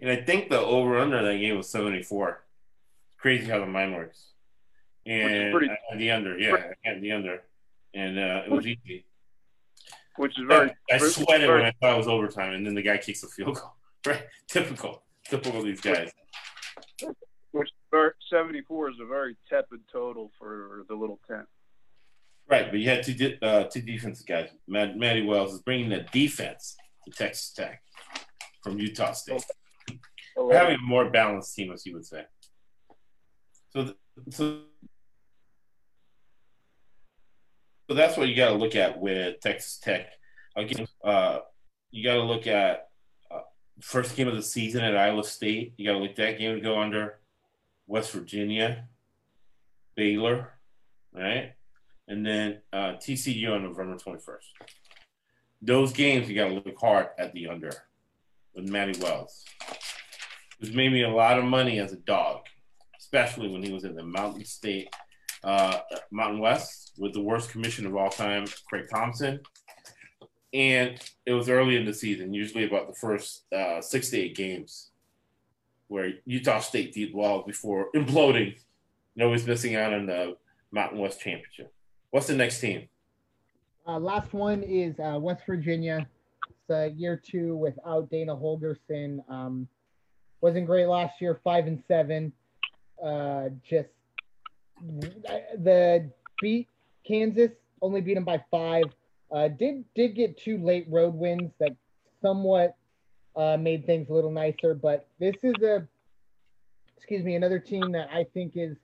And 0.00 0.10
I 0.10 0.16
think 0.16 0.50
the 0.50 0.60
over 0.60 0.98
under 0.98 1.22
that 1.22 1.38
game 1.38 1.56
was 1.56 1.68
74. 1.70 2.42
Crazy 3.18 3.48
how 3.48 3.60
the 3.60 3.66
mind 3.66 3.94
works 3.94 4.32
and 5.06 5.52
pretty, 5.52 5.70
the 5.96 6.10
under, 6.10 6.38
yeah, 6.38 6.72
and 6.84 7.02
the 7.02 7.12
under, 7.12 7.42
and 7.94 8.18
uh, 8.18 8.42
it 8.46 8.50
was 8.50 8.66
easy. 8.66 9.04
Which 10.16 10.38
is 10.38 10.44
very. 10.46 10.70
I, 10.90 10.94
I 10.94 10.98
sweated 10.98 11.46
very, 11.46 11.62
when 11.62 11.66
I 11.66 11.72
thought 11.80 11.94
it 11.94 11.98
was 11.98 12.08
overtime, 12.08 12.52
and 12.52 12.66
then 12.66 12.74
the 12.74 12.82
guy 12.82 12.98
kicks 12.98 13.22
a 13.22 13.28
field 13.28 13.56
goal. 13.56 13.74
Right, 14.04 14.24
typical, 14.48 15.04
typical 15.30 15.60
of 15.60 15.64
these 15.64 15.80
guys. 15.80 16.10
Which, 17.52 17.68
which 17.92 18.14
seventy-four 18.28 18.90
is 18.90 18.96
a 19.00 19.06
very 19.06 19.36
tepid 19.48 19.78
total 19.92 20.32
for 20.36 20.84
the 20.88 20.96
little 20.96 21.20
ten. 21.28 21.46
Right, 22.52 22.70
but 22.70 22.80
you 22.80 22.86
had 22.86 23.02
two 23.02 23.38
uh, 23.40 23.64
two 23.64 23.80
defensive 23.80 24.26
guys. 24.26 24.50
Matt, 24.68 24.98
Matty 24.98 25.22
Wells 25.22 25.54
is 25.54 25.62
bringing 25.62 25.88
the 25.88 26.04
defense 26.12 26.76
to 27.06 27.10
Texas 27.10 27.50
Tech 27.50 27.82
from 28.62 28.78
Utah 28.78 29.12
State. 29.12 29.42
Oh, 30.36 30.52
having 30.52 30.74
a 30.74 30.86
more 30.86 31.08
balanced 31.08 31.54
team, 31.54 31.72
as 31.72 31.86
you 31.86 31.94
would 31.94 32.04
say. 32.04 32.26
So, 33.70 33.94
so 34.28 34.60
So 37.88 37.94
that's 37.94 38.18
what 38.18 38.28
you 38.28 38.36
got 38.36 38.50
to 38.50 38.56
look 38.56 38.76
at 38.76 39.00
with 39.00 39.40
Texas 39.40 39.78
Tech. 39.78 40.12
Again, 40.54 40.86
uh, 41.02 41.38
you 41.90 42.04
got 42.04 42.16
to 42.16 42.22
look 42.22 42.46
at 42.46 42.88
uh, 43.30 43.40
first 43.80 44.14
game 44.14 44.28
of 44.28 44.36
the 44.36 44.42
season 44.42 44.84
at 44.84 44.94
Iowa 44.94 45.24
State. 45.24 45.72
You 45.78 45.86
got 45.86 45.92
to 45.92 46.00
look 46.00 46.10
at 46.10 46.16
that 46.16 46.38
game 46.38 46.54
to 46.56 46.60
go 46.60 46.78
under 46.78 47.18
West 47.86 48.12
Virginia, 48.12 48.88
Baylor, 49.96 50.50
right, 51.14 51.54
and 52.12 52.26
then 52.26 52.58
uh, 52.74 52.92
TCU 53.00 53.54
on 53.54 53.62
November 53.62 53.96
twenty 53.96 54.20
first. 54.20 54.48
Those 55.62 55.92
games 55.92 56.28
you 56.28 56.34
got 56.34 56.48
to 56.48 56.54
look 56.54 56.78
hard 56.78 57.08
at 57.18 57.32
the 57.32 57.48
under 57.48 57.72
with 58.54 58.68
Matty 58.68 59.00
Wells, 59.00 59.44
who's 60.60 60.74
made 60.74 60.92
me 60.92 61.04
a 61.04 61.08
lot 61.08 61.38
of 61.38 61.44
money 61.44 61.78
as 61.78 61.92
a 61.92 61.96
dog, 61.96 62.42
especially 62.98 63.48
when 63.48 63.62
he 63.62 63.72
was 63.72 63.84
in 63.84 63.94
the 63.94 64.02
Mountain 64.02 64.44
State 64.44 64.88
uh, 65.42 65.78
Mountain 66.10 66.40
West 66.40 66.92
with 66.98 67.14
the 67.14 67.22
worst 67.22 67.50
commission 67.50 67.86
of 67.86 67.96
all 67.96 68.10
time, 68.10 68.44
Craig 68.68 68.88
Thompson. 68.92 69.40
And 70.52 71.00
it 71.24 71.32
was 71.32 71.48
early 71.48 71.76
in 71.76 71.86
the 71.86 71.94
season, 71.94 72.34
usually 72.34 72.66
about 72.66 72.88
the 72.88 72.94
first 72.94 73.50
uh, 73.54 73.80
six 73.80 74.10
to 74.10 74.18
eight 74.18 74.36
games, 74.36 74.90
where 75.88 76.12
Utah 76.26 76.60
State 76.60 76.92
did 76.92 77.14
well 77.14 77.42
before 77.42 77.88
imploding 77.96 78.54
and 79.14 79.24
always 79.24 79.46
missing 79.46 79.76
out 79.76 79.94
on 79.94 80.04
the 80.04 80.36
Mountain 80.72 80.98
West 80.98 81.18
Championship. 81.18 81.72
What's 82.12 82.26
the 82.26 82.36
next 82.36 82.60
team? 82.60 82.88
Uh, 83.88 83.98
last 83.98 84.34
one 84.34 84.62
is 84.62 84.94
uh, 85.00 85.18
West 85.18 85.44
Virginia. 85.46 86.06
It's 86.50 86.70
uh, 86.70 86.94
year 86.94 87.16
two 87.16 87.56
without 87.56 88.10
Dana 88.10 88.36
Holgorsen. 88.36 89.24
Um, 89.30 89.66
wasn't 90.42 90.66
great 90.66 90.88
last 90.88 91.22
year, 91.22 91.40
five 91.42 91.66
and 91.66 91.82
seven. 91.88 92.30
Uh, 93.02 93.48
just 93.66 93.88
the 95.56 96.10
beat 96.42 96.68
Kansas, 97.08 97.50
only 97.80 98.02
beat 98.02 98.14
them 98.14 98.24
by 98.24 98.44
five. 98.50 98.84
Uh, 99.30 99.48
did 99.48 99.82
did 99.94 100.14
get 100.14 100.36
two 100.36 100.58
late 100.58 100.86
road 100.90 101.14
wins 101.14 101.50
that 101.60 101.74
somewhat 102.20 102.76
uh, 103.36 103.56
made 103.56 103.86
things 103.86 104.10
a 104.10 104.12
little 104.12 104.30
nicer, 104.30 104.74
but 104.74 105.08
this 105.18 105.36
is 105.42 105.54
a 105.62 105.88
excuse 106.94 107.24
me 107.24 107.36
another 107.36 107.58
team 107.58 107.90
that 107.92 108.10
I 108.12 108.24
think 108.34 108.52
is 108.54 108.76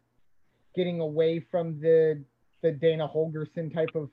getting 0.75 1.01
away 1.01 1.41
from 1.41 1.79
the 1.79 2.25
the 2.63 2.73
Dana 2.73 3.09
Holgorsen 3.09 3.73
type 3.73 3.91
of 3.95 4.11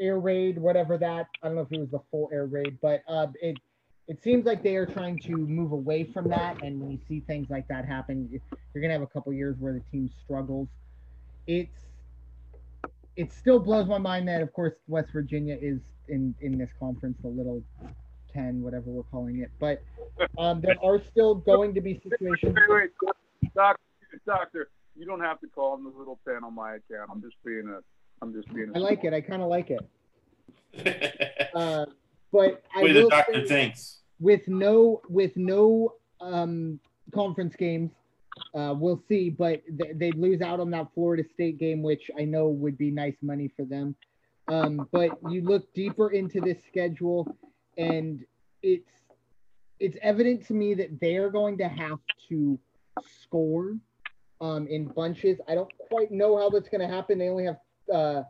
air 0.00 0.18
raid, 0.18 0.58
whatever 0.58 0.98
that. 0.98 1.26
I 1.42 1.46
don't 1.46 1.56
know 1.56 1.62
if 1.62 1.72
it 1.72 1.80
was 1.80 1.90
the 1.90 2.00
full 2.10 2.30
air 2.32 2.46
raid, 2.46 2.78
but 2.80 3.02
uh, 3.08 3.26
it 3.40 3.56
it 4.08 4.22
seems 4.22 4.44
like 4.44 4.62
they 4.62 4.76
are 4.76 4.86
trying 4.86 5.18
to 5.20 5.36
move 5.36 5.72
away 5.72 6.04
from 6.04 6.28
that. 6.28 6.62
And 6.62 6.80
when 6.80 6.90
you 6.90 6.98
see 7.08 7.20
things 7.20 7.48
like 7.50 7.68
that 7.68 7.84
happen, 7.84 8.28
you're 8.74 8.82
gonna 8.82 8.92
have 8.92 9.02
a 9.02 9.06
couple 9.06 9.32
years 9.32 9.56
where 9.58 9.72
the 9.72 9.82
team 9.90 10.10
struggles 10.24 10.68
it's 11.46 11.70
it 13.16 13.32
still 13.32 13.58
blows 13.58 13.86
my 13.86 13.98
mind 13.98 14.26
that 14.28 14.40
of 14.40 14.52
course 14.52 14.74
West 14.88 15.10
Virginia 15.12 15.56
is 15.60 15.80
in 16.08 16.34
in 16.40 16.58
this 16.58 16.70
conference, 16.78 17.16
the 17.22 17.28
little 17.28 17.62
ten, 18.32 18.62
whatever 18.62 18.90
we're 18.90 19.02
calling 19.04 19.40
it. 19.40 19.50
But 19.58 19.82
um, 20.38 20.60
there 20.60 20.76
are 20.82 21.00
still 21.10 21.34
going 21.34 21.74
to 21.74 21.80
be 21.80 22.00
situations. 22.02 22.54
Wait, 22.68 22.90
wait, 23.02 23.50
doctor, 23.54 23.82
doctor, 24.26 24.68
you 24.96 25.06
don't 25.06 25.20
have 25.20 25.40
to 25.40 25.46
call 25.48 25.76
them 25.76 25.84
the 25.84 25.98
little 25.98 26.18
ten 26.26 26.44
on 26.44 26.54
my 26.54 26.74
account. 26.74 27.10
I'm 27.10 27.22
just 27.22 27.36
being 27.44 27.68
a, 27.68 27.80
I'm 28.22 28.32
just 28.32 28.52
being. 28.54 28.70
A 28.74 28.78
I 28.78 28.80
like 28.80 29.04
it. 29.04 29.12
I 29.12 29.20
kind 29.20 29.42
of 29.42 29.48
like 29.48 29.70
it. 29.70 31.50
uh, 31.54 31.86
but 32.32 32.62
I 32.74 32.82
will 32.82 32.94
the 32.94 33.08
doctor 33.08 33.46
thinks 33.46 34.00
with 34.20 34.48
no 34.48 35.02
with 35.08 35.36
no 35.36 35.94
um, 36.20 36.80
conference 37.12 37.56
games 37.56 37.90
uh, 38.54 38.74
we'll 38.76 39.02
see, 39.08 39.30
but 39.30 39.62
th- 39.78 39.96
they'd 39.96 40.16
lose 40.16 40.40
out 40.40 40.60
on 40.60 40.70
that 40.70 40.88
Florida 40.94 41.24
State 41.34 41.58
game, 41.58 41.82
which 41.82 42.10
I 42.18 42.24
know 42.24 42.48
would 42.48 42.78
be 42.78 42.90
nice 42.90 43.16
money 43.22 43.50
for 43.56 43.64
them. 43.64 43.94
Um, 44.48 44.88
but 44.90 45.10
you 45.30 45.42
look 45.42 45.72
deeper 45.74 46.10
into 46.10 46.40
this 46.40 46.58
schedule, 46.68 47.36
and 47.76 48.24
it's 48.62 48.90
it's 49.78 49.96
evident 50.02 50.46
to 50.46 50.54
me 50.54 50.74
that 50.74 51.00
they 51.00 51.16
are 51.16 51.30
going 51.30 51.58
to 51.58 51.68
have 51.68 51.98
to 52.28 52.58
score 53.22 53.76
um, 54.42 54.66
in 54.66 54.86
bunches. 54.86 55.38
I 55.48 55.54
don't 55.54 55.70
quite 55.88 56.10
know 56.10 56.36
how 56.36 56.50
that's 56.50 56.68
going 56.68 56.86
to 56.86 56.94
happen. 56.94 57.18
They 57.18 57.28
only 57.28 57.46
have 57.46 57.56
uh, 57.92 58.22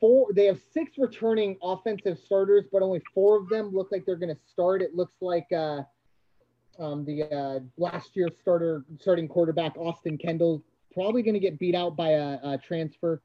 four. 0.00 0.26
They 0.34 0.46
have 0.46 0.60
six 0.72 0.98
returning 0.98 1.56
offensive 1.62 2.18
starters, 2.18 2.64
but 2.70 2.82
only 2.82 3.00
four 3.14 3.38
of 3.38 3.48
them 3.48 3.70
look 3.72 3.88
like 3.90 4.04
they're 4.04 4.16
going 4.16 4.34
to 4.34 4.40
start. 4.50 4.82
It 4.82 4.94
looks 4.94 5.14
like. 5.22 5.46
Uh, 5.50 5.82
um, 6.76 7.04
the 7.04 7.22
uh, 7.32 7.60
last 7.76 8.16
year 8.16 8.28
starter 8.40 8.84
starting 8.98 9.28
quarterback 9.28 9.76
Austin 9.76 10.18
Kendall 10.18 10.60
probably 10.92 11.22
going 11.22 11.34
to 11.34 11.40
get 11.40 11.56
beat 11.56 11.76
out 11.76 11.96
by 11.96 12.10
a, 12.10 12.38
a 12.42 12.58
transfer. 12.58 13.22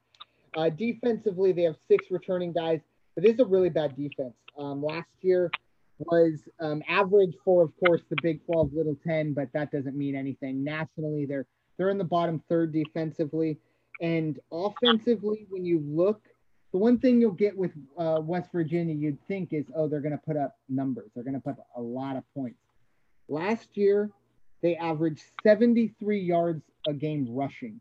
Uh, 0.56 0.68
defensively, 0.68 1.50
they 1.50 1.62
have 1.62 1.74
six 1.88 2.12
returning 2.12 2.52
guys, 2.52 2.78
but 3.16 3.24
this 3.24 3.34
is 3.34 3.40
a 3.40 3.44
really 3.44 3.68
bad 3.68 3.96
defense. 3.96 4.34
Um, 4.56 4.80
last 4.80 5.08
year, 5.20 5.50
was 5.98 6.48
um, 6.60 6.82
average 6.88 7.34
for, 7.44 7.62
of 7.62 7.72
course, 7.84 8.02
the 8.08 8.16
Big 8.22 8.44
12 8.46 8.72
Little 8.72 8.96
10, 9.06 9.34
but 9.34 9.48
that 9.52 9.70
doesn't 9.70 9.96
mean 9.96 10.16
anything. 10.16 10.64
Nationally, 10.64 11.26
they're 11.26 11.46
they're 11.80 11.88
in 11.88 11.96
the 11.96 12.04
bottom 12.04 12.42
third 12.46 12.74
defensively, 12.74 13.58
and 14.02 14.38
offensively, 14.52 15.46
when 15.48 15.64
you 15.64 15.82
look, 15.82 16.20
the 16.72 16.78
one 16.78 16.98
thing 16.98 17.22
you'll 17.22 17.30
get 17.30 17.56
with 17.56 17.70
uh, 17.96 18.18
West 18.20 18.52
Virginia, 18.52 18.94
you'd 18.94 19.16
think 19.26 19.54
is, 19.54 19.64
oh, 19.74 19.88
they're 19.88 20.02
going 20.02 20.12
to 20.12 20.18
put 20.18 20.36
up 20.36 20.58
numbers. 20.68 21.10
They're 21.14 21.24
going 21.24 21.36
to 21.36 21.40
put 21.40 21.52
up 21.52 21.66
a 21.74 21.80
lot 21.80 22.16
of 22.16 22.24
points. 22.34 22.60
Last 23.30 23.78
year, 23.78 24.10
they 24.60 24.76
averaged 24.76 25.22
73 25.42 26.20
yards 26.20 26.62
a 26.86 26.92
game 26.92 27.26
rushing. 27.30 27.80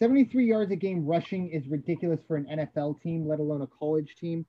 73 0.00 0.44
yards 0.44 0.72
a 0.72 0.76
game 0.76 1.06
rushing 1.06 1.48
is 1.50 1.68
ridiculous 1.68 2.18
for 2.26 2.36
an 2.36 2.44
NFL 2.46 3.00
team, 3.02 3.28
let 3.28 3.38
alone 3.38 3.62
a 3.62 3.68
college 3.68 4.16
team. 4.16 4.46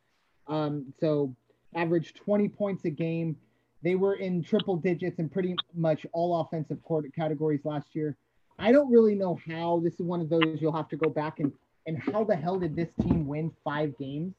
Um, 0.48 0.96
so 1.00 1.36
averaged 1.76 2.16
20 2.16 2.50
points 2.50 2.86
a 2.86 2.90
game. 2.90 3.38
They 3.84 3.94
were 3.94 4.16
in 4.16 4.42
triple 4.42 4.78
digits 4.78 5.20
in 5.20 5.30
pretty 5.30 5.56
much 5.76 6.08
all 6.12 6.42
offensive 6.42 6.80
categories 7.16 7.62
last 7.64 7.94
year. 7.94 8.18
I 8.60 8.72
don't 8.72 8.92
really 8.92 9.16
know 9.16 9.40
how. 9.48 9.80
This 9.84 9.94
is 9.94 10.02
one 10.02 10.20
of 10.20 10.30
those 10.30 10.58
you'll 10.60 10.76
have 10.76 10.90
to 10.90 10.98
go 10.98 11.10
back 11.10 11.40
and 11.40 11.52
and 11.88 11.98
how 11.98 12.24
the 12.24 12.36
hell 12.36 12.60
did 12.60 12.76
this 12.76 12.90
team 13.02 13.26
win 13.26 13.52
five 13.64 13.98
games 13.98 14.36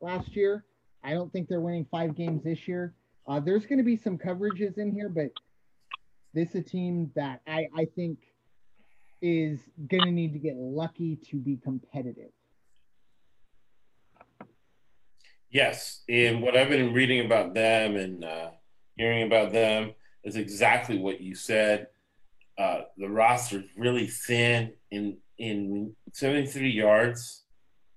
last 0.00 0.36
year? 0.36 0.64
I 1.02 1.14
don't 1.14 1.32
think 1.32 1.48
they're 1.48 1.60
winning 1.60 1.86
five 1.90 2.14
games 2.14 2.44
this 2.44 2.68
year. 2.68 2.94
Uh, 3.26 3.40
there's 3.40 3.64
going 3.64 3.78
to 3.78 3.84
be 3.84 3.96
some 3.96 4.18
coverages 4.18 4.76
in 4.76 4.92
here, 4.92 5.08
but 5.08 5.30
this 6.34 6.50
is 6.50 6.54
a 6.56 6.62
team 6.62 7.10
that 7.14 7.40
I, 7.46 7.68
I 7.74 7.86
think 7.96 8.18
is 9.22 9.60
going 9.88 10.04
to 10.04 10.10
need 10.10 10.32
to 10.32 10.38
get 10.38 10.56
lucky 10.56 11.16
to 11.30 11.36
be 11.36 11.56
competitive. 11.56 12.32
Yes, 15.50 16.02
and 16.08 16.42
what 16.42 16.56
I've 16.56 16.68
been 16.68 16.92
reading 16.92 17.24
about 17.24 17.54
them 17.54 17.96
and 17.96 18.24
uh, 18.24 18.50
hearing 18.96 19.22
about 19.22 19.52
them 19.52 19.94
is 20.22 20.36
exactly 20.36 20.98
what 20.98 21.20
you 21.20 21.34
said. 21.34 21.86
Uh, 22.60 22.82
the 22.98 23.08
roster 23.08 23.60
is 23.60 23.70
really 23.74 24.06
thin 24.06 24.74
in 24.90 25.16
in 25.38 25.96
73 26.12 26.68
yards 26.68 27.44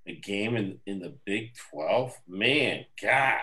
a 0.08 0.16
game 0.16 0.56
in 0.56 0.80
in 0.86 1.00
the 1.00 1.14
Big 1.26 1.52
12. 1.72 2.18
Man, 2.30 2.86
God, 3.02 3.42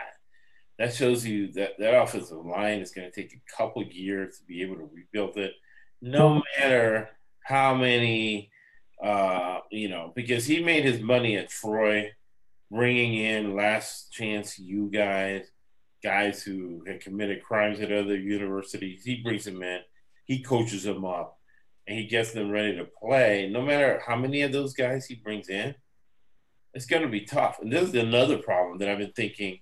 that 0.79 0.95
shows 0.95 1.27
you 1.27 1.53
that 1.53 1.73
that 1.79 2.03
offensive 2.03 2.45
line 2.45 2.81
is 2.81 2.93
going 2.93 3.11
to 3.11 3.15
take 3.15 3.35
a 3.35 3.57
couple 3.57 3.83
years 3.83 4.39
to 4.39 4.45
be 4.45 4.63
able 4.63 4.77
to 4.77 4.89
rebuild 4.95 5.37
it. 5.37 5.53
No 6.01 6.43
matter 6.59 7.11
how 7.45 7.75
many, 7.75 8.51
uh, 9.03 9.59
you 9.71 9.91
know, 9.91 10.13
because 10.17 10.47
he 10.47 10.65
made 10.65 10.85
his 10.85 11.01
money 11.01 11.37
at 11.37 11.51
Troy 11.51 12.13
bringing 12.71 13.15
in 13.15 13.57
last 13.57 14.11
chance 14.11 14.59
you 14.59 14.89
guys, 14.89 15.51
guys 16.03 16.43
who 16.43 16.83
had 16.87 17.01
committed 17.01 17.43
crimes 17.43 17.81
at 17.81 17.93
other 17.93 18.17
universities. 18.17 19.05
He 19.05 19.17
brings 19.17 19.45
them 19.45 19.63
in, 19.63 19.81
he 20.31 20.39
coaches 20.39 20.85
them 20.85 21.05
up, 21.05 21.41
and 21.89 21.99
he 21.99 22.07
gets 22.07 22.31
them 22.31 22.53
ready 22.53 22.77
to 22.77 22.85
play. 22.85 23.51
No 23.53 23.63
matter 23.63 24.01
how 24.07 24.15
many 24.15 24.43
of 24.43 24.53
those 24.53 24.75
guys 24.75 25.05
he 25.05 25.17
brings 25.17 25.49
in, 25.49 25.75
it's 26.73 26.87
going 26.87 27.03
to 27.03 27.09
be 27.09 27.23
tough. 27.23 27.59
And 27.61 27.73
this 27.73 27.89
is 27.89 27.95
another 27.97 28.39
problem 28.39 28.79
that 28.79 28.89
I've 28.89 28.99
been 28.99 29.11
thinking 29.11 29.59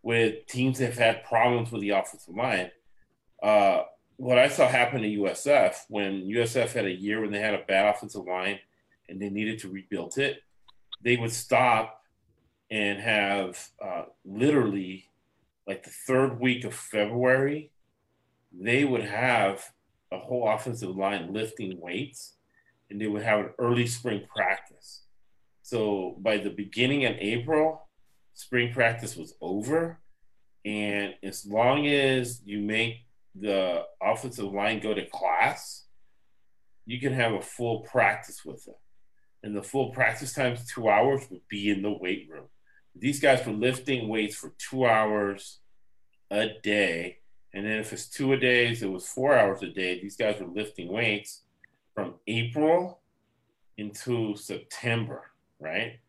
with 0.00 0.46
teams 0.46 0.78
that 0.78 0.94
have 0.94 0.98
had 0.98 1.24
problems 1.24 1.72
with 1.72 1.80
the 1.80 1.90
offensive 1.90 2.36
line. 2.36 2.70
Uh, 3.42 3.82
what 4.14 4.38
I 4.38 4.46
saw 4.46 4.68
happen 4.68 5.02
to 5.02 5.08
USF 5.08 5.74
when 5.88 6.22
USF 6.22 6.72
had 6.72 6.84
a 6.84 6.92
year 6.92 7.20
when 7.20 7.32
they 7.32 7.40
had 7.40 7.54
a 7.54 7.64
bad 7.66 7.96
offensive 7.96 8.26
line 8.26 8.60
and 9.08 9.20
they 9.20 9.28
needed 9.28 9.58
to 9.58 9.68
rebuild 9.68 10.18
it, 10.18 10.40
they 11.02 11.16
would 11.16 11.32
stop 11.32 12.00
and 12.70 13.00
have 13.00 13.58
uh, 13.84 14.04
literally 14.24 15.10
like 15.66 15.82
the 15.82 15.90
third 15.90 16.38
week 16.38 16.62
of 16.62 16.74
February, 16.74 17.72
they 18.60 18.84
would 18.84 19.04
have 19.04 19.64
a 20.12 20.18
whole 20.18 20.48
offensive 20.48 20.96
line 20.96 21.32
lifting 21.32 21.80
weights 21.80 22.36
and 22.90 23.00
they 23.00 23.06
would 23.06 23.22
have 23.22 23.40
an 23.40 23.50
early 23.58 23.86
spring 23.86 24.24
practice. 24.34 25.02
So 25.62 26.16
by 26.20 26.36
the 26.36 26.50
beginning 26.50 27.04
of 27.06 27.16
April, 27.18 27.88
spring 28.34 28.72
practice 28.72 29.16
was 29.16 29.34
over. 29.40 29.98
And 30.64 31.14
as 31.22 31.46
long 31.46 31.86
as 31.86 32.42
you 32.44 32.60
make 32.60 33.06
the 33.34 33.84
offensive 34.02 34.52
line 34.52 34.80
go 34.80 34.94
to 34.94 35.06
class, 35.06 35.84
you 36.86 37.00
can 37.00 37.12
have 37.12 37.32
a 37.32 37.42
full 37.42 37.80
practice 37.80 38.44
with 38.44 38.64
them. 38.64 38.74
And 39.42 39.56
the 39.56 39.62
full 39.62 39.90
practice 39.90 40.32
times 40.32 40.66
two 40.66 40.88
hours 40.88 41.22
would 41.30 41.46
be 41.48 41.70
in 41.70 41.82
the 41.82 41.90
weight 41.92 42.28
room. 42.30 42.46
These 42.94 43.20
guys 43.20 43.44
were 43.44 43.52
lifting 43.52 44.08
weights 44.08 44.36
for 44.36 44.54
two 44.58 44.86
hours 44.86 45.60
a 46.30 46.48
day. 46.62 47.18
And 47.54 47.64
then 47.64 47.78
if 47.78 47.92
it's 47.92 48.06
two 48.06 48.32
a 48.32 48.36
days, 48.36 48.82
it 48.82 48.90
was 48.90 49.06
four 49.06 49.38
hours 49.38 49.62
a 49.62 49.68
day. 49.68 50.00
These 50.00 50.16
guys 50.16 50.40
were 50.40 50.48
lifting 50.48 50.92
weights 50.92 51.42
from 51.94 52.14
April 52.26 53.00
into 53.78 54.36
September, 54.36 55.30
right? 55.60 56.00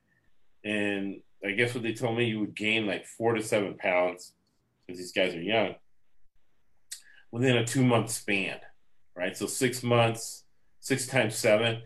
And 0.64 1.22
I 1.46 1.52
guess 1.52 1.76
what 1.76 1.84
they 1.84 1.94
told 1.94 2.18
me, 2.18 2.26
you 2.26 2.40
would 2.40 2.56
gain 2.56 2.88
like 2.88 3.06
four 3.06 3.36
to 3.36 3.44
seven 3.44 3.76
pounds 3.76 4.34
because 4.86 5.00
these 5.00 5.12
guys 5.12 5.36
are 5.36 5.42
young 5.42 5.76
within 7.32 7.58
a 7.58 7.66
two 7.66 7.84
month 7.84 8.10
span, 8.10 8.58
right? 9.16 9.38
So 9.38 9.46
six 9.46 9.84
months, 9.84 10.46
six 10.80 11.06
times 11.06 11.36
seven. 11.36 11.82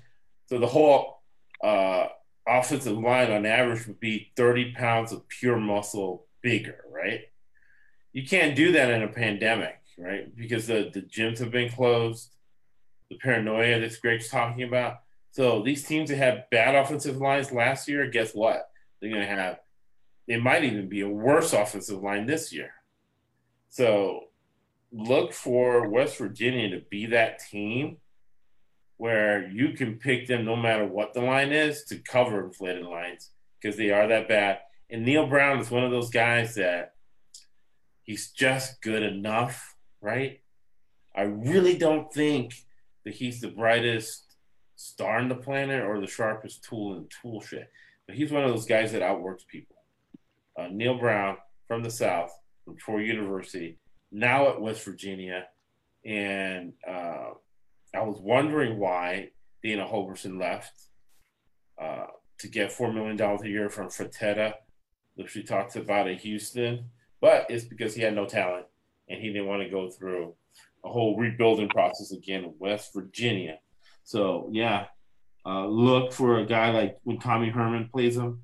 So 0.46 0.58
the 0.58 0.68
whole 0.68 1.22
uh, 1.64 2.08
offensive 2.48 2.98
line 2.98 3.32
on 3.32 3.46
average 3.46 3.88
would 3.88 4.00
be 4.00 4.32
30 4.38 4.74
pounds 4.74 5.12
of 5.12 5.28
pure 5.28 5.58
muscle 5.58 6.28
bigger, 6.42 6.86
right? 6.90 7.22
You 8.14 8.26
can't 8.26 8.56
do 8.56 8.72
that 8.74 8.90
in 8.90 9.04
a 9.04 9.08
pandemic, 9.08 9.80
right? 9.98 10.36
Because 10.36 10.68
the, 10.68 10.90
the 10.94 11.02
gyms 11.02 11.40
have 11.40 11.52
been 11.52 11.70
closed, 11.70 12.34
the 13.10 13.18
paranoia 13.18 13.80
that 13.80 14.02
Greg's 14.02 14.30
talking 14.30 14.64
about. 14.64 15.00
So 15.32 15.62
these 15.62 15.84
teams 15.84 16.10
that 16.10 16.18
had 16.18 16.50
bad 16.50 16.76
offensive 16.76 17.18
lines 17.18 17.52
last 17.52 17.88
year, 17.88 18.10
guess 18.10 18.34
what? 18.34 18.70
They're 19.00 19.12
going 19.12 19.22
to 19.22 19.28
have, 19.28 19.60
it 20.28 20.42
might 20.42 20.64
even 20.64 20.90
be 20.90 21.02
a 21.02 21.10
worse 21.10 21.54
offensive 21.54 22.02
line 22.02 22.26
this 22.26 22.52
year. 22.52 22.72
So 23.70 24.26
look 24.92 25.34
for 25.34 25.88
West 25.88 26.18
Virginia 26.18 26.70
to 26.72 26.86
be 26.90 27.08
that 27.08 27.40
team 27.40 27.98
where 28.98 29.48
you 29.48 29.74
can 29.74 29.96
pick 29.96 30.28
them 30.28 30.44
no 30.44 30.56
matter 30.56 30.86
what 30.86 31.14
the 31.14 31.22
line 31.22 31.52
is 31.52 31.84
to 31.86 31.98
cover 32.00 32.44
inflated 32.44 32.86
lines 32.86 33.30
because 33.60 33.78
they 33.78 33.92
are 33.92 34.08
that 34.08 34.28
bad. 34.28 34.60
And 34.90 35.06
Neal 35.06 35.28
Brown 35.28 35.60
is 35.60 35.72
one 35.72 35.84
of 35.84 35.92
those 35.92 36.10
guys 36.10 36.56
that 36.56 36.96
he's 38.10 38.32
just 38.32 38.82
good 38.82 39.04
enough, 39.04 39.76
right? 40.02 40.42
I 41.16 41.22
really 41.22 41.78
don't 41.78 42.12
think 42.12 42.56
that 43.06 43.14
he's 43.14 43.40
the 43.40 43.50
brightest 43.50 44.24
star 44.76 45.20
on 45.20 45.30
the 45.30 45.36
planet 45.36 45.84
or 45.84 46.02
the 46.02 46.08
sharpest 46.08 46.64
tool 46.64 46.96
in 46.96 47.04
the 47.04 47.10
tool 47.22 47.40
shed. 47.40 47.68
But 48.08 48.16
he's 48.16 48.32
one 48.32 48.44
of 48.44 48.50
those 48.50 48.66
guys 48.66 48.94
that 48.94 49.04
outworks 49.04 49.44
people. 49.44 49.76
Uh, 50.58 50.70
Neal 50.72 50.98
Brown 50.98 51.38
from 51.68 51.84
the 51.84 51.92
South, 51.92 52.32
from 52.66 52.78
Troy 52.78 53.02
University, 53.02 53.78
now 54.12 54.50
at 54.50 54.60
West 54.60 54.84
Virginia. 54.84 55.46
And 56.04 56.74
uh, 56.88 57.34
I 57.94 58.02
was 58.02 58.20
wondering 58.20 58.80
why 58.80 59.30
Dana 59.62 59.86
Holgorsen 59.86 60.40
left 60.40 60.74
uh, 61.80 62.08
to 62.40 62.48
get 62.48 62.72
$4 62.72 62.92
million 62.92 63.22
a 63.22 63.48
year 63.48 63.70
from 63.70 63.90
Fertitta, 63.90 64.56
which 65.14 65.36
we 65.36 65.44
talked 65.44 65.76
about 65.76 66.08
at 66.08 66.22
Houston. 66.22 66.86
But 67.22 67.48
it's 67.50 67.66
because 67.66 67.96
he 67.96 68.02
had 68.02 68.16
no 68.16 68.26
talent 68.26 68.66
and 69.10 69.20
he 69.22 69.28
didn't 69.28 69.48
want 69.48 69.64
to 69.64 69.70
go 69.70 69.90
through 69.90 70.36
a 70.84 70.90
whole 70.90 71.18
rebuilding 71.18 71.70
process 71.70 72.12
again 72.12 72.44
in 72.44 72.54
West 72.60 72.94
Virginia. 72.94 73.60
So, 74.04 74.50
yeah, 74.52 74.86
uh, 75.46 75.68
look 75.68 76.14
for 76.14 76.40
a 76.40 76.46
guy 76.46 76.72
like 76.72 76.98
when 77.04 77.20
Tommy 77.20 77.50
Herman 77.50 77.90
plays 77.92 78.16
him, 78.16 78.44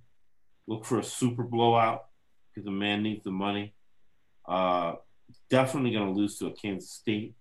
look 0.67 0.85
for 0.85 0.99
a 0.99 1.03
super 1.03 1.43
blowout 1.43 2.05
because 2.53 2.65
the 2.65 2.71
man 2.71 3.03
needs 3.03 3.23
the 3.23 3.31
money. 3.31 3.73
Uh, 4.47 4.95
definitely 5.49 5.91
going 5.91 6.13
to 6.13 6.19
lose 6.19 6.37
to 6.37 6.47
a 6.47 6.51
Kansas 6.51 6.91
State 6.91 7.35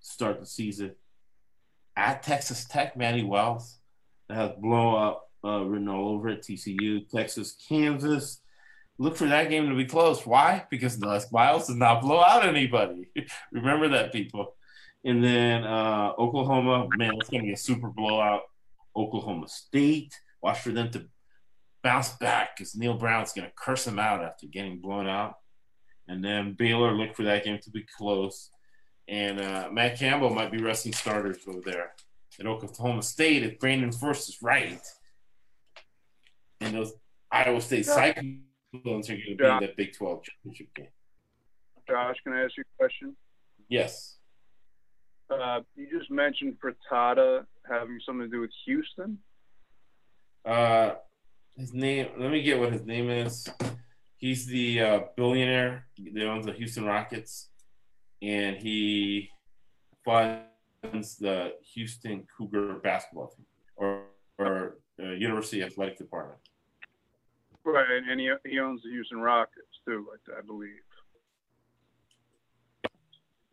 start 0.00 0.40
the 0.40 0.46
season 0.46 0.94
at 1.96 2.22
Texas 2.22 2.64
Tech, 2.64 2.96
Matty 2.96 3.24
Wells 3.24 3.78
that 4.28 4.36
has 4.36 4.52
blown 4.58 5.02
up 5.02 5.30
uh, 5.42 5.60
all 5.60 6.08
over 6.14 6.28
at 6.28 6.42
TCU, 6.42 7.08
Texas, 7.08 7.56
Kansas. 7.68 8.40
Look 8.98 9.16
for 9.16 9.26
that 9.26 9.50
game 9.50 9.68
to 9.68 9.74
be 9.74 9.84
close. 9.84 10.26
Why? 10.26 10.64
Because 10.70 11.00
Les 11.00 11.30
Miles 11.30 11.66
does 11.66 11.76
not 11.76 12.00
blow 12.00 12.20
out 12.20 12.46
anybody. 12.46 13.08
Remember 13.52 13.88
that, 13.88 14.12
people. 14.12 14.54
And 15.04 15.22
then 15.22 15.64
uh, 15.64 16.12
Oklahoma, 16.18 16.88
man, 16.96 17.12
it's 17.20 17.28
going 17.28 17.42
to 17.42 17.46
be 17.46 17.52
a 17.52 17.58
super 17.58 17.88
blowout. 17.88 18.42
Oklahoma 18.96 19.48
State. 19.48 20.18
Watch 20.42 20.60
for 20.60 20.70
them 20.70 20.90
to 20.92 21.06
bounce 21.82 22.10
back 22.16 22.56
because 22.56 22.74
Neal 22.74 22.94
Brown's 22.94 23.32
going 23.32 23.46
to 23.46 23.54
curse 23.54 23.84
them 23.84 23.98
out 23.98 24.24
after 24.24 24.46
getting 24.46 24.80
blown 24.80 25.06
out. 25.06 25.36
And 26.08 26.24
then 26.24 26.54
Baylor, 26.54 26.92
look 26.92 27.14
for 27.14 27.24
that 27.24 27.44
game 27.44 27.58
to 27.62 27.70
be 27.70 27.84
close. 27.96 28.50
And 29.08 29.40
uh, 29.40 29.68
Matt 29.70 29.98
Campbell 29.98 30.30
might 30.30 30.50
be 30.50 30.62
resting 30.62 30.92
starters 30.92 31.38
over 31.46 31.60
there 31.64 31.92
at 32.40 32.46
Oklahoma 32.46 33.02
State 33.02 33.42
if 33.42 33.58
Brandon 33.58 33.92
First 33.92 34.28
is 34.28 34.42
right. 34.42 34.80
And 36.60 36.74
those 36.74 36.92
Iowa 37.30 37.60
State 37.60 37.86
Cyclones 37.86 38.45
are 38.76 38.82
going 38.82 39.02
to 39.02 39.16
be 39.16 39.30
in 39.30 39.36
that 39.36 39.76
Big 39.76 39.94
12 39.94 40.22
championship 40.22 40.74
game. 40.74 40.88
Josh, 41.88 42.16
can 42.24 42.32
I 42.32 42.44
ask 42.44 42.56
you 42.56 42.62
a 42.62 42.78
question? 42.78 43.16
Yes. 43.68 44.16
Uh, 45.30 45.60
you 45.74 45.88
just 45.90 46.10
mentioned 46.10 46.56
Fertitta 46.60 47.44
having 47.68 47.98
something 48.04 48.30
to 48.30 48.36
do 48.36 48.40
with 48.40 48.50
Houston. 48.64 49.18
Uh, 50.44 50.94
his 51.56 51.72
name. 51.72 52.08
Let 52.18 52.30
me 52.30 52.42
get 52.42 52.60
what 52.60 52.72
his 52.72 52.84
name 52.84 53.10
is. 53.10 53.48
He's 54.18 54.46
the 54.46 54.80
uh, 54.80 55.00
billionaire 55.16 55.86
that 56.12 56.26
owns 56.26 56.46
the 56.46 56.52
Houston 56.52 56.84
Rockets, 56.84 57.48
and 58.22 58.56
he 58.56 59.30
funds 60.04 61.16
the 61.18 61.54
Houston 61.74 62.26
Cougar 62.36 62.74
basketball 62.82 63.28
team 63.28 63.46
or 63.76 64.04
or 64.38 64.78
uh, 65.02 65.12
University 65.12 65.62
Athletic 65.62 65.98
Department. 65.98 66.40
Right, 67.66 68.00
and 68.08 68.20
he, 68.20 68.30
he 68.48 68.60
owns 68.60 68.80
the 68.84 68.90
Houston 68.90 69.18
Rockets 69.18 69.66
too, 69.84 70.06
I, 70.12 70.38
I 70.38 70.40
believe. 70.40 70.70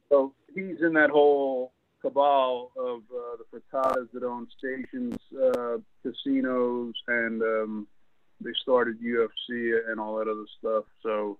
So 0.10 0.36
he's 0.54 0.82
in 0.82 0.94
that 0.94 1.10
whole 1.10 1.74
cabal 2.00 2.72
of 2.78 3.00
uh, 3.12 3.38
the 3.38 3.46
Fertittas 3.52 4.12
that 4.14 4.22
own 4.22 4.48
stations, 4.56 5.18
uh, 5.36 5.78
casinos, 6.04 6.94
and 7.08 7.42
um, 7.42 7.88
they 8.40 8.52
started 8.62 9.02
UFC 9.02 9.80
and 9.90 10.00
all 10.00 10.18
that 10.18 10.28
other 10.28 10.46
stuff. 10.60 10.84
So 11.02 11.40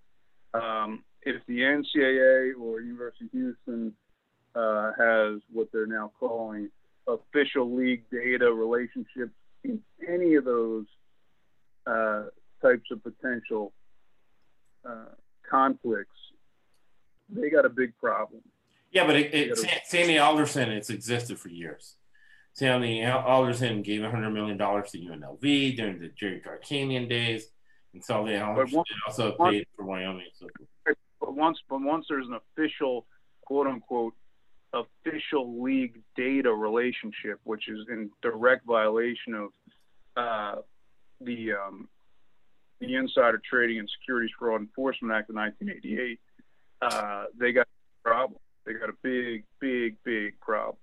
um, 0.56 1.04
if 1.22 1.46
the 1.46 1.60
NCAA 1.60 2.60
or 2.60 2.82
University 2.82 3.26
of 3.26 3.32
Houston 3.34 3.94
uh, 4.56 4.94
has 4.98 5.42
what 5.52 5.68
they're 5.72 5.86
now 5.86 6.12
calling 6.20 6.70
official 7.08 7.72
league 7.72 8.04
data 8.12 8.52
relationships 8.52 9.34
in 9.64 9.80
any 10.08 10.34
of 10.36 10.46
those 10.46 10.86
uh, 11.86 12.24
types 12.64 12.90
of 12.92 13.04
potential 13.04 13.74
uh, 14.88 15.14
conflicts, 15.50 16.10
they 17.30 17.50
got 17.50 17.66
a 17.66 17.70
big 17.70 17.98
problem. 17.98 18.42
Yeah, 18.92 19.08
but 19.08 19.16
it, 19.16 19.34
it, 19.34 19.58
Sandy 19.86 20.20
Alderson, 20.20 20.72
it's 20.72 20.90
existed 20.90 21.40
for 21.40 21.50
years. 21.50 21.96
Sandy 22.54 23.04
Alderson 23.04 23.82
gave 23.82 24.02
$100 24.02 24.32
million 24.32 24.58
to 24.58 24.64
UNLV 24.66 25.76
during 25.76 26.00
the 26.00 26.10
Jerry 26.10 26.42
Tarkanian 26.46 27.10
days. 27.10 27.48
And 27.94 28.04
so 28.04 28.26
they 28.26 28.40
also, 28.40 28.84
also 29.08 29.32
paid 29.32 29.66
for 29.76 29.86
Wyoming. 29.86 30.28
So. 30.34 30.48
But 31.20 31.36
once, 31.36 31.58
but 31.70 31.82
once 31.82 32.06
there's 32.10 32.28
an 32.28 32.40
official, 32.56 33.08
quote 33.42 33.68
unquote, 33.68 34.14
official 34.74 35.62
league 35.64 36.02
data 36.16 36.52
relationship, 36.54 37.40
which 37.44 37.68
is 37.70 37.88
in 37.90 38.10
direct 38.22 38.66
violation 38.66 39.34
of 39.34 39.50
uh, 40.16 40.56
the 41.22 41.54
um, 41.54 41.88
the 42.86 42.96
Insider 42.96 43.42
Trading 43.50 43.80
and 43.80 43.90
Securities 44.00 44.32
Fraud 44.38 44.62
Enforcement 44.62 45.14
Act 45.14 45.30
of 45.30 45.36
1988, 45.36 46.20
uh, 46.82 47.26
they 47.38 47.54
got 47.54 47.66
a 47.66 48.08
problem. 48.08 48.40
They 48.66 48.74
got 48.74 48.90
a 48.90 48.94
big, 49.02 49.46
big, 49.60 49.98
big 50.04 50.40
problem. 50.40 50.78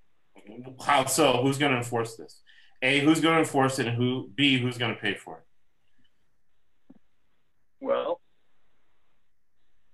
How 0.84 1.04
so? 1.06 1.42
Who's 1.42 1.58
going 1.58 1.72
to 1.72 1.78
enforce 1.78 2.16
this? 2.16 2.40
A, 2.82 3.00
who's 3.00 3.20
going 3.20 3.34
to 3.34 3.40
enforce 3.40 3.78
it, 3.78 3.86
and 3.86 3.96
who? 3.96 4.30
B, 4.34 4.58
who's 4.58 4.78
going 4.78 4.94
to 4.94 5.00
pay 5.00 5.14
for 5.14 5.38
it? 5.38 6.96
Well, 7.80 8.20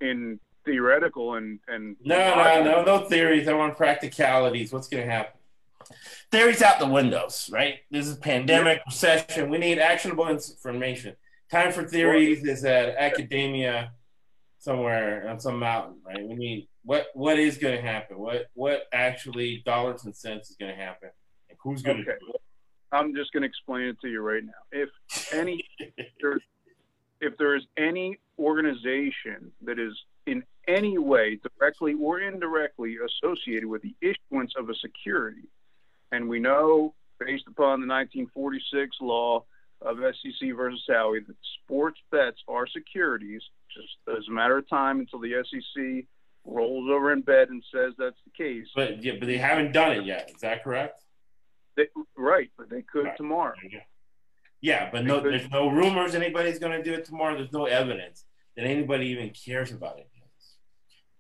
in 0.01 0.39
theoretical 0.65 1.35
and 1.35 1.59
and 1.69 1.97
no, 2.05 2.35
no, 2.37 2.63
no, 2.63 2.85
no 2.85 3.09
theories. 3.09 3.49
I 3.49 3.55
want 3.55 3.77
practicalities. 3.77 4.73
What's 4.73 4.89
going 4.89 5.05
to 5.05 5.11
happen? 5.11 5.33
Theories 6.31 6.63
out 6.63 6.79
the 6.79 6.87
windows, 6.87 7.49
right? 7.53 7.79
This 7.91 8.07
is 8.07 8.17
pandemic, 8.17 8.83
recession. 8.87 9.51
We 9.51 9.59
need 9.59 9.79
actionable 9.79 10.29
information. 10.29 11.17
Time 11.51 11.73
for 11.73 11.85
theories 11.85 12.45
is 12.45 12.65
at 12.65 12.97
academia 12.97 13.93
somewhere 14.59 15.29
on 15.29 15.39
some 15.39 15.59
mountain, 15.59 15.97
right? 16.05 16.27
We 16.27 16.35
need 16.35 16.69
what 16.85 17.07
what 17.15 17.39
is 17.39 17.57
going 17.59 17.77
to 17.77 17.83
happen? 17.83 18.19
What 18.19 18.47
what 18.55 18.85
actually 18.93 19.63
dollars 19.65 20.05
and 20.05 20.17
cents 20.17 20.51
is 20.51 20.57
going 20.57 20.75
to 20.75 20.81
happen? 20.81 21.11
And 21.49 21.59
who's 21.63 21.83
going 21.83 21.99
okay. 21.99 22.13
to 22.13 22.19
do 22.19 22.33
it? 22.35 22.41
I'm 22.93 23.15
just 23.15 23.33
going 23.33 23.43
to 23.43 23.49
explain 23.49 23.83
it 23.83 24.01
to 24.01 24.09
you 24.09 24.23
right 24.23 24.45
now. 24.45 24.53
If 24.73 24.89
any 25.33 25.63
if 27.21 27.37
there 27.39 27.57
is 27.57 27.63
any 27.77 28.19
organization 28.39 29.53
that 29.63 29.79
is 29.79 29.95
in 30.27 30.43
any 30.67 30.99
way, 30.99 31.39
directly 31.59 31.95
or 31.95 32.21
indirectly, 32.21 32.97
associated 32.97 33.67
with 33.67 33.83
the 33.83 33.95
issuance 34.01 34.53
of 34.59 34.69
a 34.69 34.75
security, 34.75 35.49
and 36.13 36.29
we 36.29 36.41
know 36.41 36.95
based 37.19 37.45
upon 37.47 37.81
the 37.81 37.87
1946 37.87 38.97
law 39.01 39.45
of 39.83 39.99
SEC 39.99 40.55
versus 40.57 40.83
Howey 40.89 41.27
that 41.27 41.37
sports 41.63 42.01
bets 42.11 42.39
are 42.49 42.67
securities. 42.67 43.43
Just 43.75 44.19
as 44.19 44.25
a 44.29 44.33
matter 44.33 44.57
of 44.57 44.69
time 44.69 45.01
until 45.01 45.21
the 45.21 45.43
SEC 45.45 46.07
rolls 46.45 46.89
over 46.91 47.13
in 47.13 47.23
bed 47.23 47.49
and 47.51 47.63
says 47.73 47.93
that's 47.99 48.17
the 48.25 48.45
case. 48.45 48.67
But 48.75 49.03
yeah, 49.03 49.15
but 49.19 49.27
they 49.27 49.37
haven't 49.37 49.73
done 49.73 49.93
it 49.93 50.05
yet. 50.05 50.31
Is 50.35 50.41
that 50.41 50.65
correct? 50.65 51.03
They, 51.77 51.89
right, 52.17 52.51
but 52.57 52.71
they 52.71 52.83
could 52.83 53.05
right. 53.07 53.17
tomorrow. 53.17 53.55
Yeah, 53.71 53.81
yeah 54.61 54.89
but 54.91 55.05
no, 55.05 55.21
there's 55.21 55.51
no 55.51 55.69
rumors 55.69 56.15
anybody's 56.15 56.59
going 56.59 56.73
to 56.73 56.83
do 56.83 56.95
it 56.95 57.05
tomorrow. 57.05 57.35
There's 57.37 57.53
no 57.53 57.67
evidence 57.67 58.25
that 58.57 58.65
anybody 58.65 59.09
even 59.09 59.31
cares 59.31 59.73
about 59.73 59.99
it. 59.99 60.09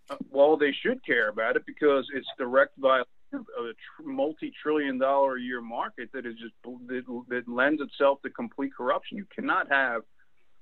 Uh, 0.08 0.16
well, 0.30 0.56
they 0.56 0.72
should 0.72 1.04
care 1.04 1.28
about 1.28 1.56
it 1.56 1.64
because 1.66 2.06
it's 2.14 2.28
direct 2.38 2.72
violation 2.78 3.06
of 3.36 3.64
a 3.64 3.72
tr- 3.72 4.08
multi-trillion 4.08 4.98
dollar 4.98 5.36
a 5.36 5.40
year 5.40 5.60
market 5.60 6.10
that 6.12 6.26
is 6.26 6.34
just 6.34 6.54
that, 6.88 7.24
that, 7.28 7.48
lends 7.48 7.80
itself 7.80 8.20
to 8.22 8.30
complete 8.30 8.72
corruption. 8.76 9.18
You 9.18 9.26
cannot 9.34 9.70
have. 9.70 10.02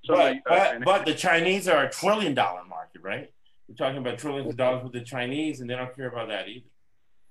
Somebody, 0.04 0.42
but, 0.44 0.52
uh, 0.52 0.72
but, 0.78 0.84
but 0.84 1.06
the 1.06 1.14
Chinese 1.14 1.66
are 1.66 1.84
a 1.84 1.90
trillion 1.90 2.34
dollar 2.34 2.64
market, 2.64 3.02
right? 3.02 3.30
We're 3.68 3.74
talking 3.76 3.98
about 3.98 4.18
trillions 4.18 4.50
of 4.50 4.56
dollars 4.56 4.84
with 4.84 4.92
the 4.92 5.00
Chinese, 5.00 5.60
and 5.60 5.70
they 5.70 5.74
don't 5.74 5.94
care 5.96 6.08
about 6.08 6.28
that 6.28 6.48
either. 6.48 6.66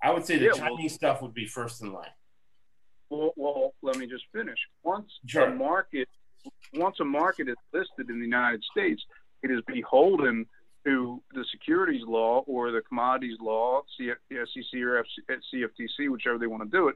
I 0.02 0.12
would 0.12 0.26
say 0.26 0.38
the 0.38 0.46
yeah, 0.46 0.52
Chinese 0.52 0.92
well, 0.92 0.98
stuff 0.98 1.22
would 1.22 1.34
be 1.34 1.46
first 1.46 1.82
in 1.82 1.94
line. 1.94 2.08
Well, 3.10 3.32
well, 3.36 3.74
let 3.84 3.98
me 3.98 4.08
just 4.08 4.24
finish. 4.34 4.58
Once 4.84 5.12
sure. 5.28 5.46
a 5.46 5.56
market, 5.56 6.10
once 6.74 7.00
a 7.00 7.06
market 7.06 7.48
is 7.48 7.56
listed 7.72 8.10
in 8.10 8.20
the 8.20 8.26
United 8.26 8.64
States, 8.72 9.02
it 9.44 9.52
is 9.52 9.62
beholden 9.68 10.48
to 10.86 11.22
the 11.34 11.46
securities 11.52 12.04
law 12.06 12.44
or 12.48 12.72
the 12.72 12.82
commodities 12.82 13.38
law, 13.42 13.82
the 13.98 14.14
SEC 14.30 14.82
or 14.82 15.06
CFTC, 15.54 16.12
whichever 16.12 16.38
they 16.38 16.48
want 16.48 16.64
to 16.64 16.70
do 16.70 16.88
it. 16.88 16.96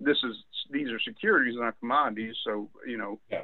This 0.00 0.18
is 0.24 0.36
these 0.70 0.88
are 0.90 1.00
securities, 1.00 1.54
not 1.56 1.78
commodities. 1.80 2.34
So 2.44 2.68
you 2.86 2.98
know, 2.98 3.20
yeah. 3.30 3.42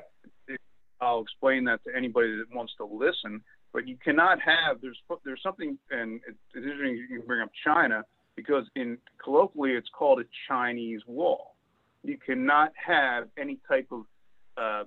I'll 1.00 1.20
explain 1.20 1.64
that 1.64 1.82
to 1.84 1.96
anybody 1.96 2.36
that 2.36 2.54
wants 2.54 2.72
to 2.78 2.84
listen. 2.84 3.40
But 3.72 3.86
you 3.86 3.96
cannot 4.02 4.40
have 4.40 4.80
there's 4.80 4.98
there's 5.24 5.42
something, 5.42 5.78
and 5.90 6.20
it's 6.26 6.38
interesting 6.56 7.06
you 7.10 7.22
bring 7.26 7.42
up 7.42 7.50
China 7.64 8.04
because 8.34 8.64
in 8.76 8.98
colloquially 9.22 9.72
it's 9.72 9.88
called 9.96 10.20
a 10.20 10.24
Chinese 10.48 11.00
wall. 11.06 11.54
You 12.02 12.18
cannot 12.18 12.72
have 12.84 13.28
any 13.36 13.58
type 13.68 13.88
of 13.90 14.04
uh, 14.56 14.84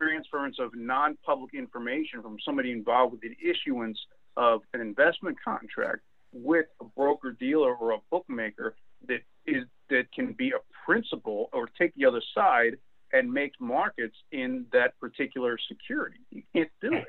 transference 0.00 0.56
of 0.58 0.74
non-public 0.74 1.54
information 1.54 2.22
from 2.22 2.36
somebody 2.44 2.72
involved 2.72 3.12
with 3.12 3.20
the 3.20 3.36
issuance 3.42 3.98
of 4.36 4.62
an 4.74 4.80
investment 4.80 5.36
contract 5.42 6.00
with 6.32 6.66
a 6.80 6.84
broker 6.84 7.32
dealer 7.32 7.74
or 7.74 7.92
a 7.92 7.98
bookmaker 8.10 8.76
that 9.06 9.20
is 9.46 9.64
that 9.88 10.12
can 10.12 10.32
be 10.32 10.50
a 10.50 10.60
principal 10.84 11.48
or 11.52 11.68
take 11.78 11.94
the 11.94 12.04
other 12.04 12.22
side 12.34 12.76
and 13.12 13.32
make 13.32 13.52
markets 13.58 14.16
in 14.32 14.66
that 14.72 14.98
particular 15.00 15.56
security. 15.68 16.18
You 16.30 16.42
can't 16.54 16.70
do 16.80 16.92
it. 16.92 17.06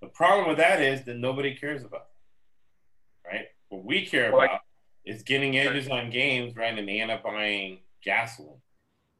The 0.00 0.08
problem 0.08 0.48
with 0.48 0.56
that 0.58 0.80
is 0.80 1.04
that 1.04 1.16
nobody 1.16 1.54
cares 1.54 1.84
about. 1.84 2.06
Right? 3.24 3.46
What 3.68 3.84
we 3.84 4.06
care 4.06 4.32
well, 4.32 4.44
about 4.44 4.60
is 5.04 5.22
getting 5.22 5.58
edges 5.58 5.88
on 5.88 6.10
games, 6.10 6.56
right, 6.56 6.76
and 6.76 6.88
they 6.88 7.00
end 7.00 7.10
up 7.10 7.22
buying 7.22 7.80
gasoline. 8.02 8.60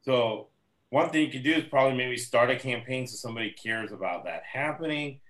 So 0.02 0.48
one 0.90 1.10
thing 1.10 1.23
you 1.23 1.31
could 1.31 1.42
do 1.42 1.52
is 1.52 1.65
probably 1.65 1.97
maybe 1.97 2.16
start 2.16 2.50
a 2.50 2.56
campaign 2.56 3.06
so 3.06 3.16
somebody 3.16 3.50
cares 3.50 3.92
about 3.92 4.24
that 4.24 4.42
happening. 4.50 5.20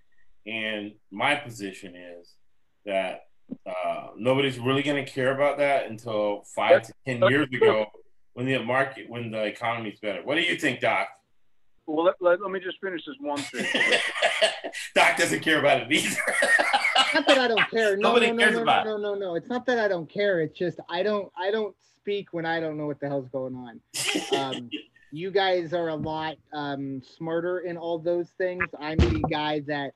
And 0.47 0.93
my 1.11 1.35
position 1.35 1.95
is 1.97 2.35
that 2.85 3.27
uh, 3.67 4.09
nobody's 4.17 4.59
really 4.59 4.83
going 4.83 5.05
to 5.05 5.11
care 5.11 5.35
about 5.35 5.59
that 5.59 5.87
until 5.87 6.43
five 6.55 6.83
to 6.83 6.93
ten 7.05 7.23
years 7.31 7.49
ago 7.53 7.87
when 8.35 8.47
the 8.47 8.59
market, 8.59 9.09
when 9.09 9.31
the 9.31 9.45
economy's 9.45 9.99
better. 10.01 10.21
What 10.23 10.37
do 10.37 10.43
you 10.43 10.57
think, 10.57 10.81
Doc? 10.81 11.09
Well, 11.87 12.05
let, 12.07 12.15
let, 12.21 12.43
let 12.43 12.51
me 12.51 12.61
just 12.61 12.79
finish 12.81 13.03
this 13.07 13.15
one 13.21 13.39
thing. 13.39 13.65
Doc 14.95 15.17
doesn't 15.17 15.41
care 15.41 15.61
about 15.61 15.83
it 15.83 15.93
either. 15.93 16.21
not 17.15 17.27
that 17.29 17.39
I 17.39 17.49
don't 17.49 17.71
care. 17.71 17.97
No, 17.97 18.09
Nobody 18.09 18.27
no, 18.27 18.33
no, 18.33 18.43
cares 18.43 18.57
no, 18.57 18.63
about 18.63 18.87
no, 18.87 18.97
no, 18.97 19.15
no, 19.15 19.21
no. 19.21 19.35
It's 19.37 19.49
not 19.49 19.67
that 19.67 19.79
I 19.79 19.89
don't 19.89 20.09
care. 20.09 20.41
It's 20.41 20.59
just 20.59 20.81
I 20.89 21.03
don't 21.03 21.31
I 21.39 21.51
don't 21.51 21.75
speak 22.01 22.33
when 22.33 22.45
I 22.45 22.61
don't 22.61 22.77
know 22.77 22.87
what 22.87 23.01
the 23.01 23.09
hell's 23.09 23.29
going 23.29 23.55
on. 23.55 23.81
Um, 24.37 24.71
you 25.13 25.31
guys 25.31 25.73
are 25.73 25.89
a 25.89 25.95
lot 25.95 26.37
um, 26.53 27.01
smarter 27.03 27.61
in 27.61 27.77
all 27.77 27.99
those 27.99 28.31
things. 28.39 28.65
I'm 28.79 28.99
the 28.99 29.23
guy 29.31 29.61
that 29.67 29.93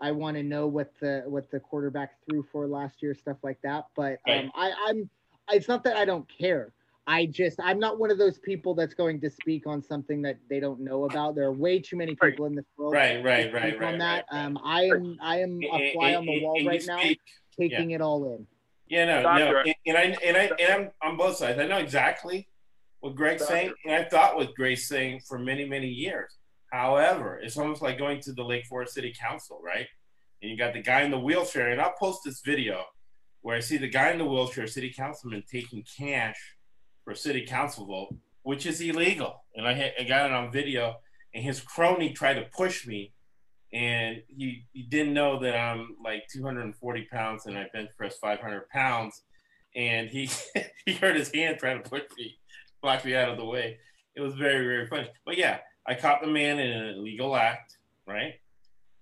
I 0.00 0.12
want 0.12 0.36
to 0.36 0.42
know 0.42 0.66
what 0.66 0.92
the 1.00 1.22
what 1.26 1.50
the 1.50 1.60
quarterback 1.60 2.12
threw 2.28 2.44
for 2.50 2.66
last 2.66 3.02
year, 3.02 3.14
stuff 3.14 3.36
like 3.42 3.58
that. 3.62 3.86
But 3.96 4.18
um, 4.28 4.50
I, 4.54 4.72
I'm. 4.88 5.08
It's 5.52 5.68
not 5.68 5.82
that 5.84 5.96
I 5.96 6.04
don't 6.04 6.28
care. 6.28 6.72
I 7.06 7.26
just 7.26 7.58
I'm 7.62 7.78
not 7.78 7.98
one 7.98 8.10
of 8.10 8.18
those 8.18 8.38
people 8.38 8.74
that's 8.74 8.94
going 8.94 9.20
to 9.22 9.30
speak 9.30 9.66
on 9.66 9.82
something 9.82 10.22
that 10.22 10.36
they 10.48 10.60
don't 10.60 10.80
know 10.80 11.04
about. 11.04 11.34
There 11.34 11.46
are 11.46 11.52
way 11.52 11.80
too 11.80 11.96
many 11.96 12.14
people 12.14 12.46
in 12.46 12.54
this 12.54 12.66
world. 12.76 12.92
Right, 12.92 13.22
right, 13.24 13.52
right, 13.52 13.78
right. 13.78 13.92
On 13.94 13.98
that, 13.98 14.26
right, 14.32 14.44
um, 14.44 14.58
I 14.62 14.84
am 14.84 15.18
I 15.20 15.40
am 15.40 15.60
a 15.72 15.92
fly 15.92 16.14
on 16.14 16.24
the 16.26 16.40
wall 16.40 16.54
and 16.56 16.64
you 16.64 16.70
right 16.70 16.84
now, 16.86 16.98
speak- 17.00 17.20
taking 17.58 17.90
it 17.92 18.00
all 18.00 18.36
in. 18.36 18.46
Yeah, 18.88 19.04
no, 19.06 19.22
Doctor- 19.22 19.52
no, 19.52 19.58
and, 19.60 19.74
and 19.86 19.96
I 19.96 20.02
and 20.24 20.36
I 20.36 20.50
and 20.60 20.72
I'm 21.02 21.10
on 21.10 21.16
both 21.16 21.36
sides. 21.36 21.58
I 21.58 21.66
know 21.66 21.78
exactly 21.78 22.46
what 23.00 23.14
Greg's 23.14 23.42
Doctor- 23.42 23.54
saying, 23.54 23.74
and 23.84 23.94
I 23.94 24.04
thought 24.08 24.36
what 24.36 24.54
Greg's 24.54 24.86
saying 24.86 25.20
for 25.26 25.38
many, 25.38 25.66
many 25.66 25.88
years. 25.88 26.36
However, 26.72 27.40
it's 27.42 27.58
almost 27.58 27.82
like 27.82 27.98
going 27.98 28.20
to 28.20 28.32
the 28.32 28.44
Lake 28.44 28.66
Forest 28.66 28.94
City 28.94 29.12
Council, 29.18 29.60
right? 29.62 29.86
And 30.40 30.50
you 30.50 30.56
got 30.56 30.72
the 30.72 30.82
guy 30.82 31.02
in 31.02 31.10
the 31.10 31.18
wheelchair, 31.18 31.70
and 31.70 31.80
I'll 31.80 31.94
post 31.98 32.20
this 32.24 32.40
video 32.40 32.84
where 33.42 33.56
I 33.56 33.60
see 33.60 33.76
the 33.76 33.88
guy 33.88 34.10
in 34.10 34.18
the 34.18 34.24
wheelchair, 34.24 34.66
city 34.66 34.92
councilman, 34.94 35.42
taking 35.50 35.84
cash 35.98 36.36
for 37.04 37.12
a 37.12 37.16
city 37.16 37.46
council 37.46 37.86
vote, 37.86 38.14
which 38.42 38.66
is 38.66 38.80
illegal. 38.80 39.44
And 39.54 39.66
I, 39.66 39.72
had, 39.72 39.92
I 39.98 40.04
got 40.04 40.26
it 40.26 40.32
on 40.32 40.52
video, 40.52 40.96
and 41.34 41.42
his 41.42 41.60
crony 41.60 42.12
tried 42.12 42.34
to 42.34 42.46
push 42.56 42.86
me, 42.86 43.12
and 43.72 44.22
he, 44.28 44.66
he 44.72 44.82
didn't 44.82 45.14
know 45.14 45.38
that 45.40 45.56
I'm 45.56 45.96
like 46.04 46.24
240 46.32 47.08
pounds 47.10 47.46
and 47.46 47.56
I 47.56 47.66
bench 47.72 47.90
press 47.96 48.18
500 48.18 48.68
pounds, 48.68 49.22
and 49.74 50.08
he 50.08 50.28
he 50.84 50.94
hurt 50.94 51.16
his 51.16 51.32
hand 51.32 51.58
trying 51.58 51.82
to 51.82 51.88
push 51.88 52.02
me, 52.18 52.38
block 52.82 53.04
me 53.04 53.14
out 53.14 53.28
of 53.28 53.36
the 53.36 53.44
way. 53.44 53.78
It 54.16 54.20
was 54.20 54.34
very 54.34 54.66
very 54.66 54.86
funny. 54.86 55.08
But 55.24 55.36
yeah, 55.38 55.58
I 55.86 55.94
caught 55.94 56.20
the 56.22 56.28
man 56.28 56.58
in 56.58 56.70
an 56.70 56.96
illegal 56.96 57.36
act, 57.36 57.76
right? 58.06 58.34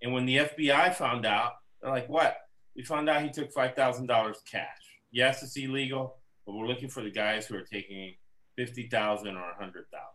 And 0.03 0.13
when 0.13 0.27
the 0.27 0.37
FBI 0.39 0.95
found 0.95 1.27
out, 1.27 1.53
they're 1.81 1.91
like, 1.91 2.09
"What? 2.09 2.37
We 2.77 2.83
found 2.85 3.09
out 3.09 3.23
he 3.23 3.31
took 3.31 3.53
five 3.53 3.75
thousand 3.75 4.07
dollars 4.07 4.43
cash. 4.51 4.69
Yes, 5.11 5.43
it's 5.43 5.57
illegal, 5.57 6.19
but 6.47 6.55
we're 6.55 6.67
looking 6.67 6.89
for 6.89 7.03
the 7.03 7.11
guys 7.11 7.47
who 7.47 7.57
are 7.57 7.63
taking 7.65 8.15
fifty 8.57 8.89
thousand 8.89 9.37
or 9.37 9.51
a 9.51 9.55
hundred 9.55 9.87
thousand. 9.91 10.15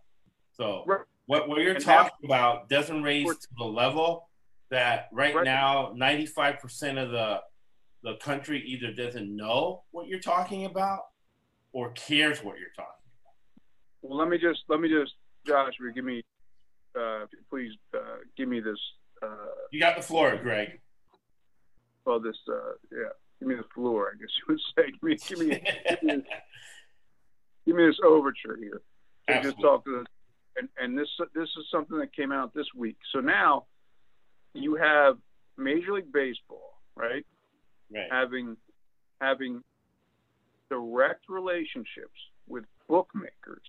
So 0.54 0.84
Right. 0.86 1.02
what 1.26 1.50
what 1.50 1.62
you're 1.62 1.80
talking 1.80 2.26
about 2.26 2.70
doesn't 2.70 3.02
raise 3.04 3.26
to 3.28 3.48
the 3.58 3.64
level 3.66 4.30
that 4.70 5.10
right, 5.12 5.34
Right. 5.36 5.44
now 5.46 5.92
ninety 5.96 6.26
five 6.26 6.60
percent 6.60 6.98
of 6.98 7.12
the 7.12 7.42
the 8.04 8.16
country 8.18 8.62
either 8.62 8.92
doesn't 8.94 9.34
know 9.34 9.84
what 9.92 10.08
you're 10.08 10.20
talking 10.20 10.66
about 10.66 11.00
or 11.72 11.92
cares 11.94 12.44
what 12.44 12.58
you're 12.60 12.70
talking. 12.76 12.92
Well, 14.04 14.18
let 14.18 14.28
me 14.28 14.38
just 14.38 14.60
let 14.68 14.80
me 14.80 14.90
just 14.90 15.14
Josh, 15.48 15.74
give 15.96 16.06
me 16.06 16.24
uh, 17.00 17.26
please 17.50 17.72
uh, 17.96 18.18
give 18.38 18.48
me 18.48 18.60
this 18.60 18.78
uh, 19.24 19.28
You 19.72 19.80
got 19.80 19.96
the 19.96 20.04
floor, 20.04 20.38
Greg. 20.42 20.80
well 22.06 22.20
this 22.20 22.36
uh, 22.50 22.74
yeah 22.92 23.10
give 23.40 23.48
me 23.48 23.56
the 23.56 23.66
floor 23.74 24.14
I 24.14 24.20
guess 24.20 24.30
you 24.38 24.54
would 24.54 24.60
say 24.76 24.92
give 24.92 25.04
me 25.04 25.16
give 25.16 25.40
me 25.40 25.62
give 25.90 26.04
me, 26.04 26.24
give 27.66 27.76
me 27.76 27.86
this 27.86 28.00
overture 28.06 28.58
here. 28.60 28.82
So 29.30 29.42
just 29.42 29.62
talk 29.62 29.86
to 29.86 29.92
the, 29.92 30.06
and 30.58 30.70
and 30.78 30.98
this 30.98 31.10
this 31.34 31.50
is 31.58 31.66
something 31.72 31.98
that 31.98 32.14
came 32.14 32.32
out 32.32 32.54
this 32.54 32.68
week. 32.76 32.98
So 33.14 33.22
now 33.22 33.66
you 34.54 34.76
have 34.76 35.18
Major 35.58 35.94
League 35.94 36.12
Baseball, 36.12 36.74
right? 36.96 37.26
right. 37.94 38.08
having 38.12 38.58
having 39.22 39.64
direct 40.70 41.30
relationships 41.30 42.20
with 42.48 42.66
bookmakers 42.90 43.64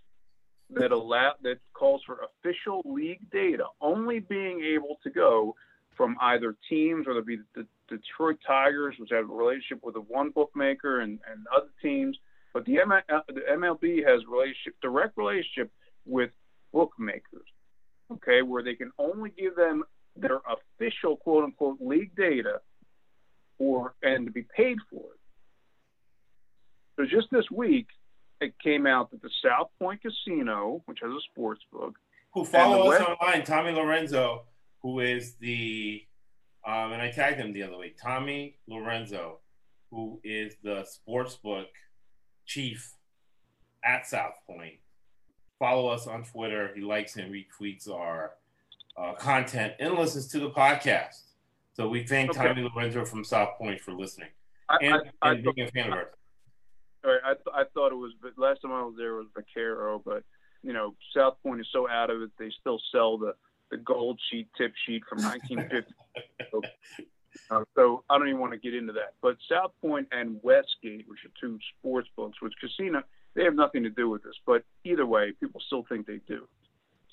that 0.75 0.93
allow 0.93 1.33
that 1.43 1.59
calls 1.73 2.03
for 2.07 2.21
official 2.43 2.83
league 2.85 3.31
data 3.31 3.65
only 3.81 4.21
being 4.21 4.63
able 4.63 4.99
to 5.03 5.11
go 5.11 5.55
from 5.97 6.17
either 6.21 6.57
teams, 6.69 7.07
whether 7.07 7.21
it 7.21 7.27
be 7.27 7.39
the 7.55 7.67
Detroit 7.89 8.39
Tigers, 8.47 8.97
which 8.99 9.11
have 9.13 9.31
a 9.31 9.33
relationship 9.33 9.81
with 9.83 9.97
a 9.97 10.01
one 10.01 10.31
bookmaker, 10.31 11.01
and, 11.01 11.19
and 11.31 11.47
other 11.55 11.71
teams. 11.81 12.17
But 12.53 12.65
the, 12.65 12.81
M- 12.81 12.93
uh, 12.93 13.21
the 13.29 13.43
MLB 13.53 14.07
has 14.07 14.23
relationship, 14.29 14.75
direct 14.81 15.17
relationship 15.17 15.71
with 16.07 16.31
bookmakers, 16.73 17.47
okay, 18.13 18.43
where 18.43 18.63
they 18.63 18.75
can 18.75 18.91
only 18.99 19.31
give 19.39 19.57
them 19.57 19.85
their 20.17 20.41
official 20.49 21.17
quote 21.17 21.45
unquote 21.45 21.79
league 21.81 22.15
data 22.17 22.61
for 23.59 23.95
and 24.03 24.27
to 24.27 24.33
be 24.33 24.45
paid 24.57 24.79
for 24.91 25.01
it. 25.01 25.21
So 26.97 27.05
just 27.05 27.29
this 27.31 27.51
week, 27.51 27.89
it 28.41 28.55
came 28.63 28.87
out 28.87 29.11
that 29.11 29.23
the 29.23 29.31
South 29.43 29.71
Point 29.81 30.01
Casino, 30.03 30.83
which 30.87 30.99
has 31.03 31.11
a 31.11 31.21
sports 31.31 31.63
book, 31.73 31.95
who 32.33 32.45
follow 32.45 32.91
us 32.91 33.01
web- 33.01 33.17
online, 33.21 33.45
Tommy 33.45 33.73
Lorenzo, 33.73 34.43
who 34.83 35.01
is 35.01 35.35
the, 35.37 36.03
um, 36.67 36.93
and 36.93 37.01
I 37.01 37.11
tagged 37.11 37.39
him 37.39 37.53
the 37.53 37.63
other 37.63 37.79
way, 37.79 37.95
Tommy 38.01 38.57
Lorenzo, 38.67 39.39
who 39.91 40.21
is 40.25 40.57
the 40.63 40.85
sports 40.85 41.37
book 41.37 41.69
chief 42.47 42.93
at 43.85 44.07
South 44.07 44.35
Point. 44.47 44.75
Follow 45.59 45.89
us 45.89 46.07
on 46.07 46.25
Twitter. 46.25 46.73
He 46.75 46.81
likes 46.81 47.17
and 47.17 47.33
retweets 47.33 47.89
our 47.89 48.33
uh, 48.97 49.15
content 49.15 49.75
and 49.79 49.95
listens 49.95 50.27
to 50.29 50.41
the 50.41 50.51
podcast. 50.51 51.21
So 51.75 51.89
we 51.89 52.05
thank 52.05 52.31
Okay. 52.31 52.49
Tommy 52.49 52.63
Lorenzo 52.63 53.05
from 53.05 53.25
South 53.25 53.57
Point 53.59 53.81
for 53.81 53.93
listening 53.93 54.29
I, 54.69 54.77
and, 54.83 54.95
I, 55.23 55.29
I, 55.29 55.33
and 55.33 55.45
being 55.55 55.69
a 55.69 55.71
fan 55.71 55.89
of 55.89 55.95
ours. 55.95 56.07
I, 57.05 57.35
th- 57.35 57.55
I 57.55 57.65
thought 57.75 57.93
it 57.93 57.97
was, 57.97 58.13
but 58.23 58.33
last 58.39 58.63
time 58.63 58.73
I 58.73 58.83
was 58.83 58.95
there 58.97 59.15
was 59.15 59.27
Vaquero, 59.35 60.01
but 60.05 60.25
you 60.63 60.73
know, 60.73 60.95
South 61.15 61.37
Point 61.43 61.61
is 61.61 61.67
so 61.73 61.89
out 61.89 62.11
of 62.11 62.23
it, 62.23 62.31
they 62.39 62.51
still 62.61 62.81
sell 62.91 63.19
the 63.19 63.35
the 63.71 63.77
gold 63.79 64.21
sheet 64.31 64.49
tip 64.57 64.73
sheet 64.87 65.03
from 65.09 65.23
1950. 65.23 65.95
Uh, 67.51 67.65
so 67.75 68.05
I 68.09 68.17
don't 68.17 68.29
even 68.29 68.41
want 68.41 68.53
to 68.53 68.59
get 68.59 68.75
into 68.75 68.93
that. 68.93 69.15
But 69.21 69.37
South 69.51 69.73
Point 69.81 70.07
and 70.13 70.39
Westgate, 70.43 71.05
which 71.09 71.19
are 71.25 71.33
two 71.41 71.59
sports 71.77 72.09
books, 72.17 72.41
which 72.41 72.53
casino, 72.61 73.03
they 73.35 73.43
have 73.43 73.57
nothing 73.57 73.83
to 73.83 73.91
do 73.91 74.09
with 74.09 74.23
this. 74.23 74.37
But 74.47 74.65
either 74.85 75.05
way, 75.05 75.33
people 75.41 75.61
still 75.67 75.85
think 75.89 76.07
they 76.07 76.21
do. 76.29 76.47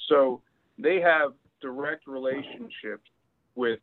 So 0.07 0.41
they 0.77 1.01
have 1.01 1.33
direct 1.59 2.07
relationships 2.07 3.09
with 3.55 3.79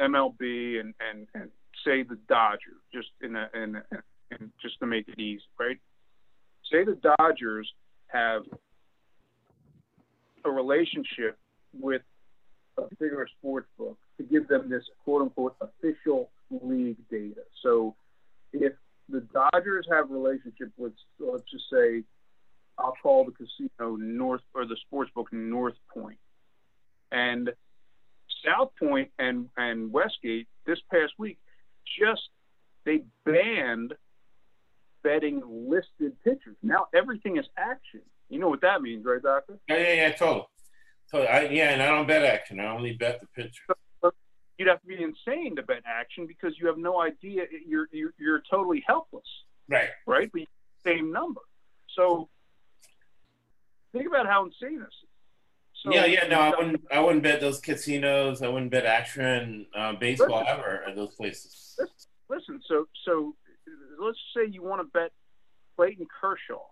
MLB 0.00 0.80
and, 0.80 0.94
and, 1.08 1.28
and 1.34 1.50
say 1.84 2.02
the 2.02 2.18
Dodgers, 2.28 2.82
just 2.92 3.08
in 3.22 3.36
a, 3.36 3.48
in, 3.54 3.76
a, 3.76 3.82
in 4.40 4.50
just 4.60 4.78
to 4.80 4.86
make 4.86 5.08
it 5.08 5.18
easy, 5.18 5.42
right? 5.58 5.78
Say 6.70 6.84
the 6.84 6.98
Dodgers 7.18 7.72
have 8.08 8.42
a 10.44 10.50
relationship 10.50 11.38
with 11.78 12.02
a 12.78 12.82
particular 12.82 13.28
sports 13.38 13.68
book 13.78 13.98
to 14.18 14.22
give 14.22 14.48
them 14.48 14.68
this 14.68 14.84
quote 15.04 15.22
unquote 15.22 15.56
official 15.60 16.30
league 16.50 16.98
data. 17.10 17.42
So 17.62 17.94
if 18.52 18.72
the 19.08 19.20
Dodgers 19.20 19.86
have 19.90 20.10
relationship 20.10 20.70
with, 20.76 20.92
let's 21.18 21.44
just 21.50 21.64
say, 21.72 22.02
I'll 22.78 22.94
call 23.02 23.24
the 23.24 23.32
casino 23.32 23.96
North 23.96 24.42
or 24.54 24.66
the 24.66 24.76
sports 24.86 25.10
book 25.14 25.32
North 25.32 25.76
Point, 25.92 26.18
and 27.10 27.50
South 28.44 28.70
Point 28.78 29.10
and 29.18 29.48
and 29.56 29.92
Westgate 29.92 30.46
this 30.66 30.78
past 30.90 31.12
week 31.18 31.38
just 31.98 32.28
they 32.84 33.02
banned 33.24 33.94
betting 35.06 35.40
listed 35.46 36.12
pitchers. 36.24 36.56
Now 36.62 36.88
everything 36.94 37.36
is 37.36 37.46
action. 37.56 38.00
You 38.28 38.40
know 38.40 38.48
what 38.48 38.60
that 38.62 38.82
means, 38.82 39.04
right, 39.04 39.22
Doctor? 39.22 39.56
Yeah, 39.68 39.76
yeah, 39.78 39.92
yeah, 39.94 40.10
totally. 40.12 40.46
So 41.06 41.22
I, 41.22 41.42
yeah, 41.48 41.70
and 41.70 41.80
I 41.80 41.86
don't 41.86 42.08
bet 42.08 42.24
action. 42.24 42.58
I 42.58 42.66
only 42.74 42.94
bet 42.94 43.20
the 43.20 43.28
pitcher. 43.28 43.62
You'd 44.58 44.68
have 44.68 44.80
to 44.80 44.86
be 44.86 45.00
insane 45.00 45.54
to 45.56 45.62
bet 45.62 45.82
action 45.86 46.26
because 46.26 46.54
you 46.58 46.66
have 46.66 46.78
no 46.78 47.00
idea. 47.00 47.44
You're 47.66 47.88
you're, 47.92 48.14
you're 48.18 48.42
totally 48.50 48.82
helpless, 48.86 49.26
Right. 49.68 49.90
right? 50.06 50.30
But 50.32 50.42
same 50.84 51.12
number. 51.12 51.42
So 51.94 52.28
think 53.92 54.08
about 54.08 54.26
how 54.26 54.44
insane 54.46 54.78
this 54.78 54.88
is. 54.88 55.10
So, 55.84 55.92
yeah, 55.94 56.06
yeah, 56.06 56.26
no, 56.26 56.40
I 56.40 56.50
wouldn't. 56.56 56.80
I 56.90 57.00
wouldn't 57.00 57.22
bet 57.22 57.40
those 57.40 57.60
casinos. 57.60 58.42
I 58.42 58.48
wouldn't 58.48 58.70
bet 58.72 58.86
action, 58.86 59.66
uh, 59.76 59.92
baseball 59.92 60.40
Listen. 60.40 60.46
ever 60.58 60.82
at 60.88 60.96
those 60.96 61.14
places. 61.14 61.78
listen. 62.30 62.60
So 62.66 62.88
so 63.04 63.36
let's 63.98 64.18
say 64.34 64.50
you 64.50 64.62
want 64.62 64.80
to 64.80 64.90
bet 64.92 65.12
Clayton 65.76 66.06
Kershaw, 66.20 66.62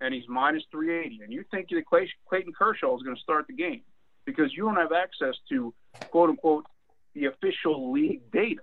and 0.00 0.14
he's 0.14 0.24
minus 0.28 0.62
380, 0.70 1.24
and 1.24 1.32
you 1.32 1.44
think 1.50 1.68
that 1.70 1.86
Clay- 1.86 2.12
Clayton 2.28 2.52
Kershaw 2.52 2.96
is 2.96 3.02
going 3.02 3.16
to 3.16 3.22
start 3.22 3.46
the 3.46 3.54
game 3.54 3.82
because 4.24 4.52
you 4.56 4.64
don't 4.64 4.76
have 4.76 4.92
access 4.92 5.34
to 5.48 5.72
quote 6.10 6.30
unquote 6.30 6.66
the 7.14 7.26
official 7.26 7.92
league 7.92 8.22
data, 8.32 8.62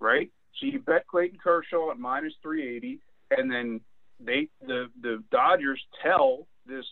right? 0.00 0.30
So 0.60 0.66
you 0.66 0.80
bet 0.80 1.06
Clayton 1.06 1.38
Kershaw 1.42 1.90
at 1.90 1.98
minus 1.98 2.34
380, 2.42 3.00
and 3.30 3.50
then 3.50 3.80
they 4.20 4.48
the 4.66 4.86
the 5.00 5.22
Dodgers 5.30 5.80
tell 6.02 6.46
this 6.66 6.84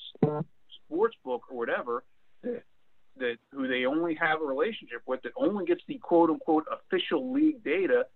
sports 0.85 1.17
book 1.25 1.43
or 1.51 1.57
whatever 1.57 2.05
that 2.43 2.63
that 3.19 3.37
who 3.53 3.67
they 3.67 3.87
only 3.87 4.15
have 4.15 4.41
a 4.41 4.45
relationship 4.45 5.03
with 5.07 5.23
that 5.23 5.33
only 5.37 5.65
gets 5.65 5.83
the 5.89 5.99
quote 5.99 6.31
unquote 6.31 6.67
official 6.71 7.33
league 7.33 7.63
data 7.65 8.07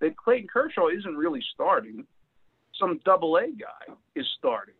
that 0.00 0.16
Clayton 0.16 0.48
Kershaw 0.52 0.88
isn't 0.88 1.16
really 1.16 1.42
starting. 1.54 2.04
Some 2.78 3.00
double 3.04 3.36
A 3.36 3.48
guy 3.48 3.94
is 4.14 4.26
starting. 4.38 4.74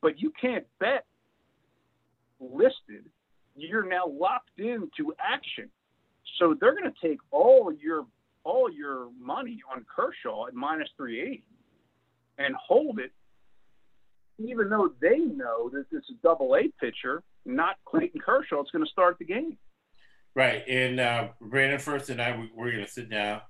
But 0.00 0.20
you 0.20 0.32
can't 0.40 0.66
bet 0.80 1.06
listed. 2.40 3.04
You're 3.54 3.86
now 3.86 4.06
locked 4.06 4.58
into 4.58 5.14
action. 5.18 5.70
So 6.38 6.56
they're 6.60 6.74
going 6.74 6.92
to 6.92 7.08
take 7.08 7.18
all 7.30 7.72
your 7.72 8.06
all 8.44 8.70
your 8.70 9.08
money 9.20 9.60
on 9.72 9.86
Kershaw 9.94 10.48
at 10.48 10.54
minus 10.54 10.88
380 10.96 11.44
and 12.38 12.56
hold 12.56 12.98
it 12.98 13.12
even 14.38 14.68
though 14.68 14.92
they 15.00 15.18
know 15.18 15.68
that 15.70 15.86
this 15.90 16.02
is 16.08 16.16
double 16.22 16.56
A 16.56 16.68
pitcher, 16.80 17.22
not 17.44 17.76
Clayton 17.84 18.20
Kershaw, 18.20 18.60
it's 18.60 18.70
going 18.70 18.84
to 18.84 18.90
start 18.90 19.18
the 19.18 19.24
game. 19.24 19.56
Right. 20.34 20.64
And 20.66 20.98
uh, 20.98 21.28
Brandon 21.40 21.78
First 21.78 22.10
and 22.10 22.20
I, 22.20 22.36
we, 22.36 22.50
are 22.60 22.70
going 22.72 22.84
to 22.84 22.90
sit 22.90 23.10
down 23.10 23.42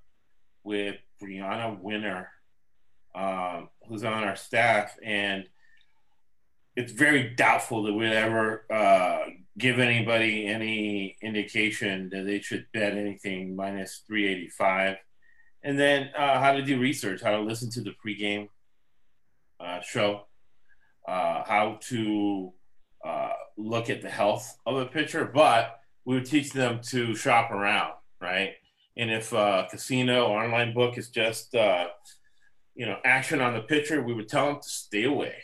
with 0.65 0.97
Brianna 1.23 1.81
Winner, 1.81 2.28
um, 3.15 3.68
who's 3.89 4.05
on 4.05 4.24
our 4.24 4.36
staff. 4.36 4.97
And 5.02 5.44
it's 6.76 6.92
very 6.92 7.34
doubtful 7.34 7.82
that 7.84 7.92
we'd 7.92 8.12
ever 8.12 8.65
uh, 8.70 9.31
give 9.58 9.78
anybody 9.78 10.47
any 10.47 11.16
indication 11.23 12.08
that 12.10 12.24
they 12.24 12.41
should 12.41 12.66
bet 12.73 12.97
anything 12.97 13.55
minus 13.55 14.02
385. 14.07 14.97
And 15.62 15.78
then 15.78 16.10
uh, 16.16 16.41
how 16.41 16.52
to 16.52 16.62
do 16.62 16.81
research, 16.81 17.23
how 17.23 17.32
to 17.32 17.41
listen 17.41 17.70
to 17.73 17.82
the 17.82 17.94
pregame 18.05 18.49
uh, 19.60 19.81
show, 19.81 20.26
uh, 21.07 21.44
how 21.44 21.78
to 21.89 22.52
uh, 23.05 23.32
look 23.57 23.91
at 23.91 24.02
the 24.02 24.10
health 24.10 24.58
of 24.66 24.76
a 24.76 24.86
pitcher, 24.86 25.24
but 25.24 25.78
we 26.05 26.15
would 26.15 26.26
teach 26.26 26.52
them 26.52 26.81
to 26.82 27.15
shop 27.15 27.50
around, 27.50 27.92
right? 28.20 28.55
And 28.97 29.11
if 29.11 29.33
a 29.33 29.67
casino 29.71 30.27
online 30.27 30.75
book 30.75 30.99
is 30.99 31.09
just, 31.09 31.55
uh, 31.55 31.89
you 32.75 32.87
know, 32.87 32.99
action 33.05 33.41
on 33.41 33.55
the 33.55 33.62
pitcher, 33.62 34.03
we 34.03 34.15
would 34.15 34.29
tell 34.29 34.47
them 34.47 34.57
to 34.57 34.69
stay 34.69 35.05
away, 35.05 35.35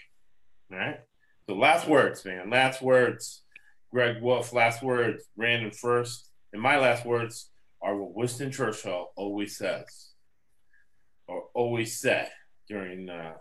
right? 0.71 1.01
So 1.49 1.55
last 1.55 1.89
words, 1.89 2.25
man. 2.25 2.51
Last 2.51 2.83
words. 2.83 3.43
Greg 3.91 4.23
Wolf. 4.23 4.53
Last 4.53 4.83
words. 4.83 5.25
Brandon 5.37 5.71
first. 5.71 6.31
And 6.53 6.61
my 6.61 6.79
last 6.79 7.07
words 7.07 7.51
are 7.81 7.97
what 7.97 8.15
Winston 8.15 8.51
Churchill 8.51 9.09
always 9.17 9.57
says, 9.57 10.11
or 11.27 11.45
always 11.55 12.01
said 12.01 12.31
during 12.69 13.09
uh, 13.09 13.33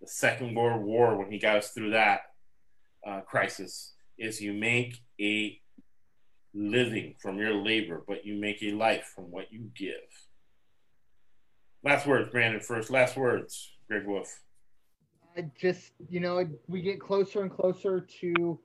the 0.00 0.08
Second 0.08 0.54
World 0.54 0.84
War 0.84 1.16
when 1.16 1.30
he 1.30 1.38
got 1.38 1.58
us 1.58 1.70
through 1.70 1.90
that 1.90 2.20
uh, 3.06 3.20
crisis 3.20 3.94
is 4.18 4.40
you 4.40 4.52
make 4.52 4.96
a 5.20 5.60
living 6.56 7.14
from 7.20 7.38
your 7.38 7.54
labor, 7.54 8.02
but 8.08 8.24
you 8.24 8.34
make 8.34 8.62
a 8.62 8.72
life 8.72 9.12
from 9.14 9.24
what 9.30 9.52
you 9.52 9.70
give. 9.76 9.92
Last 11.84 12.06
words, 12.06 12.30
Brandon, 12.32 12.60
first. 12.60 12.90
Last 12.90 13.16
words, 13.16 13.76
Greg 13.88 14.06
Wolf. 14.06 14.40
I 15.36 15.50
just, 15.60 15.92
you 16.08 16.20
know, 16.20 16.48
we 16.66 16.80
get 16.80 16.98
closer 16.98 17.42
and 17.42 17.50
closer 17.50 18.00
to 18.20 18.58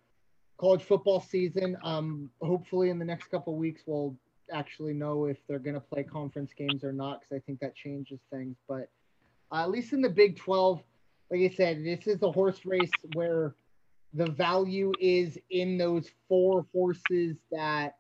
college 0.58 0.84
football 0.84 1.20
season. 1.20 1.78
Um, 1.84 2.30
hopefully, 2.42 2.90
in 2.90 2.98
the 2.98 3.06
next 3.06 3.28
couple 3.28 3.56
weeks, 3.58 3.82
we'll 3.86 4.16
actually 4.52 4.94
know 4.94 5.26
if 5.26 5.38
they're 5.48 5.60
going 5.60 5.76
to 5.76 5.82
play 5.82 6.04
conference 6.04 6.52
games 6.58 6.84
or 6.84 6.94
not, 6.94 7.20
because 7.20 7.36
I 7.36 7.40
think 7.46 7.60
that 7.60 7.76
changes 7.76 8.20
things. 8.32 8.56
But 8.68 8.90
uh, 9.52 9.64
at 9.64 9.70
least 9.70 9.92
in 9.92 10.02
the 10.02 10.10
Big 10.10 10.38
12, 10.38 10.82
like 11.30 11.42
I 11.42 11.54
said, 11.54 11.84
this 11.84 12.08
is 12.08 12.22
a 12.24 12.32
horse 12.32 12.66
race 12.66 12.92
where 13.14 13.56
the 14.14 14.30
value 14.32 14.92
is 15.00 15.40
in 15.50 15.78
those 15.78 16.10
four 16.28 16.66
horses 16.74 17.38
that 17.52 17.96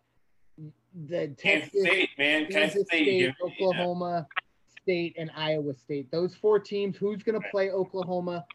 the 1.07 1.30
Texas, 1.30 1.72
Kansas 1.72 1.81
State, 1.81 2.09
man, 2.17 2.45
Kansas 2.48 2.83
State, 2.83 3.06
State 3.06 3.33
Oklahoma 3.41 4.27
yeah. 4.27 4.72
State, 4.81 5.15
and 5.17 5.31
Iowa 5.35 5.73
State. 5.73 6.11
Those 6.11 6.35
four 6.35 6.59
teams. 6.59 6.98
Who's 6.98 7.23
going 7.23 7.41
to 7.41 7.49
play 7.49 7.72
Oklahoma? 7.72 8.45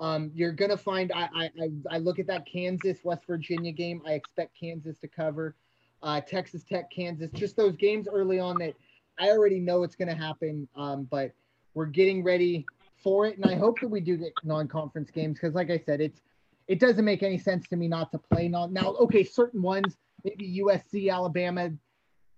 Um, 0.00 0.32
you're 0.34 0.52
going 0.52 0.72
to 0.72 0.76
find. 0.76 1.12
I, 1.12 1.50
I 1.58 1.70
I 1.90 1.98
look 1.98 2.18
at 2.18 2.26
that 2.26 2.46
Kansas 2.46 2.98
West 3.04 3.22
Virginia 3.26 3.70
game. 3.70 4.02
I 4.06 4.12
expect 4.12 4.58
Kansas 4.58 4.98
to 4.98 5.08
cover. 5.08 5.54
Uh, 6.02 6.20
Texas 6.20 6.64
Tech, 6.64 6.90
Kansas. 6.90 7.30
Just 7.32 7.56
those 7.56 7.76
games 7.76 8.08
early 8.12 8.40
on 8.40 8.58
that 8.58 8.74
I 9.18 9.30
already 9.30 9.60
know 9.60 9.84
it's 9.84 9.96
going 9.96 10.08
to 10.08 10.14
happen. 10.14 10.68
Um, 10.76 11.04
but 11.10 11.32
we're 11.74 11.86
getting 11.86 12.24
ready 12.24 12.66
for 13.02 13.26
it, 13.26 13.36
and 13.36 13.46
I 13.46 13.54
hope 13.54 13.78
that 13.80 13.88
we 13.88 14.00
do 14.00 14.16
get 14.16 14.32
non-conference 14.42 15.10
games 15.10 15.34
because, 15.34 15.54
like 15.54 15.70
I 15.70 15.78
said, 15.78 16.00
it's 16.00 16.20
it 16.68 16.80
doesn't 16.80 17.04
make 17.04 17.22
any 17.22 17.38
sense 17.38 17.68
to 17.68 17.76
me 17.76 17.88
not 17.88 18.10
to 18.12 18.18
play 18.18 18.48
non. 18.48 18.72
Now, 18.72 18.94
okay, 19.00 19.24
certain 19.24 19.62
ones, 19.62 19.96
maybe 20.24 20.60
USC, 20.62 21.12
Alabama, 21.12 21.70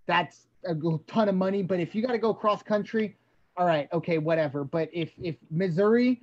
that's 0.06 0.46
a 0.64 0.74
ton 1.06 1.28
of 1.28 1.34
money. 1.34 1.62
But 1.62 1.80
if 1.80 1.94
you 1.94 2.02
got 2.02 2.12
to 2.12 2.18
go 2.18 2.34
cross 2.34 2.62
country, 2.62 3.16
all 3.56 3.66
right, 3.66 3.88
okay, 3.92 4.18
whatever. 4.18 4.64
But 4.64 4.88
if 4.92 5.12
if 5.22 5.36
Missouri 5.50 6.20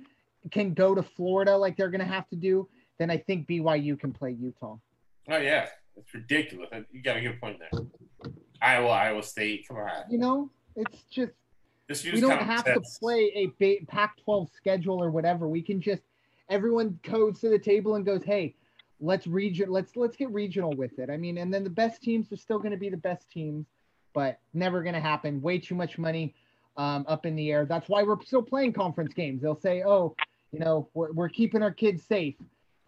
can 0.50 0.74
go 0.74 0.94
to 0.94 1.02
Florida 1.02 1.56
like 1.56 1.76
they're 1.76 1.90
going 1.90 2.00
to 2.00 2.06
have 2.06 2.28
to 2.28 2.36
do, 2.36 2.68
then 2.98 3.10
I 3.10 3.16
think 3.16 3.48
BYU 3.48 3.98
can 3.98 4.12
play 4.12 4.32
Utah. 4.32 4.76
Oh 5.28 5.38
yeah, 5.38 5.68
it's 5.96 6.12
ridiculous. 6.12 6.68
You 6.92 7.02
got 7.02 7.16
a 7.16 7.20
good 7.20 7.40
point 7.40 7.58
there. 7.58 7.80
Iowa, 8.60 8.88
Iowa 8.88 9.22
State, 9.22 9.66
come 9.66 9.78
on. 9.78 9.90
You 10.10 10.18
know, 10.18 10.50
it's 10.76 11.02
just 11.10 11.32
we 11.88 12.20
don't 12.20 12.42
have 12.42 12.64
to 12.64 12.80
play 12.98 13.52
a 13.60 13.84
Pac-12 13.86 14.48
schedule 14.54 15.02
or 15.02 15.10
whatever. 15.10 15.48
We 15.48 15.62
can 15.62 15.80
just 15.80 16.02
everyone 16.48 16.98
goes 17.02 17.40
to 17.40 17.48
the 17.48 17.58
table 17.58 17.94
and 17.94 18.04
goes, 18.04 18.22
"Hey, 18.24 18.54
let's 19.00 19.26
region, 19.26 19.70
let's 19.70 19.96
let's 19.96 20.16
get 20.16 20.30
regional 20.30 20.72
with 20.74 20.98
it." 20.98 21.10
I 21.10 21.16
mean, 21.16 21.38
and 21.38 21.52
then 21.52 21.64
the 21.64 21.70
best 21.70 22.02
teams 22.02 22.32
are 22.32 22.36
still 22.36 22.58
going 22.58 22.72
to 22.72 22.76
be 22.76 22.88
the 22.88 22.96
best 22.96 23.30
teams, 23.30 23.66
but 24.12 24.38
never 24.52 24.82
going 24.82 24.94
to 24.94 25.00
happen. 25.00 25.40
Way 25.40 25.58
too 25.58 25.74
much 25.74 25.98
money 25.98 26.34
um, 26.76 27.04
up 27.08 27.26
in 27.26 27.36
the 27.36 27.50
air. 27.50 27.66
That's 27.66 27.88
why 27.88 28.02
we're 28.02 28.20
still 28.22 28.42
playing 28.42 28.72
conference 28.72 29.14
games. 29.14 29.42
They'll 29.42 29.60
say, 29.60 29.82
"Oh, 29.84 30.14
you 30.52 30.60
know, 30.60 30.88
we're 30.94 31.12
we're 31.12 31.28
keeping 31.28 31.62
our 31.62 31.72
kids 31.72 32.04
safe," 32.04 32.36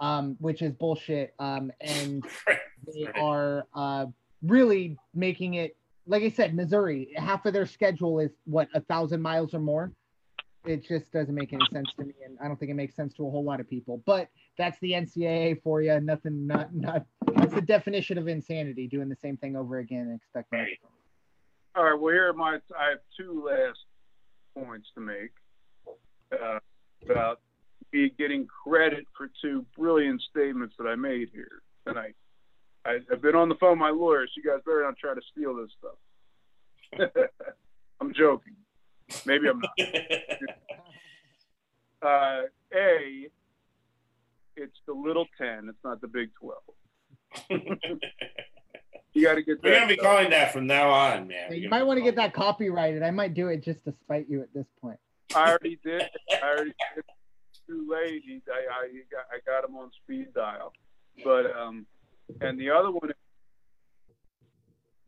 um, 0.00 0.36
which 0.40 0.62
is 0.62 0.72
bullshit. 0.72 1.34
Um, 1.38 1.70
and 1.80 2.24
they 2.94 3.06
are 3.20 3.66
uh, 3.74 4.06
really 4.42 4.96
making 5.14 5.54
it 5.54 5.76
like 6.06 6.22
I 6.22 6.30
said, 6.30 6.54
Missouri, 6.54 7.12
half 7.16 7.46
of 7.46 7.52
their 7.52 7.66
schedule 7.66 8.20
is 8.20 8.30
what 8.44 8.68
a 8.74 8.80
thousand 8.80 9.20
miles 9.20 9.54
or 9.54 9.58
more. 9.58 9.92
It 10.66 10.84
just 10.84 11.12
doesn't 11.12 11.34
make 11.34 11.52
any 11.52 11.64
sense 11.72 11.88
to 11.98 12.04
me, 12.04 12.14
and 12.24 12.36
I 12.42 12.48
don't 12.48 12.58
think 12.58 12.70
it 12.70 12.74
makes 12.74 12.96
sense 12.96 13.14
to 13.14 13.26
a 13.26 13.30
whole 13.30 13.44
lot 13.44 13.60
of 13.60 13.70
people. 13.70 14.02
But 14.04 14.28
that's 14.58 14.78
the 14.80 14.92
NCAA 14.92 15.62
for 15.62 15.80
you. 15.80 15.98
Nothing, 16.00 16.46
not, 16.46 16.74
not. 16.74 17.06
That's 17.36 17.54
the 17.54 17.60
definition 17.60 18.18
of 18.18 18.26
insanity: 18.26 18.88
doing 18.88 19.08
the 19.08 19.16
same 19.16 19.36
thing 19.36 19.56
over 19.56 19.78
again 19.78 20.02
and 20.02 20.16
expecting. 20.16 20.58
Right. 20.58 20.78
All 21.76 21.84
right. 21.84 22.00
Well, 22.00 22.12
here 22.12 22.28
are 22.28 22.32
my. 22.32 22.58
I 22.78 22.90
have 22.90 22.98
two 23.16 23.44
last 23.46 23.78
points 24.56 24.88
to 24.94 25.00
make 25.00 25.30
uh, 26.32 26.58
about 27.04 27.40
me 27.92 28.12
getting 28.18 28.46
credit 28.46 29.06
for 29.16 29.30
two 29.40 29.64
brilliant 29.76 30.20
statements 30.22 30.74
that 30.78 30.86
I 30.86 30.96
made 30.96 31.28
here 31.32 31.62
tonight. 31.86 32.16
I, 32.84 32.98
I've 33.12 33.22
been 33.22 33.34
on 33.34 33.48
the 33.48 33.54
phone 33.56 33.72
with 33.72 33.78
my 33.78 33.90
lawyer, 33.90 34.26
so 34.26 34.32
you 34.36 34.42
guys 34.42 34.60
better 34.64 34.82
not 34.82 34.96
try 34.96 35.14
to 35.14 35.20
steal 35.32 35.56
this 35.56 35.70
stuff. 35.78 37.10
I'm 38.00 38.12
joking. 38.14 38.54
Maybe 39.24 39.48
I'm 39.48 39.60
not. 39.60 39.70
uh, 42.02 42.42
a, 42.74 43.28
it's 44.56 44.78
the 44.86 44.92
Little 44.92 45.26
Ten. 45.38 45.68
It's 45.68 45.84
not 45.84 46.00
the 46.00 46.08
Big 46.08 46.30
Twelve. 46.40 46.62
you 49.12 49.22
got 49.22 49.34
to 49.34 49.42
get. 49.42 49.62
We're 49.62 49.74
gonna 49.74 49.86
be 49.86 49.96
calling 49.96 50.30
that 50.30 50.52
from 50.52 50.66
now 50.66 50.90
on, 50.90 51.28
man. 51.28 51.52
you 51.54 51.68
might 51.68 51.82
want 51.82 51.98
to 51.98 52.04
get 52.04 52.16
that 52.16 52.34
copyrighted. 52.34 53.02
I 53.02 53.10
might 53.10 53.34
do 53.34 53.48
it 53.48 53.62
just 53.64 53.84
to 53.84 53.94
spite 54.04 54.26
you 54.28 54.42
at 54.42 54.52
this 54.54 54.66
point. 54.80 54.98
I 55.34 55.50
already 55.50 55.78
did. 55.84 56.02
I 56.30 56.46
already 56.46 56.74
did. 56.94 57.04
Too 57.66 57.86
late. 57.90 58.22
I, 58.48 58.84
I, 58.84 58.88
got, 59.10 59.24
I 59.32 59.38
got 59.44 59.68
him 59.68 59.76
on 59.76 59.90
speed 60.04 60.32
dial, 60.34 60.72
but 61.24 61.46
um, 61.56 61.84
and 62.40 62.58
the 62.60 62.70
other 62.70 62.92
one, 62.92 63.10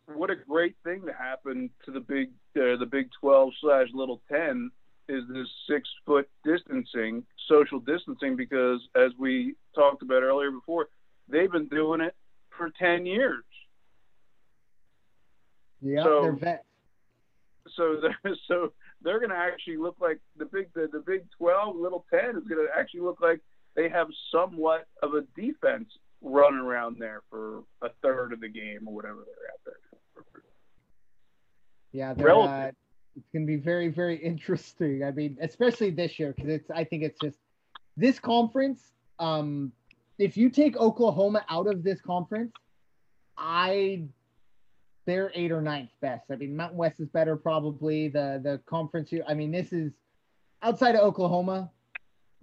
what 0.07 0.31
a 0.31 0.37
great 0.37 0.75
thing 0.85 1.07
to 1.07 1.13
happen 1.13 1.71
to 1.85 1.93
the 1.93 2.01
big 2.01 2.31
uh, 2.59 2.77
the 2.77 2.87
Big 2.87 3.09
12 3.21 3.53
slash 3.61 3.89
Little 3.95 4.21
10 4.31 4.71
is 5.09 5.25
this 5.29 5.49
six 5.69 5.89
foot 6.05 6.29
distancing, 6.45 7.25
social 7.49 7.81
distancing, 7.81 8.37
because 8.37 8.81
as 8.95 9.13
we 9.19 9.55
talked 9.75 10.03
about 10.03 10.23
earlier 10.23 10.51
before, 10.51 10.89
they've 11.29 11.51
been 11.51 11.69
doing 11.69 12.01
it 12.01 12.15
for 12.57 12.71
10 12.79 13.07
years. 13.07 13.45
Yeah, 15.81 16.03
so, 16.03 16.23
they're 16.23 16.33
vets. 16.33 16.65
So 17.77 18.01
they're, 18.03 18.35
so 18.49 18.73
they're 19.03 19.21
going 19.21 19.31
to 19.31 19.37
actually 19.37 19.77
look 19.77 19.97
like 20.01 20.19
the 20.37 20.45
big 20.45 20.73
the, 20.75 20.89
the 20.93 21.01
Big 21.01 21.25
12 21.39 21.77
Little 21.77 22.05
10 22.11 22.21
is 22.31 22.49
going 22.49 22.67
to 22.67 22.69
actually 22.77 23.01
look 23.01 23.21
like 23.21 23.41
they 23.77 23.89
have 23.89 24.09
somewhat 24.33 24.87
of 25.03 25.15
a 25.15 25.23
defense 25.41 25.89
run 26.21 26.55
around 26.55 26.97
there 26.99 27.23
for 27.31 27.63
a 27.83 27.91
third 28.03 28.33
of 28.33 28.41
the 28.41 28.49
game 28.49 28.81
or 28.87 28.95
whatever 28.95 29.25
they're 29.25 29.53
out 29.53 29.61
there. 29.65 29.88
Yeah, 31.93 32.11
uh, 32.11 32.71
it's 33.17 33.29
going 33.33 33.47
to 33.47 33.47
be 33.47 33.57
very, 33.57 33.89
very 33.89 34.17
interesting. 34.23 35.03
I 35.05 35.11
mean, 35.11 35.37
especially 35.41 35.91
this 35.91 36.19
year 36.19 36.35
because 36.35 36.51
it's. 36.51 36.71
I 36.71 36.85
think 36.85 37.03
it's 37.03 37.19
just 37.21 37.39
this 37.97 38.19
conference. 38.19 38.93
Um, 39.19 39.73
if 40.19 40.37
you 40.37 40.51
take 40.51 40.77
Oklahoma 40.77 41.45
out 41.49 41.67
of 41.67 41.83
this 41.83 42.01
conference, 42.01 42.53
I 43.37 44.05
they're 45.07 45.33
eight 45.35 45.53
or 45.53 45.63
ninth 45.63 45.91
best. 46.01 46.25
I 46.31 46.37
mean, 46.37 46.55
Mountain 46.57 46.77
West 46.79 47.01
is 47.01 47.09
better 47.09 47.37
probably. 47.37 48.09
The 48.09 48.41
the 48.43 48.61
conference. 48.67 49.13
I 49.27 49.35
mean, 49.35 49.51
this 49.51 49.73
is 49.73 49.93
outside 50.63 50.95
of 50.95 51.03
Oklahoma 51.03 51.71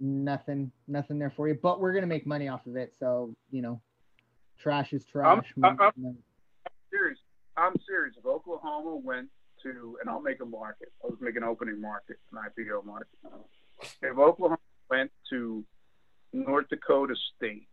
nothing, 0.00 0.70
nothing 0.88 1.18
there 1.18 1.30
for 1.30 1.48
you. 1.48 1.58
But 1.60 1.80
we're 1.80 1.92
gonna 1.92 2.06
make 2.06 2.26
money 2.26 2.48
off 2.48 2.66
of 2.66 2.76
it, 2.76 2.94
so 2.98 3.34
you 3.50 3.62
know, 3.62 3.80
trash 4.58 4.92
is 4.92 5.04
trash. 5.04 5.44
I'm, 5.56 5.64
I'm, 5.64 5.80
I'm 5.80 6.18
serious. 6.90 7.18
I'm 7.56 7.74
serious. 7.86 8.14
If 8.18 8.26
Oklahoma 8.26 8.96
went 8.96 9.28
to, 9.62 9.98
and 10.00 10.10
I'll 10.10 10.22
make 10.22 10.40
a 10.40 10.46
market. 10.46 10.92
I'll 11.02 11.10
just 11.10 11.22
make 11.22 11.36
an 11.36 11.44
opening 11.44 11.80
market, 11.80 12.16
an 12.32 12.38
IPO 12.38 12.84
market. 12.84 13.08
If 14.02 14.18
Oklahoma 14.18 14.58
went 14.90 15.10
to 15.30 15.64
North 16.32 16.68
Dakota 16.68 17.14
State. 17.36 17.68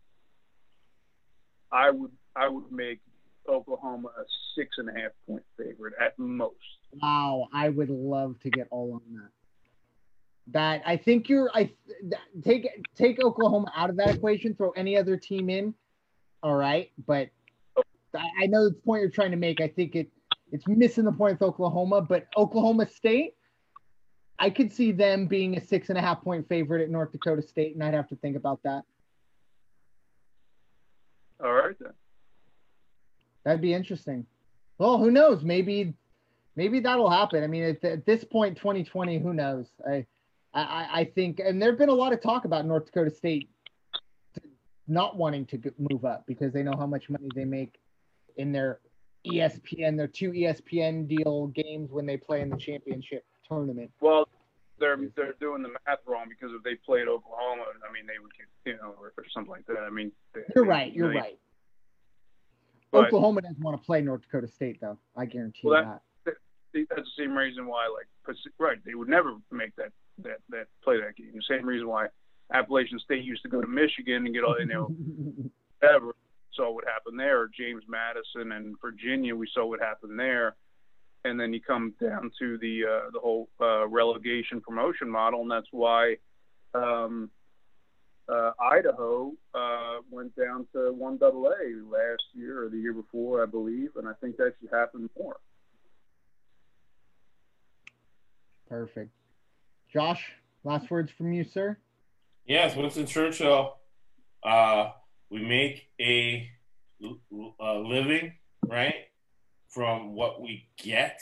I 1.72 1.90
would 1.90 2.12
I 2.36 2.48
would 2.48 2.70
make 2.70 3.00
Oklahoma 3.48 4.08
a 4.08 4.22
six 4.56 4.76
and 4.78 4.88
a 4.88 4.92
half 4.92 5.12
point 5.26 5.42
favorite 5.58 5.94
at 6.00 6.18
most. 6.18 6.54
Wow, 7.02 7.48
I 7.52 7.68
would 7.68 7.90
love 7.90 8.38
to 8.40 8.50
get 8.50 8.68
all 8.70 8.94
on 8.94 9.02
that. 9.14 9.30
That 10.52 10.82
I 10.86 10.96
think 10.96 11.28
you're 11.28 11.50
I 11.54 11.70
take 12.42 12.68
take 12.94 13.22
Oklahoma 13.22 13.72
out 13.76 13.90
of 13.90 13.96
that 13.96 14.16
equation, 14.16 14.54
throw 14.54 14.70
any 14.70 14.96
other 14.96 15.16
team 15.16 15.50
in. 15.50 15.74
All 16.42 16.54
right, 16.54 16.90
but 17.06 17.30
oh. 17.76 17.82
I 18.14 18.46
know 18.46 18.68
the 18.68 18.74
point 18.74 19.00
you're 19.00 19.10
trying 19.10 19.32
to 19.32 19.36
make. 19.36 19.60
I 19.60 19.68
think 19.68 19.96
it 19.96 20.08
it's 20.52 20.66
missing 20.66 21.04
the 21.04 21.12
point 21.12 21.40
with 21.40 21.48
Oklahoma, 21.48 22.00
but 22.02 22.26
Oklahoma 22.36 22.88
State, 22.88 23.34
I 24.38 24.50
could 24.50 24.72
see 24.72 24.92
them 24.92 25.26
being 25.26 25.56
a 25.56 25.60
six 25.60 25.88
and 25.88 25.98
a 25.98 26.00
half 26.00 26.22
point 26.22 26.48
favorite 26.48 26.82
at 26.82 26.90
North 26.90 27.12
Dakota 27.12 27.42
State, 27.42 27.74
and 27.74 27.82
I'd 27.82 27.94
have 27.94 28.08
to 28.08 28.16
think 28.16 28.36
about 28.36 28.60
that. 28.64 28.82
All 31.42 31.52
right 31.52 31.76
then. 31.78 31.92
That'd 33.44 33.60
be 33.60 33.74
interesting. 33.74 34.26
Well, 34.78 34.98
who 34.98 35.10
knows? 35.10 35.44
Maybe, 35.44 35.94
maybe 36.56 36.80
that'll 36.80 37.10
happen. 37.10 37.44
I 37.44 37.46
mean, 37.46 37.64
at, 37.64 37.84
at 37.84 38.06
this 38.06 38.24
point, 38.24 38.56
2020, 38.56 39.18
who 39.18 39.34
knows? 39.34 39.66
I, 39.88 40.06
I, 40.52 40.88
I 40.92 41.04
think, 41.14 41.40
and 41.40 41.60
there've 41.60 41.78
been 41.78 41.88
a 41.88 41.94
lot 41.94 42.12
of 42.12 42.20
talk 42.20 42.44
about 42.44 42.64
North 42.64 42.86
Dakota 42.86 43.10
State 43.10 43.50
not 44.86 45.16
wanting 45.16 45.46
to 45.46 45.58
move 45.78 46.04
up 46.04 46.24
because 46.26 46.52
they 46.52 46.62
know 46.62 46.74
how 46.78 46.86
much 46.86 47.08
money 47.08 47.28
they 47.34 47.44
make 47.44 47.78
in 48.36 48.52
their 48.52 48.80
ESPN, 49.26 49.96
their 49.96 50.06
two 50.06 50.32
ESPN 50.32 51.08
deal 51.08 51.48
games 51.48 51.90
when 51.90 52.06
they 52.06 52.16
play 52.16 52.40
in 52.40 52.50
the 52.50 52.56
championship 52.56 53.24
tournament. 53.48 53.90
Well, 54.00 54.28
they're 54.78 54.98
they're 55.16 55.34
doing 55.40 55.62
the 55.62 55.70
math 55.86 56.00
wrong 56.06 56.26
because 56.28 56.54
if 56.54 56.62
they 56.62 56.74
played 56.74 57.08
Oklahoma, 57.08 57.64
I 57.88 57.92
mean, 57.92 58.06
they 58.06 58.18
would 58.20 58.32
get 58.36 58.46
you 58.64 58.76
know 58.76 58.94
or, 59.00 59.12
or 59.16 59.24
something 59.32 59.50
like 59.50 59.66
that. 59.66 59.78
I 59.78 59.90
mean, 59.90 60.12
they, 60.34 60.40
you're 60.54 60.64
right. 60.64 60.92
You're 60.92 61.12
they, 61.12 61.18
right. 61.18 61.38
But, 62.90 63.06
Oklahoma 63.06 63.42
doesn't 63.42 63.60
want 63.60 63.80
to 63.80 63.84
play 63.84 64.00
North 64.00 64.22
Dakota 64.22 64.46
State, 64.46 64.80
though. 64.80 64.98
I 65.16 65.24
guarantee 65.24 65.62
well, 65.64 66.00
that, 66.24 66.34
that. 66.74 66.86
That's 66.90 67.08
the 67.16 67.24
same 67.24 67.36
reason 67.36 67.66
why, 67.66 67.88
like, 67.88 68.36
right? 68.58 68.78
They 68.84 68.94
would 68.94 69.08
never 69.08 69.34
make 69.50 69.74
that 69.76 69.90
that 70.22 70.38
that 70.50 70.66
play 70.82 71.00
that 71.00 71.16
game. 71.16 71.32
The 71.34 71.42
same 71.48 71.66
reason 71.66 71.88
why 71.88 72.06
Appalachian 72.52 72.98
State 72.98 73.24
used 73.24 73.42
to 73.42 73.48
go 73.48 73.60
to 73.60 73.66
Michigan 73.66 74.26
and 74.26 74.34
get 74.34 74.44
all 74.44 74.56
you 74.58 74.66
know, 74.66 74.84
whatever. 75.80 76.14
Saw 76.56 76.72
what 76.72 76.84
happened 76.84 77.18
there. 77.18 77.48
James 77.48 77.84
Madison 77.88 78.52
and 78.52 78.76
Virginia, 78.80 79.34
we 79.34 79.48
saw 79.52 79.66
what 79.66 79.80
happened 79.80 80.18
there. 80.18 80.56
And 81.24 81.40
then 81.40 81.52
you 81.52 81.60
come 81.60 81.94
down 82.00 82.30
to 82.38 82.58
the 82.58 82.84
uh, 82.84 83.10
the 83.12 83.18
whole 83.18 83.48
uh, 83.60 83.88
relegation 83.88 84.60
promotion 84.60 85.08
model, 85.08 85.40
and 85.40 85.50
that's 85.50 85.68
why 85.70 86.16
um, 86.74 87.30
uh, 88.28 88.50
Idaho 88.60 89.32
uh, 89.54 89.96
went 90.10 90.36
down 90.36 90.66
to 90.74 90.92
one 90.92 91.16
double 91.16 91.46
A 91.46 91.82
last 91.90 92.24
year 92.34 92.64
or 92.64 92.68
the 92.68 92.76
year 92.76 92.92
before, 92.92 93.42
I 93.42 93.46
believe, 93.46 93.90
and 93.96 94.06
I 94.06 94.12
think 94.20 94.36
that 94.36 94.54
should 94.60 94.70
happen 94.70 95.08
more. 95.18 95.36
Perfect. 98.68 99.10
Josh, 99.92 100.22
last 100.62 100.90
words 100.90 101.10
from 101.16 101.32
you, 101.32 101.44
sir. 101.44 101.78
Yes, 102.46 102.76
Winston 102.76 103.06
Churchill. 103.06 103.76
Uh, 104.42 104.90
we 105.34 105.42
make 105.42 105.88
a, 106.00 106.48
a 107.60 107.74
living, 107.74 108.34
right, 108.64 108.94
from 109.68 110.14
what 110.14 110.40
we 110.40 110.68
get, 110.76 111.20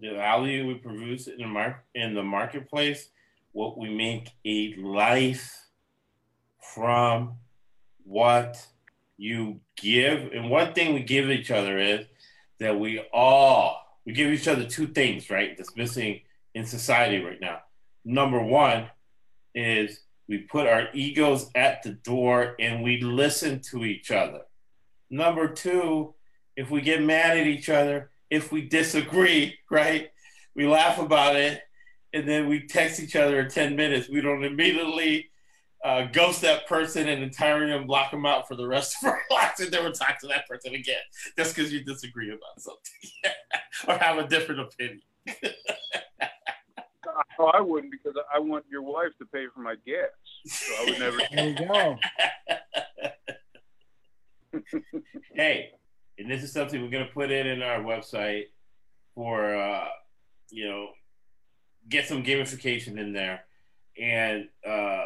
the 0.00 0.10
value 0.10 0.66
we 0.66 0.74
produce 0.74 1.28
in 1.28 1.38
the 1.38 1.46
mar- 1.46 1.84
in 1.94 2.14
the 2.14 2.22
marketplace. 2.24 3.10
What 3.52 3.78
we 3.78 3.94
make 3.94 4.30
a 4.44 4.74
life 4.76 5.56
from 6.74 7.36
what 8.02 8.66
you 9.16 9.60
give. 9.76 10.32
And 10.32 10.50
one 10.50 10.72
thing 10.72 10.92
we 10.92 11.04
give 11.04 11.30
each 11.30 11.52
other 11.52 11.78
is 11.78 12.06
that 12.58 12.80
we 12.80 13.06
all 13.12 13.76
we 14.04 14.14
give 14.14 14.32
each 14.32 14.48
other 14.48 14.64
two 14.64 14.88
things, 14.88 15.30
right? 15.30 15.56
That's 15.56 15.76
missing 15.76 16.22
in 16.56 16.66
society 16.66 17.22
right 17.22 17.40
now. 17.40 17.60
Number 18.04 18.42
one 18.42 18.88
is 19.54 20.00
we 20.32 20.38
put 20.38 20.66
our 20.66 20.88
egos 20.94 21.50
at 21.54 21.82
the 21.82 21.90
door 21.90 22.56
and 22.58 22.82
we 22.82 23.02
listen 23.02 23.60
to 23.60 23.84
each 23.84 24.10
other. 24.10 24.40
Number 25.10 25.46
two, 25.46 26.14
if 26.56 26.70
we 26.70 26.80
get 26.80 27.02
mad 27.02 27.36
at 27.36 27.46
each 27.46 27.68
other, 27.68 28.10
if 28.30 28.50
we 28.50 28.66
disagree, 28.66 29.58
right? 29.70 30.10
We 30.56 30.66
laugh 30.66 30.98
about 30.98 31.36
it 31.36 31.60
and 32.14 32.26
then 32.26 32.48
we 32.48 32.66
text 32.66 32.98
each 32.98 33.14
other 33.14 33.40
in 33.40 33.50
10 33.50 33.76
minutes. 33.76 34.08
We 34.08 34.22
don't 34.22 34.42
immediately 34.42 35.28
uh, 35.84 36.06
ghost 36.06 36.40
that 36.40 36.66
person 36.66 37.10
and 37.10 37.22
entirely 37.22 37.84
block 37.84 38.10
them 38.10 38.24
out 38.24 38.48
for 38.48 38.54
the 38.54 38.66
rest 38.66 38.96
of 39.02 39.10
our 39.10 39.20
lives 39.30 39.60
and 39.60 39.70
never 39.70 39.90
talk 39.90 40.18
to 40.20 40.28
that 40.28 40.48
person 40.48 40.74
again 40.74 40.96
just 41.36 41.54
because 41.54 41.70
you 41.70 41.84
disagree 41.84 42.30
about 42.30 42.58
something 42.58 43.10
or 43.86 43.98
have 43.98 44.16
a 44.16 44.26
different 44.26 44.62
opinion. 44.62 45.02
Oh, 47.38 47.46
I 47.46 47.60
wouldn't 47.60 47.92
because 47.92 48.16
I 48.34 48.38
want 48.38 48.64
your 48.70 48.82
wife 48.82 49.10
to 49.18 49.26
pay 49.26 49.46
for 49.54 49.60
my 49.60 49.74
gas. 49.86 50.08
So 50.46 50.74
I 50.80 50.84
would 50.84 50.98
never. 50.98 51.18
there 51.34 51.48
you 51.48 51.56
go. 51.68 51.98
hey, 55.34 55.70
and 56.18 56.30
this 56.30 56.42
is 56.42 56.52
something 56.52 56.80
we're 56.82 56.90
going 56.90 57.06
to 57.06 57.12
put 57.12 57.30
in 57.30 57.46
in 57.46 57.62
our 57.62 57.80
website 57.80 58.46
for, 59.14 59.54
uh, 59.54 59.88
you 60.50 60.68
know, 60.68 60.88
get 61.88 62.06
some 62.06 62.22
gamification 62.22 62.98
in 62.98 63.12
there. 63.12 63.44
And, 64.00 64.48
uh, 64.66 65.04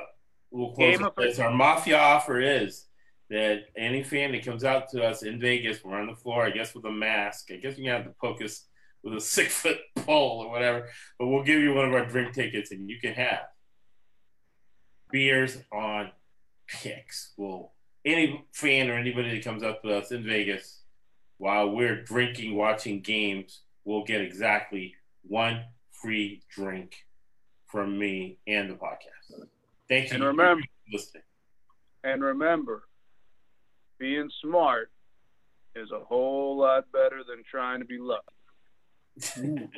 we'll 0.50 0.72
close 0.72 0.98
this. 1.16 1.38
Our 1.38 1.52
mafia 1.52 1.98
offer 1.98 2.40
is 2.40 2.86
that 3.30 3.64
any 3.76 4.02
fan 4.02 4.32
that 4.32 4.44
comes 4.44 4.64
out 4.64 4.88
to 4.90 5.02
us 5.02 5.22
in 5.22 5.40
Vegas, 5.40 5.84
we're 5.84 5.98
on 5.98 6.06
the 6.06 6.14
floor, 6.14 6.44
I 6.44 6.50
guess 6.50 6.74
with 6.74 6.84
a 6.84 6.90
mask. 6.90 7.50
I 7.52 7.56
guess 7.56 7.78
you 7.78 7.90
have 7.90 8.04
to 8.04 8.14
poke 8.20 8.42
us 8.42 8.66
with 9.02 9.14
a 9.14 9.20
six 9.20 9.54
foot 9.54 9.78
pole 9.96 10.44
or 10.44 10.50
whatever, 10.50 10.88
but 11.18 11.26
we'll 11.26 11.44
give 11.44 11.60
you 11.60 11.74
one 11.74 11.86
of 11.86 11.94
our 11.94 12.06
drink 12.06 12.34
tickets 12.34 12.70
and 12.72 12.88
you 12.88 12.98
can 13.00 13.14
have 13.14 13.40
beers 15.10 15.58
on 15.72 16.10
picks. 16.66 17.32
Well, 17.36 17.72
any 18.04 18.44
fan 18.52 18.90
or 18.90 18.94
anybody 18.94 19.30
that 19.30 19.44
comes 19.44 19.62
up 19.62 19.84
with 19.84 19.94
us 19.94 20.12
in 20.12 20.24
Vegas 20.24 20.80
while 21.38 21.70
we're 21.70 22.02
drinking, 22.02 22.56
watching 22.56 23.00
games, 23.00 23.60
will 23.84 24.04
get 24.04 24.20
exactly 24.20 24.94
one 25.22 25.64
free 25.92 26.42
drink 26.50 26.94
from 27.66 27.98
me 27.98 28.38
and 28.46 28.70
the 28.70 28.74
podcast. 28.74 29.44
Thank 29.88 30.10
you. 30.10 30.16
And 30.16 30.24
remember, 30.24 30.64
listening. 30.92 31.22
And 32.04 32.22
remember, 32.22 32.84
being 33.98 34.30
smart 34.42 34.90
is 35.74 35.90
a 35.90 36.00
whole 36.00 36.56
lot 36.58 36.90
better 36.92 37.22
than 37.28 37.42
trying 37.48 37.80
to 37.80 37.86
be 37.86 37.98
lucky. 37.98 38.22
Ooh. 39.38 39.68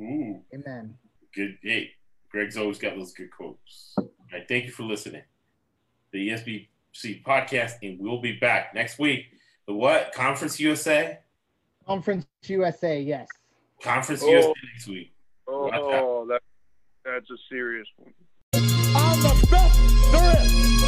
Ooh. 0.00 0.42
Amen. 0.54 0.94
Good. 1.34 1.58
Hey, 1.62 1.90
Greg's 2.30 2.56
always 2.56 2.78
got 2.78 2.96
those 2.96 3.12
good 3.12 3.30
quotes. 3.30 3.94
All 3.98 4.10
right. 4.32 4.46
Thank 4.48 4.66
you 4.66 4.72
for 4.72 4.84
listening. 4.84 5.22
The 6.12 6.30
ESBC 6.30 7.22
podcast, 7.24 7.74
and 7.82 7.98
we'll 8.00 8.20
be 8.20 8.38
back 8.38 8.74
next 8.74 8.98
week. 8.98 9.26
The 9.66 9.74
what? 9.74 10.12
Conference 10.12 10.58
USA? 10.58 11.18
Conference 11.86 12.26
USA, 12.44 13.00
yes. 13.00 13.28
Conference 13.82 14.22
oh. 14.22 14.30
USA 14.30 14.52
next 14.72 14.88
week. 14.88 15.12
Oh, 15.46 16.26
that, 16.28 16.42
that's 17.04 17.30
a 17.30 17.36
serious 17.48 17.86
one 17.96 18.12
the 19.22 19.46
best 19.50 20.12
there 20.12 20.42
is. 20.42 20.79